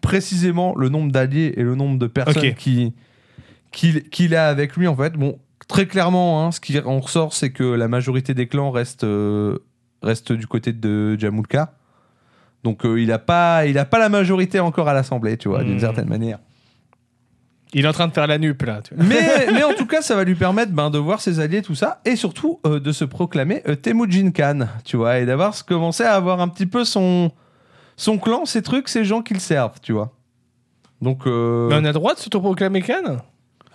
précisément 0.00 0.74
le 0.76 0.88
nombre 0.88 1.12
d'alliés 1.12 1.52
et 1.56 1.62
le 1.62 1.74
nombre 1.74 1.98
de 1.98 2.06
personnes 2.06 2.38
Ok. 2.50 2.54
qui, 2.54 2.94
qu'il, 3.72 4.08
qu'il 4.08 4.34
a 4.34 4.48
avec 4.48 4.76
lui. 4.76 4.86
En 4.86 4.96
fait, 4.96 5.12
bon, 5.14 5.38
très 5.68 5.86
clairement, 5.86 6.44
hein, 6.46 6.52
ce 6.52 6.60
qui 6.60 6.78
en 6.80 7.00
ressort, 7.00 7.34
c'est 7.34 7.50
que 7.50 7.64
la 7.64 7.88
majorité 7.88 8.32
des 8.34 8.46
clans 8.46 8.70
reste, 8.70 9.04
euh, 9.04 9.58
reste 10.02 10.32
du 10.32 10.46
côté 10.46 10.72
de 10.72 11.18
Jamulka. 11.18 11.74
Donc, 12.64 12.84
euh, 12.86 13.00
il 13.00 13.12
a 13.12 13.18
pas, 13.18 13.66
il 13.66 13.78
a 13.78 13.84
pas 13.84 13.98
la 13.98 14.08
majorité 14.08 14.60
encore 14.60 14.88
à 14.88 14.94
l'Assemblée, 14.94 15.36
tu 15.36 15.48
vois, 15.48 15.62
d'une 15.64 15.76
Hmm. 15.76 15.80
certaine 15.80 16.08
manière. 16.08 16.38
Il 17.74 17.84
est 17.84 17.88
en 17.88 17.92
train 17.92 18.06
de 18.08 18.12
faire 18.12 18.26
la 18.26 18.38
nupe 18.38 18.62
là. 18.62 18.80
tu 18.82 18.94
vois. 18.94 19.04
mais, 19.04 19.52
mais 19.52 19.64
en 19.64 19.74
tout 19.74 19.86
cas, 19.86 20.00
ça 20.00 20.14
va 20.14 20.24
lui 20.24 20.34
permettre 20.36 20.72
ben, 20.72 20.88
de 20.90 20.98
voir 20.98 21.20
ses 21.20 21.40
alliés, 21.40 21.62
tout 21.62 21.74
ça, 21.74 22.00
et 22.04 22.16
surtout 22.16 22.60
euh, 22.66 22.78
de 22.80 22.92
se 22.92 23.04
proclamer 23.04 23.62
euh, 23.68 23.74
Temujin 23.74 24.30
Khan, 24.30 24.60
tu 24.84 24.96
vois, 24.96 25.18
et 25.18 25.26
d'avoir 25.26 25.64
commencé 25.66 26.04
à 26.04 26.14
avoir 26.14 26.40
un 26.40 26.48
petit 26.48 26.66
peu 26.66 26.84
son, 26.84 27.32
son 27.96 28.18
clan, 28.18 28.44
ses 28.44 28.62
trucs, 28.62 28.88
ses 28.88 29.04
gens 29.04 29.20
qui 29.22 29.34
le 29.34 29.40
servent, 29.40 29.80
tu 29.82 29.92
vois. 29.92 30.12
Donc, 31.02 31.26
euh, 31.26 31.68
Mais 31.68 31.74
on 31.76 31.84
a 31.84 31.88
le 31.88 31.92
droit 31.92 32.14
de 32.14 32.18
s'autoproclamer 32.20 32.82
Khan? 32.82 33.18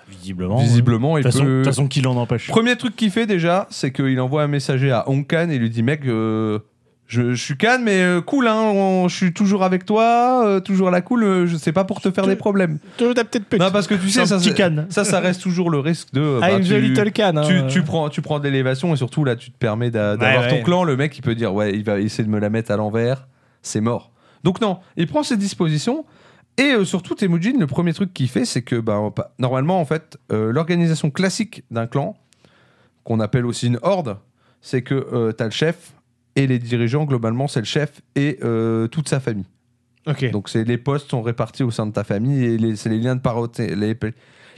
Visiblement. 0.09 0.57
visiblement, 0.57 1.13
De 1.15 1.19
il 1.19 1.23
toute 1.23 1.31
façon, 1.31 1.43
de 1.43 1.49
peut... 1.49 1.57
toute 1.57 1.65
façon, 1.73 1.87
qui 1.87 2.01
l'en 2.01 2.15
empêche? 2.17 2.47
Premier 2.47 2.75
truc 2.75 2.95
qu'il 2.95 3.11
fait 3.11 3.25
déjà, 3.25 3.67
c'est 3.69 3.91
qu'il 3.91 4.19
envoie 4.19 4.43
un 4.43 4.47
messager 4.47 4.91
à 4.91 5.07
Hong 5.09 5.25
Khan 5.25 5.49
et 5.49 5.57
lui 5.57 5.69
dit 5.69 5.83
Mec, 5.83 6.05
euh, 6.05 6.59
je, 7.11 7.33
je 7.33 7.43
suis 7.43 7.57
Khan, 7.57 7.79
mais 7.83 8.01
euh, 8.01 8.21
cool, 8.21 8.47
hein, 8.47 8.55
on- 8.55 9.07
je 9.09 9.15
suis 9.15 9.33
toujours 9.33 9.63
avec 9.63 9.85
toi, 9.85 10.45
euh, 10.45 10.59
toujours 10.61 10.87
à 10.87 10.91
la 10.91 11.01
cool, 11.01 11.23
euh, 11.23 11.45
je 11.45 11.57
sais 11.57 11.73
pas 11.73 11.83
pour 11.83 11.99
te 11.99 12.09
faire 12.09 12.25
des 12.25 12.37
problèmes. 12.37 12.79
Toujours 12.97 13.13
ta 13.13 13.25
petite 13.25 13.45
petite. 13.47 13.61
Non, 13.61 13.69
parce 13.69 13.85
que 13.87 13.95
tu 13.95 14.09
sais, 14.09 14.21
un 14.21 14.25
ça, 14.25 14.37
Khan. 14.53 14.85
ça, 14.89 15.03
ça 15.03 15.19
reste 15.19 15.41
toujours 15.41 15.69
le 15.69 15.79
risque 15.79 16.13
de. 16.13 16.21
Ah, 16.41 16.47
bah, 16.47 16.51
une 16.53 16.59
tu- 16.63 16.69
jolie 16.69 16.87
little 16.89 17.11
Khan. 17.11 17.33
hein. 17.35 17.41
tu, 17.45 17.61
tu 17.67 17.81
prends, 17.83 18.07
tu 18.09 18.21
prends 18.21 18.39
de 18.39 18.45
l'élévation 18.45 18.93
et 18.93 18.97
surtout 18.97 19.23
là, 19.25 19.35
tu 19.35 19.51
te 19.51 19.57
permets 19.57 19.91
d'a- 19.91 20.15
d'avoir 20.15 20.43
Ouais, 20.43 20.49
ton 20.49 20.55
ouais. 20.55 20.63
clan. 20.63 20.83
Le 20.85 20.95
mec, 20.95 21.17
il 21.17 21.21
peut 21.21 21.35
dire 21.35 21.53
Ouais, 21.53 21.73
il 21.73 21.83
va 21.83 21.99
essayer 21.99 22.23
de 22.23 22.29
me 22.29 22.39
la 22.39 22.49
mettre 22.49 22.71
à 22.71 22.77
l'envers, 22.77 23.27
c'est 23.61 23.81
mort. 23.81 24.11
Donc, 24.45 24.61
non, 24.61 24.79
il 24.95 25.05
prend 25.07 25.21
ses 25.23 25.35
dispositions. 25.37 26.05
Et 26.57 26.73
euh, 26.73 26.85
surtout, 26.85 27.15
Temujin, 27.15 27.53
le 27.59 27.67
premier 27.67 27.93
truc 27.93 28.13
qu'il 28.13 28.27
fait, 28.29 28.45
c'est 28.45 28.61
que 28.61 28.75
bah, 28.77 28.99
pas- 29.15 29.33
normalement, 29.39 29.79
en 29.79 29.85
fait, 29.85 30.17
euh, 30.31 30.51
l'organisation 30.51 31.09
classique 31.11 31.63
d'un 31.71 31.87
clan, 31.87 32.15
qu'on 33.03 33.19
appelle 33.19 33.45
aussi 33.45 33.67
une 33.67 33.79
horde, 33.83 34.17
c'est 34.61 34.81
que 34.81 34.93
euh, 34.95 35.31
t'as 35.31 35.45
le 35.45 35.51
chef 35.51 35.93
et 36.35 36.47
les 36.47 36.59
dirigeants, 36.59 37.05
globalement, 37.05 37.47
c'est 37.47 37.59
le 37.59 37.65
chef 37.65 38.01
et 38.15 38.39
euh, 38.43 38.87
toute 38.87 39.09
sa 39.09 39.19
famille. 39.19 39.45
Ok. 40.07 40.31
Donc 40.31 40.49
c'est 40.49 40.63
les 40.63 40.77
postes 40.77 41.09
sont 41.11 41.21
répartis 41.21 41.63
au 41.63 41.71
sein 41.71 41.85
de 41.85 41.91
ta 41.91 42.03
famille 42.03 42.43
et 42.45 42.75
c'est 42.75 42.89
les 42.89 42.97
liens 42.97 43.15
de 43.15 43.21
parenté, 43.21 43.75
les, 43.75 43.95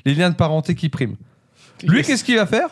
les 0.06 0.14
liens 0.14 0.30
de 0.30 0.36
parenté 0.36 0.76
qui 0.76 0.90
priment. 0.90 1.16
Lui, 1.84 1.98
Yes. 1.98 2.08
qu'est-ce 2.08 2.24
qu'il 2.24 2.36
va 2.38 2.46
faire? 2.46 2.70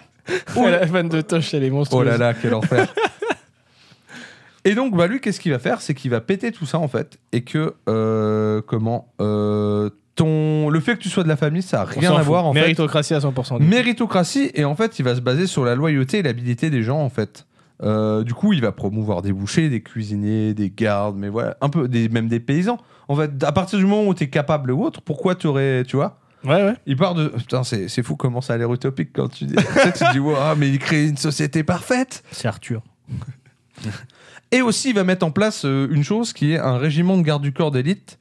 Oh, 0.56 0.68
la 0.70 0.86
vanne 0.86 1.10
de 1.10 1.20
Tosh, 1.22 1.54
elle 1.54 1.64
est 1.64 1.70
monstrueuse. 1.70 2.08
Oh 2.08 2.10
là 2.10 2.18
là, 2.18 2.34
quel 2.34 2.54
enfer 2.54 2.88
Et 4.64 4.76
donc, 4.76 4.96
bah, 4.96 5.08
lui, 5.08 5.20
qu'est-ce 5.20 5.40
qu'il 5.40 5.52
va 5.52 5.58
faire? 5.60 5.82
C'est 5.82 5.96
qu'il 5.96 6.12
va 6.12 6.22
péter 6.22 6.52
tout 6.52 6.68
ça, 6.68 6.78
en 6.78 6.88
fait, 6.88 7.18
et 7.32 7.42
que, 7.42 7.74
euh, 7.90 8.62
comment, 8.62 9.12
euh, 9.20 9.90
ton... 10.16 10.70
le 10.70 10.80
fait 10.80 10.96
que 10.98 11.02
tu 11.02 11.10
sois 11.10 11.24
de 11.24 11.28
la 11.28 11.36
famille, 11.36 11.64
ça 11.64 11.78
n'a 11.78 11.84
On 11.98 12.00
rien 12.00 12.14
à 12.14 12.22
voir, 12.22 12.46
en 12.46 12.54
fait. 12.54 12.60
Méritocratie 12.62 13.16
à 13.16 13.20
100%. 13.20 13.58
du 13.58 13.64
coup. 13.66 13.70
Méritocratie, 13.70 14.52
et 14.54 14.64
en 14.64 14.76
fait, 14.76 15.00
il 15.00 15.04
va 15.04 15.16
se 15.16 15.22
baser 15.22 15.48
sur 15.48 15.66
la 15.66 15.74
loyauté 15.74 16.20
et 16.20 16.22
l'habilité 16.22 16.70
des 16.70 16.84
gens, 16.84 17.00
en 17.00 17.10
fait. 17.10 17.48
Euh, 17.84 18.24
du 18.24 18.34
coup, 18.34 18.54
il 18.54 18.62
va 18.62 18.72
promouvoir 18.72 19.22
des 19.22 19.34
bouchers, 19.34 19.70
des 19.70 19.82
cuisiniers, 19.82 20.54
des 20.54 20.70
gardes, 20.70 21.18
mais 21.18 21.30
voilà, 21.30 21.58
un 21.62 21.70
peu, 21.70 21.88
des, 21.88 22.10
même 22.10 22.28
des 22.28 22.40
paysans. 22.40 22.78
En 23.08 23.16
fait, 23.16 23.44
à 23.44 23.52
partir 23.52 23.80
du 23.80 23.86
moment 23.86 24.08
où 24.08 24.14
tu 24.14 24.24
es 24.24 24.30
capable 24.30 24.72
ou 24.72 24.84
autre, 24.84 25.02
pourquoi 25.02 25.36
tu 25.36 25.48
aurais, 25.48 25.84
tu 25.84 25.96
vois? 25.96 26.20
Ouais, 26.44 26.64
ouais. 26.64 26.74
Il 26.86 26.98
part 26.98 27.14
de. 27.14 27.28
Putain, 27.28 27.64
c'est 27.64 27.88
c'est 27.88 28.02
fou 28.04 28.16
comment 28.16 28.42
ça 28.42 28.54
a 28.54 28.58
l'air 28.58 28.74
utopique 28.74 29.10
quand 29.14 29.28
tu 29.28 29.46
dis. 29.46 29.56
tu 29.56 29.62
sais, 29.62 29.92
tu 29.92 30.00
te 30.00 30.12
dis, 30.12 30.20
Ouah, 30.20 30.56
mais 30.56 30.70
il 30.70 30.80
crée 30.80 31.08
une 31.08 31.18
société 31.18 31.64
parfaite. 31.64 32.24
C'est 32.32 32.48
Arthur. 32.48 32.82
Et 34.52 34.62
aussi, 34.62 34.90
il 34.90 34.96
va 34.96 35.04
mettre 35.04 35.26
en 35.26 35.32
place 35.32 35.66
euh, 35.66 35.88
une 35.92 36.04
chose 36.04 36.34
qui 36.34 36.54
est 36.54 36.60
un 36.60 36.78
régiment 36.78 37.18
de 37.18 37.22
garde 37.22 37.42
du 37.42 37.54
corps 37.54 37.72
d'élite 37.72 38.18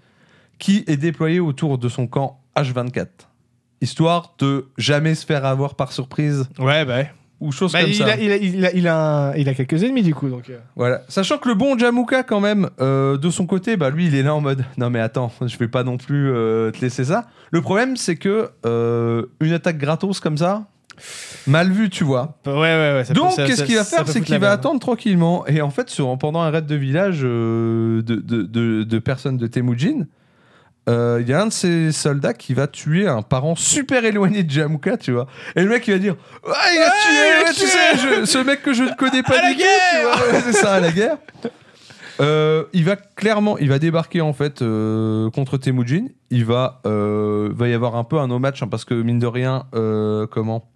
qui 0.59 0.85
est 0.87 0.97
déployé 0.97 1.41
autour 1.41 1.79
de 1.79 1.89
son 1.89 2.07
camp 2.07 2.41
H24. 2.57 3.09
Histoire 3.81 4.35
de 4.39 4.69
jamais 4.77 5.15
se 5.15 5.25
faire 5.25 5.45
avoir 5.45 5.75
par 5.75 5.91
surprise 5.91 6.49
Ouais, 6.59 6.85
bah 6.85 6.97
ouais. 6.97 7.11
Ou 7.41 7.51
Bah, 7.51 7.81
comme 7.81 7.89
il, 7.89 7.95
ça. 7.95 8.05
a, 8.07 8.17
il, 8.17 8.31
a, 8.33 8.37
il, 8.37 8.67
a, 8.67 8.73
il, 8.75 8.87
a 8.89 9.29
un- 9.31 9.35
il 9.35 9.49
a 9.49 9.55
quelques 9.55 9.83
ennemis 9.83 10.03
du 10.03 10.15
coup. 10.15 10.29
Donc, 10.29 10.51
euh. 10.51 10.59
Voilà. 10.77 11.03
Sachant 11.09 11.39
que 11.39 11.49
le 11.49 11.55
bon 11.55 11.79
Jamouka, 11.79 12.23
quand 12.23 12.41
même, 12.41 12.69
euh, 12.81 13.17
de 13.17 13.31
son 13.31 13.47
côté, 13.47 13.77
bah, 13.77 13.91
lui, 13.91 14.07
il 14.07 14.15
est 14.15 14.23
là 14.23 14.35
en 14.35 14.41
mode 14.41 14.65
Non, 14.77 14.91
mais 14.91 15.01
attends, 15.01 15.33
je 15.47 15.57
vais 15.57 15.69
pas 15.69 15.83
non 15.83 15.97
plus 15.97 16.31
euh, 16.31 16.71
te 16.71 16.81
laisser 16.81 17.05
ça. 17.05 17.27
Le 17.51 17.61
problème, 17.63 17.97
c'est 17.97 18.17
que 18.17 18.51
euh, 18.67 19.23
une 19.41 19.53
attaque 19.53 19.79
gratos 19.79 20.21
comme 20.21 20.37
ça, 20.37 20.65
mal 21.47 21.71
vu, 21.73 21.89
tu 21.89 22.05
vois. 22.05 22.37
Ouais, 22.47 22.53
ouais, 22.53 22.93
ouais. 22.95 23.05
ça 23.05 23.15
peut- 23.15 23.21
Donc, 23.21 23.35
qu'est-ce 23.37 23.65
qu'il 23.65 23.77
va 23.77 23.85
faire 23.85 24.07
C'est 24.07 24.21
qu'il 24.21 24.35
va 24.35 24.39
merde. 24.41 24.53
attendre 24.53 24.79
tranquillement. 24.81 25.47
Et 25.47 25.63
en 25.63 25.71
fait, 25.71 25.89
sur, 25.89 26.17
pendant 26.19 26.41
un 26.43 26.51
raid 26.51 26.67
de 26.67 26.75
village 26.77 27.21
de, 27.23 28.03
de, 28.07 28.43
de- 28.43 28.83
de 28.85 28.99
personnes 28.99 29.39
de 29.39 29.47
Temujin, 29.47 30.07
il 31.21 31.29
y 31.29 31.33
a 31.33 31.43
un 31.43 31.47
de 31.47 31.53
ces 31.53 31.93
soldats 31.93 32.35
qui 32.35 32.55
va 32.55 32.67
tuer 32.67 33.07
un 33.07 33.23
parent 33.23 33.55
super 33.55 34.05
éloigné 34.05 34.43
de 34.43 34.51
Jamouka, 34.51 34.97
tu 34.97 35.13
vois. 35.13 35.27
Et 35.57 35.63
le 35.63 35.69
mec, 35.69 35.87
il 35.89 35.93
va 35.95 35.99
dire 35.99 36.17
Ouais, 36.47 36.53
il 36.75 36.79
a 36.79 36.85
Ouais, 36.87 36.91
tué, 37.03 37.45
ouais, 37.45 37.53
tu 37.55 37.67
sais, 37.67 37.97
je- 38.21 38.25
ce 38.25 38.39
mec 38.39 38.63
que 38.63 38.73
je 38.73 38.83
ne 38.85 38.95
connais 38.95 39.23
pas 39.23 39.39
À 39.39 39.51
du 39.53 39.57
tout, 39.57 39.63
tu 39.63 40.03
vois. 40.03 40.17
Ouais, 40.33 40.41
c'est 40.45 40.53
ça, 40.53 40.75
à 40.75 40.81
la 40.81 40.91
guerre. 40.91 41.17
Euh, 42.21 42.65
il 42.75 42.85
va 42.85 42.97
clairement, 42.97 43.57
il 43.57 43.69
va 43.71 43.79
débarquer 43.79 44.21
en 44.21 44.35
fait 44.35 44.61
euh, 44.61 45.31
contre 45.31 45.57
Temujin. 45.57 46.07
Il 46.31 46.45
va, 46.45 46.83
euh, 46.87 47.49
va 47.55 47.69
y 47.69 47.73
avoir 47.73 47.97
un 47.97 48.05
peu 48.05 48.19
un 48.19 48.27
no 48.29 48.39
match 48.39 48.63
hein, 48.63 48.69
parce 48.69 48.85
que 48.85 48.93
mine 48.93 49.19
de 49.19 49.27
rien, 49.27 49.65
euh, 49.75 50.27
comment? 50.27 50.69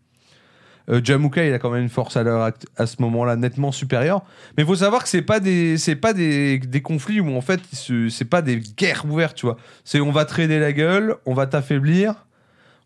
Euh, 0.91 1.01
Jamuka, 1.03 1.47
il 1.47 1.53
a 1.55 1.59
quand 1.59 1.71
même 1.71 1.83
une 1.83 1.89
force 1.89 2.17
à 2.17 2.23
l'heure 2.23 2.51
à 2.77 2.87
ce 2.87 2.97
moment-là 3.01 3.37
nettement 3.37 3.73
supérieure. 3.73 4.23
Mais 4.57 4.65
il 4.65 4.67
faut 4.67 4.77
savoir 4.77 5.03
que 5.03 5.09
c'est 5.09 5.23
pas 5.23 5.41
des 5.41 5.79
c'est 5.79 5.97
pas 5.97 6.13
des, 6.13 6.59
des 6.59 6.83
conflits 6.83 7.21
où 7.21 7.35
en 7.35 7.41
fait 7.41 7.61
se- 7.73 8.09
c'est 8.11 8.27
pas 8.27 8.43
des 8.43 8.59
guerres 8.61 9.05
ouvertes, 9.09 9.37
tu 9.37 9.47
vois. 9.47 9.57
C'est 9.85 10.01
on 10.01 10.13
va 10.13 10.25
trader 10.27 10.59
la 10.59 10.73
gueule, 10.73 11.17
on 11.25 11.33
va 11.33 11.47
t'affaiblir, 11.47 12.27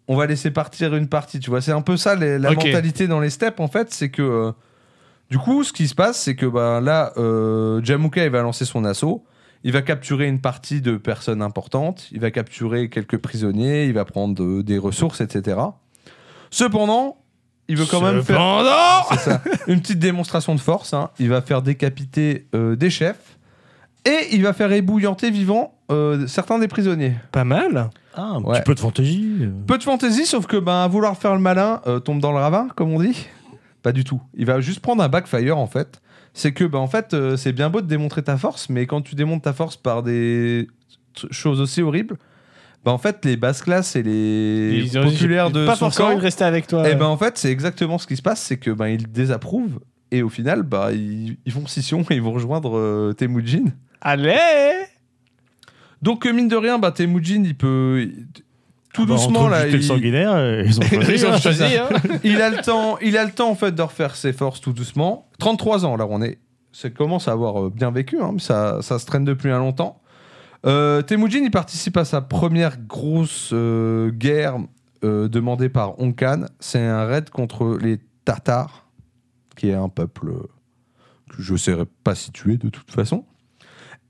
on 0.07 0.17
va 0.17 0.27
laisser 0.27 0.51
partir 0.53 0.95
une 0.95 1.09
partie, 1.09 1.41
tu 1.41 1.51
vois. 1.51 1.61
C'est 1.61 1.73
un 1.73 1.83
peu 1.83 1.97
ça 1.97 2.15
les- 2.15 2.39
la 2.39 2.51
mentalité 2.67 3.09
dans 3.09 3.19
les 3.21 3.31
steppes 3.31 3.59
en 3.59 3.69
fait, 3.69 3.93
c'est 3.93 4.11
que 4.11 4.23
euh, 4.23 4.53
du 5.31 5.39
coup, 5.39 5.65
ce 5.65 5.73
qui 5.73 5.89
se 5.89 5.95
passe, 5.95 6.19
c'est 6.23 6.37
que 6.37 6.47
bah, 6.47 6.81
là, 6.81 7.13
euh, 7.17 7.81
Jamuka, 7.85 8.25
il 8.25 8.31
va 8.31 8.43
lancer 8.43 8.65
son 8.65 8.85
assaut. 8.85 9.25
Il 9.65 9.73
va 9.73 9.83
capturer 9.83 10.29
une 10.29 10.41
partie 10.41 10.81
de 10.81 10.97
personnes 10.97 11.43
importantes. 11.43 12.07
Il 12.13 12.21
va 12.21 12.31
capturer 12.31 12.89
quelques 12.89 13.19
prisonniers. 13.19 13.87
Il 13.87 13.93
va 13.93 14.05
prendre 14.05 14.41
euh, 14.43 14.63
des 14.63 14.79
ressources, 14.79 15.21
etc. 15.21 15.59
Cependant, 16.51 17.19
il 17.69 17.77
veut 17.77 17.87
quand 17.87 18.01
même 18.01 18.23
faire 18.23 18.37
Cependant 18.37 19.05
c'est 19.11 19.19
ça, 19.31 19.43
une 19.67 19.81
petite 19.81 19.99
démonstration 19.99 20.55
de 20.55 20.61
force. 20.61 20.95
hein. 20.95 21.11
Il 21.19 21.29
va 21.29 21.43
faire 21.43 21.63
décapiter 21.63 22.47
euh, 22.55 22.77
des 22.77 22.91
chefs. 22.91 23.37
Et 24.05 24.29
il 24.35 24.43
va 24.43 24.53
faire 24.53 24.73
ébouillanter 24.73 25.31
vivant 25.31 25.75
euh, 25.91 26.27
certains 26.27 26.59
des 26.59 26.69
prisonniers. 26.69 27.15
Pas 27.33 27.45
mal. 27.45 27.91
Ah, 28.15 28.23
un 28.37 28.43
Ouais. 28.43 28.55
petit 28.59 28.65
peu 28.65 28.75
de 28.75 28.81
fantaisie. 28.81 29.29
euh. 29.43 29.51
Peu 29.67 29.77
de 29.77 29.83
fantaisie, 29.83 30.25
sauf 30.25 30.47
que 30.47 30.57
ben, 30.57 30.83
à 30.85 30.89
vouloir 30.89 31.17
faire 31.17 31.35
le 31.35 31.41
malin, 31.41 31.83
euh, 31.87 31.99
tombe 32.01 32.21
dans 32.21 32.33
le 32.33 32.39
ravin, 32.39 32.69
comme 32.75 32.93
on 32.93 33.01
dit. 33.01 33.27
Pas 33.83 33.93
du 33.93 34.05
tout. 34.05 34.21
Il 34.35 34.47
va 34.47 34.61
juste 34.61 34.81
prendre 34.81 35.03
un 35.03 35.09
backfire, 35.09 35.59
en 35.59 35.67
fait. 35.67 36.01
C'est 36.33 36.53
que, 36.53 36.65
ben, 36.65 36.79
en 36.79 36.87
fait, 36.87 37.13
euh, 37.13 37.37
c'est 37.37 37.53
bien 37.53 37.69
beau 37.71 37.81
de 37.81 37.87
démontrer 37.87 38.23
ta 38.23 38.37
force, 38.37 38.69
mais 38.71 38.87
quand 38.87 39.03
tu 39.03 39.15
démontres 39.15 39.43
ta 39.43 39.53
force 39.53 39.77
par 39.77 40.03
des 40.03 40.69
t- 41.21 41.27
choses 41.31 41.61
aussi 41.61 41.83
horribles, 41.83 42.17
ben, 42.85 42.93
en 42.93 42.99
fait, 42.99 43.25
les 43.25 43.37
basses 43.37 43.63
classes 43.63 43.97
et 43.97 44.03
les 44.03 44.83
Ils 44.85 45.01
populaires 45.01 45.51
de 45.51 45.67
pas 45.67 45.73
son 45.75 45.87
forcément 45.87 46.11
camp, 46.15 46.19
rester 46.19 46.45
avec 46.45 46.67
toi. 46.67 46.81
et 46.87 46.93
ouais. 46.93 46.97
ben, 46.97 47.07
en 47.07 47.17
fait, 47.17 47.37
c'est 47.39 47.51
exactement 47.51 47.99
ce 47.99 48.07
qui 48.07 48.17
se 48.17 48.23
passe, 48.23 48.41
c'est 48.41 48.57
que 48.57 48.71
ben, 48.71 48.87
ils 48.87 49.11
désapprouvent. 49.11 49.81
Et 50.11 50.23
au 50.23 50.29
final, 50.29 50.63
bah, 50.63 50.91
ils, 50.93 51.37
ils 51.45 51.53
font 51.53 51.67
scission 51.67 52.03
et 52.11 52.15
ils 52.15 52.23
vont 52.23 52.33
rejoindre 52.33 52.79
euh, 52.79 53.13
Temujin. 53.13 53.65
Allez 54.01 54.37
Donc, 56.03 56.27
euh, 56.27 56.33
mine 56.33 56.49
de 56.49 56.57
rien, 56.57 56.79
bah, 56.79 56.93
Temujin, 56.93 57.43
il 57.45 57.57
peut. 57.57 58.09
Tout 58.95 59.03
Ah 59.03 59.07
bah, 59.07 59.15
doucement, 59.15 59.49
là. 59.49 59.67
Il- 59.69 59.83
sanguinaire, 59.83 60.33
euh, 60.35 60.63
ils 60.65 60.79
ont 60.79 60.83
choisi. 60.89 61.13
Ils 61.13 61.27
ont 61.27 61.33
hein. 61.33 61.39
choisi. 61.39 61.63
hein. 61.77 61.89
il 62.25 62.41
a 62.41 62.49
le 62.51 62.63
temps, 62.63 62.99
il 63.01 63.19
a 63.19 63.25
le 63.25 63.33
temps 63.33 63.51
en 63.51 63.55
fait 63.55 63.73
de 63.75 63.83
refaire 63.83 64.17
ses 64.17 64.33
forces 64.33 64.61
tout 64.61 64.73
doucement. 64.73 65.29
33 65.39 65.85
ans, 65.85 65.97
là 65.97 66.07
on 66.09 66.23
est, 66.23 66.39
ça 66.73 66.89
commence 66.91 67.29
à 67.29 67.33
avoir 67.33 67.65
euh, 67.65 67.71
bien 67.71 67.91
vécu, 67.91 68.19
hein, 68.21 68.31
mais 68.33 68.41
ça, 68.41 68.79
ça 68.81 68.99
se 68.99 69.05
traîne 69.05 69.25
depuis 69.25 69.51
un 69.51 69.59
longtemps. 69.59 70.01
Euh, 70.67 71.03
Temujin, 71.03 71.41
il 71.43 71.51
participe 71.51 71.97
à 71.97 72.05
sa 72.05 72.21
première 72.21 72.79
grosse 72.79 73.51
euh, 73.53 74.11
guerre 74.11 74.59
euh, 75.05 75.29
demandée 75.29 75.69
par 75.69 76.01
Onkan. 76.01 76.47
C'est 76.59 76.85
un 76.85 77.05
raid 77.05 77.31
contre 77.31 77.79
les 77.81 78.01
Tatars, 78.25 78.87
qui 79.57 79.69
est 79.69 79.75
un 79.75 79.89
peuple 79.89 80.33
que 81.31 81.43
je 81.43 81.53
ne 81.53 81.59
saurais 81.59 81.87
pas 82.05 82.15
situer 82.15 82.57
de 82.57 82.69
toute 82.69 82.91
façon. 82.91 83.25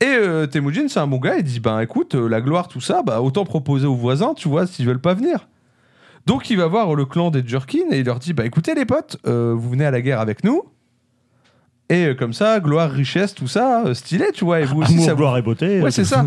Et 0.00 0.46
Temujin, 0.48 0.86
c'est 0.86 1.00
un 1.00 1.08
bon 1.08 1.18
gars, 1.18 1.38
il 1.38 1.42
dit 1.42 1.58
Ben 1.58 1.80
écoute, 1.80 2.14
la 2.14 2.40
gloire, 2.40 2.68
tout 2.68 2.80
ça, 2.80 3.02
bah, 3.02 3.20
autant 3.20 3.44
proposer 3.44 3.86
aux 3.86 3.96
voisins, 3.96 4.32
tu 4.34 4.48
vois, 4.48 4.64
s'ils 4.64 4.86
veulent 4.86 5.00
pas 5.00 5.14
venir. 5.14 5.48
Donc 6.24 6.50
il 6.50 6.56
va 6.56 6.68
voir 6.68 6.94
le 6.94 7.04
clan 7.04 7.32
des 7.32 7.44
Jurkin 7.44 7.90
et 7.90 7.98
il 7.98 8.06
leur 8.06 8.20
dit 8.20 8.32
Bah 8.32 8.46
écoutez 8.46 8.76
les 8.76 8.84
potes, 8.84 9.16
vous 9.24 9.70
venez 9.70 9.84
à 9.84 9.90
la 9.90 10.00
guerre 10.00 10.20
avec 10.20 10.44
nous. 10.44 10.62
Et 11.90 12.04
euh, 12.06 12.14
comme 12.14 12.34
ça, 12.34 12.60
gloire, 12.60 12.90
richesse, 12.90 13.34
tout 13.34 13.48
ça, 13.48 13.82
euh, 13.86 13.94
stylé, 13.94 14.26
tu 14.34 14.44
vois. 14.44 14.60
Et 14.60 14.64
vous 14.64 14.82
aussi, 14.82 14.92
Amour, 14.92 15.04
ça 15.06 15.10
vous- 15.12 15.16
gloire 15.18 15.38
et 15.38 15.42
beauté. 15.42 15.80
Ouais, 15.80 15.90
c'est 15.90 16.04
ça. 16.04 16.24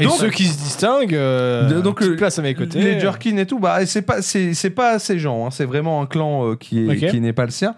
Et 0.00 0.04
Donc- 0.04 0.12
ceux 0.18 0.28
qui 0.30 0.44
se 0.44 0.58
distinguent, 0.58 1.14
euh, 1.14 1.68
De- 1.76 1.80
donc, 1.80 2.02
euh, 2.02 2.14
place 2.16 2.38
à 2.38 2.42
mes 2.42 2.54
côtés. 2.54 2.80
Les 2.80 3.00
Jurkin 3.00 3.36
et 3.38 3.46
tout, 3.46 3.58
bah, 3.58 3.80
et 3.82 3.86
c'est 3.86 4.02
pas, 4.02 4.20
c'est, 4.20 4.52
c'est 4.52 4.68
pas 4.70 4.98
ces 4.98 5.18
gens, 5.18 5.46
hein, 5.46 5.50
c'est 5.50 5.64
vraiment 5.64 6.02
un 6.02 6.06
clan 6.06 6.50
euh, 6.50 6.56
qui, 6.56 6.84
est, 6.86 7.04
Ok. 7.06 7.10
qui 7.10 7.20
n'est 7.22 7.32
pas 7.32 7.46
le 7.46 7.50
sien. 7.50 7.74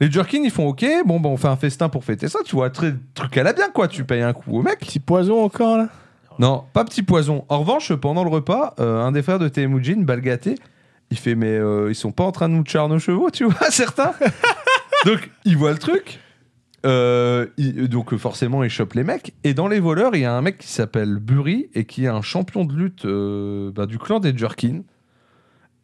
Les 0.00 0.10
Jurkin, 0.10 0.40
ils 0.42 0.50
font 0.50 0.68
OK, 0.68 0.86
bon, 1.04 1.20
bah, 1.20 1.28
on 1.28 1.36
fait 1.36 1.48
un 1.48 1.56
festin 1.56 1.90
pour 1.90 2.02
fêter 2.04 2.28
ça, 2.28 2.38
tu 2.46 2.56
vois, 2.56 2.70
très, 2.70 2.94
truc 3.14 3.36
à 3.36 3.42
la 3.42 3.52
bien, 3.52 3.68
quoi. 3.68 3.86
Tu 3.86 4.04
payes 4.04 4.22
un 4.22 4.32
coup 4.32 4.58
au 4.58 4.62
mec. 4.62 4.78
Petit 4.78 5.00
poison 5.00 5.44
encore 5.44 5.76
là? 5.76 5.88
Non, 6.38 6.64
pas 6.72 6.84
petit 6.86 7.02
poison. 7.02 7.44
En 7.50 7.58
revanche, 7.60 7.92
pendant 7.92 8.24
le 8.24 8.30
repas, 8.30 8.74
euh, 8.80 9.02
un 9.04 9.12
des 9.12 9.20
frères 9.20 9.38
de 9.38 9.48
Temujin, 9.48 9.96
Balgaté, 9.98 10.54
il 11.10 11.18
fait 11.18 11.34
Mais 11.34 11.48
euh, 11.58 11.90
ils 11.90 11.94
sont 11.94 12.12
pas 12.12 12.24
en 12.24 12.32
train 12.32 12.48
de 12.48 12.54
nous 12.54 12.64
char 12.64 12.88
nos 12.88 12.98
chevaux, 12.98 13.28
tu 13.30 13.44
vois, 13.44 13.54
certains 13.70 14.12
Donc, 15.04 15.30
il 15.44 15.58
voit 15.58 15.72
le 15.72 15.78
truc. 15.78 16.18
Euh, 16.86 17.46
il- 17.58 17.88
donc, 17.88 18.16
forcément, 18.16 18.62
il 18.64 18.70
chope 18.70 18.94
les 18.94 19.04
mecs. 19.04 19.34
Et 19.44 19.52
dans 19.54 19.68
les 19.68 19.80
voleurs, 19.80 20.14
il 20.14 20.22
y 20.22 20.24
a 20.24 20.34
un 20.34 20.40
mec 20.42 20.58
qui 20.58 20.68
s'appelle 20.68 21.16
Buri 21.18 21.68
et 21.74 21.84
qui 21.84 22.04
est 22.04 22.08
un 22.08 22.22
champion 22.22 22.64
de 22.64 22.72
lutte 22.74 23.04
euh, 23.04 23.70
bah, 23.74 23.86
du 23.86 23.98
clan 23.98 24.18
des 24.20 24.36
Jurkin. 24.36 24.80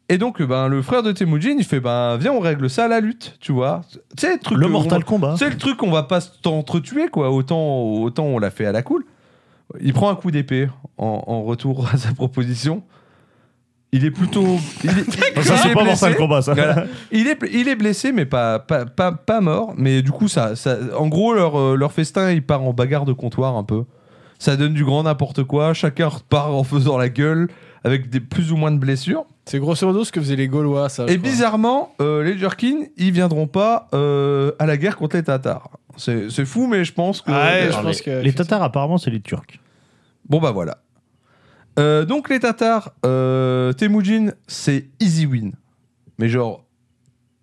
Et 0.09 0.17
donc, 0.17 0.41
ben, 0.41 0.67
le 0.69 0.81
frère 0.81 1.03
de 1.03 1.11
Temujin, 1.11 1.55
il 1.59 1.65
fait 1.65 1.79
ben, 1.81 2.17
Viens, 2.17 2.31
on 2.31 2.39
règle 2.39 2.69
ça 2.69 2.85
à 2.85 2.87
la 2.87 2.99
lutte, 3.01 3.37
tu 3.41 3.51
vois. 3.51 3.81
Tu 3.91 3.99
sais, 4.25 4.33
le 4.33 4.39
truc. 4.39 4.57
Le 4.57 4.67
Mortal 4.67 5.01
on- 5.03 5.05
Kombat. 5.05 5.35
c'est 5.37 5.49
le 5.49 5.57
truc, 5.57 5.83
on 5.83 5.91
va 5.91 6.03
pas 6.03 6.21
s'entretuer, 6.21 7.09
quoi. 7.09 7.29
Autant, 7.31 7.83
autant 8.01 8.23
on 8.25 8.39
l'a 8.39 8.49
fait 8.49 8.65
à 8.65 8.71
la 8.71 8.81
cool. 8.83 9.03
Il 9.81 9.91
prend 9.93 10.09
un 10.09 10.15
coup 10.15 10.31
d'épée 10.31 10.69
en, 10.97 11.23
en 11.27 11.43
retour 11.43 11.87
à 11.93 11.97
sa 11.97 12.13
proposition. 12.13 12.83
Il 13.93 14.03
est 14.05 14.11
plutôt. 14.11 14.57
Il 14.83 14.89
est, 14.89 15.41
Ça, 15.41 15.57
c'est 15.57 15.69
est 15.69 15.73
pas 15.73 15.83
blessé. 15.83 16.05
Mortal 16.05 16.15
Kombat, 16.15 16.41
ça. 16.41 16.53
Voilà. 16.53 16.85
Il 17.11 17.27
est, 17.27 17.37
il 17.53 17.67
est 17.69 17.75
blessé, 17.75 18.11
mais 18.11 18.25
pas, 18.25 18.59
pas, 18.59 18.85
pas, 18.85 19.11
pas 19.13 19.39
mort. 19.41 19.73
Mais 19.77 20.01
du 20.01 20.11
coup, 20.11 20.27
ça, 20.27 20.55
ça, 20.57 20.77
en 20.97 21.07
gros, 21.07 21.33
leur, 21.33 21.57
euh, 21.59 21.75
leur 21.75 21.91
festin, 21.93 22.31
il 22.31 22.43
part 22.43 22.63
en 22.63 22.73
bagarre 22.73 23.05
de 23.05 23.13
comptoir 23.13 23.55
un 23.55 23.63
peu. 23.63 23.83
Ça 24.39 24.55
donne 24.57 24.73
du 24.73 24.83
grand 24.83 25.03
n'importe 25.03 25.43
quoi. 25.43 25.73
Chacun 25.73 26.07
repart 26.09 26.49
en 26.51 26.63
faisant 26.63 26.97
la 26.97 27.09
gueule 27.09 27.47
avec 27.83 28.09
des 28.09 28.19
plus 28.19 28.51
ou 28.51 28.57
moins 28.57 28.71
de 28.71 28.77
blessures. 28.77 29.23
C'est 29.45 29.59
grosso 29.59 29.87
modo 29.87 30.03
ce 30.03 30.11
que 30.11 30.19
faisaient 30.19 30.35
les 30.35 30.49
Gaulois, 30.49 30.89
ça. 30.89 31.05
Et 31.07 31.17
bizarrement, 31.17 31.93
euh, 32.01 32.21
les 32.23 32.37
Jurkin, 32.37 32.81
ils 32.97 33.11
viendront 33.13 33.47
pas 33.47 33.87
euh, 33.93 34.51
à 34.59 34.65
la 34.65 34.75
guerre 34.75 34.97
contre 34.97 35.15
les 35.15 35.23
Tatars. 35.23 35.69
C'est 35.95 36.29
c'est 36.29 36.45
fou, 36.45 36.67
mais 36.67 36.83
je 36.83 36.91
pense 36.93 37.21
que. 37.21 37.31
Ah 37.31 37.45
ouais, 37.53 37.67
je 37.71 37.77
pense 37.81 37.97
les, 37.99 38.03
que- 38.03 38.21
les 38.21 38.33
Tatars, 38.33 38.61
apparemment, 38.61 38.97
c'est 38.97 39.09
les 39.09 39.21
Turcs. 39.21 39.59
Bon, 40.27 40.39
bah 40.41 40.51
voilà. 40.51 40.79
Euh, 41.79 42.05
donc, 42.05 42.29
les 42.29 42.39
Tatars, 42.39 42.91
euh, 43.05 43.73
Temujin, 43.73 44.31
c'est 44.47 44.87
easy 44.99 45.25
win. 45.25 45.53
Mais 46.17 46.29
genre, 46.29 46.65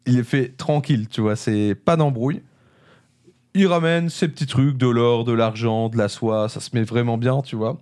il 0.07 0.19
est 0.19 0.25
fait 0.25 0.57
tranquille, 0.57 1.09
tu 1.09 1.21
vois, 1.21 1.37
c'est 1.37 1.75
pas 1.75 1.97
d'embrouille. 1.97 2.43
Il 3.55 3.67
ramène 3.69 4.11
ses 4.11 4.29
petits 4.29 4.47
trucs, 4.47 4.77
de 4.77 4.89
l'or, 4.89 5.25
de 5.25 5.33
l'argent, 5.33 5.89
de 5.89 5.97
la 5.97 6.09
soie, 6.09 6.49
ça 6.49 6.61
se 6.61 6.71
met 6.75 6.83
vraiment 6.83 7.17
bien, 7.17 7.41
tu 7.43 7.55
vois. 7.55 7.81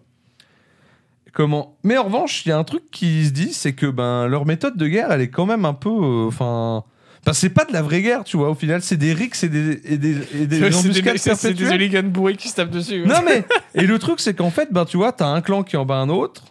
Comment 1.33 1.79
Mais 1.83 1.97
en 1.97 2.05
revanche, 2.05 2.45
il 2.45 2.51
y 2.51 2.53
a 2.53 2.59
un 2.59 2.65
truc 2.65 2.91
qui 2.91 3.25
se 3.25 3.31
dit, 3.31 3.55
c'est 3.55 3.73
que 3.73 3.87
ben 3.87 4.27
leur 4.27 4.45
méthode 4.45 4.77
de 4.77 4.87
guerre, 4.87 5.11
elle 5.13 5.23
est 5.23 5.31
quand 5.31 5.47
même 5.47 5.65
un 5.65 5.73
peu, 5.73 5.89
euh, 5.89 6.81
Enfin, 7.25 7.35
c'est 7.35 7.51
pas 7.51 7.65
de 7.65 7.73
la 7.73 7.83
vraie 7.83 8.03
guerre, 8.03 8.25
tu 8.25 8.37
vois. 8.37 8.51
Au 8.51 8.55
final, 8.57 8.83
c'est 8.83 8.97
des 8.97 9.13
rixes 9.13 9.45
et 9.45 9.49
des, 9.49 9.81
et 9.85 9.97
des, 9.97 10.17
et 10.35 10.47
des 10.47 10.57
C'est 10.71 10.71
des, 10.71 10.77
embuscades 10.77 11.19
c'est- 11.19 11.53
des 11.55 11.69
hooligans 11.69 12.03
bourrés 12.03 12.37
qui 12.37 12.49
se 12.49 12.57
tapent 12.57 12.71
dessus. 12.71 13.05
Non 13.07 13.23
mais 13.25 13.45
et 13.75 13.87
le 13.87 13.99
truc 13.99 14.19
c'est 14.21 14.35
qu'en 14.35 14.51
fait 14.51 14.73
ben 14.73 14.85
tu 14.85 14.97
vois 14.97 15.13
t'as 15.13 15.27
un 15.29 15.41
clan 15.41 15.63
qui 15.63 15.77
en 15.77 15.85
bat 15.85 15.97
un 15.97 16.09
autre 16.09 16.45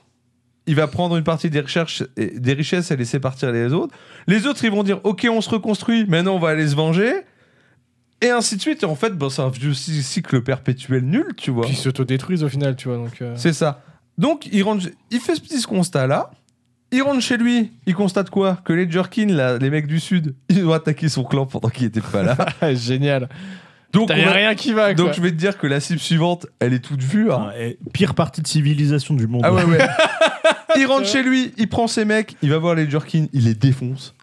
il 0.68 0.76
va 0.76 0.88
prendre 0.88 1.18
une 1.18 1.24
partie 1.24 1.50
des 1.50 1.60
recherches 1.60 2.04
et 2.16 2.40
des 2.40 2.54
richesses 2.54 2.92
et 2.92 2.96
laisser 2.96 3.20
partir 3.20 3.52
les 3.52 3.74
autres 3.74 3.94
les 4.28 4.46
autres 4.48 4.64
ils 4.64 4.72
vont 4.72 4.84
dire 4.84 5.02
ok 5.04 5.28
on 5.30 5.42
se 5.42 5.50
reconstruit 5.50 6.06
maintenant 6.06 6.36
on 6.36 6.40
va 6.40 6.50
aller 6.50 6.68
se 6.68 6.76
venger 6.76 7.12
et 8.22 8.30
ainsi 8.30 8.56
de 8.56 8.62
suite 8.62 8.84
et 8.84 8.86
en 8.86 8.96
fait 8.96 9.12
ben, 9.18 9.30
c'est 9.30 9.42
un 9.42 9.50
vieux 9.50 9.74
cy- 9.74 10.04
cycle 10.04 10.42
perpétuel 10.42 11.04
nul 11.04 11.26
tu 11.36 11.52
vois 11.52 11.66
ils 11.68 11.76
s'autodétruisent 11.76 12.44
au 12.44 12.50
final, 12.50 12.76
tu 12.76 12.88
vois. 12.90 13.06
Euh, 13.22 13.34
c'est 13.36 13.54
ça 13.54 13.84
donc 14.18 14.48
il 14.52 14.62
rentre 14.64 14.86
il 15.10 15.20
fait 15.20 15.36
ce 15.36 15.42
petit 15.42 15.62
constat 15.64 16.08
là 16.08 16.32
il 16.92 17.02
rentre 17.02 17.22
chez 17.22 17.38
lui, 17.38 17.72
il 17.86 17.96
constate 17.96 18.30
quoi? 18.30 18.60
Que 18.66 18.74
les 18.74 18.90
Jerkin, 18.90 19.28
là, 19.28 19.58
les 19.58 19.70
mecs 19.70 19.88
du 19.88 20.00
sud, 20.00 20.36
ils 20.50 20.66
ont 20.66 20.74
attaqué 20.74 21.08
son 21.10 21.24
clan 21.24 21.46
pendant 21.46 21.70
qu'il 21.70 21.86
était 21.86 22.02
pas 22.02 22.24
là. 22.24 22.36
Génial. 22.74 23.30
Donc, 23.94 24.08
T'as 24.08 24.18
on 24.20 24.26
va- 24.26 24.32
rien 24.32 24.56
qui 24.56 24.72
va, 24.74 24.94
quoi. 24.94 24.94
donc 24.94 25.14
je 25.14 25.22
vais 25.22 25.32
te 25.32 25.36
dire 25.36 25.58
que 25.58 25.68
la 25.68 25.80
cible 25.82 26.00
suivante, 26.00 26.48
elle 26.60 26.72
est 26.74 26.80
toute 26.80 27.02
vue. 27.04 27.30
hein. 27.32 27.52
Et 27.60 27.78
pire 27.94 28.14
partie 28.16 28.42
de 28.42 28.48
civilisation 28.48 29.14
du 29.16 29.28
monde. 29.28 29.42
Ah 29.44 29.54
ouais, 29.54 29.66
ouais. 29.66 29.80
il 30.78 30.86
rentre 30.86 31.06
chez 31.08 31.24
lui, 31.24 31.54
il 31.58 31.68
prend 31.68 31.88
ses 31.88 32.06
mecs, 32.06 32.36
il 32.42 32.50
va 32.52 32.58
voir 32.58 32.74
les 32.76 32.90
Jurkin, 32.90 33.26
il 33.34 33.44
les 33.46 33.54
défonce. 33.56 34.16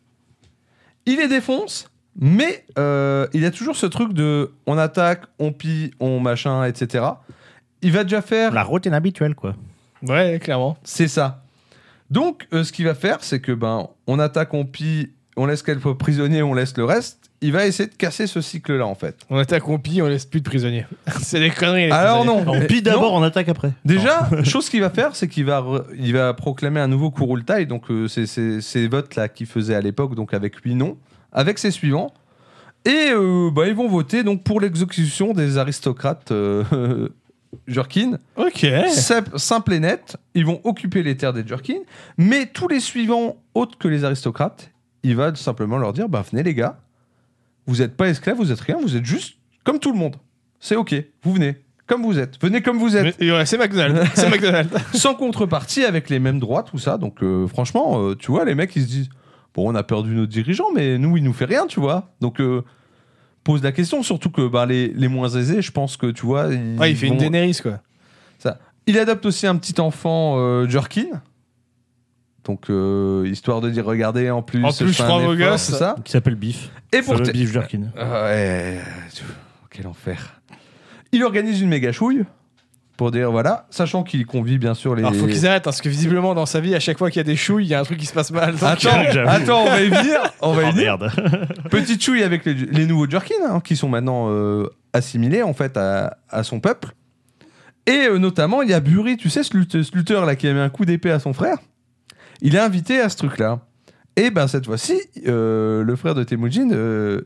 Il 1.05 1.19
les 1.19 1.29
défonce, 1.29 1.91
mais 2.19 2.65
euh, 2.79 3.27
il 3.35 3.45
a 3.45 3.51
toujours 3.51 3.77
ce 3.77 3.85
truc 3.87 4.13
de 4.15 4.53
on 4.67 4.79
attaque, 4.79 5.23
on 5.39 5.53
pille, 5.53 5.91
on 6.01 6.19
machin, 6.21 6.65
etc. 6.65 7.05
Il 7.83 7.93
va 7.93 8.05
déjà 8.05 8.23
faire. 8.23 8.53
La 8.53 8.63
routine 8.63 8.95
habituelle, 8.95 9.35
quoi. 9.35 9.55
Ouais, 10.03 10.39
clairement. 10.43 10.79
C'est 10.83 11.09
ça. 11.09 11.43
Donc, 12.11 12.47
euh, 12.53 12.65
ce 12.65 12.73
qu'il 12.73 12.85
va 12.87 12.95
faire, 12.95 13.19
c'est 13.23 13.41
que 13.41 13.53
ben, 13.53 13.89
on 14.07 14.19
attaque, 14.19 14.55
on 14.55 14.65
pille, 14.65 15.11
on 15.37 15.47
laisse 15.47 15.63
quelques 15.63 15.93
prisonniers, 15.95 16.43
on 16.43 16.55
laisse 16.55 16.77
le 16.77 16.85
reste. 16.85 17.31
Il 17.41 17.53
va 17.53 17.67
essayer 17.67 17.89
de 17.89 17.95
casser 17.95 18.27
ce 18.27 18.41
cycle-là, 18.41 18.85
en 18.87 18.97
fait. 18.97 19.17
On 19.31 19.39
attaque, 19.39 19.69
on 19.69 19.79
pille, 19.79 20.03
on 20.03 20.09
laisse 20.09 20.25
plus 20.27 20.41
de 20.41 20.45
prisonniers. 20.49 20.87
c'est 21.23 21.39
des 21.39 21.51
conneries. 21.51 21.87
les 21.87 21.93
Alors 21.93 22.25
prisonniers. 22.25 22.45
non. 22.45 22.53
On 22.53 22.67
pille 22.67 22.83
d'abord, 22.83 23.13
on 23.13 23.23
attaque 23.23 23.49
après. 23.49 23.73
Déjà, 23.85 24.29
chose 24.45 24.69
qu'il 24.69 24.81
va 24.81 24.91
faire, 24.91 25.15
c'est 25.15 25.29
qu'il 25.29 25.45
va, 25.45 25.61
re- 25.61 25.85
il 25.97 26.15
va 26.15 26.35
proclamer 26.35 26.81
un 26.81 26.89
nouveau 26.89 27.11
Kurultai, 27.13 27.67
donc 27.67 27.91
euh, 27.91 28.09
c'est 28.09 28.27
c'est- 28.27 28.61
ces 28.61 28.89
votes-là 28.89 29.29
qu'il 29.29 29.47
faisait 29.47 29.75
à 29.77 29.81
l'époque, 29.81 30.17
donc 30.17 30.35
avec 30.35 30.57
huit 30.65 30.75
noms, 30.75 30.97
avec 31.31 31.59
ses 31.59 31.71
suivants. 31.71 32.13
Et 32.85 33.11
euh, 33.13 33.51
bah, 33.53 33.69
ils 33.69 33.75
vont 33.75 33.89
voter 33.89 34.23
donc 34.25 34.43
pour 34.43 34.61
l'exécution 34.61 35.33
des 35.33 35.59
aristocrates 35.59 36.33
euh, 36.33 37.09
Jurkin. 37.67 38.19
Ok. 38.37 38.67
Sim- 38.91 39.37
Simple 39.37 39.75
et 39.75 39.81
net, 39.81 40.17
ils 40.35 40.45
vont 40.45 40.61
occuper 40.65 41.03
les 41.03 41.17
terres 41.17 41.33
des 41.33 41.47
Jurkin, 41.47 41.79
mais 42.17 42.47
tous 42.47 42.69
les 42.69 42.81
suivants 42.81 43.37
autres 43.55 43.79
que 43.79 43.89
les 43.89 44.05
aristocrates, 44.05 44.71
il 45.03 45.17
va 45.17 45.31
tout 45.33 45.41
simplement 45.43 45.79
leur 45.79 45.93
dire 45.93 46.09
bah, 46.09 46.25
venez 46.31 46.43
les 46.43 46.55
gars, 46.55 46.79
vous 47.67 47.77
n'êtes 47.77 47.97
pas 47.97 48.09
esclave, 48.09 48.37
vous 48.37 48.53
êtes 48.53 48.61
rien, 48.61 48.79
vous 48.81 48.97
êtes 48.97 49.05
juste 49.05 49.37
comme 49.65 49.79
tout 49.79 49.93
le 49.93 49.99
monde. 49.99 50.17
C'est 50.61 50.77
ok, 50.77 50.95
vous 51.23 51.33
venez 51.33 51.57
comme 51.87 52.03
vous 52.03 52.19
êtes, 52.19 52.39
venez 52.43 52.61
comme 52.61 52.77
vous 52.77 52.99
êtes, 52.99 53.19
ouais, 53.19 53.47
c'est 53.47 53.57
McDonald's. 53.57 54.11
c'est 54.15 54.29
McDonald's. 54.29 54.77
sans 54.93 55.15
contrepartie, 55.15 55.85
avec 55.85 56.11
les 56.11 56.19
mêmes 56.19 56.39
droits, 56.39 56.63
tout 56.63 56.77
ça. 56.77 56.99
Donc 56.99 57.23
euh, 57.23 57.47
franchement, 57.47 57.99
euh, 58.11 58.15
tu 58.15 58.31
vois, 58.31 58.45
les 58.45 58.55
mecs 58.55 58.77
ils 58.77 58.83
se 58.83 58.89
disent 58.89 59.09
bon, 59.55 59.73
on 59.73 59.75
a 59.75 59.83
perdu 59.83 60.11
nos 60.15 60.27
dirigeants, 60.27 60.71
mais 60.75 60.99
nous 60.99 61.17
il 61.17 61.25
nous 61.25 61.33
fait 61.33 61.47
rien, 61.47 61.67
tu 61.67 61.81
vois. 61.81 62.11
Donc 62.21 62.43
euh, 62.43 62.63
pose 63.49 63.63
la 63.63 63.73
question, 63.73 64.03
surtout 64.03 64.29
que 64.31 64.47
bah, 64.47 64.67
les, 64.67 64.89
les 64.89 65.09
moins 65.09 65.31
aisés, 65.31 65.63
je 65.63 65.71
pense 65.73 65.97
que 65.97 66.07
tu 66.11 66.27
vois, 66.27 66.53
ils 66.53 66.79
Ouais, 66.79 66.91
il 66.91 66.97
fait 66.99 67.07
une 67.07 67.15
vont- 67.15 67.19
Daenerys, 67.21 67.59
quoi. 67.63 67.81
ça. 68.39 68.59
Il 68.87 68.99
adopte 68.99 69.25
aussi 69.25 69.47
un 69.47 69.57
petit 69.57 69.81
enfant 69.81 70.35
euh, 70.39 70.69
Jerkin. 70.69 71.07
Donc, 72.45 72.69
euh, 72.71 73.27
histoire 73.27 73.61
de 73.63 73.71
dire, 73.71 73.85
regardez, 73.87 74.31
en 74.31 74.43
plus, 74.43 74.63
En 74.65 74.73
plus, 74.73 74.89
je 74.93 75.03
effort, 75.03 75.35
gosses. 75.37 75.63
ça. 75.79 75.97
Qui 76.05 76.13
s'appelle 76.13 76.35
Biff. 76.35 76.71
Et 76.93 77.01
pour 77.01 77.21
te- 77.23 77.31
Biff 77.31 77.51
Jerkin. 77.53 77.85
Ah 77.99 78.25
ouais, 78.25 78.81
quel 79.71 79.87
enfer. 79.87 80.41
Il 81.13 81.23
organise 81.25 81.61
une 81.63 81.69
méga 81.71 81.91
chouille 81.91 82.25
pour 82.99 83.11
dire, 83.13 83.31
voilà, 83.31 83.67
sachant 83.71 84.03
qu'il 84.03 84.27
convie 84.27 84.59
bien 84.59 84.75
sûr 84.75 84.95
les. 84.95 85.03
Alors, 85.03 85.15
faut 85.15 85.27
qu'ils 85.27 85.47
arrêtent, 85.47 85.61
hein, 85.63 85.65
parce 85.65 85.81
que 85.81 85.89
visiblement, 85.89 86.35
dans 86.35 86.45
sa 86.45 86.61
vie, 86.61 86.75
à 86.75 86.81
chaque 86.81 86.99
fois 86.99 87.11
qu'il 87.11 87.21
y 87.21 87.21
a 87.21 87.25
des 87.25 87.37
chouilles, 87.37 87.65
il 87.65 87.69
y 87.71 87.75
a 87.75 87.81
un 87.81 87.85
truc 87.85 87.97
qui 87.99 88.05
se 88.07 88.13
passe 88.13 88.31
mal. 88.33 88.53
Donc, 88.57 88.63
Attends, 88.65 88.91
J'avoue. 89.13 89.31
attends, 89.31 89.63
on 89.63 89.71
va 89.71 89.81
y 89.83 89.89
venir. 89.89 90.21
On 90.43 90.53
va 90.53 90.63
y 90.65 90.67
Oh 90.69 90.73
venir. 90.73 90.99
merde. 90.99 91.11
Petite 91.71 92.03
chouille 92.05 92.23
avec 92.25 92.45
les, 92.45 92.53
les 92.55 92.87
nouveaux 92.87 93.09
Jerkin, 93.09 93.35
hein, 93.49 93.61
qui 93.61 93.77
sont 93.77 93.89
maintenant 93.89 94.27
euh, 94.31 94.67
assimilés 94.93 95.43
en 95.43 95.55
fait 95.55 95.77
à, 95.79 96.19
à 96.29 96.43
son 96.43 96.61
peuple. 96.61 96.89
Et 97.87 98.07
euh, 98.09 98.19
notamment, 98.19 98.61
il 98.63 98.69
y 98.69 98.75
a 98.75 98.81
Buri, 98.81 99.17
tu 99.17 99.31
sais, 99.31 99.43
ce, 99.43 99.57
lutte- 99.57 99.83
ce 99.83 99.97
lutteur 99.97 100.27
là 100.27 100.37
qui 100.37 100.47
a 100.49 100.53
mis 100.53 100.59
un 100.61 100.69
coup 100.69 100.85
d'épée 100.85 101.11
à 101.11 101.21
son 101.21 101.33
frère. 101.33 101.57
Il 102.43 102.55
est 102.55 102.61
invité 102.61 103.01
à 103.01 103.09
ce 103.09 103.17
truc-là. 103.17 103.61
Et 104.17 104.31
ben 104.31 104.49
cette 104.49 104.67
fois-ci, 104.67 105.01
euh, 105.29 105.85
le 105.85 105.97
frère 105.97 106.15
de 106.17 106.25
Temujin, 106.25 106.69
euh, 106.73 107.21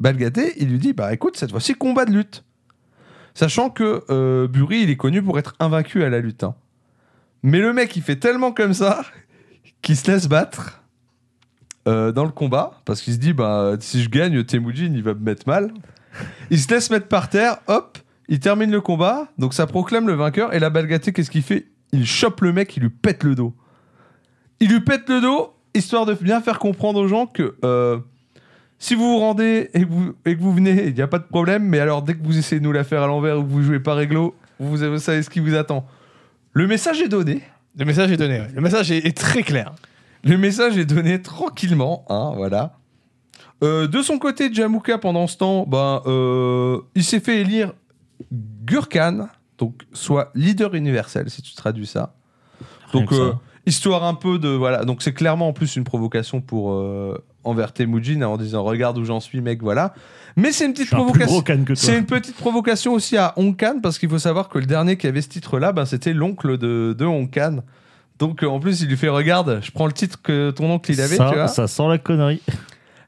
Balgaté, 0.00 0.52
il 0.58 0.68
lui 0.68 0.78
dit 0.78 0.92
bah 0.92 1.12
écoute, 1.14 1.36
cette 1.38 1.50
fois-ci 1.50 1.74
combat 1.74 2.04
de 2.04 2.12
lutte. 2.12 2.44
Sachant 3.34 3.68
que 3.70 4.04
euh, 4.10 4.46
Buri, 4.48 4.82
il 4.82 4.90
est 4.90 4.96
connu 4.96 5.22
pour 5.22 5.38
être 5.38 5.54
invaincu 5.58 6.04
à 6.04 6.08
la 6.08 6.20
lutte. 6.20 6.44
hein. 6.44 6.54
Mais 7.42 7.58
le 7.58 7.72
mec, 7.72 7.94
il 7.96 8.02
fait 8.02 8.16
tellement 8.16 8.52
comme 8.52 8.74
ça 8.74 9.02
qu'il 9.82 9.96
se 9.96 10.10
laisse 10.10 10.28
battre 10.28 10.82
euh, 11.86 12.12
dans 12.12 12.24
le 12.24 12.30
combat 12.30 12.80
parce 12.86 13.02
qu'il 13.02 13.12
se 13.12 13.18
dit 13.18 13.34
bah 13.34 13.72
si 13.80 14.02
je 14.02 14.08
gagne 14.08 14.42
Temujin 14.44 14.90
il 14.94 15.02
va 15.02 15.12
me 15.12 15.20
mettre 15.20 15.46
mal 15.46 15.70
il 16.50 16.58
se 16.58 16.66
laisse 16.72 16.88
mettre 16.90 17.08
par 17.08 17.28
terre 17.28 17.58
hop 17.66 17.98
il 18.28 18.40
termine 18.40 18.70
le 18.70 18.80
combat 18.80 19.28
donc 19.36 19.52
ça 19.52 19.66
proclame 19.66 20.06
le 20.06 20.14
vainqueur 20.14 20.54
et 20.54 20.58
la 20.60 20.70
Balgaté 20.70 21.12
qu'est-ce 21.12 21.30
qu'il 21.30 21.42
fait? 21.42 21.66
Il 21.92 22.06
chope 22.06 22.40
le 22.40 22.54
mec 22.54 22.74
il 22.78 22.84
lui 22.84 22.88
pète 22.88 23.22
le 23.22 23.34
dos 23.34 23.54
il 24.60 24.70
lui 24.70 24.80
pète 24.80 25.06
le 25.10 25.20
dos 25.20 25.52
histoire 25.74 26.06
de 26.06 26.14
bien 26.14 26.40
faire 26.40 26.58
comprendre 26.58 26.98
aux 27.00 27.08
gens 27.08 27.26
que 27.26 27.54
euh, 27.66 27.98
si 28.84 28.94
vous 28.94 29.04
vous 29.14 29.18
rendez 29.18 29.70
et 29.72 29.80
que 29.80 29.88
vous, 29.88 30.14
et 30.26 30.36
que 30.36 30.42
vous 30.42 30.52
venez 30.52 30.88
il 30.88 30.94
n'y 30.94 31.00
a 31.00 31.06
pas 31.06 31.18
de 31.18 31.24
problème 31.24 31.64
mais 31.64 31.78
alors 31.80 32.02
dès 32.02 32.14
que 32.14 32.22
vous 32.22 32.36
essayez 32.36 32.60
de 32.60 32.64
nous 32.64 32.72
la 32.72 32.84
faire 32.84 33.02
à 33.02 33.06
l'envers 33.06 33.38
ou 33.38 33.42
que 33.42 33.48
vous 33.48 33.62
jouez 33.62 33.80
pas 33.80 33.94
réglo 33.94 34.34
vous, 34.60 34.76
vous 34.76 34.98
savez 34.98 35.22
ce 35.22 35.30
qui 35.30 35.40
vous 35.40 35.54
attend 35.54 35.86
le 36.52 36.66
message 36.66 37.00
est 37.00 37.08
donné 37.08 37.40
Le 37.78 37.84
message 37.84 38.12
est 38.12 38.16
donné. 38.16 38.40
ouais. 38.40 38.48
Le 38.54 38.60
message 38.60 38.90
est, 38.92 39.04
est 39.06 39.16
très 39.16 39.42
clair. 39.42 39.72
le 40.22 40.36
message 40.36 40.76
est 40.78 40.84
donné 40.84 41.20
tranquillement, 41.20 42.04
hein, 42.08 42.32
voilà. 42.36 42.76
Euh, 43.62 43.86
de 43.88 44.02
son 44.02 44.18
côté, 44.18 44.52
Jamuka, 44.52 44.98
pendant 44.98 45.26
ce 45.26 45.36
temps, 45.36 45.64
ben, 45.66 46.02
euh, 46.06 46.80
il 46.94 47.02
s'est 47.04 47.20
fait 47.20 47.40
élire 47.40 47.72
Gurkhan, 48.64 49.28
donc 49.58 49.82
soit 49.92 50.30
leader 50.34 50.74
universel, 50.74 51.28
si 51.30 51.42
tu 51.42 51.54
traduis 51.54 51.86
ça. 51.86 52.14
Rien 52.92 53.00
Donc, 53.00 53.10
que 53.10 53.16
ça. 53.16 53.40
Histoire 53.66 54.04
un 54.04 54.14
peu 54.14 54.38
de. 54.38 54.48
Voilà. 54.48 54.84
Donc, 54.84 55.02
c'est 55.02 55.12
clairement 55.14 55.48
en 55.48 55.52
plus 55.52 55.76
une 55.76 55.84
provocation 55.84 56.40
pour. 56.40 56.72
euh, 56.72 57.16
envers 57.46 57.74
Temujin 57.74 58.22
en 58.22 58.38
disant 58.38 58.64
Regarde 58.64 58.96
où 58.96 59.04
j'en 59.04 59.20
suis, 59.20 59.42
mec, 59.42 59.62
voilà. 59.62 59.92
Mais 60.34 60.50
c'est 60.50 60.64
une 60.64 60.72
petite 60.72 60.88
provocation. 60.90 61.42
C'est 61.74 61.98
une 61.98 62.06
petite 62.06 62.36
provocation 62.36 62.94
aussi 62.94 63.18
à 63.18 63.34
Honkan 63.36 63.80
parce 63.82 63.98
qu'il 63.98 64.08
faut 64.08 64.18
savoir 64.18 64.48
que 64.48 64.58
le 64.58 64.64
dernier 64.64 64.96
qui 64.96 65.06
avait 65.06 65.20
ce 65.20 65.28
titre-là, 65.28 65.72
ben, 65.72 65.84
c'était 65.84 66.14
l'oncle 66.14 66.56
de, 66.56 66.94
de 66.98 67.04
Honkan. 67.04 67.56
Donc 68.18 68.42
euh, 68.42 68.46
en 68.46 68.60
plus, 68.60 68.80
il 68.80 68.88
lui 68.88 68.96
fait 68.96 69.10
regarde, 69.10 69.60
je 69.62 69.70
prends 69.72 69.84
le 69.86 69.92
titre 69.92 70.22
que 70.22 70.52
ton 70.52 70.70
oncle 70.70 70.90
il 70.90 71.00
avait, 71.02 71.16
ça, 71.16 71.28
tu 71.28 71.34
vois. 71.36 71.48
ça 71.48 71.66
sent 71.66 71.86
la 71.86 71.98
connerie. 71.98 72.40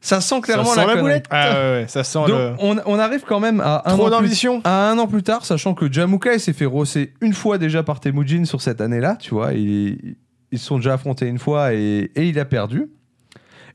Ça 0.02 0.20
sent 0.20 0.40
clairement 0.42 0.64
Ça 0.66 0.82
sent 0.82 0.86
la, 0.86 0.94
la 0.96 1.00
boulette. 1.00 1.26
Ah 1.30 1.48
ouais, 1.48 1.54
ouais, 1.80 1.84
ça 1.88 2.04
sent 2.04 2.18
Donc 2.18 2.28
le. 2.28 2.52
on, 2.58 2.76
on 2.84 2.98
arrive 2.98 3.24
quand 3.26 3.40
même 3.40 3.60
à 3.60 3.82
un, 3.86 3.94
Trop 3.94 4.02
an 4.02 4.18
plus, 4.18 4.26
d'ambition. 4.26 4.60
à 4.64 4.90
un 4.90 4.98
an 4.98 5.06
plus 5.06 5.22
tard, 5.22 5.46
sachant 5.46 5.72
que 5.74 5.90
Jamuka 5.90 6.34
il 6.34 6.40
s'est 6.40 6.52
fait 6.52 6.66
rosser 6.66 7.14
une 7.22 7.32
fois 7.32 7.56
déjà 7.56 7.82
par 7.82 8.00
Temujin 8.00 8.44
sur 8.44 8.60
cette 8.60 8.80
année-là, 8.82 9.16
tu 9.18 9.30
vois. 9.34 9.54
il- 9.54 10.16
ils 10.56 10.58
se 10.58 10.66
sont 10.66 10.76
déjà 10.76 10.94
affrontés 10.94 11.26
une 11.28 11.38
fois 11.38 11.72
et, 11.74 12.10
et 12.16 12.28
il 12.28 12.38
a 12.38 12.44
perdu. 12.44 12.88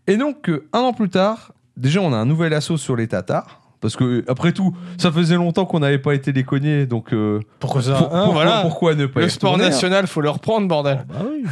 Et 0.07 0.17
donc 0.17 0.49
euh, 0.49 0.67
un 0.73 0.79
an 0.79 0.93
plus 0.93 1.09
tard, 1.09 1.53
déjà 1.77 2.01
on 2.01 2.11
a 2.13 2.17
un 2.17 2.25
nouvel 2.25 2.53
assaut 2.53 2.77
sur 2.77 2.95
les 2.95 3.07
Tatars. 3.07 3.59
Parce 3.79 3.95
que 3.95 4.23
après 4.27 4.51
tout, 4.51 4.75
ça 4.99 5.11
faisait 5.11 5.35
longtemps 5.35 5.65
qu'on 5.65 5.79
n'avait 5.79 5.97
pas 5.97 6.13
été 6.13 6.31
les 6.31 6.85
donc 6.85 7.13
euh, 7.13 7.39
Pourquoi 7.59 7.81
ça 7.81 7.93
pour- 7.93 8.13
Hein, 8.13 8.25
pourquoi, 8.25 8.33
voilà. 8.33 8.61
pourquoi 8.61 8.93
ne 8.95 9.07
pas 9.07 9.21
y 9.21 9.23
Le 9.23 9.29
sport 9.29 9.53
retourner, 9.53 9.65
hein 9.71 9.73
national, 9.73 10.05
faut 10.05 10.21
le 10.21 10.29
reprendre, 10.29 10.67
bordel. 10.67 11.03
Bah 11.09 11.15
oui. 11.27 11.43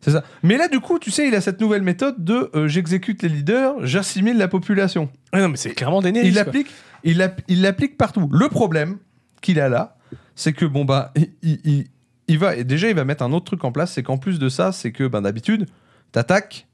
C'est 0.00 0.12
ça. 0.12 0.22
Mais 0.44 0.56
là, 0.56 0.68
du 0.68 0.78
coup, 0.78 1.00
tu 1.00 1.10
sais, 1.10 1.26
il 1.26 1.34
a 1.34 1.40
cette 1.40 1.60
nouvelle 1.60 1.82
méthode 1.82 2.22
de 2.22 2.48
euh, 2.54 2.68
j'exécute 2.68 3.22
les 3.24 3.28
leaders, 3.28 3.74
j'assimile 3.84 4.38
la 4.38 4.46
population. 4.46 5.08
Ouais, 5.32 5.40
non, 5.40 5.48
mais 5.48 5.56
c'est 5.56 5.70
clairement 5.72 6.00
des 6.00 6.10
il 6.10 6.34
l'applique, 6.34 6.68
il 7.02 7.18
l'app- 7.18 7.40
il 7.48 7.62
l'applique 7.62 7.96
partout. 7.98 8.28
Le 8.32 8.48
problème 8.48 8.98
qu'il 9.40 9.58
a 9.58 9.68
là, 9.68 9.96
c'est 10.36 10.52
que 10.52 10.64
bon 10.64 10.84
bah, 10.84 11.10
il, 11.16 11.30
il- 11.42 11.60
il- 11.64 11.84
il 12.28 12.38
va 12.38 12.56
et 12.56 12.64
déjà 12.64 12.88
il 12.88 12.94
va 12.94 13.04
mettre 13.04 13.22
un 13.22 13.32
autre 13.32 13.46
truc 13.46 13.64
en 13.64 13.72
place, 13.72 13.92
c'est 13.92 14.02
qu'en 14.02 14.18
plus 14.18 14.38
de 14.38 14.48
ça, 14.48 14.72
c'est 14.72 14.92
que 14.92 15.06
ben 15.06 15.22
d'habitude, 15.22 15.66
t'attaques, 16.12 16.66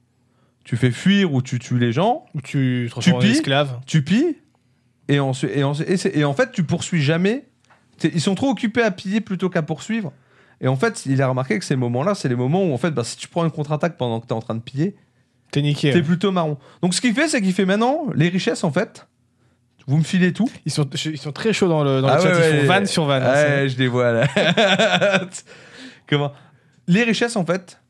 tu 0.64 0.76
fais 0.76 0.90
fuir 0.90 1.32
ou 1.32 1.42
tu 1.42 1.58
tues 1.58 1.78
les 1.78 1.92
gens, 1.92 2.26
Ou 2.34 2.40
tu 2.40 2.90
te 2.94 3.10
en 3.10 3.18
pilles 3.18 3.30
esclave. 3.32 3.80
tu 3.86 4.02
pilles 4.02 4.36
et 5.08 5.20
ensuite 5.20 5.50
et, 5.54 5.62
ensuite- 5.64 5.88
et, 5.88 5.96
c'est- 5.96 6.16
et 6.16 6.24
en 6.24 6.32
fait 6.34 6.52
tu 6.52 6.64
poursuis 6.64 7.02
jamais. 7.02 7.46
Ils 8.02 8.20
sont 8.20 8.34
trop 8.34 8.48
occupés 8.50 8.82
à 8.82 8.90
piller 8.90 9.20
plutôt 9.20 9.48
qu'à 9.48 9.62
poursuivre. 9.62 10.12
Et 10.60 10.66
en 10.68 10.76
fait, 10.76 11.04
il 11.06 11.20
a 11.22 11.28
remarqué 11.28 11.58
que 11.58 11.64
ces 11.64 11.76
moments-là, 11.76 12.14
c'est 12.14 12.28
les 12.28 12.34
moments 12.36 12.64
où 12.64 12.72
en 12.72 12.78
fait, 12.78 12.90
bah, 12.90 13.04
si 13.04 13.16
tu 13.16 13.28
prends 13.28 13.44
une 13.44 13.50
contre-attaque 13.50 13.96
pendant 13.96 14.20
que 14.20 14.26
t'es 14.26 14.32
en 14.32 14.40
train 14.40 14.54
de 14.54 14.60
piller, 14.60 14.96
T'es 15.52 15.62
niqué. 15.62 15.90
t'es 15.90 15.96
ouais. 15.98 16.02
plutôt 16.02 16.32
marron. 16.32 16.56
Donc 16.82 16.94
ce 16.94 17.00
qu'il 17.00 17.14
fait, 17.14 17.28
c'est 17.28 17.40
qu'il 17.42 17.52
fait 17.52 17.64
maintenant 17.66 18.06
les 18.14 18.28
richesses 18.28 18.64
en 18.64 18.72
fait. 18.72 19.06
Vous 19.86 19.98
me 19.98 20.02
filez 20.02 20.32
tout. 20.32 20.48
Ils 20.64 20.72
sont, 20.72 20.88
ils 21.04 21.18
sont 21.18 21.32
très 21.32 21.52
chauds 21.52 21.68
dans 21.68 21.84
le, 21.84 22.00
dans 22.00 22.08
Ah 22.08 22.16
le 22.16 22.20
chat. 22.22 22.28
ouais, 22.38 22.50
ils 22.50 22.54
ouais. 22.60 22.66
font 22.66 22.80
van 22.80 22.86
sur 22.86 23.04
van. 23.04 23.12
hein, 23.14 23.32
Ouais, 23.32 23.68
je 23.68 23.76
les 23.78 23.86
vois 23.88 24.12
là. 24.12 24.26
Comment 26.08 26.32
Les 26.86 27.02
richesses 27.04 27.36
en 27.36 27.44
fait, 27.44 27.80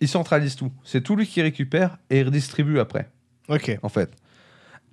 il 0.00 0.08
centralise 0.08 0.56
tout. 0.56 0.72
C'est 0.84 1.00
tout 1.02 1.16
lui 1.16 1.26
qui 1.26 1.42
récupère 1.42 1.98
et 2.10 2.22
redistribue 2.22 2.78
après, 2.78 3.10
Ok. 3.48 3.78
en 3.82 3.88
fait. 3.88 4.10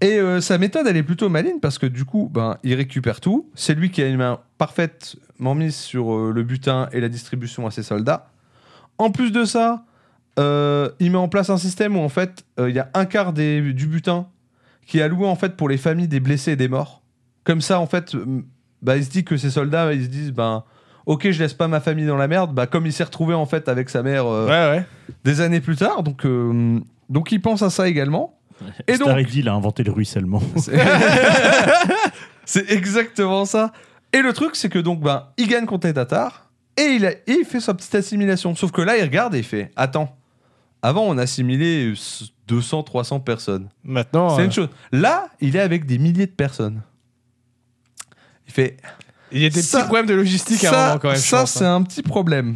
Et 0.01 0.17
euh, 0.19 0.41
sa 0.41 0.57
méthode, 0.57 0.85
elle 0.87 0.97
est 0.97 1.03
plutôt 1.03 1.29
maligne 1.29 1.59
parce 1.61 1.77
que 1.77 1.85
du 1.85 2.03
coup, 2.03 2.29
ben, 2.33 2.57
il 2.63 2.73
récupère 2.73 3.21
tout. 3.21 3.49
C'est 3.55 3.73
lui 3.73 3.89
qui 3.89 4.01
a 4.01 4.07
une 4.07 4.17
main 4.17 4.39
parfaitement 4.57 5.55
mise 5.55 5.75
sur 5.75 6.13
euh, 6.13 6.31
le 6.33 6.43
butin 6.43 6.89
et 6.91 6.99
la 6.99 7.09
distribution 7.09 7.65
à 7.67 7.71
ses 7.71 7.83
soldats. 7.83 8.29
En 8.97 9.11
plus 9.11 9.31
de 9.31 9.45
ça, 9.45 9.85
euh, 10.39 10.89
il 10.99 11.11
met 11.11 11.17
en 11.17 11.29
place 11.29 11.49
un 11.49 11.57
système 11.57 11.95
où 11.95 12.01
en 12.01 12.09
fait, 12.09 12.43
il 12.59 12.71
y 12.71 12.79
a 12.79 12.89
un 12.95 13.05
quart 13.05 13.33
des- 13.33 13.71
du 13.73 13.87
butin 13.87 14.27
qui 14.85 14.99
est 14.99 15.01
alloué 15.01 15.27
en 15.27 15.35
fait 15.35 15.55
pour 15.55 15.69
les 15.69 15.77
familles 15.77 16.07
des 16.07 16.19
blessés 16.19 16.51
et 16.51 16.55
des 16.55 16.67
morts. 16.67 17.01
Comme 17.43 17.61
ça, 17.61 17.79
en 17.79 17.87
fait, 17.87 18.15
euh, 18.15 18.41
bah, 18.81 18.97
il 18.97 19.03
se 19.05 19.09
dit 19.09 19.23
que 19.23 19.37
ces 19.37 19.49
soldats, 19.49 19.93
ils 19.93 20.03
se 20.03 20.09
disent, 20.09 20.31
ben, 20.31 20.63
ok, 21.05 21.29
je 21.31 21.39
laisse 21.43 21.53
pas 21.53 21.67
ma 21.67 21.79
famille 21.81 22.05
dans 22.05 22.15
la 22.17 22.27
merde. 22.27 22.53
Bah, 22.53 22.67
comme 22.67 22.85
il 22.85 22.93
s'est 22.93 23.03
retrouvé 23.03 23.33
en 23.33 23.45
fait 23.45 23.67
avec 23.69 23.89
sa 23.89 24.03
mère 24.03 24.25
euh, 24.27 24.45
Ouais, 24.47 24.77
ouais. 24.77 24.85
des 25.23 25.41
années 25.41 25.59
plus 25.61 25.75
tard, 25.75 26.03
donc 26.03 26.25
euh, 26.25 26.79
donc 27.09 27.31
il 27.31 27.41
pense 27.41 27.61
à 27.61 27.69
ça 27.69 27.87
également. 27.87 28.37
Et 28.87 28.93
donc, 28.97 29.07
Staredy, 29.09 29.39
il 29.39 29.49
a 29.49 29.53
inventé 29.53 29.83
le 29.83 29.91
ruissellement. 29.91 30.41
c'est 32.45 32.71
exactement 32.71 33.45
ça. 33.45 33.71
Et 34.13 34.21
le 34.21 34.31
truc, 34.33 34.55
c'est 34.55 34.69
que 34.69 34.79
donc, 34.79 35.01
ben, 35.01 35.27
il 35.37 35.47
gagne 35.47 35.65
contre 35.65 35.87
les 35.87 35.93
Tatars 35.93 36.49
et 36.77 36.83
il, 36.83 37.05
a- 37.05 37.11
et 37.11 37.21
il 37.39 37.45
fait 37.45 37.59
sa 37.59 37.73
petite 37.73 37.93
assimilation. 37.95 38.55
Sauf 38.55 38.71
que 38.71 38.81
là, 38.81 38.97
il 38.97 39.03
regarde 39.03 39.35
et 39.35 39.39
il 39.39 39.43
fait 39.43 39.71
Attends, 39.75 40.15
avant, 40.81 41.03
on 41.03 41.17
assimilait 41.17 41.93
200, 42.53 42.83
300 42.83 43.19
personnes. 43.21 43.69
Maintenant. 43.83 44.35
C'est 44.35 44.41
euh, 44.41 44.45
une 44.45 44.51
chose. 44.51 44.69
Là, 44.91 45.29
il 45.41 45.55
est 45.55 45.59
avec 45.59 45.85
des 45.85 45.97
milliers 45.97 46.27
de 46.27 46.31
personnes. 46.31 46.81
Il 48.47 48.53
fait 48.53 48.77
Il 49.31 49.41
y 49.41 49.45
a 49.45 49.49
des 49.49 49.61
Ça- 49.61 49.79
petits 49.79 49.87
problèmes 49.87 50.05
de 50.05 50.13
logistique 50.13 50.63
à 50.65 50.69
un 50.69 50.71
Ça, 50.71 50.85
moment 50.87 50.99
quand 50.99 51.07
même. 51.09 51.17
je 51.17 51.21
ça 51.21 51.39
pense, 51.41 51.51
c'est 51.51 51.65
hein. 51.65 51.75
un 51.75 51.81
petit 51.83 52.03
problème. 52.03 52.55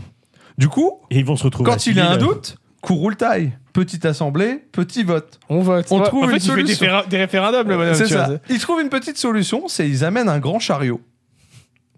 Du 0.58 0.70
coup, 0.70 0.92
Et 1.10 1.20
ils 1.20 1.26
vont 1.26 1.36
se 1.36 1.44
retrouver. 1.44 1.70
quand 1.72 1.86
il 1.88 2.00
a 2.00 2.12
un 2.12 2.18
doute, 2.18 2.58
cours 2.82 3.00
roule 3.00 3.16
taille. 3.16 3.58
Petite 3.74 4.06
assemblée, 4.06 4.64
petit 4.72 5.04
vote. 5.04 5.40
On 5.50 5.60
vote. 5.62 5.86
on 5.92 6.00
Ouais, 6.00 6.06
trouve 6.08 6.24
en 6.24 6.28
fait, 6.30 6.38
une 6.38 6.42
il 6.44 6.52
fait 6.52 6.64
des, 6.64 6.74
solution. 6.76 7.02
référendums, 7.12 7.68
le 7.70 7.78
bonhomme. 7.78 7.94
C'est 7.96 8.08
ça. 8.08 8.26
vois. 8.28 8.38
Ils 8.50 8.58
trouvent 8.60 8.82
une 8.82 8.90
petite 8.90 9.18
solution, 9.18 9.68
c'est 9.68 9.88
ils 9.88 10.04
amènent 10.04 10.30
un 10.30 10.40
grand 10.40 10.58
chariot. 10.60 11.00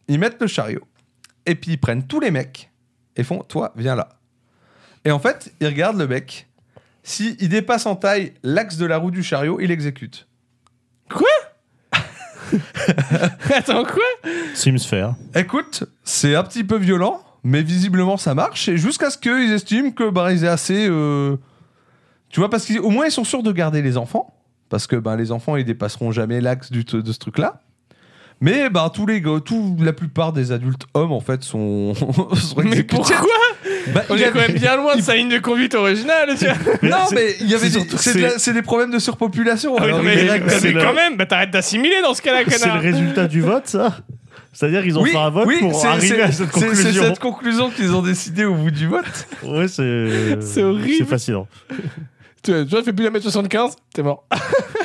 Ils 0.10 0.20
mettent 0.20 0.42
le 0.42 0.48
chariot. 0.48 0.82
Et 1.46 1.56
puis 1.56 1.72
ils 1.72 1.78
prennent 1.78 2.06
tous 2.06 2.20
les 2.20 2.32
mecs 2.32 2.70
et 3.16 3.24
font 3.24 3.40
Toi, 3.48 3.72
viens 3.78 3.96
là. 3.96 4.10
Et 5.06 5.12
en 5.12 5.20
fait, 5.20 5.54
ils 5.62 5.68
regardent 5.68 5.98
le 5.98 6.08
mec. 6.08 6.49
S'il 7.04 7.50
dépasse 7.50 7.86
en 7.86 7.96
taille 7.96 8.34
l'axe 8.44 8.78
de 8.78 8.86
la 8.86 8.98
roue 8.98 9.12
du 9.12 9.24
chariot, 9.24 9.60
il 9.60 9.72
exécute. 9.72 10.28
Attends, 13.54 13.84
quoi? 13.84 14.32
Simsphere. 14.54 15.14
Écoute, 15.36 15.84
c'est 16.04 16.36
un 16.36 16.44
petit 16.44 16.64
peu 16.64 16.78
violent, 16.78 17.22
mais 17.44 17.62
visiblement 17.62 18.18
ça 18.18 18.34
marche. 18.34 18.68
Et 18.70 18.78
jusqu'à 18.78 19.10
ce 19.10 19.18
qu'ils 19.18 19.52
estiment 19.52 19.92
que 19.92 20.10
bah, 20.10 20.32
ils 20.32 20.44
aient 20.44 20.48
assez. 20.50 20.88
euh, 20.90 21.36
Tu 22.30 22.40
vois, 22.40 22.50
parce 22.50 22.66
qu'au 22.66 22.90
moins 22.90 23.06
ils 23.06 23.12
sont 23.12 23.24
sûrs 23.24 23.44
de 23.44 23.52
garder 23.52 23.82
les 23.82 23.98
enfants. 23.98 24.34
parce 24.70 24.88
que 24.88 24.96
ben, 24.96 25.16
les 25.16 25.32
enfants 25.32 25.56
ils 25.56 25.66
dépasseront 25.66 26.12
jamais 26.12 26.42
l'axe 26.42 26.72
du 26.72 26.86
t- 26.86 27.02
de 27.02 27.12
ce 27.12 27.20
truc-là. 27.20 27.62
Mais 28.42 28.70
ben, 28.70 28.90
tous 28.90 29.06
les 29.06 29.20
gars, 29.22 29.40
tout, 29.44 29.76
la 29.80 29.94
plupart 29.94 30.32
des 30.34 30.52
adultes 30.52 30.86
hommes 30.94 31.12
en 31.12 31.20
fait 31.20 31.44
sont, 31.44 31.94
sont 32.36 32.56
Mais 32.62 32.68
exécutés. 32.68 32.96
pourquoi? 32.96 33.18
Bah, 33.94 34.04
On 34.10 34.16
il 34.16 34.22
est 34.22 34.26
avait- 34.26 34.34
quand 34.34 34.48
même 34.48 34.58
bien 34.58 34.76
loin 34.78 34.96
de 34.96 35.02
sa 35.02 35.16
ligne 35.16 35.30
de 35.30 35.40
conduite 35.40 35.76
originale, 35.76 36.30
tu 36.38 36.46
vois. 36.46 36.54
Non, 36.90 36.98
c'est- 37.10 37.16
mais 37.16 37.36
il 37.42 37.50
y 37.50 37.56
avait 37.56 37.70
c'est 37.70 37.74
des- 37.74 37.80
surtout- 37.80 37.98
c'est 37.98 38.14
de 38.16 38.22
la- 38.22 38.30
c'est- 38.32 38.40
c'est 38.40 38.54
des 38.54 38.62
problèmes 38.62 38.92
de 38.92 39.00
surpopulation. 39.00 39.76
Ah 39.78 39.82
oui, 39.82 39.88
alors 39.88 40.04
non, 40.04 40.10
il 40.10 40.16
mais, 40.44 40.50
c'est 40.50 40.72
le- 40.72 40.82
quand 40.82 40.94
même, 40.94 41.16
bah 41.18 41.26
t'arrêtes 41.26 41.52
d'assimiler 41.52 42.02
dans 42.04 42.14
ce 42.14 42.22
cas-là, 42.22 42.40
C'est 42.48 42.56
le 42.56 42.60
connard. 42.62 42.82
résultat 42.82 43.28
du 43.28 43.42
vote, 43.42 43.68
ça 43.68 43.98
C'est-à-dire 44.52 44.82
qu'ils 44.84 44.98
ont 44.98 45.04
Oui, 45.04 45.12
fait 45.12 45.18
un 45.18 45.30
vote 45.30 45.46
oui, 45.48 45.58
pour 45.60 45.80
c'est- 45.80 45.88
arriver 45.88 46.08
c'est- 46.08 46.22
à 46.22 46.32
cette 46.32 46.52
c'est- 46.54 46.60
C'est 46.60 46.66
conclusion. 46.68 47.04
cette 47.04 47.20
conclusion 47.20 47.70
qu'ils 47.70 47.94
ont 47.94 48.02
décidé 48.02 48.46
au 48.46 48.56
bout 48.56 48.72
du 48.72 48.88
vote. 48.88 49.06
Ouais, 49.44 49.68
c'est. 49.68 50.38
C'est 50.42 50.64
horrible. 50.64 50.96
C'est 50.98 51.06
fascinant. 51.06 51.48
Tu 52.44 52.52
vois, 52.64 52.80
tu 52.80 52.86
fais 52.86 52.94
plus 52.94 53.04
d'un 53.06 53.12
mètre 53.12 53.24
75, 53.24 53.76
t'es 53.94 54.02
mort. 54.02 54.26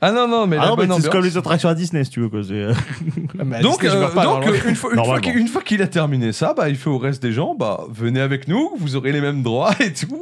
Ah 0.00 0.12
non, 0.12 0.28
non, 0.28 0.46
mais 0.46 0.56
Ah 0.58 0.64
la 0.64 0.68
non, 0.68 0.76
mais 0.76 0.86
c'est 0.86 0.92
ambiance. 0.92 1.08
comme 1.08 1.24
les 1.24 1.36
attractions 1.38 1.68
à 1.68 1.74
Disney, 1.74 2.04
si 2.04 2.10
tu 2.10 2.20
veux. 2.20 2.28
Quoi. 2.28 2.42
c'est, 2.44 2.52
euh, 2.52 2.72
Donc, 3.62 3.80
Disney, 3.80 3.90
je 3.90 3.96
euh, 3.96 4.08
pas, 4.08 4.24
donc 4.24 4.44
normalement. 4.44 4.46
euh, 4.46 4.52
une 4.52 4.60
fois, 4.60 4.70
une 4.70 4.76
fois 4.76 4.94
Normalement. 4.94 5.20
qu'il 5.20 5.36
une 5.38 5.48
fois 5.48 5.62
qu'il 5.62 5.82
a 5.82 5.86
terminé 5.86 6.32
ça, 6.32 6.52
bah, 6.54 6.68
il 6.68 6.76
fait 6.76 6.90
au 6.90 6.98
reste 6.98 7.22
des 7.22 7.32
gens, 7.32 7.54
bah, 7.54 7.80
venez 7.90 8.20
avec 8.20 8.46
nous, 8.48 8.70
vous 8.78 8.96
aurez 8.96 9.12
les 9.12 9.20
mêmes 9.20 9.42
droits 9.42 9.72
et 9.80 9.92
tout. 9.92 10.20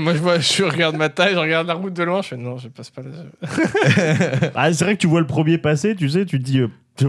Moi, 0.00 0.14
je, 0.14 0.18
vois, 0.20 0.38
je 0.38 0.62
regarde 0.62 0.94
ma 0.96 1.08
taille, 1.08 1.34
je 1.34 1.38
regarde 1.40 1.66
la 1.66 1.74
route 1.74 1.92
de 1.94 2.02
loin, 2.04 2.22
je 2.22 2.28
fais 2.28 2.36
non, 2.36 2.56
je 2.58 2.68
passe 2.68 2.90
pas 2.90 3.02
là. 3.02 3.48
Ah, 4.54 4.72
c'est 4.72 4.84
vrai 4.84 4.94
que 4.94 5.00
tu 5.00 5.06
vois 5.08 5.20
le 5.20 5.26
premier 5.26 5.58
passer, 5.58 5.96
tu 5.96 6.08
sais, 6.08 6.24
tu 6.24 6.38
te 6.38 6.44
dis. 6.44 6.60
euh, 6.60 6.68
tu 6.96 7.06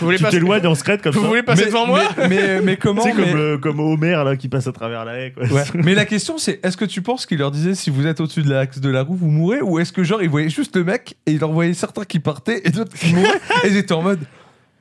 voulez 0.00 0.18
tu 0.18 0.24
t'éloignes 0.24 0.66
en 0.66 0.74
secrète 0.74 1.02
comme 1.02 1.12
Vous 1.14 1.22
ça. 1.22 1.26
voulez 1.28 1.42
passer 1.42 1.62
mais, 1.64 1.68
devant 1.70 1.86
moi 1.86 2.02
mais, 2.18 2.28
mais, 2.28 2.60
mais 2.60 2.76
comment 2.76 3.02
C'est 3.02 3.14
mais, 3.14 3.30
comme, 3.30 3.38
euh, 3.40 3.58
comme 3.58 3.80
Homer 3.80 4.22
là, 4.24 4.36
qui 4.36 4.48
passe 4.48 4.66
à 4.66 4.72
travers 4.72 5.04
la 5.04 5.18
haie. 5.18 5.32
Quoi. 5.32 5.46
Ouais. 5.46 5.62
mais 5.74 5.94
la 5.94 6.04
question 6.04 6.36
c'est 6.38 6.60
est-ce 6.64 6.76
que 6.76 6.84
tu 6.84 7.00
penses 7.02 7.24
qu'il 7.26 7.38
leur 7.38 7.50
disait 7.50 7.74
si 7.74 7.90
vous 7.90 8.06
êtes 8.06 8.20
au-dessus 8.20 8.42
de 8.42 8.50
l'axe 8.50 8.80
de 8.80 8.90
la 8.90 9.02
roue 9.02 9.14
vous 9.14 9.30
mourrez? 9.30 9.60
Ou 9.62 9.78
est-ce 9.78 9.92
que 9.92 10.04
genre 10.04 10.22
il 10.22 10.28
voyait 10.28 10.48
juste 10.50 10.76
le 10.76 10.84
mec 10.84 11.16
et 11.26 11.32
il 11.32 11.44
en 11.44 11.52
voyait 11.52 11.72
certains 11.74 12.04
qui 12.04 12.18
partaient 12.20 12.60
et 12.64 12.70
d'autres 12.70 12.94
qui 12.96 13.12
mouraient? 13.14 13.40
Et 13.64 13.68
ils 13.68 13.76
étaient 13.76 13.94
en 13.94 14.02
mode 14.02 14.20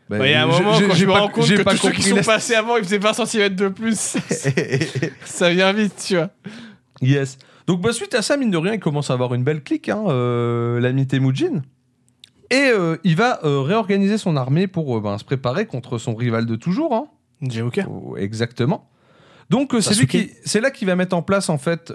bah, 0.09 0.17
Il 0.27 0.31
y 0.31 0.33
a 0.33 0.43
un 0.43 0.47
moment, 0.47 0.71
quand 0.71 0.93
j'ai 0.93 1.01
je 1.01 1.05
me 1.05 1.11
pas- 1.13 1.19
rends 1.19 1.27
compte 1.29 1.47
que 1.49 1.61
pas 1.61 1.71
tous 1.71 1.77
ceux 1.77 1.89
qui 1.91 1.95
compris 1.97 2.09
sont 2.09 2.15
la- 2.17 2.23
passés 2.23 2.55
avant, 2.55 2.77
ils 2.77 2.83
faisaient 2.83 2.97
20 2.97 3.13
cm 3.25 3.55
de 3.55 3.67
plus. 3.69 4.17
ça 5.25 5.49
vient 5.51 5.71
vite, 5.73 6.03
tu 6.05 6.15
vois. 6.15 6.29
Yes. 7.01 7.37
Donc 7.67 7.81
bah, 7.81 7.93
suite 7.93 8.15
à 8.15 8.21
ça, 8.21 8.35
mine 8.35 8.49
de 8.51 8.57
rien, 8.57 8.73
il 8.73 8.79
commence 8.79 9.09
à 9.11 9.13
avoir 9.13 9.33
une 9.35 9.43
belle 9.43 9.61
clique, 9.61 9.87
hein, 9.89 10.03
euh, 10.07 10.79
l'ami 10.79 11.05
Temujin. 11.07 11.61
Et 12.51 12.69
euh, 12.73 12.97
il 13.03 13.15
va 13.15 13.39
euh, 13.43 13.61
réorganiser 13.61 14.17
son 14.17 14.35
armée 14.35 14.67
pour 14.67 14.97
euh, 14.97 15.01
ben, 15.01 15.17
se 15.17 15.23
préparer 15.23 15.65
contre 15.65 15.97
son 15.97 16.15
rival 16.15 16.45
de 16.45 16.55
toujours. 16.55 16.95
Hein. 16.95 17.07
Oh, 17.87 18.17
Exactement. 18.17 18.89
Donc 19.49 19.75
c'est 19.81 19.95
lui 19.95 20.07
qui, 20.07 20.31
c'est 20.45 20.61
là 20.61 20.69
qu'il 20.69 20.87
va 20.87 20.95
mettre 20.95 21.15
en 21.15 21.23
place 21.23 21.49
en 21.49 21.57
fait 21.57 21.91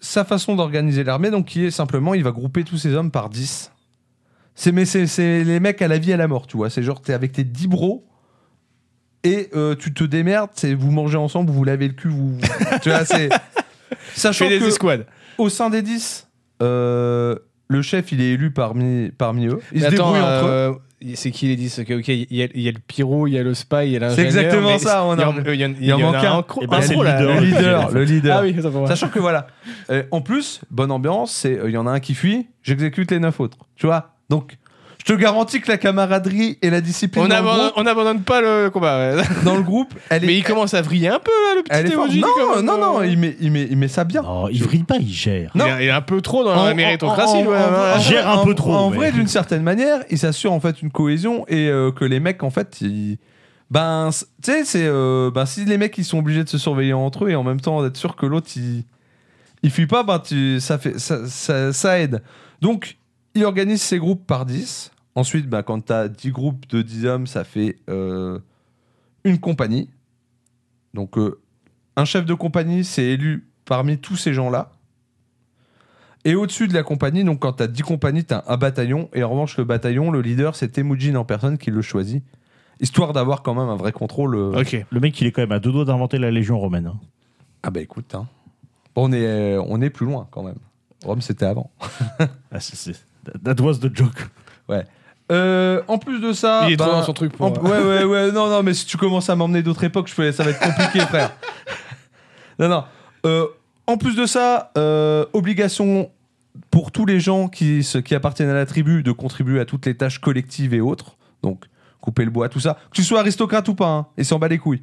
sa 0.00 0.24
façon 0.24 0.54
d'organiser 0.54 1.02
l'armée. 1.02 1.30
Donc 1.30 1.46
qui 1.46 1.64
est 1.64 1.70
simplement, 1.70 2.12
il 2.12 2.22
va 2.22 2.30
grouper 2.30 2.62
tous 2.64 2.76
ses 2.76 2.94
hommes 2.94 3.10
par 3.10 3.30
10. 3.30 3.72
C'est 4.54 4.70
mais 4.70 4.84
c'est, 4.84 5.44
les 5.44 5.60
mecs 5.60 5.80
à 5.80 5.88
la 5.88 5.98
vie 5.98 6.10
et 6.10 6.14
à 6.14 6.18
la 6.18 6.28
mort, 6.28 6.46
tu 6.46 6.58
vois. 6.58 6.68
C'est 6.68 6.82
genre 6.82 7.00
t'es 7.00 7.14
avec 7.14 7.32
tes 7.32 7.44
10 7.44 7.68
bros 7.68 8.06
et 9.22 9.50
tu 9.78 9.94
te 9.94 10.04
démerdes, 10.04 10.50
c'est 10.54 10.74
vous 10.74 10.90
mangez 10.90 11.16
ensemble, 11.16 11.50
vous 11.50 11.56
vous 11.56 11.64
lavez 11.64 11.88
le 11.88 11.94
cul, 11.94 12.08
vous, 12.08 12.36
tu 12.82 12.90
vois 12.90 13.06
c'est 13.06 13.30
sachant 14.14 14.48
des 14.48 14.58
que 14.58 14.64
escouades. 14.66 15.06
au 15.38 15.48
sein 15.48 15.70
des 15.70 15.80
10 15.80 16.28
euh, 16.62 17.36
le 17.68 17.82
chef 17.82 18.12
il 18.12 18.20
est 18.20 18.32
élu 18.32 18.50
parmi 18.50 19.10
parmi 19.16 19.46
eux. 19.46 19.58
Ils 19.72 19.80
Mais 19.82 19.88
se 19.90 19.94
attends, 19.94 20.12
débrouillent 20.12 20.20
entre 20.22 20.46
eux. 20.46 20.48
euh, 20.50 20.72
C'est 21.14 21.30
qui 21.30 21.48
les 21.48 21.56
10 21.56 21.80
Ok, 21.80 21.90
ok, 21.98 22.08
il 22.08 22.26
y, 22.30 22.42
a- 22.42 22.48
il 22.54 22.60
y 22.62 22.68
a 22.68 22.72
le 22.72 22.78
pyro, 22.86 23.26
il 23.26 23.32
y 23.34 23.38
a 23.38 23.42
le 23.42 23.52
spy, 23.52 23.76
il 23.84 23.90
y 23.92 23.96
a 23.96 23.98
l'ingénieur. 24.00 24.24
exactement 24.26 24.68
mais 24.68 24.78
ça, 24.78 25.04
on 25.04 25.14
Il 25.14 25.20
y 25.20 25.22
a- 25.22 25.28
en- 25.28 25.34
il 25.52 25.60
y 25.60 25.64
en- 25.64 25.68
il 25.68 25.76
il 25.86 25.92
en 25.92 25.98
y 25.98 26.02
en 26.04 26.12
manque 26.12 26.24
a 26.24 26.32
un. 26.34 26.44
Eh 26.62 26.66
ben, 26.66 26.80
c'est 26.80 26.94
le 26.96 27.02
le 27.02 27.40
leader, 27.40 27.90
le 27.92 28.04
leader. 28.04 28.36
Ah 28.38 28.42
oui, 28.42 28.54
ça. 28.62 28.86
Sachant 28.86 29.08
que 29.08 29.18
voilà, 29.18 29.46
euh, 29.90 30.02
en 30.12 30.20
plus, 30.22 30.60
bonne 30.70 30.90
ambiance, 30.90 31.32
c'est 31.32 31.58
euh, 31.58 31.68
il 31.68 31.72
y 31.74 31.76
en 31.76 31.86
a 31.86 31.90
un 31.90 32.00
qui 32.00 32.14
fuit, 32.14 32.46
j'exécute 32.62 33.10
les 33.10 33.18
neuf 33.18 33.38
autres. 33.40 33.58
Tu 33.76 33.86
vois 33.86 34.14
Donc, 34.30 34.56
je 35.06 35.12
te 35.12 35.18
garantis 35.18 35.60
que 35.60 35.70
la 35.70 35.76
camaraderie 35.76 36.58
et 36.62 36.70
la 36.70 36.80
discipline 36.80 37.24
On 37.24 37.28
le 37.28 37.34
abandonne, 37.34 37.58
groupe, 37.66 37.72
on 37.76 37.86
abandonne 37.86 38.22
pas 38.22 38.40
le 38.40 38.70
combat. 38.70 39.14
ouais. 39.16 39.22
dans 39.44 39.54
le 39.56 39.62
groupe, 39.62 39.92
elle 40.08 40.24
est. 40.24 40.26
Mais 40.26 40.34
il 40.36 40.42
commence 40.42 40.72
à 40.72 40.80
vriller 40.80 41.08
un 41.08 41.18
peu, 41.18 41.30
là, 41.30 41.54
le 41.56 41.62
petit. 41.62 41.92
Emoji. 41.92 42.20
Non, 42.20 42.62
non, 42.62 42.78
non, 42.78 43.02
il 43.02 43.18
met, 43.18 43.36
il, 43.40 43.52
met, 43.52 43.66
il 43.70 43.76
met 43.76 43.88
ça 43.88 44.04
bien. 44.04 44.22
Non, 44.22 44.48
il 44.48 44.62
vrille 44.62 44.84
pas, 44.84 44.96
il 44.98 45.12
gère. 45.12 45.50
Il 45.54 45.58
Non. 45.58 45.66
est- 45.66 45.84
il 45.84 45.88
est 45.88 45.90
un 45.90 46.00
peu 46.00 46.20
trop 46.22 46.42
dans 46.42 46.56
En- 46.56 46.64
la 46.64 46.72
méritocratie. 46.74 47.36
en- 47.36 47.44
ouais. 47.46 48.00
Gère 48.00 48.28
un 48.30 48.44
peu 48.44 48.54
trop, 48.54 48.72
En 48.72 48.90
vrai, 48.90 49.12
d'une 49.12 49.28
certaine 49.28 49.62
manière, 49.62 50.00
il 50.10 50.18
s'assure 50.18 50.52
en 50.52 50.60
fait 50.60 50.80
une 50.80 50.90
cohésion 50.90 51.44
et 51.48 51.68
euh, 51.68 51.92
que 51.92 52.04
les 52.06 52.18
mecs, 52.18 52.42
en 52.42 52.50
fait, 52.50 52.80
ils- 52.80 53.18
ben, 53.70 54.08
tu 54.42 54.52
sais, 54.52 54.64
c'est, 54.64 54.86
euh, 54.86 55.30
ben, 55.30 55.44
si 55.46 55.64
les 55.66 55.76
mecs 55.78 55.96
ils 55.98 56.04
sont 56.04 56.18
obligés 56.18 56.44
de 56.44 56.48
se 56.48 56.58
surveiller 56.58 56.92
entre 56.94 57.26
eux 57.26 57.30
et 57.30 57.34
en 57.36 57.42
même 57.44 57.60
temps 57.60 57.82
d'être 57.82 57.96
sûr 57.98 58.14
que 58.16 58.24
l'autre 58.24 58.48
il, 58.56 58.84
il 59.62 59.70
fuit 59.70 59.86
pas, 59.86 60.02
ben, 60.02 60.18
tu, 60.18 60.60
ça 60.60 60.78
fait, 60.78 60.98
ça, 60.98 61.26
ça, 61.26 61.72
ça 61.72 61.98
aide. 61.98 62.22
Donc, 62.62 62.96
il 63.34 63.44
organise 63.44 63.82
ses 63.82 63.98
groupes 63.98 64.26
par 64.26 64.46
10. 64.46 64.92
Ensuite, 65.14 65.48
ben, 65.48 65.62
quand 65.62 65.86
tu 65.86 65.92
as 65.92 66.08
10 66.08 66.30
groupes 66.32 66.66
de 66.68 66.82
10 66.82 67.06
hommes, 67.06 67.26
ça 67.26 67.44
fait 67.44 67.76
euh, 67.88 68.38
une 69.24 69.38
compagnie. 69.38 69.88
Donc, 70.92 71.16
euh, 71.18 71.40
un 71.96 72.04
chef 72.04 72.24
de 72.26 72.34
compagnie, 72.34 72.84
c'est 72.84 73.04
élu 73.04 73.48
parmi 73.64 73.98
tous 73.98 74.16
ces 74.16 74.34
gens-là. 74.34 74.72
Et 76.24 76.34
au-dessus 76.34 76.68
de 76.68 76.74
la 76.74 76.82
compagnie, 76.82 77.22
donc 77.22 77.40
quand 77.40 77.52
tu 77.54 77.62
as 77.62 77.66
10 77.66 77.82
compagnies, 77.82 78.24
tu 78.24 78.32
as 78.34 78.44
un 78.48 78.56
bataillon. 78.56 79.08
Et 79.12 79.22
en 79.22 79.30
revanche, 79.30 79.56
le 79.58 79.64
bataillon, 79.64 80.10
le 80.10 80.20
leader, 80.22 80.56
c'est 80.56 80.68
Temujin 80.68 81.14
en 81.16 81.24
personne 81.24 81.58
qui 81.58 81.70
le 81.70 81.82
choisit. 81.82 82.24
Histoire 82.80 83.12
d'avoir 83.12 83.42
quand 83.42 83.54
même 83.54 83.68
un 83.68 83.76
vrai 83.76 83.92
contrôle. 83.92 84.34
euh. 84.34 84.60
Ok. 84.60 84.84
Le 84.90 85.00
mec, 85.00 85.20
il 85.20 85.26
est 85.26 85.32
quand 85.32 85.42
même 85.42 85.52
à 85.52 85.60
deux 85.60 85.70
doigts 85.70 85.84
d'inventer 85.84 86.18
la 86.18 86.30
Légion 86.30 86.58
romaine. 86.58 86.86
hein. 86.86 86.98
Ah 87.62 87.70
bah 87.70 87.80
écoute, 87.80 88.14
hein. 88.14 88.26
on, 88.96 89.12
est, 89.12 89.24
euh, 89.24 89.62
on 89.68 89.80
est 89.80 89.90
plus 89.90 90.06
loin 90.06 90.26
quand 90.30 90.42
même. 90.42 90.58
Rome, 91.04 91.20
c'était 91.22 91.46
avant. 91.46 91.70
Ah, 92.50 92.60
c'est- 92.60 92.76
c'est- 92.76 93.04
That 93.42 93.62
was 93.62 93.74
the 93.78 93.94
joke. 93.94 94.28
Euh, 95.32 95.82
en 95.88 95.98
plus 95.98 96.20
de 96.20 96.32
ça. 96.32 96.62
Il 96.66 96.72
est 96.72 96.76
trop 96.76 96.90
ben, 96.90 96.96
dans 96.98 97.02
son 97.02 97.12
truc 97.14 97.32
pour. 97.32 97.46
en- 97.46 97.52
ouais, 97.62 97.78
ouais, 97.82 98.04
ouais. 98.04 98.32
Non, 98.32 98.48
non, 98.48 98.62
mais 98.62 98.74
si 98.74 98.84
tu 98.84 98.96
commences 98.96 99.30
à 99.30 99.36
m'emmener 99.36 99.62
d'autres 99.62 99.84
époques, 99.84 100.08
je 100.08 100.14
peux, 100.14 100.30
ça 100.32 100.44
va 100.44 100.50
être 100.50 100.60
compliqué, 100.60 101.00
frère. 101.06 101.32
Non, 102.58 102.68
non. 102.68 102.84
Euh, 103.26 103.46
en 103.86 103.96
plus 103.96 104.16
de 104.16 104.26
ça, 104.26 104.70
euh, 104.76 105.24
obligation 105.32 106.10
pour 106.70 106.92
tous 106.92 107.06
les 107.06 107.20
gens 107.20 107.48
qui, 107.48 107.82
se- 107.82 107.98
qui 107.98 108.14
appartiennent 108.14 108.50
à 108.50 108.54
la 108.54 108.66
tribu 108.66 109.02
de 109.02 109.12
contribuer 109.12 109.60
à 109.60 109.64
toutes 109.64 109.86
les 109.86 109.96
tâches 109.96 110.18
collectives 110.20 110.74
et 110.74 110.80
autres. 110.80 111.16
Donc, 111.42 111.64
couper 112.00 112.24
le 112.24 112.30
bois, 112.30 112.48
tout 112.50 112.60
ça. 112.60 112.74
Que 112.90 112.96
tu 112.96 113.02
sois 113.02 113.20
aristocrate 113.20 113.66
ou 113.68 113.74
pas, 113.74 113.88
hein, 113.88 114.06
et 114.18 114.24
s'en 114.24 114.38
bat 114.38 114.48
les 114.48 114.58
couilles. 114.58 114.82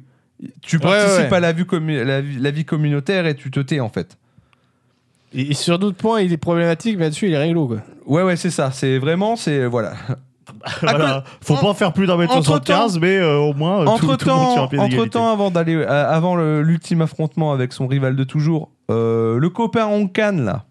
Tu 0.60 0.76
Ouais, 0.76 0.82
participes 0.82 1.30
ouais. 1.30 1.36
à 1.36 1.40
la 1.40 1.52
vie, 1.52 1.64
la, 2.04 2.20
vie, 2.20 2.38
la 2.40 2.50
vie 2.50 2.64
communautaire 2.64 3.26
et 3.26 3.36
tu 3.36 3.50
te 3.52 3.60
tais, 3.60 3.78
en 3.78 3.88
fait. 3.88 4.18
Et, 5.32 5.52
et 5.52 5.54
sur 5.54 5.78
d'autres 5.78 5.96
points, 5.96 6.20
il 6.20 6.32
est 6.32 6.36
problématique, 6.36 6.96
mais 6.98 7.04
là-dessus, 7.04 7.28
il 7.28 7.32
est 7.32 7.38
réglo, 7.38 7.68
quoi. 7.68 7.78
Ouais, 8.06 8.22
ouais, 8.24 8.36
c'est 8.36 8.50
ça. 8.50 8.70
C'est 8.72 8.98
vraiment, 8.98 9.36
c'est. 9.36 9.66
Voilà. 9.66 9.94
Voilà. 10.80 11.24
Faut 11.40 11.54
en- 11.54 11.58
pas 11.60 11.68
en 11.68 11.74
faire 11.74 11.92
plus 11.92 12.06
d'un 12.06 12.16
mètre 12.16 12.32
entre-temps- 12.36 12.64
75, 12.88 12.98
mais 13.00 13.16
euh, 13.18 13.38
au 13.38 13.52
moins, 13.54 13.80
euh, 13.82 13.84
tout, 13.84 13.90
entre 13.90 14.16
tout 14.16 14.28
le 14.28 14.34
monde 14.34 14.70
temps, 14.70 14.82
entre 14.82 15.06
temps, 15.06 15.30
avant 15.32 15.50
d'aller, 15.50 15.74
euh, 15.76 15.86
avant 16.10 16.36
l'ultime 16.36 17.00
affrontement 17.02 17.52
avec 17.52 17.72
son 17.72 17.86
rival 17.86 18.16
de 18.16 18.24
toujours, 18.24 18.70
euh, 18.90 19.38
le 19.38 19.48
copain 19.50 19.86
Onkan 19.86 20.32
là, 20.38 20.64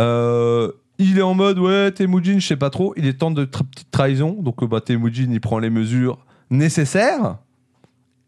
euh, 0.00 0.70
il 0.98 1.18
est 1.18 1.22
en 1.22 1.34
mode 1.34 1.58
ouais 1.58 1.90
Temujin, 1.92 2.38
je 2.38 2.46
sais 2.46 2.56
pas 2.56 2.70
trop, 2.70 2.94
il 2.96 3.06
est 3.06 3.14
temps 3.14 3.30
de 3.30 3.44
tra- 3.44 3.64
petite 3.64 3.90
trahison, 3.90 4.36
donc 4.40 4.64
bah, 4.64 4.80
Temujin 4.80 5.28
il 5.30 5.40
prend 5.40 5.58
les 5.58 5.70
mesures 5.70 6.18
nécessaires. 6.50 7.36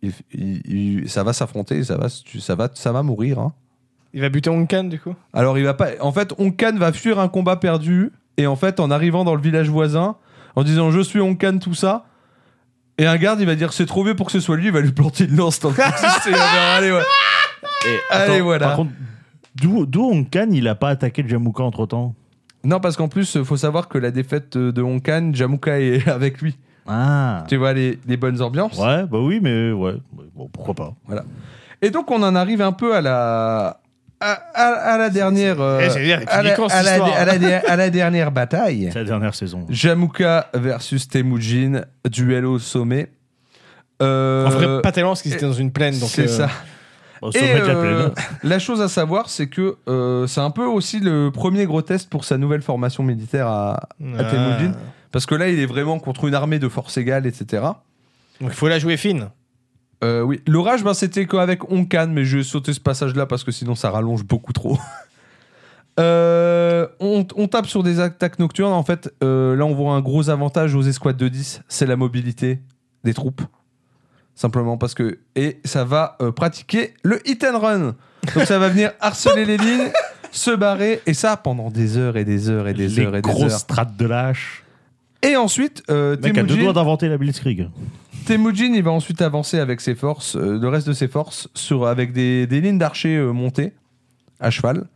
Il- 0.02 0.12
il- 0.33 0.62
il- 1.02 1.08
ça 1.08 1.25
va 1.25 1.33
s'affronter, 1.33 1.83
ça 1.83 1.97
va, 1.97 2.08
ça 2.08 2.55
va, 2.55 2.68
ça 2.75 2.92
va 2.92 3.02
mourir. 3.02 3.39
hein. 3.41 3.52
Il 4.15 4.20
va 4.20 4.28
buter 4.28 4.50
Onkan, 4.50 4.84
du 4.84 4.99
coup? 5.00 5.15
Alors 5.33 5.58
il 5.58 5.65
va 5.65 5.75
pas, 5.75 5.89
en 6.00 6.12
fait, 6.12 6.33
Onkan 6.39 6.76
va 6.76 6.92
fuir 6.92 7.18
un 7.18 7.28
combat 7.28 7.57
perdu 7.57 8.12
et 8.36 8.47
en 8.47 8.57
fait 8.57 8.78
en 8.81 8.91
arrivant 8.91 9.25
dans 9.25 9.34
le 9.34 9.41
village 9.42 9.68
voisin, 9.68 10.16
en 10.57 10.65
disant 10.65 10.91
je 10.91 11.01
suis 11.01 11.20
Onkan 11.20 11.59
tout 11.59 11.75
ça. 11.75 12.07
Et 12.99 13.07
un 13.07 13.17
garde, 13.17 13.41
il 13.41 13.47
va 13.47 13.55
dire 13.55 13.73
c'est 13.73 13.86
trop 13.86 14.02
vieux 14.02 14.17
pour 14.17 14.26
que 14.26 14.33
ce 14.33 14.41
soit 14.41 14.57
lui, 14.57 14.67
il 14.67 14.73
va 14.73 14.81
lui 14.81 14.93
planter 14.93 15.25
une 15.25 15.36
lance 15.36 15.60
dans 15.60 15.68
le 15.68 15.75
coccyx 15.76 16.26
et 16.26 16.31
il 16.31 16.33
va 16.33 16.39
faire, 16.39 16.76
allez, 16.76 16.93
ouais. 16.93 17.02
Et, 17.86 17.99
Allez, 18.10 18.41
voilà. 18.41 18.68
Par 18.68 18.76
contre, 18.76 18.93
d'où 19.55 19.86
d'où 19.86 20.02
Onkan, 20.10 20.49
il 20.51 20.67
a 20.67 20.75
pas 20.75 20.89
attaqué 20.89 21.23
le 21.23 21.28
Jamuka 21.28 21.62
entre 21.62 21.86
temps 21.86 22.15
Non, 22.65 22.81
parce 22.81 22.97
qu'en 22.97 23.09
plus, 23.09 23.43
faut 23.43 23.57
savoir 23.57 23.89
que 23.89 23.99
la 23.99 24.10
défaite 24.10 24.57
de 24.57 24.83
Honkan, 24.83 25.31
Jamuka 25.35 25.78
est 25.78 26.09
avec 26.09 26.41
lui. 26.41 26.57
Ah. 26.89 27.44
Tu 27.49 27.57
vois 27.57 27.73
les, 27.73 27.99
les 28.07 28.17
bonnes 28.17 28.41
ambiances. 28.41 28.78
Ouais, 28.78 29.05
bah 29.07 29.18
oui, 29.20 29.41
mais 29.43 29.73
ouais. 29.73 29.97
Bon, 30.35 30.49
pourquoi 30.52 30.75
pas. 30.75 30.94
Et 31.83 31.91
donc, 31.91 32.10
on 32.10 32.23
en 32.23 32.35
arrive 32.35 32.62
un 32.62 32.73
peu 32.73 32.94
à 32.94 33.01
la. 33.01 33.81
À, 34.20 34.32
à- 34.54 34.94
à 34.94 34.98
la 34.98 35.10
dernière. 35.10 35.60
euh, 35.60 35.80
Eh, 35.82 36.00
dire, 36.02 36.20
à, 36.26 36.42
la, 36.42 36.54
à 36.54 37.72
à 37.72 37.90
dernière 37.90 38.32
bataille. 38.32 38.90
La 38.94 39.04
dernière 39.04 39.34
saison. 39.34 39.66
Jamuka 39.68 40.48
versus 40.54 41.08
Temujin, 41.08 41.82
duel 42.10 42.46
au 42.46 42.58
sommet. 42.58 43.10
Euh, 44.02 44.46
En 44.46 44.50
vrai, 44.50 44.82
pas 44.82 44.92
tellement, 44.92 45.10
parce 45.10 45.22
qu'ils 45.22 45.34
étaient 45.34 45.46
dans 45.46 45.52
une 45.52 45.72
plaine, 45.72 45.98
donc. 45.98 46.08
c'est 46.08 46.28
euh, 46.28 46.28
ça. 46.28 46.50
Au 47.22 47.30
Et 47.30 47.38
sommet 47.38 47.60
de 47.60 47.66
la 47.66 47.74
euh, 47.74 48.08
plaine. 48.10 48.24
la 48.42 48.58
chose 48.58 48.80
à 48.80 48.88
savoir, 48.88 49.28
c'est 49.28 49.48
que 49.48 49.76
euh, 49.88 50.26
c'est 50.26 50.40
un 50.40 50.50
peu 50.50 50.64
aussi 50.64 51.00
le 51.00 51.30
premier 51.30 51.66
gros 51.66 51.82
test 51.82 52.08
pour 52.10 52.24
sa 52.24 52.38
nouvelle 52.38 52.62
formation 52.62 53.02
militaire 53.02 53.46
à, 53.46 53.74
à 53.74 53.78
ah. 54.18 54.24
Temujin. 54.24 54.72
Parce 55.12 55.26
que 55.26 55.34
là, 55.34 55.48
il 55.48 55.58
est 55.58 55.66
vraiment 55.66 55.98
contre 55.98 56.26
une 56.26 56.34
armée 56.34 56.58
de 56.58 56.68
force 56.68 56.96
égale, 56.98 57.26
etc. 57.26 57.62
Donc 58.40 58.50
il 58.50 58.54
faut 58.56 58.68
la 58.68 58.78
jouer 58.78 58.96
fine. 58.96 59.28
Euh, 60.05 60.20
oui, 60.23 60.41
l'orage, 60.47 60.84
ben, 60.84 60.92
c'était 60.94 61.26
qu'avec 61.26 61.70
Onkan, 61.73 62.08
mais 62.10 62.25
je 62.25 62.39
vais 62.39 62.42
sauter 62.44 62.73
ce 62.73 62.81
passage-là 62.81 63.26
parce 63.26 63.44
que 63.44 63.50
sinon 63.52 63.75
ça 63.75 63.91
rallonge 63.91 64.25
beaucoup 64.25 64.52
trop. 64.52 64.78
Euh, 65.99 66.86
on, 67.00 67.26
on 67.36 67.49
tape 67.49 67.66
sur 67.66 67.83
des 67.83 68.00
attaques 68.00 68.39
nocturnes. 68.39 68.73
En 68.75 68.83
fait, 68.83 69.10
euh, 69.25 69.57
là, 69.57 69.65
on 69.65 69.75
voit 69.75 69.94
un 69.94 70.02
gros 70.02 70.28
avantage 70.28 70.75
aux 70.75 70.83
escouades 70.83 71.16
de 71.16 71.28
10, 71.28 71.62
c'est 71.68 71.86
la 71.86 71.97
mobilité 71.97 72.60
des 73.02 73.15
troupes. 73.15 73.41
Simplement 74.34 74.76
parce 74.76 74.92
que. 74.92 75.18
Et 75.36 75.58
ça 75.65 75.84
va 75.84 76.18
pratiquer 76.36 76.92
le 77.02 77.26
hit 77.26 77.42
and 77.44 77.58
run. 77.58 77.94
Donc 78.34 78.44
ça 78.44 78.58
va 78.58 78.68
venir 78.68 78.91
harceler 79.00 79.47
les 79.47 79.57
lignes, 79.57 79.89
se 80.33 80.50
barrer, 80.50 81.00
et 81.07 81.15
ça 81.15 81.36
pendant 81.39 81.70
des 81.70 81.97
heures 81.97 82.18
et 82.18 82.25
des 82.26 82.50
heures 82.50 82.68
et 82.68 82.75
des 82.75 82.89
Les 82.89 83.00
heures 83.00 83.16
et 83.16 83.23
des 83.23 83.42
heures. 83.44 83.50
strates 83.50 83.97
de 83.97 84.05
lâche. 84.07 84.65
Et 85.23 85.34
ensuite, 85.36 85.83
euh, 85.89 86.16
mec 86.23 86.36
a 86.36 86.42
deux 86.42 86.57
Temujin- 86.57 86.62
doigts 86.65 86.73
d'inventer 86.75 87.08
la 87.08 87.16
Blitzkrieg. 87.16 87.70
Temujin, 88.26 88.72
il 88.74 88.82
va 88.82 88.90
ensuite 88.90 89.22
avancer 89.22 89.58
avec 89.58 89.80
ses 89.80 89.94
forces, 89.94 90.36
euh, 90.36 90.58
le 90.58 90.68
reste 90.68 90.86
de 90.88 90.92
ses 90.92 91.08
forces, 91.08 91.48
sur, 91.55 91.86
avec 91.86 92.12
des, 92.12 92.46
des 92.46 92.60
lignes 92.60 92.78
d'archers 92.78 93.16
euh, 93.16 93.30
montées 93.32 93.72
à 94.40 94.50
cheval. 94.50 94.86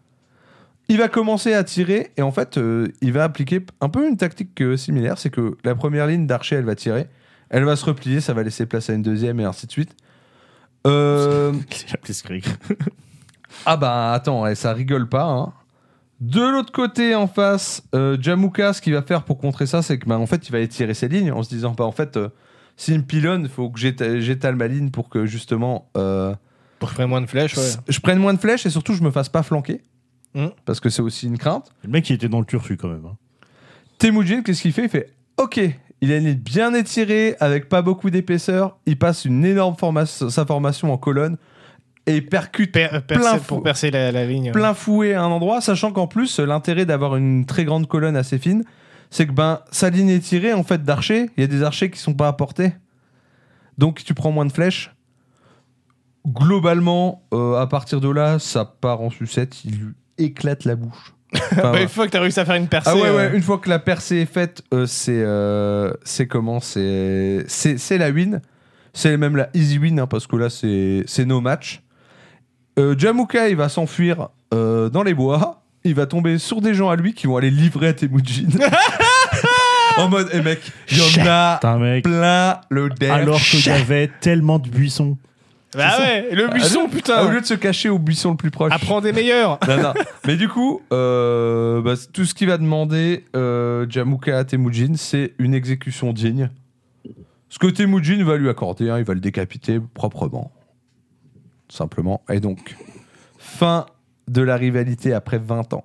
Il 0.88 0.98
va 0.98 1.08
commencer 1.08 1.54
à 1.54 1.62
tirer 1.62 2.10
et 2.16 2.22
en 2.22 2.32
fait, 2.32 2.58
euh, 2.58 2.88
il 3.00 3.12
va 3.12 3.22
appliquer 3.22 3.64
un 3.80 3.88
peu 3.88 4.08
une 4.08 4.16
tactique 4.16 4.60
euh, 4.60 4.76
similaire. 4.76 5.18
C'est 5.18 5.30
que 5.30 5.56
la 5.62 5.76
première 5.76 6.08
ligne 6.08 6.26
d'archers, 6.26 6.56
elle 6.56 6.64
va 6.64 6.74
tirer, 6.74 7.06
elle 7.48 7.64
va 7.64 7.76
se 7.76 7.84
replier, 7.84 8.20
ça 8.20 8.34
va 8.34 8.42
laisser 8.42 8.66
place 8.66 8.90
à 8.90 8.94
une 8.94 9.02
deuxième 9.02 9.38
et 9.38 9.44
ainsi 9.44 9.68
de 9.68 9.72
suite. 9.72 9.94
Euh, 10.88 11.52
ah 13.66 13.76
bah 13.76 14.12
attends, 14.12 14.46
eh, 14.46 14.56
ça 14.56 14.72
rigole 14.72 15.08
pas. 15.08 15.24
hein. 15.24 15.52
De 16.20 16.40
l'autre 16.42 16.72
côté, 16.72 17.14
en 17.14 17.28
face, 17.28 17.82
euh, 17.94 18.16
Jamuka, 18.20 18.72
ce 18.72 18.82
qu'il 18.82 18.92
va 18.92 19.02
faire 19.02 19.22
pour 19.22 19.38
contrer 19.38 19.66
ça, 19.66 19.82
c'est 19.82 19.98
que 19.98 20.06
bah, 20.06 20.18
en 20.18 20.26
fait, 20.26 20.48
il 20.48 20.52
va 20.52 20.58
étirer 20.58 20.92
ses 20.92 21.08
lignes 21.08 21.32
en 21.32 21.42
se 21.42 21.48
disant 21.48 21.72
bah 21.76 21.84
en 21.84 21.92
fait, 21.92 22.16
euh, 22.16 22.28
s'il 22.80 22.98
me 22.98 23.02
pilonne, 23.04 23.42
il 23.42 23.48
faut 23.50 23.68
que 23.68 23.78
j'éta- 23.78 24.20
j'étale 24.20 24.56
ma 24.56 24.66
ligne 24.66 24.90
pour 24.90 25.08
que 25.10 25.26
justement 25.26 25.88
euh, 25.96 26.34
Pour 26.78 26.90
faire 26.92 27.06
moins 27.08 27.20
de 27.20 27.26
flèches, 27.26 27.56
ouais. 27.56 27.70
je 27.88 28.00
prenne 28.00 28.18
moins 28.18 28.32
de 28.34 28.38
flèches 28.40 28.64
et 28.64 28.70
surtout 28.70 28.94
je 28.94 29.02
me 29.02 29.10
fasse 29.10 29.28
pas 29.28 29.42
flanquer. 29.42 29.82
Mm. 30.34 30.46
Parce 30.64 30.80
que 30.80 30.88
c'est 30.88 31.02
aussi 31.02 31.26
une 31.26 31.36
crainte. 31.38 31.70
Le 31.84 31.90
mec, 31.90 32.08
il 32.08 32.14
était 32.14 32.28
dans 32.28 32.40
le 32.40 32.46
turfu 32.46 32.76
quand 32.76 32.88
même. 32.88 33.04
hein. 33.04 33.16
Temujin, 33.98 34.42
qu'est-ce 34.42 34.62
qu'il 34.62 34.72
fait? 34.72 34.84
Il 34.84 34.88
fait 34.88 35.12
Ok, 35.36 35.60
il 36.00 36.12
a 36.12 36.16
une 36.16 36.24
ligne 36.26 36.34
bien 36.38 36.72
étirée, 36.74 37.36
avec 37.40 37.68
pas 37.68 37.82
beaucoup 37.82 38.08
d'épaisseur. 38.10 38.78
Il 38.86 38.96
passe 38.98 39.24
une 39.24 39.44
énorme 39.44 39.76
formation, 39.76 40.30
sa 40.30 40.46
formation 40.46 40.92
en 40.92 40.96
colonne 40.98 41.36
et 42.06 42.16
il 42.16 42.26
percute 42.26 42.72
Per- 42.72 42.88
percer- 43.06 43.20
plein 43.20 43.38
pour 43.38 43.62
percer 43.62 43.90
la, 43.90 44.10
la 44.10 44.24
ligne. 44.24 44.52
plein 44.52 44.72
fouet 44.72 45.12
à 45.14 45.22
un 45.22 45.26
endroit, 45.30 45.60
sachant 45.60 45.92
qu'en 45.92 46.06
plus, 46.06 46.38
l'intérêt 46.40 46.86
d'avoir 46.86 47.16
une 47.16 47.44
très 47.44 47.64
grande 47.64 47.86
colonne 47.86 48.16
assez 48.16 48.38
fine, 48.38 48.64
c'est 49.10 49.26
que 49.26 49.32
ben, 49.32 49.60
sa 49.70 49.90
ligne 49.90 50.08
est 50.08 50.20
tirée 50.20 50.52
en 50.52 50.62
fait 50.62 50.82
d'archers. 50.82 51.30
Il 51.36 51.40
y 51.40 51.44
a 51.44 51.46
des 51.46 51.62
archers 51.62 51.90
qui 51.90 51.98
sont 51.98 52.14
pas 52.14 52.28
à 52.28 52.32
portée. 52.32 52.72
Donc 53.78 54.02
tu 54.04 54.14
prends 54.14 54.32
moins 54.32 54.46
de 54.46 54.52
flèches. 54.52 54.94
Globalement, 56.26 57.22
euh, 57.32 57.56
à 57.56 57.66
partir 57.66 58.00
de 58.00 58.10
là, 58.10 58.38
ça 58.38 58.64
part 58.64 59.00
en 59.00 59.10
sucette. 59.10 59.64
Il 59.64 59.78
lui 59.78 59.94
éclate 60.18 60.64
la 60.64 60.76
bouche. 60.76 61.14
Enfin, 61.34 61.72
ouais. 61.72 61.82
une 61.82 61.88
fois 61.88 62.06
que 62.06 62.12
t'as 62.12 62.20
réussi 62.20 62.40
à 62.40 62.44
faire 62.44 62.56
une 62.56 62.68
percée. 62.68 62.90
Ah 62.92 62.96
ouais, 62.96 63.10
ouais, 63.10 63.30
euh, 63.30 63.34
une 63.34 63.42
fois 63.42 63.58
que 63.58 63.68
la 63.68 63.78
percée 63.78 64.16
est 64.16 64.32
faite, 64.32 64.62
euh, 64.74 64.86
c'est 64.86 65.22
euh, 65.22 65.92
c'est 66.04 66.26
comment 66.26 66.60
C'est 66.60 67.44
c'est 67.48 67.78
c'est 67.78 67.98
la 67.98 68.10
win. 68.10 68.40
C'est 68.92 69.16
même 69.16 69.36
la 69.36 69.50
easy 69.54 69.78
win, 69.78 70.00
hein, 70.00 70.06
parce 70.06 70.26
que 70.26 70.36
là, 70.36 70.50
c'est 70.50 71.04
c'est 71.06 71.24
no 71.24 71.40
match. 71.40 71.82
Jamuka, 72.96 73.50
il 73.50 73.56
va 73.56 73.68
s'enfuir 73.68 74.30
dans 74.50 75.02
les 75.04 75.12
bois. 75.12 75.59
Il 75.84 75.94
va 75.94 76.06
tomber 76.06 76.38
sur 76.38 76.60
des 76.60 76.74
gens 76.74 76.90
à 76.90 76.96
lui 76.96 77.14
qui 77.14 77.26
vont 77.26 77.36
aller 77.36 77.50
livrer 77.50 77.88
à 77.88 77.92
Temujin. 77.94 78.48
en 79.96 80.08
mode, 80.08 80.28
eh 80.32 80.40
mec, 80.42 80.60
il 80.90 80.98
y 80.98 81.00
en 81.00 81.26
a 81.26 81.54
Putain, 81.56 81.78
mec. 81.78 82.04
plein 82.04 82.60
le 82.68 82.90
derrière. 82.90 83.16
Alors 83.16 83.40
qu'il 83.40 83.64
y 83.64 83.70
avait 83.70 84.10
tellement 84.20 84.58
de 84.58 84.68
buissons. 84.68 85.16
Bah 85.74 85.98
ouais, 86.00 86.34
le 86.34 86.48
buisson, 86.48 86.86
Ah, 86.86 86.90
putain. 86.90 87.22
Au 87.24 87.30
lieu 87.30 87.40
de 87.40 87.46
se 87.46 87.54
cacher 87.54 87.88
au 87.88 87.98
buisson 88.00 88.32
le 88.32 88.36
plus 88.36 88.50
proche. 88.50 88.72
Apprends 88.72 89.00
des 89.00 89.12
meilleurs. 89.12 89.58
Non, 89.68 89.76
non. 89.80 89.94
Mais 90.26 90.36
du 90.36 90.48
coup, 90.48 90.82
euh, 90.92 91.80
bah, 91.80 91.94
tout 92.12 92.24
ce 92.24 92.34
qu'il 92.34 92.48
va 92.48 92.58
demander 92.58 93.24
euh, 93.36 93.86
Jamuka 93.88 94.36
à 94.36 94.44
Temujin, 94.44 94.94
c'est 94.96 95.34
une 95.38 95.54
exécution 95.54 96.12
digne. 96.12 96.50
Ce 97.48 97.58
que 97.58 97.68
Temujin 97.68 98.22
va 98.24 98.36
lui 98.36 98.48
accorder, 98.48 98.90
hein, 98.90 98.98
il 98.98 99.04
va 99.04 99.14
le 99.14 99.20
décapiter 99.20 99.78
proprement. 99.94 100.50
Simplement. 101.68 102.20
Et 102.28 102.40
donc, 102.40 102.76
fin 103.38 103.86
de 104.30 104.42
la 104.42 104.56
rivalité 104.56 105.12
après 105.12 105.38
20 105.38 105.74
ans 105.74 105.84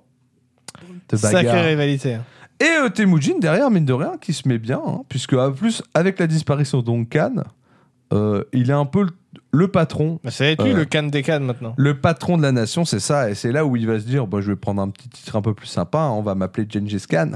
de 1.10 1.16
Sacrée 1.16 1.68
rivalité. 1.68 2.18
Et 2.60 2.64
euh, 2.64 2.88
Temujin, 2.88 3.38
derrière, 3.38 3.70
mine 3.70 3.84
de 3.84 3.92
rien, 3.92 4.16
qui 4.20 4.32
se 4.32 4.48
met 4.48 4.58
bien, 4.58 4.80
hein, 4.86 5.02
puisque 5.08 5.34
en 5.34 5.52
plus, 5.52 5.82
avec 5.94 6.18
la 6.18 6.26
disparition 6.26 6.80
d'Ongkan, 6.80 7.42
euh, 8.14 8.44
il 8.52 8.70
est 8.70 8.74
un 8.74 8.86
peu 8.86 9.02
le, 9.02 9.10
le 9.52 9.68
patron 9.68 10.20
Bah, 10.24 10.30
ça 10.30 10.44
va 10.44 10.50
être 10.50 10.64
lui 10.64 10.72
Euh. 10.72 10.76
le 10.76 10.84
canne 10.86 11.10
des 11.10 11.22
cannes 11.22 11.44
maintenant. 11.44 11.74
le 11.76 12.00
patron 12.00 12.38
de 12.38 12.42
la 12.42 12.52
nation, 12.52 12.84
c'est 12.84 13.00
ça, 13.00 13.28
et 13.30 13.34
c'est 13.34 13.52
là 13.52 13.66
où 13.66 13.76
il 13.76 13.86
va 13.86 14.00
se 14.00 14.06
dire 14.06 14.26
bah, 14.26 14.40
je 14.40 14.50
vais 14.52 14.56
prendre 14.56 14.80
un 14.80 14.88
petit 14.88 15.08
titre 15.08 15.36
un 15.36 15.42
peu 15.42 15.52
plus 15.54 15.66
sympa, 15.66 15.98
hein, 15.98 16.10
on 16.10 16.22
va 16.22 16.34
m'appeler 16.34 16.66
Gengis 16.70 17.04
Khan. 17.08 17.32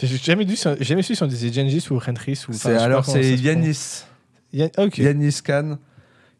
J'ai 0.00 0.16
jamais, 0.16 0.44
dû, 0.44 0.56
j'ai 0.56 0.84
jamais 0.84 1.02
su 1.02 1.14
si 1.14 1.22
on 1.22 1.26
disait 1.26 1.52
Gengis 1.52 1.86
ou 1.90 1.98
Rentris. 1.98 2.44
Ou, 2.48 2.52
enfin, 2.54 2.76
alors 2.76 3.04
c'est 3.06 3.34
Yanis, 3.36 3.60
prononce. 3.60 4.06
Yan- 4.52 4.70
Ok. 4.78 4.98
Yanis 4.98 5.38
Khan, 5.44 5.78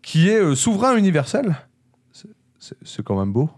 qui 0.02 0.28
est 0.28 0.41
euh, 0.41 0.55
souverain 0.55 0.97
universel. 0.97 1.57
C'est 2.83 3.02
quand 3.05 3.18
même 3.18 3.33
beau. 3.33 3.50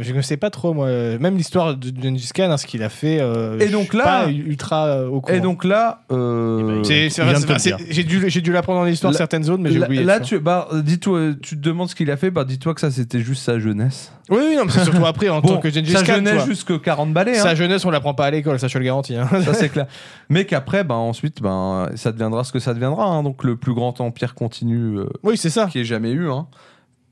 Je 0.00 0.12
ne 0.12 0.20
sais 0.22 0.36
pas 0.36 0.50
trop, 0.50 0.74
moi. 0.74 0.88
Même 1.20 1.36
l'histoire 1.36 1.76
de 1.76 1.92
Gengis 2.02 2.30
Khan, 2.34 2.50
hein, 2.50 2.56
ce 2.56 2.66
qu'il 2.66 2.82
a 2.82 2.88
fait. 2.88 3.18
euh, 3.20 3.60
Et 3.60 3.68
donc 3.68 3.94
là- 3.94 4.02
pas 4.24 4.28
ultra 4.28 4.86
euh, 4.86 5.06
au 5.08 5.20
courant. 5.20 5.36
Et 5.36 5.40
donc 5.40 5.62
là, 5.64 6.00
euh, 6.10 6.82
C'est- 6.82 7.04
de 7.20 8.26
j'ai 8.28 8.40
dû, 8.40 8.50
l'apprendre 8.52 8.80
dans 8.80 8.84
l'histoire 8.86 9.12
Là- 9.12 9.16
certaines 9.18 9.44
zones, 9.44 9.62
mais 9.62 9.70
j'ai 9.70 9.78
là, 9.78 9.86
oublié. 9.86 10.02
là, 10.02 10.18
tu 10.18 10.40
bah, 10.40 10.66
dis-toi, 10.82 11.34
tu 11.40 11.56
te 11.56 11.60
demandes 11.60 11.88
ce 11.90 11.94
qu'il 11.94 12.10
a 12.10 12.16
fait, 12.16 12.32
bah, 12.32 12.44
dis-toi 12.44 12.74
que 12.74 12.80
ça 12.80 12.90
c'était 12.90 13.20
juste 13.20 13.44
sa 13.44 13.60
jeunesse. 13.60 14.10
Oui, 14.30 14.38
oui, 14.48 14.56
non, 14.56 14.64
mais 14.64 14.72
c'est 14.72 14.82
surtout 14.84 15.06
après 15.06 15.28
en 15.28 15.40
tant 15.42 15.58
que 15.58 15.70
Gengis 15.70 15.92
sa 15.92 15.98
Khan. 16.02 16.06
tu 16.06 16.24
jeunesse 16.24 16.44
jusque 16.46 16.80
40 16.80 17.12
balais. 17.12 17.34
Sa 17.34 17.50
Hein, 17.50 17.54
jeunesse, 17.54 17.84
on 17.84 17.90
l'apprend 17.90 18.14
pas 18.14 18.26
à 18.26 18.30
l'école, 18.32 18.58
ça 18.58 18.66
je 18.66 18.72
te 18.74 18.78
le 18.78 18.84
garantis. 18.84 19.14
hein. 19.14 19.28
ça 19.44 19.54
c'est 19.54 19.68
clair. 19.68 19.86
Mais 20.28 20.44
qu'après, 20.44 20.82
bah, 20.82 20.96
ensuite, 20.96 21.40
bah, 21.40 21.90
ça 21.94 22.10
deviendra 22.10 22.42
ce 22.42 22.52
que 22.52 22.58
ça 22.58 22.74
deviendra. 22.74 23.04
hein. 23.06 23.22
donc 23.22 23.44
le 23.44 23.54
plus 23.56 23.74
grand 23.74 24.00
empire 24.00 24.34
continu 24.34 24.98
euh, 24.98 25.06
Oui, 25.22 25.36
c'est 25.36 25.50
ça. 25.50 25.66
qui 25.70 25.78
ait 25.78 25.84
jamais 25.84 26.10
eu. 26.10 26.28
Hein. 26.30 26.46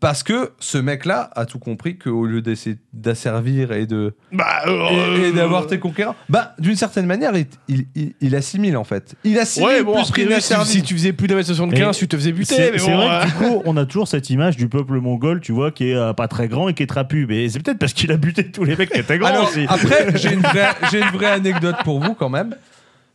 Parce 0.03 0.25
que 0.25 0.51
ce 0.59 0.79
mec-là 0.79 1.31
a 1.37 1.47
tout 1.47 1.61
compris 1.61 1.97
qu'au 1.97 2.27
lieu 2.27 2.43
d'essayer 2.43 2.77
d'asservir 2.93 3.71
et 3.71 3.87
de 3.87 4.17
Bah, 4.33 4.63
et, 4.67 5.29
et 5.29 5.33
d'avoir 5.33 5.69
tes 5.69 5.79
conquérants, 5.79 6.17
bah 6.29 6.55
d'une 6.59 6.75
certaine 6.75 7.07
manière, 7.07 7.37
il, 7.37 7.47
il, 7.69 7.87
il- 7.95 8.15
il 8.21 8.35
assimile 8.35 8.77
en 8.77 8.83
fait. 8.83 9.15
Il 9.23 9.39
assimile 9.39 9.69
Ouais, 9.69 9.83
bon, 9.85 9.95
plus 9.95 10.11
qu'il 10.11 10.25
si, 10.25 10.29
n'asservit. 10.31 10.69
si 10.71 10.83
tu 10.83 10.95
faisais 10.95 11.13
plus 11.13 11.29
d'un 11.29 11.37
mètre 11.37 11.47
75, 11.47 11.87
Mais 11.87 11.93
tu 11.95 12.09
te 12.09 12.17
faisais 12.17 12.33
buter. 12.33 12.57
C'est 12.57 12.79
bon, 12.79 12.97
vrai 12.97 13.09
euh, 13.11 13.21
que 13.23 13.27
du 13.29 13.33
coup, 13.35 13.63
on 13.65 13.77
a 13.77 13.87
toujours 13.87 14.09
cette 14.09 14.29
image 14.29 14.57
du 14.57 14.69
peuple 14.69 14.95
mongol, 14.99 15.41
tu 15.41 15.53
vois, 15.53 15.71
qui 15.71 15.91
est 15.91 15.95
euh, 15.95 16.13
pas 16.13 16.27
très 16.27 16.49
grand 16.49 16.69
et 16.69 16.75
qui 16.75 16.83
est 16.83 16.87
trapu. 16.89 17.27
Mais 17.29 17.49
c'est 17.49 17.61
peut-être 17.61 17.79
parce 17.79 17.93
qu'il 17.93 18.11
a 18.11 18.17
buté 18.17 18.51
tous 18.51 18.65
les 18.65 18.75
mecs 18.75 18.91
qui 18.91 18.99
étaient 18.99 19.19
grands 19.19 19.29
Alors, 19.29 19.49
aussi. 19.49 19.67
après, 19.69 20.17
j'ai 20.19 20.33
une, 20.33 20.41
vraie, 20.41 20.71
j'ai 20.91 20.99
une 20.99 21.17
vraie 21.17 21.31
anecdote 21.31 21.77
pour 21.85 22.01
vous 22.01 22.15
quand 22.15 22.29
même. 22.29 22.57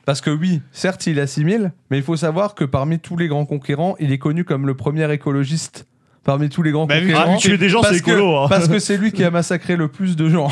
Parce 0.05 0.21
que 0.21 0.29
oui, 0.29 0.61
certes, 0.71 1.05
il 1.05 1.19
assimile, 1.19 1.73
mais 1.91 1.97
il 1.97 2.03
faut 2.03 2.15
savoir 2.15 2.55
que 2.55 2.63
parmi 2.63 2.97
tous 2.97 3.17
les 3.17 3.27
grands 3.27 3.45
conquérants, 3.45 3.97
il 3.99 4.13
est 4.13 4.17
connu 4.19 4.45
comme 4.45 4.65
le 4.65 4.73
premier 4.73 5.11
écologiste. 5.11 5.85
Parmi 6.27 6.49
tous 6.49 6.61
les 6.61 6.71
grands 6.71 6.85
Bah, 6.87 6.99
conquérants. 6.99 7.35
Ah, 7.35 7.37
tuer 7.37 7.57
des 7.57 7.69
gens, 7.69 7.79
parce 7.81 7.93
c'est 7.93 7.99
écolo. 7.99 8.17
que, 8.33 8.43
hein. 8.43 8.47
parce 8.49 8.67
que 8.67 8.79
c'est 8.79 8.97
lui 8.97 9.13
qui 9.13 9.23
a 9.23 9.31
massacré 9.31 9.77
le 9.77 9.87
plus 9.87 10.17
de 10.17 10.27
gens. 10.27 10.49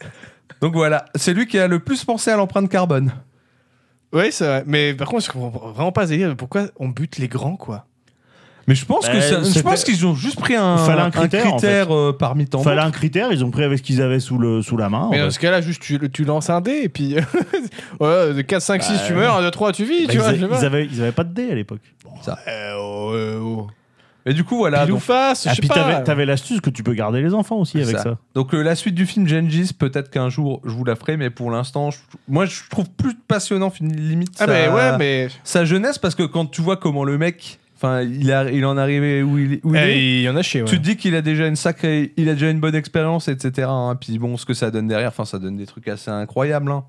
Donc 0.62 0.72
voilà, 0.74 1.04
c'est 1.16 1.34
lui 1.34 1.46
qui 1.46 1.58
a 1.58 1.68
le 1.68 1.80
plus 1.80 2.02
pensé 2.04 2.30
à 2.30 2.36
l'empreinte 2.36 2.70
carbone. 2.70 3.12
Ouais, 4.14 4.30
c'est 4.30 4.46
vrai. 4.46 4.64
Mais 4.66 4.94
par 4.94 5.08
contre, 5.08 5.24
je 5.26 5.30
comprends 5.30 5.68
vraiment 5.70 5.92
pas 5.92 6.04
ce 6.06 6.12
délire. 6.12 6.34
Pourquoi 6.34 6.68
on 6.78 6.88
bute 6.88 7.18
les 7.18 7.28
grands, 7.28 7.56
quoi? 7.56 7.84
Mais 8.68 8.74
je 8.74 8.86
pense 8.86 9.04
Bah, 9.06 9.12
que 9.12 9.20
ça- 9.20 9.42
je 9.42 9.60
pense 9.60 9.84
qu'ils 9.84 10.06
ont 10.06 10.14
juste 10.14 10.38
pris 10.40 10.54
un, 10.56 10.76
Il 10.78 10.86
fallait 10.86 11.02
un 11.02 11.10
critère, 11.10 11.46
en 11.46 11.56
critère, 11.58 11.94
euh, 11.94 12.16
parmi 12.16 12.46
tant 12.46 12.62
Fallait 12.62 12.80
un 12.80 12.90
critère, 12.92 13.32
ils 13.32 13.44
ont 13.44 13.50
pris 13.50 13.64
avec 13.64 13.78
ce 13.78 13.82
qu'ils 13.82 14.00
avaient 14.00 14.20
sous, 14.20 14.38
le, 14.38 14.62
sous 14.62 14.76
la 14.78 14.88
main. 14.88 15.08
Mais 15.10 15.16
en 15.18 15.24
dans 15.24 15.26
fait. 15.26 15.30
ce 15.34 15.38
cas-là, 15.40 15.60
juste 15.60 15.82
tu, 15.82 15.98
tu 16.10 16.24
lances 16.24 16.48
un 16.48 16.62
dé 16.62 16.80
et 16.84 16.88
puis. 16.88 17.16
ouais, 18.00 18.32
de 18.34 18.40
4, 18.40 18.62
5, 18.62 18.82
6, 18.82 19.00
tu 19.06 19.12
meurs, 19.14 19.36
1, 19.36 19.42
2, 19.42 19.50
3, 19.50 19.72
tu 19.72 19.84
vis, 19.84 20.06
Bah, 20.06 20.12
tu 20.12 20.18
vois. 20.18 20.28
ils, 20.32 20.36
je 20.36 20.40
sais 20.40 20.46
ils 20.46 20.48
pas. 20.48 20.64
avaient, 20.64 20.86
ils 20.86 21.02
avaient 21.02 21.12
pas 21.12 21.24
de 21.24 21.34
dés 21.34 21.50
à 21.50 21.54
l'époque. 21.54 21.80
Euh, 22.48 22.74
oh, 22.78 23.10
euh, 23.12 23.40
oh. 23.42 23.66
Et 24.24 24.34
du 24.34 24.44
coup, 24.44 24.56
voilà. 24.56 24.82
Pile 24.82 24.92
ou 24.92 24.94
donc- 24.96 25.02
face, 25.02 25.46
Ah, 25.46 25.50
je 25.50 25.54
sais 25.56 25.60
puis 25.60 25.68
pas. 25.68 25.74
t'avais, 25.74 26.04
t'avais 26.04 26.26
l'astuce 26.26 26.60
que 26.60 26.70
tu 26.70 26.82
peux 26.82 26.94
garder 26.94 27.20
les 27.22 27.34
enfants 27.34 27.56
aussi 27.56 27.80
avec 27.80 27.96
Ça. 27.96 28.02
ça. 28.02 28.18
Donc 28.34 28.54
euh, 28.54 28.62
la 28.62 28.74
suite 28.76 28.94
du 28.94 29.04
film 29.06 29.26
Gengis, 29.26 29.72
peut-être 29.76 30.10
qu'un 30.10 30.28
jour 30.28 30.60
je 30.64 30.70
vous 30.70 30.84
la 30.84 30.94
ferai, 30.94 31.16
mais 31.16 31.30
pour 31.30 31.50
l'instant, 31.50 31.90
je- 31.90 31.98
moi 32.28 32.46
je 32.46 32.60
trouve 32.70 32.88
plus 32.90 33.14
passionnant 33.14 33.70
fin- 33.70 33.84
limite 33.84 34.34
Ah, 34.38 34.46
sa, 34.46 34.46
mais 34.46 34.68
ouais, 34.68 34.98
mais. 34.98 35.28
sa 35.44 35.64
jeunesse 35.64 35.98
parce 35.98 36.14
que 36.14 36.22
quand 36.22 36.46
tu 36.46 36.60
vois 36.62 36.76
comment 36.76 37.02
le 37.04 37.18
mec, 37.18 37.58
enfin 37.76 38.02
il, 38.02 38.30
a, 38.30 38.48
il 38.50 38.64
en 38.64 38.78
est 38.78 38.80
arrivé 38.80 39.22
où 39.24 39.38
il, 39.38 39.60
où 39.64 39.74
il 39.74 39.80
est, 39.80 39.98
Eh, 39.98 40.18
il 40.20 40.22
y 40.22 40.28
en 40.28 40.36
a 40.36 40.40
ouais. 40.40 40.44
tu 40.44 40.64
te 40.64 40.76
dis 40.76 40.96
qu'il 40.96 41.16
a 41.16 41.22
déjà 41.22 41.48
une 41.48 41.56
sacrée, 41.56 42.12
il 42.16 42.28
a 42.28 42.34
déjà 42.34 42.48
une 42.50 42.60
bonne 42.60 42.76
expérience, 42.76 43.26
etc. 43.26 43.66
hein. 43.70 43.96
Puis 44.00 44.18
bon, 44.20 44.36
ce 44.36 44.46
que 44.46 44.54
ça 44.54 44.70
donne 44.70 44.86
derrière, 44.86 45.08
enfin 45.08 45.24
ça 45.24 45.38
donne 45.40 45.56
des 45.56 45.66
trucs 45.66 45.88
assez 45.88 46.10
incroyables. 46.12 46.70
hein. 46.70 46.84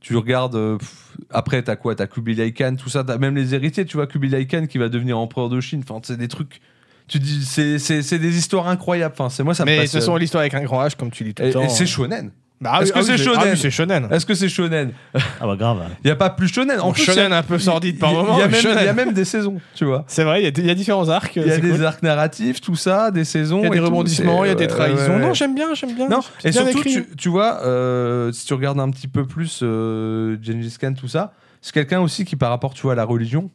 Tu 0.00 0.16
regardes, 0.16 0.54
euh, 0.56 0.78
pff, 0.78 1.16
après 1.30 1.62
t'as 1.62 1.76
quoi? 1.76 1.94
T'as 1.94 2.06
Kubilai 2.06 2.52
Khan, 2.52 2.74
tout 2.78 2.88
ça, 2.88 3.04
t'as 3.04 3.18
même 3.18 3.36
les 3.36 3.54
héritiers, 3.54 3.84
tu 3.84 3.96
vois 3.98 4.06
Kubilai 4.06 4.46
Khan 4.46 4.66
qui 4.66 4.78
va 4.78 4.88
devenir 4.88 5.18
empereur 5.18 5.48
de 5.50 5.60
Chine. 5.60 5.82
Enfin 5.86 6.00
c'est 6.02 6.16
des 6.16 6.28
trucs, 6.28 6.60
tu 7.06 7.18
dis 7.18 7.44
c'est 7.44 8.18
des 8.18 8.38
histoires 8.38 8.66
incroyables. 8.68 9.14
Enfin 9.18 9.28
c'est 9.28 9.42
moi 9.42 9.52
ça 9.54 9.64
me 9.64 9.70
Mais 9.70 9.76
toute 9.76 9.84
passionne. 9.84 10.00
façon, 10.00 10.16
l'histoire 10.16 10.40
avec 10.40 10.54
un 10.54 10.62
grand 10.62 10.82
H, 10.84 10.96
comme 10.96 11.10
tu 11.10 11.24
dis 11.24 11.34
tout 11.34 11.42
le 11.42 11.48
Et, 11.50 11.52
temps. 11.52 11.62
et 11.62 11.68
c'est 11.68 11.82
euh, 11.84 11.86
shonen. 11.86 12.30
Bah, 12.62 12.80
Est-ce 12.82 12.92
que 12.92 13.00
c'est 13.00 13.12
ah 13.12 13.16
shonen 13.16 13.40
oui, 13.52 13.56
c'est 13.58 13.70
shonen. 13.70 14.08
Est-ce 14.10 14.26
que 14.26 14.34
c'est 14.34 14.50
shonen 14.50 14.92
Ah 15.14 15.46
bah 15.46 15.56
grave. 15.56 15.78
Il 16.04 16.08
n'y 16.08 16.10
a 16.10 16.16
pas 16.16 16.28
plus 16.28 16.48
shonen. 16.48 16.78
En 16.78 16.88
En 16.88 16.92
plus, 16.92 17.04
il 17.04 17.06
y 17.06 17.10
a- 17.10 17.14
shonen 17.14 17.32
un 17.32 17.42
peu 17.42 17.58
sordide 17.58 17.98
par 17.98 18.12
y 18.12 18.14
moment. 18.14 18.34
Il 18.36 18.40
y, 18.40 18.42
a 18.42 18.46
mais 18.48 18.52
même- 18.52 18.60
shonen. 18.60 18.78
il 18.80 18.84
y 18.84 18.88
a 18.88 18.92
même 18.92 19.12
des 19.14 19.24
saisons, 19.24 19.58
tu 19.74 19.86
vois. 19.86 20.04
C'est 20.08 20.24
vrai, 20.24 20.42
il 20.42 20.44
y, 20.44 20.46
a- 20.46 20.52
il 20.54 20.66
y 20.66 20.70
a 20.70 20.74
différents 20.74 21.08
arcs. 21.08 21.36
Il 21.36 21.46
y 21.46 21.50
a 21.50 21.54
c'est 21.54 21.62
des 21.62 21.70
cool. 21.70 21.86
arcs 21.86 22.02
narratifs, 22.02 22.60
tout 22.60 22.76
ça, 22.76 23.10
des 23.10 23.24
saisons. 23.24 23.60
Il 23.60 23.64
y 23.64 23.66
a 23.66 23.70
des 23.70 23.76
et 23.76 23.80
tout, 23.80 23.86
rebondissements, 23.86 24.44
il 24.44 24.48
y 24.48 24.50
a 24.50 24.54
des 24.54 24.64
ouais, 24.64 24.68
trahisons. 24.68 24.96
ouais, 25.08 25.08
ouais. 25.16 25.26
Non, 25.28 25.32
j'aime 25.32 25.54
bien, 25.54 25.72
j'aime 25.72 25.94
bien. 25.94 26.08
Non, 26.10 26.20
et 26.44 26.50
bien 26.50 26.52
surtout, 26.64 26.78
écrit. 26.80 26.92
tu, 26.92 27.06
tu 27.16 27.28
vois, 27.30 27.62
euh, 27.64 28.30
si 28.32 28.44
tu 28.44 28.52
regardes 28.52 28.78
un 28.78 28.90
petit 28.90 29.08
peu 29.08 29.24
plus 29.24 29.60
euh, 29.62 30.36
Gengis 30.42 30.76
Khan, 30.78 30.92
tout 30.92 31.08
ça, 31.08 31.32
c'est 31.62 31.72
quelqu'un 31.72 32.00
aussi 32.00 32.26
qui, 32.26 32.36
par 32.36 32.50
rapport 32.50 32.74
tu 32.74 32.82
vois, 32.82 32.92
à 32.92 32.96
la 32.96 33.04
religion, 33.04 33.50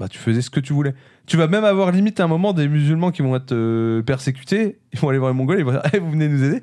bah, 0.00 0.08
tu 0.08 0.18
faisais 0.18 0.42
ce 0.42 0.50
que 0.50 0.58
tu 0.58 0.72
voulais. 0.72 0.94
Tu 1.26 1.36
vas 1.36 1.46
même 1.46 1.64
avoir 1.64 1.92
limite 1.92 2.18
à 2.18 2.24
un 2.24 2.28
moment 2.28 2.52
des 2.52 2.66
musulmans 2.66 3.12
qui 3.12 3.22
vont 3.22 3.36
être 3.36 3.52
euh, 3.52 4.02
persécutés, 4.02 4.78
ils 4.92 4.98
vont 4.98 5.10
aller 5.10 5.18
voir 5.18 5.30
les 5.30 5.36
Mongols, 5.36 5.60
ils 5.60 5.64
vont 5.64 5.70
dire, 5.70 5.82
Eh, 5.92 5.98
vous 6.00 6.10
venez 6.10 6.26
nous 6.26 6.42
aider. 6.42 6.60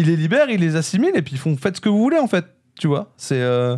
Ils 0.00 0.06
les 0.06 0.16
libèrent, 0.16 0.50
ils 0.50 0.60
les 0.60 0.76
assimilent, 0.76 1.14
et 1.16 1.22
puis 1.22 1.34
ils 1.34 1.38
font 1.38 1.56
faites 1.56 1.76
ce 1.76 1.80
que 1.80 1.88
vous 1.88 1.98
voulez, 2.00 2.18
en 2.18 2.26
fait. 2.28 2.44
Tu 2.78 2.86
vois, 2.86 3.12
c'est. 3.16 3.40
euh, 3.40 3.76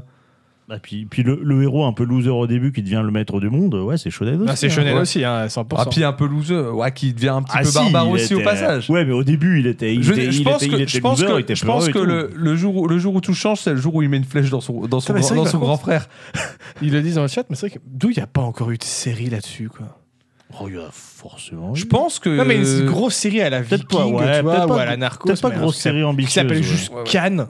Et 0.71 0.79
puis, 0.81 1.05
puis 1.07 1.23
le, 1.23 1.41
le 1.43 1.63
héros 1.63 1.85
un 1.85 1.93
peu 1.93 2.05
loser 2.05 2.31
au 2.31 2.47
début 2.47 2.73
qui 2.73 2.83
devient 2.83 3.03
le 3.05 3.11
maître 3.11 3.41
du 3.41 3.51
monde, 3.51 3.75
ouais, 3.75 3.97
c'est 3.99 4.11
shonen 4.11 4.41
aussi. 4.43 4.51
Ah, 4.51 4.57
c'est 4.57 4.67
hein. 4.67 4.71
shonen 4.71 4.95
ouais. 4.95 5.01
aussi, 5.01 5.25
hein, 5.25 5.47
100%. 5.47 5.65
Ah, 5.77 5.87
puis 5.91 6.05
un 6.05 6.13
peu 6.13 6.27
loser, 6.27 6.55
ouais, 6.71 6.93
qui 6.93 7.13
devient 7.13 7.31
un 7.31 7.43
petit 7.43 7.53
Ah 7.57 7.63
peu 7.63 7.69
si, 7.69 7.75
barbare 7.75 8.07
il 8.07 8.13
aussi 8.15 8.35
au 8.35 8.41
passage. 8.41 8.89
Ouais, 8.89 9.05
mais 9.05 9.13
au 9.13 9.25
début, 9.25 9.59
il 9.61 9.67
était. 9.67 9.95
Il 9.95 10.03
Je, 10.05 10.13
était, 10.13 10.31
je 10.31 10.39
il 10.39 10.45
pense 10.45 10.63
était- 10.63 10.71
que, 10.71 10.77
il 10.77 10.83
était 10.83 10.91
je 10.93 11.01
pense 11.01 11.21
loser, 11.21 11.33
que, 11.33 11.39
il 11.39 11.43
était 11.43 11.55
je 11.57 11.65
pense 11.67 11.87
que 11.89 11.93
peureux 11.93 12.31
et 12.33 12.35
le, 12.39 12.57
jour 12.57 12.77
où, 12.77 12.87
le 12.89 12.99
jour 12.99 13.15
où 13.15 13.21
tout 13.21 13.35
change, 13.35 13.61
c'est 13.61 13.73
le 13.73 13.77
jour 13.81 13.95
où 13.97 14.03
il 14.03 14.09
met 14.09 14.17
une 14.19 14.25
flèche 14.25 14.51
dans 14.51 14.61
son, 14.61 14.87
dans 14.87 15.01
son, 15.01 15.13
mais 15.15 15.23
c'est 15.23 15.35
dans 15.35 15.45
son 15.47 15.59
grand 15.59 15.77
frère. 15.77 16.09
Ils 16.81 16.93
le 16.93 17.03
disent 17.03 17.17
dans 17.17 17.23
le 17.23 17.29
chat, 17.29 17.45
mais 17.51 17.57
c'est 17.57 17.69
vrai 17.69 17.77
que 17.79 17.83
d'où 17.87 18.11
il 18.11 18.17
n'y 18.17 18.23
a 18.23 18.27
pas 18.29 18.43
encore 18.43 18.71
eu 18.71 18.79
de 18.79 18.85
série 18.85 19.29
là-dessus, 19.31 19.69
quoi? 19.69 19.99
Oh, 20.61 20.67
il 20.69 20.75
y 20.77 20.79
a 20.79 20.89
forcément. 20.91 21.75
Je 21.75 21.85
pense 21.87 22.19
que. 22.19 22.29
Non, 22.29 22.45
mais 22.45 22.57
une 22.57 22.87
grosse 22.87 23.15
série 23.15 23.41
à 23.41 23.51
la 23.51 23.61
Viking, 23.63 23.87
pas, 23.89 24.07
ouais, 24.07 24.37
tu 24.39 24.43
vois, 24.43 24.53
peut-être 24.53 24.65
ou 24.67 24.75
pas- 24.75 24.83
à 24.83 24.85
la 24.87 24.97
Narcos. 24.97 25.27
Peut-être 25.29 25.41
pas 25.43 25.49
mais 25.51 25.57
grosse 25.57 25.77
série 25.79 25.99
qui 25.99 26.05
ambitieuse. 26.05 26.33
s'appelle 26.35 26.57
ouais. 26.59 26.63
juste 26.63 26.91
Ouais, 26.93 26.99
ouais. 26.99 27.05
Cannes. 27.05 27.47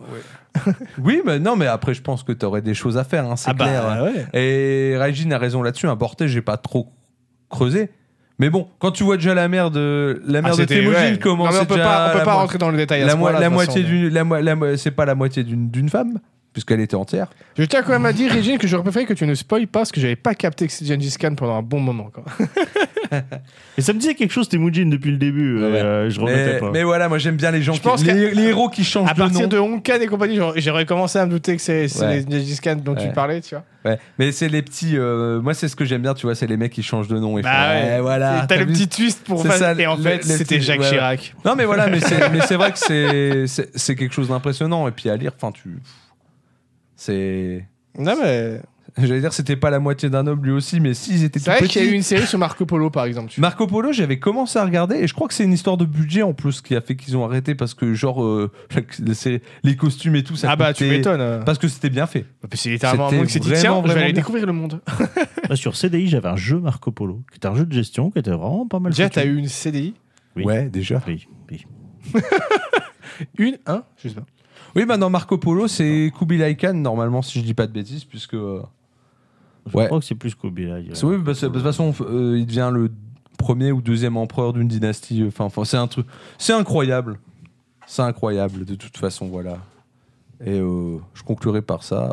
Oui, 1.02 1.22
mais 1.24 1.38
non, 1.38 1.56
mais 1.56 1.66
après, 1.66 1.94
je 1.94 2.02
pense 2.02 2.22
que 2.22 2.32
tu 2.32 2.44
aurais 2.44 2.60
des 2.62 2.74
choses 2.74 2.98
à 2.98 3.04
faire, 3.04 3.24
hein, 3.24 3.36
c'est 3.36 3.50
Ah 3.50 3.54
clair. 3.54 3.82
bah 3.82 4.02
ouais. 4.04 4.26
Et 4.38 4.96
Raijin 4.98 5.30
a 5.32 5.38
raison 5.38 5.62
là-dessus. 5.62 5.86
Un 5.88 5.96
porté, 5.96 6.28
j'ai 6.28 6.42
pas 6.42 6.56
trop 6.58 6.88
creusé. 7.48 7.90
Mais 8.38 8.50
bon, 8.50 8.68
quand 8.78 8.90
tu 8.90 9.02
vois 9.04 9.16
déjà 9.16 9.34
la 9.34 9.48
mère 9.48 9.70
de 9.70 10.20
la 10.26 10.38
Ah, 10.40 10.42
mère 10.42 10.56
de 10.56 10.62
ouais. 10.62 11.18
comment 11.20 11.44
Non, 11.46 11.52
mais 11.52 11.58
on 11.60 11.64
peut 11.64 11.74
déjà 11.76 11.86
pas, 11.86 12.10
on 12.14 12.18
peut 12.18 12.24
pas 12.24 12.34
rentrer 12.34 12.58
dans 12.58 12.70
le 12.70 12.76
détail. 12.76 13.02
à 13.02 13.06
la, 13.06 13.12
ce 13.12 13.16
mo- 13.16 13.30
la 13.30 13.50
moitié 13.50 13.82
d'une 13.82 14.08
la, 14.08 14.24
mo- 14.24 14.40
la 14.40 14.54
mo- 14.56 14.76
c'est 14.76 14.90
pas 14.90 15.04
la 15.04 15.14
moitié 15.14 15.44
d'une 15.44 15.88
femme 15.88 16.18
puisqu'elle 16.52 16.80
était 16.80 16.94
entière. 16.96 17.28
Je 17.56 17.64
tiens 17.64 17.82
quand 17.82 17.92
même 17.92 18.06
à 18.06 18.12
dire, 18.12 18.30
Régine, 18.32 18.58
que 18.58 18.66
j'aurais 18.66 18.82
préféré 18.82 19.04
que 19.06 19.14
tu 19.14 19.26
ne 19.26 19.34
spoil 19.34 19.66
pas 19.66 19.80
parce 19.80 19.92
que 19.92 20.00
j'avais 20.00 20.16
pas 20.16 20.34
capté 20.34 20.66
que 20.66 20.72
c'était 20.72 20.94
Gengis 20.94 21.16
Khan 21.18 21.34
pendant 21.34 21.56
un 21.56 21.62
bon 21.62 21.80
moment. 21.80 22.10
Quoi. 22.12 22.24
Et 23.78 23.82
ça 23.82 23.92
me 23.92 23.98
disait 23.98 24.14
quelque 24.14 24.30
chose, 24.32 24.48
Temujin, 24.48 24.86
depuis 24.86 25.10
le 25.10 25.16
début. 25.18 25.56
Ouais, 25.58 25.70
ouais. 25.70 25.78
euh, 25.82 26.10
je 26.10 26.18
remettais 26.20 26.54
Mais, 26.54 26.58
pas. 26.60 26.70
mais 26.70 26.82
voilà, 26.82 27.08
moi 27.08 27.18
j'aime 27.18 27.36
bien 27.36 27.50
les 27.50 27.62
gens 27.62 27.72
Je 27.74 27.80
qui, 27.80 27.86
pense 27.88 28.04
les, 28.04 28.30
les 28.34 28.44
héros 28.44 28.68
qui 28.70 28.84
changent 28.84 29.10
À 29.10 29.14
de 29.14 29.18
partir 29.18 29.40
nom. 29.42 29.46
de 29.48 29.58
Hong 29.58 29.82
Khan 29.82 29.98
et 30.00 30.06
compagnie, 30.06 30.38
j'aurais- 30.56 30.86
commencé 30.86 31.18
à 31.18 31.26
me 31.26 31.30
douter 31.30 31.56
que 31.56 31.62
c'est 31.62 31.88
c'est 31.88 32.04
Ouais. 32.04 32.24
les 32.28 32.38
Gengis 32.38 32.58
Khan 32.62 32.76
dont 32.82 32.94
tu 32.94 33.08
parlais, 33.08 33.40
tu 33.40 33.54
vois. 33.54 33.64
Ouais. 33.84 33.98
Mais 34.18 34.30
c'est 34.32 34.48
les 34.48 34.62
petits. 34.62 34.96
euh, 34.96 35.40
moi, 35.40 35.54
c'est 35.54 35.68
ce 35.68 35.76
que 35.76 35.84
j'aime 35.84 36.02
bien, 36.02 36.14
tu 36.14 36.26
vois, 36.26 36.34
c'est 36.34 36.46
les 36.46 36.56
mecs 36.56 36.72
qui 36.72 36.82
changent 36.82 37.08
de 37.08 37.18
nom. 37.18 37.36
Et 37.38 37.42
Bah 37.42 37.50
font, 37.50 37.68
ouais. 37.86 37.94
Eh, 37.98 38.00
voilà. 38.00 38.40
T'as 38.48 38.56
t'as 38.56 38.56
le 38.58 38.66
petit 38.66 38.88
twist 38.88 39.24
pour 39.24 39.42
C'est 39.42 39.50
ça, 39.50 39.74
Et 39.74 39.86
en 39.86 39.96
le- 39.96 40.02
fait, 40.02 40.24
c'était 40.24 40.60
Jacques. 40.60 40.80
Chirac. 40.82 41.34
Non, 41.44 41.54
mais 41.56 41.64
voilà, 41.64 41.88
mais 41.88 42.00
c'est, 42.00 42.20
c'est 42.46 42.56
vrai 42.56 42.72
que 42.72 42.78
c'est, 42.78 43.46
c'est, 43.46 43.70
c'est 43.76 43.94
quelque 43.96 44.14
chose 44.14 44.28
d'impressionnant. 44.28 44.86
Et 44.88 44.92
puis 44.92 45.10
à 45.10 45.16
lire, 45.16 45.32
enfin, 45.36 45.50
tu. 45.52 45.78
C'est. 47.04 47.66
Non, 47.98 48.14
mais. 48.22 48.60
J'allais 48.98 49.20
dire, 49.20 49.32
c'était 49.32 49.56
pas 49.56 49.70
la 49.70 49.78
moitié 49.78 50.10
d'un 50.10 50.26
homme 50.26 50.44
lui 50.44 50.52
aussi, 50.52 50.78
mais 50.78 50.92
s'ils 50.92 51.24
étaient 51.24 51.38
C'est 51.40 51.50
vrai 51.50 51.66
qu'il 51.66 51.82
y 51.82 51.88
a 51.88 51.90
eu 51.90 51.94
une 51.94 52.02
série 52.02 52.26
sur 52.26 52.38
Marco 52.38 52.66
Polo, 52.66 52.90
par 52.90 53.06
exemple. 53.06 53.30
tu- 53.30 53.40
Marco 53.40 53.66
Polo, 53.66 53.90
j'avais 53.90 54.18
commencé 54.18 54.58
à 54.58 54.64
regarder 54.66 54.96
et 54.96 55.06
je 55.08 55.14
crois 55.14 55.28
que 55.28 55.32
c'est 55.34 55.44
une 55.44 55.52
histoire 55.54 55.78
de 55.78 55.86
budget 55.86 56.20
en 56.20 56.34
plus 56.34 56.60
qui 56.60 56.76
a 56.76 56.82
fait 56.82 56.94
qu'ils 56.94 57.16
ont 57.16 57.24
arrêté 57.24 57.54
parce 57.54 57.72
que, 57.72 57.94
genre, 57.94 58.22
euh, 58.22 58.50
c'est- 59.14 59.40
les 59.64 59.76
costumes 59.76 60.14
et 60.16 60.22
tout, 60.22 60.36
ça 60.36 60.50
Ah 60.50 60.56
bah, 60.56 60.74
tu 60.74 60.84
coûtait- 60.84 60.96
m'étonnes. 60.98 61.20
euh. 61.22 61.42
Parce 61.42 61.56
que 61.58 61.68
c'était 61.68 61.88
bien 61.88 62.06
fait. 62.06 62.26
C'est 62.52 62.68
littéralement 62.68 63.06
un 63.06 63.08
C'était 63.08 63.16
monde 63.16 63.26
qui 63.28 63.32
s'est 63.32 63.40
dit 63.40 63.48
vraiment, 63.48 63.60
tiens, 63.62 63.70
je 63.70 63.76
vais 63.76 63.88
vraiment 63.88 64.04
aller 64.04 64.12
bien. 64.12 64.20
découvrir 64.20 64.46
le 64.46 64.52
monde. 64.52 64.80
Là, 65.48 65.56
sur 65.56 65.74
CDI, 65.74 66.08
j'avais 66.08 66.28
un 66.28 66.36
jeu 66.36 66.60
Marco 66.60 66.90
Polo, 66.92 67.22
qui 67.32 67.38
était 67.38 67.48
un 67.48 67.54
jeu 67.56 67.64
de 67.64 67.72
gestion, 67.72 68.10
qui 68.10 68.18
était 68.18 68.30
vraiment 68.30 68.66
pas 68.68 68.78
mal. 68.78 68.92
Déjà, 68.92 69.04
foutu. 69.04 69.14
t'as 69.14 69.24
eu 69.24 69.36
une 69.38 69.48
CDI 69.48 69.94
Oui. 70.36 70.44
Ouais, 70.44 70.68
déjà. 70.68 71.00
Oui, 71.08 71.26
oui. 71.50 71.64
Une, 73.38 73.58
un 73.66 73.84
Je 74.02 74.08
sais 74.08 74.14
pas. 74.14 74.24
Oui, 74.74 74.86
bah 74.86 74.96
dans 74.96 75.10
Marco 75.10 75.36
Polo, 75.38 75.68
c'est 75.68 76.12
Kubilai 76.18 76.56
Khan, 76.56 76.74
normalement, 76.74 77.22
si 77.22 77.38
je 77.38 77.44
dis 77.44 77.54
pas 77.54 77.66
de 77.66 77.72
bêtises, 77.72 78.04
puisque. 78.04 78.34
euh, 78.34 78.62
Je 79.70 79.76
Ouais. 79.76 79.86
crois 79.86 80.00
que 80.00 80.04
c'est 80.04 80.16
plus 80.16 80.34
c'est- 80.94 81.06
oui, 81.46 81.52
de 81.52 81.58
toute 81.58 81.62
façon, 81.62 81.94
euh, 82.00 82.36
il 82.36 82.46
devient 82.46 82.70
le 82.72 82.90
premier 83.38 83.70
ou 83.70 83.80
deuxième 83.80 84.16
empereur 84.16 84.52
d'une 84.52 84.66
dynastie. 84.66 85.22
Enfin, 85.28 85.44
enfin, 85.44 85.64
c'est 85.64 85.76
un 85.76 85.86
truc. 85.86 86.04
C'est 86.36 86.52
incroyable. 86.52 87.20
C'est 87.86 88.02
incroyable, 88.02 88.64
de 88.64 88.74
toute 88.74 88.96
façon, 88.96 89.28
voilà. 89.28 89.58
Et 90.44 90.58
euh, 90.58 90.96
je 91.14 91.22
conclurai 91.22 91.62
par 91.62 91.84
ça. 91.84 92.12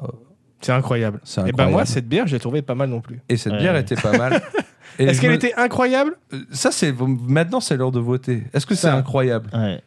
C'est 0.62 0.74
incroyable. 0.74 1.20
C'est 1.24 1.42
Et 1.42 1.44
ben 1.46 1.50
incroyable. 1.50 1.74
moi, 1.74 1.86
cette 1.88 2.08
bière, 2.08 2.28
je 2.28 2.34
l'ai 2.36 2.40
trouvée 2.40 2.62
pas 2.62 2.76
mal 2.76 2.90
non 2.90 3.02
plus. 3.02 3.20
Et 3.30 3.38
cette 3.38 3.54
Ouais. 3.54 3.60
bière 3.60 3.76
était 3.78 3.96
pas 3.96 4.16
mal. 4.16 4.42
Et 5.00 5.06
Est-ce 5.06 5.14
je 5.16 5.22
qu'elle 5.22 5.32
me- 5.32 5.36
était 5.38 5.56
incroyable? 5.56 6.18
Euh, 6.34 6.42
Ça, 6.52 6.72
c'est 6.72 6.94
maintenant, 7.02 7.62
c'est 7.62 7.78
l'heure 7.78 7.92
de 7.92 8.00
voter. 8.00 8.44
Est-ce 8.54 8.68
que 8.68 8.76
c'est 8.76 8.82
Ça. 8.82 8.96
incroyable? 8.96 9.50
Ouais. 9.56 9.82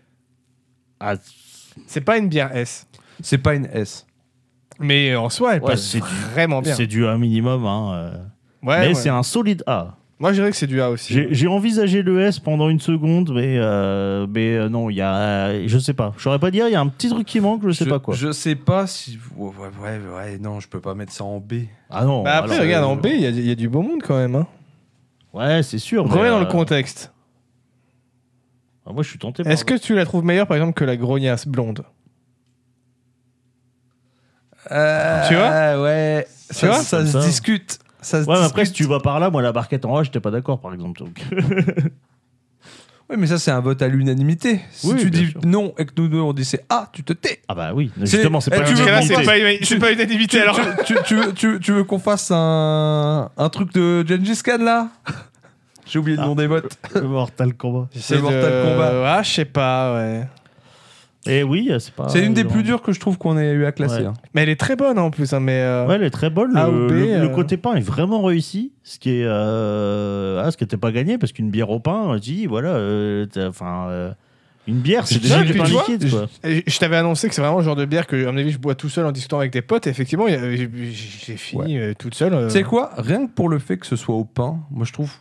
Ah, 0.99 1.15
C'est 1.86 2.01
pas 2.01 2.18
une 2.18 2.28
bière 2.28 2.55
S. 2.57 2.86
C'est 3.23 3.39
pas 3.39 3.55
une 3.55 3.68
S. 3.73 4.07
Mais 4.81 5.15
en 5.15 5.28
soi, 5.28 5.55
elle 5.57 5.62
Ouais, 5.62 5.68
passe 5.73 5.83
c'est 5.86 5.99
du- 6.01 6.05
vraiment 6.33 6.60
bien. 6.62 6.75
c'est 6.75 6.86
du 6.86 7.07
A 7.07 7.17
minimum. 7.17 7.67
Hein, 7.67 7.92
euh. 7.94 8.10
Ouais, 8.67 8.81
mais 8.81 8.89
ouais. 8.89 8.94
c'est 8.94 9.09
un 9.10 9.23
solide 9.23 9.62
A. 9.67 9.97
Moi, 10.18 10.31
je 10.33 10.36
dirais 10.36 10.51
que 10.52 10.57
c'est 10.57 10.67
du 10.68 10.81
A 10.81 10.89
aussi. 10.91 11.12
J'ai 11.12 11.28
j'ai 11.33 11.49
envisagé 11.49 12.02
le 12.02 12.20
S 12.20 12.39
pendant 12.39 12.68
une 12.68 12.78
seconde, 12.78 13.33
mais, 13.34 13.57
euh, 13.59 14.26
mais 14.33 14.55
euh, 14.55 14.68
non, 14.68 14.89
il 14.89 14.94
y 14.97 15.01
a. 15.02 15.67
Je 15.67 15.78
sais 15.78 15.94
pas. 15.94 16.12
Je 16.17 16.23
saurais 16.23 16.39
pas 16.39 16.51
dire, 16.52 16.68
il 16.68 16.73
y 16.73 16.76
a 16.76 16.81
un 16.81 16.86
petit 16.86 17.09
truc 17.09 17.26
qui 17.26 17.41
manque, 17.41 17.62
je 17.67 17.73
sais 17.73 17.86
pas 17.86 17.99
quoi. 17.99 18.15
Je 18.15 18.31
sais 18.31 18.55
pas 18.55 18.86
si. 18.86 19.18
Ouais, 19.36 19.51
ouais, 19.59 19.68
ouais, 19.83 20.15
ouais, 20.17 20.39
non, 20.39 20.60
je 20.60 20.68
peux 20.68 20.81
pas 20.81 20.94
mettre 20.94 21.12
ça 21.12 21.25
en 21.25 21.39
B. 21.39 21.65
Ah 21.91 22.05
non. 22.05 22.23
Bah 22.23 22.36
après, 22.36 22.52
alors, 22.55 22.65
regarde, 22.67 22.84
euh, 22.84 22.89
en 22.89 22.97
B, 22.97 23.07
il 23.15 23.20
y, 23.20 23.26
a- 23.26 23.31
il 23.31 23.47
y 23.49 23.51
a 23.51 23.57
du 23.57 23.68
beau 23.68 23.83
monde 23.83 24.01
quand 24.02 24.17
même. 24.17 24.36
Hein. 24.36 24.47
Ouais, 25.33 25.62
c'est 25.65 25.78
sûr. 25.78 26.05
mais, 26.07 26.12
Remets 26.12 26.28
dans 26.31 26.39
le 26.41 26.47
euh, 26.47 26.49
contexte. 26.49 27.12
Ah, 28.86 28.93
moi, 28.93 29.02
je 29.02 29.09
suis 29.11 29.19
tenté. 29.19 29.43
par- 29.43 29.52
Est-ce 29.52 29.65
que 29.65 29.75
tu 29.75 29.94
la 29.94 30.05
trouves 30.05 30.25
meilleure, 30.25 30.47
par 30.47 30.57
exemple, 30.57 30.75
que 30.75 30.85
la 30.85 30.97
grognasse 30.97 31.47
blonde 31.47 31.85
Tu 34.69 34.75
vois 34.75 35.83
Ouais. 35.83 36.27
Tu 36.49 36.55
ça, 36.55 36.67
vois 36.67 36.77
ça 36.83 37.05
se 37.07 37.12
ça. 37.12 37.20
discute. 37.20 37.78
Ça 38.01 38.23
se 38.25 38.28
Ouais, 38.28 38.36
mais 38.39 38.44
après, 38.44 38.65
si 38.65 38.73
tu 38.73 38.85
vas 38.85 39.01
par 39.01 39.20
là, 39.20 39.31
moi, 39.31 39.43
la 39.43 39.52
barquette 39.52 39.85
en 39.85 39.97
A, 39.97 40.02
j'étais 40.02 40.20
pas 40.20 40.31
d'accord, 40.31 40.61
par 40.61 40.73
exemple. 40.75 41.01
donc. 41.01 41.20
Oui, 43.11 43.17
mais 43.19 43.27
ça, 43.27 43.39
c'est 43.39 43.51
un 43.51 43.61
vote 43.61 43.83
à 43.83 43.89
l'unanimité. 43.89 44.61
Si 44.70 44.86
Oui, 44.86 44.97
tu 44.99 45.11
dis 45.11 45.27
sûr. 45.33 45.41
non 45.44 45.75
et 45.77 45.85
que 45.85 45.93
nous 45.99 46.09
deux 46.09 46.20
on 46.20 46.33
dit 46.33 46.47
c'est 46.47 46.65
A, 46.70 46.89
tu 46.94 47.05
te 47.05 47.12
tais. 47.12 47.43
Ah 47.47 47.55
bah 47.55 47.73
oui, 47.75 47.91
C'est- 47.99 48.07
justement, 48.07 48.41
c'est 48.41 48.51
eh, 48.55 48.59
pas 48.59 48.65
tu 48.65 48.73
veux 48.73 48.81
une- 48.81 49.59
tu- 49.61 49.78
pas 49.78 49.93
unanimité 49.93 50.39
Tu, 50.39 50.43
alors. 50.43 50.59
tu, 50.86 50.94
tu, 50.94 51.02
tu 51.05 51.17
veux, 51.17 51.33
tu, 51.35 51.61
tu 51.61 51.73
veux 51.73 51.85
qu'on 51.85 51.99
fasse 51.99 52.31
un, 52.33 53.28
un 53.36 53.49
truc 53.51 53.75
de 53.75 54.02
Gengis 54.09 54.41
Khan 54.43 54.57
là? 54.65 54.89
J'ai 55.86 55.99
oublié 55.99 56.17
le 56.17 56.23
Ah. 56.23 56.27
nom 56.27 56.35
des 56.35 56.47
votes. 56.47 56.77
Mortal 57.02 57.55
Kombat. 57.55 57.89
J'essaie 57.93 58.19
Mortal 58.19 58.41
Kombat. 58.65 58.93
Ah, 59.07 59.23
je 59.23 59.31
sais 59.31 59.44
pas, 59.44 59.94
ouais. 59.97 60.23
Et 61.25 61.44
oui, 61.44 61.70
c'est 61.78 61.94
pas. 61.94 62.09
c'est 62.09 62.25
une 62.25 62.35
des 62.35 62.43
plus 62.43 62.65
dures 62.65 62.83
que 62.83 62.91
je 62.93 62.99
trouve 62.99 63.17
qu'on 63.17 63.39
ait 63.39 63.52
eu 63.52 63.65
à 63.65 63.70
classer. 63.70 64.01
Ouais. 64.01 64.07
hein. 64.07 64.12
Mais 64.35 64.43
elle 64.43 64.49
est 64.49 64.59
très 64.59 64.75
bonne 64.75 64.99
en 64.99 65.11
plus, 65.12 65.33
hein, 65.33 65.39
mais. 65.39 65.61
euh, 65.61 65.86
Ouais, 65.86 65.94
elle 65.94 66.02
est 66.02 66.11
très 66.11 66.31
bonne. 66.31 66.57
A 66.57 66.67
Le, 66.69 66.89
le- 66.89 67.05
le 67.07 67.12
euh. 67.25 67.28
côté 67.28 67.57
pain 67.57 67.75
est 67.75 67.81
vraiment 67.81 68.23
réussi, 68.23 68.73
ce 68.83 68.99
qui 68.99 69.11
est, 69.11 69.25
euh, 69.25 70.43
ah, 70.44 70.51
ce 70.51 70.57
qui 70.57 70.65
n'était 70.65 70.77
pas 70.77 70.91
gagné 70.91 71.19
parce 71.19 71.31
qu'une 71.33 71.49
bière 71.51 71.70
au 71.70 71.78
pain, 71.78 72.12
je 72.15 72.19
dis 72.19 72.47
voilà, 72.47 72.70
euh, 72.70 73.27
enfin, 73.47 73.86
euh, 73.91 74.11
une 74.67 74.81
bière, 74.81 75.07
c'est 75.07 75.20
déjà 75.20 75.44
du 75.44 75.55
pain 75.55 75.62
liquide, 75.65 76.11
quoi. 76.11 76.27
Je 76.44 76.78
t'avais 76.81 76.97
annoncé 76.97 77.28
que 77.28 77.35
c'est 77.36 77.41
vraiment 77.41 77.59
le 77.59 77.65
genre 77.65 77.77
de 77.77 77.85
bière 77.85 78.09
que, 78.09 78.27
à 78.27 78.33
mon 78.33 78.39
avis, 78.39 78.51
je 78.51 78.59
bois 78.59 78.75
tout 78.75 78.89
seul 78.89 79.07
en 79.07 79.12
discutant 79.12 79.39
avec 79.39 79.52
des 79.52 79.62
potes. 79.62 79.86
Et 79.86 79.91
effectivement, 79.91 80.27
j'ai 80.28 81.36
fini 81.36 81.78
euh, 81.78 81.94
toute 81.97 82.17
seule. 82.17 82.35
euh. 82.35 82.47
Tu 82.49 82.55
sais 82.55 82.62
quoi 82.65 82.91
Rien 82.99 83.27
que 83.27 83.31
pour 83.33 83.49
le 83.49 83.61
fait 83.61 83.77
que 83.77 83.86
ce 83.86 83.94
soit 83.94 84.17
au 84.17 84.25
pain, 84.25 84.59
moi 84.73 84.85
je 84.85 84.93
trouve, 84.93 85.12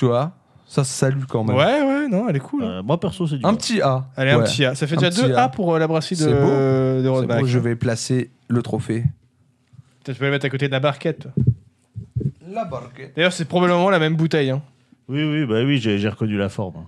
tu 0.00 0.06
vois, 0.06 0.32
ça 0.66 0.82
se 0.82 0.94
salue 0.94 1.24
quand 1.28 1.44
même. 1.44 1.54
Ouais, 1.54 1.82
ouais, 1.82 2.08
non, 2.08 2.26
elle 2.26 2.36
est 2.36 2.40
cool. 2.40 2.64
hein. 2.64 2.78
Euh, 2.78 2.82
moi 2.82 2.98
perso, 2.98 3.26
c'est 3.26 3.36
du. 3.36 3.44
Un 3.44 3.50
A. 3.50 3.54
petit 3.54 3.82
A. 3.82 4.06
Allez, 4.16 4.30
un 4.30 4.40
petit 4.40 4.64
A. 4.64 4.74
Ça 4.74 4.86
fait 4.86 4.96
Un 4.96 5.10
déjà 5.10 5.28
deux 5.28 5.34
A. 5.34 5.42
A 5.44 5.48
pour 5.50 5.74
euh, 5.74 5.78
la 5.78 5.86
brasserie 5.86 6.16
de, 6.16 6.22
C'est 6.22 6.32
beau. 6.32 7.42
de 7.42 7.46
je 7.46 7.58
vais 7.58 7.76
placer 7.76 8.30
le 8.48 8.62
trophée. 8.62 9.04
Tu 10.02 10.14
peux 10.14 10.24
le 10.24 10.30
mettre 10.30 10.46
à 10.46 10.48
côté 10.48 10.68
de 10.68 10.72
la 10.72 10.80
barquette. 10.80 11.24
toi. 11.24 11.32
La 12.50 12.64
barquette. 12.64 13.12
D'ailleurs, 13.14 13.34
c'est 13.34 13.44
probablement 13.44 13.90
la 13.90 13.98
même 13.98 14.16
bouteille. 14.16 14.48
Hein. 14.48 14.62
Oui, 15.06 15.22
oui, 15.22 15.44
bah 15.44 15.62
oui, 15.66 15.76
j'ai 15.76 16.08
reconnu 16.08 16.38
la 16.38 16.48
forme. 16.48 16.76
hein. 16.78 16.86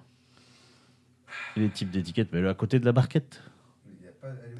Et 1.58 1.60
Les 1.60 1.68
types 1.68 1.91
d'étiquettes, 1.91 2.28
mais 2.32 2.49
à 2.49 2.55
côté 2.55 2.78
de 2.78 2.86
la 2.86 2.92
barquette. 2.92 3.42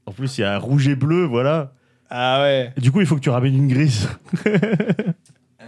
En 0.07 0.11
plus, 0.11 0.37
il 0.37 0.41
y 0.41 0.43
a 0.43 0.59
rouge 0.59 0.89
et 0.89 0.95
bleu, 0.95 1.23
voilà. 1.23 1.71
Ah 2.15 2.41
ouais. 2.43 2.71
Et 2.77 2.81
du 2.81 2.91
coup, 2.91 3.01
il 3.01 3.07
faut 3.07 3.15
que 3.15 3.21
tu 3.21 3.31
ramènes 3.31 3.55
une 3.55 3.67
grise. 3.67 4.07
Eh, 4.45 5.65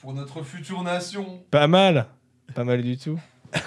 Pour 0.00 0.12
notre 0.12 0.42
future 0.42 0.82
nation. 0.82 1.40
Pas 1.52 1.68
mal. 1.68 2.06
Pas 2.52 2.64
mal 2.64 2.82
du 2.82 2.96
tout. 2.96 3.20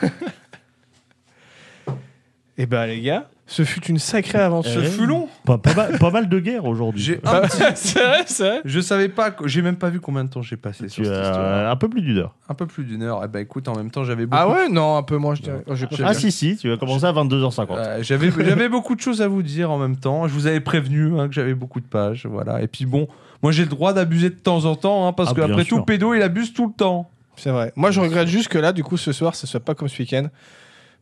Et 2.61 2.67
bah 2.67 2.85
les 2.85 3.01
gars, 3.01 3.27
ce 3.47 3.63
fut 3.63 3.83
une 3.87 3.97
sacrée 3.97 4.37
aventure. 4.37 4.71
Ce 4.71 4.79
Ouais. 4.79 4.85
fut 4.85 5.07
long. 5.07 5.27
Pas, 5.45 5.57
pas 5.57 5.73
mal, 5.73 5.97
pas 5.97 6.11
mal 6.11 6.29
de 6.29 6.39
guerres 6.39 6.65
aujourd'hui. 6.65 7.01
J'ai 7.03 7.19
un 7.23 7.41
petit- 7.47 7.57
c'est 7.73 7.99
vrai, 7.99 8.23
c'est 8.27 8.43
vrai. 8.47 8.61
Je 8.65 8.79
savais 8.79 9.09
pas, 9.09 9.35
j'ai 9.45 9.63
même 9.63 9.77
pas 9.77 9.89
vu 9.89 9.99
combien 9.99 10.23
de 10.23 10.29
temps 10.29 10.43
j'ai 10.43 10.57
passé 10.57 10.87
sur 10.89 11.03
Tu 11.03 11.09
cette 11.09 11.17
as 11.17 11.21
histoire. 11.29 11.71
un 11.71 11.75
peu 11.75 11.89
plus 11.89 12.01
d'une 12.01 12.19
heure. 12.19 12.35
Un 12.49 12.53
peu 12.53 12.67
plus 12.67 12.83
d'une 12.83 13.01
heure. 13.01 13.23
Et 13.23 13.27
bah 13.27 13.41
écoute, 13.41 13.67
en 13.67 13.75
même 13.75 13.89
temps, 13.89 14.03
j'avais 14.03 14.27
beaucoup. 14.27 14.41
Ah 14.43 14.47
ouais, 14.47 14.69
non, 14.69 14.95
un 14.95 15.01
peu 15.03 15.17
moins, 15.17 15.33
je 15.33 15.41
dirais. 15.41 15.63
Oh, 15.65 15.73
j'ai 15.73 15.87
pas 15.87 15.95
Ah 16.05 16.13
si, 16.13 16.31
si, 16.31 16.55
tu 16.55 16.69
vas 16.69 16.77
commencer 16.77 17.05
à 17.05 17.13
22h50. 17.13 17.67
Euh, 17.71 18.03
j'avais 18.03 18.29
j'avais 18.45 18.69
beaucoup 18.69 18.93
de 18.95 19.01
choses 19.01 19.23
à 19.23 19.27
vous 19.27 19.41
dire 19.41 19.71
en 19.71 19.79
même 19.79 19.95
temps. 19.97 20.27
Je 20.27 20.33
vous 20.33 20.45
avais 20.45 20.59
prévenu 20.61 21.19
hein, 21.19 21.27
que 21.27 21.33
j'avais 21.33 21.55
beaucoup 21.55 21.79
de 21.79 21.87
pages, 21.87 22.27
voilà. 22.27 22.61
Et 22.61 22.67
puis 22.67 22.85
bon, 22.85 23.07
moi 23.41 23.51
j'ai 23.51 23.63
le 23.63 23.69
droit 23.69 23.93
d'abuser 23.93 24.29
de 24.29 24.35
temps 24.35 24.65
en 24.65 24.75
temps, 24.75 25.07
hein, 25.07 25.13
parce 25.13 25.29
Ah, 25.31 25.33
que 25.33 25.41
bien 25.41 25.51
après 25.51 25.63
sûr. 25.63 25.77
tout, 25.77 25.83
pédo 25.83 26.13
il 26.13 26.21
abuse 26.21 26.53
tout 26.53 26.67
le 26.67 26.73
temps. 26.73 27.09
C'est 27.37 27.49
vrai. 27.49 27.71
Moi, 27.75 27.89
je 27.89 27.99
regrette 28.01 28.27
juste 28.27 28.49
que 28.49 28.59
là, 28.59 28.71
du 28.71 28.83
coup, 28.83 28.97
ce 28.97 29.13
soir, 29.13 29.33
ce 29.35 29.47
soit 29.47 29.61
pas 29.61 29.73
comme 29.73 29.87
ce 29.87 29.99
week-end. 29.99 30.27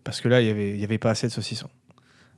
Parce 0.04 0.22
que 0.22 0.28
là, 0.30 0.42
il 0.42 0.48
y 0.48 0.50
avait, 0.50 0.78
y 0.78 0.84
avait 0.84 0.98
pas 0.98 1.12
assez 1.12 1.28
de 1.28 1.32
saucissons. 1.32 1.70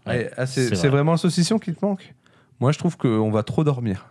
Ouais, 0.07 0.31
ah, 0.35 0.45
c'est 0.47 0.69
c'est 0.69 0.75
c'est 0.75 0.87
vrai. 0.87 0.97
vraiment 0.97 1.11
le 1.13 1.17
saucisson 1.17 1.59
qui 1.59 1.73
te 1.73 1.85
manque? 1.85 2.13
Moi 2.59 2.71
je 2.71 2.79
trouve 2.79 2.97
qu'on 2.97 3.29
va 3.31 3.43
trop 3.43 3.63
dormir. 3.63 4.07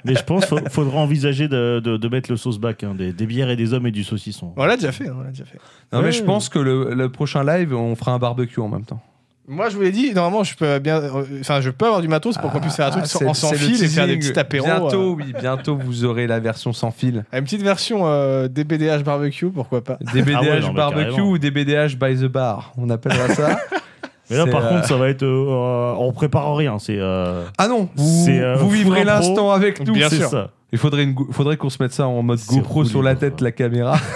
Mais 0.04 0.14
je 0.14 0.22
pense 0.22 0.44
qu'il 0.46 0.68
faudra 0.68 0.98
envisager 0.98 1.48
de, 1.48 1.80
de- 1.82 1.96
de 1.96 2.08
mettre 2.08 2.30
le 2.30 2.36
sauce 2.36 2.58
back, 2.58 2.84
hein, 2.84 2.94
des, 2.94 3.12
des 3.12 3.26
bières 3.26 3.48
et 3.48 3.56
des 3.56 3.72
hommes 3.72 3.86
et 3.86 3.90
du 3.90 4.04
saucisson. 4.04 4.52
On 4.56 4.64
l'a 4.66 4.76
déjà 4.76 4.92
fait, 4.92 5.08
on 5.10 5.20
l'a 5.22 5.30
déjà 5.30 5.44
fait. 5.46 5.58
Non 5.92 6.00
Ouais. 6.00 6.06
mais 6.06 6.12
je 6.12 6.22
pense 6.22 6.48
que 6.50 6.58
le, 6.58 6.92
le 6.94 7.08
prochain 7.10 7.42
live, 7.42 7.72
on 7.74 7.94
fera 7.96 8.12
un 8.12 8.18
barbecue 8.18 8.60
en 8.60 8.68
même 8.68 8.84
temps. 8.84 9.02
Moi, 9.46 9.68
je 9.68 9.76
vous 9.76 9.82
l'ai 9.82 9.92
dit, 9.92 10.14
normalement, 10.14 10.42
je 10.42 10.56
peux 10.56 10.78
bien. 10.78 10.96
euh, 11.02 11.22
Enfin, 11.40 11.60
je 11.60 11.68
peux 11.68 11.84
avoir 11.84 12.00
du 12.00 12.08
matos 12.08 12.38
pour 12.38 12.50
qu'on 12.50 12.60
puisse 12.60 12.76
faire 12.76 12.86
un 12.86 12.90
truc 12.92 13.02
Ah, 13.04 13.08
sans- 13.08 13.34
sans 13.34 13.52
fil 13.52 13.82
et 13.84 13.88
faire 13.88 14.06
des 14.06 14.16
petits 14.16 14.38
apéros. 14.38 14.64
Bientôt, 14.66 15.12
euh, 15.12 15.14
oui, 15.16 15.34
bientôt 15.38 15.76
vous 15.76 16.04
aurez 16.06 16.26
la 16.26 16.40
version 16.40 16.72
sans 16.72 16.90
fil. 16.90 17.24
Une 17.32 17.44
petite 17.44 17.62
version 17.62 18.06
euh, 18.06 18.48
DBDH 18.48 19.02
barbecue, 19.04 19.50
pourquoi 19.50 19.84
pas. 19.84 19.98
DBDH 20.14 20.34
Ah 20.36 20.40
ouais, 20.42 20.60
non, 20.60 20.68
mais 20.68 20.74
barbecue 20.74 21.20
ou 21.20 21.36
DBDH 21.38 21.96
by 22.00 22.16
the 22.16 22.24
bar, 22.24 22.72
on 22.78 22.88
appellera 22.88 23.28
ça. 23.34 23.58
Mais 24.30 24.38
là, 24.38 24.46
par 24.46 24.64
euh, 24.64 24.68
contre, 24.70 24.86
ça 24.88 24.96
va 24.96 25.10
être. 25.10 25.22
euh, 25.22 25.94
on 25.98 26.10
prépare 26.12 26.56
rien. 26.56 26.78
C'est. 26.78 26.96
euh, 26.98 27.44
Ah 27.58 27.68
non, 27.68 27.90
vous, 27.94 28.24
C'est, 28.24 28.40
euh, 28.40 28.56
vous 28.56 28.70
vivrez 28.70 29.04
l'instant 29.04 29.50
avec 29.50 29.86
nous. 29.86 29.92
Bien 29.92 30.08
sûr. 30.08 30.30
ça. 30.30 30.48
Il 30.72 30.78
faudrait, 30.78 31.02
une 31.04 31.14
faudrait 31.32 31.58
qu'on 31.58 31.68
se 31.68 31.76
mette 31.82 31.92
ça 31.92 32.06
en 32.08 32.22
mode 32.22 32.40
GoPro 32.48 32.86
sur 32.86 33.02
la 33.02 33.14
tête, 33.16 33.42
la 33.42 33.52
caméra, 33.52 33.98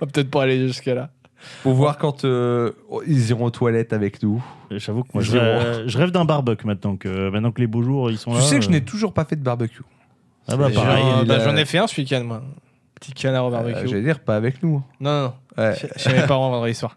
On 0.00 0.04
va 0.04 0.12
peut-être 0.12 0.30
pas 0.30 0.42
aller 0.42 0.66
jusqu'à 0.66 0.94
là. 0.94 1.08
Pour 1.62 1.74
voir 1.74 1.98
quand 1.98 2.24
euh, 2.24 2.72
ils 3.06 3.30
iront 3.30 3.46
aux 3.46 3.50
toilettes 3.50 3.92
avec 3.92 4.22
nous. 4.22 4.42
J'avoue 4.70 5.02
que 5.02 5.08
moi, 5.14 5.22
je, 5.22 5.36
rêve- 5.36 5.84
je 5.86 5.98
rêve 5.98 6.10
d'un 6.10 6.24
barbecue 6.24 6.66
maintenant 6.66 6.96
que, 6.96 7.30
maintenant 7.30 7.52
que 7.52 7.60
les 7.60 7.66
beaux 7.66 7.82
jours 7.82 8.10
ils 8.10 8.18
sont 8.18 8.30
Tu 8.32 8.36
là. 8.38 8.42
sais 8.42 8.58
que 8.58 8.64
je 8.64 8.70
n'ai 8.70 8.78
euh, 8.78 8.84
toujours 8.84 9.12
pas 9.12 9.24
fait 9.24 9.36
de 9.36 9.42
barbecue. 9.42 9.82
Ah 10.48 10.56
bah 10.56 10.68
pareil. 10.74 11.04
Bah, 11.26 11.34
a- 11.36 11.40
j'en 11.44 11.56
ai 11.56 11.64
fait 11.64 11.78
un 11.78 11.86
ce 11.86 12.00
week-end, 12.00 12.22
moi. 12.24 12.42
Petit 12.94 13.12
canard 13.12 13.44
au 13.44 13.48
Euh, 13.48 13.50
barbecue. 13.50 13.88
J'allais 13.88 14.02
dire 14.02 14.20
pas 14.20 14.36
avec 14.36 14.62
nous. 14.62 14.82
non, 15.00 15.10
non, 15.10 15.22
non. 15.24 15.32
Ouais. 15.64 15.74
Chez- 15.76 15.88
Chez 15.96 16.12
mes 16.12 16.26
parents 16.26 16.50
vendredi 16.50 16.74
soir. 16.74 16.96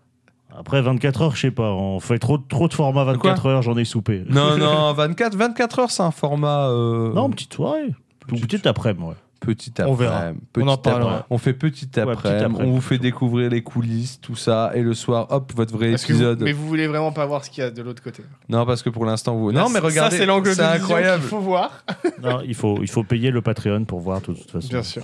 Après 0.57 0.81
24 0.81 1.21
heures, 1.21 1.35
je 1.35 1.41
sais 1.41 1.51
pas. 1.51 1.71
On 1.71 1.99
fait 1.99 2.17
trop, 2.19 2.37
trop 2.37 2.67
de 2.67 2.73
formats 2.73 3.03
24 3.03 3.45
heures, 3.45 3.61
j'en 3.61 3.77
ai 3.77 3.85
soupé. 3.85 4.23
Non, 4.29 4.57
non, 4.57 4.91
24, 4.93 5.35
24 5.35 5.79
heures, 5.79 5.91
c'est 5.91 6.03
un 6.03 6.11
format. 6.11 6.69
euh, 6.69 7.13
Non, 7.13 7.29
petite 7.29 7.53
soirée. 7.53 7.93
Ou 8.31 8.35
petite 8.37 8.65
après-midi, 8.67 9.03
ouais. 9.03 9.13
Petit 9.39 9.71
On 9.79 9.93
après. 9.93 9.95
verra. 10.05 10.21
petit 10.51 10.63
On 10.65 10.67
en 10.67 10.73
après. 10.73 10.91
parlera. 10.91 11.25
On 11.29 11.37
fait 11.37 11.53
petit 11.53 11.89
Ouais, 11.95 12.01
après. 12.01 12.15
petit 12.15 12.43
après, 12.43 12.45
on 12.45 12.49
vous 12.71 12.71
plutôt. 12.73 12.81
fait 12.81 12.97
découvrir 12.97 13.49
les 13.49 13.61
coulisses, 13.63 14.19
tout 14.21 14.35
ça. 14.35 14.71
Et 14.75 14.81
le 14.81 14.93
soir, 14.93 15.27
hop, 15.29 15.51
votre 15.55 15.73
vrai 15.73 15.91
Parce 15.91 16.05
que 16.05 16.11
vous- 16.13 16.19
épisode. 16.19 16.41
mais 16.41 16.51
vous 16.51 16.67
voulez 16.67 16.87
vraiment 16.87 17.11
pas 17.13 17.25
voir 17.25 17.45
ce 17.45 17.49
qu'il 17.49 17.63
y 17.63 17.67
a 17.67 17.71
de 17.71 17.81
l'autre 17.81 18.03
côté. 18.03 18.21
Non, 18.49 18.65
parce 18.65 18.83
que 18.83 18.89
pour 18.89 19.05
l'instant, 19.05 19.35
vous. 19.35 19.51
Là, 19.51 19.61
non, 19.61 19.69
mais 19.69 19.79
ça, 19.79 19.85
regardez. 19.85 20.17
c'est 20.17 20.25
l'angle 20.25 20.49
de 20.49 20.53
C'est 20.55 20.61
incroyable. 20.61 21.21
qu'il 21.21 21.29
faut 21.29 21.39
voir. 21.39 21.83
Non, 22.21 22.41
il 22.45 22.53
faut, 22.53 22.79
il 22.81 22.89
faut 22.89 23.03
payer 23.03 23.31
le 23.31 23.41
Patreon 23.41 23.85
pour 23.85 24.01
voir, 24.01 24.19
de 24.19 24.25
toute 24.33 24.51
façon. 24.51 24.67
Bien 24.67 24.83
sûr. 24.83 25.03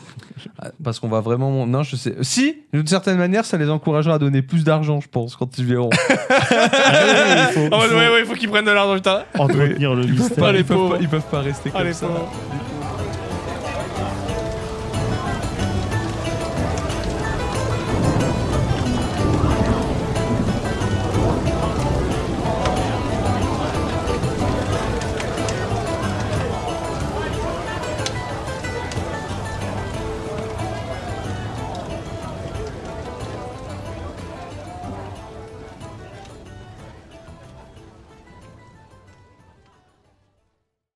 Ah, 0.60 0.68
Parce 0.84 1.00
qu'on 1.00 1.08
va 1.08 1.22
vraiment. 1.22 1.66
Non, 1.66 1.82
je 1.84 1.96
sais. 1.96 2.14
Si, 2.24 2.58
d'une 2.74 2.86
certaine 2.88 3.18
manière, 3.18 3.46
ça 3.46 3.58
les 3.58 3.70
encouragera 3.70 4.16
à 4.16 4.20
donner 4.20 4.42
plus 4.42 4.66
d'argent, 4.66 5.00
je 5.00 5.08
pense, 5.08 5.38
quand 5.38 5.58
ils 5.58 5.66
verront. 5.66 5.90
Ah 6.38 7.02
oui, 7.06 7.36
il 7.38 7.54
faut, 7.54 7.60
il 7.62 7.64
ouais, 7.64 7.70
faut 7.88 7.96
ouais, 7.96 8.08
ouais, 8.10 8.20
il 8.20 8.26
faut 8.26 8.34
qu'ils 8.34 8.50
prennent 8.50 8.66
de 8.66 8.72
l'argent, 8.72 8.96
putain. 8.96 9.24
entretenir 9.38 9.96
le 9.96 10.06
mystère. 10.06 10.56
ils, 10.56 10.66
peuvent 10.66 10.90
pas, 10.90 10.98
ils 11.00 11.08
peuvent 11.10 11.22
pas 11.32 11.40
rester 11.40 11.72
Ah, 11.74 11.84
comme 11.84 11.94
ça. 11.94 12.08